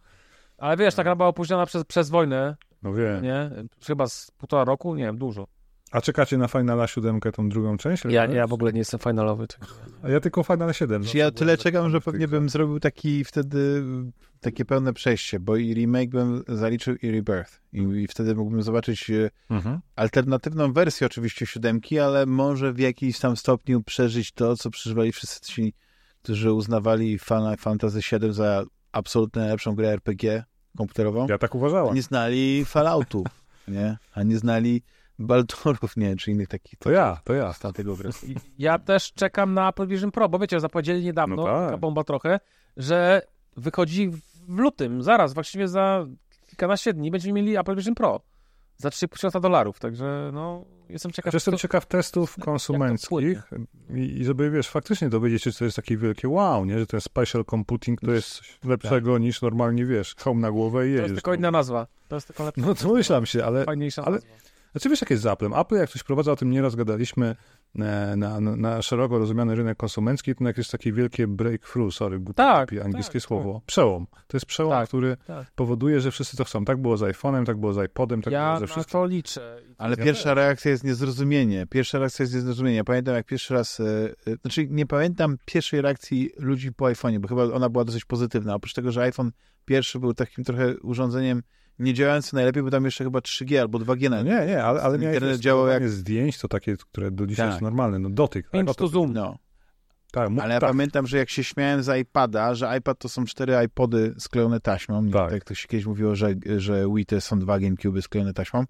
Ale 0.57 0.77
wiesz, 0.77 0.95
ta 0.95 1.03
gra 1.03 1.15
była 1.15 1.27
opóźniona 1.29 1.65
przez, 1.65 1.83
przez 1.83 2.09
wojnę, 2.09 2.55
No 2.83 2.93
wiem. 2.93 3.23
nie? 3.23 3.49
Chyba 3.87 4.07
z 4.07 4.31
półtora 4.37 4.63
roku, 4.65 4.95
nie 4.95 5.03
wiem, 5.03 5.17
dużo. 5.17 5.47
A 5.91 6.01
czekacie 6.01 6.37
na 6.37 6.47
Finala 6.47 6.87
7, 6.87 7.19
tą 7.19 7.49
drugą 7.49 7.77
część? 7.77 8.03
Ja, 8.05 8.25
ja 8.25 8.47
w 8.47 8.53
ogóle 8.53 8.73
nie 8.73 8.79
jestem 8.79 8.99
finalowy. 8.99 9.47
tak. 9.47 9.59
A 10.03 10.09
ja 10.09 10.19
tylko 10.19 10.43
Final 10.43 10.73
7. 10.73 11.03
Znaczy, 11.03 11.17
ja 11.17 11.31
tyle 11.31 11.57
czekam, 11.57 11.89
że 11.89 12.01
pewnie 12.01 12.27
bym 12.27 12.49
zrobił 12.49 12.79
taki 12.79 13.23
wtedy 13.25 13.83
takie 14.41 14.65
pełne 14.65 14.93
przejście, 14.93 15.39
bo 15.39 15.55
i 15.55 15.73
remake 15.73 16.09
bym 16.09 16.43
zaliczył 16.47 16.95
i 16.95 17.11
Rebirth. 17.11 17.61
I, 17.73 17.79
i 17.81 18.07
wtedy 18.07 18.35
mógłbym 18.35 18.61
zobaczyć 18.63 19.09
e, 19.09 19.29
Mhm. 19.49 19.79
alternatywną 19.95 20.73
wersję 20.73 21.07
oczywiście 21.07 21.45
siódemki, 21.45 21.99
ale 21.99 22.25
może 22.25 22.73
w 22.73 22.79
jakimś 22.79 23.19
tam 23.19 23.37
stopniu 23.37 23.83
przeżyć 23.83 24.31
to, 24.31 24.57
co 24.57 24.69
przeżywali 24.69 25.11
wszyscy 25.11 25.41
ci, 25.53 25.73
którzy 26.23 26.53
uznawali 26.53 27.19
Final 27.19 27.57
Fantasy 27.57 27.99
VII 28.19 28.33
za 28.33 28.63
absolutnie 28.97 29.41
najlepszą 29.41 29.75
grę 29.75 29.89
RPG 29.89 30.43
komputerową. 30.77 31.27
Ja 31.29 31.37
tak 31.37 31.55
uważałem. 31.55 31.95
Nie 31.95 32.01
znali 32.01 32.65
Falloutów, 32.65 33.27
nie? 33.67 33.97
A 34.13 34.23
nie 34.23 34.37
znali 34.37 34.83
Baldurów, 35.19 35.97
nie? 35.97 36.15
Czy 36.15 36.31
innych 36.31 36.47
takich. 36.47 36.79
To 36.79 36.91
ja, 36.91 37.19
to 37.23 37.33
ja. 37.33 37.53
Z 37.53 37.59
tamtego 37.59 37.93
okresu. 37.93 38.27
Ja 38.59 38.79
też 38.79 39.13
czekam 39.13 39.53
na 39.53 39.69
Apple 39.69 39.87
Vision 39.87 40.11
Pro, 40.11 40.29
bo 40.29 40.39
wiecie, 40.39 40.59
zapowiedzieli 40.59 41.03
niedawno, 41.05 41.35
No 41.35 41.43
tak. 41.69 41.79
bomba 41.79 42.03
trochę, 42.03 42.39
że 42.77 43.21
wychodzi 43.57 44.09
w 44.09 44.19
lutym, 44.59 45.03
zaraz, 45.03 45.33
właściwie 45.33 45.67
za 45.67 46.05
kilkanaście 46.49 46.93
dni 46.93 47.11
będziemy 47.11 47.33
mieli 47.41 47.57
Apple 47.57 47.75
Vision 47.75 47.95
Pro 47.95 48.21
za 48.77 48.89
3,5 48.89 49.07
tysiąca 49.09 49.39
dolarów, 49.39 49.79
także 49.79 50.29
no, 50.33 50.65
jestem 50.89 51.11
ciekaw. 51.11 51.33
Jestem 51.33 51.53
co- 51.53 51.57
ciekaw 51.57 51.85
testów 51.85 52.35
konsumenckich 52.39 53.43
i, 53.89 53.97
i 54.21 54.25
żeby, 54.25 54.51
wiesz, 54.51 54.69
faktycznie 54.69 55.09
dowiedzieć 55.09 55.43
się, 55.43 55.51
czy 55.51 55.59
to 55.59 55.65
jest 55.65 55.75
takie 55.75 55.97
wielkie 55.97 56.29
wow, 56.29 56.65
nie? 56.65 56.79
Że 56.79 56.87
ten 56.87 57.01
special 57.01 57.45
computing 57.45 58.01
to 58.01 58.11
jest 58.11 58.29
coś 58.31 58.59
lepszego 58.63 59.17
niż 59.17 59.41
normalnie, 59.41 59.85
wiesz, 59.85 60.15
home 60.19 60.41
na 60.41 60.51
głowę 60.51 60.87
i 60.87 60.89
To 60.89 60.93
jest 60.93 61.01
jedziesz. 61.03 61.15
tylko 61.15 61.33
inna 61.33 61.51
nazwa. 61.51 61.87
To 62.07 62.15
jest 62.15 62.27
tylko 62.27 62.43
lepsza, 62.43 62.61
No 62.61 62.75
to 62.75 62.93
myślam 62.93 63.25
się, 63.25 63.45
ale 63.45 63.65
fajniejsza 63.65 64.05
ale- 64.05 64.15
nazwa. 64.15 64.29
Znaczy 64.71 64.89
wiesz, 64.89 65.01
jak 65.01 65.09
jest 65.09 65.23
z 65.23 65.25
Applem? 65.25 65.53
Apple, 65.53 65.75
jak 65.75 65.89
coś 65.89 66.03
prowadza, 66.03 66.31
o 66.31 66.35
tym 66.35 66.49
nieraz 66.51 66.75
gadaliśmy, 66.75 67.35
na, 67.75 68.15
na, 68.15 68.39
na 68.39 68.81
szeroko 68.81 69.19
rozumiany 69.19 69.55
rynek 69.55 69.77
konsumencki, 69.77 70.35
to 70.35 70.43
jak 70.43 70.57
jest 70.57 70.71
takie 70.71 70.91
wielkie 70.93 71.27
breakthrough, 71.27 71.93
sorry, 71.93 72.19
głupie, 72.19 72.33
Tak, 72.33 72.73
angielskie 72.85 73.19
tak, 73.19 73.27
słowo. 73.27 73.61
Przełom. 73.65 74.07
To 74.27 74.37
jest 74.37 74.45
przełom, 74.45 74.71
Tak, 74.71 74.87
który 74.87 75.17
tak. 75.27 75.51
powoduje, 75.55 76.01
że 76.01 76.11
wszyscy 76.11 76.37
to 76.37 76.43
chcą. 76.43 76.65
Tak 76.65 76.77
było 76.77 76.97
z 76.97 77.01
iPhone'em, 77.01 77.45
tak 77.45 77.57
było 77.57 77.73
z 77.73 77.85
iPodem, 77.85 78.21
tak 78.21 78.33
ja 78.33 78.47
było 78.47 78.59
ze 78.59 78.67
wszystkim. 78.67 78.91
to 78.91 79.05
liczę. 79.05 79.61
Ale 79.77 79.95
Ja 79.99 80.03
pierwsza 80.03 80.33
reakcja 80.33 80.71
jest 80.71 80.83
niezrozumienie. 80.83 81.65
Pierwsza 81.69 81.99
reakcja 81.99 82.23
jest 82.23 82.35
niezrozumienie. 82.35 82.77
Ja 82.77 82.83
pamiętam, 82.83 83.15
jak 83.15 83.25
pierwszy 83.25 83.53
raz, 83.53 83.79
e, 83.79 83.83
e, 84.27 84.35
znaczy 84.41 84.67
nie 84.69 84.85
pamiętam 84.85 85.37
pierwszej 85.45 85.81
reakcji 85.81 86.29
ludzi 86.37 86.73
po 86.73 86.85
iPhone'ie, 86.85 87.19
bo 87.19 87.27
chyba 87.27 87.43
ona 87.43 87.69
była 87.69 87.85
dosyć 87.85 88.05
pozytywna. 88.05 88.55
Oprócz 88.55 88.73
tego, 88.73 88.91
że 88.91 89.01
iPhone 89.01 89.31
pierwszy 89.65 89.99
był 89.99 90.13
takim 90.13 90.43
trochę 90.43 90.77
urządzeniem 90.77 91.43
nie 91.79 91.93
działającym 91.93 92.37
najlepiej, 92.37 92.63
bo 92.63 92.71
tam 92.71 92.85
jeszcze 92.85 93.03
chyba 93.03 93.19
3G 93.19 93.57
albo 93.57 93.79
2G 93.79 94.09
No 94.09 94.09
na 94.09 94.21
nie, 94.21 94.45
nie, 94.47 94.63
ale, 94.63 94.81
ale 94.81 94.97
miałeś 94.99 95.15
Internet 95.15 95.39
działał 95.39 95.67
jak- 95.67 95.89
zdjęć, 95.89 96.37
to 96.37 96.47
takie, 96.47 96.77
które 96.77 97.11
do 97.11 97.27
dzisiaj 97.27 97.45
Tak. 97.45 97.53
jest 97.53 97.61
normalne, 97.61 97.99
no 97.99 98.09
dotyk. 98.09 98.45
Tak, 98.45 98.51
Pinch 98.51 98.69
o 98.69 98.73
to 98.73 98.87
zoom. 98.87 99.13
No, 99.13 99.37
tak, 100.11 100.29
ale 100.41 100.53
ja 100.53 100.59
tak. 100.59 100.69
pamiętam, 100.69 101.07
że 101.07 101.17
jak 101.17 101.29
się 101.29 101.43
śmiałem 101.43 101.83
z 101.83 102.01
iPada, 102.01 102.55
że 102.55 102.77
iPad 102.77 102.99
to 102.99 103.09
są 103.09 103.25
cztery 103.25 103.53
iPody 103.65 104.15
sklejone 104.17 104.59
taśmą. 104.59 105.09
Tak. 105.09 105.31
Tak. 105.31 105.43
to 105.43 105.55
się 105.55 105.67
kiedyś 105.67 105.85
mówiło, 105.85 106.15
że, 106.15 106.33
że 106.57 106.85
Wii 106.95 107.05
to 107.05 107.21
są 107.21 107.39
dwa 107.39 107.59
GameCube 107.59 108.01
sklejone 108.01 108.33
taśmą. 108.33 108.65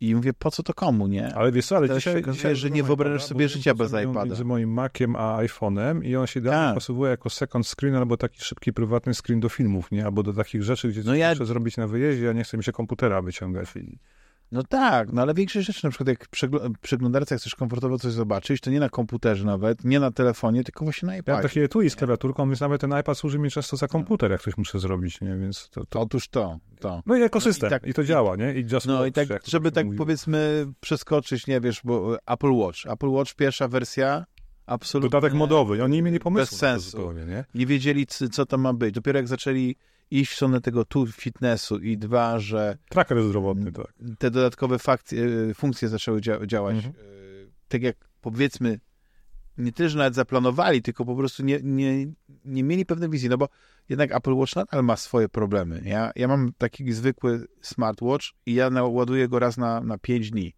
I 0.00 0.14
mówię, 0.14 0.32
po 0.32 0.50
co 0.50 0.62
to 0.62 0.74
komu, 0.74 1.06
nie? 1.06 1.34
Ale 1.34 1.52
wiesz 1.52 1.66
co, 1.66 1.76
ale 1.76 1.88
Teraz 1.88 1.98
dzisiaj... 2.02 2.14
okazuje, 2.16 2.34
dzisiaj 2.34 2.56
że 2.56 2.70
nie 2.70 2.82
wyobrażasz 2.82 3.24
sobie 3.24 3.48
życia 3.48 3.74
bez 3.74 3.92
iPada. 3.92 4.24
Między 4.24 4.44
moim 4.44 4.72
Maciem 4.72 5.16
a 5.16 5.38
iPhone'em 5.42 6.04
i 6.04 6.16
on 6.16 6.26
się 6.26 6.40
idealnie 6.40 6.66
Tak. 6.66 6.74
pasowuje 6.74 7.10
jako 7.10 7.30
second 7.30 7.66
screen 7.66 7.94
albo 7.94 8.16
taki 8.16 8.40
szybki, 8.40 8.72
prywatny 8.72 9.14
screen 9.14 9.40
do 9.40 9.48
filmów, 9.48 9.90
nie? 9.90 10.04
Albo 10.04 10.22
do 10.22 10.32
takich 10.32 10.62
rzeczy, 10.62 10.88
gdzie 10.88 11.02
No 11.04 11.14
ja- 11.14 11.30
muszę 11.30 11.46
zrobić 11.46 11.76
na 11.76 11.86
wyjeździe, 11.86 12.30
a 12.30 12.32
nie 12.32 12.44
chce 12.44 12.56
mi 12.56 12.64
się 12.64 12.72
komputera 12.72 13.22
wyciągać. 13.22 13.68
I... 14.52 14.54
No 14.54 14.62
tak, 14.62 15.12
no 15.12 15.22
ale 15.22 15.34
większość 15.34 15.66
rzeczy, 15.66 15.80
na 15.84 15.90
przykład 15.90 16.08
jak 16.08 16.28
przegl- 16.30 16.72
przeglądarce 16.80 17.36
chcesz 17.36 17.54
komfortowo 17.54 17.98
coś 17.98 18.12
zobaczyć, 18.12 18.60
to 18.60 18.70
nie 18.70 18.80
na 18.80 18.88
komputerze 18.88 19.44
nawet, 19.44 19.84
nie 19.84 20.00
na 20.00 20.10
telefonie, 20.10 20.64
tylko 20.64 20.84
właśnie 20.84 21.06
na 21.06 21.12
Ja 21.16 21.22
mam 21.26 21.34
iPadzie. 21.36 21.48
takie 21.48 21.64
etui 21.64 21.90
z 21.90 21.96
klawiaturką, 21.96 22.46
więc 22.46 22.60
nawet 22.60 22.80
ten 22.80 22.94
iPad 23.00 23.18
służy 23.18 23.38
mi 23.38 23.50
często 23.50 23.76
za 23.76 23.88
komputer, 23.88 24.30
jak 24.30 24.42
coś 24.42 24.56
muszę 24.56 24.78
zrobić, 24.78 25.20
nie? 25.20 25.36
Więc 25.36 25.68
to... 25.70 25.84
to... 25.86 26.00
Otóż 26.00 26.28
to, 26.28 26.58
to. 26.80 27.02
No 27.06 27.16
i 27.16 27.22
ekosystem. 27.22 27.70
No 27.70 27.76
i 27.76 27.80
tak- 27.80 27.88
I 27.90 27.94
to 27.94 28.04
działa, 28.04 28.36
nie? 28.36 28.54
I 28.54 28.64
just 28.72 28.86
No 28.86 28.94
watch, 28.94 29.08
i 29.08 29.12
tak, 29.12 29.42
to 29.42 29.50
żeby 29.50 29.68
się 29.68 29.72
tak 29.72 29.86
powiedzmy 29.98 30.66
przeskoczyć, 30.80 31.46
nie 31.46 31.60
wiesz, 31.60 31.80
bo 31.84 32.16
Apple 32.26 32.52
Watch. 32.52 32.86
Apple 32.86 33.08
Watch, 33.08 33.34
pierwsza 33.34 33.68
wersja, 33.68 34.24
absolutnie 34.66 35.10
Dodatek 35.10 35.34
modowy. 35.38 35.84
Oni 35.84 35.96
nie 35.96 36.02
mieli 36.02 36.18
pomysłu 36.20 36.42
Bez 36.42 36.50
to 36.50 36.56
sensu. 36.56 36.90
zupełnie, 36.90 37.24
nie? 37.24 37.44
nie 37.54 37.66
wiedzieli, 37.66 38.06
co 38.06 38.46
to 38.46 38.58
ma 38.58 38.72
być. 38.72 38.94
Dopiero 38.94 39.18
jak 39.18 39.28
zaczęli 39.28 39.76
iść 40.10 40.32
w 40.32 40.34
stronę 40.34 40.60
tego 40.60 40.84
tu 40.84 41.06
fitnessu 41.06 41.78
i 41.78 41.98
dwa, 41.98 42.38
że 42.38 42.78
Tracker 42.88 43.22
zdrowotny, 43.22 43.72
tak. 43.72 43.86
te 44.18 44.30
dodatkowe 44.30 44.78
fakcje, 44.78 45.26
funkcje 45.54 45.88
zaczęły 45.88 46.20
dzia- 46.20 46.46
działać 46.46 46.76
Mhm. 46.76 46.94
y, 46.94 47.50
tak 47.68 47.82
jak 47.82 47.96
powiedzmy 48.20 48.80
nie 49.58 49.72
tyle, 49.72 49.88
że 49.88 49.98
nawet 49.98 50.14
zaplanowali, 50.14 50.82
tylko 50.82 51.04
po 51.04 51.16
prostu 51.16 51.42
nie, 51.44 51.60
nie, 51.62 52.06
nie 52.44 52.62
mieli 52.64 52.86
pewnej 52.86 53.10
wizji, 53.10 53.28
no 53.28 53.38
bo 53.38 53.48
jednak 53.88 54.12
Apple 54.14 54.34
Watch 54.34 54.56
nadal 54.56 54.84
ma 54.84 54.96
swoje 54.96 55.28
problemy. 55.28 55.82
Ja, 55.84 56.10
ja 56.16 56.28
mam 56.28 56.52
taki 56.58 56.92
zwykły 56.92 57.46
smartwatch 57.60 58.26
i 58.46 58.54
ja 58.54 58.70
naładuję 58.70 59.28
go 59.28 59.38
raz 59.38 59.56
na, 59.56 59.80
na 59.80 59.98
5 59.98 60.30
dni. 60.30 60.54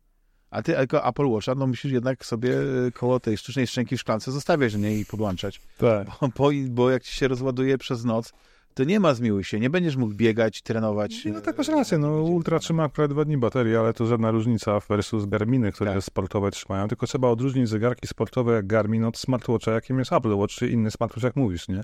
A 0.50 0.62
ty 0.62 0.72
jako 0.72 1.08
Apple 1.08 1.26
Watcha, 1.26 1.54
no 1.54 1.66
musisz 1.66 1.92
jednak 1.92 2.24
sobie 2.24 2.50
y, 2.86 2.92
koło 2.92 3.20
tej 3.20 3.36
sztucznej 3.38 3.66
szczęki 3.66 3.96
w 3.96 4.00
szklance 4.00 4.32
zostawiać, 4.32 4.74
nie 4.74 4.98
i 4.98 5.04
podłączać. 5.06 5.60
Tak. 5.78 6.08
Bo, 6.20 6.28
bo, 6.36 6.50
bo 6.70 6.90
jak 6.90 7.02
ci 7.02 7.14
się 7.16 7.28
rozładuje 7.28 7.78
przez 7.78 8.04
noc, 8.04 8.32
to 8.78 8.84
nie 8.84 9.00
ma 9.00 9.14
zmiłuj 9.14 9.44
się, 9.44 9.60
nie 9.60 9.70
będziesz 9.70 9.96
mógł 9.96 10.14
biegać, 10.14 10.62
trenować. 10.62 11.24
No 11.24 11.40
tak 11.40 11.58
masz 11.58 11.68
rację, 11.68 11.98
no 11.98 12.22
Ultra 12.22 12.58
trzyma 12.58 12.84
akurat 12.84 13.10
dwa 13.10 13.24
dni 13.24 13.36
baterii, 13.36 13.76
ale 13.76 13.92
to 13.92 14.06
żadna 14.06 14.30
różnica 14.30 14.80
versus 14.88 15.26
Garminy, 15.26 15.72
które 15.72 15.94
Tak. 15.94 16.02
sportowe 16.04 16.50
trzymają, 16.50 16.88
tylko 16.88 17.06
trzeba 17.06 17.28
odróżnić 17.28 17.68
zegarki 17.68 18.06
sportowe 18.08 18.52
jak 18.54 18.66
Garmin 18.66 19.04
od 19.04 19.18
smartwatcha, 19.18 19.70
jakim 19.70 19.98
jest 19.98 20.12
Apple 20.12 20.34
Watch, 20.36 20.54
czy 20.54 20.68
inny 20.68 20.90
smartwatch, 20.90 21.24
jak 21.24 21.36
mówisz, 21.36 21.68
nie? 21.68 21.80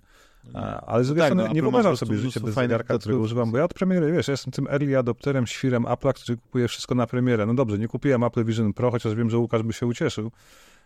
A, 0.54 0.80
ale 0.80 1.04
z 1.04 1.06
drugiej 1.06 1.22
tak, 1.22 1.28
strony 1.28 1.42
no, 1.42 1.54
nie 1.54 1.60
Apple 1.60 1.62
wyobrażam 1.62 1.96
sobie 1.96 2.16
życia 2.16 2.40
bez 2.40 2.54
zegarka, 2.54 2.98
którego 2.98 3.20
używam, 3.20 3.50
bo 3.50 3.58
ja 3.58 3.64
od 3.64 3.74
premiery, 3.74 4.12
wiesz, 4.12 4.28
ja 4.28 4.32
jestem 4.32 4.52
tym 4.52 4.66
early 4.68 4.98
adopterem, 4.98 5.46
świrem 5.46 5.82
Apple'a, 5.82 6.12
który 6.12 6.38
kupuje 6.38 6.68
wszystko 6.68 6.94
na 6.94 7.06
premierę. 7.06 7.46
No 7.46 7.54
dobrze, 7.54 7.78
nie 7.78 7.88
kupiłem 7.88 8.24
Apple 8.24 8.44
Vision 8.44 8.72
Pro, 8.72 8.90
chociaż 8.90 9.14
wiem, 9.14 9.30
że 9.30 9.38
Łukasz 9.38 9.62
by 9.62 9.72
się 9.72 9.86
ucieszył, 9.86 10.30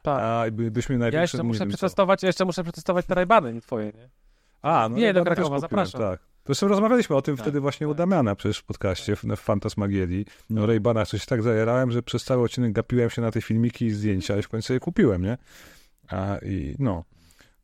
Tak. 0.03 0.23
a 0.23 0.51
by, 0.53 0.71
byśmy 0.71 0.95
Ja 0.95 0.99
największy... 0.99 1.23
jeszcze 1.37 1.43
muszę 1.43 1.67
przetestować, 1.67 2.23
jeszcze 2.23 2.45
muszę 2.45 2.63
przetestować 2.63 3.07
te 3.07 3.15
rajbany, 3.15 3.55
nie 3.55 3.61
twoje, 3.61 3.87
nie? 3.87 4.09
A, 4.63 4.89
no 4.89 4.97
Nie, 4.97 5.13
do 5.13 5.25
Krakowa, 5.25 5.43
kupiłem, 5.43 5.61
zapraszam. 5.61 6.01
Tak. 6.01 6.21
Zresztą 6.47 6.69
rozmawialiśmy 6.69 7.17
o 7.17 7.23
tym 7.23 7.37
Tak, 7.37 7.45
wtedy 7.45 7.61
właśnie 7.61 7.89
u 7.89 7.91
tak. 7.91 7.99
Damiana 7.99 8.35
przecież 8.35 8.59
w 8.59 8.65
podcaście, 8.65 9.17
w, 9.17 9.25
w 9.25 9.37
Fantasmagierii. 9.37 10.27
No 10.51 10.67
Ray-Bana 10.67 11.07
coś 11.07 11.27
tak 11.27 11.43
zajerałem, 11.43 11.91
że 11.91 12.03
przez 12.03 12.25
cały 12.25 12.45
odcinek 12.45 12.73
gapiłem 12.73 13.11
się 13.11 13.23
na 13.23 13.31
te 13.31 13.43
filmiki 13.43 13.85
i 13.85 13.91
zdjęcia 13.91 14.39
i 14.39 14.43
w 14.43 14.49
końcu 14.49 14.73
je 14.73 14.81
kupiłem, 14.81 15.23
nie? 15.23 15.39
A 16.09 16.39
i 16.39 16.75
no. 16.79 17.05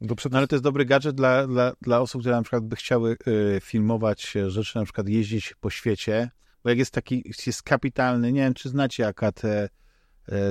Do 0.00 0.14
przed... 0.14 0.32
No 0.32 0.38
ale 0.38 0.46
to 0.46 0.56
jest 0.56 0.64
dobry 0.64 0.84
gadżet 0.84 1.16
dla, 1.16 1.46
dla, 1.46 1.72
dla 1.82 2.00
osób, 2.00 2.20
które 2.20 2.36
na 2.36 2.42
przykład 2.42 2.64
by 2.64 2.76
chciały 2.76 3.16
y, 3.28 3.60
filmować 3.62 4.36
rzeczy, 4.46 4.78
na 4.78 4.84
przykład 4.84 5.08
jeździć 5.08 5.54
po 5.60 5.70
świecie, 5.70 6.30
bo 6.64 6.70
jak 6.70 6.78
jest 6.78 6.90
taki, 6.94 7.32
jest 7.46 7.62
kapitalny, 7.62 8.32
nie 8.32 8.40
wiem, 8.40 8.54
czy 8.54 8.68
znacie 8.68 9.06
AKT, 9.06 9.44
y, 9.44 9.70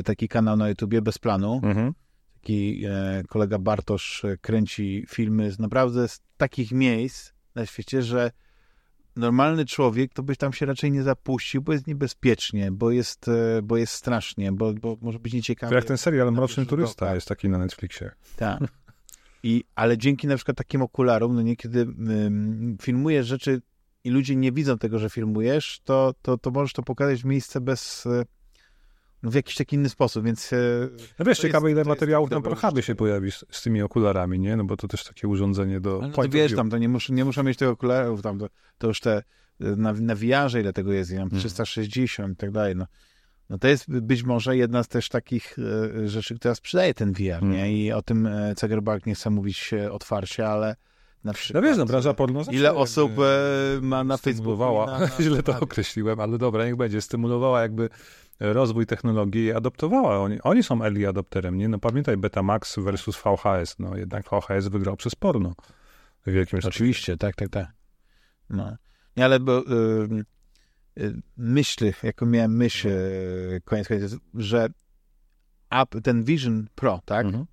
taki 0.06 0.28
kanał 0.28 0.57
na 0.57 0.70
YouTubie 0.70 1.02
bez 1.02 1.18
planu, 1.18 1.61
Mhm. 1.64 1.94
Taki 2.44 2.86
e, 2.86 3.24
kolega 3.28 3.60
Bartosz 3.60 4.26
e, 4.26 4.38
kręci 4.38 5.06
filmy 5.10 5.52
z 5.52 5.60
naprawdę 5.60 6.07
z 6.07 6.22
takich 6.38 6.72
miejsc 6.72 7.32
na 7.56 7.65
świecie, 7.65 8.02
że 8.02 8.32
normalny 9.15 9.65
człowiek 9.65 10.14
to 10.14 10.24
byś 10.24 10.38
tam 10.38 10.53
się 10.53 10.65
raczej 10.65 10.91
nie 10.91 11.03
zapuścił, 11.03 11.61
bo 11.61 11.74
jest 11.74 11.88
niebezpiecznie, 11.88 12.72
bo 12.72 12.91
jest, 12.91 13.28
e, 13.28 13.61
bo 13.61 13.78
jest 13.78 13.94
strasznie, 13.94 14.52
bo, 14.52 14.74
bo 14.74 14.98
może 15.02 15.20
być 15.20 15.32
To 15.32 15.38
nieciekawie. 15.38 15.76
jak 15.76 15.86
ten 15.86 15.98
serial 15.98 16.32
Mroczny 16.32 16.65
Turysta 16.65 17.06
rzut 17.06 17.15
jest 17.15 17.28
taki 17.28 17.49
na 17.49 17.57
Netflixie. 17.57 18.11
Tak. 18.36 18.60
I, 19.44 19.64
ale 19.76 19.98
dzięki 19.98 20.28
na 20.28 20.36
przykład 20.36 20.57
takim 20.57 20.82
okularom, 20.82 21.36
no 21.36 21.41
niekiedy 21.41 21.80
ym, 21.82 22.78
filmujesz 22.82 23.28
rzeczy 23.28 23.61
i 24.03 24.10
ludzie 24.10 24.36
nie 24.36 24.52
widzą 24.52 24.78
tego, 24.78 24.99
że 24.99 25.10
filmujesz, 25.10 25.82
to, 25.84 26.14
to, 26.22 26.38
to 26.38 26.52
możesz 26.52 26.74
to 26.74 26.84
pokazać 26.84 27.22
w 27.22 27.26
miejsce 27.26 27.61
bez, 27.61 28.07
w 29.24 29.34
jakiś 29.34 29.56
taki 29.56 29.76
inny 29.76 29.90
sposób, 29.90 30.26
więc... 30.26 30.54
e, 30.54 30.58
No 31.20 31.26
wiesz, 31.26 31.40
ciekawe 31.40 31.70
jest- 31.70 31.78
ile 31.82 31.90
materiałów 31.90 32.30
na 32.32 32.38
użycie. 32.38 32.50
się 32.82 32.95
pojawi 32.95 33.32
z, 33.32 33.45
z 33.52 33.62
tymi 33.62 33.82
okularami, 33.82 34.40
nie? 34.40 34.56
No 34.56 34.64
bo 34.64 34.78
to 34.78 34.88
też 34.88 35.04
takie 35.04 35.28
urządzenie 35.28 35.80
do 35.80 35.98
Ale 35.98 36.08
no 36.08 36.14
to 36.14 36.30
wiesz, 36.30 36.54
tam 36.56 36.70
to 36.70 36.78
nie 36.78 36.90
muszę, 36.90 37.14
nie 37.14 37.26
muszę 37.26 37.44
mieć 37.44 37.58
tych 37.58 37.70
okularów, 37.70 38.22
tam 38.22 38.40
to, 38.40 38.48
to 38.78 38.88
już 38.88 39.00
te 39.00 39.18
y, 39.62 39.76
na, 39.76 39.94
na 39.94 40.16
VR-ze 40.16 40.62
ile 40.62 40.74
tego 40.74 40.94
jest, 40.94 41.12
Mhm. 41.12 41.40
360 41.40 42.34
i 42.34 42.36
tak 42.38 42.52
dalej, 42.52 42.76
no. 42.76 42.86
No 43.50 43.58
to 43.58 43.68
jest 43.68 44.00
być 44.00 44.24
może 44.24 44.58
jedna 44.58 44.84
z 44.84 44.88
też 44.88 45.10
takich 45.10 45.56
e, 46.04 46.08
rzeczy, 46.08 46.36
która 46.36 46.56
sprzedaje 46.56 46.94
ten 46.94 47.14
VR, 47.14 47.22
Mhm. 47.34 47.52
nie? 47.52 47.84
I 47.86 47.91
o 47.91 48.02
tym 48.02 48.28
e, 48.28 48.54
Zuckerberg 48.60 49.06
nie 49.06 49.16
chce 49.16 49.30
mówić 49.30 49.74
e, 49.74 49.91
otwarcie, 49.91 50.48
ale 50.48 50.76
na 51.24 51.30
No 51.30 51.34
przykład... 51.34 51.64
wiesz, 51.64 51.78
no 51.78 51.86
branża 51.86 52.14
porno 52.14 52.41
Ile 52.52 52.74
osób 52.76 53.12
e, 53.20 53.82
ma 53.82 54.04
na 54.04 54.18
Facebooku 54.18 54.86
na, 54.86 55.00
na, 55.00 55.10
źle 55.22 55.44
to 55.44 55.60
określiłem, 55.60 56.20
ale 56.20 56.38
dobra, 56.38 56.66
niech 56.66 56.76
będzie, 56.76 57.02
stymulowała 57.02 57.62
jakby 57.62 57.90
rozwój 58.40 58.86
technologii 58.86 59.44
i 59.45 59.52
adoptowała. 59.54 60.20
Oni, 60.20 60.41
oni 60.41 60.64
są 60.64 60.84
early 60.84 61.08
adopterem, 61.08 61.58
nie? 61.58 61.68
No 61.70 61.80
pamiętaj 61.80 62.18
Betamax 62.18 62.80
versus 62.80 63.18
VHS, 63.18 63.80
no 63.80 63.98
jednak 63.98 64.26
VHS 64.30 64.68
wygrał 64.68 64.98
przez 64.98 65.16
porno. 65.16 65.54
W 66.26 66.32
wielkim. 66.32 66.60
Oczywiście, 66.64 67.18
tak, 67.18 67.36
tak, 67.36 67.50
tak. 67.50 67.68
No. 68.50 68.76
Nie, 69.18 69.26
ale 69.26 69.40
bo 69.40 69.60
y, 69.60 70.24
y, 71.04 71.22
myśl, 71.38 71.91
jaką 72.04 72.26
miałem 72.26 72.56
myśl, 72.58 72.88
y, 72.88 73.62
koniec 73.66 73.88
końców, 73.88 74.20
że 74.34 74.68
app, 75.70 75.95
ten 76.04 76.24
Vision 76.24 76.68
Pro, 76.76 77.02
tak, 77.06 77.26
Mhm. 77.26 77.45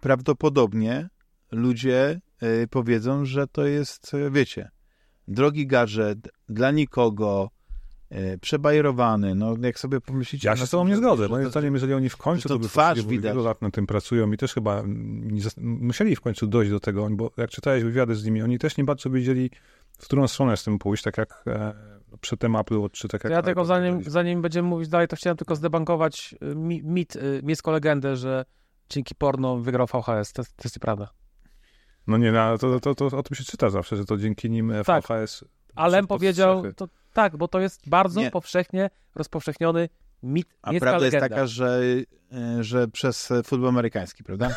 prawdopodobnie 0.00 1.08
ludzie 1.52 2.20
powiedzą, 2.70 3.24
że 3.24 3.46
to 3.46 3.66
jest, 3.66 4.14
y, 4.14 4.30
wiecie, 4.30 4.70
drogi 5.28 5.66
gadżet, 5.66 6.18
dla 6.48 6.70
nikogo, 6.70 7.50
y, 8.12 8.38
przebajerowany, 8.40 9.34
no 9.34 9.54
jak 9.60 9.78
sobie 9.78 10.00
pomyślicie... 10.00 10.48
Ja 10.48 10.56
się 10.56 10.60
no, 10.60 10.66
z 10.66 10.70
tobą 10.70 10.88
nie 10.88 10.96
zgodzę. 10.96 11.28
Moim 11.28 11.44
to- 11.44 11.50
zdaniem, 11.50 11.74
jeżeli 11.74 11.94
oni 11.94 12.08
w 12.08 12.16
końcu 12.16 12.48
to 12.48 12.54
to 12.54 12.58
by 12.58 12.68
twarz 12.68 13.02
widać. 13.06 13.32
wielu 13.32 13.44
lat 13.44 13.62
na 13.62 13.70
tym 13.70 13.86
pracują 13.86 14.32
i 14.32 14.36
też 14.36 14.54
chyba 14.54 14.82
musieli 15.56 16.16
w 16.16 16.20
końcu 16.20 16.46
dojść 16.46 16.70
do 16.70 16.80
tego, 16.80 17.08
bo 17.10 17.30
jak 17.36 17.50
czytałeś 17.50 17.82
wywiady 17.84 18.14
z 18.14 18.24
nimi, 18.24 18.42
oni 18.42 18.58
też 18.58 18.76
nie 18.76 18.84
bardzo 18.84 19.10
wiedzieli, 19.10 19.50
w 19.98 20.04
którą 20.04 20.28
stronę 20.28 20.56
z 20.56 20.64
tym 20.64 20.78
pójść, 20.78 21.02
tak 21.02 21.18
jak 21.18 21.42
e, 21.46 21.74
przedtem 22.20 22.56
Apple 22.56 22.78
Watch, 22.78 22.94
czy 22.94 23.08
tak 23.08 23.24
jak 23.24 23.32
Ja 23.32 23.42
tylko 23.42 23.64
zanim, 23.64 24.02
zanim 24.06 24.42
będziemy 24.42 24.68
mówić 24.68 24.88
dalej, 24.88 25.08
to 25.08 25.16
chciałem 25.16 25.36
tylko 25.36 25.56
zdebankować 25.56 26.34
y, 26.52 26.54
mi- 26.54 26.82
mit, 26.84 27.16
y, 27.16 27.40
miejską 27.44 27.72
legendę, 27.72 28.16
że 28.16 28.44
dzięki 28.90 29.14
porno 29.14 29.56
wygrał 29.58 29.86
VHS. 29.86 30.32
To, 30.32 30.42
to 30.44 30.50
jest 30.64 30.76
nieprawda. 30.76 31.08
No 32.08 32.16
nie, 32.16 32.32
no, 32.32 32.58
to, 32.58 32.80
to, 32.80 32.94
to, 32.94 33.06
o 33.06 33.22
tym 33.22 33.36
się 33.36 33.44
czyta 33.44 33.70
zawsze, 33.70 33.96
że 33.96 34.04
to 34.04 34.16
dzięki 34.16 34.50
nim 34.50 34.70
e, 34.70 34.84
Tak. 34.84 35.04
VHS... 35.04 35.44
Alem 35.74 36.06
powiedział, 36.06 36.72
to, 36.72 36.88
tak, 37.12 37.36
bo 37.36 37.48
to 37.48 37.60
jest 37.60 37.88
bardzo 37.88 38.20
Nie. 38.20 38.30
powszechnie 38.30 38.90
rozpowszechniony 39.14 39.88
mit, 40.22 40.48
A 40.62 40.70
prawda 40.70 41.04
jest 41.04 41.14
legenda. 41.14 41.28
taka, 41.28 41.46
że, 41.46 41.80
y, 42.32 42.64
że 42.64 42.88
przez 42.88 43.30
e, 43.30 43.42
futbol 43.42 43.68
amerykański, 43.68 44.24
prawda? 44.24 44.50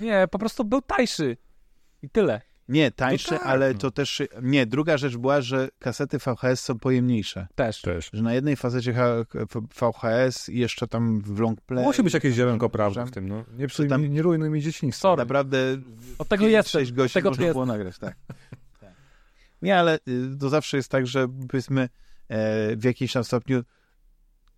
Nie, 0.00 0.28
po 0.30 0.38
prostu 0.38 0.64
był 0.64 0.82
tańszy. 0.82 1.36
I 2.02 2.10
tyle. 2.10 2.40
Nie, 2.68 2.90
tańsze, 2.90 3.38
tak, 3.38 3.46
ale 3.46 3.72
no. 3.72 3.78
to 3.78 3.90
też... 3.90 4.22
Nie, 4.42 4.66
druga 4.66 4.96
rzecz 4.96 5.16
była, 5.16 5.40
że 5.40 5.68
kasety 5.78 6.18
VHS 6.18 6.60
są 6.60 6.78
pojemniejsze. 6.78 7.46
Też. 7.54 7.80
Też. 7.80 8.10
Że 8.12 8.22
na 8.22 8.34
jednej 8.34 8.56
facecie 8.56 8.94
VHS 9.80 10.48
i 10.48 10.58
jeszcze 10.58 10.88
tam 10.88 11.20
w 11.20 11.38
long 11.40 11.60
play... 11.60 11.84
Musi 11.84 12.02
być 12.02 12.14
jakieś 12.14 12.34
ziarenko 12.34 12.68
prawdy 12.70 13.04
w 13.04 13.10
tym, 13.10 13.28
no. 13.28 13.44
Nie, 13.58 13.66
psuj, 13.66 13.88
tam- 13.88 14.12
nie, 14.12 14.22
rujnuj 14.22 14.50
mi 14.50 14.62
dzieciństwa. 14.62 15.02
Sorry. 15.02 15.22
Naprawdę 15.22 15.58
Od 16.18 16.28
tego 16.28 16.46
jestem. 16.46 16.80
sześć 16.80 16.92
gości 16.92 17.14
tego 17.14 17.30
można 17.30 17.44
jest. 17.44 17.54
było 17.54 17.66
nagrać, 17.66 17.98
tak. 17.98 18.16
tak. 18.80 18.92
Nie, 19.62 19.78
ale 19.78 19.98
y, 20.08 20.38
to 20.40 20.48
zawsze 20.48 20.76
jest 20.76 20.90
tak, 20.90 21.06
że 21.06 21.28
powiedzmy 21.48 21.88
e, 22.28 22.76
w 22.76 22.84
jakimś 22.84 23.12
tam 23.12 23.24
stopniu 23.24 23.62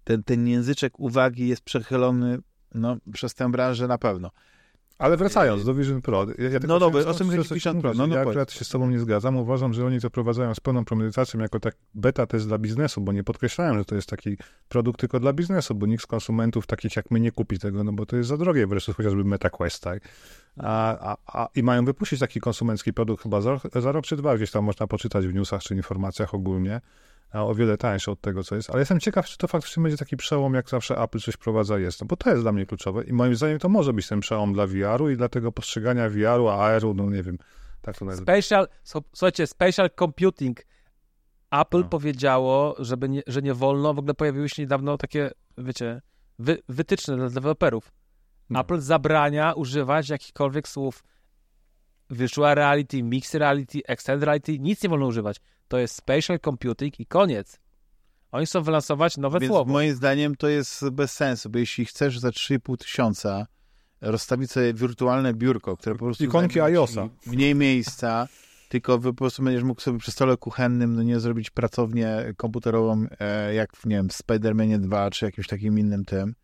ten, 0.04 0.22
ten 0.22 0.48
języczek 0.48 1.00
uwagi 1.00 1.48
jest 1.48 1.62
przechylony 1.62 2.38
no, 2.74 2.96
przez 3.12 3.34
tę 3.34 3.50
branżę 3.50 3.88
na 3.88 3.98
pewno. 3.98 4.30
Ale 5.00 5.16
wracając 5.16 5.64
do 5.64 5.74
Vision 5.74 6.02
Pro. 6.02 6.26
Ja, 6.38 6.58
No 6.68 6.90
chciałem 6.90 7.06
o 7.06 7.14
chodzi 7.14 7.54
Vision 7.54 7.80
Pro? 7.80 7.94
No, 7.94 8.06
no 8.06 8.14
ja 8.14 8.20
akurat 8.20 8.52
się 8.52 8.64
z 8.64 8.68
tobą 8.68 8.90
nie 8.90 8.98
zgadzam. 8.98 9.36
Uważam, 9.36 9.74
że 9.74 9.86
oni 9.86 10.00
to 10.00 10.10
prowadzają 10.10 10.54
z 10.54 10.60
pełną 10.60 10.84
premedytacją 10.84 11.40
jako 11.40 11.60
tak 11.60 11.74
beta 11.94 12.26
test 12.26 12.48
dla 12.48 12.58
biznesu, 12.58 13.00
bo 13.00 13.12
nie 13.12 13.24
podkreślają, 13.24 13.78
że 13.78 13.84
to 13.84 13.94
jest 13.94 14.08
taki 14.08 14.36
produkt 14.68 15.00
tylko 15.00 15.20
dla 15.20 15.32
biznesu, 15.32 15.74
bo 15.74 15.86
nikt 15.86 16.02
z 16.02 16.06
konsumentów 16.06 16.66
takich 16.66 16.96
jak 16.96 17.10
my 17.10 17.20
nie 17.20 17.32
kupi 17.32 17.58
tego, 17.58 17.84
no 17.84 17.92
bo 17.92 18.06
to 18.06 18.16
jest 18.16 18.28
za 18.28 18.36
drogie 18.36 18.66
wreszcie 18.66 18.92
chociażby 18.92 19.24
MetaQuest, 19.24 19.82
tak? 19.82 20.02
A, 20.56 20.98
a, 21.12 21.16
a, 21.26 21.48
I 21.54 21.62
mają 21.62 21.84
wypuścić 21.84 22.20
taki 22.20 22.40
konsumencki 22.40 22.92
produkt 22.92 23.22
chyba 23.22 23.40
za, 23.40 23.60
za 23.74 23.92
rok 23.92 24.04
czy 24.04 24.16
dwa, 24.16 24.36
gdzieś 24.36 24.50
tam 24.50 24.64
można 24.64 24.86
poczytać 24.86 25.26
w 25.26 25.34
newsach 25.34 25.62
czy 25.62 25.74
informacjach 25.74 26.34
ogólnie, 26.34 26.80
a 27.32 27.44
o 27.44 27.54
wiele 27.54 27.76
tańsze 27.76 28.10
od 28.12 28.20
tego, 28.20 28.44
co 28.44 28.54
jest. 28.56 28.70
Ale 28.70 28.78
jestem 28.78 29.00
ciekaw, 29.00 29.26
czy 29.26 29.36
to 29.38 29.48
faktycznie 29.48 29.82
będzie 29.82 29.96
taki 29.96 30.16
przełom, 30.16 30.54
jak 30.54 30.68
zawsze 30.70 30.98
Apple 30.98 31.18
coś 31.20 31.34
wprowadza 31.34 31.78
jest, 31.78 32.00
no 32.00 32.06
bo 32.06 32.16
to 32.16 32.30
jest 32.30 32.42
dla 32.42 32.52
mnie 32.52 32.66
kluczowe 32.66 33.04
i 33.04 33.12
moim 33.12 33.34
zdaniem 33.36 33.58
to 33.58 33.68
może 33.68 33.92
być 33.92 34.08
ten 34.08 34.20
przełom 34.20 34.52
dla 34.52 34.66
VR-u 34.66 35.10
i 35.10 35.16
dla 35.16 35.28
tego 35.28 35.52
postrzegania 35.52 36.08
VR-u, 36.08 36.48
AR-u, 36.48 36.94
no 36.94 37.10
nie 37.10 37.22
wiem, 37.22 37.38
tak 37.82 37.98
to. 37.98 38.16
Spatial, 38.16 38.68
so- 38.82 39.02
słuchajcie, 39.12 39.46
spatial 39.46 39.90
computing. 39.98 40.60
Apple 41.50 41.78
No. 41.80 41.84
powiedziało, 41.88 42.74
żeby 42.78 43.08
nie, 43.08 43.22
że 43.26 43.42
nie 43.42 43.54
wolno, 43.54 43.94
w 43.94 43.98
ogóle 43.98 44.14
pojawiły 44.14 44.48
się 44.48 44.62
niedawno 44.62 44.98
takie, 44.98 45.30
wiecie, 45.58 46.02
wy, 46.38 46.62
wytyczne 46.68 47.16
dla 47.16 47.28
deweloperów. 47.30 47.92
No. 48.50 48.60
Apple 48.60 48.80
zabrania 48.80 49.52
używać 49.52 50.08
jakichkolwiek 50.08 50.68
słów 50.68 51.04
virtual 52.10 52.54
reality, 52.54 53.02
mixed 53.02 53.34
reality, 53.40 53.80
extended 53.88 54.24
reality, 54.26 54.58
nic 54.58 54.82
nie 54.82 54.88
wolno 54.88 55.06
używać. 55.06 55.40
To 55.70 55.78
jest 55.78 55.94
spatial 55.96 56.40
computing 56.40 57.00
i 57.00 57.06
koniec. 57.06 57.60
Oni 58.32 58.46
chcą 58.46 58.62
wylansować 58.62 59.16
nowe 59.16 59.40
Więc 59.40 59.52
słowo. 59.52 59.72
moim 59.72 59.94
zdaniem 59.94 60.36
to 60.36 60.48
jest 60.48 60.88
bez 60.88 61.12
sensu, 61.12 61.50
bo 61.50 61.58
jeśli 61.58 61.84
chcesz 61.84 62.18
za 62.18 62.28
3,5 62.28 62.76
tysiąca 62.76 63.46
rozstawić 64.00 64.50
sobie 64.50 64.74
wirtualne 64.74 65.34
biurko, 65.34 65.76
które 65.76 65.94
po 65.94 66.04
prostu 66.04 66.24
Ikonki 66.24 66.60
iOS-a. 66.60 67.08
mniej 67.26 67.54
miejsca, 67.54 68.28
tylko 68.68 68.98
po 68.98 69.14
prostu 69.14 69.42
będziesz 69.42 69.62
mógł 69.62 69.80
sobie 69.80 69.98
przy 69.98 70.12
stole 70.12 70.36
kuchennym 70.36 70.94
no 70.94 71.02
nie 71.02 71.20
zrobić 71.20 71.50
pracownię 71.50 72.34
komputerową, 72.36 73.06
e, 73.20 73.54
jak 73.54 73.76
w, 73.76 73.86
nie 73.86 73.96
wiem, 73.96 74.08
w 74.08 74.12
Spider-Manie 74.12 74.78
2 74.78 75.10
czy 75.10 75.24
jakimś 75.24 75.46
takim 75.46 75.78
innym 75.78 76.04
tym 76.04 76.34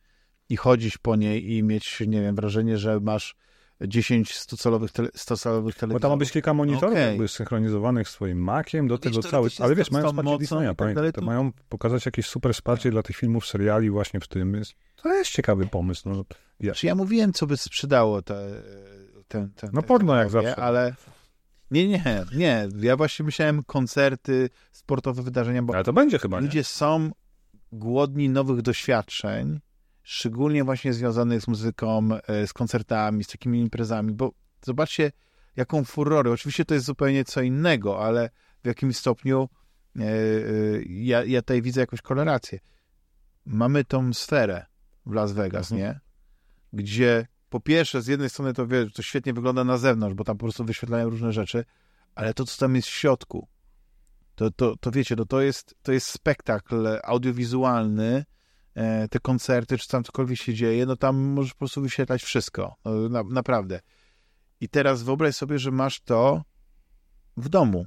i 0.48 0.56
chodzić 0.56 0.98
po 0.98 1.16
niej 1.16 1.52
i 1.52 1.62
mieć, 1.62 2.00
nie 2.00 2.20
wiem, 2.20 2.36
wrażenie, 2.36 2.78
że 2.78 3.00
masz 3.00 3.34
10 3.80 4.34
100-calowych, 4.34 4.90
tele, 4.92 5.08
100-calowych 5.08 5.64
Bo 5.64 5.72
telewizorów. 5.72 6.02
tam 6.02 6.10
ma 6.10 6.16
być 6.16 6.32
kilka 6.32 6.54
monitorów 6.54 6.92
Okej. 6.94 7.08
jakby 7.08 7.28
synchronizowanych 7.28 8.08
z 8.08 8.12
swoim 8.12 8.38
Maciem, 8.38 8.88
do 8.88 8.98
tego 8.98 9.22
cały... 9.22 9.50
Ale 9.58 9.74
wiesz, 9.74 9.90
mają 9.90 10.06
wsparcie 10.08 10.38
Disneya, 10.38 10.66
tak 10.68 10.76
pamiętaj, 10.76 10.94
dalej, 10.94 11.12
to 11.12 11.22
mają 11.22 11.52
pokazać 11.68 12.06
jakieś 12.06 12.26
super 12.26 12.54
wsparcie 12.54 12.90
dla 12.90 13.02
tych 13.02 13.16
filmów, 13.16 13.46
seriali 13.46 13.90
właśnie 13.90 14.20
w 14.20 14.28
tym. 14.28 14.54
Jest, 14.54 14.72
to 15.02 15.14
jest 15.14 15.30
ciekawy 15.30 15.66
pomysł. 15.66 16.08
No, 16.08 16.24
ja, 16.60 16.74
Czy 16.74 16.86
ja 16.86 16.94
mówiłem, 16.94 17.32
co 17.32 17.46
by 17.46 17.56
sprzedało 17.56 18.22
te, 18.22 18.62
ten, 19.28 19.50
ten, 19.50 19.70
No 19.72 19.82
porno 19.82 20.16
jak 20.16 20.30
zawsze. 20.30 20.56
Ale 20.56 20.94
nie, 21.70 21.88
nie, 21.88 22.24
nie. 22.36 22.68
Ja 22.80 22.96
właśnie 22.96 23.24
myślałem 23.24 23.62
koncerty, 23.62 24.50
sportowe 24.72 25.22
wydarzenia, 25.22 25.62
bo 25.62 25.74
ale 25.74 25.84
to 25.84 25.92
będzie 25.92 26.18
chyba, 26.18 26.40
nie? 26.40 26.46
ludzie 26.46 26.64
są 26.64 27.10
głodni 27.72 28.28
nowych 28.28 28.62
doświadczeń, 28.62 29.60
szczególnie 30.06 30.64
właśnie 30.64 30.92
związanych 30.92 31.40
z 31.40 31.48
muzyką, 31.48 32.08
e, 32.12 32.46
z 32.46 32.52
koncertami, 32.52 33.24
z 33.24 33.28
takimi 33.28 33.60
imprezami, 33.60 34.12
bo 34.12 34.32
zobaczcie, 34.62 35.12
jaką 35.56 35.84
furorę. 35.84 36.30
Oczywiście 36.30 36.64
to 36.64 36.74
jest 36.74 36.86
zupełnie 36.86 37.24
co 37.24 37.40
innego, 37.40 38.04
ale 38.04 38.30
w 38.64 38.66
jakimś 38.66 38.96
stopniu 38.96 39.48
e, 39.96 40.02
e, 40.02 40.06
ja, 40.88 41.24
ja 41.24 41.42
tutaj 41.42 41.62
widzę 41.62 41.80
jakąś 41.80 42.02
korelację. 42.02 42.58
Mamy 43.44 43.84
tą 43.84 44.12
sferę 44.12 44.66
w 45.06 45.12
Las 45.12 45.32
Vegas, 45.32 45.72
Mhm. 45.72 45.90
nie? 45.90 46.00
Gdzie 46.72 47.26
po 47.48 47.60
pierwsze, 47.60 48.02
z 48.02 48.06
jednej 48.06 48.30
strony 48.30 48.52
to, 48.52 48.66
wie, 48.66 48.90
to 48.90 49.02
świetnie 49.02 49.32
wygląda 49.32 49.64
na 49.64 49.78
zewnątrz, 49.78 50.14
bo 50.14 50.24
tam 50.24 50.36
po 50.36 50.44
prostu 50.44 50.64
wyświetlają 50.64 51.10
różne 51.10 51.32
rzeczy, 51.32 51.64
ale 52.14 52.34
to, 52.34 52.44
co 52.44 52.60
tam 52.60 52.76
jest 52.76 52.88
w 52.88 52.94
środku, 52.94 53.48
to, 54.34 54.50
to, 54.50 54.76
to 54.76 54.90
wiecie, 54.90 55.16
no 55.16 55.24
to, 55.24 55.40
jest, 55.40 55.74
to 55.82 55.92
jest 55.92 56.06
spektakl 56.06 56.98
audiowizualny, 57.04 58.24
te 59.10 59.20
koncerty, 59.20 59.78
czy 59.78 59.88
tam 59.88 60.04
cokolwiek 60.04 60.38
się 60.38 60.54
dzieje, 60.54 60.86
no 60.86 60.96
tam 60.96 61.16
możesz 61.16 61.52
po 61.52 61.58
prostu 61.58 61.82
wyświetlać 61.82 62.22
wszystko, 62.22 62.74
no, 62.84 63.08
na, 63.08 63.22
naprawdę. 63.22 63.80
I 64.60 64.68
teraz 64.68 65.02
wyobraź 65.02 65.34
sobie, 65.34 65.58
że 65.58 65.70
masz 65.70 66.00
to 66.00 66.42
w 67.36 67.48
domu. 67.48 67.86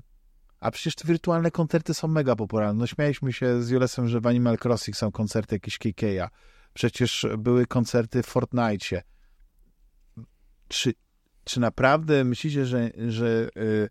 A 0.60 0.72
przecież 0.72 0.96
te 0.96 1.08
wirtualne 1.08 1.52
koncerty 1.52 1.94
są 1.94 2.08
mega 2.08 2.36
popularne. 2.36 2.80
No 2.80 2.88
śmialiśmy 2.88 3.34
się 3.34 3.64
z 3.64 3.70
Julesem, 3.70 4.08
że 4.08 4.22
w 4.22 4.28
Animal 4.28 4.58
Crossing 4.64 4.98
są 4.98 5.12
koncerty 5.12 5.56
jakieś 5.56 5.78
KK'a. 5.78 6.28
Przecież 6.74 7.28
były 7.38 7.66
koncerty 7.66 8.24
w 8.24 8.26
Fortnite. 8.26 9.02
Czy, 10.68 10.94
czy 11.44 11.60
naprawdę 11.60 12.24
myślicie, 12.24 12.66
że, 12.66 12.92
że 13.08 13.50
y, 13.58 13.90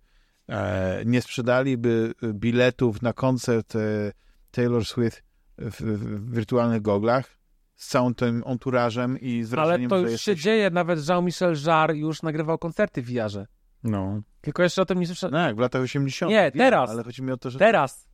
e, 0.48 1.02
nie 1.06 1.22
sprzedaliby 1.22 2.14
biletów 2.34 3.02
na 3.02 3.12
koncert 3.12 3.76
e, 3.76 4.12
Taylor 4.50 4.84
Swift 4.84 5.27
w, 5.58 5.80
w 5.80 6.34
wirtualnych 6.34 6.82
goglach? 6.82 7.38
Z 7.74 7.88
całym 7.88 8.14
tym 8.14 8.42
enturażem 8.46 9.20
i 9.20 9.44
z 9.44 9.54
Ale 9.54 9.62
wrażeniem, 9.62 9.90
to 9.90 9.96
że 9.96 10.02
już 10.02 10.10
jesteś... 10.10 10.24
się 10.24 10.42
dzieje, 10.42 10.70
nawet 10.70 11.08
Jean-Michel 11.08 11.56
Jarre 11.66 11.96
już 11.96 12.22
nagrywał 12.22 12.58
koncerty 12.58 13.02
w 13.02 13.06
VR-ze. 13.06 13.46
No. 13.84 14.22
Tylko 14.40 14.62
jeszcze 14.62 14.82
o 14.82 14.84
tym 14.84 15.00
nie 15.00 15.06
słyszałem. 15.06 15.46
Jak 15.46 15.56
w 15.56 15.58
latach 15.58 15.82
80. 15.82 16.32
Nie, 16.32 16.50
teraz. 16.50 16.90
Ale 16.90 17.04
chodzi 17.04 17.22
mi 17.22 17.32
o 17.32 17.36
to, 17.36 17.50
że... 17.50 17.58
Teraz. 17.58 18.08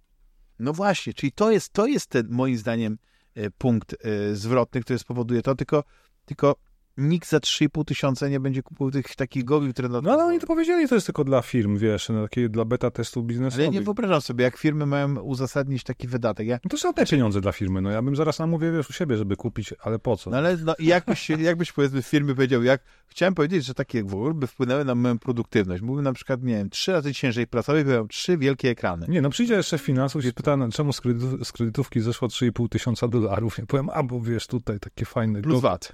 No 0.58 0.72
właśnie, 0.72 1.14
czyli 1.14 1.32
to 1.32 1.50
jest, 1.50 1.72
to 1.72 1.86
jest 1.86 2.06
ten, 2.06 2.26
moim 2.30 2.56
zdaniem, 2.56 2.98
e, 3.34 3.50
punkt 3.50 3.92
e, 3.92 4.34
zwrotny, 4.34 4.80
który 4.80 4.98
spowoduje 4.98 5.42
to, 5.42 5.54
tylko, 5.54 5.84
tylko 6.24 6.56
nikt 6.96 7.28
za 7.28 7.38
3,5 7.38 7.84
tysiąca 7.84 8.28
nie 8.28 8.40
będzie 8.40 8.62
kupował 8.62 8.90
tych 8.90 9.16
takich 9.16 9.44
gogli, 9.44 9.72
które... 9.72 9.88
no 9.88 10.12
ale 10.12 10.24
oni 10.24 10.38
to 10.40 10.46
powiedzieli, 10.46 10.88
to 10.88 10.94
jest 10.94 11.06
tylko 11.06 11.24
dla 11.24 11.42
firm, 11.42 11.78
wiesz, 11.78 12.08
na 12.08 12.22
takie 12.22 12.48
dla 12.48 12.64
beta 12.64 12.90
testów 12.90 13.20
Ale 13.20 13.28
biznesowych. 13.28 13.64
ja 13.66 13.72
nie 13.72 13.80
wyobrażam 13.82 14.20
sobie, 14.20 14.44
jak 14.44 14.56
firmy 14.56 14.86
mają 14.86 15.20
uzasadnić 15.20 15.82
taki 15.84 16.08
wydatek. 16.08 16.46
Ja, 16.46 16.58
No 16.64 16.68
to 16.68 16.78
są 16.78 16.94
te 16.94 17.06
pieniądze 17.06 17.40
dla 17.40 17.52
firmy, 17.52 17.80
no 17.80 17.90
ja 17.90 18.02
bym 18.02 18.16
zaraz 18.16 18.38
namówił, 18.38 18.72
wiesz, 18.72 18.90
u 18.90 18.92
siebie, 18.92 19.16
żeby 19.16 19.36
kupić, 19.36 19.74
ale 19.82 19.98
po 19.98 20.16
co? 20.16 20.30
no 20.30 20.36
ale 20.36 20.56
no, 20.56 20.74
i 20.78 20.86
jakbyś, 20.86 21.30
jakbyś 21.30 21.72
powiedzmy 21.72 22.02
firmy 22.02 22.34
powiedział, 22.34 22.62
jak 22.62 22.80
chciałem 23.06 23.34
powiedzieć, 23.34 23.64
że 23.64 23.74
takie 23.74 24.04
w 24.04 24.14
ogóle 24.14 24.34
by 24.34 24.46
wpłynęły 24.46 24.84
na 24.84 24.94
moją 24.94 25.18
produktywność. 25.18 25.82
Mógłbym 25.82 26.04
na 26.04 26.12
przykład, 26.12 26.42
nie 26.42 26.54
wiem, 26.54 26.70
trzy 26.70 26.92
razy 26.92 27.14
ciężej 27.14 27.46
pracować, 27.46 27.86
miał 27.86 28.08
trzy 28.08 28.38
wielkie 28.38 28.70
ekrany. 28.70 29.06
Nie, 29.08 29.22
no 29.22 29.30
przyjdzie 29.30 29.62
szef 29.62 29.80
finansów 29.82 30.24
i 30.24 30.30
spyta, 30.30 30.56
no, 30.56 30.68
czemu 30.68 30.92
z, 30.92 31.00
kredytu, 31.00 31.44
z 31.44 31.52
kredytówki 31.52 32.00
zeszło 32.00 32.28
3,5 32.28 32.68
tysiąca 32.68 33.08
dolarów. 33.08 33.58
Ja 33.58 33.66
powiem, 33.66 33.90
a 33.92 34.02
bo 34.02 34.20
wiesz, 34.20 34.46
tutaj 34.46 34.80
takie 34.80 35.04
fajne... 35.04 35.42
Plus 35.42 35.54
go- 35.54 35.60
VAT. 35.60 35.92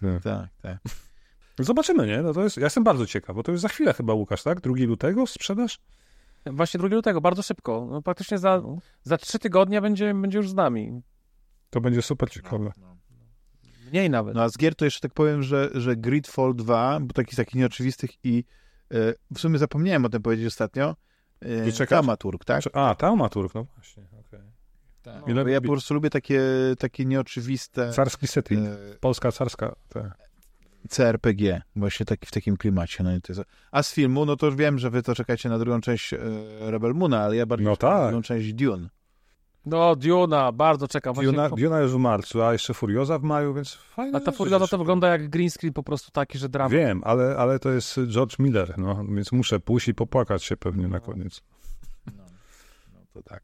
Tak. 0.00 0.22
Tak, 0.22 0.48
tak. 0.62 0.78
Zobaczymy, 1.58 2.06
nie? 2.06 2.22
No 2.22 2.32
to 2.34 2.44
jest, 2.44 2.56
ja 2.56 2.64
jestem 2.64 2.84
bardzo 2.84 3.06
ciekaw, 3.06 3.36
bo 3.36 3.42
to 3.42 3.52
już 3.52 3.60
za 3.60 3.68
chwilę 3.68 3.92
chyba, 3.94 4.14
Łukasz, 4.14 4.42
tak? 4.42 4.60
2 4.60 4.74
lutego 4.78 5.26
sprzedaż? 5.26 5.80
Właśnie 6.46 6.78
2 6.78 6.88
lutego, 6.88 7.20
bardzo 7.20 7.42
szybko. 7.42 7.86
No, 7.90 8.02
praktycznie 8.02 8.38
za, 8.38 8.62
za 9.02 9.18
trzy 9.18 9.38
tygodnie 9.38 9.80
będzie, 9.80 10.14
będzie 10.14 10.38
już 10.38 10.50
z 10.50 10.54
nami. 10.54 11.02
To 11.70 11.80
będzie 11.80 12.02
super 12.02 12.30
ciekawe. 12.30 12.72
Mniej 13.92 14.10
nawet. 14.10 14.34
No 14.34 14.42
a 14.42 14.48
z 14.48 14.58
gier 14.58 14.74
to 14.74 14.84
jeszcze 14.84 15.00
tak 15.00 15.14
powiem, 15.14 15.42
że, 15.42 15.70
że 15.74 15.96
Gridfall 15.96 16.54
2, 16.54 17.00
bo 17.00 17.12
takich 17.12 17.34
takich 17.34 17.54
nieoczywistych 17.54 18.10
i 18.24 18.44
e, 18.90 19.14
w 19.34 19.38
sumie 19.38 19.58
zapomniałem 19.58 20.04
o 20.04 20.08
tym 20.08 20.22
powiedzieć 20.22 20.46
ostatnio, 20.46 20.96
e? 21.40 21.86
Taumaturg, 21.86 22.44
tak? 22.44 22.62
A, 22.72 22.94
Taumaturg, 22.94 23.54
no 23.54 23.64
właśnie. 23.64 24.02
Tak. 25.24 25.34
Bo 25.34 25.48
ja 25.48 25.60
po 25.60 25.68
prostu 25.68 25.94
lubię 25.94 26.10
takie, 26.10 26.42
takie 26.78 27.04
nieoczywiste 27.04 27.92
Carski 27.92 28.26
setting, 28.26 28.66
e, 28.66 28.76
polska 29.00 29.32
carska, 29.32 29.74
tak. 29.88 30.28
CRPG, 30.88 31.62
właśnie 31.76 32.06
taki, 32.06 32.26
w 32.26 32.30
takim 32.30 32.56
klimacie. 32.56 33.04
No 33.04 33.10
jest... 33.12 33.42
A 33.72 33.82
z 33.82 33.92
filmu, 33.92 34.24
no 34.24 34.36
to 34.36 34.46
już 34.46 34.56
wiem, 34.56 34.78
że 34.78 34.90
wy 34.90 35.02
to 35.02 35.14
czekacie 35.14 35.48
na 35.48 35.58
drugą 35.58 35.80
część 35.80 36.12
e, 36.12 36.18
Rebel 36.60 36.94
Moona, 36.94 37.20
ale 37.20 37.36
ja 37.36 37.46
bardziej 37.46 37.66
No 37.66 37.76
czekam 37.76 37.90
na 37.90 37.98
tak. 37.98 38.08
drugą 38.08 38.22
część 38.22 38.52
Dune. 38.52 38.88
No, 39.66 39.96
Duna, 39.96 40.52
bardzo 40.52 40.88
czekam. 40.88 41.14
Właśnie, 41.14 41.32
Duna, 41.32 41.48
Duna 41.48 41.80
już 41.80 41.92
w 41.92 41.96
marcu, 41.96 42.42
a 42.42 42.52
jeszcze 42.52 42.74
Furioza 42.74 43.18
w 43.18 43.22
maju, 43.22 43.54
więc 43.54 43.74
fajnie. 43.74 44.16
a 44.16 44.20
ta 44.20 44.32
Furioza 44.32 44.66
to 44.66 44.78
wygląda 44.78 45.08
jak 45.08 45.28
green 45.28 45.50
screen 45.50 45.72
po 45.72 45.82
prostu 45.82 46.10
taki, 46.10 46.38
że 46.38 46.48
drama. 46.48 46.68
Wiem, 46.68 47.00
ale, 47.04 47.36
ale 47.36 47.58
to 47.58 47.70
jest 47.70 48.00
George 48.06 48.38
Miller, 48.38 48.74
no, 48.78 49.04
więc 49.04 49.32
muszę 49.32 49.60
pójść 49.60 49.88
i 49.88 49.94
popłakać 49.94 50.44
się 50.44 50.56
pewnie 50.56 50.88
na 50.88 51.00
koniec. 51.00 51.42
No, 52.06 52.24
no 52.94 53.00
to 53.12 53.22
tak. 53.22 53.42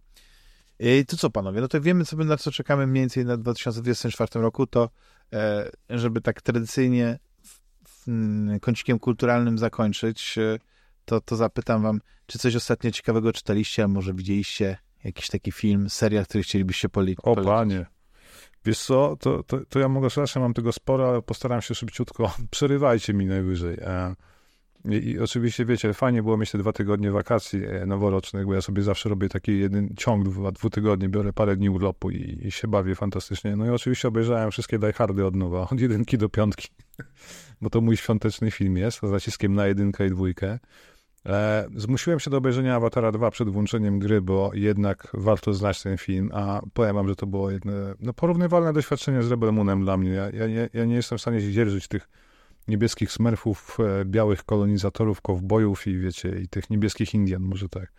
I 0.78 1.04
to 1.06 1.16
co 1.16 1.30
panowie, 1.30 1.60
no 1.60 1.68
to 1.68 1.80
wiemy 1.80 2.04
sobie 2.04 2.24
na 2.24 2.36
co 2.36 2.52
czekamy 2.52 2.86
mniej 2.86 3.02
więcej 3.02 3.24
na 3.24 3.36
2024 3.36 4.30
roku, 4.34 4.66
to 4.66 4.90
e, 5.32 5.70
żeby 5.90 6.20
tak 6.20 6.42
tradycyjnie 6.42 7.18
w, 7.42 7.60
w, 7.88 8.08
mm, 8.08 8.60
kącikiem 8.60 8.98
kulturalnym 8.98 9.58
zakończyć, 9.58 10.38
e, 10.38 10.58
to, 11.04 11.20
to 11.20 11.36
zapytam 11.36 11.82
wam, 11.82 12.00
czy 12.26 12.38
coś 12.38 12.56
ostatnio 12.56 12.90
ciekawego 12.90 13.32
czytaliście, 13.32 13.84
a 13.84 13.88
może 13.88 14.14
widzieliście 14.14 14.76
jakiś 15.04 15.28
taki 15.28 15.52
film, 15.52 15.90
serial, 15.90 16.24
który 16.24 16.44
chcielibyście 16.44 16.88
poli- 16.88 17.14
O 17.18 17.22
polecić? 17.34 17.46
panie. 17.46 17.86
Wiesz 18.64 18.78
co, 18.78 19.16
to, 19.20 19.42
to, 19.42 19.58
to 19.68 19.78
ja 19.78 19.88
mogę 19.88 20.10
strasznie, 20.10 20.40
mam 20.40 20.54
tego 20.54 20.72
sporo, 20.72 21.08
ale 21.08 21.22
postaram 21.22 21.62
się 21.62 21.74
szybciutko. 21.74 22.34
Przerywajcie 22.50 23.14
mi 23.14 23.26
najwyżej. 23.26 23.76
E, 23.80 24.14
I, 24.84 25.10
I 25.10 25.18
oczywiście, 25.18 25.64
wiecie, 25.64 25.94
fajnie 25.94 26.22
było 26.22 26.36
mieć 26.36 26.50
te 26.50 26.58
dwa 26.58 26.72
tygodnie 26.72 27.10
wakacji 27.10 27.64
e, 27.64 27.86
noworocznych, 27.86 28.46
bo 28.46 28.54
ja 28.54 28.60
sobie 28.60 28.82
zawsze 28.82 29.08
robię 29.08 29.28
taki 29.28 29.58
jeden 29.58 29.94
ciąg 29.96 30.24
dwa, 30.24 30.52
dwóch 30.52 30.72
tygodni, 30.72 31.08
biorę 31.08 31.32
parę 31.32 31.56
dni 31.56 31.70
urlopu 31.70 32.10
i, 32.10 32.38
i 32.46 32.50
się 32.50 32.68
bawię 32.68 32.94
fantastycznie. 32.94 33.56
No 33.56 33.66
i 33.66 33.68
oczywiście 33.68 34.08
obejrzałem 34.08 34.50
wszystkie 34.50 34.78
Die 34.78 34.92
Hardy 34.92 35.26
od 35.26 35.36
nowa, 35.36 35.68
od 35.70 35.80
jedynki 35.80 36.18
do 36.18 36.28
piątki, 36.28 36.68
bo 37.62 37.70
to 37.70 37.80
mój 37.80 37.96
świąteczny 37.96 38.50
film 38.50 38.76
jest, 38.76 38.98
z 38.98 39.10
naciskiem 39.10 39.54
na 39.54 39.66
jedynkę 39.66 40.06
i 40.06 40.10
dwójkę. 40.10 40.58
E, 41.26 41.66
zmusiłem 41.76 42.20
się 42.20 42.30
do 42.30 42.36
obejrzenia 42.36 42.76
Awatara 42.76 43.12
2 43.12 43.30
przed 43.30 43.48
włączeniem 43.48 43.98
gry, 43.98 44.22
bo 44.22 44.50
jednak 44.54 45.08
warto 45.14 45.54
znać 45.54 45.82
ten 45.82 45.96
film, 45.98 46.30
a 46.32 46.60
powiem 46.74 46.94
wam, 46.94 47.08
że 47.08 47.16
to 47.16 47.26
było 47.26 47.50
jedno, 47.50 47.72
no, 48.00 48.12
porównywalne 48.12 48.72
doświadczenie 48.72 49.22
z 49.22 49.30
Rebel 49.30 49.52
Moonem 49.52 49.82
dla 49.82 49.96
mnie. 49.96 50.10
Ja, 50.10 50.30
ja, 50.30 50.46
nie, 50.46 50.68
ja 50.72 50.84
nie 50.84 50.94
jestem 50.94 51.18
w 51.18 51.20
stanie 51.20 51.40
zdzierżyć 51.40 51.88
tych 51.88 52.08
niebieskich 52.68 53.12
smerfów, 53.12 53.78
e, 54.00 54.04
białych 54.04 54.44
kolonizatorów, 54.44 55.20
kowbojów 55.20 55.86
i 55.86 55.98
wiecie, 55.98 56.28
i 56.28 56.48
tych 56.48 56.70
niebieskich 56.70 57.14
Indian, 57.14 57.42
może 57.42 57.68
tak. 57.68 57.92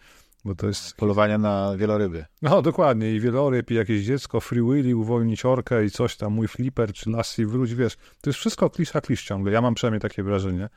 Bo 0.45 0.55
to 0.55 0.67
jest... 0.67 0.95
Polowania 0.95 1.37
na 1.37 1.77
wieloryby. 1.77 2.25
No, 2.41 2.61
dokładnie. 2.61 3.15
I 3.15 3.19
wieloryb, 3.19 3.71
i 3.71 3.73
jakieś 3.73 4.05
dziecko, 4.05 4.39
Free 4.39 4.61
Willy, 4.61 4.95
uwolnić 4.95 5.45
orkę 5.45 5.85
i 5.85 5.89
coś 5.91 6.17
tam, 6.17 6.33
mój 6.33 6.47
flipper, 6.47 6.93
czy 6.93 7.09
Lassie, 7.09 7.45
wróć, 7.45 7.73
wiesz. 7.75 7.95
To 7.95 8.29
jest 8.29 8.39
wszystko 8.39 8.69
klisz 8.69 8.95
a 8.95 9.01
klisz 9.01 9.23
ciągle. 9.23 9.51
Ja 9.51 9.61
mam 9.61 9.75
przynajmniej 9.75 10.01
takie 10.01 10.23
wrażenie. 10.23 10.69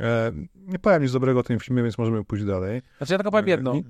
E, 0.00 0.32
nie 0.54 0.78
powiem 0.78 1.02
nic 1.02 1.12
dobrego 1.12 1.40
o 1.40 1.42
tym 1.42 1.60
filmie, 1.60 1.82
więc 1.82 1.98
możemy 1.98 2.24
pójść 2.24 2.44
dalej. 2.44 2.82
Znaczy 2.98 3.12
ja 3.12 3.18
tylko 3.18 3.30
powiem 3.30 3.48
jedno, 3.48 3.74
I- 3.74 3.84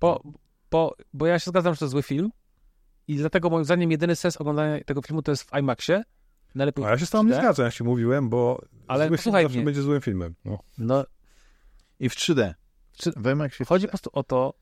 bo, 0.00 0.22
bo, 0.70 0.96
bo 1.12 1.26
ja 1.26 1.38
się 1.38 1.50
zgadzam, 1.50 1.74
że 1.74 1.80
to 1.80 1.88
zły 1.88 2.02
film 2.02 2.30
i 3.08 3.16
dlatego 3.16 3.50
moim 3.50 3.64
zdaniem 3.64 3.90
jedyny 3.90 4.16
sens 4.16 4.36
oglądania 4.36 4.84
tego 4.84 5.02
filmu 5.02 5.22
to 5.22 5.32
jest 5.32 5.50
w 5.50 5.58
IMAXie. 5.58 6.02
Najlepiej 6.54 6.84
A 6.84 6.90
ja 6.90 6.98
się 6.98 7.06
z 7.06 7.10
tobą 7.10 7.24
nie 7.24 7.30
3D. 7.34 7.38
zgadzam, 7.38 7.64
jak 7.66 7.74
ci 7.74 7.84
mówiłem, 7.84 8.28
bo 8.28 8.60
Ale 8.86 9.08
zły 9.08 9.18
film 9.18 9.32
zawsze 9.42 9.48
mnie. 9.56 9.64
będzie 9.64 9.82
złym 9.82 10.00
filmem. 10.00 10.34
No. 10.44 10.58
No, 10.78 11.04
I 12.00 12.08
w 12.08 12.14
3D. 12.14 12.54
Czy- 12.92 13.12
W 13.16 13.26
IMAXie 13.30 13.64
w 13.64 13.68
chodzi 13.68 13.84
3D. 13.86 13.88
po 13.88 13.90
prostu 13.90 14.10
o 14.12 14.22
to, 14.22 14.54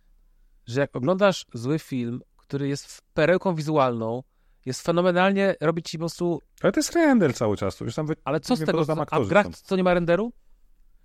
że 0.67 0.81
jak 0.81 0.97
oglądasz 0.97 1.47
zły 1.55 1.79
film, 1.79 2.21
który 2.37 2.69
jest 2.69 3.03
perełką 3.15 3.55
wizualną, 3.55 4.23
jest 4.67 4.83
fenomenalnie, 4.83 5.55
robi 5.61 5.83
ci 5.83 5.99
po 5.99 6.03
prostu, 6.03 6.41
Ale 6.63 6.73
to 6.73 6.79
jest 6.81 6.93
render 6.93 7.35
cały 7.35 7.57
czas, 7.57 7.77
to 7.77 7.85
już 7.85 7.95
tam 7.95 8.07
wy... 8.07 8.15
ale 8.25 8.41
co 8.41 8.57
z 8.57 8.61
Nie 8.61 8.67
tego, 8.67 8.85
a 9.11 9.21
w 9.21 9.29
grach 9.29 9.45
tam. 9.47 9.53
co 9.53 9.77
nie 9.77 9.85
ma 9.85 9.95
renderu? 9.95 10.33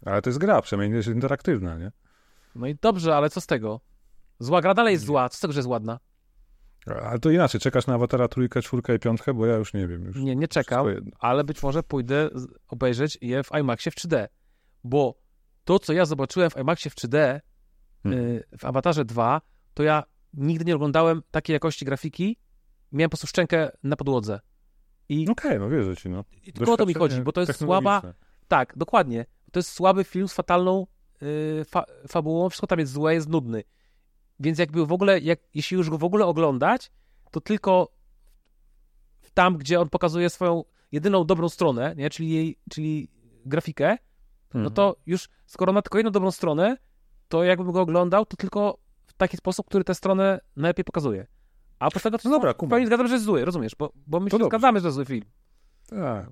Ale 0.05 0.21
to 0.21 0.29
jest 0.29 0.39
gra, 0.39 0.61
przynajmniej 0.61 0.97
jest 0.97 1.07
interaktywna, 1.09 1.77
nie? 1.77 1.91
No 2.55 2.67
i 2.67 2.75
dobrze, 2.81 3.15
ale 3.17 3.29
co 3.29 3.41
z 3.41 3.45
tego? 3.45 3.81
Zła 4.39 4.61
gra 4.61 4.73
dalej 4.73 4.93
jest 4.93 5.05
zła, 5.05 5.29
co 5.29 5.37
z 5.37 5.39
tego, 5.39 5.53
że 5.53 5.59
jest 5.59 5.69
ładna? 5.69 5.99
Ale 6.85 7.19
to 7.19 7.29
inaczej, 7.29 7.61
czekasz 7.61 7.87
na 7.87 7.93
Awatara 7.93 8.27
trójkę, 8.27 8.61
czwórkę 8.61 8.95
i 8.95 8.99
piątkę, 8.99 9.33
bo 9.33 9.45
ja 9.45 9.55
już 9.55 9.73
nie 9.73 9.87
wiem. 9.87 10.05
Już 10.05 10.17
Nie, 10.17 10.35
nie 10.35 10.47
czekam, 10.47 10.87
ale 11.19 11.43
być 11.43 11.63
może 11.63 11.83
pójdę 11.83 12.29
obejrzeć 12.67 13.17
je 13.21 13.43
w 13.43 13.49
IMAXie 13.59 13.91
w 13.91 13.95
3D, 13.95 14.27
bo 14.83 15.19
to, 15.63 15.79
co 15.79 15.93
ja 15.93 16.05
zobaczyłem 16.05 16.49
w 16.49 16.57
IMAXie 16.57 16.89
w 16.89 16.95
3D 16.95 17.39
Hmm. 18.03 18.25
y, 18.27 18.43
w 18.57 18.65
Awatarze 18.65 19.05
2, 19.05 19.41
to 19.73 19.83
ja 19.83 20.03
nigdy 20.33 20.65
nie 20.65 20.75
oglądałem 20.75 21.21
takiej 21.31 21.53
jakości 21.53 21.85
grafiki, 21.85 22.37
miałem 22.91 23.09
po 23.09 23.11
prostu 23.11 23.27
szczękę 23.27 23.71
na 23.83 23.95
podłodze. 23.95 24.39
I, 25.09 25.29
Okej, 25.29 25.59
no 25.59 25.69
wierzę 25.69 25.95
ci, 25.95 26.09
no. 26.09 26.23
i 26.43 26.53
tylko 26.53 26.73
o 26.73 26.77
to 26.77 26.85
mi 26.85 26.93
chodzi, 26.93 27.21
bo 27.21 27.31
to 27.31 27.41
jest 27.41 27.59
słaba, 27.59 28.01
tak, 28.47 28.73
dokładnie, 28.77 29.25
to 29.51 29.59
jest 29.59 29.71
słaby 29.71 30.03
film 30.03 30.27
z 30.27 30.33
fatalną 30.33 30.87
y, 31.21 31.65
fa 31.65 31.85
fabułą, 32.07 32.49
wszystko 32.49 32.67
tam 32.67 32.79
jest 32.79 32.91
złe, 32.91 33.13
jest 33.13 33.29
nudny. 33.29 33.63
Więc 34.39 34.59
jakby 34.59 34.85
w 34.85 34.91
ogóle, 34.91 35.19
jak, 35.19 35.39
jeśli 35.53 35.77
już 35.77 35.89
go 35.89 35.97
w 35.97 36.03
ogóle 36.03 36.25
oglądać, 36.25 36.91
to 37.31 37.41
tylko 37.41 37.91
tam, 39.33 39.57
gdzie 39.57 39.79
on 39.81 39.89
pokazuje 39.89 40.29
swoją 40.29 40.63
jedyną 40.91 41.25
dobrą 41.25 41.49
stronę, 41.49 41.93
nie? 41.97 42.09
Czyli, 42.09 42.29
jej, 42.29 42.59
czyli 42.69 43.07
grafikę, 43.45 43.97
no 44.53 44.59
Mhm. 44.59 44.73
to 44.73 44.95
już 45.05 45.29
skoro 45.45 45.73
ma 45.73 45.81
tylko 45.81 45.97
jedną 45.97 46.11
dobrą 46.11 46.31
stronę, 46.31 46.77
to 47.29 47.43
jakbym 47.43 47.71
go 47.71 47.81
oglądał, 47.81 48.25
to 48.25 48.37
tylko 48.37 48.77
w 49.05 49.13
taki 49.13 49.37
sposób, 49.37 49.65
który 49.67 49.83
tę 49.83 49.95
stronę 49.95 50.39
najlepiej 50.55 50.85
pokazuje. 50.85 51.27
A 51.79 51.87
oprócz 51.87 52.03
tego 52.03 52.17
to 52.17 52.29
No 52.29 52.35
dobra, 52.35 52.53
w 52.53 52.57
kumam. 52.57 52.69
pełni 52.69 52.85
zgadzam, 52.85 53.07
że 53.07 53.13
jest 53.13 53.25
zły, 53.25 53.45
rozumiesz? 53.45 53.75
Bo, 53.75 53.91
bo 54.07 54.19
my 54.19 54.29
To 54.29 54.37
się 54.37 54.39
dobrze. 54.39 54.49
zgadzamy, 54.57 54.79
że 54.79 54.81
to 54.83 54.87
jest 54.87 54.95
zły 54.95 55.05
film. 55.05 55.25
Tak. 55.89 56.25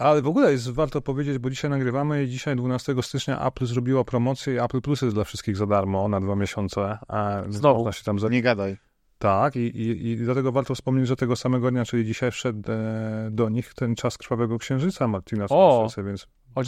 Ale 0.00 0.22
w 0.22 0.26
ogóle 0.26 0.52
jest 0.52 0.70
warto 0.70 1.00
powiedzieć, 1.00 1.38
bo 1.38 1.50
dzisiaj 1.50 1.70
nagrywamy 1.70 2.24
i 2.24 2.28
dzisiaj 2.28 2.56
12 2.56 2.94
stycznia 3.02 3.46
Apple 3.46 3.66
zrobiło 3.66 4.04
promocję 4.04 4.54
i 4.54 4.58
Apple 4.58 4.80
Plus 4.80 5.02
jest 5.02 5.14
dla 5.14 5.24
wszystkich 5.24 5.56
za 5.56 5.66
darmo 5.66 6.08
na 6.08 6.20
dwa 6.20 6.36
miesiące. 6.36 6.98
Znowu. 7.48 7.78
Można 7.78 7.92
się 7.92 8.04
tam 8.04 8.18
za... 8.18 8.28
Nie 8.28 8.42
gadaj. 8.42 8.76
Tak, 9.18 9.56
i, 9.56 9.60
i, 9.60 10.08
i 10.10 10.16
dlatego 10.16 10.52
warto 10.52 10.74
wspomnieć, 10.74 11.06
że 11.06 11.16
tego 11.16 11.36
samego 11.36 11.70
dnia, 11.70 11.84
czyli 11.84 12.04
dzisiaj 12.04 12.30
wszedł 12.30 12.72
e, 12.72 13.28
do 13.30 13.48
nich 13.48 13.74
ten 13.74 13.94
czas 13.94 14.18
Krwawego 14.18 14.58
Księżyca 14.58 15.08
Martina! 15.08 15.48
Scorsese, 15.48 16.04
więc 16.04 16.26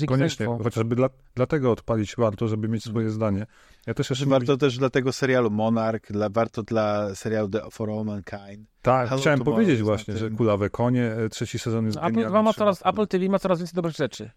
koniecznie, 0.08 0.46
chociażby 0.46 0.96
dla, 0.96 1.08
dlatego 1.34 1.72
odpalić 1.72 2.14
warto, 2.18 2.48
żeby 2.48 2.68
mieć 2.68 2.84
swoje 2.84 3.10
zdanie. 3.10 3.46
Ja 3.86 3.94
też 3.94 4.10
jeszcze 4.10 4.24
nie 4.24 4.30
Warto 4.30 4.56
też 4.56 4.78
dla 4.78 4.90
tego 4.90 5.12
serialu 5.12 5.50
Monarch, 5.50 6.12
dla, 6.12 6.28
warto 6.28 6.62
dla 6.62 7.14
serialu 7.14 7.48
The, 7.48 7.60
For 7.70 7.90
All 7.90 8.04
Mankind. 8.04 8.68
Tak, 8.82 9.08
Hello 9.08 9.20
chciałem 9.20 9.40
powiedzieć 9.40 9.82
właśnie, 9.82 10.16
że. 10.16 10.30
Kulawe 10.30 10.70
Konie, 10.70 11.12
e, 11.12 11.28
trzeci 11.28 11.58
sezon 11.58 11.86
jest 11.86 11.96
No, 11.96 12.02
Apple, 12.02 12.14
genialny. 12.14 12.42
ma 12.42 12.52
coraz, 12.52 12.86
Apple 12.86 13.06
TV 13.06 13.28
ma 13.28 13.38
coraz 13.38 13.58
więcej 13.58 13.74
dobrych 13.74 13.94
rzeczy. 13.96 14.30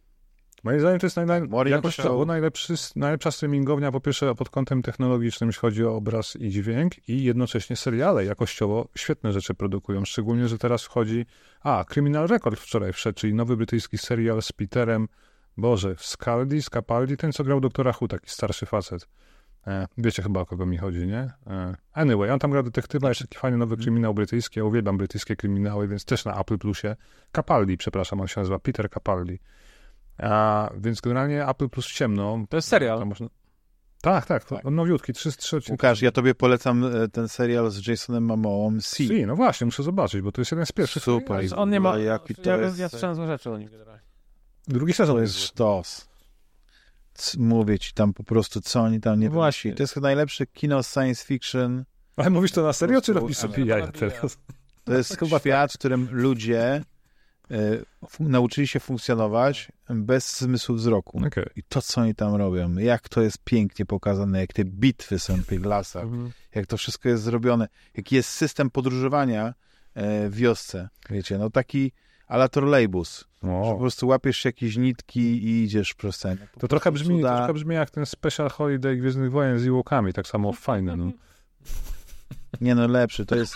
Moim 0.64 0.80
zdaniem 0.80 1.00
to 1.00 1.06
jest 1.06 1.16
naj, 1.16 1.26
naj, 1.26 1.42
Morning 1.42 1.76
jakościowo 1.76 2.10
Show. 2.20 2.28
najlepszy, 2.28 2.74
najlepsza 2.96 3.32
streamingownia, 3.32 3.92
po 3.92 4.00
pierwsze 4.02 4.36
pod 4.36 4.50
kątem 4.50 4.82
technologicznym, 4.82 5.48
jeśli 5.48 5.60
chodzi 5.60 5.86
o 5.86 5.96
obraz 5.96 6.36
i 6.36 6.50
dźwięk 6.50 7.10
i 7.10 7.24
jednocześnie 7.24 7.76
seriale 7.76 8.26
jakościowo 8.26 8.88
świetne 8.98 9.32
rzeczy 9.34 9.54
produkują, 9.54 10.06
szczególnie, 10.06 10.48
że 10.48 10.58
teraz 10.58 10.84
wchodzi, 10.84 11.26
a, 11.62 11.86
Criminal 11.90 12.28
Record 12.28 12.60
wczoraj 12.60 12.94
wszedł, 12.94 13.20
czyli 13.20 13.34
nowy 13.34 13.58
brytyjski 13.58 13.98
serial 13.98 14.42
z 14.42 14.52
Peterem, 14.52 15.08
Boże, 15.58 15.96
Scaldi, 15.98 16.62
Scapaldi, 16.62 17.18
ten 17.18 17.32
co 17.32 17.44
grał 17.44 17.60
doktora 17.62 17.94
Who, 18.02 18.08
taki 18.08 18.30
starszy 18.30 18.66
facet. 18.66 19.08
E, 19.68 19.88
wiecie 19.98 20.24
chyba 20.24 20.40
o 20.42 20.46
kogo 20.46 20.66
mi 20.66 20.78
chodzi, 20.78 21.08
nie? 21.08 21.30
E, 21.48 21.76
anyway, 21.94 22.32
on 22.32 22.40
tam 22.40 22.52
gra 22.52 22.64
detektywa, 22.64 23.10
jest 23.10 23.22
taki 23.22 23.38
fajny 23.38 23.58
nowy 23.58 23.78
kryminał 23.78 24.14
brytyjski, 24.14 24.60
ja 24.60 24.66
uwielbiam 24.66 24.98
brytyjskie 24.98 25.36
kryminały, 25.36 25.88
więc 25.88 26.06
też 26.06 26.26
na 26.26 26.40
Apple 26.42 26.58
Plusie. 26.58 26.96
Capaldi, 27.36 27.78
przepraszam, 27.78 28.22
on 28.22 28.28
się 28.28 28.42
nazywa 28.42 28.60
Peter 28.60 28.90
Capaldi. 28.90 29.40
A, 30.18 30.70
więc 30.78 31.02
generalnie 31.02 31.48
Apple 31.48 31.70
Plus 31.70 31.88
ciemno. 31.88 32.40
To 32.50 32.58
jest 32.58 32.68
serial. 32.68 33.06
Można... 33.08 33.28
Tak, 34.02 34.26
tak, 34.26 34.46
Tak. 34.46 34.66
on 34.66 34.76
nowiutki, 34.76 35.14
trzy, 35.14 35.32
trzy 35.32 35.58
odcinki. 35.58 35.72
Łukasz, 35.72 36.02
ja 36.02 36.12
tobie 36.12 36.36
polecam 36.36 36.84
e, 36.86 37.08
ten 37.08 37.28
serial 37.28 37.70
z 37.72 37.88
Jasonem 37.88 38.24
Momoą, 38.24 38.80
C. 38.80 38.96
Si, 38.96 39.26
no 39.26 39.36
właśnie, 39.36 39.66
muszę 39.66 39.84
zobaczyć, 39.84 40.22
bo 40.22 40.32
to 40.32 40.42
jest 40.42 40.52
jeden 40.52 40.66
z 40.66 40.72
pierwszych. 40.72 41.04
Super. 41.04 41.46
On 41.56 41.70
nie 41.70 41.80
ma... 41.80 41.90
Ale 41.92 42.04
jaki 42.04 42.36
to 42.36 42.50
ja, 42.50 42.58
jest- 42.58 42.80
ja 42.80 42.90
słyszałem 42.90 43.16
złe 43.16 43.28
rzeczy 43.28 43.52
o 43.52 43.58
nim 43.58 43.70
generalnie. 43.70 44.05
Drugi 44.68 44.94
sezon 44.94 45.16
To 45.16 45.22
jest. 45.22 45.40
sztos. 45.40 46.08
Mówię 47.38 47.80
ci 47.80 47.94
tam 47.94 48.14
po 48.14 48.24
prostu, 48.24 48.62
co 48.62 48.82
oni 48.82 49.02
tam 49.02 49.20
nie 49.20 49.28
No 49.28 49.34
właśnie. 49.34 49.74
To 49.74 49.84
jest 49.84 49.94
chyba 49.94 50.08
najlepsze 50.08 50.46
kino 50.48 50.84
science 50.84 51.26
fiction. 51.26 51.86
Ale 52.16 52.30
mówisz 52.30 52.52
to 52.52 52.64
na 52.64 52.74
serio, 52.74 53.02
czy 53.02 53.14
robisz 53.14 53.38
sobie 53.38 53.66
jaja 53.66 53.88
teraz? 53.88 54.38
To 54.84 54.94
jest 54.94 55.18
świat, 55.40 55.74
w 55.74 55.78
którym 55.78 56.08
ludzie 56.12 56.84
e, 57.52 57.58
nauczyli 58.20 58.68
się 58.68 58.80
funkcjonować 58.80 59.72
bez 59.90 60.40
zmysłu 60.40 60.76
wzroku. 60.76 61.22
Okej. 61.28 61.46
I 61.56 61.64
to, 61.64 61.82
co 61.82 62.02
oni 62.02 62.16
tam 62.16 62.36
robią, 62.36 62.76
jak 62.76 63.10
to 63.10 63.22
jest 63.22 63.38
pięknie 63.44 63.86
pokazane, 63.86 64.40
jak 64.40 64.54
te 64.54 64.66
bitwy 64.66 65.20
są 65.20 65.38
w 65.38 65.46
tych 65.46 65.66
lasach, 65.66 66.04
Mhm. 66.04 66.32
jak 66.56 66.68
to 66.68 66.78
wszystko 66.78 67.10
jest 67.10 67.24
zrobione, 67.24 67.68
jaki 67.98 68.16
jest 68.16 68.30
system 68.30 68.70
podróżowania 68.70 69.54
e, 69.94 70.30
w 70.30 70.36
wiosce, 70.36 70.90
wiecie, 71.10 71.38
no 71.38 71.50
taki 71.50 71.92
ala 72.28 72.50
trolejbus, 72.50 73.20
że 73.44 73.50
po 73.50 73.70
O, 73.72 73.78
prostu 73.78 74.08
łapiesz 74.08 74.46
jakieś 74.46 74.78
nitki 74.78 75.20
i 75.20 75.64
idziesz 75.64 75.94
przez 75.94 76.20
ten. 76.20 76.38
to 76.60 76.68
trochę 76.68 76.92
brzmi, 76.92 77.16
cuda. 77.18 77.38
trochę 77.38 77.54
brzmi 77.54 77.76
jak 77.76 77.90
ten 77.92 78.06
special 78.06 78.50
holiday 78.50 78.98
Gwiezdnych 78.98 79.32
Wojen 79.32 79.60
z 79.60 79.68
Ewokami, 79.68 80.14
tak 80.14 80.28
samo 80.28 80.54
fajne, 80.68 80.96
no. 80.98 81.12
Nie 82.62 82.76
no, 82.76 82.88
lepszy, 82.88 83.26
to 83.26 83.36
jest... 83.36 83.56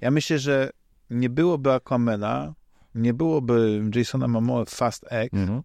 Ja 0.00 0.10
myślę, 0.10 0.38
że 0.38 0.70
nie 1.10 1.30
byłoby 1.30 1.72
Aquamena, 1.72 2.54
nie 2.94 3.14
byłoby 3.14 3.82
Jasona 3.94 4.28
Momoa 4.28 4.64
w 4.64 4.68
Fast 4.70 5.04
X, 5.10 5.34
Mhm. 5.34 5.62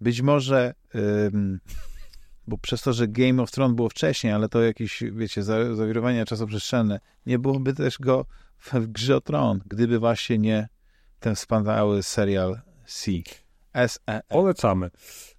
być 0.00 0.22
może... 0.22 0.74
ym, 1.34 1.60
bo 2.46 2.58
przez 2.58 2.82
to, 2.82 2.92
że 2.92 3.08
Game 3.08 3.42
of 3.42 3.50
Thrones 3.50 3.76
było 3.76 3.88
wcześniej, 3.88 4.32
ale 4.32 4.48
to 4.48 4.62
jakieś, 4.62 5.02
wiecie, 5.12 5.42
za- 5.42 5.74
zawirowania 5.74 6.24
czasoprzestrzenne, 6.24 7.00
nie 7.26 7.38
byłoby 7.38 7.74
też 7.74 7.98
go 7.98 8.26
w, 8.58 8.72
w 8.74 8.86
grze 8.86 9.16
o 9.16 9.20
tron, 9.20 9.60
gdyby 9.66 9.98
właśnie 9.98 10.38
nie 10.38 10.68
ten 11.22 11.34
wspaniały 11.34 12.02
serial 12.02 12.60
C. 12.86 13.10
S 13.74 14.00
E. 14.06 14.20
Polecamy. 14.28 14.90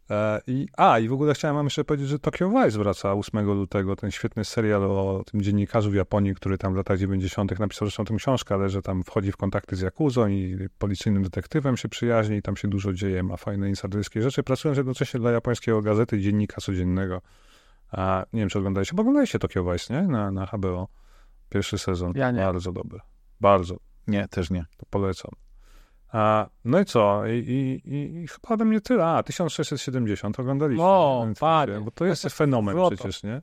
E, 0.09 0.41
I, 0.47 0.67
a, 0.77 0.99
i 0.99 1.07
w 1.07 1.13
ogóle 1.13 1.33
chciałem 1.33 1.55
wam 1.55 1.65
jeszcze 1.65 1.83
powiedzieć, 1.83 2.07
że 2.07 2.19
Tokyo 2.19 2.49
Vice 2.49 2.77
wraca 2.77 3.13
8 3.13 3.45
lutego, 3.45 3.95
ten 3.95 4.11
świetny 4.11 4.45
serial 4.45 4.83
o 4.83 5.23
tym 5.31 5.41
dziennikarzu 5.41 5.91
w 5.91 5.93
Japonii, 5.93 6.35
który 6.35 6.57
tam 6.57 6.73
w 6.73 6.77
latach 6.77 6.97
90. 6.97 7.59
napisał 7.59 7.87
zresztą 7.87 8.05
tę 8.05 8.15
książkę, 8.15 8.55
ale 8.55 8.69
że 8.69 8.81
tam 8.81 9.03
wchodzi 9.03 9.31
w 9.31 9.37
kontakty 9.37 9.75
z 9.75 9.81
Jakuzą 9.81 10.27
i 10.27 10.67
policyjnym 10.77 11.23
detektywem 11.23 11.77
się 11.77 11.89
przyjaźni 11.89 12.37
i 12.37 12.41
tam 12.41 12.57
się 12.57 12.67
dużo 12.67 12.93
dzieje, 12.93 13.23
ma 13.23 13.37
fajne 13.37 13.69
insiderskie 13.69 14.21
rzeczy, 14.21 14.43
pracując 14.43 14.77
jednocześnie 14.77 15.19
dla 15.19 15.31
japońskiego 15.31 15.81
gazety 15.81 16.19
Dziennika 16.19 16.61
Codziennego. 16.61 17.21
A 17.91 18.25
nie 18.33 18.39
wiem, 18.39 18.49
czy 18.49 18.59
oglądaliście, 18.59 18.95
bo 18.95 19.01
oglądaliście 19.01 19.39
Tokyo 19.39 19.71
Vice, 19.71 19.93
nie? 19.93 20.01
Na, 20.07 20.31
na 20.31 20.45
HBO. 20.45 20.87
Pierwszy 21.49 21.77
sezon. 21.77 22.13
Ja 22.15 22.31
nie. 22.31 22.39
Bardzo 22.39 22.71
dobry. 22.71 22.99
Bardzo. 23.41 23.77
Nie, 24.07 24.27
też 24.27 24.49
nie. 24.49 24.65
To 24.77 24.85
polecam. 24.89 25.31
A, 26.13 26.49
no 26.65 26.79
i 26.79 26.85
co? 26.85 27.27
I, 27.27 27.31
i, 27.31 27.89
i, 27.95 28.23
I 28.23 28.27
chyba 28.27 28.49
ode 28.49 28.65
mnie 28.65 28.81
tyle. 28.81 29.05
A, 29.05 29.23
1670 29.23 30.39
oglądaliście. 30.39 30.83
O, 30.83 31.17
na 31.19 31.25
Netflixie, 31.25 31.39
panie. 31.39 31.79
Bo 31.85 31.91
to 31.91 32.05
jest 32.05 32.29
fenomen 32.29 32.75
Złoto. 32.75 32.95
przecież, 32.95 33.23
nie? 33.23 33.41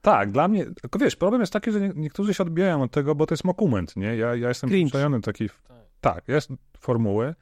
Tak, 0.00 0.32
dla 0.32 0.48
mnie, 0.48 0.66
tylko 0.82 0.98
wiesz, 0.98 1.16
problem 1.16 1.40
jest 1.40 1.52
taki, 1.52 1.72
że 1.72 1.80
nie, 1.80 1.92
niektórzy 1.96 2.34
się 2.34 2.42
odbijają 2.42 2.82
od 2.82 2.90
tego, 2.90 3.14
bo 3.14 3.26
to 3.26 3.34
jest 3.34 3.44
dokument, 3.44 3.96
nie? 3.96 4.16
Ja, 4.16 4.34
ja 4.34 4.48
jestem 4.48 4.70
przyzwyczajony 4.70 5.16
do 5.16 5.22
takiej, 5.22 5.50
tak, 6.00 6.28
jest 6.28 6.50
formuły, 6.78 7.34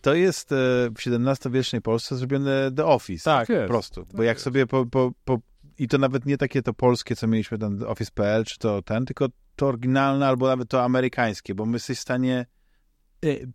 To 0.00 0.14
jest 0.14 0.52
e, 0.52 0.56
w 0.90 0.94
XVII-wiecznej 1.06 1.82
Polsce 1.82 2.16
zrobione 2.16 2.70
The 2.76 2.86
Office. 2.86 3.24
Tak, 3.24 3.48
jest. 3.48 3.62
Po 3.62 3.68
prostu. 3.68 4.04
Tak 4.04 4.16
Bo 4.16 4.22
jak 4.22 4.36
jest. 4.36 4.44
sobie 4.44 4.66
po, 4.66 4.86
po, 4.86 5.12
po... 5.24 5.38
I 5.78 5.88
to 5.88 5.98
nawet 5.98 6.26
nie 6.26 6.38
takie 6.38 6.62
to 6.62 6.74
polskie, 6.74 7.16
co 7.16 7.26
mieliśmy 7.26 7.58
ten 7.58 7.84
Office.pl, 7.86 8.44
czy 8.44 8.58
to 8.58 8.82
ten, 8.82 9.06
tylko 9.06 9.26
to 9.56 9.66
oryginalne, 9.66 10.26
albo 10.26 10.46
nawet 10.46 10.68
to 10.68 10.84
amerykańskie, 10.84 11.54
bo 11.54 11.66
my 11.66 11.72
jesteś 11.72 11.98
w 11.98 12.02
stanie 12.02 12.46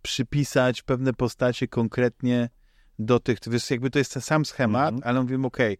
przypisać 0.02 0.82
pewne 0.82 1.12
postacie 1.12 1.68
konkretnie 1.68 2.48
do 2.98 3.20
tych, 3.20 3.40
to 3.40 3.50
jest 3.52 3.70
jakby 3.70 3.90
to 3.90 3.98
jest 3.98 4.12
ten 4.12 4.22
sam 4.22 4.44
schemat, 4.44 4.94
Mhm. 4.94 5.10
ale 5.10 5.22
mówimy, 5.22 5.46
okej, 5.46 5.78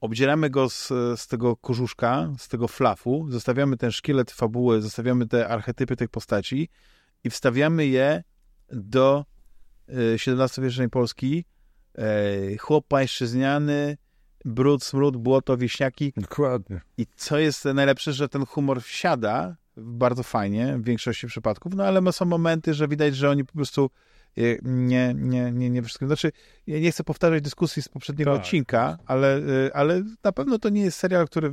obdzieramy 0.00 0.50
go 0.50 0.70
z, 0.70 0.88
z 1.20 1.26
tego 1.26 1.56
kożuszka, 1.56 2.32
z 2.38 2.48
tego 2.48 2.68
flafu, 2.68 3.26
zostawiamy 3.30 3.76
ten 3.76 3.92
szkielet 3.92 4.30
fabuły, 4.30 4.82
zostawiamy 4.82 5.26
te 5.26 5.48
archetypy 5.48 5.96
tych 5.96 6.08
postaci 6.08 6.68
i 7.24 7.30
wstawiamy 7.30 7.86
je 7.86 8.22
do 8.72 9.24
XVII-wiecznej 9.88 10.88
Polski. 10.88 11.44
E, 11.98 12.56
chłop 12.56 12.86
pańszczyzniany, 12.88 13.96
brud, 14.44 14.84
smród, 14.84 15.16
błoto, 15.16 15.56
wieśniaki. 15.56 16.12
dokładnie. 16.16 16.80
I 16.96 17.06
co 17.16 17.38
jest 17.38 17.64
najlepsze, 17.64 18.12
że 18.12 18.28
ten 18.28 18.46
humor 18.46 18.82
wsiada 18.82 19.56
bardzo 19.78 20.22
fajnie 20.22 20.76
w 20.78 20.84
większości 20.84 21.26
przypadków, 21.26 21.74
no 21.74 21.84
ale 21.84 22.12
są 22.12 22.24
momenty, 22.24 22.74
że 22.74 22.88
widać, 22.88 23.16
że 23.16 23.30
oni 23.30 23.44
po 23.44 23.52
prostu 23.52 23.90
e, 24.38 24.40
nie, 24.62 25.14
nie, 25.16 25.52
nie, 25.52 25.70
nie 25.70 25.82
wszystkim. 25.82 26.08
Znaczy, 26.08 26.32
ja 26.66 26.80
nie 26.80 26.90
chcę 26.92 27.04
powtarzać 27.04 27.42
dyskusji 27.42 27.82
z 27.82 27.88
poprzedniego 27.88 28.32
Tak. 28.32 28.40
odcinka, 28.42 28.98
ale, 29.06 29.36
e, 29.36 29.76
ale 29.76 30.02
na 30.24 30.32
pewno 30.32 30.58
to 30.58 30.68
nie 30.68 30.80
jest 30.82 30.98
serial, 30.98 31.26
który 31.26 31.52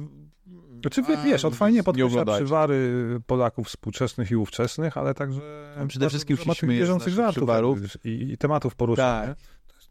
Znaczy, 0.81 1.01
wie- 1.03 1.17
wiesz, 1.25 1.45
on 1.45 1.53
fajnie 1.53 1.83
podkreśla 1.83 2.25
przywary 2.25 3.05
Polaków 3.27 3.67
współczesnych 3.67 4.31
i 4.31 4.35
ówczesnych, 4.35 4.97
ale 4.97 5.13
także 5.13 5.41
Przede 5.87 6.09
wszystkim 6.09 6.37
z 6.37 6.61
bieżących 6.65 7.13
żartów 7.13 7.35
przywarów. 7.35 7.79
i, 8.05 8.09
i 8.31 8.37
tematów 8.37 8.75
porusza, 8.75 9.21
Tak. 9.25 9.37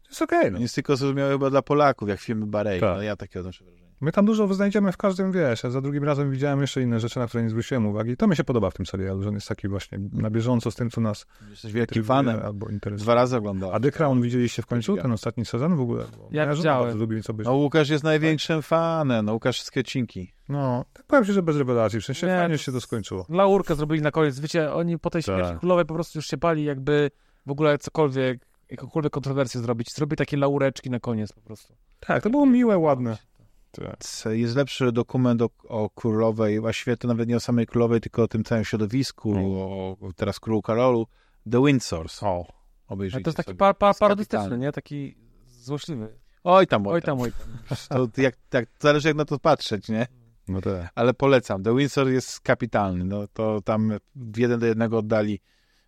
jest 0.09 0.21
okej, 0.21 0.51
no. 0.51 0.59
jest 0.59 0.75
tylko 0.75 0.95
zrozumiałe 0.97 1.31
chyba 1.31 1.49
dla 1.49 1.61
Polaków, 1.61 2.09
jak 2.09 2.19
filmy 2.19 2.45
Barei. 2.45 2.79
Tak. 2.79 2.97
No 2.97 3.01
ja 3.03 3.15
takie 3.15 3.39
odnoszę 3.39 3.63
wrażenie. 3.65 3.84
My 4.05 4.11
tam 4.11 4.25
dużo 4.25 4.53
znajdziemy 4.53 4.91
w 4.91 4.97
każdym, 4.97 5.31
wiesz, 5.31 5.63
ja 5.63 5.69
za 5.69 5.81
drugim 5.81 6.03
razem 6.03 6.31
widziałem 6.31 6.61
jeszcze 6.61 6.81
inne 6.81 6.99
rzeczy, 6.99 7.19
na 7.19 7.27
które 7.27 7.43
nie 7.43 7.49
zwróciłem 7.49 7.85
uwagi. 7.85 8.11
I 8.11 8.17
to 8.17 8.27
mi 8.27 8.35
się 8.35 8.43
podoba 8.43 8.69
w 8.69 8.73
tym 8.73 8.85
serialu, 8.85 9.21
że 9.23 9.29
on 9.29 9.35
jest 9.35 9.47
taki 9.47 9.67
właśnie 9.67 9.99
na 10.13 10.29
bieżąco 10.29 10.71
z 10.71 10.75
tym, 10.75 10.89
co 10.89 11.01
nas 11.01 11.25
Jesteś 11.49 11.71
wielkim 11.71 12.03
fanem. 12.03 12.39
albo 12.45 12.69
interesuje. 12.69 13.03
Dwa 13.05 13.15
razy 13.15 13.37
oglądałem. 13.37 13.75
A 13.75 13.79
The 13.79 13.91
Crown 13.91 14.21
widzieliście 14.21 14.61
w 14.61 14.65
końcu, 14.65 14.95
Ja. 14.95 15.01
ten 15.01 15.11
ostatni 15.11 15.45
sezon 15.45 15.75
w 15.75 15.81
ogóle? 15.81 16.03
Ja 16.31 16.43
żona 16.43 16.55
widziałem. 16.55 16.83
bardzo 16.83 16.97
lubi 16.99 17.23
co 17.23 17.33
być. 17.33 17.45
No 17.45 17.53
Łukasz 17.53 17.89
jest 17.89 18.03
największym 18.03 18.61
fanem, 18.61 19.25
no 19.25 19.33
Łukasz 19.33 19.55
wszystkie 19.55 19.79
odcinki. 19.79 20.33
No, 20.49 20.85
tak 20.93 21.05
powiem 21.05 21.25
ci, 21.25 21.33
że 21.33 21.43
bez 21.43 21.57
rewelacji, 21.57 22.01
w 22.01 22.05
sensie 22.05 22.27
Nie, 22.27 22.37
fajnie 22.37 22.57
się 22.57 22.71
to 22.71 22.81
skończyło. 22.81 23.25
Laurkę 23.29 23.75
zrobili 23.75 24.01
na 24.01 24.11
koniec. 24.11 24.39
Wiecie, 24.39 24.73
oni 24.73 24.99
po 24.99 25.09
tej 25.09 25.23
Tak. 25.23 25.35
śmierci 25.35 25.59
królowej 25.59 25.85
po 25.85 25.93
prostu 25.93 26.17
już 26.17 26.27
się 26.27 26.37
bali, 26.37 26.63
jakby 26.63 27.11
w 27.45 27.51
ogóle 27.51 27.77
cokolwiek, 27.77 28.45
jakąkolwiek 28.69 29.13
kontrowersję 29.13 29.61
zrobić. 29.61 29.93
Zrobi 29.93 30.15
takie 30.15 30.37
laureczki 30.37 30.89
na 30.89 30.99
koniec 30.99 31.31
po 31.33 31.41
prostu. 31.41 31.73
Tak, 31.99 32.23
to 32.23 32.29
było 32.29 32.45
miłe, 32.45 32.77
ładne. 32.77 33.17
Tak. 33.75 34.33
Jest 34.33 34.55
lepszy 34.55 34.91
dokument 34.91 35.41
o, 35.41 35.49
o 35.67 35.89
królowej, 35.89 36.59
właściwie 36.59 36.97
to 36.97 37.07
nawet 37.07 37.29
nie 37.29 37.35
o 37.35 37.39
samej 37.39 37.65
królowej, 37.67 38.01
tylko 38.01 38.23
o 38.23 38.27
tym 38.27 38.43
całym 38.43 38.65
środowisku, 38.65 39.33
No. 39.35 39.39
o, 39.41 39.97
o 40.01 40.13
teraz 40.15 40.39
królu 40.39 40.61
Karolu. 40.61 41.07
The 41.51 41.65
Windsors. 41.65 42.23
O, 42.23 42.45
Obejrzyjcie 42.87 43.23
to 43.23 43.29
jest 43.29 43.37
taki 43.37 43.55
par, 43.55 43.77
par, 43.77 43.95
parodystyczny, 43.99 44.57
nie? 44.57 44.71
Taki 44.71 45.15
złośliwy. 45.47 46.15
Oj 46.43 46.67
tam, 46.67 46.87
Oj 46.87 47.01
tam, 47.01 47.21
oj 47.21 47.31
tam. 47.31 47.77
To 48.13 48.21
jak, 48.21 48.35
jak, 48.53 48.65
zależy 48.79 49.07
jak 49.07 49.17
na 49.17 49.25
to 49.25 49.39
patrzeć, 49.39 49.89
nie? 49.89 50.07
no 50.47 50.61
tak. 50.61 50.89
Ale 50.95 51.13
polecam. 51.13 51.63
The 51.63 51.75
Windsor 51.75 52.07
jest 52.09 52.39
kapitalny. 52.39 53.05
No 53.05 53.27
to 53.27 53.61
tam 53.61 53.93
w 54.15 54.37
jeden 54.37 54.59
do 54.59 54.65
jednego 54.65 54.97
oddali, 54.97 55.39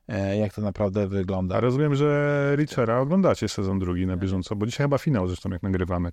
e, 0.08 0.38
jak 0.38 0.54
to 0.54 0.62
naprawdę 0.62 1.08
wygląda. 1.08 1.56
A 1.56 1.60
rozumiem, 1.60 1.96
że 1.96 2.54
Richera 2.56 3.00
oglądacie 3.00 3.50
sezon 3.50 3.80
drugi 3.80 4.06
na 4.08 4.18
bieżąco, 4.18 4.56
bo 4.56 4.66
dzisiaj 4.66 4.84
chyba 4.86 4.98
finał 4.98 5.28
zresztą, 5.28 5.50
jak 5.50 5.64
nagrywamy, 5.64 6.12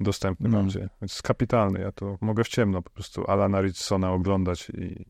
dostępny 0.00 0.48
No. 0.48 0.62
macie. 0.62 0.78
Więc 0.78 1.12
jest 1.12 1.22
kapitalny, 1.22 1.80
ja 1.80 1.92
to 1.92 2.18
mogę 2.20 2.44
w 2.44 2.48
ciemno 2.48 2.82
po 2.82 2.90
prostu 2.90 3.30
Alana 3.30 3.60
Richsona 3.60 4.12
oglądać 4.12 4.70
i 4.70 5.04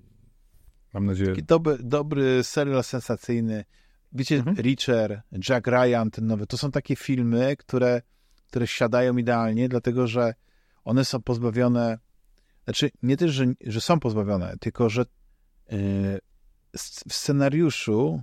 mam 0.94 1.06
nadzieję... 1.06 1.30
Taki 1.30 1.44
dobry, 1.44 1.78
dobry 1.80 2.44
serial 2.44 2.84
sensacyjny. 2.84 3.64
Wiecie, 4.12 4.36
Mhm. 4.36 4.56
Reacher, 4.56 5.22
Jack 5.48 5.66
Ryan, 5.66 6.10
ten 6.10 6.26
nowy, 6.26 6.46
to 6.46 6.58
są 6.58 6.70
takie 6.70 6.96
filmy, 6.96 7.56
które, 7.56 8.02
które 8.48 8.66
siadają 8.66 9.16
idealnie, 9.16 9.68
dlatego 9.68 10.06
że 10.06 10.34
one 10.84 11.04
są 11.04 11.22
pozbawione, 11.22 11.98
znaczy 12.64 12.90
nie 13.02 13.16
też, 13.16 13.30
że, 13.30 13.46
że 13.66 13.80
są 13.80 14.00
pozbawione, 14.00 14.54
tylko 14.60 14.88
że 14.90 15.04
yy, 15.70 16.18
w 17.08 17.14
scenariuszu, 17.14 18.22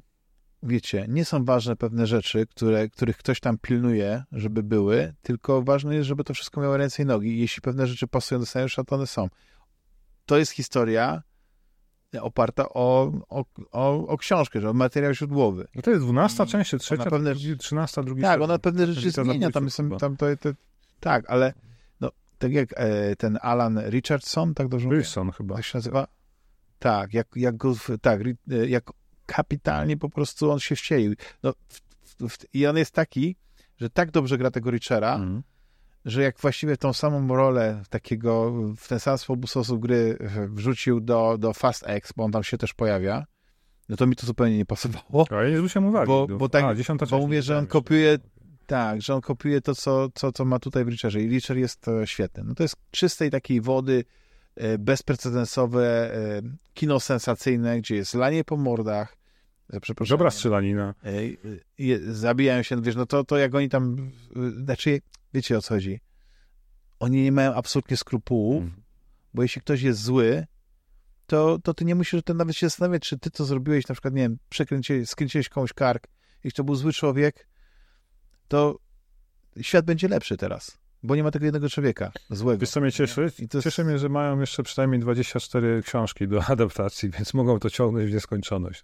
wiecie, 0.66 1.06
nie 1.10 1.26
są 1.26 1.46
ważne 1.46 1.76
pewne 1.76 2.08
rzeczy, 2.08 2.48
które, 2.48 2.90
których 2.90 3.18
ktoś 3.18 3.40
tam 3.40 3.58
pilnuje, 3.58 4.24
żeby 4.32 4.64
były, 4.64 5.14
tylko 5.22 5.62
ważne 5.62 5.96
jest, 5.96 6.08
żeby 6.08 6.24
to 6.24 6.34
wszystko 6.34 6.62
miało 6.62 6.78
ręce 6.78 7.04
i 7.04 7.06
nogi. 7.06 7.40
Jeśli 7.40 7.62
pewne 7.62 7.88
rzeczy 7.88 8.08
pasują 8.08 8.40
do 8.40 8.46
scenariusza, 8.46 8.84
to 8.84 8.96
one 8.96 9.08
są. 9.08 9.30
To 10.26 10.38
jest 10.38 10.52
historia 10.52 11.24
oparta 12.22 12.70
o, 12.70 13.12
o, 13.30 13.46
o, 13.72 14.08
o 14.08 14.18
książkę, 14.18 14.62
że 14.62 14.70
o 14.70 14.74
materiał 14.74 15.14
źródłowy. 15.14 15.68
No 15.76 15.82
to 15.82 15.92
jest 15.92 16.04
12 16.04 16.46
część, 16.46 16.70
czy 16.70 16.80
trzecia, 16.80 17.10
pewne- 17.10 17.36
13, 17.60 18.04
drugi 18.04 18.22
Tak, 18.22 18.42
ona 18.42 18.60
pewne 18.60 18.88
rzeczy 18.88 19.12
zmienia, 19.12 19.52
tam 19.52 19.70
chyba. 19.70 19.98
tam 19.98 20.18
to, 20.18 20.26
to, 20.40 20.50
tak, 21.00 21.30
ale 21.30 21.54
no, 22.02 22.10
tak 22.38 22.52
jak 22.52 22.70
e, 22.76 23.16
ten 23.16 23.40
Alan 23.42 23.90
Richardson, 23.90 24.54
tak 24.54 24.68
dobrze 24.68 24.86
mówię? 24.86 24.98
Wilson 24.98 25.32
chyba. 25.32 25.56
Tak 25.56 25.66
się 25.66 25.78
nazywa? 25.78 26.08
Tak, 26.80 27.14
jak, 27.14 27.28
jak 27.36 27.58
go, 27.58 27.74
tak, 28.02 28.22
e, 28.52 28.68
jak 28.68 28.84
kapitalnie 29.26 29.98
po 29.98 30.10
prostu 30.10 30.52
on 30.52 30.60
się 30.60 30.76
wcielił. 30.76 31.14
No, 31.44 31.54
w, 31.68 31.80
w, 31.80 32.30
w, 32.30 32.38
I 32.56 32.68
on 32.68 32.78
jest 32.78 32.92
taki, 32.92 33.36
że 33.78 33.90
tak 33.90 34.12
dobrze 34.12 34.38
gra 34.38 34.52
tego 34.52 34.72
Richera, 34.72 35.16
Mhm. 35.16 35.44
że 36.06 36.22
jak 36.24 36.40
właściwie 36.40 36.78
tą 36.78 36.94
samą 36.94 37.36
rolę 37.36 37.84
takiego, 37.90 38.52
w 38.78 38.88
ten 38.88 39.00
sam 39.00 39.18
sposób, 39.18 39.80
gry 39.80 40.18
wrzucił 40.50 41.00
do, 41.00 41.38
do 41.38 41.54
Fast 41.54 41.84
X, 41.88 42.14
bo 42.18 42.24
on 42.24 42.32
tam 42.32 42.44
się 42.44 42.58
też 42.58 42.74
pojawia, 42.74 43.26
no 43.90 43.96
to 43.96 44.08
mi 44.08 44.16
to 44.16 44.26
zupełnie 44.28 44.58
nie 44.58 44.66
pasowało. 44.66 45.26
A 45.30 45.44
ja 45.44 45.50
nie 45.50 45.58
zwróciłem 45.58 45.86
uwagi. 45.86 46.08
Bo- 46.08 46.28
Do- 46.28 46.38
bo 46.38 46.50
tak- 46.50 46.64
A, 47.02 47.06
bo 47.06 47.18
mówię, 47.20 47.42
że 47.42 47.58
on 47.58 47.68
kopiuje-. 47.68 48.20
Tak, 48.66 49.02
że 49.02 49.16
on 49.16 49.22
kopiuje 49.22 49.62
to, 49.62 49.76
co, 49.76 50.10
co, 50.16 50.32
co 50.32 50.46
ma 50.46 50.60
tutaj 50.60 50.86
w 50.86 50.88
Richerze. 50.88 51.22
I 51.22 51.28
Richer 51.30 51.58
jest 51.58 51.88
e, 51.88 52.08
świetny. 52.08 52.44
No 52.44 52.56
to 52.56 52.64
jest 52.64 52.76
czystej 52.92 53.32
takiej 53.32 53.62
wody, 53.62 54.04
bezprecedensowe 54.80 56.16
e, 56.16 56.42
kino 56.74 57.00
sensacyjne, 57.00 57.80
gdzie 57.80 57.96
jest 57.96 58.14
lanie 58.14 58.44
po 58.44 58.58
mordach. 58.58 59.18
Za 59.70 59.80
przeproszeniem. 59.80 60.18
Dobra 60.18 60.32
strzelanina. 60.32 60.94
E, 61.04 61.10
e, 61.94 62.14
zabijają 62.14 62.64
się, 62.64 62.82
wiesz, 62.82 62.96
no 62.96 63.06
to, 63.06 63.24
to 63.24 63.38
jak 63.38 63.56
oni 63.56 63.70
tam, 63.70 64.12
e, 64.36 64.64
znaczy, 64.64 65.02
wiecie 65.34 65.58
o 65.58 65.62
co 65.62 65.74
chodzi. 65.74 66.00
Oni 67.00 67.24
nie 67.24 67.32
mają 67.32 67.54
absolutnie 67.54 67.98
skrupułów, 67.98 68.64
Mhm. 68.64 68.84
bo 69.34 69.44
jeśli 69.44 69.62
ktoś 69.62 69.82
jest 69.82 70.02
zły, 70.02 70.46
to, 71.28 71.60
to 71.64 71.74
ty 71.74 71.86
nie 71.86 71.96
musisz 71.96 72.24
ten 72.24 72.38
nawet 72.38 72.56
się 72.56 72.66
zastanawiać, 72.66 73.04
czy 73.04 73.20
ty 73.20 73.32
to 73.32 73.46
zrobiłeś, 73.46 73.88
na 73.88 73.96
przykład, 73.96 74.14
nie 74.14 74.22
wiem, 74.22 74.38
przekręciłeś, 74.50 75.10
skręciłeś 75.10 75.50
komuś 75.50 75.74
kark, 75.74 76.08
jeśli 76.44 76.56
to 76.56 76.64
był 76.64 76.76
zły 76.76 76.94
człowiek, 76.94 77.48
to 78.48 78.80
świat 79.62 79.86
będzie 79.86 80.08
lepszy 80.08 80.38
teraz, 80.38 80.78
bo 81.06 81.16
nie 81.16 81.24
ma 81.24 81.32
tego 81.32 81.46
jednego 81.46 81.70
człowieka 81.70 82.12
złego. 82.30 82.60
Wiesz 82.60 82.70
co 82.70 82.82
mnie 82.82 82.92
cieszy? 82.92 83.32
I 83.40 83.48
to 83.48 83.58
jest- 83.58 83.64
Cieszy 83.64 83.84
mnie, 83.84 84.00
że 84.00 84.10
mają 84.10 84.40
jeszcze 84.40 84.64
przynajmniej 84.64 85.02
24 85.02 85.82
książki 85.84 86.28
do 86.28 86.44
adaptacji, 86.54 87.10
więc 87.10 87.34
mogą 87.34 87.60
to 87.60 87.70
ciągnąć 87.70 88.10
w 88.10 88.14
nieskończoność. 88.14 88.84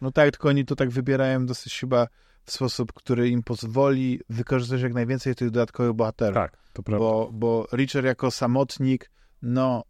No 0.00 0.10
tak, 0.12 0.30
tylko 0.30 0.48
oni 0.48 0.64
to 0.64 0.76
tak 0.76 0.90
wybierają 0.90 1.46
dosyć 1.46 1.80
chyba 1.80 2.06
w 2.44 2.52
sposób, 2.52 2.92
który 2.92 3.28
im 3.28 3.42
pozwoli 3.42 4.20
wykorzystać 4.30 4.80
jak 4.82 4.94
najwięcej 4.94 5.34
tych 5.34 5.50
dodatkowych 5.50 5.92
bohaterów. 5.92 6.34
Tak, 6.34 6.58
to 6.72 6.82
prawda. 6.82 6.98
bo, 7.06 7.30
bo 7.32 7.66
Richard 7.72 8.06
jako 8.06 8.30
samotnik, 8.30 9.10
no 9.42 9.82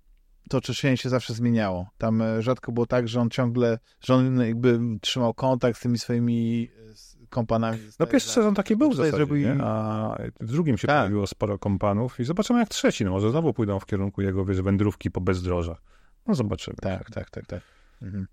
to 0.48 0.58
oczyszczenie 0.58 0.96
się 0.96 1.08
zawsze 1.08 1.34
zmieniało. 1.34 1.88
Tam 1.98 2.22
e, 2.22 2.42
rzadko 2.42 2.72
było 2.72 2.86
tak, 2.86 3.08
że 3.08 3.20
on 3.20 3.30
ciągle, 3.30 3.78
że 4.00 4.14
on 4.14 4.40
jakby 4.40 4.80
trzymał 5.00 5.34
kontakt 5.34 5.78
z 5.78 5.82
tymi 5.82 5.98
swoimi 5.98 6.68
e, 6.90 6.94
kompanami. 7.28 7.78
No 7.98 8.06
pierwszy 8.06 8.30
sezon 8.30 8.54
taki 8.54 8.76
był 8.76 8.90
w 8.90 8.96
zasadzie, 8.96 9.26
a 9.62 10.16
w 10.40 10.46
drugim 10.52 10.78
się 10.78 10.86
Tak. 10.86 10.96
pojawiło 10.96 11.26
sporo 11.26 11.58
kompanów 11.58 12.20
i 12.20 12.24
zobaczymy 12.24 12.58
jak 12.58 12.68
trzeci, 12.68 13.04
no 13.04 13.10
może 13.10 13.30
znowu 13.30 13.54
pójdą 13.54 13.80
w 13.80 13.86
kierunku 13.86 14.22
jego, 14.22 14.44
wiesz, 14.44 14.62
wędrówki 14.62 15.10
po 15.10 15.20
bezdrożach. 15.20 15.82
No 16.26 16.34
zobaczymy. 16.34 16.76
Tak, 16.80 17.10
tak, 17.10 17.30
tak, 17.30 17.46
tak. 17.46 17.60
Mhm. 18.02 18.26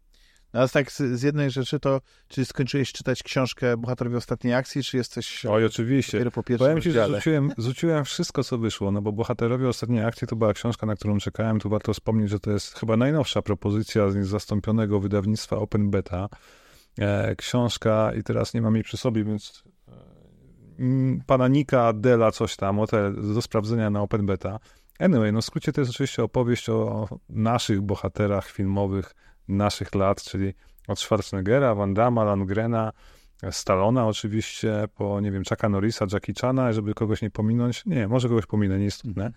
No, 0.55 0.59
ale 0.59 0.69
tak 0.69 0.91
z, 0.91 0.97
z 0.97 1.21
jednej 1.21 1.51
rzeczy 1.51 1.79
to, 1.79 2.01
czy 2.27 2.45
skończyłeś 2.45 2.91
czytać 2.91 3.23
książkę 3.23 3.77
Bohaterowie 3.77 4.17
Ostatniej 4.17 4.53
Akcji, 4.53 4.83
czy 4.83 4.97
jesteś 4.97 5.45
Oj, 5.45 5.65
oczywiście. 5.65 6.31
po 6.31 6.43
Powiem 6.43 6.81
ci, 6.81 6.91
że 6.91 7.07
rzuciłem 7.57 8.05
wszystko, 8.05 8.43
co 8.43 8.57
wyszło, 8.57 8.91
no 8.91 9.01
bo 9.01 9.11
Bohaterowie 9.11 9.69
Ostatniej 9.69 10.05
Akcji 10.05 10.27
to 10.27 10.35
była 10.35 10.53
książka, 10.53 10.85
na 10.85 10.95
którą 10.95 11.19
czekałem. 11.19 11.59
Tu 11.59 11.69
warto 11.69 11.93
wspomnieć, 11.93 12.29
że 12.29 12.39
to 12.39 12.51
jest 12.51 12.79
chyba 12.79 12.97
najnowsza 12.97 13.41
propozycja 13.41 14.11
z 14.11 14.27
zastąpionego 14.27 14.99
wydawnictwa 14.99 15.57
Open 15.57 15.89
Beta. 15.89 16.29
E, 16.99 17.35
książka 17.35 18.11
i 18.13 18.23
teraz 18.23 18.53
nie 18.53 18.61
mam 18.61 18.75
jej 18.75 18.83
przy 18.83 18.97
sobie, 18.97 19.23
więc 19.23 19.63
e, 19.87 19.91
mm, 20.79 21.21
pana 21.27 21.47
Nika 21.47 21.93
Dela 21.93 22.31
coś 22.31 22.55
tam, 22.55 22.79
o 22.79 22.85
do 23.33 23.41
sprawdzenia 23.41 23.89
na 23.89 24.01
Open 24.01 24.25
Beta. 24.25 24.59
Anyway, 24.99 25.31
no 25.31 25.41
w 25.41 25.45
skrócie 25.45 25.71
to 25.71 25.81
jest 25.81 25.91
oczywiście 25.91 26.23
opowieść 26.23 26.69
o 26.69 27.07
naszych 27.29 27.81
bohaterach 27.81 28.49
filmowych 28.49 29.15
naszych 29.47 29.95
lat, 29.95 30.23
czyli 30.23 30.53
od 30.87 30.99
Schwarzeneggera, 30.99 31.75
Van 31.75 31.93
Damme, 31.93 32.25
Landgrena, 32.25 32.91
Stallona 33.51 34.07
oczywiście, 34.07 34.87
po, 34.95 35.21
nie 35.21 35.31
wiem, 35.31 35.43
Chucka 35.49 35.69
Norrisa, 35.69 36.05
Jackie 36.13 36.33
Chana, 36.41 36.73
żeby 36.73 36.93
kogoś 36.93 37.21
nie 37.21 37.31
pominąć. 37.31 37.85
Nie, 37.85 38.07
może 38.07 38.29
kogoś 38.29 38.45
pominę, 38.45 38.79
nieistotne. 38.79 39.31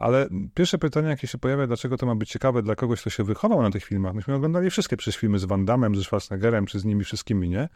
Ale 0.00 0.28
pierwsze 0.54 0.78
pytanie, 0.78 1.08
jakie 1.08 1.26
się 1.26 1.38
pojawia, 1.38 1.66
dlaczego 1.66 1.96
to 1.96 2.06
ma 2.06 2.14
być 2.14 2.30
ciekawe 2.30 2.62
dla 2.62 2.74
kogoś, 2.74 3.00
kto 3.00 3.10
się 3.10 3.24
wychował 3.24 3.62
na 3.62 3.70
tych 3.70 3.84
filmach. 3.84 4.14
Myśmy 4.14 4.34
oglądali 4.34 4.70
wszystkie 4.70 4.96
przecież 4.96 5.20
filmy 5.20 5.38
z 5.38 5.44
Van 5.44 5.64
Damme, 5.64 5.94
ze 5.94 6.04
Schwarzeneggerem, 6.04 6.66
czy 6.66 6.80
z 6.80 6.84
nimi 6.84 7.04
wszystkimi, 7.04 7.48
nie? 7.48 7.68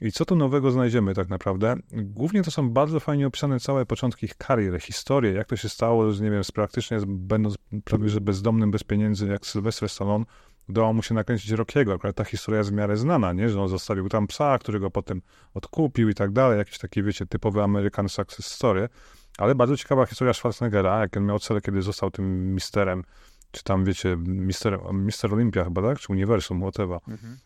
I 0.00 0.12
co 0.12 0.24
tu 0.24 0.36
nowego 0.36 0.70
znajdziemy 0.70 1.14
tak 1.14 1.28
naprawdę? 1.28 1.76
Głównie 1.92 2.42
to 2.42 2.50
są 2.50 2.70
bardzo 2.70 3.00
fajnie 3.00 3.26
opisane 3.26 3.60
całe 3.60 3.86
początki 3.86 4.26
ich 4.26 4.36
karier, 4.36 4.80
historie, 4.80 5.32
jak 5.32 5.46
to 5.46 5.56
się 5.56 5.68
stało, 5.68 6.12
że 6.12 6.24
nie 6.24 6.30
wiem, 6.30 6.42
praktycznie 6.54 6.98
będąc 7.06 7.56
prawie 7.84 8.08
że 8.08 8.20
bezdomnym, 8.20 8.70
bez 8.70 8.84
pieniędzy, 8.84 9.26
jak 9.26 9.46
Sylwester 9.46 9.88
Stallone, 9.88 10.24
udało 10.68 10.92
mu 10.92 11.02
się 11.02 11.14
nakręcić 11.14 11.50
Rockiego. 11.50 11.94
Akurat 11.94 12.16
ta 12.16 12.24
historia 12.24 12.58
jest 12.58 12.70
w 12.70 12.74
miarę 12.74 12.96
znana, 12.96 13.32
nie? 13.32 13.48
Że 13.48 13.62
on 13.62 13.68
zostawił 13.68 14.08
tam 14.08 14.26
psa, 14.26 14.58
którego 14.58 14.90
potem 14.90 15.22
odkupił 15.54 16.08
i 16.08 16.14
tak 16.14 16.32
dalej. 16.32 16.58
Jakieś 16.58 16.78
takie, 16.78 17.02
wiecie, 17.02 17.26
typowe 17.26 17.62
American 17.64 18.08
Success 18.08 18.46
Story. 18.46 18.88
Ale 19.38 19.54
bardzo 19.54 19.76
ciekawa 19.76 20.06
historia 20.06 20.34
Schwarzeneggera, 20.34 21.00
jak 21.00 21.16
on 21.16 21.26
miał 21.26 21.38
cele, 21.38 21.60
kiedy 21.60 21.82
został 21.82 22.10
tym 22.10 22.54
misterem, 22.54 23.04
czy 23.50 23.64
tam, 23.64 23.84
wiecie, 23.84 24.16
mister, 24.26 24.78
mister 24.92 25.34
Olympia 25.34 25.64
chyba, 25.64 25.82
tak? 25.82 25.98
Czy 25.98 26.12
Uniwersum, 26.12 26.60
whatever. 26.60 26.98
Mhm. 27.08 27.38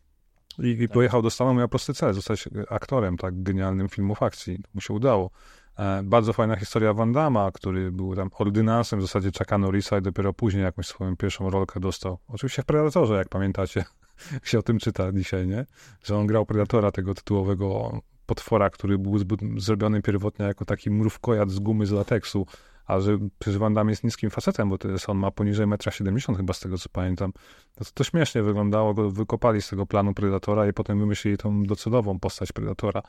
I, 0.58 0.68
i 0.68 0.88
pojechał 0.88 1.22
do 1.22 1.30
Stanów, 1.30 1.56
miał 1.56 1.68
prosty 1.68 1.94
cel, 1.94 2.14
zostać 2.14 2.48
aktorem, 2.68 3.16
tak, 3.16 3.42
genialnym 3.42 3.88
filmów 3.88 4.22
akcji. 4.22 4.58
Mu 4.74 4.80
się 4.80 4.94
udało. 4.94 5.30
E, 5.78 6.02
bardzo 6.02 6.32
fajna 6.32 6.56
historia 6.56 6.94
Van 6.94 7.14
który 7.54 7.92
był 7.92 8.16
tam 8.16 8.30
ordynansem 8.38 8.98
w 8.98 9.02
zasadzie 9.02 9.30
Chucka 9.38 9.58
Norrisa 9.58 9.98
i 9.98 10.02
dopiero 10.02 10.32
później 10.32 10.64
jakąś 10.64 10.86
swoją 10.86 11.16
pierwszą 11.16 11.50
rolkę 11.50 11.80
dostał. 11.80 12.18
Oczywiście 12.28 12.62
w 12.62 12.64
Predatorze, 12.64 13.14
jak 13.14 13.28
pamiętacie, 13.28 13.84
się 14.44 14.58
o 14.58 14.62
tym 14.62 14.78
czyta 14.78 15.12
dzisiaj, 15.12 15.46
nie? 15.46 15.66
Że 16.04 16.16
on 16.16 16.26
grał 16.26 16.46
Predatora, 16.46 16.90
tego 16.90 17.14
tytułowego 17.14 18.00
potwora, 18.32 18.70
który 18.70 18.98
był 18.98 19.18
zrobiony 19.56 20.02
pierwotnie 20.02 20.46
jako 20.46 20.64
taki 20.64 20.90
mrówkojad 20.90 21.50
z 21.50 21.58
gumy 21.58 21.86
z 21.86 21.90
lateksu, 21.90 22.46
a 22.86 23.00
że 23.00 23.18
przecież 23.38 23.58
Van 23.58 23.74
Damme 23.74 23.92
jest 23.92 24.04
niskim 24.04 24.30
facetem, 24.30 24.68
bo 24.68 24.76
jest, 24.84 25.08
on 25.08 25.18
ma 25.18 25.30
poniżej 25.30 25.66
1,70 25.66 26.30
m 26.30 26.36
chyba 26.36 26.52
z 26.52 26.60
tego, 26.60 26.78
co 26.78 26.88
pamiętam. 26.92 27.32
No 27.80 27.86
to, 27.86 27.90
to 27.94 28.04
śmiesznie 28.04 28.42
wyglądało, 28.42 28.94
go 28.94 29.10
wykopali 29.10 29.62
z 29.62 29.68
tego 29.68 29.86
planu 29.86 30.14
Predatora 30.14 30.68
i 30.68 30.72
potem 30.72 30.98
wymyślili 30.98 31.38
tą 31.38 31.62
docelową 31.62 32.18
postać 32.18 32.52
Predatora. 32.52 33.02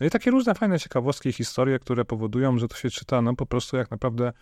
No 0.00 0.06
i 0.06 0.10
takie 0.10 0.30
różne 0.30 0.54
fajne 0.54 0.78
ciekawostki 0.78 1.28
i 1.28 1.32
historie, 1.32 1.78
które 1.78 2.04
powodują, 2.04 2.58
że 2.58 2.68
to 2.68 2.76
się 2.76 2.90
czyta, 2.90 3.22
no 3.22 3.36
po 3.36 3.46
prostu 3.46 3.76
jak 3.76 3.90
naprawdę 3.90 4.32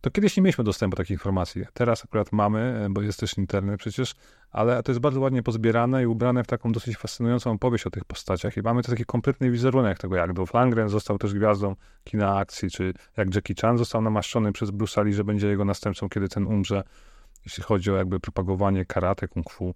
to 0.00 0.10
kiedyś 0.10 0.36
nie 0.36 0.42
mieliśmy 0.42 0.64
dostępu 0.64 0.96
do 0.96 1.02
takich 1.02 1.14
informacji. 1.14 1.64
Teraz 1.72 2.04
akurat 2.04 2.32
mamy, 2.32 2.60
e, 2.60 2.90
bo 2.90 3.02
jest 3.02 3.20
też 3.20 3.38
internet 3.38 3.80
przecież, 3.80 4.14
ale 4.50 4.82
to 4.82 4.92
jest 4.92 5.00
bardzo 5.00 5.20
ładnie 5.20 5.42
pozbierane 5.42 6.02
i 6.02 6.06
ubrane 6.06 6.44
w 6.44 6.46
taką 6.46 6.72
dosyć 6.72 6.96
fascynującą 6.96 7.50
opowieść 7.50 7.86
o 7.86 7.90
tych 7.90 8.04
postaciach. 8.04 8.56
I 8.56 8.62
mamy 8.62 8.82
to 8.82 8.90
taki 8.90 9.04
kompletny 9.04 9.50
wizerunek 9.50 9.98
tego, 9.98 10.16
jak 10.16 10.32
Dolph 10.32 10.54
Lundgren 10.54 10.88
został 10.88 11.18
też 11.18 11.34
gwiazdą 11.34 11.76
kina 12.04 12.38
akcji, 12.38 12.70
czy 12.70 12.94
jak 13.16 13.34
Jackie 13.34 13.54
Chan 13.60 13.78
został 13.78 14.02
namaszczony 14.02 14.52
przez 14.52 14.70
Bruce 14.70 15.04
Lee, 15.04 15.12
że 15.12 15.24
będzie 15.24 15.48
jego 15.48 15.64
następcą, 15.64 16.08
kiedy 16.08 16.28
ten 16.28 16.46
umrze, 16.46 16.82
jeśli 17.44 17.62
chodzi 17.62 17.90
o 17.90 17.96
jakby 17.96 18.20
propagowanie 18.20 18.84
karate, 18.84 19.28
kung 19.28 19.50
fu. 19.50 19.74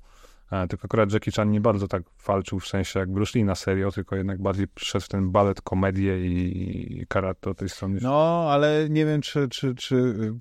E, 0.50 0.68
Tylko 0.68 0.84
akurat 0.84 1.12
Jackie 1.12 1.30
Chan 1.32 1.50
nie 1.50 1.60
bardzo 1.60 1.88
tak 1.88 2.02
walczył 2.26 2.60
w 2.60 2.66
sensie 2.68 3.00
jak 3.00 3.10
Bruce 3.12 3.38
Lee 3.38 3.44
na 3.44 3.54
serio, 3.54 3.92
tylko 3.92 4.16
jednak 4.16 4.42
bardziej 4.42 4.68
przyszedł 4.68 5.04
w 5.04 5.08
ten 5.08 5.30
balet, 5.30 5.60
komedię 5.60 6.26
i, 6.26 7.00
i 7.02 7.06
karate 7.06 7.50
od 7.50 7.58
tej 7.58 7.68
strony. 7.68 7.98
No, 8.02 8.48
ale 8.50 8.86
nie 8.90 9.06
wiem, 9.06 9.20
czy, 9.20 9.48
czy, 9.48 9.74
czy 9.74 9.94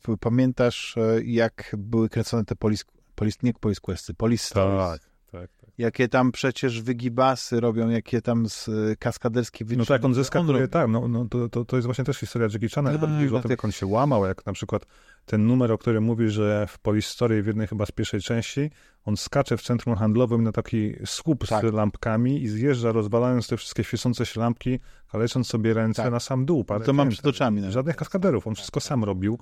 y, 0.09 0.17
pamiętasz, 0.19 0.97
e, 0.97 1.21
jak 1.23 1.75
były 1.77 2.09
kręcone 2.09 2.45
te 2.45 2.55
polis, 2.55 2.85
polis 3.15 3.43
nie 3.43 3.53
polis 3.53 3.79
questy, 3.79 4.13
polis 4.13 4.49
tak, 4.49 4.99
tak, 5.31 5.41
tak. 5.41 5.49
Jakie 5.77 6.07
tam 6.07 6.31
przecież 6.31 6.81
wygibasy 6.81 7.59
robią, 7.59 7.89
jakie 7.89 8.21
tam 8.21 8.49
z, 8.49 8.67
y, 8.67 8.95
kaskaderskie 8.99 9.65
No 9.65 9.69
wyczyny. 9.69 9.85
tak, 9.85 10.05
on 10.05 10.13
zeskakuje, 10.13 10.53
robi. 10.59 10.69
tak, 10.71 10.87
no, 10.89 11.07
no 11.07 11.25
to, 11.25 11.49
to, 11.49 11.65
to 11.65 11.75
jest 11.75 11.85
właśnie 11.85 12.03
też 12.05 12.17
historia 12.17 12.47
Jackie 12.53 12.69
Chana, 12.69 12.91
chyba 12.91 13.07
Tak, 13.07 13.15
mówisz 13.15 13.31
o 13.31 13.39
tym, 13.41 13.51
jak 13.51 13.65
on 13.65 13.71
się 13.71 13.85
łamał, 13.85 14.25
jak 14.25 14.45
na 14.45 14.53
przykład 14.53 14.85
ten 15.29 15.47
numer, 15.47 15.71
o 15.71 15.77
którym 15.77 16.03
mówisz, 16.03 16.33
że 16.33 16.67
w 16.67 16.79
Police 16.79 17.09
Story 17.09 17.43
w 17.43 17.47
jednej 17.47 17.67
chyba 17.67 17.85
z 17.85 17.91
pierwszej 17.91 18.21
części, 18.21 18.71
on 19.05 19.17
skacze 19.17 19.57
w 19.57 19.61
centrum 19.61 19.95
handlowym 19.95 20.43
na 20.43 20.51
taki 20.51 20.93
słup 21.05 21.47
Tak. 21.47 21.69
z 21.69 21.73
lampkami 21.73 22.43
i 22.43 22.47
zjeżdża, 22.47 22.91
rozwalając 22.91 23.47
te 23.47 23.57
wszystkie 23.57 23.83
świecące 23.83 24.25
się 24.25 24.39
lampki, 24.39 24.79
kalecząc 25.11 25.47
sobie 25.47 25.73
ręce 25.73 26.03
Tak. 26.03 26.11
na 26.11 26.19
sam 26.19 26.45
dół. 26.45 26.63
To 26.63 26.93
mam 26.93 26.97
parę 26.97 27.09
przed 27.09 27.27
oczami 27.27 27.61
nawet. 27.61 27.73
Żadnych 27.73 27.95
kaskaderów, 27.95 28.47
on 28.47 28.55
wszystko 28.55 28.79
sam 28.79 29.03
robił. 29.03 29.39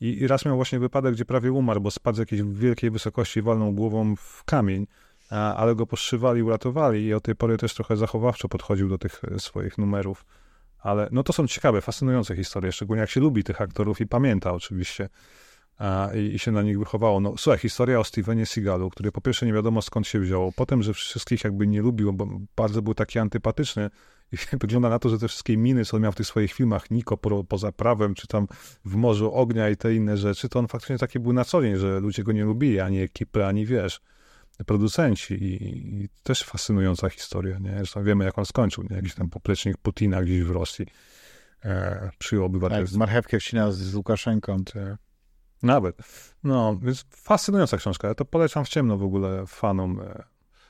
I, 0.00 0.18
I 0.18 0.26
raz 0.26 0.44
miał 0.44 0.56
właśnie 0.56 0.78
wypadek, 0.78 1.14
gdzie 1.14 1.24
prawie 1.24 1.52
umarł, 1.52 1.80
bo 1.80 1.90
spadł 1.90 2.16
z 2.16 2.18
jakiejś 2.18 2.42
wielkiej 2.42 2.90
wysokości 2.90 3.42
walnął 3.42 3.72
głową 3.72 4.16
w 4.16 4.44
kamień, 4.44 4.86
ale 5.30 5.74
go 5.74 5.86
poszywali, 5.86 6.42
uratowali 6.42 7.04
i 7.04 7.14
od 7.14 7.22
tej 7.22 7.34
pory 7.36 7.56
też 7.56 7.74
trochę 7.74 7.96
zachowawczo 7.96 8.48
podchodził 8.48 8.88
do 8.88 8.98
tych 8.98 9.20
e, 9.24 9.38
swoich 9.38 9.78
numerów. 9.78 10.24
Ale 10.78 11.08
no 11.12 11.22
to 11.22 11.32
są 11.32 11.46
ciekawe, 11.46 11.80
fascynujące 11.80 12.36
historie, 12.36 12.72
szczególnie 12.72 13.00
jak 13.00 13.10
się 13.10 13.20
lubi 13.20 13.44
tych 13.44 13.60
aktorów 13.60 14.00
i 14.00 14.06
pamięta 14.06 14.52
oczywiście 14.52 15.08
a, 15.78 16.08
i, 16.14 16.34
i 16.34 16.38
się 16.38 16.52
na 16.52 16.62
nich 16.62 16.78
wychowało. 16.78 17.20
No 17.20 17.34
słuchaj, 17.36 17.58
historia 17.58 18.00
o 18.00 18.04
Stevenie 18.04 18.46
Seagalu, 18.46 18.90
który 18.90 19.12
po 19.12 19.20
pierwsze 19.20 19.46
nie 19.46 19.52
wiadomo 19.52 19.82
skąd 19.82 20.06
się 20.06 20.20
wziął, 20.20 20.52
potem, 20.56 20.82
że 20.82 20.94
wszystkich 20.94 21.44
jakby 21.44 21.66
nie 21.66 21.82
lubił, 21.82 22.12
bo 22.12 22.26
bardzo 22.56 22.82
był 22.82 22.94
taki 22.94 23.18
antypatyczny 23.18 23.90
i 24.32 24.36
wygląda 24.60 24.88
na 24.88 24.98
to, 24.98 25.08
że 25.08 25.18
te 25.18 25.28
wszystkie 25.28 25.56
miny, 25.56 25.84
co 25.84 25.96
on 25.96 26.02
miał 26.02 26.12
w 26.12 26.16
tych 26.16 26.26
swoich 26.26 26.52
filmach, 26.52 26.90
Niko 26.90 27.16
po, 27.16 27.44
poza 27.44 27.72
prawem, 27.72 28.14
czy 28.14 28.26
tam 28.26 28.48
w 28.84 28.94
Morzu 28.94 29.32
Ognia 29.32 29.70
i 29.70 29.76
te 29.76 29.94
inne 29.94 30.16
rzeczy, 30.16 30.48
to 30.48 30.58
on 30.58 30.68
faktycznie 30.68 30.98
taki 30.98 31.20
był 31.20 31.32
na 31.32 31.44
co 31.44 31.62
dzień, 31.62 31.76
że 31.76 32.00
ludzie 32.00 32.24
go 32.24 32.32
nie 32.32 32.44
lubili, 32.44 32.80
ani 32.80 33.00
ekipy, 33.00 33.46
ani 33.46 33.66
wiesz, 33.66 34.00
producenci 34.66 35.34
i, 35.34 36.02
i 36.02 36.08
też 36.22 36.44
fascynująca 36.44 37.08
historia, 37.10 37.58
nie? 37.58 37.70
Zresztą 37.76 38.04
wiemy, 38.04 38.24
jak 38.24 38.38
on 38.38 38.46
skończył, 38.46 38.84
nie? 38.90 38.96
Jakiś 38.96 39.14
tam 39.14 39.30
poplecznik 39.30 39.76
Putina 39.78 40.22
gdzieś 40.22 40.42
w 40.42 40.50
Rosji 40.50 40.86
e, 41.64 42.10
przyjął 42.18 42.44
Tak, 42.44 42.52
z 42.52 42.56
obywatelstwo. 42.56 42.98
marchewkę 42.98 43.40
wcina 43.40 43.72
z, 43.72 43.94
Łukaszenką. 43.94 44.64
Czy... 44.64 44.96
Nawet. 45.62 45.96
No, 46.44 46.78
więc 46.82 47.04
fascynująca 47.16 47.76
książka. 47.76 48.08
Ja 48.08 48.14
to 48.14 48.24
polecam 48.24 48.64
w 48.64 48.68
ciemno 48.68 48.98
w 48.98 49.02
ogóle 49.02 49.46
fanom. 49.46 50.00
e, 50.00 50.24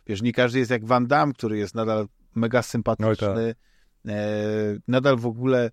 Wiesz, 0.07 0.23
nie 0.23 0.33
każdy 0.33 0.59
jest 0.59 0.71
jak 0.71 0.85
Van 0.85 1.07
Damme, 1.07 1.33
który 1.33 1.59
jest 1.59 1.75
nadal 1.75 2.09
mega 2.35 2.63
sympatyczny. 2.63 3.55
Oj, 4.07 4.13
e, 4.13 4.17
nadal 4.89 5.17
w 5.17 5.27
ogóle 5.27 5.71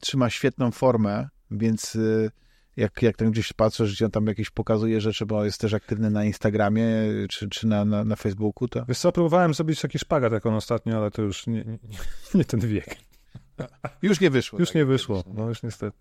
trzyma 0.00 0.30
świetną 0.30 0.70
formę, 0.70 1.28
więc 1.50 1.96
e, 1.96 2.30
jak, 2.76 3.02
jak 3.02 3.16
tam 3.16 3.30
gdzieś 3.30 3.52
patrzę, 3.52 3.86
że 3.86 4.04
on 4.04 4.10
tam 4.10 4.26
jakieś 4.26 4.50
pokazuje 4.50 5.00
rzeczy, 5.00 5.26
bo 5.26 5.44
jest 5.44 5.60
też 5.60 5.74
aktywny 5.74 6.10
na 6.10 6.24
Instagramie 6.24 6.86
czy, 7.30 7.48
czy 7.48 7.66
na, 7.66 7.84
na, 7.84 8.04
na 8.04 8.16
Facebooku, 8.16 8.68
to 8.68 8.84
Wiesz 8.88 8.98
co, 8.98 9.12
próbowałem 9.12 9.54
zrobić 9.54 9.80
taki 9.80 9.98
szpagat 9.98 10.32
jak 10.32 10.46
on 10.46 10.54
ostatnio, 10.54 10.96
ale 10.96 11.10
to 11.10 11.22
już 11.22 11.46
nie, 11.46 11.64
nie, 11.64 11.78
nie 12.34 12.44
ten 12.44 12.60
wiek. 12.60 12.96
już 14.02 14.20
nie 14.20 14.30
wyszło. 14.30 14.58
Już 14.58 14.68
tak 14.68 14.74
nie 14.74 14.84
wyszło, 14.84 15.24
nie? 15.26 15.34
no 15.34 15.48
już 15.48 15.62
niestety. 15.62 15.98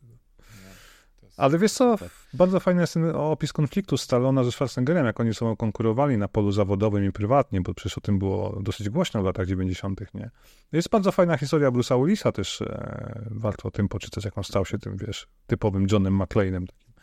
Ale 1.37 1.57
wiesz 1.59 1.71
co, 1.71 1.95
bardzo 2.33 2.59
fajny 2.59 2.81
jest 2.81 2.93
ten 2.93 3.15
opis 3.15 3.53
konfliktu 3.53 3.97
Stallona 3.97 4.43
ze 4.43 4.51
Schwarzeneggerem, 4.51 5.05
jak 5.05 5.19
oni 5.19 5.33
sobą 5.33 5.55
konkurowali 5.55 6.17
na 6.17 6.27
polu 6.27 6.51
zawodowym 6.51 7.05
i 7.05 7.11
prywatnie, 7.11 7.61
bo 7.61 7.73
przecież 7.73 7.97
o 7.97 8.01
tym 8.01 8.19
było 8.19 8.59
dosyć 8.61 8.89
głośno 8.89 9.21
w 9.21 9.25
latach 9.25 9.47
90., 9.47 10.01
nie? 10.13 10.29
Jest 10.71 10.89
bardzo 10.89 11.11
fajna 11.11 11.37
historia 11.37 11.71
Bruce'a 11.71 12.05
Willisa 12.05 12.31
też, 12.31 12.61
e, 12.61 13.27
warto 13.31 13.67
o 13.67 13.71
tym 13.71 13.87
poczytać, 13.87 14.25
jak 14.25 14.37
on 14.37 14.43
stał 14.43 14.65
się 14.65 14.79
tym, 14.79 14.97
wiesz, 14.97 15.27
typowym 15.47 15.87
Johnem 15.91 16.19
McClane'em, 16.19 16.65
takim 16.67 16.93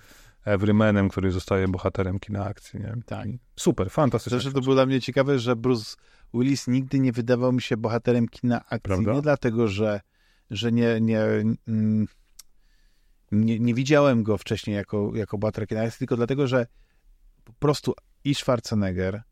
everymanem, 0.45 1.09
który 1.09 1.31
zostaje 1.31 1.69
bohaterem 1.69 2.19
kina 2.19 2.45
akcji, 2.45 2.81
nie? 2.81 2.95
Tak. 3.07 3.29
Super, 3.57 3.91
fantastyczne. 3.91 4.41
Zresztą 4.41 4.61
to 4.61 4.65
było 4.65 4.75
dla 4.75 4.87
mnie 4.87 5.01
ciekawe, 5.01 5.39
że 5.39 5.57
Bruce 5.57 5.97
Willis 6.35 6.69
nigdy 6.69 7.01
nie 7.01 7.13
wydawał 7.13 7.53
mi 7.53 7.63
się 7.63 7.77
bohaterem 7.77 8.29
kina 8.29 8.61
akcji. 8.65 8.81
Prawda? 8.83 9.13
Nie 9.13 9.23
dlatego, 9.23 9.69
że, 9.69 10.01
że 10.51 10.73
nie, 10.73 11.01
nie, 11.01 11.21
mm, 11.69 12.07
nie, 13.33 13.59
nie 13.61 13.75
widziałem 13.75 14.23
go 14.23 14.39
wcześniej 14.39 14.77
jako, 14.77 15.11
jako 15.15 15.39
kina 15.67 15.81
akcji, 15.83 15.99
tylko 15.99 16.17
dlatego, 16.17 16.47
że 16.47 16.67
po 17.45 17.53
prostu 17.53 17.95
i 18.25 18.35
Schwarzenegger, 18.35 19.23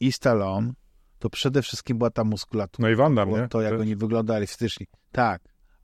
i 0.00 0.12
Stallone, 0.12 0.72
to 1.18 1.30
przede 1.30 1.62
wszystkim 1.62 1.98
była 1.98 2.10
ta 2.10 2.24
muskulatura. 2.24 2.88
No 2.88 2.92
i 2.92 2.96
Było 3.26 3.38
nie? 3.42 3.48
To, 3.48 3.60
jak 3.62 3.72
Też. 3.72 3.80
oni 3.80 3.96
wyglądali 3.96 4.46
fizycznie. 4.46 4.86
Tak. 5.12 5.42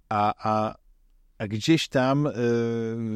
A, 0.09 0.35
a, 0.51 0.75
a 1.39 1.47
gdzieś 1.49 1.89
tam 1.89 2.27
y, 2.27 2.33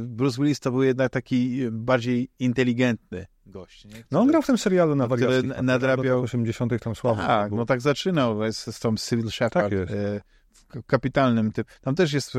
Bruce 0.07 0.43
Willis 0.43 0.61
to 0.61 0.70
był 0.70 0.83
jednak 0.83 1.12
taki 1.12 1.61
bardziej 1.70 2.31
inteligentny 2.39 3.27
gość. 3.47 3.85
Nie? 3.85 4.05
No 4.11 4.20
on 4.20 4.28
grał 4.28 4.43
w 4.43 4.47
tym 4.47 4.59
serialu 4.59 4.95
na 4.95 5.07
który 5.07 5.27
wariackich. 5.27 5.53
n- 5.59 5.67
nadrabiał- 5.67 6.20
W 6.20 6.25
80 6.25 6.73
tam 6.83 6.95
słabo. 6.95 7.23
Tak, 7.23 7.53
no 7.53 7.67
tak 7.67 7.81
zaczynał 7.81 8.53
z, 8.53 8.57
z 8.77 8.81
tą 8.81 8.97
Civil 8.97 9.31
Shepard. 9.31 9.53
Tak 9.53 9.73
jest. 9.73 9.93
e, 9.93 10.20
k- 10.69 10.81
kapitalnym 10.87 11.53
typ. 11.53 11.69
Tam 11.81 11.95
też 11.95 12.12
jest 12.12 12.33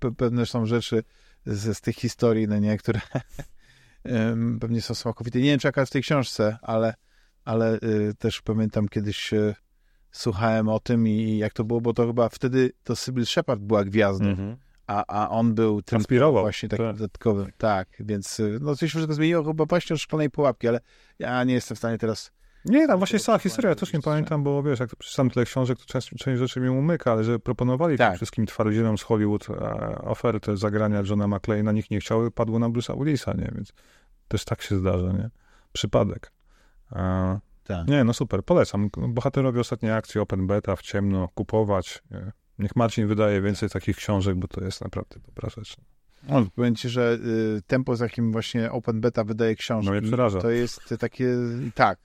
p- 0.00 0.12
pewne 0.16 0.46
są 0.46 0.66
rzeczy 0.66 1.02
z, 1.46 1.76
z 1.78 1.80
tych 1.80 1.96
historii, 1.96 2.48
no 2.48 2.58
nie, 2.58 2.78
które 2.78 3.00
pewnie 4.60 4.82
są 4.82 4.94
smakowite. 4.94 5.38
Nie 5.38 5.44
wiem, 5.50 5.58
czy 5.58 5.68
jest 5.76 5.90
w 5.90 5.92
tej 5.92 6.02
książce, 6.02 6.58
ale, 6.62 6.94
ale 7.44 7.74
e, 7.74 7.78
też 8.18 8.42
pamiętam 8.42 8.88
kiedyś 8.88 9.32
e, 9.32 9.54
słuchałem 10.12 10.68
o 10.68 10.80
tym 10.80 11.08
i 11.08 11.38
jak 11.38 11.52
to 11.52 11.64
było, 11.64 11.80
bo 11.80 11.94
to 11.94 12.06
chyba 12.06 12.28
wtedy 12.28 12.72
to 12.84 12.96
Sybil 12.96 13.26
Shepard 13.26 13.60
była 13.60 13.84
gwiazdą, 13.84 14.26
Mhm. 14.26 14.56
a, 14.86 15.04
a 15.06 15.28
on 15.30 15.54
był 15.54 15.82
tym 15.82 15.98
właśnie 16.42 16.68
takim 16.68 16.86
Tak. 16.86 16.96
dodatkowym. 16.96 17.50
Tak, 17.58 17.88
więc 18.00 18.40
e, 18.40 18.42
no 18.60 18.76
coś 18.76 18.90
wszystko 18.90 19.14
zmieniło 19.14 19.44
chyba 19.44 19.64
właśnie 19.64 19.94
od 19.94 20.00
szklanej 20.00 20.30
pułapki, 20.30 20.68
ale 20.68 20.80
ja 21.18 21.44
nie 21.44 21.54
jestem 21.54 21.74
w 21.74 21.78
stanie 21.78 21.98
teraz 21.98 22.32
Nie, 22.68 22.86
tam 22.86 22.98
właśnie 22.98 23.18
cała 23.18 23.38
historia, 23.38 23.68
ja 23.68 23.74
też 23.74 23.92
nie 23.92 24.00
pamiętam, 24.00 24.42
bo 24.42 24.62
wiesz, 24.62 24.80
jak 24.80 24.96
przeczytam 24.96 25.30
tyle 25.30 25.46
książek, 25.46 25.78
to 25.78 25.84
część, 25.84 26.10
część 26.18 26.38
rzeczy 26.38 26.60
mi 26.60 26.68
umyka, 26.68 27.12
ale 27.12 27.24
że 27.24 27.38
proponowali 27.38 27.98
Tak. 27.98 28.08
tym 28.08 28.16
wszystkim 28.16 28.46
twardzielom 28.46 28.98
z 28.98 29.02
Hollywood 29.02 29.50
e, 29.50 29.54
ofertę 29.98 30.56
zagrania 30.56 31.02
Johna 31.10 31.24
McClane'a, 31.24 31.74
nikt 31.74 31.90
nie 31.90 32.00
chciał, 32.00 32.30
padło 32.30 32.58
na 32.58 32.68
Bruce'a 32.68 32.98
Willisa, 32.98 33.32
nie? 33.32 33.52
Więc 33.54 33.72
też 34.28 34.44
tak 34.44 34.62
się 34.62 34.78
zdarza, 34.78 35.12
nie? 35.12 35.30
Przypadek. 35.72 36.32
E, 36.92 37.38
tak. 37.64 37.88
nie, 37.88 38.04
no 38.04 38.12
super, 38.12 38.44
polecam. 38.44 38.90
Bohaterowie 39.08 39.60
ostatniej 39.60 39.92
akcji, 39.92 40.20
open 40.20 40.46
beta, 40.46 40.76
w 40.76 40.82
ciemno, 40.82 41.28
kupować. 41.34 42.02
Nie? 42.10 42.32
Niech 42.58 42.76
Marcin 42.76 43.06
wydaje 43.06 43.40
więcej 43.40 43.70
takich 43.70 43.96
książek, 43.96 44.36
bo 44.36 44.48
to 44.48 44.64
jest 44.64 44.80
naprawdę 44.80 45.20
dobra 45.26 45.48
rzecz. 45.50 45.76
No, 46.28 46.46
powiem 46.54 46.74
ci, 46.74 46.88
że 46.88 47.18
y, 47.58 47.62
tempo, 47.66 47.96
z 47.96 48.00
jakim 48.00 48.32
właśnie 48.32 48.72
Open 48.72 49.00
Beta 49.00 49.24
wydaje 49.24 49.54
książki, 49.54 49.90
No 50.10 50.30
to 50.30 50.50
jest 50.50 50.94
takie, 50.98 51.34
tak, 51.74 51.98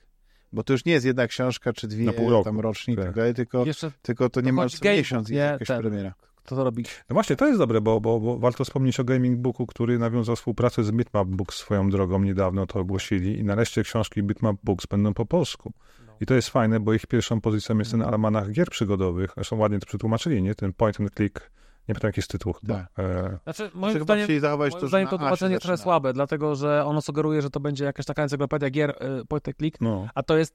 bo 0.54 0.62
to 0.62 0.72
już 0.72 0.84
nie 0.84 0.92
jest 0.92 1.06
jedna 1.06 1.26
książka, 1.26 1.72
czy 1.72 1.88
dwie 1.88 2.04
Na 2.04 2.12
pół 2.12 2.30
roku. 2.30 2.44
tam 2.44 2.60
rocznie 2.60 2.94
i 2.94 2.96
tak 2.96 3.06
Tak. 3.06 3.14
dalej, 3.14 3.34
tylko, 3.34 3.64
Jeszcze 3.66 3.90
tylko 4.02 4.28
to 4.30 4.40
nie 4.40 4.52
ma 4.52 4.68
co 4.68 4.88
miesiąc 4.88 5.30
nie? 5.30 5.36
jakaś 5.36 5.68
Ten. 5.68 5.80
premiera. 5.80 6.14
kto 6.44 6.56
to 6.56 6.64
robi? 6.64 6.84
No 7.10 7.14
właśnie, 7.14 7.36
to 7.36 7.46
jest 7.46 7.58
dobre, 7.58 7.80
bo, 7.80 8.00
bo, 8.00 8.20
bo 8.20 8.38
warto 8.38 8.64
wspomnieć 8.64 9.00
o 9.00 9.04
Gaming 9.04 9.38
Booku, 9.38 9.66
który 9.66 9.98
nawiązał 9.98 10.36
współpracę 10.36 10.84
z 10.84 10.90
Bitmap 10.92 11.28
Books 11.28 11.56
swoją 11.56 11.90
drogą, 11.90 12.22
niedawno 12.22 12.66
to 12.66 12.78
ogłosili 12.80 13.38
i 13.38 13.44
nareszcie 13.44 13.82
książki 13.82 14.22
Bitmap 14.22 14.56
Books 14.64 14.86
będą 14.86 15.14
po 15.14 15.26
polsku. 15.26 15.72
I 16.20 16.26
to 16.26 16.34
jest 16.34 16.48
fajne, 16.48 16.80
bo 16.80 16.94
ich 16.94 17.06
pierwszą 17.06 17.40
pozycją 17.40 17.78
jest 17.78 17.90
ten 17.90 18.02
almanach 18.02 18.50
gier 18.50 18.68
przygodowych, 18.70 19.30
zresztą 19.34 19.56
ładnie 19.56 19.78
to 19.78 19.86
przetłumaczyli, 19.86 20.42
nie? 20.42 20.54
Ten 20.54 20.72
point 20.72 21.00
and 21.00 21.14
click, 21.14 21.50
nie 21.88 21.94
pamiętam 21.94 22.08
jaki 22.08 22.18
jest 22.18 22.30
tytuł 22.30 22.52
chyba. 22.52 22.74
Tak. 22.74 22.88
E, 22.98 23.38
Znaczy, 23.44 23.70
Czy 23.70 23.78
moim 23.78 23.92
chyba 23.92 24.04
zdaniem, 24.04 24.28
moim 24.58 24.70
to, 24.70 24.80
że 24.80 24.88
zdaniem 24.88 25.08
to 25.08 25.18
tłumaczenie 25.18 25.52
jest 25.52 25.62
trochę 25.62 25.76
słabe, 25.76 26.12
dlatego 26.12 26.54
że 26.54 26.84
ono 26.84 27.00
sugeruje, 27.00 27.42
że 27.42 27.50
to 27.50 27.60
będzie 27.60 27.84
jakaś 27.84 28.06
taka 28.06 28.22
encyklopedia 28.22 28.70
gier 28.70 28.90
y, 28.90 29.24
point 29.26 29.48
and 29.48 29.56
click, 29.56 29.80
no. 29.80 30.08
a 30.14 30.22
to 30.22 30.36
jest 30.36 30.54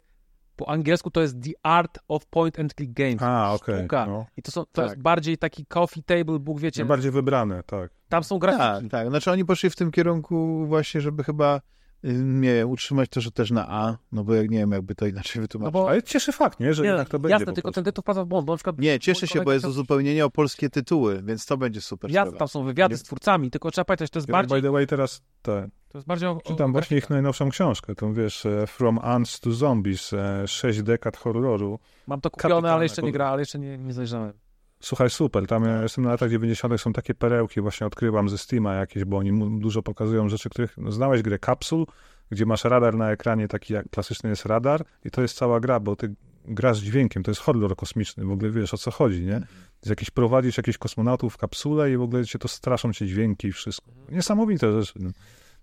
po 0.56 0.70
angielsku 0.70 1.12
to 1.12 1.22
jest 1.22 1.44
The 1.44 1.52
Art 1.64 2.00
of 2.08 2.26
Point 2.26 2.60
and 2.60 2.74
Click 2.74 2.94
Games. 2.94 3.22
A, 3.22 3.54
okej. 3.54 3.80
Sztuka. 3.80 4.06
No. 4.06 4.26
I 4.38 4.42
to, 4.42 4.52
są, 4.52 4.62
to 4.62 4.70
Tak. 4.72 4.86
jest 4.86 5.02
bardziej 5.02 5.38
taki 5.38 5.66
coffee 5.66 6.04
table 6.04 6.40
book, 6.40 6.60
wiecie, 6.60 6.86
Bardziej 6.86 7.12
wybrane, 7.12 7.64
tak. 7.64 7.92
tam 8.10 8.24
są 8.24 8.40
Tak, 8.40 8.58
grafiki. 8.58 8.90
tak, 8.90 9.10
znaczy 9.10 9.32
oni 9.32 9.46
poszli 9.46 9.70
w 9.70 9.76
tym 9.76 9.92
kierunku 9.92 10.66
właśnie, 10.66 11.02
żeby 11.02 11.24
chyba 11.24 11.62
nie 12.04 12.54
wiem, 12.54 12.70
utrzymać 12.70 13.10
to, 13.10 13.22
że 13.22 13.32
też 13.32 13.52
na 13.52 13.66
A, 13.70 13.98
no 14.12 14.24
bo 14.24 14.34
jak 14.34 14.50
nie 14.50 14.58
wiem, 14.58 14.72
jakby 14.72 14.96
to 14.96 15.06
inaczej 15.08 15.42
wytłumaczyć. 15.42 15.74
No 15.74 15.80
bo- 15.82 15.90
Ale 15.90 16.04
cieszy 16.04 16.32
fakt, 16.32 16.60
nie? 16.60 16.74
Że 16.74 16.84
Nie, 16.84 16.90
jednak 16.90 17.10
to 17.10 17.20
będzie 17.20 17.32
jasne, 17.34 17.54
tylko 17.54 17.72
ten 17.72 17.84
tytuł 17.84 18.02
wpada 18.02 18.24
w 18.24 18.28
błąd, 18.28 18.46
bo 18.48 18.54
na 18.54 18.58
przykład... 18.58 18.80
nie, 18.80 19.00
cieszę 19.00 19.28
się, 19.28 19.42
bo 19.42 19.52
jest 19.54 19.64
chciał- 19.64 19.72
uzupełnienie 19.72 20.26
o 20.26 20.30
polskie 20.30 20.70
tytuły, 20.70 21.22
więc 21.24 21.46
to 21.46 21.58
będzie 21.58 21.82
super 21.82 22.12
Jasne, 22.12 22.38
tam 22.38 22.48
są 22.48 22.64
wywiady 22.64 22.94
Nie- 22.94 22.98
z 22.98 23.04
twórcami, 23.04 23.52
tylko 23.52 23.72
trzeba 23.72 23.86
pamiętać, 23.86 24.10
to 24.10 24.20
jest 24.20 24.28
Ja, 24.30 24.32
bardziej... 24.34 24.58
By 24.62 24.68
the 24.68 24.72
way, 24.72 24.88
teraz 24.88 25.22
te, 25.42 25.70
To 25.90 25.98
jest 25.98 26.08
bardziej 26.08 26.30
o, 26.30 26.32
o 26.32 26.42
czytam 26.42 26.72
właśnie 26.72 26.98
ich 26.98 27.10
najnowszą 27.10 27.50
książkę, 27.50 27.96
tą 27.96 28.14
wiesz, 28.14 28.46
e, 28.46 28.68
From 28.68 29.00
Ants 29.02 29.40
to 29.40 29.52
Zombies, 29.52 30.14
e, 30.14 30.48
sześć 30.48 30.82
dekad 30.82 31.18
horroru. 31.18 31.80
Mam 32.08 32.22
to 32.22 32.30
kupione, 32.32 32.50
kapitalne, 32.54 32.74
ale 32.74 32.86
jeszcze 32.86 33.02
nie 33.02 33.12
gra, 33.12 33.28
ale 33.28 33.42
jeszcze 33.42 33.60
nie, 33.60 33.78
nie 33.78 33.94
zajrzałem. 33.94 34.34
Słuchaj, 34.82 35.10
super, 35.10 35.48
tam 35.48 35.64
ja 35.64 35.82
jestem 35.82 36.04
na 36.04 36.10
latach 36.10 36.30
90. 36.30 36.82
są 36.82 36.94
takie 36.94 37.14
perełki, 37.14 37.62
właśnie 37.62 37.88
odkrywam 37.88 38.30
ze 38.30 38.38
Steama 38.38 38.74
jakieś, 38.74 39.06
bo 39.06 39.18
oni 39.18 39.60
dużo 39.60 39.84
pokazują 39.84 40.30
rzeczy, 40.30 40.50
których, 40.50 40.78
no, 40.78 40.92
znałeś 40.92 41.22
grę 41.22 41.40
Capsule, 41.40 41.86
gdzie 42.32 42.46
masz 42.46 42.64
radar 42.64 42.96
na 42.96 43.12
ekranie, 43.12 43.48
taki 43.48 43.74
jak 43.74 43.90
klasyczny 43.90 44.30
jest 44.30 44.46
radar 44.46 44.86
i 45.06 45.12
to 45.12 45.22
jest 45.22 45.38
cała 45.38 45.60
gra, 45.60 45.80
bo 45.80 45.96
ty 45.96 46.16
grasz 46.46 46.78
z 46.78 46.82
dźwiękiem, 46.82 47.24
to 47.24 47.32
jest 47.32 47.42
horror 47.42 47.76
kosmiczny, 47.76 48.26
w 48.26 48.32
ogóle 48.32 48.52
wiesz 48.52 48.74
o 48.74 48.78
co 48.78 48.92
chodzi, 48.92 49.26
nie? 49.26 49.42
Z 49.82 49.90
jakiś, 49.90 50.12
prowadzisz 50.12 50.58
jakichś 50.58 50.78
kosmonautów 50.78 51.34
w 51.34 51.38
kapsule 51.38 51.92
i 51.92 51.98
w 51.98 52.02
ogóle 52.02 52.26
cię 52.26 52.40
to 52.40 52.48
straszą 52.48 52.94
cię 52.94 53.08
dźwięki 53.08 53.48
i 53.48 53.52
wszystko. 53.52 53.92
Niesamowite 54.10 54.82
rzeczy. 54.82 55.00
No. 55.00 55.10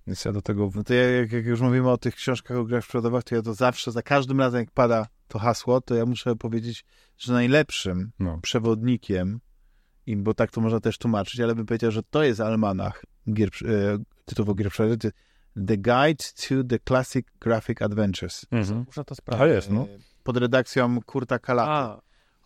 Więc 0.06 0.24
ja 0.24 0.32
do 0.32 0.42
tego... 0.42 0.70
No 0.74 0.84
to 0.84 0.94
ja, 0.94 1.10
jak, 1.10 1.32
jak 1.32 1.46
już 1.46 1.60
mówimy 1.60 1.90
o 1.90 1.98
tych 1.98 2.14
książkach 2.14 2.56
o 2.56 2.64
grach 2.64 2.86
przodowych, 2.86 3.24
to 3.24 3.34
ja 3.34 3.42
to 3.42 3.54
zawsze, 3.54 3.92
za 3.92 4.02
każdym 4.02 4.40
razem 4.40 4.60
jak 4.60 4.70
pada 4.70 5.06
to 5.28 5.38
hasło, 5.38 5.80
to 5.80 5.94
ja 5.94 6.06
muszę 6.06 6.36
powiedzieć, 6.36 6.84
że 7.18 7.32
najlepszym 7.32 8.10
No. 8.18 8.38
przewodnikiem, 8.42 9.40
i 10.06 10.16
bo 10.16 10.34
tak 10.34 10.50
to 10.50 10.60
można 10.60 10.80
też 10.80 10.98
tłumaczyć, 10.98 11.40
ale 11.40 11.54
bym 11.54 11.66
powiedział, 11.66 11.90
że 11.90 12.02
to 12.02 12.22
jest 12.22 12.40
almanach 12.40 13.04
gier, 13.32 13.48
e, 13.48 13.98
gier 14.54 14.70
to 14.70 15.12
The 15.66 15.76
Guide 15.76 16.24
to 16.48 16.64
the 16.68 16.78
Classic 16.88 17.26
Graphic 17.40 17.82
Adventures. 17.82 18.46
Mhm. 18.50 18.84
Muszę 18.86 19.04
to 19.04 19.12
A 19.12 19.14
sprawdzić. 19.14 19.54
jest, 19.54 19.70
no. 19.70 19.80
E, 19.82 19.86
Pod 20.22 20.36
redakcją 20.36 21.02
Kurta 21.02 21.38
Kalata. 21.38 21.70
A, 21.72 22.00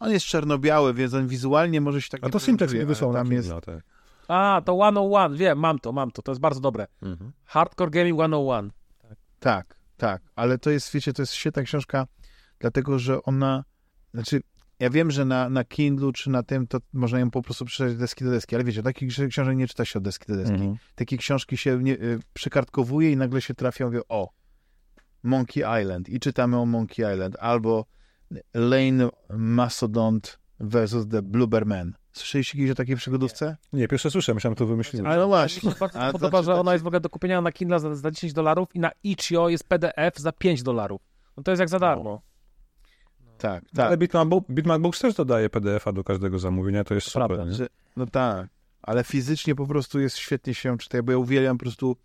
On 0.05 0.11
jest 0.13 0.27
czarno-biały, 0.27 0.95
więc 0.95 1.15
on 1.15 1.27
wizualnie 1.29 1.81
może 1.81 2.03
się 2.03 2.09
tak 2.09 2.21
A 2.21 2.27
to 2.27 2.31
prezentuje, 2.31 2.81
mi 2.81 2.87
wysłał 2.87 3.13
na 3.13 3.19
tam 3.19 3.33
jest 3.33 3.49
Kindle, 3.51 3.75
tak. 3.75 3.85
a, 4.29 4.63
to 4.65 4.75
101, 4.75 5.37
wiem, 5.37 5.59
mam 5.59 5.79
to, 5.79 5.93
mam 5.93 6.11
to, 6.11 6.23
to 6.23 6.33
jest 6.33 6.41
bardzo 6.41 6.61
dobre. 6.61 6.87
Hardcore 7.45 7.91
Gaming 7.91 8.19
101. 8.21 8.71
Tak, 9.41 9.77
tak, 9.97 10.23
ale 10.37 10.59
to 10.59 10.71
jest, 10.71 10.93
wiecie, 10.93 11.13
to 11.13 11.23
jest 11.23 11.33
świetna 11.33 11.63
książka, 11.63 12.07
dlatego, 12.61 12.99
że 12.99 13.23
ona, 13.23 13.65
znaczy, 14.15 14.41
ja 14.81 14.91
wiem, 14.91 15.11
że 15.11 15.25
na, 15.25 15.51
na 15.51 15.65
Kindlu 15.65 16.13
czy 16.13 16.31
na 16.31 16.43
tym, 16.43 16.67
to 16.67 16.79
można 16.93 17.19
ją 17.19 17.31
po 17.31 17.43
prostu 17.43 17.65
przeczytać 17.65 17.97
deski 17.97 18.25
do 18.25 18.31
deski, 18.31 18.55
ale 18.55 18.65
wiecie, 18.65 18.83
takich 18.83 19.13
książek 19.29 19.57
nie 19.57 19.69
czyta 19.69 19.85
się 19.85 19.99
od 19.99 20.05
deski 20.05 20.27
do 20.29 20.37
deski. 20.37 20.55
Mhm. 20.55 20.77
Takie 20.95 21.17
książki 21.17 21.57
się 21.57 21.83
nie, 21.83 21.93
y, 21.93 22.21
przykartkowuje 22.33 23.13
i 23.13 23.17
nagle 23.17 23.41
się 23.41 23.55
trafią, 23.55 23.87
mówię, 23.87 24.01
o, 24.09 24.31
Monkey 25.23 25.83
Island 25.83 26.09
i 26.09 26.21
czytamy 26.21 26.57
o 26.57 26.67
Monkey 26.67 27.15
Island, 27.15 27.37
albo 27.41 27.87
Lane 28.55 29.09
Mastodont 29.31 30.39
versus 30.61 31.09
the 31.09 31.23
Bloober 31.23 31.67
Man. 31.67 31.95
Słyszeliście 32.13 32.59
kiedyś 32.59 32.71
o 32.71 32.75
takiej 32.75 32.97
przygodówce? 32.97 33.57
Nie, 33.73 33.89
pierwsze 33.89 34.11
słyszę, 34.11 34.35
myślałem, 34.35 34.57
to 34.57 34.67
wymyśliłem. 34.67 35.07
Ale 35.07 35.17
no 35.17 35.27
właśnie. 35.27 35.69
Mi 35.69 35.75
się 35.75 35.81
bardzo 35.81 35.99
to 35.99 36.13
podoba, 36.13 36.43
że 36.43 36.55
ona 36.55 36.73
jest 36.73 36.85
w 36.85 36.87
ogóle 36.87 37.01
do 37.01 37.11
kupienia 37.11 37.41
na 37.41 37.53
Kindle 37.53 37.81
za, 37.81 37.95
za 37.95 38.11
10 38.11 38.33
dolarów 38.33 38.69
i 38.75 38.81
na 38.81 38.91
Itch.io 39.05 39.49
jest 39.49 39.65
PDF 39.65 40.19
za 40.19 40.33
5 40.33 40.63
dolarów. 40.63 41.01
No 41.37 41.43
to 41.43 41.51
jest 41.51 41.61
jak 41.61 41.69
za 41.69 41.79
darmo. 41.79 42.23
Tak, 43.41 43.65
Ale 43.77 43.91
tak. 43.91 43.99
Bitmap, 43.99 44.29
Bo- 44.29 44.45
Bitmap 44.51 44.83
Books 44.83 45.01
też 45.01 45.15
dodaje 45.15 45.51
PDF-a 45.51 45.93
do 45.93 46.05
każdego 46.05 46.39
zamówienia, 46.39 46.85
to 46.85 46.95
jest 46.95 47.05
To 47.07 47.11
super. 47.11 47.29
prawda? 47.29 47.53
Że, 47.55 47.67
no 47.97 48.07
tak, 48.07 48.49
ale 48.83 49.05
fizycznie 49.05 49.55
po 49.55 49.67
prostu 49.67 50.01
jest 50.01 50.17
świetnie 50.17 50.55
się 50.55 50.79
czyta, 50.79 51.03
bo 51.03 51.13
ja 51.13 51.19
uwielbiam 51.19 51.59
po 51.59 51.63
prostu 51.65 51.97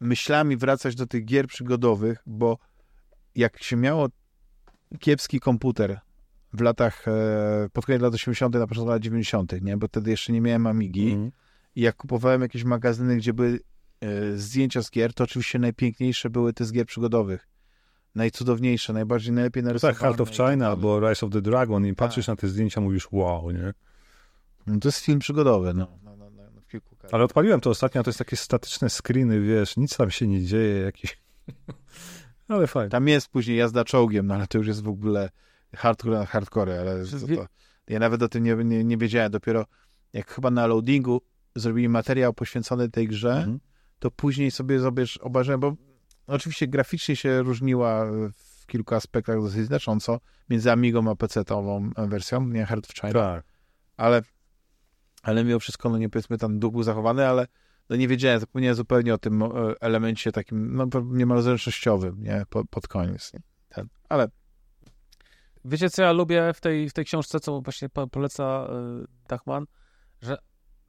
myślami 0.00 0.56
wracać 0.56 0.94
do 0.94 1.06
tych 1.06 1.24
gier 1.24 1.46
przygodowych, 1.46 2.22
bo 2.26 2.58
jak 3.34 3.62
się 3.62 3.76
miało 3.76 4.08
kiepski 5.00 5.40
komputer 5.40 6.00
w 6.52 6.60
latach, 6.60 7.08
e, 7.08 7.68
pod 7.72 7.86
koniec 7.86 8.02
lat 8.02 8.14
80., 8.14 8.54
na 8.54 8.66
początku 8.66 8.90
lat 8.90 9.02
90., 9.02 9.52
nie? 9.62 9.76
bo 9.76 9.86
wtedy 9.88 10.10
jeszcze 10.10 10.32
nie 10.32 10.40
miałem 10.40 10.66
Amigi 10.66 11.10
Mhm. 11.12 11.30
i 11.76 11.80
jak 11.80 11.96
kupowałem 11.96 12.42
jakieś 12.42 12.64
magazyny, 12.64 13.16
gdzie 13.16 13.32
były 13.32 13.60
e, 14.00 14.36
zdjęcia 14.36 14.82
z 14.82 14.90
gier, 14.90 15.14
to 15.14 15.24
oczywiście 15.24 15.58
najpiękniejsze 15.58 16.30
były 16.30 16.52
te 16.52 16.64
z 16.64 16.72
gier 16.72 16.86
przygodowych. 16.86 17.48
Najcudowniejsze, 18.14 18.92
najbardziej, 18.92 19.32
najlepiej 19.32 19.62
To 19.62 19.66
narysowane. 19.66 19.94
tak, 19.94 20.02
Heart 20.02 20.20
of 20.20 20.28
tak 20.28 20.36
China 20.36 20.46
dalej. 20.56 20.66
albo 20.70 21.08
Rise 21.08 21.26
of 21.26 21.32
the 21.32 21.42
Dragon 21.42 21.86
i 21.86 21.94
patrzysz 21.94 22.26
Tak. 22.26 22.32
na 22.32 22.40
te 22.40 22.48
zdjęcia, 22.48 22.80
mówisz 22.80 23.08
wow, 23.12 23.50
nie? 23.50 23.74
No, 24.66 24.78
to 24.80 24.88
jest 24.88 24.98
film 24.98 25.18
przygodowy, 25.18 25.74
no. 25.74 25.86
no, 26.04 26.16
no, 26.16 26.30
no. 26.30 26.42
Ale 27.12 27.24
odpaliłem 27.24 27.60
to 27.60 27.70
ostatnio, 27.70 28.02
to 28.02 28.10
jest 28.10 28.18
takie 28.18 28.36
statyczne 28.36 28.90
screeny, 28.90 29.40
wiesz, 29.40 29.76
nic 29.76 29.96
tam 29.96 30.10
się 30.10 30.26
nie 30.26 30.42
dzieje, 30.44 30.80
jakieś... 30.80 31.18
Ale 32.48 32.66
fajnie. 32.66 32.90
Tam 32.90 33.08
jest 33.08 33.28
później 33.28 33.56
jazda 33.56 33.84
czołgiem, 33.84 34.26
no 34.26 34.34
ale 34.34 34.46
to 34.46 34.58
już 34.58 34.66
jest 34.66 34.82
w 34.82 34.88
ogóle 34.88 35.30
hardcore 35.76 36.18
na 36.18 36.26
hardcore, 36.26 36.80
ale 36.80 37.04
to, 37.06 37.26
to, 37.36 37.46
ja 37.88 37.98
nawet 37.98 38.22
o 38.22 38.28
tym 38.28 38.44
nie, 38.44 38.54
nie, 38.54 38.84
nie 38.84 38.96
wiedziałem. 38.96 39.32
Dopiero 39.32 39.66
jak 40.12 40.30
chyba 40.30 40.50
na 40.50 40.66
loadingu 40.66 41.20
zrobili 41.56 41.88
materiał 41.88 42.34
poświęcony 42.34 42.88
tej 42.90 43.08
grze, 43.08 43.36
Mhm. 43.36 43.60
to 43.98 44.10
później 44.10 44.50
sobie 44.50 44.78
zobacz, 44.80 45.18
obejrzałem, 45.22 45.60
bo 45.60 45.76
oczywiście 46.26 46.68
graficznie 46.68 47.16
się 47.16 47.42
różniła 47.42 48.04
w 48.34 48.66
kilku 48.66 48.94
aspektach 48.94 49.40
dosyć 49.40 49.66
znacząco 49.66 50.20
między 50.50 50.72
Amigą 50.72 51.10
a 51.10 51.14
PC-tową 51.14 51.90
wersją, 52.08 52.46
nie 52.48 52.66
Heart 52.66 52.86
of 52.90 52.94
China, 52.94 53.12
Tak. 53.12 53.44
ale, 53.96 54.22
ale 55.22 55.44
mimo 55.44 55.58
wszystko, 55.60 55.88
no 55.88 55.98
nie 55.98 56.08
powiedzmy 56.08 56.38
tam 56.38 56.58
duch 56.58 56.72
był 56.72 56.82
zachowany, 56.82 57.26
ale 57.28 57.46
no 57.90 57.96
nie 57.96 58.08
wiedziałem, 58.08 58.40
zapomniałem 58.40 58.74
zupełnie 58.76 59.14
o 59.14 59.18
tym 59.18 59.42
e, 59.42 59.48
elemencie 59.80 60.32
takim, 60.32 60.76
no 60.76 60.86
niemal 61.04 61.42
zręcznościowym, 61.42 62.22
nie, 62.22 62.44
pod, 62.50 62.66
pod 62.70 62.88
koniec, 62.88 63.32
nie? 63.34 63.40
Ten, 63.68 63.88
ale 64.08 64.28
Wiecie, 65.66 65.90
co 65.90 66.02
ja 66.02 66.12
lubię 66.12 66.52
w 66.54 66.60
tej, 66.60 66.88
w 66.90 66.92
tej 66.92 67.04
książce, 67.04 67.40
co 67.40 67.60
właśnie 67.60 67.88
po- 67.88 68.06
poleca 68.06 68.68
y, 69.02 69.06
Dachman? 69.28 69.66
Że 70.22 70.36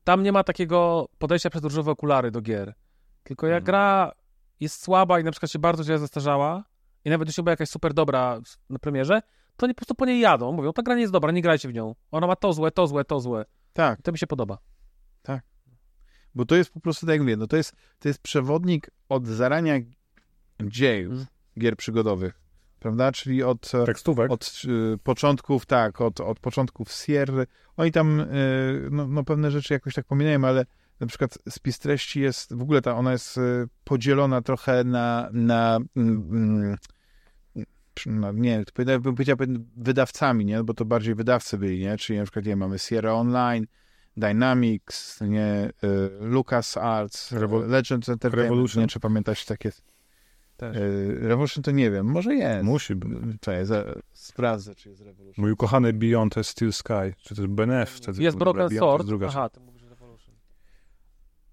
tam 0.03 0.23
nie 0.23 0.31
ma 0.31 0.43
takiego 0.43 1.07
podejścia 1.17 1.49
przez 1.49 1.64
różowe 1.64 1.91
okulary 1.91 2.31
do 2.31 2.41
gier. 2.41 2.73
Tylko 3.23 3.47
jak 3.47 3.61
Mhm. 3.61 3.65
gra 3.65 4.11
jest 4.59 4.84
słaba 4.84 5.19
i 5.19 5.24
na 5.24 5.32
przykład 5.32 5.51
się 5.51 5.59
bardzo 5.59 5.84
źle 5.84 6.00
zestarzała 6.00 6.64
i 7.06 7.09
nawet 7.09 7.27
jeśli 7.27 7.43
była 7.43 7.51
jakaś 7.51 7.69
super 7.69 7.93
dobra 7.93 8.40
na 8.69 8.80
premierze, 8.80 9.22
to 9.58 9.66
oni 9.66 9.74
po 9.74 9.80
prostu 9.80 9.95
po 9.95 10.06
niej 10.06 10.19
jadą. 10.19 10.51
Mówią, 10.51 10.74
ta 10.74 10.82
gra 10.84 10.95
nie 10.95 11.01
jest 11.01 11.14
dobra, 11.14 11.32
nie 11.32 11.42
grajcie 11.42 11.69
w 11.69 11.74
nią. 11.74 11.95
Ona 12.11 12.27
ma 12.27 12.35
to 12.35 12.53
złe, 12.53 12.72
to 12.72 12.88
złe, 12.88 13.06
to 13.06 13.19
złe. 13.19 13.45
tak, 13.74 14.01
To 14.01 14.11
mi 14.11 14.17
się 14.17 14.27
podoba. 14.27 14.58
bo 16.35 16.45
to 16.45 16.56
jest 16.56 16.72
po 16.74 16.80
prostu, 16.80 17.06
tak 17.06 17.14
jak 17.14 17.22
mówię, 17.22 17.38
no 17.38 17.48
to 17.48 17.58
jest, 17.58 17.74
to 18.00 18.08
jest 18.08 18.19
przewodnik 18.22 18.90
od 19.09 19.27
zarania 19.27 19.74
dziejów 20.64 21.11
Mhm. 21.14 21.27
gier 21.59 21.77
przygodowych, 21.77 22.42
prawda, 22.80 23.11
czyli 23.11 23.43
od, 23.43 23.75
e, 23.75 23.85
Tekstówek. 23.85 24.32
od 24.32 24.61
y, 24.66 24.98
początków, 25.03 25.66
tak, 25.66 26.01
od, 26.01 26.19
od 26.22 26.40
początków 26.40 26.92
Sierry. 26.92 27.48
Oni 27.77 27.92
tam, 27.92 28.19
y, 28.19 28.88
no, 28.92 29.08
no 29.08 29.24
pewne 29.24 29.51
rzeczy 29.51 29.74
jakoś 29.74 29.93
tak 29.93 30.06
pominają, 30.06 30.43
ale 30.45 30.66
na 30.99 31.07
przykład 31.07 31.38
spis 31.49 31.80
treści 31.80 32.22
jest, 32.22 32.53
w 32.56 32.61
ogóle 32.61 32.82
ta, 32.82 32.95
ona 32.95 33.11
jest 33.11 33.38
y, 33.38 33.67
podzielona 33.83 34.41
trochę 34.41 34.83
na, 34.83 35.30
na 35.33 35.77
mm, 35.95 36.27
mm, 36.32 36.75
no, 38.06 38.32
nie, 38.32 38.65
to 38.65 38.72
powiedział- 38.74 39.01
bym 39.01 39.15
powiedział 39.15 39.38
wydawcami, 39.77 40.45
nie, 40.45 40.64
bo 40.64 40.74
to 40.74 40.85
bardziej 40.85 41.15
wydawcy 41.15 41.57
byli, 41.57 41.80
nie, 41.80 41.98
czyli 41.98 42.19
na 42.19 42.25
przykład, 42.25 42.45
nie, 42.45 42.56
mamy 42.56 42.80
Sierra 42.80 43.14
Online, 43.14 43.67
Dynamics, 44.17 45.22
nie, 45.22 45.69
y, 45.83 46.09
LucasArts, 46.22 47.32
Revol- 47.32 47.67
Legends 47.67 48.09
Entertainment, 48.09 48.49
Revolution. 48.51 48.82
nie, 48.83 48.88
czy 48.88 48.99
pamiętasz 48.99 49.45
takie, 49.45 49.72
Też. 50.57 50.77
y, 50.77 51.17
Revolution 51.22 51.64
to 51.64 51.72
nie 51.72 51.91
wiem, 51.91 52.06
może 52.06 52.35
jest. 52.35 52.65
Musi 52.65 52.95
być. 52.95 53.41
Czekaj, 53.41 53.65
za, 53.65 53.83
sprawdzę, 54.14 54.75
czy 54.75 54.90
jest 54.90 55.01
Revolution. 55.01 55.41
Mój 55.43 55.51
ukochany 55.51 55.93
Beyond 55.93 56.33
the 56.33 56.43
Steel 56.43 56.74
Sky, 56.74 57.14
czy 57.17 57.35
też 57.35 57.48
BNF. 57.48 57.90
wtedy 57.90 58.24
Jest 58.24 58.38
był, 58.38 58.45
dobra, 58.45 58.53
Broken 58.64 58.67
to 58.69 58.74
jest 58.85 58.91
Sword. 58.91 59.07
druga 59.07 59.27
Aha, 59.27 59.49
ty 59.49 59.59
mówisz 59.59 59.74
Revolution. 59.74 59.74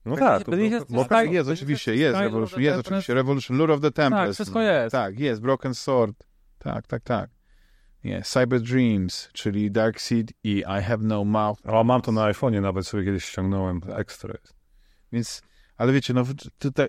No 0.04 0.16
Tak, 0.16 0.38
tak. 0.38 0.50
będzie- 0.50 0.78
będzie- 0.78 0.94
bo- 0.94 1.04
Tak, 1.04 1.32
jest, 1.32 1.50
oczywiście, 1.50 1.96
jest 1.96 2.16
Sky, 2.16 2.24
Revolution, 2.24 2.40
Lord 2.40 2.54
of 2.54 2.62
jest 2.62 2.74
the 2.74 2.80
oczywiście 2.80 3.14
Revolution, 3.14 3.56
Lure 3.58 3.74
of 3.74 3.80
the 3.80 3.90
Tempest. 3.90 4.26
Tak, 4.26 4.34
wszystko 4.34 4.58
no. 4.58 4.64
jest. 4.64 4.92
Tak, 4.92 5.18
jest, 5.18 5.40
Broken 5.40 5.74
Sword, 5.74 6.16
tak, 6.58 6.86
tak, 6.86 7.02
tak. 7.02 7.30
Jest, 8.04 8.32
Cyber 8.32 8.60
Dreams, 8.60 9.28
czyli 9.32 9.70
Dark 9.70 10.00
Seed 10.00 10.32
i 10.44 10.58
I 10.58 10.82
Have 10.82 10.98
No 11.00 11.24
Mouth. 11.24 11.60
O, 11.66 11.84
mam 11.84 12.00
to 12.02 12.12
na 12.12 12.32
iPhone'ie 12.32 12.62
nawet 12.62 12.86
sobie 12.86 13.04
kiedyś 13.04 13.24
ściągnąłem. 13.24 13.80
Ekstra 13.96 14.34
jest. 14.42 14.54
Więc, 15.12 15.42
ale 15.76 15.92
wiecie, 15.92 16.14
no 16.14 16.24
tutaj, 16.58 16.88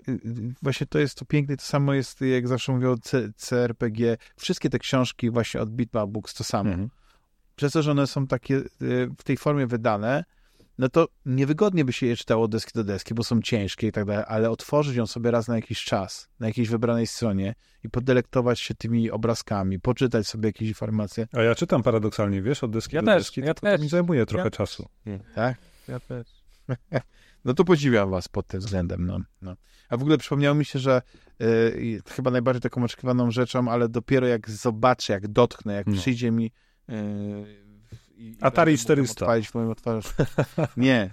właśnie 0.61 0.88
to 0.88 1.00
jest 1.00 1.17
to 1.17 1.25
piękne, 1.25 1.58
to 1.58 1.64
samo 1.66 1.93
jest, 1.93 2.22
jak 2.22 2.48
zawsze 2.48 2.72
mówię 2.72 2.90
o 2.90 2.98
C, 2.98 3.30
CRPG, 3.38 4.17
wszystkie 4.35 4.69
te 4.69 4.80
książki 4.80 5.30
właśnie 5.32 5.61
od 5.61 5.69
Bitmap 5.69 6.09
Books 6.09 6.33
to 6.33 6.43
samo. 6.43 6.69
Mhm. 6.69 6.90
Przez 7.56 7.74
to, 7.74 7.82
że 7.82 7.92
one 7.92 8.08
są 8.08 8.27
takie 8.27 8.56
y, 8.56 9.09
w 9.17 9.24
tej 9.24 9.38
formie 9.38 9.67
wydane, 9.67 10.24
no 10.77 10.89
to 10.89 11.07
niewygodnie 11.25 11.85
by 11.85 11.93
się 11.93 12.05
je 12.05 12.15
czytało 12.15 12.43
od 12.45 12.51
deski 12.51 12.71
do 12.75 12.83
deski, 12.83 13.13
bo 13.13 13.23
są 13.23 13.41
ciężkie 13.41 13.87
i 13.87 13.91
tak 13.91 14.05
dalej, 14.05 14.25
ale 14.27 14.49
otworzyć 14.49 14.95
ją 14.95 15.07
sobie 15.07 15.31
raz 15.31 15.47
na 15.47 15.55
jakiś 15.55 15.83
czas, 15.83 16.29
na 16.39 16.47
jakiejś 16.47 16.69
wybranej 16.69 17.07
stronie 17.07 17.55
i 17.83 17.89
podelektować 17.89 18.59
się 18.59 18.75
tymi 18.75 19.11
obrazkami, 19.11 19.79
poczytać 19.79 20.27
sobie 20.27 20.49
jakieś 20.49 20.67
informacje, 20.67 21.27
A 21.33 21.41
ja 21.41 21.55
czytam 21.55 21.83
paradoksalnie, 21.83 22.41
wiesz, 22.41 22.63
od 22.63 22.71
deski 22.71 22.95
Ja 22.95 23.01
do 23.01 23.05
też, 23.11 23.23
deski, 23.23 23.41
ja 23.41 23.53
też. 23.53 23.77
to 23.77 23.83
mi 23.83 23.89
zajmuje 23.89 24.25
trochę 24.25 24.43
Ja- 24.45 24.51
czasu. 24.51 24.85
tak? 25.35 25.57
Ja 25.87 25.99
też. 25.99 26.27
No 27.45 27.53
to 27.53 27.63
podziwiam 27.65 28.09
was 28.11 28.27
pod 28.27 28.47
tym 28.47 28.59
względem, 28.59 29.05
no. 29.05 29.19
no. 29.41 29.55
A 29.89 29.97
w 29.97 30.01
ogóle 30.01 30.17
przypomniało 30.17 30.55
mi 30.55 30.65
się, 30.65 30.79
że 30.79 31.01
y, 31.41 32.01
chyba 32.09 32.31
najbardziej 32.31 32.61
taką 32.61 32.83
oczekiwaną 32.83 33.31
rzeczą, 33.31 33.67
ale 33.71 33.89
dopiero 33.89 34.27
jak 34.27 34.49
zobaczę, 34.49 35.13
jak 35.13 35.27
dotknę, 35.27 35.73
jak 35.73 35.87
No. 35.87 35.93
przyjdzie 35.97 36.31
mi 36.31 36.51
y, 36.89 37.62
i, 38.23 38.37
Atari 38.41 38.77
będę 38.87 39.01
mógł 39.01 39.09
ją 39.09 39.15
400. 39.15 39.25
odpalić. 39.25 40.07
Nie. 40.77 41.11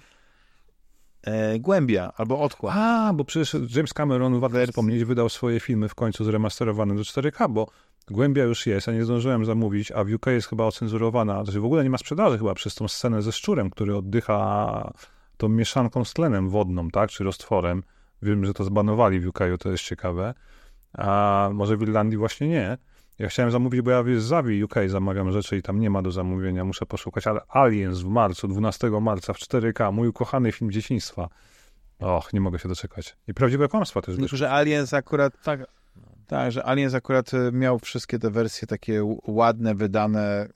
E, 1.23 1.59
głębia 1.59 2.13
albo 2.17 2.39
odkład. 2.39 2.75
A, 2.77 3.11
bo 3.13 3.25
przecież 3.25 3.55
James 3.75 3.93
Cameron, 3.93 4.39
warto 4.39 4.67
wspomnieć, 4.67 5.03
wydał 5.03 5.29
swoje 5.29 5.59
filmy 5.59 5.89
w 5.89 5.95
końcu 5.95 6.23
zremasterowane 6.23 6.95
do 6.95 7.01
4K, 7.01 7.49
bo 7.49 7.67
Głębia 8.11 8.43
już 8.43 8.67
jest, 8.67 8.87
ja 8.87 8.93
nie 8.93 9.05
zdążyłem 9.05 9.45
zamówić, 9.45 9.91
a 9.91 10.03
w 10.03 10.13
UK 10.13 10.25
jest 10.27 10.47
chyba 10.47 10.65
ocenzurowana, 10.65 11.43
znaczy 11.43 11.59
w 11.59 11.65
ogóle 11.65 11.83
nie 11.83 11.89
ma 11.89 11.97
sprzedaży 11.97 12.37
chyba 12.37 12.53
przez 12.53 12.75
tą 12.75 12.87
scenę 12.87 13.21
ze 13.21 13.31
szczurem, 13.31 13.69
który 13.69 13.97
oddycha 13.97 14.93
tą 15.37 15.49
mieszanką 15.49 16.05
z 16.05 16.13
tlenem 16.13 16.49
wodną, 16.49 16.89
tak, 16.89 17.09
czy 17.09 17.23
roztworem. 17.23 17.83
Wiem, 18.21 18.45
że 18.45 18.53
to 18.53 18.63
zbanowali 18.63 19.19
w 19.19 19.27
UK, 19.27 19.39
to 19.59 19.71
jest 19.71 19.83
ciekawe. 19.83 20.33
A 20.93 21.49
może 21.53 21.77
w 21.77 21.81
Irlandii 21.81 22.17
właśnie 22.17 22.47
nie. 22.47 22.77
Ja 23.21 23.27
chciałem 23.27 23.51
zamówić, 23.51 23.81
bo 23.81 23.91
ja 23.91 24.03
w 24.03 24.19
Zawi 24.19 24.63
UK 24.63 24.75
zamawiam 24.87 25.31
rzeczy 25.31 25.57
i 25.57 25.61
tam 25.61 25.79
nie 25.79 25.89
ma 25.89 26.01
do 26.01 26.11
zamówienia, 26.11 26.65
muszę 26.65 26.85
poszukać, 26.85 27.27
ale 27.27 27.41
Aliens 27.49 27.99
w 27.99 28.05
marcu, 28.05 28.47
12 28.47 28.89
marca 29.01 29.33
w 29.33 29.37
4K, 29.37 29.93
mój 29.93 30.07
ukochany 30.07 30.51
film 30.51 30.71
dzieciństwa. 30.71 31.29
Och, 31.99 32.33
nie 32.33 32.41
mogę 32.41 32.59
się 32.59 32.69
doczekać. 32.69 33.15
I 33.27 33.33
prawdziwe 33.33 33.67
kłamstwa 33.67 34.01
też 34.01 34.15
wyszły. 34.15 34.37
Że 34.37 34.51
Aliens 34.51 34.93
akurat, 34.93 35.33
Tak, 35.43 35.59
tak, 36.27 36.51
że 36.51 36.65
Aliens 36.65 36.93
akurat 36.93 37.33
y, 37.33 37.51
miał 37.51 37.79
wszystkie 37.79 38.19
te 38.19 38.29
wersje 38.31 38.67
takie 38.67 39.15
ładne, 39.27 39.75
wydane 39.75 40.47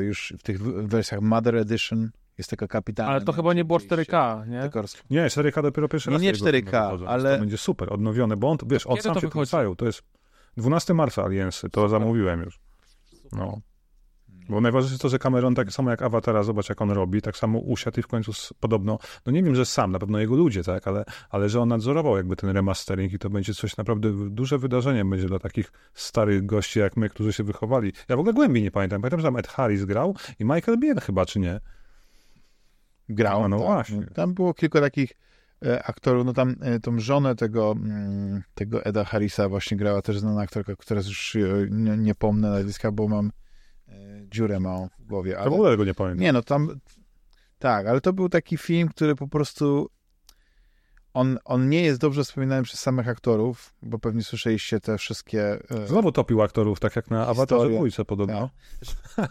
y, 0.00 0.04
już 0.04 0.32
w 0.38 0.42
tych 0.42 0.62
wersjach 0.62 1.20
Mother 1.20 1.56
Edition. 1.56 2.10
Jest 2.38 2.50
taka 2.50 2.66
kapitalna. 2.66 3.12
ale 3.12 3.20
to 3.20 3.32
nie 3.32 3.36
chyba 3.36 3.54
nie 3.54 3.64
było 3.64 3.78
widzieliście. 3.78 4.12
4K, 4.12 4.48
nie? 4.48 4.70
Nie, 5.10 5.26
4K 5.26 5.62
dopiero 5.62 5.88
pierwszy 5.88 6.10
Nie, 6.10 6.14
raz. 6.14 6.22
nie 6.22 6.32
tego 6.32 6.44
4K, 6.44 6.52
filmu 6.70 6.70
wychodzą, 6.84 6.98
więc 6.98 7.10
ale- 7.10 7.34
To 7.34 7.40
będzie 7.40 7.58
super, 7.58 7.92
odnowione, 7.92 8.36
bo 8.36 8.50
on, 8.50 8.58
wiesz, 8.66 8.86
on 8.86 8.92
Kiedy 8.96 9.02
sam 9.02 9.14
to 9.14 9.20
się 9.20 9.26
wychodzi? 9.26 9.50
to 9.76 9.86
jest 9.86 10.02
12 10.56 10.94
marca 10.94 11.24
Aliensy, 11.24 11.70
to 11.70 11.88
zamówiłem 11.88 12.40
już. 12.40 12.60
No. 13.32 13.60
Bo 14.48 14.60
najważniejsze 14.60 14.92
jest 14.92 15.02
to, 15.02 15.08
że 15.08 15.18
Cameron 15.18 15.54
tak 15.54 15.72
samo 15.72 15.90
jak 15.90 16.02
Awatara, 16.02 16.42
zobacz 16.42 16.68
jak 16.68 16.82
on 16.82 16.90
robi, 16.90 17.22
tak 17.22 17.36
samo 17.36 17.58
usiadł 17.58 18.00
i 18.00 18.02
w 18.02 18.06
końcu 18.06 18.32
podobno, 18.60 18.98
no 19.26 19.32
nie 19.32 19.42
wiem, 19.42 19.54
że 19.54 19.66
sam, 19.66 19.92
na 19.92 19.98
pewno 19.98 20.18
jego 20.18 20.36
ludzie, 20.36 20.62
tak, 20.62 20.88
ale, 20.88 21.04
ale 21.30 21.48
że 21.48 21.60
on 21.60 21.68
nadzorował 21.68 22.16
jakby 22.16 22.36
ten 22.36 22.50
remastering 22.50 23.12
i 23.12 23.18
to 23.18 23.30
będzie 23.30 23.54
coś 23.54 23.76
naprawdę, 23.76 24.30
duże 24.30 24.58
wydarzenie 24.58 25.04
będzie 25.04 25.26
dla 25.26 25.38
takich 25.38 25.72
starych 25.94 26.46
gości 26.46 26.78
jak 26.78 26.96
my, 26.96 27.08
którzy 27.08 27.32
się 27.32 27.44
wychowali. 27.44 27.92
Ja 28.08 28.16
w 28.16 28.18
ogóle 28.18 28.34
głębiej 28.34 28.62
nie 28.62 28.70
pamiętam, 28.70 29.00
pamiętam, 29.00 29.20
że 29.20 29.26
tam 29.26 29.36
Ed 29.36 29.48
Harris 29.48 29.84
grał 29.84 30.16
i 30.38 30.44
Michael 30.44 30.78
Biehn 30.78 30.98
chyba, 31.00 31.26
czy 31.26 31.40
nie? 31.40 31.60
grał. 33.08 33.44
A, 33.44 33.48
no 33.48 33.58
tak. 33.58 33.66
właśnie. 33.66 34.06
Tam 34.14 34.34
było 34.34 34.54
kilka 34.54 34.80
takich 34.80 35.12
aktorów, 35.84 36.26
no 36.26 36.32
tam 36.32 36.56
e, 36.60 36.80
tą 36.80 37.00
żonę 37.00 37.34
tego, 37.34 37.72
mm, 37.72 38.42
tego 38.54 38.84
Eda 38.84 39.04
Harrisa 39.04 39.48
właśnie 39.48 39.76
grała 39.76 40.02
też 40.02 40.18
znana 40.18 40.40
aktorka, 40.40 40.76
która 40.76 41.00
już 41.00 41.36
e, 41.36 41.40
nie, 41.70 41.96
nie 41.96 42.14
pomnę 42.14 42.50
nazwiska, 42.50 42.92
bo 42.92 43.08
mam 43.08 43.32
e, 43.88 43.92
dziurę 44.30 44.60
małą 44.60 44.88
w 44.98 45.04
głowie. 45.04 45.32
To 45.32 45.38
w 45.38 45.42
Ale, 45.42 45.50
ogóle 45.50 45.70
tego 45.70 45.84
nie 45.84 45.94
pamiętam. 45.94 46.22
nie 46.22 46.32
no, 46.32 46.42
tam 46.42 46.80
tak, 47.58 47.86
ale 47.86 48.00
to 48.00 48.12
był 48.12 48.28
taki 48.28 48.56
film, 48.56 48.88
który 48.88 49.14
po 49.14 49.28
prostu 49.28 49.90
on, 51.14 51.38
on 51.44 51.68
nie 51.68 51.82
jest 51.82 52.00
dobrze 52.00 52.24
wspominany 52.24 52.62
przez 52.62 52.80
samych 52.80 53.08
aktorów, 53.08 53.74
bo 53.82 53.98
pewnie 53.98 54.22
słyszeliście 54.22 54.80
te 54.80 54.98
wszystkie 54.98 55.58
e, 55.70 55.86
Znowu 55.86 56.12
topił 56.12 56.42
aktorów, 56.42 56.80
tak 56.80 56.96
jak 56.96 57.10
na 57.10 57.26
Awatarze 57.26 57.70
dwójce 57.70 58.04
podobno. 58.04 58.50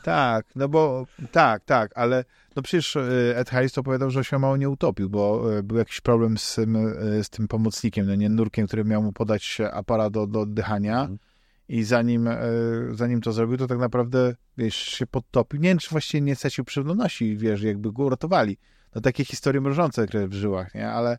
Tak, 0.04 0.46
no 0.56 0.70
bo 0.70 1.06
tak, 1.32 1.66
tak, 1.66 1.92
ale 1.96 2.26
no 2.56 2.62
przecież 2.62 2.96
e, 2.96 3.38
Ed 3.38 3.50
Harris 3.50 3.78
opowiadał, 3.78 4.10
że 4.12 4.24
się 4.24 4.40
mało 4.40 4.58
nie 4.58 4.70
utopił, 4.70 5.10
bo 5.10 5.54
e, 5.58 5.64
był 5.64 5.78
jakiś 5.78 6.02
problem 6.02 6.38
z 6.38 6.56
tym, 6.56 6.76
e, 6.76 7.24
z 7.24 7.30
tym 7.30 7.48
pomocnikiem, 7.48 8.08
no 8.08 8.16
nie, 8.16 8.30
nurkiem, 8.30 8.68
który 8.68 8.86
miał 8.86 9.04
mu 9.04 9.14
podać 9.14 9.58
aparat 9.72 10.14
do, 10.14 10.28
do 10.28 10.40
oddychania 10.42 11.02
Mhm. 11.02 11.20
i 11.70 11.84
zanim, 11.84 12.30
zanim 12.92 13.22
to 13.22 13.32
zrobił, 13.32 13.58
to 13.58 13.68
tak 13.68 13.78
naprawdę, 13.80 14.36
wiesz, 14.58 14.76
się 14.76 15.08
podtopił. 15.08 15.60
Nie 15.60 15.70
wiem, 15.70 15.78
czy 15.78 15.90
właściwie 15.90 16.22
nie 16.22 16.36
stracił 16.36 16.64
przytomności, 16.66 17.38
wiesz, 17.38 17.62
jakby 17.62 17.92
go 17.92 18.04
uratowali. 18.04 18.58
No 18.96 19.02
takie 19.02 19.26
historie 19.26 19.62
mrożące 19.62 20.08
krew 20.08 20.30
w 20.30 20.34
żyłach, 20.34 20.76
nie, 20.76 20.90
ale 20.90 21.18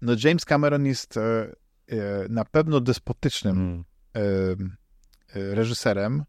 no 0.00 0.12
James 0.24 0.44
Cameron 0.44 0.86
jest 0.86 1.16
e, 1.16 1.20
e, 1.20 2.28
na 2.28 2.44
pewno 2.44 2.80
despotycznym 2.80 3.56
Mm. 3.56 3.84
e, 4.14 4.20
e, 5.40 5.54
reżyserem, 5.54 6.24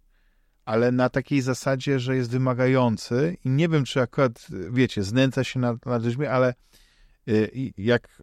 ale 0.66 0.92
na 0.92 1.10
takiej 1.10 1.42
zasadzie, 1.42 2.00
że 2.00 2.16
jest 2.16 2.30
wymagający 2.32 3.38
i 3.46 3.50
nie 3.50 3.70
wiem, 3.70 3.86
czy 3.86 4.02
akurat, 4.02 4.48
wiecie, 4.72 5.04
znęca 5.04 5.44
się 5.44 5.60
nad, 5.60 5.86
nad 5.86 6.04
ludźmi, 6.04 6.26
ale 6.26 6.54
jak 7.78 8.22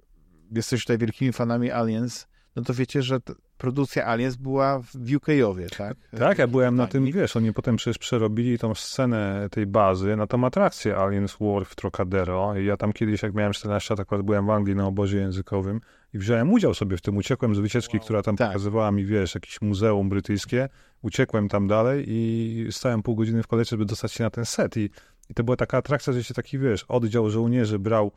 jesteś 0.51 0.81
tutaj 0.81 0.99
wielkimi 0.99 1.33
fanami 1.33 1.71
Aliens, 1.71 2.27
no 2.57 2.63
to 2.63 2.75
wiecie, 2.75 3.03
że 3.03 3.19
produkcja 3.59 4.07
Aliens 4.07 4.37
była 4.37 4.79
w 4.79 5.15
UK-owie, 5.17 5.67
tak? 5.79 5.97
Tak, 6.19 6.39
ja 6.39 6.47
byłem 6.47 6.77
na 6.77 6.87
tym, 6.87 7.05
wiesz, 7.05 7.37
oni 7.37 7.53
potem 7.53 7.77
przecież 7.77 7.99
przerobili 7.99 8.59
tą 8.59 8.75
scenę 8.75 9.49
tej 9.51 9.67
bazy 9.67 10.17
na 10.17 10.27
tą 10.27 10.45
atrakcję 10.45 10.97
Aliens 10.97 11.37
War 11.41 11.65
w 11.65 11.75
Trocadero 11.75 12.57
i 12.59 12.65
ja 12.65 12.77
tam 12.77 12.93
kiedyś, 12.93 13.23
jak 13.23 13.35
miałem 13.35 13.53
14 13.53 13.95
lat, 13.95 14.01
akurat 14.01 14.23
byłem 14.23 14.47
w 14.47 14.51
Anglii 14.51 14.77
na 14.77 14.87
obozie 14.87 15.19
językowym 15.19 15.81
i 16.15 16.19
wziąłem 16.19 16.53
udział 16.53 16.75
sobie 16.75 16.97
w 16.97 17.01
tym, 17.01 17.17
uciekłem 17.17 17.55
z 17.55 17.59
wycieczki, 17.59 18.01
która 18.01 18.23
tam 18.23 18.37
Tak. 18.37 18.49
pokazywała 18.49 18.93
mi, 18.93 19.05
wiesz, 19.05 19.35
jakieś 19.35 19.61
muzeum 19.61 20.09
brytyjskie, 20.09 20.69
uciekłem 21.03 21.49
tam 21.49 21.69
dalej 21.69 22.05
i 22.09 22.69
stałem 22.71 23.03
pół 23.03 23.17
godziny 23.17 23.43
w 23.43 23.47
kolejce, 23.47 23.71
żeby 23.71 23.85
dostać 23.85 24.13
się 24.13 24.25
na 24.25 24.31
ten 24.31 24.45
set 24.45 24.77
i 24.77 24.91
I 25.31 25.35
to 25.35 25.45
była 25.45 25.57
taka 25.57 25.79
atrakcja, 25.79 26.13
że 26.13 26.25
się 26.25 26.35
taki, 26.35 26.59
wiesz, 26.59 26.85
oddział 26.89 27.31
żołnierzy 27.31 27.79
brał, 27.79 28.13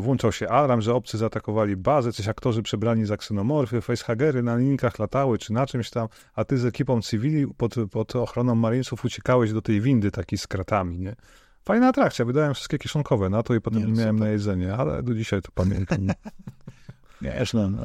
włączał 0.00 0.32
się 0.32 0.48
alarm, 0.48 0.80
że 0.80 0.94
obcy 0.94 1.18
zaatakowali 1.18 1.76
bazę, 1.76 2.12
coś 2.12 2.28
aktorzy 2.28 2.62
przebrani 2.62 3.06
za 3.06 3.16
ksenomorfy, 3.16 3.80
facehagery 3.80 4.42
na 4.42 4.56
linkach 4.56 4.98
latały, 4.98 5.38
czy 5.38 5.52
na 5.52 5.66
czymś 5.66 5.90
tam, 5.90 6.08
a 6.34 6.44
ty 6.44 6.58
z 6.58 6.64
ekipą 6.64 7.02
cywili 7.02 7.46
pod, 7.54 7.74
pod 7.90 8.16
ochroną 8.16 8.54
marinesów 8.54 9.04
uciekałeś 9.04 9.52
do 9.52 9.62
tej 9.62 9.80
windy 9.80 10.10
takiej 10.10 10.38
z 10.38 10.46
kratami, 10.46 10.98
nie? 10.98 11.16
Fajna 11.64 11.88
atrakcja, 11.88 12.24
wydałem 12.24 12.54
wszystkie 12.54 12.78
kieszonkowe 12.78 13.30
na 13.30 13.42
to 13.42 13.54
i 13.54 13.60
potem 13.60 13.80
Nie, 13.80 13.86
nie, 13.86 13.92
miałem 13.92 14.16
super. 14.16 14.26
na 14.28 14.32
jedzenie, 14.32 14.74
ale 14.74 15.02
do 15.02 15.14
dzisiaj 15.14 15.42
to 15.42 15.48
pamiętam. 15.54 15.98
Wiesz, 17.22 17.52
no, 17.52 17.70
no. 17.70 17.82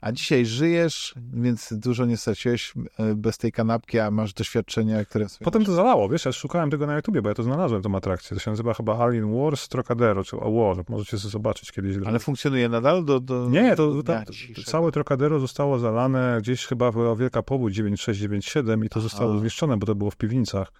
A 0.00 0.12
dzisiaj 0.12 0.46
żyjesz, 0.46 1.14
więc 1.32 1.72
dużo 1.76 2.06
nie 2.06 2.16
straciłeś 2.16 2.74
e, 2.98 3.14
bez 3.14 3.38
tej 3.38 3.52
kanapki, 3.52 3.98
a 3.98 4.10
masz 4.10 4.32
doświadczenia, 4.32 5.04
które... 5.04 5.26
Potem 5.44 5.64
to 5.64 5.74
zalało, 5.74 6.08
wiesz, 6.08 6.24
ja 6.24 6.32
szukałem 6.32 6.70
tego 6.70 6.86
na 6.86 6.96
YouTubie, 6.96 7.22
bo 7.22 7.28
ja 7.28 7.34
to 7.34 7.42
znalazłem, 7.42 7.82
tą 7.82 7.94
atrakcję. 7.94 8.36
To 8.36 8.40
się 8.42 8.50
nazywa 8.50 8.74
chyba 8.74 8.98
Alien 8.98 9.38
Wars 9.38 9.68
Trocadero, 9.68 10.24
czy 10.24 10.36
War. 10.36 10.84
Możecie 10.88 11.18
sobie 11.18 11.32
zobaczyć 11.32 11.72
kiedyś. 11.72 11.96
Ale 12.06 12.18
funkcjonuje 12.18 12.68
nadal 12.68 13.04
do... 13.04 13.20
do... 13.20 13.48
Nie, 13.50 13.76
to, 13.76 14.02
dzisiejszego? 14.30 14.70
całe 14.70 14.92
Trocadero 14.92 15.40
zostało 15.40 15.78
zalane 15.78 16.38
gdzieś 16.40 16.66
chyba 16.66 16.92
była 16.92 17.16
Wielka 17.16 17.42
Powódź 17.42 17.74
9697 17.74 18.84
i 18.84 18.88
to 18.88 19.00
zostało 19.00 19.38
zniszczone, 19.38 19.76
bo 19.76 19.86
to 19.86 19.94
było 19.94 20.10
w 20.10 20.16
piwnicach. 20.16 20.72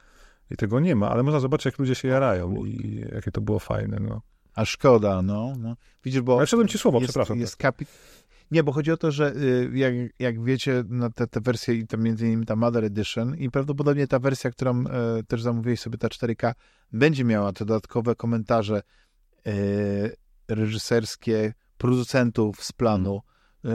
I 0.51 0.57
tego 0.57 0.81
nie 0.81 0.97
ma, 0.97 1.11
ale 1.11 1.23
można 1.23 1.41
zobaczyć, 1.41 1.65
jak 1.65 1.79
ludzie 1.79 1.95
się 1.95 2.09
jarają 2.09 2.65
i 2.65 3.05
jakie 3.15 3.31
to 3.31 3.41
było 3.41 3.59
fajne, 3.59 3.99
no. 4.01 4.21
A 4.55 4.65
szkoda, 4.65 5.23
no. 5.23 5.53
no. 5.59 5.77
Widzisz, 6.05 6.21
bo... 6.21 6.37
Ale 6.37 6.47
wszedłem 6.47 6.69
ci 6.69 6.79
słowo, 6.79 6.99
jest, 6.99 7.11
przepraszam. 7.11 7.39
Jest 7.39 7.57
kapi... 7.57 7.87
Nie, 8.51 8.63
bo 8.63 8.73
chodzi 8.73 8.93
o 8.93 8.97
to, 8.97 9.11
że 9.13 9.33
y, 9.37 9.71
jak, 9.75 9.95
jak 10.19 10.45
wiecie, 10.45 10.85
na 10.89 11.11
te, 11.11 11.27
te 11.27 11.41
wersje 11.41 11.75
i 11.75 11.87
tam 11.87 12.03
między 12.03 12.27
innymi 12.27 12.47
ta 12.47 12.57
Mother 12.57 12.85
Edition 12.85 13.37
i 13.37 13.51
prawdopodobnie 13.51 14.07
ta 14.07 14.19
wersja, 14.19 14.51
którą 14.51 14.85
e, 14.87 15.23
też 15.29 15.43
zamówiłeś 15.43 15.81
sobie, 15.81 15.99
ta 15.99 16.09
4K, 16.09 16.55
będzie 16.93 17.25
miała 17.25 17.53
te 17.53 17.65
dodatkowe 17.65 18.15
komentarze 18.15 18.83
e, 19.47 19.53
reżyserskie 20.49 21.53
producentów 21.79 22.65
z 22.65 22.73
planu. 22.73 23.21
E, 23.65 23.71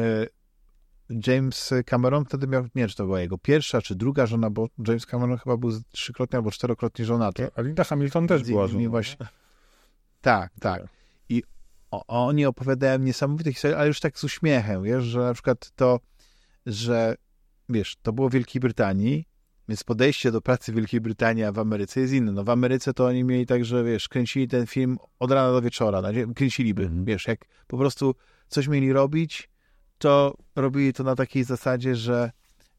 James 1.28 1.74
Cameron 1.86 2.26
wtedy 2.26 2.48
miał, 2.48 2.64
nie 2.64 2.70
wiem, 2.76 2.90
czy 2.90 2.96
to 2.96 3.06
była 3.06 3.20
jego 3.22 3.38
pierwsza 3.38 3.82
czy 3.82 3.96
druga 3.96 4.26
żona, 4.26 4.50
bo 4.50 4.68
James 4.88 5.06
Cameron 5.06 5.38
chyba 5.38 5.58
był 5.58 5.72
trzykrotnie 5.92 6.38
albo 6.38 6.52
czterokrotnie 6.52 7.06
żonaty. 7.06 7.48
A 7.56 7.62
Linda 7.62 7.84
Hamilton 7.84 8.28
też 8.28 8.44
była 8.44 8.68
żoną. 8.68 8.90
właśnie- 8.90 9.28
Tak, 10.22 10.52
tak. 10.60 10.84
Oni 12.08 12.46
opowiadają 12.46 13.00
niesamowite 13.00 13.54
historie, 13.54 13.78
ale 13.78 13.88
już 13.88 14.00
tak 14.00 14.20
z 14.20 14.24
uśmiechem, 14.24 14.84
wiesz, 14.84 15.04
że 15.04 15.20
na 15.20 15.34
przykład 15.34 15.72
to, 15.76 16.00
że 16.66 17.16
wiesz, 17.70 17.96
to 18.02 18.14
było 18.14 18.30
w 18.30 18.34
Wielkiej 18.34 18.60
Brytanii, 18.60 19.26
więc 19.70 19.84
podejście 19.84 20.32
do 20.32 20.42
pracy 20.42 20.72
w 20.72 20.76
Wielkiej 20.76 21.02
Brytanii, 21.02 21.44
a 21.44 21.52
w 21.52 21.60
Ameryce 21.60 22.00
jest 22.00 22.14
inne. 22.14 22.32
No 22.32 22.44
w 22.44 22.50
Ameryce 22.50 22.94
to 22.94 23.06
oni 23.06 23.24
mieli 23.24 23.46
tak, 23.46 23.66
że 23.66 23.84
wiesz, 23.84 24.08
kręcili 24.08 24.48
ten 24.48 24.68
film 24.68 24.98
od 25.20 25.32
rana 25.32 25.52
do 25.52 25.62
wieczora, 25.62 26.02
kręciliby, 26.36 26.84
Mhm. 26.84 27.06
wiesz, 27.06 27.28
jak 27.28 27.46
po 27.68 27.78
prostu 27.78 28.16
coś 28.48 28.68
mieli 28.68 28.94
robić, 28.94 29.50
to 29.98 30.38
robili 30.56 30.94
to 30.94 31.04
na 31.04 31.16
takiej 31.16 31.44
zasadzie, 31.44 31.96
że 31.96 32.32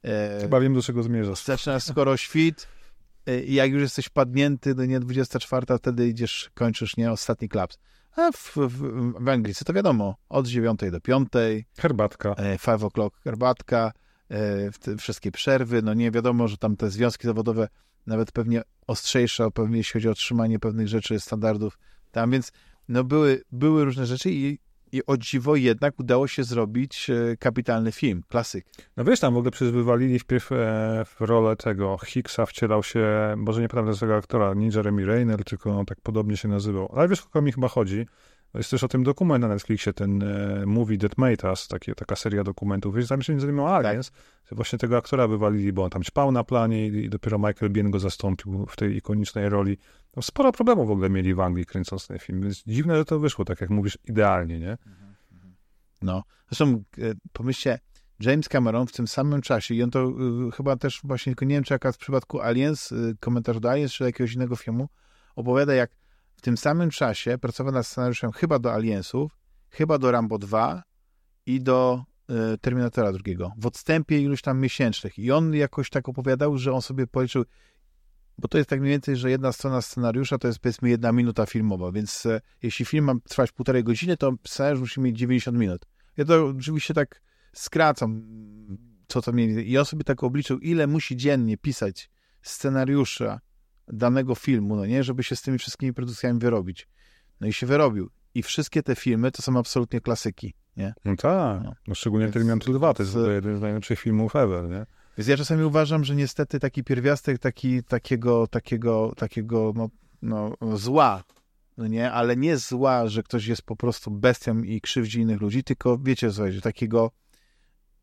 e, 0.05 0.39
Chyba 0.41 0.60
wiem, 0.60 0.75
do 0.75 0.83
czego 0.83 1.02
zmierzasz. 1.02 1.44
zaczynasz 1.44 1.84
skoro 1.93 2.17
świt 2.17 2.68
i 3.47 3.55
jak 3.55 3.70
już 3.70 3.83
jesteś 3.83 4.09
padnięty, 4.09 4.75
no 4.75 4.84
nie 4.84 5.01
24, 5.01 5.67
wtedy 5.78 6.09
idziesz, 6.09 6.51
kończysz, 6.55 6.97
nie, 6.97 7.12
ostatni 7.12 7.49
klaps. 7.49 7.78
A 8.17 8.33
w, 8.33 8.57
w, 8.57 9.23
w 9.25 9.28
Anglicy 9.28 9.65
to 9.65 9.73
wiadomo, 9.73 10.17
od 10.28 10.47
9 10.47 10.81
do 10.93 11.01
5, 11.01 11.28
Herbatka. 11.78 12.31
e, 12.31 12.59
5 12.59 12.81
o'clock 12.81 13.10
herbatka, 13.25 13.93
e, 14.31 14.97
wszystkie 14.99 15.33
przerwy, 15.33 15.83
no 15.83 15.94
nie 15.94 16.10
wiadomo, 16.10 16.49
że 16.49 16.57
tam 16.57 16.76
te 16.76 16.91
związki 16.91 17.26
zawodowe 17.26 17.68
nawet 18.07 18.33
pewnie 18.33 18.62
ostrzejsze, 18.86 19.51
pewnie 19.51 19.76
jeśli 19.76 19.93
chodzi 19.93 20.09
o 20.09 20.15
trzymanie 20.15 20.59
pewnych 20.59 20.89
rzeczy, 20.89 21.20
standardów 21.20 21.78
tam, 22.10 22.31
więc 22.31 22.52
no 22.89 23.05
były, 23.05 23.43
były 23.52 23.84
różne 23.84 24.07
rzeczy 24.07 24.31
i, 24.31 24.59
i 24.94 25.06
o 25.06 25.16
dziwo 25.16 25.56
jednak 25.56 26.00
udało 26.00 26.28
się 26.28 26.44
zrobić 26.44 27.10
e, 27.10 27.36
kapitalny 27.36 27.92
film, 27.92 28.23
klasyk. 28.28 28.66
No 28.97 29.05
wiesz, 29.05 29.20
tam 29.20 29.34
w 29.34 29.36
ogóle 29.36 29.50
przecież 29.50 29.74
wpierw 30.20 30.52
e, 30.52 30.56
w 31.05 31.20
rolę 31.20 31.56
tego 31.56 31.98
Hicksa 32.05 32.47
wcielał 32.47 32.82
się, 32.82 33.34
może 33.36 33.60
nie 33.60 33.68
pamiętam 33.68 33.97
tego 33.97 34.16
aktora, 34.16 34.55
nie 34.55 34.68
Jeremy 34.74 35.06
Rayner, 35.06 35.44
tylko 35.44 35.84
tak 35.84 36.00
podobnie 36.00 36.36
się 36.36 36.48
nazywał. 36.48 36.92
Ale 36.97 37.08
wiesz, 37.08 37.20
o 37.20 37.24
kogo 37.24 37.42
mi 37.42 37.52
chyba 37.52 37.68
chodzi? 37.68 38.06
Jest 38.55 38.70
też 38.70 38.84
o 38.84 38.89
tym 38.89 39.05
dokument 39.05 39.42
na 39.42 39.49
Netflixie, 39.49 39.92
ten 39.92 40.23
e, 40.23 40.66
Movie 40.66 40.99
That 40.99 41.18
Made 41.18 41.50
Us, 41.50 41.68
takie, 41.68 41.94
taka 41.94 42.16
seria 42.16 42.44
dokumentów. 42.44 42.94
Wiesz, 42.94 43.08
tam 43.08 43.23
się 43.23 43.33
między 43.33 43.47
innymi 43.47 43.60
o 43.60 43.76
Aliens, 43.76 44.12
że 44.44 44.57
właśnie 44.57 44.78
tego 44.78 44.97
aktora 44.97 45.28
wywalili, 45.28 45.73
bo 45.73 45.84
on 45.84 45.91
tam 45.91 46.02
ćpał 46.02 46.33
na 46.33 46.44
planie 46.44 46.86
i, 46.86 47.05
i 47.05 47.10
dopiero 47.10 47.39
Michael 47.39 47.73
Biehn 47.73 47.91
go 47.91 47.99
zastąpił 47.99 48.66
w 48.66 48.76
tej 48.76 48.97
ikonicznej 48.97 49.49
roli. 49.49 49.78
Tam 50.10 50.23
sporo 50.23 50.52
problemów 50.52 50.89
w 50.89 50.91
ogóle 50.91 51.10
mieli 51.10 51.34
w 51.34 51.41
Anglii 51.41 51.66
kręcąc 51.66 52.07
ten 52.07 52.18
film, 52.18 52.41
więc 52.41 52.62
dziwne, 52.66 52.97
że 52.97 53.05
to 53.05 53.18
wyszło, 53.18 53.44
tak 53.44 53.60
jak 53.60 53.70
mówisz, 53.70 53.99
idealnie, 54.05 54.60
nie? 54.60 54.78
No, 56.02 56.23
zresztą 56.49 56.83
e, 56.99 57.15
pomyślcie, 57.33 57.78
James 58.20 58.49
Cameron 58.49 58.86
w 58.86 58.92
tym 58.92 59.08
samym 59.08 59.41
czasie, 59.41 59.74
i 59.74 59.83
on 59.83 59.91
to 59.91 60.08
y, 60.49 60.50
chyba 60.57 60.76
też 60.76 61.00
właśnie, 61.05 61.33
tylko 61.33 61.44
nie 61.44 61.55
wiem, 61.55 61.65
czy 61.65 61.74
jaka 61.74 61.92
w 61.92 61.99
przypadku 61.99 62.41
Aliens, 62.41 62.92
y, 62.92 63.16
komentarz 63.20 63.60
do 63.60 63.70
Aliens, 63.70 63.92
czy 63.92 64.05
jakiegoś 64.05 64.33
innego 64.33 64.57
filmu, 64.57 64.89
opowiada, 65.36 65.74
jak 65.74 65.91
tym 66.44 66.56
samym 66.56 66.90
czasie 66.90 67.39
pracował 67.39 67.73
nad 67.73 67.86
scenariuszem 67.86 68.32
chyba 68.32 68.58
do 68.58 68.73
Aliensów, 68.74 69.39
chyba 69.70 69.98
do 69.98 70.10
Rambo 70.10 70.39
2 70.39 70.82
i 71.47 71.60
do 71.60 72.05
y, 72.55 72.58
Terminatora 72.58 73.12
drugiego, 73.12 73.52
w 73.58 73.66
odstępie 73.66 74.20
iluś 74.20 74.42
tam 74.42 74.60
miesięcznych. 74.60 75.18
I 75.18 75.32
on 75.32 75.55
jakoś 75.55 75.90
tak 75.90 76.08
opowiadał, 76.08 76.58
że 76.58 76.73
on 76.73 76.82
sobie 76.82 77.06
policzył, 77.06 77.44
bo 78.39 78.48
to 78.48 78.58
jest 78.58 78.70
tak 78.70 78.81
mniej 78.81 78.90
więcej, 78.90 79.16
że 79.16 79.31
jedna 79.31 79.52
strona 79.52 79.82
scenariusza 79.82 80.39
to 80.39 80.48
jest 80.48 80.58
powiedzmy 80.58 80.89
jedna 80.89 81.12
minuta 81.12 81.47
filmowa, 81.47 81.92
więc 81.92 82.26
e, 82.26 82.40
jeśli 82.62 82.84
film 82.84 83.05
ma 83.05 83.14
trwać 83.28 83.52
półtorej 83.52 83.84
godziny, 83.84 84.16
to 84.16 84.32
scenariusz 84.47 84.81
musi 84.81 85.00
mieć 85.00 85.18
90 85.18 85.58
minut. 85.58 85.86
Ja 86.16 86.24
to 86.24 86.47
oczywiście 86.47 86.94
tak 86.94 87.23
skracam, 87.52 88.23
co 89.08 89.23
to 89.23 89.32
mieli. 89.32 89.70
I 89.70 89.78
on 89.78 89.84
sobie 89.84 90.05
tak 90.05 90.24
obliczył, 90.24 90.58
ile 90.58 90.86
musi 90.86 91.16
dziennie 91.16 91.56
pisać 91.56 92.10
scenariusza 92.42 93.40
danego 93.88 94.34
filmu, 94.34 94.76
no 94.76 94.86
nie, 94.86 95.04
żeby 95.04 95.22
się 95.22 95.36
z 95.36 95.42
tymi 95.42 95.58
wszystkimi 95.58 95.92
produkcjami 95.92 96.38
wyrobić. 96.38 96.88
No 97.40 97.46
i 97.46 97.52
się 97.52 97.66
wyrobił. 97.66 98.10
I 98.34 98.42
wszystkie 98.42 98.82
te 98.82 98.94
filmy 98.96 99.30
to 99.30 99.42
są 99.42 99.58
absolutnie 99.58 100.00
klasyki, 100.00 100.54
nie? 100.76 100.94
No 101.04 101.16
tak, 101.16 101.62
No. 101.64 101.74
no, 101.86 101.94
szczególnie 101.94 102.26
Więc- 102.26 102.34
Terminator 102.34 102.74
2, 102.74 102.94
to 102.94 103.02
jest 103.02 103.12
więc- 103.12 103.20
ogóle 103.22 103.34
jeden 103.34 103.58
z 103.58 103.60
najlepszych 103.60 104.00
filmów 104.00 104.36
ever, 104.36 104.68
nie? 104.70 104.86
Więc 105.18 105.28
ja 105.28 105.36
czasami 105.36 105.64
uważam, 105.64 106.04
że 106.04 106.14
niestety 106.14 106.60
taki 106.60 106.84
pierwiastek 106.84 107.38
taki, 107.38 107.82
takiego, 107.82 108.46
takiego, 108.46 109.12
takiego 109.16 109.72
no, 109.76 109.88
no, 110.22 110.76
zła, 110.76 111.24
no 111.76 111.86
nie, 111.86 112.12
ale 112.12 112.36
nie 112.36 112.56
zła, 112.56 113.06
że 113.08 113.22
ktoś 113.22 113.46
jest 113.46 113.62
po 113.62 113.76
prostu 113.76 114.10
bestią 114.10 114.58
i 114.62 114.80
krzywdzi 114.80 115.20
innych 115.20 115.40
ludzi, 115.40 115.64
tylko 115.64 115.98
wiecie, 115.98 116.32
słuchajcie, 116.32 116.60
takiego, 116.60 117.10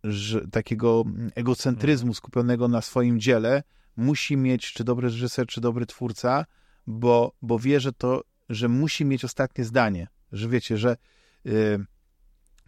że, 0.03 0.47
takiego 0.47 1.03
egocentryzmu 1.35 2.13
skupionego 2.13 2.67
na 2.67 2.81
swoim 2.81 3.19
dziele 3.19 3.63
musi 3.97 4.37
mieć 4.37 4.73
czy 4.73 4.83
dobry 4.83 5.07
reżyser, 5.07 5.47
czy 5.47 5.61
dobry 5.61 5.85
twórca, 5.85 6.45
bo, 6.87 7.31
bo 7.41 7.59
wie, 7.59 7.79
że 7.79 7.93
to, 7.93 8.23
że 8.49 8.69
musi 8.69 9.05
mieć 9.05 9.25
ostatnie 9.25 9.63
zdanie, 9.65 10.07
że 10.31 10.47
wiecie, 10.49 10.77
że 10.77 10.97
y, 11.45 11.85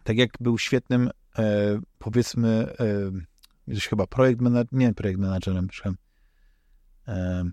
tak 0.04 0.16
jak 0.16 0.30
był 0.40 0.58
świetnym, 0.58 1.10
e, 1.38 1.80
powiedzmy, 1.98 2.48
e, 2.80 3.10
gdzieś 3.68 3.88
chyba 3.88 4.06
projekt 4.06 4.40
manager, 4.40 4.72
nie 4.72 4.94
projekt 4.94 5.20
managerem, 5.20 5.68
przepraszam. 5.68 5.96
Em, 7.06 7.52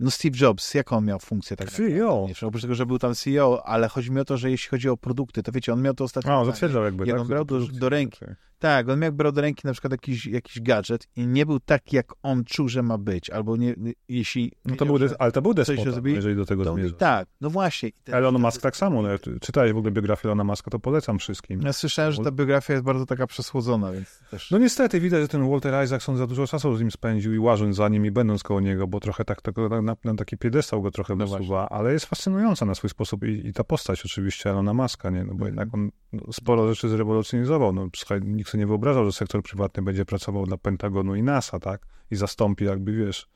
No 0.00 0.10
Steve 0.10 0.36
Jobs, 0.40 0.74
jaką 0.74 0.96
on 0.96 1.04
miał 1.04 1.18
funkcję? 1.18 1.56
Tak 1.56 1.70
CEO. 1.70 2.26
Nie, 2.28 2.48
Oprócz 2.48 2.62
tego, 2.62 2.74
że 2.74 2.86
był 2.86 2.98
tam 2.98 3.14
CEO, 3.14 3.66
ale 3.66 3.88
chodzi 3.88 4.10
mi 4.10 4.20
o 4.20 4.24
to, 4.24 4.36
że 4.36 4.50
jeśli 4.50 4.68
chodzi 4.68 4.88
o 4.88 4.96
produkty, 4.96 5.42
to 5.42 5.52
wiecie, 5.52 5.72
on 5.72 5.82
miał 5.82 5.94
to 5.94 6.04
ostatnie 6.04 6.32
A, 6.32 6.36
on 6.36 6.46
zatwierdzał 6.46 6.84
jakby, 6.84 7.06
Jak 7.06 7.18
tak? 7.18 7.26
brał 7.26 7.44
do, 7.44 7.60
do 7.66 7.88
ręki. 7.88 8.24
Okej. 8.24 8.34
Tak, 8.62 8.88
on 8.88 8.98
miał 8.98 9.12
brał 9.12 9.32
do 9.32 9.40
ręki 9.40 9.62
na 9.64 9.72
przykład 9.72 9.92
jakiś, 9.92 10.26
jakiś 10.26 10.60
gadżet 10.60 11.08
i 11.16 11.26
nie 11.26 11.46
był 11.46 11.60
taki, 11.60 11.96
jak 11.96 12.12
on 12.22 12.44
czuł, 12.44 12.68
że 12.68 12.82
ma 12.82 12.98
być, 12.98 13.30
albo 13.30 13.56
nie, 13.56 13.74
jeśli... 14.08 14.52
No 14.64 14.76
to 14.76 14.86
był 14.86 14.98
des, 14.98 15.14
ale 15.18 15.32
to 15.32 15.42
był 15.42 15.54
despota, 15.54 15.90
zrobi, 15.90 16.14
jeżeli 16.14 16.36
do 16.36 16.46
tego 16.46 16.74
zmierzasz. 16.74 16.98
Tak, 16.98 17.28
no 17.40 17.50
właśnie. 17.50 17.90
Ten- 18.04 18.14
Elon 18.14 18.38
Musk 18.38 18.62
tak 18.62 18.76
samo, 18.76 19.02
no, 19.02 19.08
jak 19.08 19.20
czytałeś 19.40 19.72
w 19.72 19.76
ogóle 19.76 19.92
biografię 19.92 20.28
Elona 20.28 20.44
Muska, 20.44 20.70
to 20.70 20.78
polecam 20.78 21.18
wszystkim. 21.18 21.62
Ja 21.62 21.72
słyszałem, 21.72 22.12
że 22.12 22.22
ta 22.22 22.30
biografia 22.30 22.72
jest 22.72 22.84
bardzo 22.84 23.06
taka 23.06 23.26
przesłodzona, 23.26 23.92
więc 23.92 24.20
też... 24.30 24.50
No 24.50 24.58
niestety 24.58 25.00
widać, 25.00 25.22
że 25.22 25.28
ten 25.28 25.50
Walter 25.50 25.84
Isaacson 25.84 26.16
za 26.16 26.26
dużo 26.26 26.46
czasu 26.46 26.76
z 26.76 26.80
nim 26.80 26.90
spędził 26.90 27.34
i 27.34 27.38
łażąc 27.38 27.76
za 27.76 27.88
nim 27.88 28.06
i 28.06 28.10
będąc 28.10 28.42
koło 28.42 28.60
niego, 28.60 28.86
bo 28.86 29.00
trochę 29.00 29.24
tak 29.24 29.42
tego 29.42 29.68
na, 29.68 29.82
na, 29.82 29.96
na 30.04 30.14
taki 30.14 30.36
piedestał 30.36 30.82
go 30.82 30.90
trochę 30.90 31.16
No 31.16 31.26
wysuwa, 31.26 31.68
ale 31.68 31.92
jest 31.92 32.06
fascynująca 32.06 32.66
na 32.66 32.74
swój 32.74 32.90
sposób 32.90 33.24
i, 33.24 33.46
i 33.46 33.52
ta 33.52 33.64
postać 33.64 34.04
oczywiście 34.04 34.50
Elona 34.50 34.74
Muska, 34.74 35.10
nie? 35.10 35.24
No 35.24 35.34
bo 35.34 35.46
jednak 35.46 35.74
on 35.74 35.90
no, 36.12 36.32
sporo 36.32 36.68
rzeczy 36.68 36.88
zrewolucjonizował. 36.88 37.72
No, 37.72 37.88
słuchaj, 37.96 38.20
nikt 38.22 38.51
sobie 38.52 38.60
nie 38.60 38.66
wyobrażał, 38.66 39.04
że 39.04 39.12
sektor 39.12 39.42
prywatny 39.42 39.82
będzie 39.82 40.04
pracował 40.04 40.46
dla 40.46 40.56
Pentagonu 40.56 41.14
i 41.14 41.22
NASA, 41.22 41.58
tak? 41.58 41.86
I 42.10 42.16
zastąpi 42.16 42.64
jakby, 42.64 42.92
wiesz, 42.92 43.28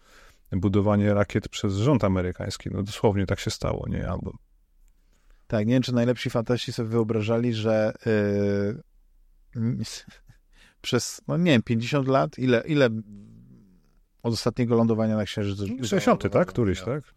budowanie 0.52 1.14
rakiet 1.14 1.48
przez 1.48 1.74
rząd 1.74 2.04
amerykański. 2.04 2.70
No 2.72 2.82
dosłownie 2.82 3.26
tak 3.26 3.40
się 3.40 3.50
stało, 3.50 3.88
nie? 3.88 4.08
Albo 4.08 4.32
Tak, 5.46 5.66
nie 5.66 5.72
wiem, 5.72 5.82
czy 5.82 5.94
najlepsi 5.94 6.30
fantaści 6.30 6.72
sobie 6.72 6.88
wyobrażali, 6.88 7.54
że 7.54 7.92
yy, 9.56 9.62
przez, 10.82 11.20
no 11.28 11.36
nie 11.36 11.50
wiem, 11.50 11.62
50 11.62 12.08
lat, 12.08 12.38
ile, 12.38 12.62
ile 12.66 12.90
od 14.22 14.32
ostatniego 14.32 14.76
lądowania 14.76 15.16
na 15.16 15.24
Księżycu? 15.24 15.66
60, 15.66 16.32
tak? 16.32 16.48
Któryś, 16.48 16.82
tak? 16.82 17.15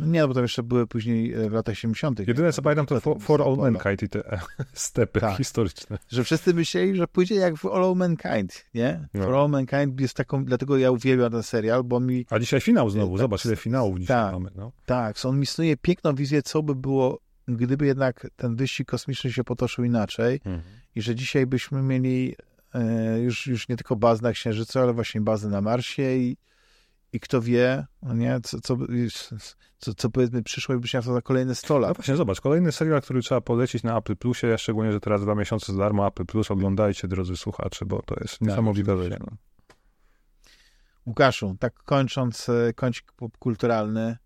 No 0.00 0.06
nie, 0.06 0.20
no 0.20 0.28
bo 0.28 0.34
tam 0.34 0.42
jeszcze 0.44 0.62
były 0.62 0.86
później 0.86 1.34
e, 1.34 1.50
w 1.50 1.52
latach 1.52 1.78
70. 1.78 2.28
Jedyne 2.28 2.52
co 2.52 2.62
pamiętam 2.62 2.86
to 2.86 3.00
For, 3.00 3.20
for 3.20 3.42
All 3.42 3.56
Mankind 3.56 4.02
i 4.02 4.08
te 4.08 4.32
e, 4.32 4.40
stepy 4.72 5.20
Tak. 5.20 5.36
historyczne. 5.36 5.98
Że 6.08 6.24
wszyscy 6.24 6.54
myśleli, 6.54 6.96
że 6.96 7.06
pójdzie 7.08 7.34
jak 7.34 7.56
w 7.56 7.66
All 7.66 7.96
Mankind, 7.96 8.64
nie? 8.74 9.08
No. 9.14 9.24
For 9.24 9.34
All 9.34 9.48
Mankind 9.48 10.00
jest 10.00 10.14
taką, 10.14 10.44
dlatego 10.44 10.78
ja 10.78 10.90
uwielbiam 10.90 11.32
ten 11.32 11.42
serial, 11.42 11.84
bo 11.84 12.00
mi, 12.00 12.26
A 12.30 12.38
dzisiaj 12.38 12.60
finał 12.60 12.90
znowu, 12.90 13.12
Tak. 13.12 13.18
zobacz 13.20 13.44
ile 13.44 13.56
finałów 13.56 13.98
dzisiaj 14.00 14.16
Tak. 14.16 14.32
mamy. 14.32 14.50
No. 14.54 14.72
tak, 14.86 15.16
on 15.24 15.38
mi 15.40 15.46
snuje 15.46 15.76
piękną 15.76 16.14
wizję, 16.14 16.42
co 16.42 16.62
by 16.62 16.74
było, 16.74 17.18
gdyby 17.48 17.86
jednak 17.86 18.26
ten 18.36 18.56
wyścig 18.56 18.88
kosmiczny 18.88 19.32
się 19.32 19.44
potoczył 19.44 19.84
inaczej 19.84 20.40
i 20.94 21.02
że 21.02 21.14
dzisiaj 21.14 21.46
byśmy 21.46 21.82
mieli 21.82 22.34
e, 22.74 23.18
już, 23.20 23.46
już 23.46 23.68
nie 23.68 23.76
tylko 23.76 23.96
bazę 23.96 24.22
na 24.22 24.32
Księżycu, 24.32 24.78
ale 24.78 24.92
właśnie 24.92 25.20
bazę 25.20 25.48
na 25.48 25.60
Marsie 25.60 26.16
i, 26.16 26.36
i 27.12 27.20
kto 27.20 27.40
wie, 27.40 27.86
no 28.02 28.14
nie, 28.14 28.40
co, 28.42 28.60
co, 28.60 28.76
co, 29.78 29.94
co 29.94 30.10
powiedzmy 30.10 30.42
przyszło 30.42 30.74
i 30.74 30.78
byś 30.78 30.94
miał 30.94 31.02
to 31.02 31.12
za 31.14 31.22
kolejne 31.22 31.54
100 31.54 31.74
No 31.74 31.80
lat. 31.80 31.96
właśnie, 31.96 32.16
zobacz, 32.16 32.40
kolejny 32.40 32.72
serial, 32.72 33.02
który 33.02 33.22
trzeba 33.22 33.40
polecić 33.40 33.82
na 33.82 33.98
Apple 33.98 34.16
Plusie, 34.16 34.58
szczególnie, 34.58 34.92
że 34.92 35.00
teraz 35.00 35.22
dwa 35.22 35.34
miesiące 35.34 35.72
za 35.72 35.78
darmo 35.78 36.06
Apple 36.06 36.24
Plus, 36.26 36.50
oglądajcie, 36.50 37.08
drodzy 37.08 37.36
słuchacze, 37.36 37.86
bo 37.86 38.02
to 38.02 38.14
jest 38.20 38.40
niesamowita 38.40 38.96
rzecz. 38.96 39.12
oczywiście. 39.12 39.24
No. 39.30 39.36
Łukaszu, 41.06 41.56
tak 41.60 41.74
kończąc 41.74 42.48
e, 42.48 42.72
kącik 42.74 43.12
popkulturalny, 43.12 44.16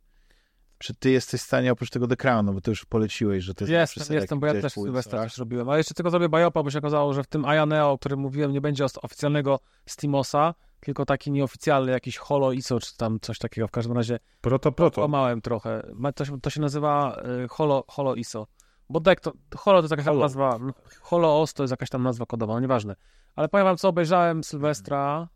czy 0.78 0.94
ty 0.94 1.10
jesteś 1.10 1.40
w 1.40 1.44
stanie 1.44 1.72
oprócz 1.72 1.90
tego 1.90 2.06
The 2.06 2.16
Crown, 2.16 2.46
no 2.46 2.52
bo 2.52 2.60
ty 2.60 2.70
już 2.70 2.84
poleciłeś, 2.84 3.44
że 3.44 3.54
to 3.54 3.64
jest 3.64 3.72
Jestem, 3.72 4.04
serial, 4.04 4.22
jestem, 4.22 4.40
bo 4.40 4.46
ja 4.46 4.52
też 4.60 4.72
Sylwestra 4.72 5.22
też 5.22 5.38
robiłem. 5.38 5.68
Ale 5.68 5.78
jeszcze 5.78 5.94
tylko 5.94 6.10
zrobię 6.10 6.28
biopa, 6.28 6.62
bo 6.62 6.70
się 6.70 6.78
okazało, 6.78 7.14
że 7.14 7.22
w 7.22 7.26
tym 7.26 7.44
Aya 7.44 7.66
Neo, 7.66 7.90
o 7.90 7.98
którym 7.98 8.20
mówiłem, 8.20 8.52
nie 8.52 8.60
będzie 8.60 8.84
oficjalnego 9.02 9.60
Steamosa, 9.86 10.54
tylko 10.84 11.04
taki 11.04 11.30
nieoficjalny 11.30 11.92
jakiś 11.92 12.16
Holo 12.18 12.52
ISO, 12.52 12.80
czy 12.80 12.96
tam 12.96 13.20
coś 13.20 13.38
takiego. 13.38 13.68
W 13.68 13.70
każdym 13.70 13.96
razie 13.96 14.18
Proto, 14.40 14.72
proto. 14.72 14.94
Kłamałem 14.94 15.40
trochę. 15.40 15.92
To, 16.14 16.24
się- 16.24 16.40
to 16.40 16.50
się 16.50 16.60
nazywa 16.60 17.22
y, 17.44 17.48
Holo, 17.48 17.84
Holo 17.88 18.14
ISO. 18.14 18.46
Bo 18.88 19.00
deck 19.00 19.20
to, 19.20 19.32
Holo 19.56 19.78
to 19.78 19.84
jest 19.84 19.90
jakaś 19.90 20.04
tam 20.04 20.14
Holo. 20.14 20.24
nazwa. 20.24 20.58
Holo 21.00 21.40
OS 21.42 21.54
to 21.54 21.62
jest 21.62 21.70
jakaś 21.70 21.88
tam 21.90 22.02
nazwa 22.02 22.26
kodowa, 22.26 22.54
no 22.54 22.60
nieważne. 22.60 22.96
Ale 23.36 23.48
powiem 23.48 23.64
wam, 23.66 23.76
co 23.76 23.88
obejrzałem 23.88 24.44
Sylwestra. 24.44 25.28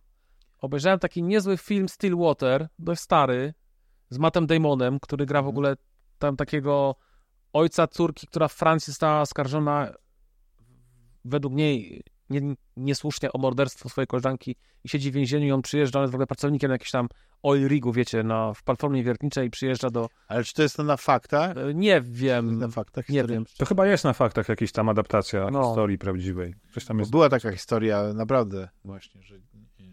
Obejrzałem 0.60 0.99
taki 0.99 1.23
niezły 1.23 1.57
film 1.57 1.89
Stillwater, 1.89 2.68
dość 2.78 3.01
stary, 3.01 3.55
z 4.10 4.18
Mattem 4.18 4.47
Damonem, 4.47 5.01
który 5.01 5.27
gra 5.27 5.39
w 5.43 5.44
Mhm. 5.47 5.49
ogóle 5.57 5.77
tam 6.18 6.36
takiego 6.36 6.94
ojca 7.52 7.86
córki, 7.86 8.27
która 8.27 8.49
w 8.49 8.52
Francji 8.52 8.91
została 8.91 9.20
oskarżona 9.20 9.93
według 11.25 11.55
niej 11.55 12.02
nie, 12.31 12.40
niesłusznie 12.76 13.32
o 13.32 13.39
morderstwo 13.39 13.89
swojej 13.89 14.07
koleżanki 14.07 14.57
i 14.84 14.89
siedzi 14.89 15.10
w 15.10 15.15
więzieniu 15.15 15.47
i 15.47 15.52
on 15.52 15.62
przyjeżdża, 15.62 15.98
on 15.98 16.02
jest 16.02 16.12
w 16.12 16.15
ogóle 16.15 16.26
pracownikiem 16.26 16.70
jakiegoś 16.70 16.90
tam 16.90 17.08
oil 17.42 17.68
rigu, 17.68 17.92
wiecie, 17.92 18.23
na, 18.23 18.55
w 18.55 18.62
platformie 18.62 19.02
wiertniczej 19.05 19.47
i 19.47 19.50
przyjeżdża 19.50 19.90
do... 19.90 20.08
Ale 20.28 20.44
czy 20.44 20.55
to 20.55 20.62
jest 20.62 20.76
to 20.76 20.82
na 20.82 20.97
faktach? 20.97 21.57
e, 21.57 21.74
Nie 21.74 22.00
wiem, 22.00 22.58
Na 22.58 22.68
faktach 22.68 23.08
nie 23.08 23.24
wiem. 23.24 23.44
To 23.58 23.66
chyba 23.66 23.86
jest 23.86 24.05
na 24.05 24.12
faktach 24.12 24.48
jakaś 24.48 24.73
tam 24.73 24.89
adaptacja 24.89 25.50
No. 25.50 25.65
historii 25.65 25.98
prawdziwej. 25.98 26.55
Coś 26.74 26.84
tam 26.84 26.97
Bo 26.97 27.00
jest. 27.00 27.10
była 27.10 27.28
taka 27.28 27.52
historia, 27.52 28.02
naprawdę, 28.15 28.68
właśnie, 28.84 29.23
że... 29.23 29.34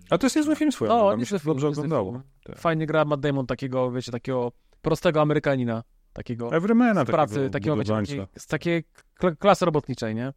A 0.10 0.18
to 0.18 0.26
jest 0.26 0.36
niezły 0.36 0.56
film 0.56 0.72
swoją 0.72 0.90
No, 0.98 1.18
mi 1.18 1.26
się 1.26 1.40
film, 1.40 1.42
dobrze 1.54 1.68
oglądało. 1.68 2.22
Tak. 2.44 2.58
Fajnie 2.58 2.86
gra 2.86 3.06
Matt 3.06 3.20
Damon 3.22 3.46
takiego, 3.48 3.92
wiecie, 3.92 4.12
takiego 4.12 4.52
prostego 4.82 5.22
Amerykanina, 5.22 5.84
takiego 6.14 6.52
Everymana 6.56 7.04
z 7.04 7.08
pracy, 7.08 7.50
takiego 7.50 7.76
takiego, 7.78 8.00
wiecie, 8.02 8.28
z 8.38 8.48
takiej 8.48 8.84
kl- 9.20 9.38
klasy 9.38 9.66
robotniczej, 9.66 10.16
nie? 10.16 10.34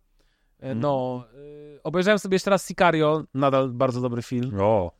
E, 0.60 0.62
Mhm. 0.62 0.80
No, 0.80 1.24
y, 1.34 1.80
obejrzałem 1.82 2.18
sobie 2.18 2.34
jeszcze 2.34 2.50
raz 2.50 2.66
Sicario, 2.68 3.24
nadal 3.34 3.68
bardzo 3.70 4.00
dobry 4.00 4.22
film. 4.22 4.60
O, 4.60 4.92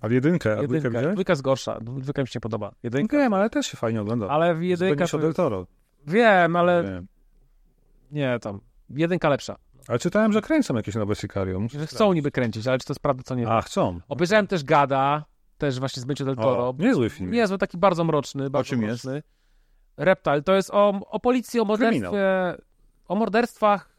ale 0.00 0.14
jedynkę, 0.14 0.58
a 0.58 0.62
Jedynka, 0.62 0.88
widziałeś? 0.90 1.12
dwójka 1.12 1.32
jest 1.32 1.42
gorsza, 1.42 1.80
dwójka 1.80 2.22
mi 2.22 2.28
się 2.28 2.36
nie 2.36 2.40
podoba. 2.40 2.72
Jedynka, 2.82 3.16
Wiem, 3.18 3.34
ale 3.34 3.50
też 3.50 3.66
się 3.66 3.76
fajnie 3.76 4.00
ogląda. 4.00 4.28
ale 4.28 4.54
w 4.54 4.62
jedynka 4.62 5.06
to, 5.06 5.18
del 5.18 5.34
Toro. 5.34 5.66
Wiem, 6.06 6.56
ale 6.56 6.82
Wiem. 6.84 7.06
nie, 8.10 8.38
tam, 8.40 8.60
jedynka 8.90 9.28
lepsza. 9.28 9.56
Ale 9.88 9.98
czytałem, 9.98 10.32
że 10.32 10.40
kręcą 10.42 10.74
jakieś 10.76 10.94
nowe 10.94 11.14
Sicario. 11.14 11.60
Muszę 11.60 11.78
Że 11.78 11.86
chcą 11.86 11.96
sprawdzić. 11.96 12.14
niby 12.16 12.30
kręcić, 12.30 12.66
ale 12.66 12.78
czy 12.78 12.86
to 12.86 12.92
jest 12.92 13.00
prawda, 13.00 13.22
co 13.22 13.34
nie 13.34 13.42
wiem. 13.42 13.52
A, 13.52 13.62
chcą. 13.62 14.00
Obejrzałem 14.08 14.46
też 14.46 14.64
Gada, 14.64 15.24
też 15.58 15.78
właśnie 15.78 16.00
z 16.02 16.04
Benicio 16.04 16.24
del 16.24 16.36
Toro. 16.36 16.68
O, 16.68 16.74
niezły 16.78 17.10
film. 17.10 17.30
Niezły, 17.30 17.58
taki 17.58 17.78
bardzo 17.78 18.04
mroczny. 18.04 18.50
Bardzo 18.50 18.68
czym 18.70 18.82
jest? 18.82 19.04
mroczny. 19.04 19.22
Reptile, 19.96 20.42
to 20.42 20.54
jest 20.54 20.70
o, 20.70 20.88
o 21.10 21.20
policji, 21.20 21.60
o 21.60 21.64
Kryminał. 21.76 22.12
morderstwie, 22.12 22.64
o 23.08 23.14
morderstwach 23.14 23.91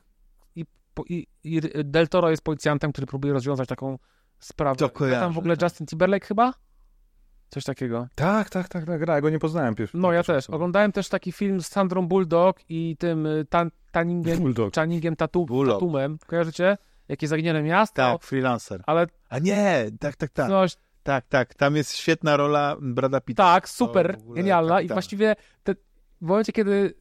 i, 1.09 1.27
i, 1.43 1.61
Del 1.83 2.07
Toro 2.07 2.29
jest 2.29 2.43
policjantem, 2.43 2.91
który 2.91 3.07
próbuje 3.07 3.33
rozwiązać 3.33 3.69
taką 3.69 3.99
sprawę. 4.39 4.75
To 4.75 4.85
Gra 4.85 4.89
kojarzę, 4.89 5.19
tam 5.19 5.33
w 5.33 5.37
ogóle 5.37 5.57
tak. 5.57 5.63
Justin 5.63 5.87
Timberlake 5.87 6.27
chyba? 6.27 6.53
Coś 7.49 7.63
takiego. 7.63 8.07
Tak, 8.15 8.49
tak, 8.49 8.69
tak, 8.69 8.85
tak, 8.85 8.99
gra. 8.99 9.15
Ja 9.15 9.21
go 9.21 9.29
nie 9.29 9.39
poznałem 9.39 9.75
pierwszy. 9.75 9.97
No 9.97 10.11
ja 10.11 10.23
też. 10.23 10.49
Oglądałem 10.49 10.91
też 10.91 11.09
taki 11.09 11.31
film 11.31 11.61
z 11.61 11.67
Sandrą 11.67 12.07
Bulldog 12.07 12.59
i 12.69 12.97
tym 12.99 13.25
y, 13.25 13.45
tan, 13.45 13.71
Tanningiem, 13.91 14.39
Bulldog. 14.39 14.75
Channingiem 14.75 15.15
Tatu. 15.15 15.45
Tatumem. 15.67 16.17
Kojarzycie? 16.27 16.77
Jakie 17.07 17.27
zaginione 17.27 17.63
miasto? 17.63 17.95
Tak, 17.95 18.23
freelancer. 18.23 18.83
Ale 18.85 19.07
A 19.29 19.39
nie, 19.39 19.85
tak, 19.99 20.15
tak, 20.15 20.29
tak. 20.29 20.47
coś 20.47 20.77
Tak, 21.03 21.25
tak, 21.27 21.53
tam 21.55 21.75
jest 21.75 21.97
świetna 21.97 22.37
rola 22.37 22.77
Brada 22.81 23.21
Pitta. 23.21 23.43
Tak, 23.43 23.69
super, 23.69 24.17
genialna 24.35 24.73
i 24.73 24.75
kapitalne. 24.75 24.95
właściwie 24.95 25.35
te, 25.63 25.75
w 26.21 26.25
momencie, 26.25 26.51
kiedy 26.51 26.93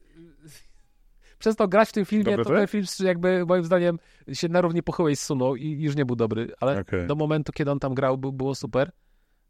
przestał 1.43 1.69
grać 1.69 1.89
w 1.89 1.91
tym 1.91 2.05
filmie, 2.05 2.37
to 2.37 2.43
to 2.43 2.49
ten 2.49 2.67
film 2.67 2.85
jakby 2.99 3.45
moim 3.45 3.63
zdaniem 3.63 3.99
się 4.33 4.49
na 4.49 4.61
równi 4.61 4.83
pochyłej 4.83 5.15
zsunął 5.15 5.55
i 5.55 5.81
już 5.81 5.95
nie 5.95 6.05
był 6.05 6.15
dobry, 6.15 6.51
ale 6.59 6.79
Okej. 6.79 7.07
do 7.07 7.15
momentu, 7.15 7.51
kiedy 7.51 7.71
on 7.71 7.79
tam 7.79 7.93
grał, 7.93 8.17
był, 8.17 8.31
było 8.31 8.55
super. 8.55 8.91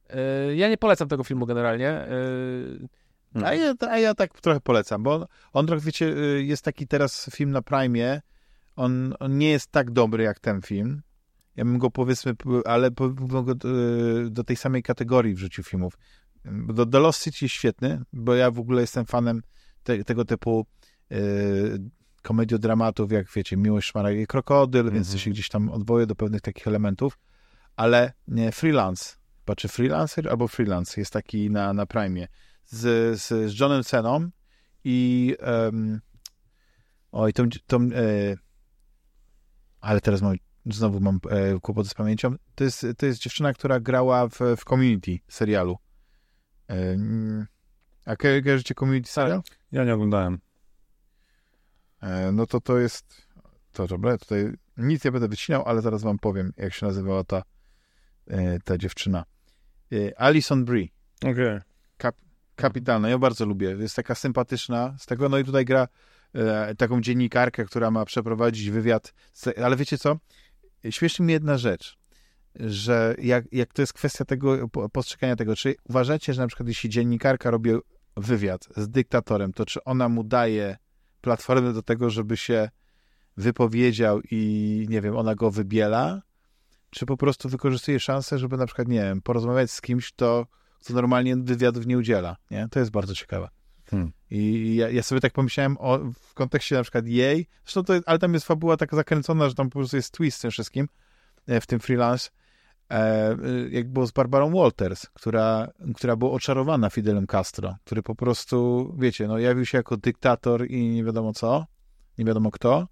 Yy, 0.10 0.56
Ja 0.56 0.70
nie 0.70 0.78
polecam 0.78 1.08
tego 1.08 1.24
filmu 1.24 1.46
generalnie. 1.46 2.08
Yy, 3.36 3.46
A 3.46 3.54
ja, 3.54 3.74
a 3.90 3.98
ja 3.98 4.14
tak 4.16 4.42
trochę 4.42 4.60
polecam, 4.60 5.04
bo 5.04 5.16
on, 5.16 5.26
on 5.54 5.68
trochę, 5.68 5.86
wiecie, 5.86 6.06
y, 6.06 6.44
jest 6.44 6.64
taki 6.64 6.88
teraz 6.88 7.30
film 7.34 7.52
na 7.52 7.62
Prime, 7.62 8.22
on, 8.76 9.14
on 9.20 9.38
nie 9.38 9.50
jest 9.50 9.72
tak 9.72 9.92
dobry 9.92 10.24
jak 10.24 10.40
ten 10.40 10.62
film. 10.62 11.02
Ja 11.56 11.66
bym 11.66 11.78
go 11.78 11.92
powiedzmy, 11.92 12.34
ale 12.66 12.92
go 12.92 13.56
do 14.30 14.44
tej 14.44 14.56
samej 14.56 14.84
kategorii 14.84 15.34
wrzucił 15.34 15.64
filmów. 15.64 15.98
Do, 16.46 16.86
do 16.86 17.00
Lost 17.00 17.24
City 17.24 17.38
jest 17.42 17.56
świetny, 17.56 18.02
bo 18.14 18.36
ja 18.36 18.52
w 18.52 18.60
ogóle 18.60 18.82
jestem 18.82 19.06
fanem 19.06 19.42
te, 19.84 20.04
tego 20.04 20.26
typu 20.26 20.66
komediodramatów, 22.22 23.12
jak 23.12 23.32
wiecie, 23.36 23.58
Miłość, 23.58 23.88
Szmara 23.90 24.12
i 24.12 24.28
Krokodyl, 24.28 24.84
więc 24.84 25.08
Mhm. 25.08 25.20
się 25.20 25.32
gdzieś 25.32 25.50
tam 25.50 25.70
odwołuję 25.70 26.06
do 26.06 26.16
pewnych 26.16 26.42
takich 26.42 26.68
elementów, 26.68 27.20
ale 27.76 28.14
nie, 28.28 28.52
Freelance, 28.52 29.16
chyba 29.40 29.56
czy 29.56 29.68
Freelancer 29.68 30.30
albo 30.30 30.48
Freelance 30.48 31.02
jest 31.02 31.14
taki 31.14 31.50
na, 31.50 31.74
na 31.74 31.86
Prime 31.86 32.28
z, 32.66 32.80
z, 33.22 33.52
z 33.52 33.60
Johnem 33.60 33.84
Ceną 33.84 34.30
i 34.84 35.36
um, 35.42 36.02
oj, 37.12 37.34
tą, 37.34 37.44
tą 37.68 37.78
e, 37.82 38.36
ale 39.82 40.02
teraz 40.02 40.22
mam, 40.22 40.36
znowu 40.66 41.00
mam 41.00 41.20
e, 41.30 41.60
kłopoty 41.60 41.90
z 41.90 41.94
pamięcią. 41.94 42.36
To 42.56 42.64
jest, 42.64 42.86
to 42.98 43.06
jest 43.06 43.20
dziewczyna, 43.22 43.54
która 43.54 43.80
grała 43.80 44.28
w, 44.28 44.40
w 44.58 44.64
Community 44.70 45.20
serialu. 45.28 45.78
E, 46.70 46.74
mm, 46.92 47.46
a 48.06 48.16
ko- 48.16 48.28
kojarzycie 48.44 48.76
Community 48.76 49.10
serial? 49.10 49.42
Ja 49.72 49.84
nie 49.86 49.94
oglądałem. 49.94 50.40
E, 52.04 52.32
no 52.32 52.48
to 52.48 52.62
to 52.62 52.78
jest 52.78 53.28
to 53.72 53.88
dobra, 53.88 54.18
tutaj 54.18 54.54
nic 54.78 55.06
nie 55.06 55.12
będę 55.12 55.28
wycinał, 55.28 55.64
ale 55.66 55.82
zaraz 55.82 56.02
wam 56.02 56.20
powiem, 56.20 56.54
jak 56.58 56.74
się 56.74 56.86
nazywała 56.86 57.24
ta, 57.24 57.44
e, 58.28 58.60
ta 58.60 58.78
dziewczyna. 58.78 59.24
E, 59.92 60.20
Alison 60.22 60.66
Brie. 60.66 60.88
Okej. 61.26 61.60
Kapitalna, 62.56 63.10
ja 63.10 63.18
bardzo 63.18 63.46
lubię. 63.46 63.70
Jest 63.80 63.96
taka 63.96 64.16
sympatyczna 64.16 64.96
z 65.00 65.06
tego, 65.06 65.30
no 65.30 65.38
i 65.38 65.44
tutaj 65.44 65.66
gra 65.66 65.88
taką 66.78 67.02
dziennikarkę, 67.02 67.66
która 67.66 67.92
ma 67.92 68.06
przeprowadzić 68.06 68.70
wywiad. 68.70 69.14
Ale 69.64 69.76
wiecie 69.76 69.98
co? 69.98 70.18
Śmieszy 70.90 71.24
mnie 71.24 71.34
jedna 71.34 71.58
rzecz, 71.58 71.98
że 72.56 73.16
jak, 73.22 73.46
jak 73.52 73.74
to 73.74 73.82
jest 73.82 73.94
kwestia 73.94 74.26
tego 74.26 74.70
po- 74.70 74.90
postrzegania 74.90 75.36
tego, 75.36 75.56
czy 75.56 75.76
uważacie, 75.90 76.34
że 76.34 76.42
na 76.42 76.48
przykład 76.48 76.68
jeśli 76.68 76.90
dziennikarka 76.90 77.52
robi 77.52 77.72
wywiad 78.18 78.68
z 78.78 78.90
dyktatorem, 78.90 79.54
to 79.54 79.66
czy 79.66 79.84
ona 79.84 80.10
mu 80.10 80.24
daje 80.24 80.78
platformę 81.24 81.74
do 81.74 81.82
tego, 81.82 82.10
żeby 82.10 82.38
się 82.38 82.70
wypowiedział 83.38 84.22
i 84.32 84.86
nie 84.90 85.02
wiem, 85.02 85.18
ona 85.18 85.36
go 85.36 85.52
wybiela, 85.52 86.22
czy 86.90 87.06
po 87.06 87.18
prostu 87.18 87.50
wykorzystuje 87.50 88.00
szansę, 88.00 88.40
żeby 88.40 88.58
na 88.58 88.66
przykład, 88.66 88.88
nie 88.88 89.02
wiem, 89.02 89.22
porozmawiać 89.22 89.72
z 89.72 89.82
kimś, 89.82 90.12
kto 90.12 90.46
kto 90.84 90.94
normalnie 90.94 91.36
wywiadów 91.36 91.86
nie 91.86 91.98
udziela. 91.98 92.36
Nie? 92.52 92.68
To 92.72 92.80
jest 92.80 92.92
bardzo 92.92 93.16
ciekawe. 93.16 93.50
Hmm. 93.90 94.12
I 94.30 94.76
ja, 94.76 94.90
ja 94.90 95.04
sobie 95.04 95.22
tak 95.22 95.34
pomyślałem 95.34 95.78
o, 95.80 96.00
w 96.00 96.34
kontekście 96.34 96.76
na 96.76 96.82
przykład 96.82 97.08
jej, 97.08 97.48
zresztą 97.64 97.84
to, 97.84 97.94
ale 98.06 98.20
tam 98.20 98.34
jest 98.34 98.46
fabuła 98.46 98.78
taka 98.78 98.96
zakręcona, 98.96 99.50
że 99.50 99.56
tam 99.56 99.70
po 99.70 99.80
prostu 99.80 99.96
jest 99.96 100.14
twist 100.14 100.42
tym 100.42 100.52
wszystkim, 100.52 100.88
e, 101.48 101.62
w 101.62 101.68
tym 101.68 101.80
freelance, 101.80 102.30
jak 103.70 103.90
było 103.90 104.08
z 104.08 104.12
Barbarą 104.12 104.52
Walters, 104.52 105.06
która, 105.14 105.72
która 105.96 106.16
była 106.16 106.32
oczarowana 106.32 106.90
Fidelem 106.90 107.28
Castro, 107.28 107.76
który 107.84 108.04
po 108.04 108.16
prostu, 108.16 108.90
wiecie, 109.00 109.28
no 109.28 109.38
jawił 109.38 109.66
się 109.66 109.78
jako 109.78 109.98
dyktator 109.98 110.72
i 110.72 110.90
nie 110.90 111.04
wiadomo 111.04 111.34
co, 111.34 111.66
nie 112.18 112.26
wiadomo 112.26 112.52
kto, 112.52 112.88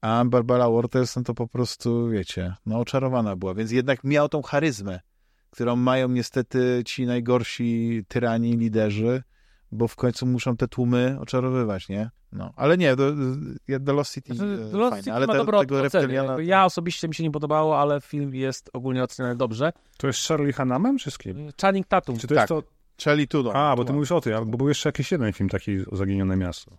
a 0.00 0.24
Barbara 0.24 0.70
Walters, 0.70 1.16
no 1.16 1.22
to 1.22 1.34
po 1.34 1.48
prostu, 1.48 2.08
wiecie, 2.08 2.54
no 2.66 2.78
oczarowana 2.78 3.36
była, 3.36 3.54
więc 3.54 3.70
jednak 3.70 4.04
miał 4.04 4.28
tą 4.28 4.42
charyzmę, 4.42 5.00
którą 5.50 5.76
mają 5.76 6.08
niestety 6.08 6.82
ci 6.86 7.06
najgorsi 7.06 8.04
tyrani, 8.08 8.56
liderzy, 8.56 9.22
bo 9.72 9.88
w 9.88 9.96
końcu 9.96 10.26
muszą 10.26 10.56
te 10.56 10.68
tłumy 10.68 11.16
oczarowywać, 11.20 11.88
nie? 11.88 12.10
No, 12.32 12.52
ale 12.56 12.78
nie, 12.78 12.96
The, 12.96 13.14
The 13.86 13.92
Lost 13.92 14.14
City 14.14 14.34
Znaczy, 14.34 14.64
e, 14.68 14.70
The 14.70 14.76
Lost 14.76 14.90
fajne, 14.90 15.02
City 15.02 15.12
ale 15.12 15.26
ma 15.26 15.44
te, 15.44 15.58
tego 15.58 15.82
reptiliana... 15.82 16.40
Ja 16.40 16.64
osobiście 16.64 17.08
mi 17.08 17.14
się 17.14 17.22
nie 17.22 17.30
podobało, 17.30 17.80
ale 17.80 18.00
film 18.00 18.34
jest 18.34 18.70
ogólnie 18.72 19.02
oceniany 19.02 19.36
dobrze. 19.36 19.72
To 19.96 20.06
jest 20.06 20.28
Charlie 20.28 20.52
Hanamem 20.52 20.98
czy 20.98 21.10
z 21.10 21.18
kim? 21.18 21.48
Channing 21.62 21.86
Tatum. 21.86 22.16
Czy 22.18 22.26
to 22.26 22.34
Tak. 22.34 22.50
jest 22.50 22.66
to... 22.66 22.78
Charlie 23.04 23.28
Tudor. 23.28 23.56
A, 23.56 23.76
bo 23.76 23.84
ty 23.84 23.92
mówisz 23.92 24.12
o 24.12 24.20
tym, 24.20 24.50
bo 24.50 24.58
był 24.58 24.68
jeszcze 24.68 24.88
jakiś 24.88 25.12
jeden 25.12 25.32
film 25.32 25.48
taki 25.48 25.90
o 25.90 25.96
Zaginione 25.96 26.36
Miasto. 26.36 26.70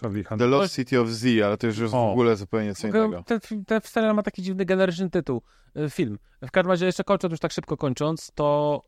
Charlie 0.00 0.22
The 0.22 0.28
Hanam. 0.28 0.50
Lost 0.50 0.74
City 0.74 1.00
of 1.00 1.08
Z, 1.08 1.42
ale 1.42 1.56
to 1.56 1.66
już 1.66 1.78
jest 1.78 1.92
w 1.92 1.96
ogóle 1.96 2.36
zupełnie 2.36 2.74
co 2.74 2.88
innego. 2.88 3.22
Ten, 3.22 3.40
film- 3.40 3.64
ten 3.64 3.80
serial 3.84 4.14
ma 4.14 4.22
taki 4.22 4.42
dziwny, 4.42 4.64
generyczny 4.64 5.10
tytuł, 5.10 5.42
y, 5.76 5.90
film. 5.90 6.18
W 6.42 6.50
każdym 6.50 6.70
razie, 6.70 6.86
jeszcze 6.86 7.04
kończąc, 7.04 7.30
już 7.30 7.40
tak 7.40 7.52
szybko 7.52 7.76
kończąc, 7.76 8.30
to 8.34 8.82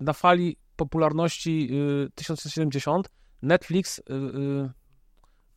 na 0.00 0.12
fali 0.12 0.56
popularności 0.76 1.68
y, 2.06 2.10
1970 2.14 3.08
Netflix 3.42 3.98
y, 3.98 4.02
y, 4.12 4.70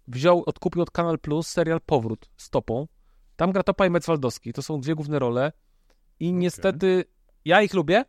wziął, 0.08 0.44
odkupił 0.46 0.82
od 0.82 0.92
Kanal 0.92 1.20
Plus 1.20 1.48
serial 1.48 1.82
Powrót 1.86 2.30
z 2.38 2.50
Topą. 2.50 2.88
Tam 3.36 3.52
gra 3.52 3.64
Topa 3.64 3.86
i 3.86 3.90
Metzwaldowski. 3.90 4.54
To 4.54 4.62
są 4.62 4.82
dwie 4.82 4.96
główne 4.96 5.20
role. 5.20 5.52
I 6.20 6.34
niestety 6.34 7.04
ja 7.46 7.62
ich 7.62 7.74
lubię. 7.74 8.06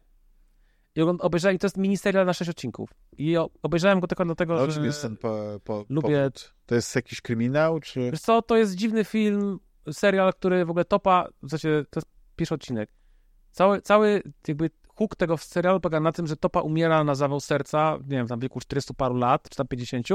I 0.94 1.00
obejrzałem, 1.02 1.58
to 1.58 1.66
jest 1.66 1.76
miniserial 1.76 2.26
na 2.26 2.32
sześć 2.32 2.50
odcinków. 2.50 2.90
I 3.18 3.36
obejrzałem 3.62 4.00
go 4.00 4.06
tylko 4.06 4.24
dlatego, 4.24 4.54
No, 4.54 4.66
że... 4.66 4.72
czym 4.72 4.84
jest 4.84 5.02
ten 5.02 5.16
po, 5.16 5.60
po, 5.64 5.84
lubię- 5.88 6.24
powód? 6.24 6.54
To 6.66 6.74
jest 6.74 6.96
jakiś 6.96 7.20
kryminał, 7.20 7.80
czy... 7.80 8.10
Wiesz 8.10 8.20
co, 8.20 8.42
to 8.42 8.56
jest 8.56 8.74
dziwny 8.74 9.04
film, 9.04 9.58
serial, 9.92 10.32
który 10.32 10.64
w 10.64 10.70
ogóle 10.70 10.84
topa, 10.84 11.28
w 11.42 11.50
zasadzie 11.50 11.84
to 11.90 12.00
jest 12.00 12.08
pierwszy 12.36 12.54
odcinek. 12.54 12.90
Cały, 13.52 13.82
cały 13.82 14.22
jakby 14.48 14.70
hook 15.00 15.16
tego 15.16 15.36
serialu 15.36 15.80
polega 15.80 16.00
na 16.00 16.12
tym, 16.12 16.26
że 16.26 16.36
topa 16.36 16.60
umiera 16.60 17.04
na 17.04 17.14
zawał 17.14 17.40
serca, 17.40 17.98
nie 18.02 18.16
wiem, 18.16 18.26
tam 18.26 18.38
w 18.38 18.42
wieku 18.42 18.60
400 18.60 18.94
paru 18.94 19.14
lat, 19.14 19.48
czy 19.50 19.56
tam 19.56 19.66
50, 19.68 20.06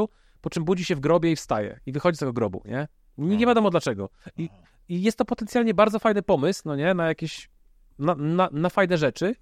po 0.41 0.49
czym 0.49 0.63
budzi 0.63 0.85
się 0.85 0.95
w 0.95 0.99
grobie 0.99 1.31
i 1.31 1.35
wstaje. 1.35 1.79
I 1.85 1.91
wychodzi 1.91 2.15
z 2.15 2.19
tego 2.19 2.33
grobu, 2.33 2.61
nie? 2.65 2.87
Nie, 3.17 3.37
nie 3.37 3.45
wiadomo 3.45 3.69
dlaczego. 3.69 4.09
I, 4.37 4.49
I 4.89 5.01
jest 5.01 5.17
to 5.17 5.25
potencjalnie 5.25 5.73
bardzo 5.73 5.99
fajny 5.99 6.21
pomysł, 6.21 6.61
no 6.65 6.75
nie, 6.75 6.93
na 6.93 7.07
jakieś, 7.07 7.49
na, 7.99 8.15
na, 8.15 8.49
na 8.51 8.69
fajne 8.69 8.97
rzeczy, 8.97 9.35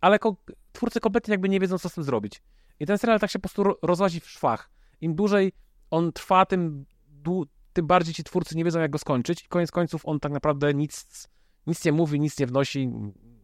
ale 0.00 0.18
ko- 0.18 0.36
twórcy 0.72 1.00
kompletnie 1.00 1.32
jakby 1.32 1.48
nie 1.48 1.60
wiedzą, 1.60 1.78
co 1.78 1.88
z 1.88 1.94
tym 1.94 2.04
zrobić. 2.04 2.42
I 2.80 2.86
ten 2.86 2.98
serial 2.98 3.20
tak 3.20 3.30
się 3.30 3.38
po 3.38 3.42
prostu 3.42 3.62
ro- 3.64 3.78
rozłazi 3.82 4.20
w 4.20 4.30
szwach. 4.30 4.70
Im 5.00 5.14
dłużej 5.14 5.52
on 5.90 6.12
trwa, 6.12 6.46
tym, 6.46 6.84
tym 7.72 7.86
bardziej 7.86 8.14
ci 8.14 8.24
twórcy 8.24 8.56
nie 8.56 8.64
wiedzą, 8.64 8.80
jak 8.80 8.90
go 8.90 8.98
skończyć. 8.98 9.44
I 9.44 9.48
koniec 9.48 9.70
końców 9.70 10.06
on 10.06 10.20
tak 10.20 10.32
naprawdę 10.32 10.74
nic, 10.74 11.28
nic 11.66 11.84
nie 11.84 11.92
mówi, 11.92 12.20
nic 12.20 12.38
nie 12.38 12.46
wnosi, 12.46 12.90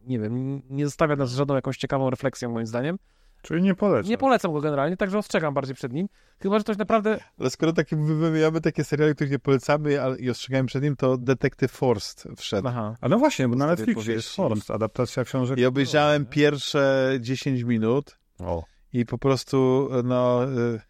nie 0.07 0.19
wiem, 0.19 0.61
nie 0.69 0.85
zostawia 0.85 1.15
nas 1.15 1.31
żadną 1.31 1.55
jakąś 1.55 1.77
ciekawą 1.77 2.09
refleksją, 2.09 2.51
moim 2.51 2.67
zdaniem. 2.67 2.97
Czyli 3.41 3.63
nie 3.63 3.75
polecam. 3.75 4.09
Nie 4.09 4.17
polecam 4.17 4.53
go 4.53 4.61
generalnie, 4.61 4.97
także 4.97 5.17
ostrzegam 5.17 5.53
bardziej 5.53 5.75
przed 5.75 5.93
nim. 5.93 6.09
Chyba, 6.41 6.57
że 6.57 6.63
ktoś 6.63 6.77
naprawdę... 6.77 7.19
Ale 7.39 7.49
skoro 7.49 7.73
takie 7.73 7.95
wymieniamy 7.95 8.61
takie 8.61 8.83
seriale, 8.83 9.15
których 9.15 9.31
nie 9.31 9.39
polecamy 9.39 10.01
ale, 10.01 10.17
i 10.17 10.29
ostrzegamy 10.29 10.67
przed 10.67 10.83
nim, 10.83 10.95
to 10.95 11.17
Detective 11.17 11.71
Forst 11.71 12.27
wszedł. 12.37 12.67
Aha. 12.67 12.95
A 13.01 13.09
no 13.09 13.17
właśnie, 13.17 13.47
bo 13.47 13.55
na 13.55 13.67
Netflixie 13.67 14.13
jest. 14.13 14.35
Forst, 14.35 14.71
adaptacja 14.71 15.23
książek. 15.23 15.57
I 15.57 15.65
obejrzałem 15.65 16.25
pierwsze 16.25 17.13
10 17.19 17.63
minut 17.63 18.17
O. 18.39 18.63
i 18.93 19.05
po 19.05 19.17
prostu, 19.17 19.89
no... 20.03 20.45
y, 20.45 20.86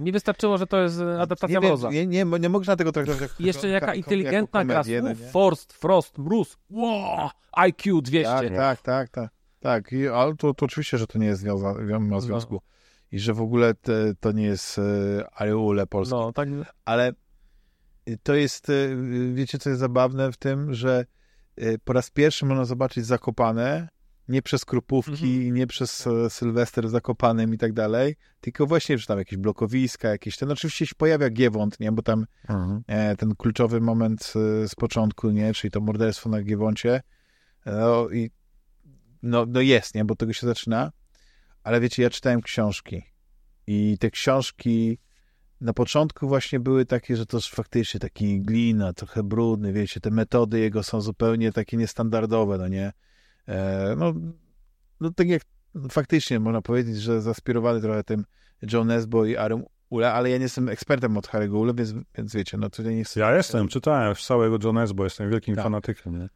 Mi 0.00 0.12
wystarczyło, 0.12 0.58
że 0.58 0.66
to 0.66 0.80
jest 0.82 1.00
e, 1.00 1.20
adaptacja 1.20 1.60
nie, 1.60 1.66
Mroza. 1.68 1.90
wiem, 1.90 2.10
nie, 2.10 2.24
nie, 2.24 2.38
nie 2.38 2.48
można 2.48 2.76
tego 2.76 2.92
traktować 2.92 3.20
jako 3.20 3.34
I 3.38 3.44
jeszcze 3.46 3.68
jaka 3.68 3.94
inteligentna 3.94 4.60
jako 4.60 4.68
gra. 4.68 4.82
no 5.02 5.14
Słów? 5.14 5.30
Forst, 5.30 5.72
Frost, 5.72 6.18
Mróz. 6.18 6.56
Wow, 6.70 7.30
IQ 7.52 8.02
200. 8.02 8.24
Tak, 8.30 8.50
tak, 8.56 8.80
tak, 8.82 9.08
tak. 9.08 9.30
Tak, 9.60 9.92
I, 9.92 10.08
ale 10.08 10.36
to, 10.36 10.54
to 10.54 10.64
oczywiście, 10.66 10.98
że 10.98 11.06
to 11.06 11.18
nie 11.18 11.26
jest 11.26 11.40
związa, 11.40 11.74
No. 11.86 12.00
ma 12.00 12.20
związku. 12.20 12.60
I 13.12 13.18
że 13.18 13.34
w 13.34 13.40
ogóle 13.40 13.74
te, 13.74 14.14
to 14.20 14.32
nie 14.32 14.42
jest 14.42 14.78
e, 14.78 14.82
Ariule 15.34 15.86
polskie. 15.86 16.16
No, 16.16 16.32
tak. 16.32 16.48
Ale 16.84 17.12
to 18.22 18.34
jest, 18.34 18.70
e, 18.70 18.72
wiecie, 19.34 19.58
co 19.58 19.68
jest 19.70 19.80
zabawne 19.80 20.32
w 20.32 20.36
tym, 20.36 20.74
że 20.74 21.04
e, 21.56 21.78
po 21.78 21.92
raz 21.92 22.10
pierwszy 22.10 22.46
można 22.46 22.64
zobaczyć 22.64 23.06
Zakopane, 23.06 23.88
nie 24.28 24.42
przez 24.42 24.64
Krupówki, 24.64 25.34
Mhm. 25.36 25.54
nie 25.54 25.66
przez 25.66 26.06
e, 26.06 26.30
Sylwester 26.30 26.86
w 26.86 26.90
Zakopanem 26.90 27.54
i 27.54 27.58
tak 27.58 27.72
dalej, 27.72 28.16
tylko 28.40 28.66
właśnie, 28.66 28.98
że 28.98 29.06
tam 29.06 29.18
jakieś 29.18 29.38
blokowiska, 29.38 30.08
jakieś 30.08 30.36
ten, 30.36 30.50
oczywiście 30.50 30.86
się 30.86 30.94
pojawia 30.94 31.30
Giewont, 31.30 31.80
nie, 31.80 31.92
bo 31.92 32.02
tam 32.02 32.26
e, 32.86 33.16
ten 33.16 33.34
kluczowy 33.34 33.80
moment 33.80 34.32
e, 34.64 34.68
z 34.68 34.74
początku, 34.74 35.30
nie, 35.30 35.54
czyli 35.54 35.70
to 35.70 35.80
morderstwo 35.80 36.28
na 36.30 36.42
Giewoncie, 36.42 37.00
no 37.66 38.08
i 38.10 38.30
no, 39.22 39.46
no 39.48 39.60
jest, 39.60 39.94
nie, 39.94 40.04
bo 40.04 40.16
tego 40.16 40.32
się 40.32 40.46
zaczyna, 40.46 40.92
ale 41.62 41.80
wiecie, 41.80 42.02
ja 42.02 42.10
czytałem 42.10 42.42
książki 42.42 43.02
i 43.66 43.96
te 44.00 44.10
książki 44.10 44.98
na 45.60 45.72
początku 45.72 46.28
właśnie 46.28 46.60
były 46.60 46.86
takie, 46.86 47.16
że 47.16 47.26
to 47.26 47.36
już 47.36 47.50
faktycznie 47.50 48.00
taki 48.00 48.40
glina, 48.40 48.92
trochę 48.92 49.22
brudny, 49.22 49.72
wiecie, 49.72 50.00
te 50.00 50.10
metody 50.10 50.60
jego 50.60 50.82
są 50.82 51.00
zupełnie 51.00 51.52
takie 51.52 51.76
niestandardowe, 51.76 52.58
no 52.58 52.68
nie, 52.68 52.86
e, 52.86 52.92
no, 53.96 54.14
no 55.00 55.10
tak 55.10 55.28
jak 55.28 55.42
faktycznie 55.90 56.40
można 56.40 56.62
powiedzieć, 56.62 56.96
że 56.96 57.22
zaspirowany 57.22 57.80
trochę 57.80 58.04
tym 58.04 58.24
John 58.72 58.86
Nesbo 58.86 59.24
i 59.24 59.36
Arum 59.36 59.64
Ule, 59.90 60.12
ale 60.12 60.30
ja 60.30 60.36
nie 60.36 60.42
jestem 60.42 60.68
ekspertem 60.68 61.16
od 61.16 61.28
Harry'ego 61.28 61.58
Ule, 61.58 61.74
więc, 61.74 61.94
więc 62.14 62.34
wiecie, 62.34 62.56
no 62.56 62.70
tutaj 62.70 62.94
nie 62.94 63.04
chcę... 63.04 63.20
Ja 63.20 63.36
jestem, 63.36 63.68
czytałem 63.68 64.08
już 64.08 64.24
całego 64.24 64.58
John 64.62 64.78
S., 64.78 64.92
bo 64.92 65.04
jestem 65.04 65.30
wielkim 65.30 65.54
Tak. 65.54 65.64
fanatykiem. 65.64 66.18
Nie? 66.18 66.28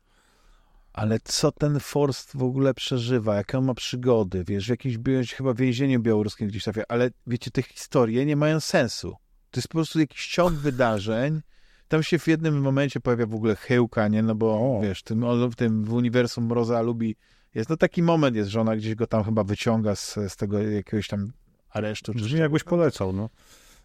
Ale 0.92 1.18
co 1.24 1.52
ten 1.52 1.80
Forst 1.80 2.36
w 2.36 2.42
ogóle 2.42 2.74
przeżywa? 2.74 3.36
Jakie 3.36 3.58
on 3.58 3.64
ma 3.64 3.74
przygody? 3.74 4.44
Wiesz, 4.44 4.66
w 4.66 4.70
jakimś 4.70 4.98
chyba 5.32 5.54
więzieniu 5.54 6.00
białoruskim 6.00 6.48
gdzieś 6.48 6.64
trafia, 6.64 6.82
ale 6.88 7.10
wiecie, 7.26 7.50
te 7.50 7.62
historie 7.62 8.26
nie 8.26 8.36
mają 8.36 8.60
sensu. 8.60 9.16
To 9.50 9.60
jest 9.60 9.68
po 9.68 9.72
prostu 9.72 10.00
jakiś 10.00 10.26
ciąg 10.26 10.54
wydarzeń. 10.54 11.40
Tam 11.88 12.02
się 12.02 12.18
w 12.18 12.26
jednym 12.26 12.60
momencie 12.60 13.00
pojawia 13.00 13.26
w 13.26 13.34
ogóle 13.34 13.56
chyłka, 13.56 14.08
nie? 14.08 14.22
No 14.22 14.34
bo 14.34 14.46
O. 14.52 14.80
wiesz, 14.82 15.02
tym, 15.02 15.24
tym 15.56 15.84
w 15.84 15.92
uniwersum 15.92 16.46
Mroza 16.46 16.82
lubi. 16.82 17.16
Jest 17.54 17.70
no 17.70 17.76
taki 17.76 18.02
moment 18.02 18.36
jest, 18.36 18.50
że 18.50 18.60
ona 18.60 18.76
gdzieś 18.76 18.94
go 18.94 19.06
tam 19.06 19.24
chyba 19.24 19.44
wyciąga 19.44 19.96
z, 19.96 20.14
z 20.28 20.36
tego 20.36 20.62
jakiegoś 20.62 21.08
tam 21.08 21.32
aresztu. 21.70 22.12
Czy 22.12 22.18
Brzmi 22.18 22.40
jakbyś 22.40 22.64
polecał, 22.64 23.12
no. 23.12 23.30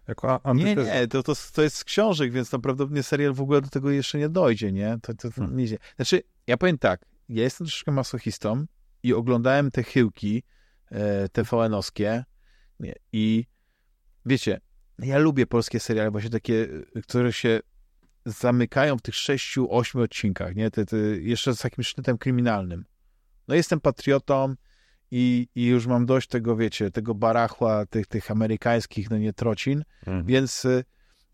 Jako 0.08 0.42
nie, 0.56 0.76
nie, 0.76 1.08
to, 1.08 1.24
to, 1.24 1.34
to 1.54 1.62
jest 1.62 1.76
z 1.76 1.84
książek, 1.84 2.32
więc 2.32 2.50
tam 2.50 2.62
prawdopodobnie 2.62 3.04
serial 3.04 3.34
w 3.34 3.42
ogóle 3.42 3.62
do 3.62 3.70
tego 3.70 3.92
jeszcze 3.92 4.18
nie 4.18 4.30
dojdzie, 4.30 4.72
nie? 4.72 4.98
To, 5.02 5.14
to, 5.14 5.30
to 5.30 5.36
Hmm. 5.36 5.58
nie. 5.58 5.78
Znaczy, 5.96 6.22
ja 6.48 6.58
powiem 6.58 6.78
tak, 6.78 7.06
ja 7.30 7.44
jestem 7.44 7.68
troszeczkę 7.68 7.92
masochistą 7.92 8.66
i 9.04 9.14
oglądałem 9.14 9.72
te 9.72 9.84
chyłki 9.84 10.44
e, 10.92 11.30
TVN-owskie 11.30 12.24
i 13.12 13.46
wiecie, 14.26 14.60
ja 15.00 15.18
lubię 15.18 15.46
polskie 15.46 15.80
seriale 15.80 16.12
właśnie 16.12 16.30
takie, 16.30 16.68
e, 16.96 17.02
które 17.02 17.34
się 17.34 17.60
zamykają 18.26 18.98
w 18.98 19.02
tych 19.02 19.16
sześciu, 19.16 19.68
ośmiu 19.72 20.02
odcinkach, 20.02 20.56
nie? 20.56 20.72
Te, 20.72 20.86
te, 20.86 20.98
jeszcze 21.22 21.56
z 21.56 21.60
takim 21.60 21.84
sznytem 21.84 22.18
kryminalnym. 22.18 22.86
No 23.48 23.56
jestem 23.56 23.80
patriotą 23.80 24.56
i, 25.12 25.48
i 25.56 25.66
już 25.66 25.88
mam 25.88 26.06
dość 26.06 26.28
tego, 26.28 26.56
wiecie, 26.56 26.92
tego 26.92 27.16
barachła, 27.16 27.86
tych, 27.86 28.08
tych 28.08 28.32
amerykańskich, 28.32 29.10
no 29.10 29.18
nie, 29.18 29.34
trocin, 29.34 29.84
Mhm. 30.08 30.26
więc 30.26 30.66
y, 30.66 30.84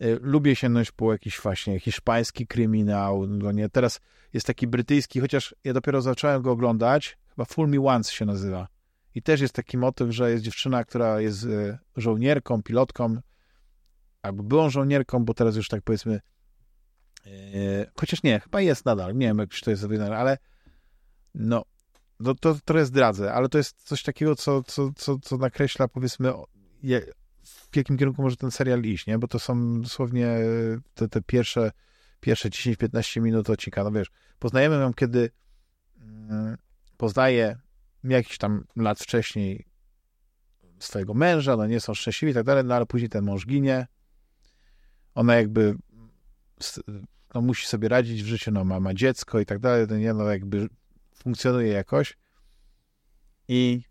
y, 0.01 0.19
lubię 0.21 0.55
sięgnąć 0.55 0.91
po 0.91 1.11
jakiś 1.11 1.39
właśnie 1.39 1.79
hiszpański 1.79 2.47
kryminał, 2.47 3.27
no 3.27 3.51
nie, 3.51 3.69
teraz 3.69 3.99
jest 4.33 4.47
taki 4.47 4.67
brytyjski, 4.67 5.19
chociaż 5.19 5.55
ja 5.63 5.73
dopiero 5.73 6.01
zacząłem 6.01 6.41
go 6.41 6.51
oglądać, 6.51 7.17
chyba 7.29 7.45
Full 7.45 7.67
Me 7.67 7.81
Once 7.85 8.11
się 8.11 8.25
nazywa. 8.25 8.67
I 9.15 9.21
też 9.21 9.41
jest 9.41 9.53
taki 9.53 9.77
motyw, 9.77 10.11
że 10.11 10.31
jest 10.31 10.43
dziewczyna, 10.43 10.83
która 10.83 11.21
jest 11.21 11.43
y, 11.43 11.77
żołnierką, 11.97 12.63
pilotką, 12.63 13.17
albo 14.21 14.43
byłą 14.43 14.69
żołnierką, 14.69 15.25
bo 15.25 15.33
teraz 15.33 15.55
już 15.55 15.67
tak 15.67 15.81
powiedzmy, 15.81 16.19
chociaż 17.95 18.23
nie, 18.23 18.39
chyba 18.39 18.61
jest 18.61 18.85
nadal, 18.85 19.15
nie 19.15 19.27
wiem, 19.27 19.37
jak 19.37 19.49
to 19.63 19.69
jest 19.69 19.81
zrobione, 19.81 20.17
ale 20.17 20.37
no, 21.35 21.65
no 22.19 22.35
to 22.35 22.55
trochę 22.65 22.85
zdradzę, 22.85 23.33
ale 23.33 23.49
to 23.49 23.57
jest 23.57 23.83
coś 23.83 24.03
takiego, 24.03 24.35
co, 24.35 24.63
co, 24.63 24.91
co, 24.95 25.19
co 25.19 25.37
nakreśla, 25.37 25.87
powiedzmy, 25.87 26.33
je, 26.83 27.01
w 27.71 27.75
jakim 27.75 27.97
kierunku 27.97 28.21
może 28.21 28.35
ten 28.35 28.51
serial 28.51 28.81
iść, 28.81 29.07
nie? 29.07 29.19
Bo 29.19 29.27
to 29.27 29.39
są 29.39 29.81
dosłownie 29.81 30.37
te, 30.93 31.07
te 31.07 31.21
pierwsze, 31.21 31.71
pierwsze 32.19 32.49
10-15 32.49 33.21
minut 33.21 33.49
odcinka. 33.49 33.83
No 33.83 33.91
wiesz, 33.91 34.11
poznajemy 34.39 34.75
ją, 34.75 34.93
kiedy 34.93 35.29
mm, 36.01 36.57
poznaje 36.97 37.59
jakiś 38.03 38.37
tam 38.37 38.65
lat 38.75 38.99
wcześniej 38.99 39.65
swojego 40.79 41.13
męża, 41.13 41.57
no 41.57 41.67
nie 41.67 41.79
są 41.79 41.93
szczęśliwi 41.93 42.31
i 42.31 42.33
tak 42.33 42.43
dalej, 42.43 42.63
no 42.65 42.75
ale 42.75 42.85
później 42.85 43.09
ten 43.09 43.25
mąż 43.25 43.45
ginie. 43.45 43.87
Ona 45.15 45.35
jakby 45.35 45.75
no, 47.33 47.41
musi 47.41 47.67
sobie 47.67 47.89
radzić 47.89 48.23
w 48.23 48.27
życiu, 48.27 48.51
no 48.51 48.63
ma, 48.63 48.79
ma 48.79 48.93
dziecko 48.93 49.39
i 49.39 49.45
tak 49.45 49.59
dalej, 49.59 49.87
nie, 49.89 50.13
no 50.13 50.23
jakby 50.23 50.69
funkcjonuje 51.15 51.67
jakoś. 51.67 52.17
I 53.47 53.81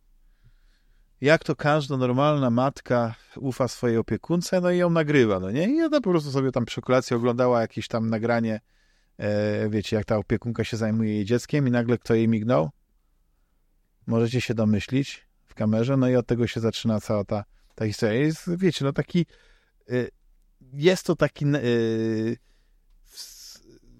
jak 1.20 1.44
to 1.44 1.56
każda 1.56 1.97
normalna 1.97 2.50
matka 2.50 3.14
ufa 3.36 3.68
swojej 3.68 3.97
opiekunce, 3.97 4.60
no 4.60 4.70
i 4.70 4.78
ją 4.78 4.90
nagrywa, 4.90 5.40
no 5.40 5.50
nie? 5.50 5.76
I 5.76 5.82
ona 5.82 6.00
po 6.00 6.10
prostu 6.10 6.30
sobie 6.30 6.52
tam 6.52 6.64
przy 6.64 6.80
kolacji 6.80 7.16
oglądała 7.16 7.60
jakieś 7.60 7.88
tam 7.88 8.10
nagranie, 8.10 8.60
e, 9.18 9.68
wiecie, 9.68 9.97
jak 9.97 10.05
ta 10.05 10.16
opiekunka 10.16 10.64
się 10.64 10.76
zajmuje 10.76 11.14
jej 11.14 11.24
dzieckiem 11.24 11.68
i 11.68 11.70
nagle 11.70 11.98
kto 11.98 12.14
jej 12.14 12.28
mignął? 12.28 12.70
Możecie 14.06 14.40
się 14.40 14.55
domyślić 14.55 15.26
w 15.47 15.55
kamerze, 15.55 15.97
no 15.97 16.08
i 16.08 16.16
od 16.16 16.26
tego 16.26 16.47
się 16.47 16.60
zaczyna 16.60 17.00
cała 17.00 17.24
ta, 17.24 17.44
ta 17.74 17.86
historia. 17.86 18.14
Jest, 18.14 18.56
wiecie, 18.58 18.84
no 18.84 18.92
taki, 18.92 19.26
y, 19.90 20.10
jest 20.72 21.06
to 21.06 21.16
taki 21.16 21.44
s- 21.44 22.38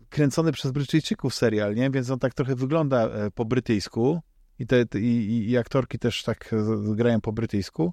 kręcony 0.09 0.53
przez 0.53 0.71
Brytyjczyków 0.71 1.35
serial, 1.35 1.75
nie? 1.75 1.91
Więc 1.91 2.11
on 2.11 2.19
tak 2.19 2.35
trochę 2.35 2.55
wygląda 2.55 3.09
e, 3.09 3.31
po 3.31 3.45
brytyjsku 3.45 4.21
i, 4.59 4.67
te, 4.67 4.85
i, 4.99 5.47
i 5.51 5.59
aktorki 5.59 5.99
też 5.99 6.23
tak 6.23 6.53
e, 6.53 6.95
grają 6.95 7.21
po 7.21 7.33
brytyjsku, 7.33 7.93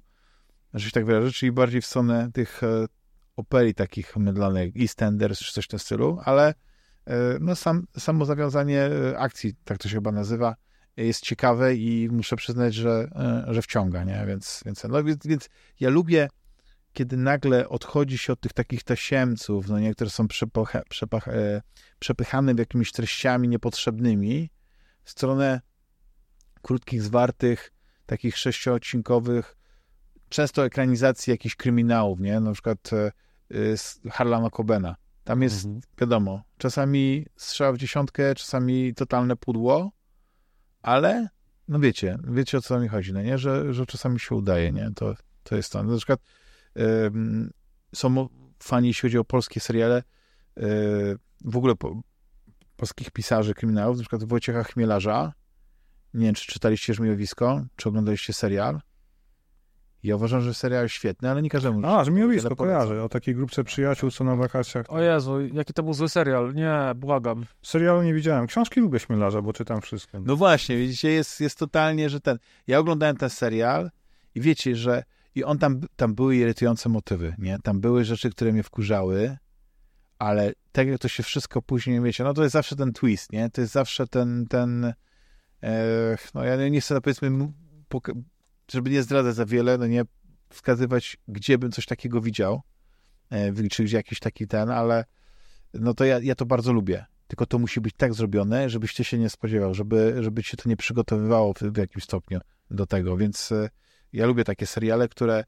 że 0.74 0.86
się 0.86 0.92
tak 0.92 1.06
wyrażę, 1.06 1.32
czyli 1.32 1.52
bardziej 1.52 1.80
w 1.80 1.86
stronę 1.86 2.30
tych 2.32 2.62
e, 2.62 2.86
operii 3.36 3.74
takich 3.74 4.16
mydlanych, 4.16 4.74
EastEnders 4.80 5.38
czy 5.38 5.52
coś 5.52 5.64
w 5.64 5.68
tym 5.68 5.78
stylu, 5.78 6.18
ale 6.24 6.54
no 7.40 7.56
sam, 7.56 7.86
samo 7.98 8.24
zawiązanie 8.24 8.90
akcji, 9.16 9.54
tak 9.64 9.78
to 9.78 9.88
się 9.88 9.94
chyba 9.94 10.12
nazywa, 10.12 10.56
jest 10.96 11.22
ciekawe 11.22 11.74
i 11.74 12.08
muszę 12.12 12.36
przyznać, 12.36 12.74
że, 12.74 13.08
że 13.48 13.62
wciąga, 13.62 14.04
nie? 14.04 14.24
Więc, 14.26 14.62
więc, 14.66 14.84
no, 14.84 15.04
więc, 15.04 15.26
więc 15.26 15.48
ja 15.80 15.90
lubię, 15.90 16.28
kiedy 16.96 17.16
nagle 17.16 17.68
odchodzi 17.68 18.18
się 18.18 18.32
od 18.32 18.40
tych 18.40 18.52
takich 18.52 18.82
tasiemców, 18.82 19.68
no 19.68 19.78
nie, 19.78 19.94
które 19.94 20.10
są 20.10 20.26
e, 21.26 21.62
przepychane 21.98 22.54
w 22.54 22.58
jakimiś 22.58 22.92
treściami 22.92 23.48
niepotrzebnymi, 23.48 24.50
w 25.02 25.10
stronę 25.10 25.60
krótkich, 26.62 27.02
zwartych, 27.02 27.72
takich 28.06 28.38
sześcioodcinkowych, 28.38 29.56
często 30.28 30.64
ekranizacji 30.64 31.30
jakichś 31.30 31.56
kryminałów, 31.56 32.20
nie? 32.20 32.40
Na 32.40 32.52
przykład 32.52 32.92
e, 32.92 33.12
e, 33.50 33.76
z 33.76 34.00
Harlana 34.10 34.50
Cobena. 34.50 34.96
Tam 35.24 35.42
jest, 35.42 35.64
Mhm. 35.64 35.80
wiadomo, 36.00 36.42
czasami 36.58 37.26
strzał 37.36 37.74
w 37.74 37.78
dziesiątkę, 37.78 38.34
czasami 38.34 38.94
totalne 38.94 39.36
pudło, 39.36 39.92
ale 40.82 41.28
no 41.68 41.78
wiecie, 41.78 42.18
wiecie 42.28 42.58
o 42.58 42.60
co 42.60 42.80
mi 42.80 42.88
chodzi, 42.88 43.12
no 43.12 43.22
nie? 43.22 43.38
Że, 43.38 43.74
że 43.74 43.86
czasami 43.86 44.20
się 44.20 44.34
udaje, 44.34 44.72
nie? 44.72 44.90
To, 44.94 45.14
to 45.42 45.56
jest 45.56 45.72
to. 45.72 45.82
Na 45.82 45.96
przykład 45.96 46.20
są 47.94 48.28
fani, 48.62 48.88
jeśli 48.88 49.02
chodzi 49.02 49.18
o 49.18 49.24
polskie 49.24 49.60
seriale, 49.60 50.02
yy, 50.56 50.64
w 51.44 51.56
ogóle 51.56 51.74
po, 51.74 52.00
polskich 52.76 53.10
pisarzy 53.10 53.54
kryminałów, 53.54 53.96
na 53.96 54.02
przykład 54.02 54.24
Wojciecha 54.24 54.64
Chmielarza. 54.64 55.32
Nie 56.14 56.26
wiem, 56.26 56.34
czy 56.34 56.52
czytaliście 56.52 56.94
Żmiowisko, 56.94 57.64
czy 57.76 57.88
oglądaliście 57.88 58.32
serial. 58.32 58.80
Ja 60.02 60.16
uważam, 60.16 60.40
że 60.40 60.54
serial 60.54 60.82
jest 60.82 60.94
świetny, 60.94 61.30
ale 61.30 61.42
nie 61.42 61.50
każdemu. 61.50 61.86
A, 61.86 62.04
polecam. 62.56 62.56
kojarzę, 62.56 63.04
o 63.04 63.08
takiej 63.08 63.34
grupce 63.34 63.64
przyjaciół, 63.64 64.10
co 64.10 64.24
na 64.24 64.36
wakacjach. 64.36 64.86
O 64.88 65.00
Jezu, 65.00 65.40
jaki 65.40 65.72
to 65.72 65.82
był 65.82 65.92
zły 65.92 66.08
serial. 66.08 66.54
Nie, 66.54 66.94
błagam. 66.96 67.46
Serialu 67.62 68.02
nie 68.02 68.14
widziałem. 68.14 68.46
Książki 68.46 68.80
lubię 68.80 68.98
Śmielarza, 68.98 69.42
bo 69.42 69.52
czytam 69.52 69.80
wszystko. 69.80 70.20
No 70.20 70.36
właśnie, 70.36 70.76
widzicie, 70.76 71.10
jest, 71.10 71.40
jest 71.40 71.58
totalnie, 71.58 72.10
że 72.10 72.20
ten... 72.20 72.38
Ja 72.66 72.78
oglądałem 72.78 73.16
ten 73.16 73.30
serial 73.30 73.90
i 74.34 74.40
wiecie, 74.40 74.76
że 74.76 75.04
i 75.36 75.44
on 75.44 75.58
tam, 75.58 75.80
tam 75.96 76.14
były 76.14 76.36
irytujące 76.36 76.88
motywy, 76.88 77.34
nie? 77.38 77.58
Tam 77.62 77.80
były 77.80 78.04
rzeczy, 78.04 78.30
które 78.30 78.52
mnie 78.52 78.62
wkurzały, 78.62 79.36
ale 80.18 80.52
tak 80.72 80.88
jak 80.88 80.98
to 80.98 81.08
się 81.08 81.22
wszystko 81.22 81.62
później, 81.62 82.00
wiecie, 82.00 82.24
no 82.24 82.34
to 82.34 82.42
jest 82.42 82.52
zawsze 82.52 82.76
ten 82.76 82.92
twist, 82.92 83.32
nie? 83.32 83.50
To 83.50 83.60
jest 83.60 83.72
zawsze 83.72 84.06
ten, 84.06 84.46
ten 84.46 84.92
e, 85.62 86.16
no 86.34 86.44
ja 86.44 86.68
nie 86.68 86.80
chcę, 86.80 87.00
powiedzmy, 87.00 87.52
żeby 88.72 88.90
nie 88.90 89.02
zdradzać 89.02 89.34
za 89.34 89.46
wiele, 89.46 89.78
no 89.78 89.86
nie 89.86 90.02
wskazywać, 90.50 91.16
gdzie 91.28 91.58
bym 91.58 91.72
coś 91.72 91.86
takiego 91.86 92.20
widział, 92.20 92.62
e, 93.30 93.68
czy 93.68 93.84
gdzie 93.84 93.96
jakiś 93.96 94.20
taki 94.20 94.46
ten, 94.46 94.70
ale 94.70 95.04
no 95.74 95.94
to 95.94 96.04
ja, 96.04 96.18
ja 96.22 96.34
to 96.34 96.46
bardzo 96.46 96.72
lubię. 96.72 97.04
Tylko 97.26 97.46
to 97.46 97.58
musi 97.58 97.80
być 97.80 97.94
tak 97.96 98.14
zrobione, 98.14 98.70
żebyś 98.70 98.94
ty 98.94 99.04
się 99.04 99.18
nie 99.18 99.30
spodziewał, 99.30 99.74
żeby, 99.74 100.16
żeby 100.20 100.42
cię 100.42 100.56
to 100.56 100.68
nie 100.68 100.76
przygotowywało 100.76 101.54
w, 101.54 101.58
w 101.58 101.76
jakimś 101.76 102.04
stopniu 102.04 102.40
do 102.70 102.86
tego. 102.86 103.16
Więc 103.16 103.52
e, 103.52 103.70
ja 104.12 104.26
lubię 104.26 104.44
takie 104.44 104.66
seriale, 104.66 105.08
które 105.08 105.44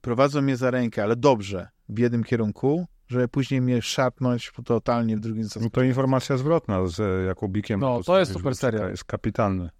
prowadzą 0.00 0.42
mnie 0.42 0.56
za 0.56 0.70
rękę, 0.70 1.02
ale 1.02 1.16
dobrze, 1.16 1.68
w 1.88 1.98
jednym 1.98 2.24
kierunku, 2.24 2.86
żeby 3.08 3.28
później 3.28 3.60
mnie 3.60 3.82
szarpnąć 3.82 4.52
totalnie 4.64 5.16
w 5.16 5.20
drugim 5.20 5.48
No 5.60 5.70
to 5.70 5.82
informacja 5.82 6.36
zwrotna 6.36 6.86
z 6.86 7.26
Jakubikiem. 7.26 7.80
No, 7.80 8.02
to 8.02 8.18
jest 8.18 8.32
super 8.32 8.54
serial. 8.54 8.90
Jest 8.90 9.04
kapitalny. 9.04 9.70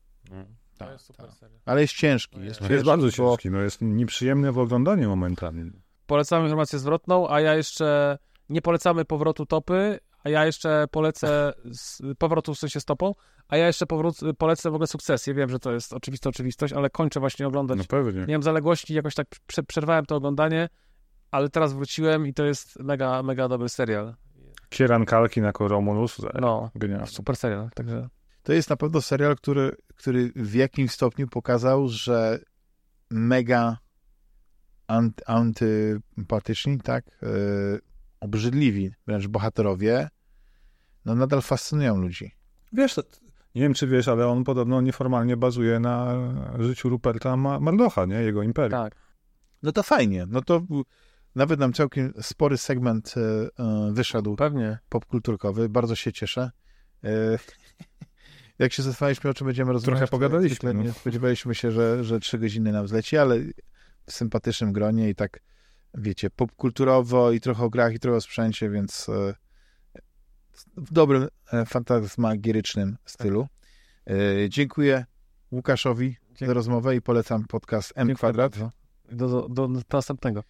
To 0.79 0.93
jest 0.93 1.05
super 1.05 1.33
serial. 1.33 1.61
Ale 1.65 1.81
jest 1.81 1.95
ciężki. 1.95 2.41
Jest, 2.41 2.61
No 2.61 2.65
ciężki, 2.65 2.73
jest 2.73 2.85
bardzo 2.87 3.07
bo- 3.07 3.12
ciężki, 3.12 3.51
no 3.51 3.61
jest 3.61 3.81
nieprzyjemny 3.81 4.53
w 4.53 4.59
oglądaniu 4.59 5.09
momentami. 5.09 5.70
Polecamy 6.07 6.45
informację 6.45 6.79
zwrotną, 6.79 7.29
a 7.31 7.41
ja 7.41 7.55
jeszcze 7.55 8.19
nie 8.49 8.62
polecamy 8.62 9.05
powrotu 9.05 9.47
topy, 9.47 9.99
a 10.24 10.28
ja 10.28 10.47
jeszcze 10.47 10.84
polecę 10.90 11.52
z, 11.73 12.02
powrotu 12.18 12.55
w 12.55 12.58
sensie 12.58 12.81
stopą, 12.81 13.15
a 13.49 13.57
ja 13.57 13.66
jeszcze 13.66 13.86
powrót, 13.86 14.16
polecę 14.39 14.70
w 14.70 14.74
ogóle 14.74 14.86
sukcesję. 14.86 15.34
Wiem, 15.34 15.50
że 15.50 15.58
to 15.58 15.73
jest 15.73 15.92
oczywista 15.92 16.28
oczywistość, 16.28 16.73
ale 16.73 16.90
kończę 16.90 17.20
właśnie 17.20 17.47
oglądać. 17.47 17.78
No 17.78 17.84
pewnie. 17.89 18.20
Nie 18.20 18.26
wiem 18.26 18.42
zaległości, 18.42 18.94
jakoś 18.94 19.15
tak 19.15 19.26
prze, 19.47 19.62
przerwałem 19.62 20.07
to 20.07 20.16
oglądanie, 20.16 20.68
ale 21.31 21.49
teraz 21.49 21.73
wróciłem 21.73 22.26
i 22.26 22.34
to 22.34 22.44
jest 22.44 22.78
mega, 22.78 23.23
mega 23.23 23.49
dobry 23.49 23.68
serial. 23.68 24.15
Kieran 24.68 25.05
Kalkin 25.05 25.44
jako 25.44 25.68
Romulus. 25.68 26.16
No, 26.40 26.70
Genialny. 26.74 27.07
super 27.07 27.36
serial, 27.36 27.70
także 27.74 28.08
To 28.42 28.52
jest 28.52 28.70
na 28.70 28.76
pewno 28.76 29.00
serial, 29.00 29.36
który, 29.36 29.76
który 29.97 30.32
w 30.36 30.55
jakimś 30.55 30.90
stopniu 30.90 31.28
pokazał, 31.28 31.89
że 31.89 32.39
mega 33.10 33.78
ant, 34.86 35.23
antypatyczni, 35.26 36.81
tak, 36.81 37.05
e, 37.23 37.26
obrzydliwi 38.20 38.90
wręcz 39.07 39.26
bohaterowie, 39.26 40.08
no 41.05 41.15
nadal 41.15 41.42
fascynują 41.42 41.97
ludzi. 41.97 42.31
Wiesz, 42.73 42.94
to- 42.94 43.02
nie 43.55 43.62
wiem 43.62 43.74
czy 43.74 43.86
wiesz, 43.86 44.08
ale 44.08 44.26
on 44.28 44.44
podobno 44.44 44.81
nieformalnie 44.81 45.36
bazuje 45.36 45.81
na 45.81 46.15
życiu 46.58 46.89
Ruperta 46.89 47.36
Ma- 47.36 47.60
Mardocha, 47.60 48.05
nie? 48.07 48.15
Jego 48.16 48.42
imperium. 48.42 48.82
tak. 48.82 48.97
No 49.62 49.73
to 49.73 49.82
fajnie, 49.82 50.26
no 50.28 50.42
to 50.42 50.62
nawet 51.34 51.60
nam 51.60 51.73
całkiem 51.73 52.12
spory 52.20 52.57
segment 52.58 53.15
e, 53.16 53.20
e, 53.65 53.92
wyszedł 53.92 54.36
Pewnie. 54.36 54.78
popkulturkowy, 54.89 55.68
bardzo 55.68 55.94
się 55.97 56.12
cieszę. 56.12 56.50
E, 57.05 57.10
Jak 58.58 58.73
się 58.73 58.82
zastanawialiśmy, 58.82 59.31
o 59.31 59.34
czym 59.34 59.47
będziemy 59.47 59.73
rozmawiać, 59.73 59.99
Trochę 59.99 60.10
pogadaliśmy, 60.10 60.74
no. 60.74 60.82
Nie 60.82 60.92
spodziewaliśmy 60.92 61.55
się, 61.55 61.70
że, 61.70 62.05
że 62.05 62.20
trzy 62.20 62.39
godziny 62.39 62.73
nam 62.73 62.89
zleci, 62.89 63.16
ale 63.18 63.39
w 64.07 64.12
sympatycznym 64.12 64.73
gronie 64.73 65.08
i 65.10 65.15
tak, 65.15 65.40
wiecie, 65.94 66.31
popkulturowo 66.31 67.33
i 67.33 67.41
trochę 67.41 67.65
o 67.65 67.70
grach 67.70 67.94
i 67.94 67.99
trochę 67.99 68.17
o 68.17 68.20
sprzęcie, 68.20 68.70
więc 68.70 69.09
e, 69.09 69.35
w 70.77 70.93
dobrym, 70.93 71.28
e, 71.52 71.67
fantasmagierycznym 71.67 72.97
stylu. 73.05 73.47
E, 74.07 74.49
Dziękuję 74.49 75.05
Łukaszowi 75.52 76.10
za 76.10 76.35
Dziękuję. 76.35 76.55
rozmowę 76.55 76.97
i 76.97 77.02
polecam 77.02 77.44
podcast 77.47 77.93
M 77.97 78.15
Kwadrat. 78.15 78.59
Do, 78.59 78.70
do, 79.12 79.49
do, 79.49 79.69
do 79.69 79.81
następnego. 79.93 80.44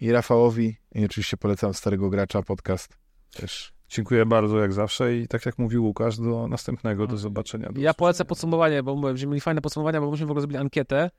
i 0.00 0.12
Rafałowi 0.12 0.76
i 0.94 1.04
oczywiście 1.04 1.36
polecam 1.36 1.74
Starego 1.74 2.10
Gracza 2.10 2.42
podcast 2.42 2.98
też. 3.34 3.74
Dziękuję 3.88 4.26
bardzo 4.26 4.58
jak 4.58 4.72
zawsze 4.72 5.16
i 5.16 5.28
tak 5.28 5.46
jak 5.46 5.58
mówił 5.58 5.84
Łukasz, 5.84 6.18
do 6.18 6.48
następnego, 6.48 7.06
do 7.06 7.16
zobaczenia. 7.16 7.72
Do 7.72 7.80
Ja 7.80 7.94
polecę 7.94 8.24
podsumowanie, 8.24 8.82
bo 8.82 8.96
mówię, 8.96 9.16
że 9.16 9.26
mieli 9.26 9.40
fajne 9.40 9.60
podsumowania, 9.60 10.00
bo 10.00 10.10
myśmy 10.10 10.26
w 10.26 10.30
ogóle 10.30 10.40
zrobili 10.40 10.58
ankietę. 10.58 11.10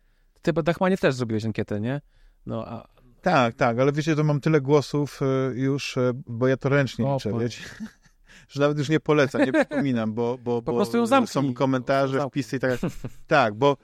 Ty, 0.41 0.53
Dachmanie, 0.53 0.98
też 0.98 1.15
zrobiłeś 1.15 1.45
ankietę, 1.45 1.82
nie? 1.82 2.01
No, 2.45 2.65
a 2.67 2.88
Tak, 3.22 3.56
tak, 3.56 3.80
ale 3.80 3.91
wiecie, 3.91 4.15
to 4.15 4.24
mam 4.24 4.40
tyle 4.41 4.61
głosów 4.61 5.19
e, 5.22 5.25
już, 5.56 5.98
e, 5.98 6.11
bo 6.27 6.48
ja 6.48 6.57
to 6.57 6.69
ręcznie 6.69 7.06
O, 7.07 7.14
liczę, 7.14 7.32
po- 7.32 7.40
wiecie, 7.40 7.61
że 8.49 8.61
nawet 8.61 8.77
już 8.77 8.90
nie 8.90 8.99
polecam, 8.99 9.41
nie 9.41 9.53
przypominam, 9.53 10.14
bo, 10.14 10.38
bo, 10.43 10.61
Po 10.61 10.72
bo 10.72 10.77
prostu 10.77 10.98
ją 10.98 11.06
zamknij. 11.07 11.33
są 11.33 11.53
komentarze, 11.53 12.17
Zamknij. 12.17 12.30
wpisy 12.43 12.56
i 12.56 12.59
tak 12.59 12.69
dalej. 12.82 12.95
Tak, 13.27 13.53
bo, 13.53 13.77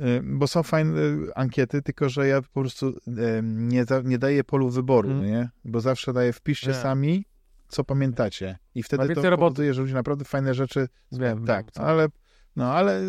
e, 0.00 0.20
bo 0.22 0.46
są 0.46 0.62
fajne 0.62 0.92
ankiety, 1.34 1.82
tylko 1.82 2.08
że 2.08 2.28
ja 2.28 2.42
po 2.42 2.60
prostu 2.60 2.92
nie, 3.06 3.84
nie 4.04 4.18
daję 4.18 4.44
polu 4.44 4.70
wyboru, 4.70 5.10
Mm. 5.10 5.26
nie? 5.26 5.50
Bo 5.64 5.80
zawsze 5.80 6.12
daję 6.12 6.32
wpiszcie 6.32 6.68
Nie. 6.68 6.74
sami, 6.74 7.24
co 7.68 7.84
pamiętacie. 7.84 8.58
I 8.74 8.82
wtedy 8.82 9.02
to 9.08 9.14
roboty. 9.14 9.36
powoduje, 9.36 9.74
że 9.74 9.80
ludzie 9.82 9.94
naprawdę 9.94 10.24
fajne 10.24 10.54
rzeczy 10.54 10.88
wiem. 11.12 11.44
tak, 11.46 11.66
wiem, 11.76 11.84
ale, 11.86 12.08
no, 12.56 12.72
ale 12.72 13.00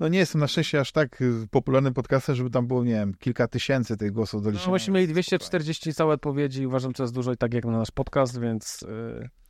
no 0.00 0.08
nie 0.08 0.18
jestem 0.18 0.40
na 0.40 0.46
szczęście 0.48 0.80
aż 0.80 0.92
tak 0.92 1.22
y, 1.22 1.32
popularnym 1.50 1.94
podcastem, 1.94 2.34
żeby 2.34 2.50
tam 2.50 2.66
było, 2.66 2.84
nie 2.84 2.92
wiem, 2.92 3.14
kilka 3.14 3.48
tysięcy 3.48 3.96
tych 3.96 4.12
głosów 4.12 4.42
do 4.42 4.48
No, 4.50 4.52
liczenia. 4.52 4.72
myśmy 4.72 4.94
mieli 4.94 5.08
240 5.08 5.94
całe 5.94 6.14
odpowiedzi 6.14 6.66
uważam, 6.66 6.90
że 6.90 6.94
to 6.94 7.02
jest 7.02 7.14
dużo 7.14 7.32
i 7.32 7.36
tak 7.36 7.54
jak 7.54 7.64
na 7.64 7.78
nasz 7.78 7.90
podcast, 7.90 8.40
więc... 8.40 8.84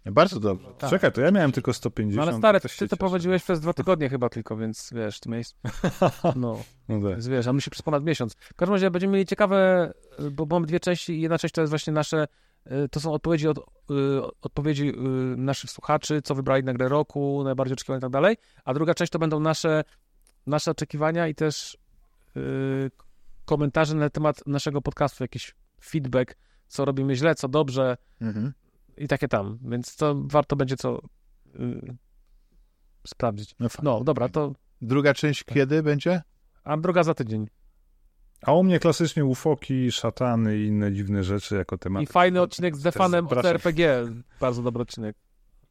Yy, 0.05 0.13
Bardzo 0.13 0.41
dobrze. 0.41 0.67
tak. 0.79 0.91
Czekaj, 0.91 1.13
to 1.13 1.21
ja 1.21 1.31
miałem 1.31 1.53
tylko 1.53 1.73
150. 1.73 2.17
No 2.17 2.23
ale 2.33 2.39
stary, 2.39 2.61
ty 2.61 2.69
to 2.69 2.75
cieszę. 2.75 2.97
prowadziłeś 2.97 3.43
przez 3.43 3.61
dwa 3.61 3.73
tygodnie 3.73 4.09
chyba 4.09 4.29
tylko, 4.29 4.57
więc 4.57 4.91
wiesz, 4.95 5.21
ty 5.21 5.29
miałeś... 5.31 5.47
No, 6.37 6.63
No 6.89 6.95
tak. 7.01 7.11
więc 7.11 7.29
wiesz, 7.29 7.47
a 7.47 7.53
my 7.53 7.61
się 7.61 7.71
przez 7.71 7.83
ponad 7.83 8.05
miesiąc. 8.05 8.35
W 8.35 8.55
każdym 8.55 8.73
razie 8.75 8.91
będziemy 8.91 9.13
mieli 9.13 9.27
ciekawe, 9.27 9.93
y, 10.21 10.31
bo 10.31 10.47
mamy 10.51 10.67
dwie 10.67 10.81
części 10.81 11.13
i 11.13 11.21
jedna 11.21 11.39
część 11.39 11.55
to 11.55 11.61
jest 11.61 11.71
właśnie 11.71 11.93
nasze, 11.93 12.27
y, 12.67 12.89
to 12.89 13.01
są 13.01 13.13
odpowiedzi 13.13 13.49
od, 13.49 13.59
y, 13.59 13.63
odpowiedzi 14.43 14.89
y, 14.89 14.93
naszych 15.37 15.71
słuchaczy, 15.71 16.23
co 16.23 16.35
wybrali 16.35 16.65
na 16.65 16.73
grę 16.75 16.89
roku, 16.89 17.41
najbardziej 17.45 17.73
oczekiwane 17.75 17.99
i 17.99 18.03
tak 18.03 18.11
dalej, 18.11 18.37
a 18.65 18.75
druga 18.75 18.95
część 18.95 19.13
to 19.13 19.19
będą 19.19 19.41
nasze, 19.41 19.85
nasze 20.47 20.71
oczekiwania 20.71 21.29
i 21.29 21.35
też 21.35 21.79
y, 22.37 22.91
komentarze 23.45 23.95
na 23.95 24.11
temat 24.11 24.47
naszego 24.47 24.83
podcastu, 24.83 25.25
jakiś 25.25 25.55
feedback, 25.83 26.37
co 26.69 26.85
robimy 26.85 27.17
źle, 27.17 27.35
co 27.35 27.49
dobrze 27.49 27.97
Mhm. 28.21 28.53
i 28.97 29.09
takie 29.09 29.29
tam, 29.29 29.59
więc 29.63 29.97
to 29.97 30.15
warto 30.25 30.57
będzie 30.57 30.77
co 30.77 30.99
y, 31.55 31.97
sprawdzić. 33.07 33.55
No. 33.61 33.69
No, 33.83 34.05
dobra, 34.05 34.29
to 34.29 34.53
Druga 34.83 35.15
część 35.15 35.45
Tak. 35.45 35.55
kiedy 35.55 35.83
będzie? 35.83 36.23
a 36.65 36.77
druga 36.77 37.03
za 37.03 37.15
tydzień. 37.15 37.47
A 38.43 38.53
u 38.53 38.63
mnie 38.65 38.79
klasycznie 38.79 39.25
ufoki, 39.25 39.93
szatany 39.93 40.59
i 40.59 40.67
inne 40.67 40.93
dziwne 40.93 41.23
rzeczy 41.25 41.57
jako 41.57 41.79
temat. 41.79 42.03
I 42.03 42.07
fajny 42.07 42.41
odcinek 42.41 42.77
z 42.77 42.83
Defanem 42.83 43.27
o. 43.27 43.43
CRPG. 43.43 43.79
Bardzo 44.41 44.63
dobry 44.63 44.83
odcinek. 44.83 45.17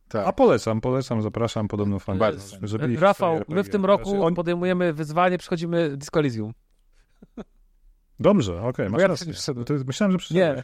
Tak. 0.08 0.27
A 0.27 0.32
polecam, 0.34 0.82
polecam, 0.82 1.22
zapraszam, 1.22 1.67
podobno 1.67 2.00
fajnie. 2.00 2.19
Bardzo. 2.19 2.58
Żeby 2.61 2.95
Rafał, 2.95 3.42
my 3.48 3.64
w 3.64 3.69
tym 3.69 3.85
roku 3.85 4.24
On... 4.25 4.35
podejmujemy 4.35 4.93
wyzwanie, 4.93 5.38
przychodzimy 5.38 5.98
Disco 5.98 6.19
Elysium. 6.19 6.53
Dobrze, 8.19 8.61
okej, 8.61 8.90
masz 8.90 9.01
ja 9.01 9.08
rację. 9.08 9.27
Myślałem, 9.88 10.11
że 10.11 10.17
przyszedłeś. 10.17 10.32
Nie. 10.32 10.64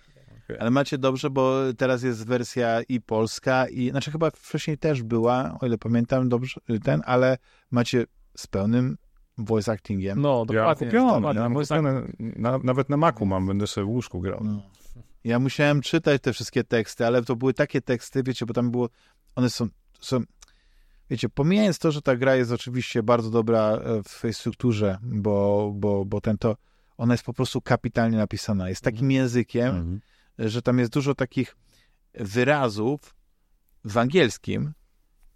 Ale 0.59 0.71
macie 0.71 0.97
dobrze, 0.97 1.29
bo 1.29 1.59
teraz 1.77 2.03
jest 2.03 2.27
wersja 2.27 2.81
i 2.81 3.01
polska, 3.01 3.67
i 3.67 3.89
znaczy 3.89 4.11
chyba 4.11 4.31
wcześniej 4.31 4.77
też 4.77 5.03
była, 5.03 5.57
o 5.61 5.65
ile 5.65 5.77
pamiętam 5.77 6.29
dobrze, 6.29 6.61
ten, 6.83 7.01
ale 7.05 7.37
macie 7.71 8.05
z 8.37 8.47
pełnym 8.47 8.97
voice 9.37 9.71
actingiem. 9.71 10.21
No, 10.21 10.39
Ja 10.39 10.45
dokładnie. 10.45 10.87
kupiony, 10.87 11.13
dokładnie. 11.13 11.41
ja 11.41 11.49
mam 11.49 11.63
kupione, 11.63 12.07
na, 12.19 12.59
nawet 12.63 12.89
na 12.89 12.97
Macu 12.97 13.25
mam, 13.25 13.47
będę 13.47 13.67
sobie 13.67 13.85
w 13.85 13.89
łóżku 13.89 14.21
grał. 14.21 14.39
No. 14.43 14.61
Ja 15.23 15.39
musiałem 15.39 15.81
czytać 15.81 16.21
te 16.21 16.33
wszystkie 16.33 16.63
teksty, 16.63 17.05
ale 17.05 17.23
to 17.23 17.35
były 17.35 17.53
takie 17.53 17.81
teksty, 17.81 18.23
wiecie, 18.23 18.45
bo 18.45 18.53
tam 18.53 18.71
było, 18.71 18.89
one 19.35 19.49
są, 19.49 19.67
są 19.99 20.23
wiecie, 21.09 21.29
pomijając 21.29 21.79
to, 21.79 21.91
że 21.91 22.01
ta 22.01 22.15
gra 22.15 22.35
jest 22.35 22.51
oczywiście 22.51 23.03
bardzo 23.03 23.29
dobra 23.29 23.71
e, 23.71 24.03
w 24.03 24.07
swojej 24.09 24.33
strukturze, 24.33 24.97
bo, 25.01 25.71
bo, 25.75 26.05
bo 26.05 26.21
ten 26.21 26.37
to, 26.37 26.55
ona 26.97 27.13
jest 27.13 27.23
po 27.23 27.33
prostu 27.33 27.61
kapitalnie 27.61 28.17
napisana. 28.17 28.69
Jest 28.69 28.81
takim 28.81 29.11
językiem, 29.11 29.67
Mhm. 29.75 30.01
że 30.39 30.61
tam 30.61 30.79
jest 30.79 30.91
dużo 30.91 31.15
takich 31.15 31.55
wyrazów 32.13 33.15
w 33.85 33.97
angielskim 33.97 34.73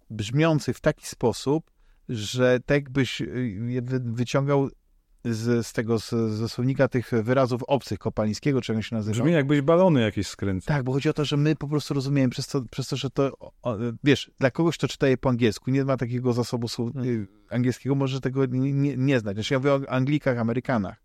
brzmiących 0.09 0.77
w 0.77 0.81
taki 0.81 1.05
sposób, 1.07 1.71
że 2.09 2.59
tak 2.65 2.83
je 3.67 3.81
wy- 3.81 3.99
wyciągał 3.99 4.69
z, 5.25 5.67
z 5.67 5.73
tego, 5.73 5.99
z, 5.99 6.09
ze 6.09 6.49
słownika 6.49 6.87
tych 6.87 7.11
wyrazów 7.11 7.63
obcych 7.63 7.99
kopalińskiego, 7.99 8.59
on 8.75 8.81
się 8.81 8.95
nazywa. 8.95 9.13
Brzmi 9.13 9.31
jakbyś 9.31 9.61
balony 9.61 10.01
jakieś 10.01 10.27
skręcał. 10.27 10.75
Tak, 10.75 10.83
bo 10.83 10.93
chodzi 10.93 11.09
o 11.09 11.13
to, 11.13 11.25
że 11.25 11.37
my 11.37 11.55
po 11.55 11.67
prostu 11.67 11.93
rozumiemy 11.93 12.29
przez 12.29 12.47
to, 12.47 12.61
przez 12.71 12.87
to 12.87 12.95
że 12.95 13.09
to, 13.09 13.31
wiesz, 14.03 14.31
dla 14.39 14.51
kogoś, 14.51 14.77
kto 14.77 14.87
czyta 14.87 15.07
je 15.07 15.17
po 15.17 15.29
angielsku, 15.29 15.71
nie 15.71 15.85
ma 15.85 15.97
takiego 15.97 16.33
zasobu 16.33 16.67
słów, 16.67 16.95
y, 16.95 17.27
angielskiego, 17.49 17.95
może 17.95 18.21
tego 18.21 18.45
nie, 18.45 18.73
nie, 18.73 18.97
nie 18.97 19.19
znać. 19.19 19.35
Znaczy 19.35 19.53
ja 19.53 19.59
mówię 19.59 19.73
o 19.73 19.79
Anglikach, 19.89 20.37
Amerykanach. 20.37 21.03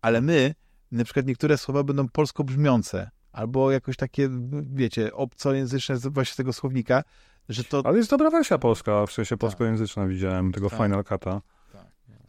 Ale 0.00 0.20
my, 0.20 0.54
na 0.92 1.04
przykład 1.04 1.26
niektóre 1.26 1.58
słowa 1.58 1.82
będą 1.82 2.08
polsko 2.08 2.44
brzmiące, 2.44 3.10
albo 3.32 3.70
jakoś 3.70 3.96
takie, 3.96 4.28
wiecie, 4.62 5.14
obcojęzyczne 5.14 5.96
z 5.96 6.06
właśnie 6.06 6.36
tego 6.36 6.52
słownika, 6.52 7.02
że 7.48 7.64
to... 7.64 7.82
Ale 7.84 7.98
jest 7.98 8.10
dobra 8.10 8.30
wersja 8.30 8.58
polska, 8.58 9.06
w 9.06 9.12
sensie 9.12 9.36
polskojęzyczna 9.36 10.06
widziałem, 10.06 10.52
tego 10.52 10.70
Tak. 10.70 10.78
Final 10.78 11.02
Cut'a. 11.02 11.40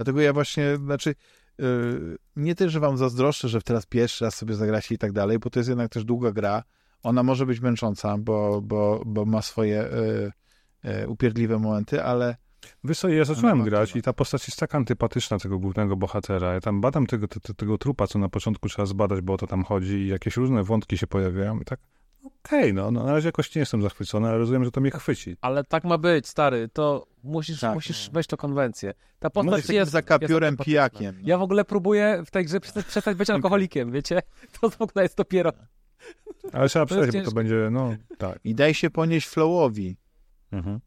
Dlatego 0.03 0.21
ja 0.21 0.33
właśnie, 0.33 0.77
znaczy, 0.77 1.15
yy, 1.57 2.17
nie 2.35 2.55
też, 2.55 2.71
że 2.71 2.79
wam 2.79 2.97
zazdroszczę, 2.97 3.49
że 3.49 3.61
teraz 3.61 3.85
pierwszy 3.85 4.25
raz 4.25 4.35
sobie 4.35 4.55
zagracie 4.55 4.95
i 4.95 4.97
tak 4.97 5.11
dalej, 5.11 5.39
bo 5.39 5.49
to 5.49 5.59
jest 5.59 5.69
jednak 5.69 5.91
też 5.91 6.05
długa 6.05 6.31
gra. 6.31 6.63
Ona 7.03 7.23
może 7.23 7.45
być 7.45 7.59
męcząca, 7.59 8.17
bo, 8.17 8.61
bo, 8.61 9.03
bo 9.05 9.25
ma 9.25 9.41
swoje 9.41 9.89
yy, 10.83 10.91
yy, 10.91 11.07
upierdliwe 11.07 11.59
momenty, 11.59 12.03
ale 12.03 12.35
Wiesz 12.83 12.99
co, 12.99 13.09
ja 13.09 13.25
zacząłem 13.25 13.55
Ona 13.61 13.69
grać 13.69 13.95
i 13.95 14.01
ta 14.01 14.13
postać 14.13 14.47
jest 14.47 14.59
tak 14.59 14.75
antypatyczna 14.75 15.39
tego 15.39 15.59
głównego 15.59 15.97
bohatera. 15.97 16.53
Ja 16.53 16.61
tam 16.61 16.81
badam 16.81 17.07
tego, 17.07 17.27
tego, 17.27 17.53
tego 17.53 17.77
trupa, 17.77 18.07
co 18.07 18.19
na 18.19 18.29
początku 18.29 18.69
trzeba 18.69 18.85
zbadać, 18.85 19.21
bo 19.21 19.33
o 19.33 19.37
to 19.37 19.47
tam 19.47 19.63
chodzi 19.63 19.93
i 19.93 20.07
jakieś 20.07 20.37
różne 20.37 20.63
wątki 20.63 20.97
się 20.97 21.07
pojawiają 21.07 21.59
i 21.59 21.65
tak 21.65 21.79
okej, 22.23 22.73
no, 22.73 22.91
no 22.91 23.03
na 23.03 23.11
razie 23.11 23.27
jakoś 23.27 23.55
nie 23.55 23.59
jestem 23.59 23.81
zachwycony, 23.81 24.27
ale 24.27 24.37
rozumiem, 24.37 24.65
że 24.65 24.71
to 24.71 24.81
mnie 24.81 24.91
chwyci. 24.91 25.37
Ale 25.41 25.63
tak 25.63 25.83
ma 25.83 25.97
być, 25.97 26.27
stary. 26.27 26.69
To 26.73 27.07
musisz, 27.23 27.59
Tak. 27.59 27.73
musisz 27.73 28.09
wejść 28.09 28.29
w 28.29 28.31
tą 28.31 28.37
konwencję. 28.37 28.93
Ta 29.19 29.29
postać 29.29 29.45
może 29.45 29.57
jest, 29.57 29.67
takim 29.67 29.75
jest 29.79 29.91
zakapiorem 29.91 30.49
sympatyczna. 30.49 30.65
pijakiem. 30.65 31.15
no. 31.15 31.27
Ja 31.27 31.37
w 31.37 31.41
ogóle 31.41 31.65
próbuję 31.65 32.23
w 32.25 32.31
tej 32.31 32.45
grze 32.45 32.59
przestać, 32.59 32.85
przestać 32.85 33.17
być 33.17 33.29
alkoholikiem, 33.39 33.91
wiecie? 33.91 34.21
To 34.61 34.69
w 34.69 34.81
ogóle 34.81 35.03
jest 35.05 35.17
dopiero... 35.17 35.51
Ale 36.53 36.69
trzeba 36.69 36.85
To 36.85 36.95
jest 36.95 37.09
przejść, 37.09 37.25
bo 37.25 37.31
to 37.31 37.35
będzie, 37.35 37.69
no, 37.71 37.95
tak. 38.17 38.39
I 38.43 38.55
daj 38.55 38.73
się 38.73 38.89
ponieść 38.89 39.27
flowowi. 39.27 39.97
Mhm. 40.51 40.79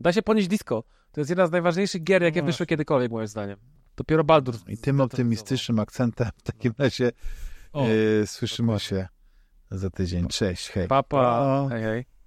Da 0.00 0.12
się 0.12 0.22
ponieść 0.22 0.48
disco. 0.48 0.84
To 1.12 1.20
jest 1.20 1.30
jedna 1.30 1.46
z 1.46 1.50
najważniejszych 1.50 2.02
gier, 2.04 2.22
jakie 2.22 2.40
No 2.40 2.46
wyszły 2.46 2.66
kiedykolwiek, 2.66 3.10
moim 3.10 3.26
zdaniem. 3.26 3.56
Dopiero 3.96 4.24
Baldur. 4.24 4.54
I 4.68 4.78
tym 4.78 5.00
optymistycznym 5.00 5.78
akcentem 5.78 6.28
w 6.36 6.42
takim 6.42 6.72
razie 6.78 7.12
O, 7.72 7.88
yy, 7.88 8.26
słyszymy 8.26 8.80
się 8.80 9.08
za 9.70 9.90
tydzień. 9.90 10.28
Cześć, 10.28 10.70
hej. 10.70 10.88
Papa. 10.88 11.16
Pa. 11.16 11.66
Hej, 11.70 11.82
hej. 11.82 12.19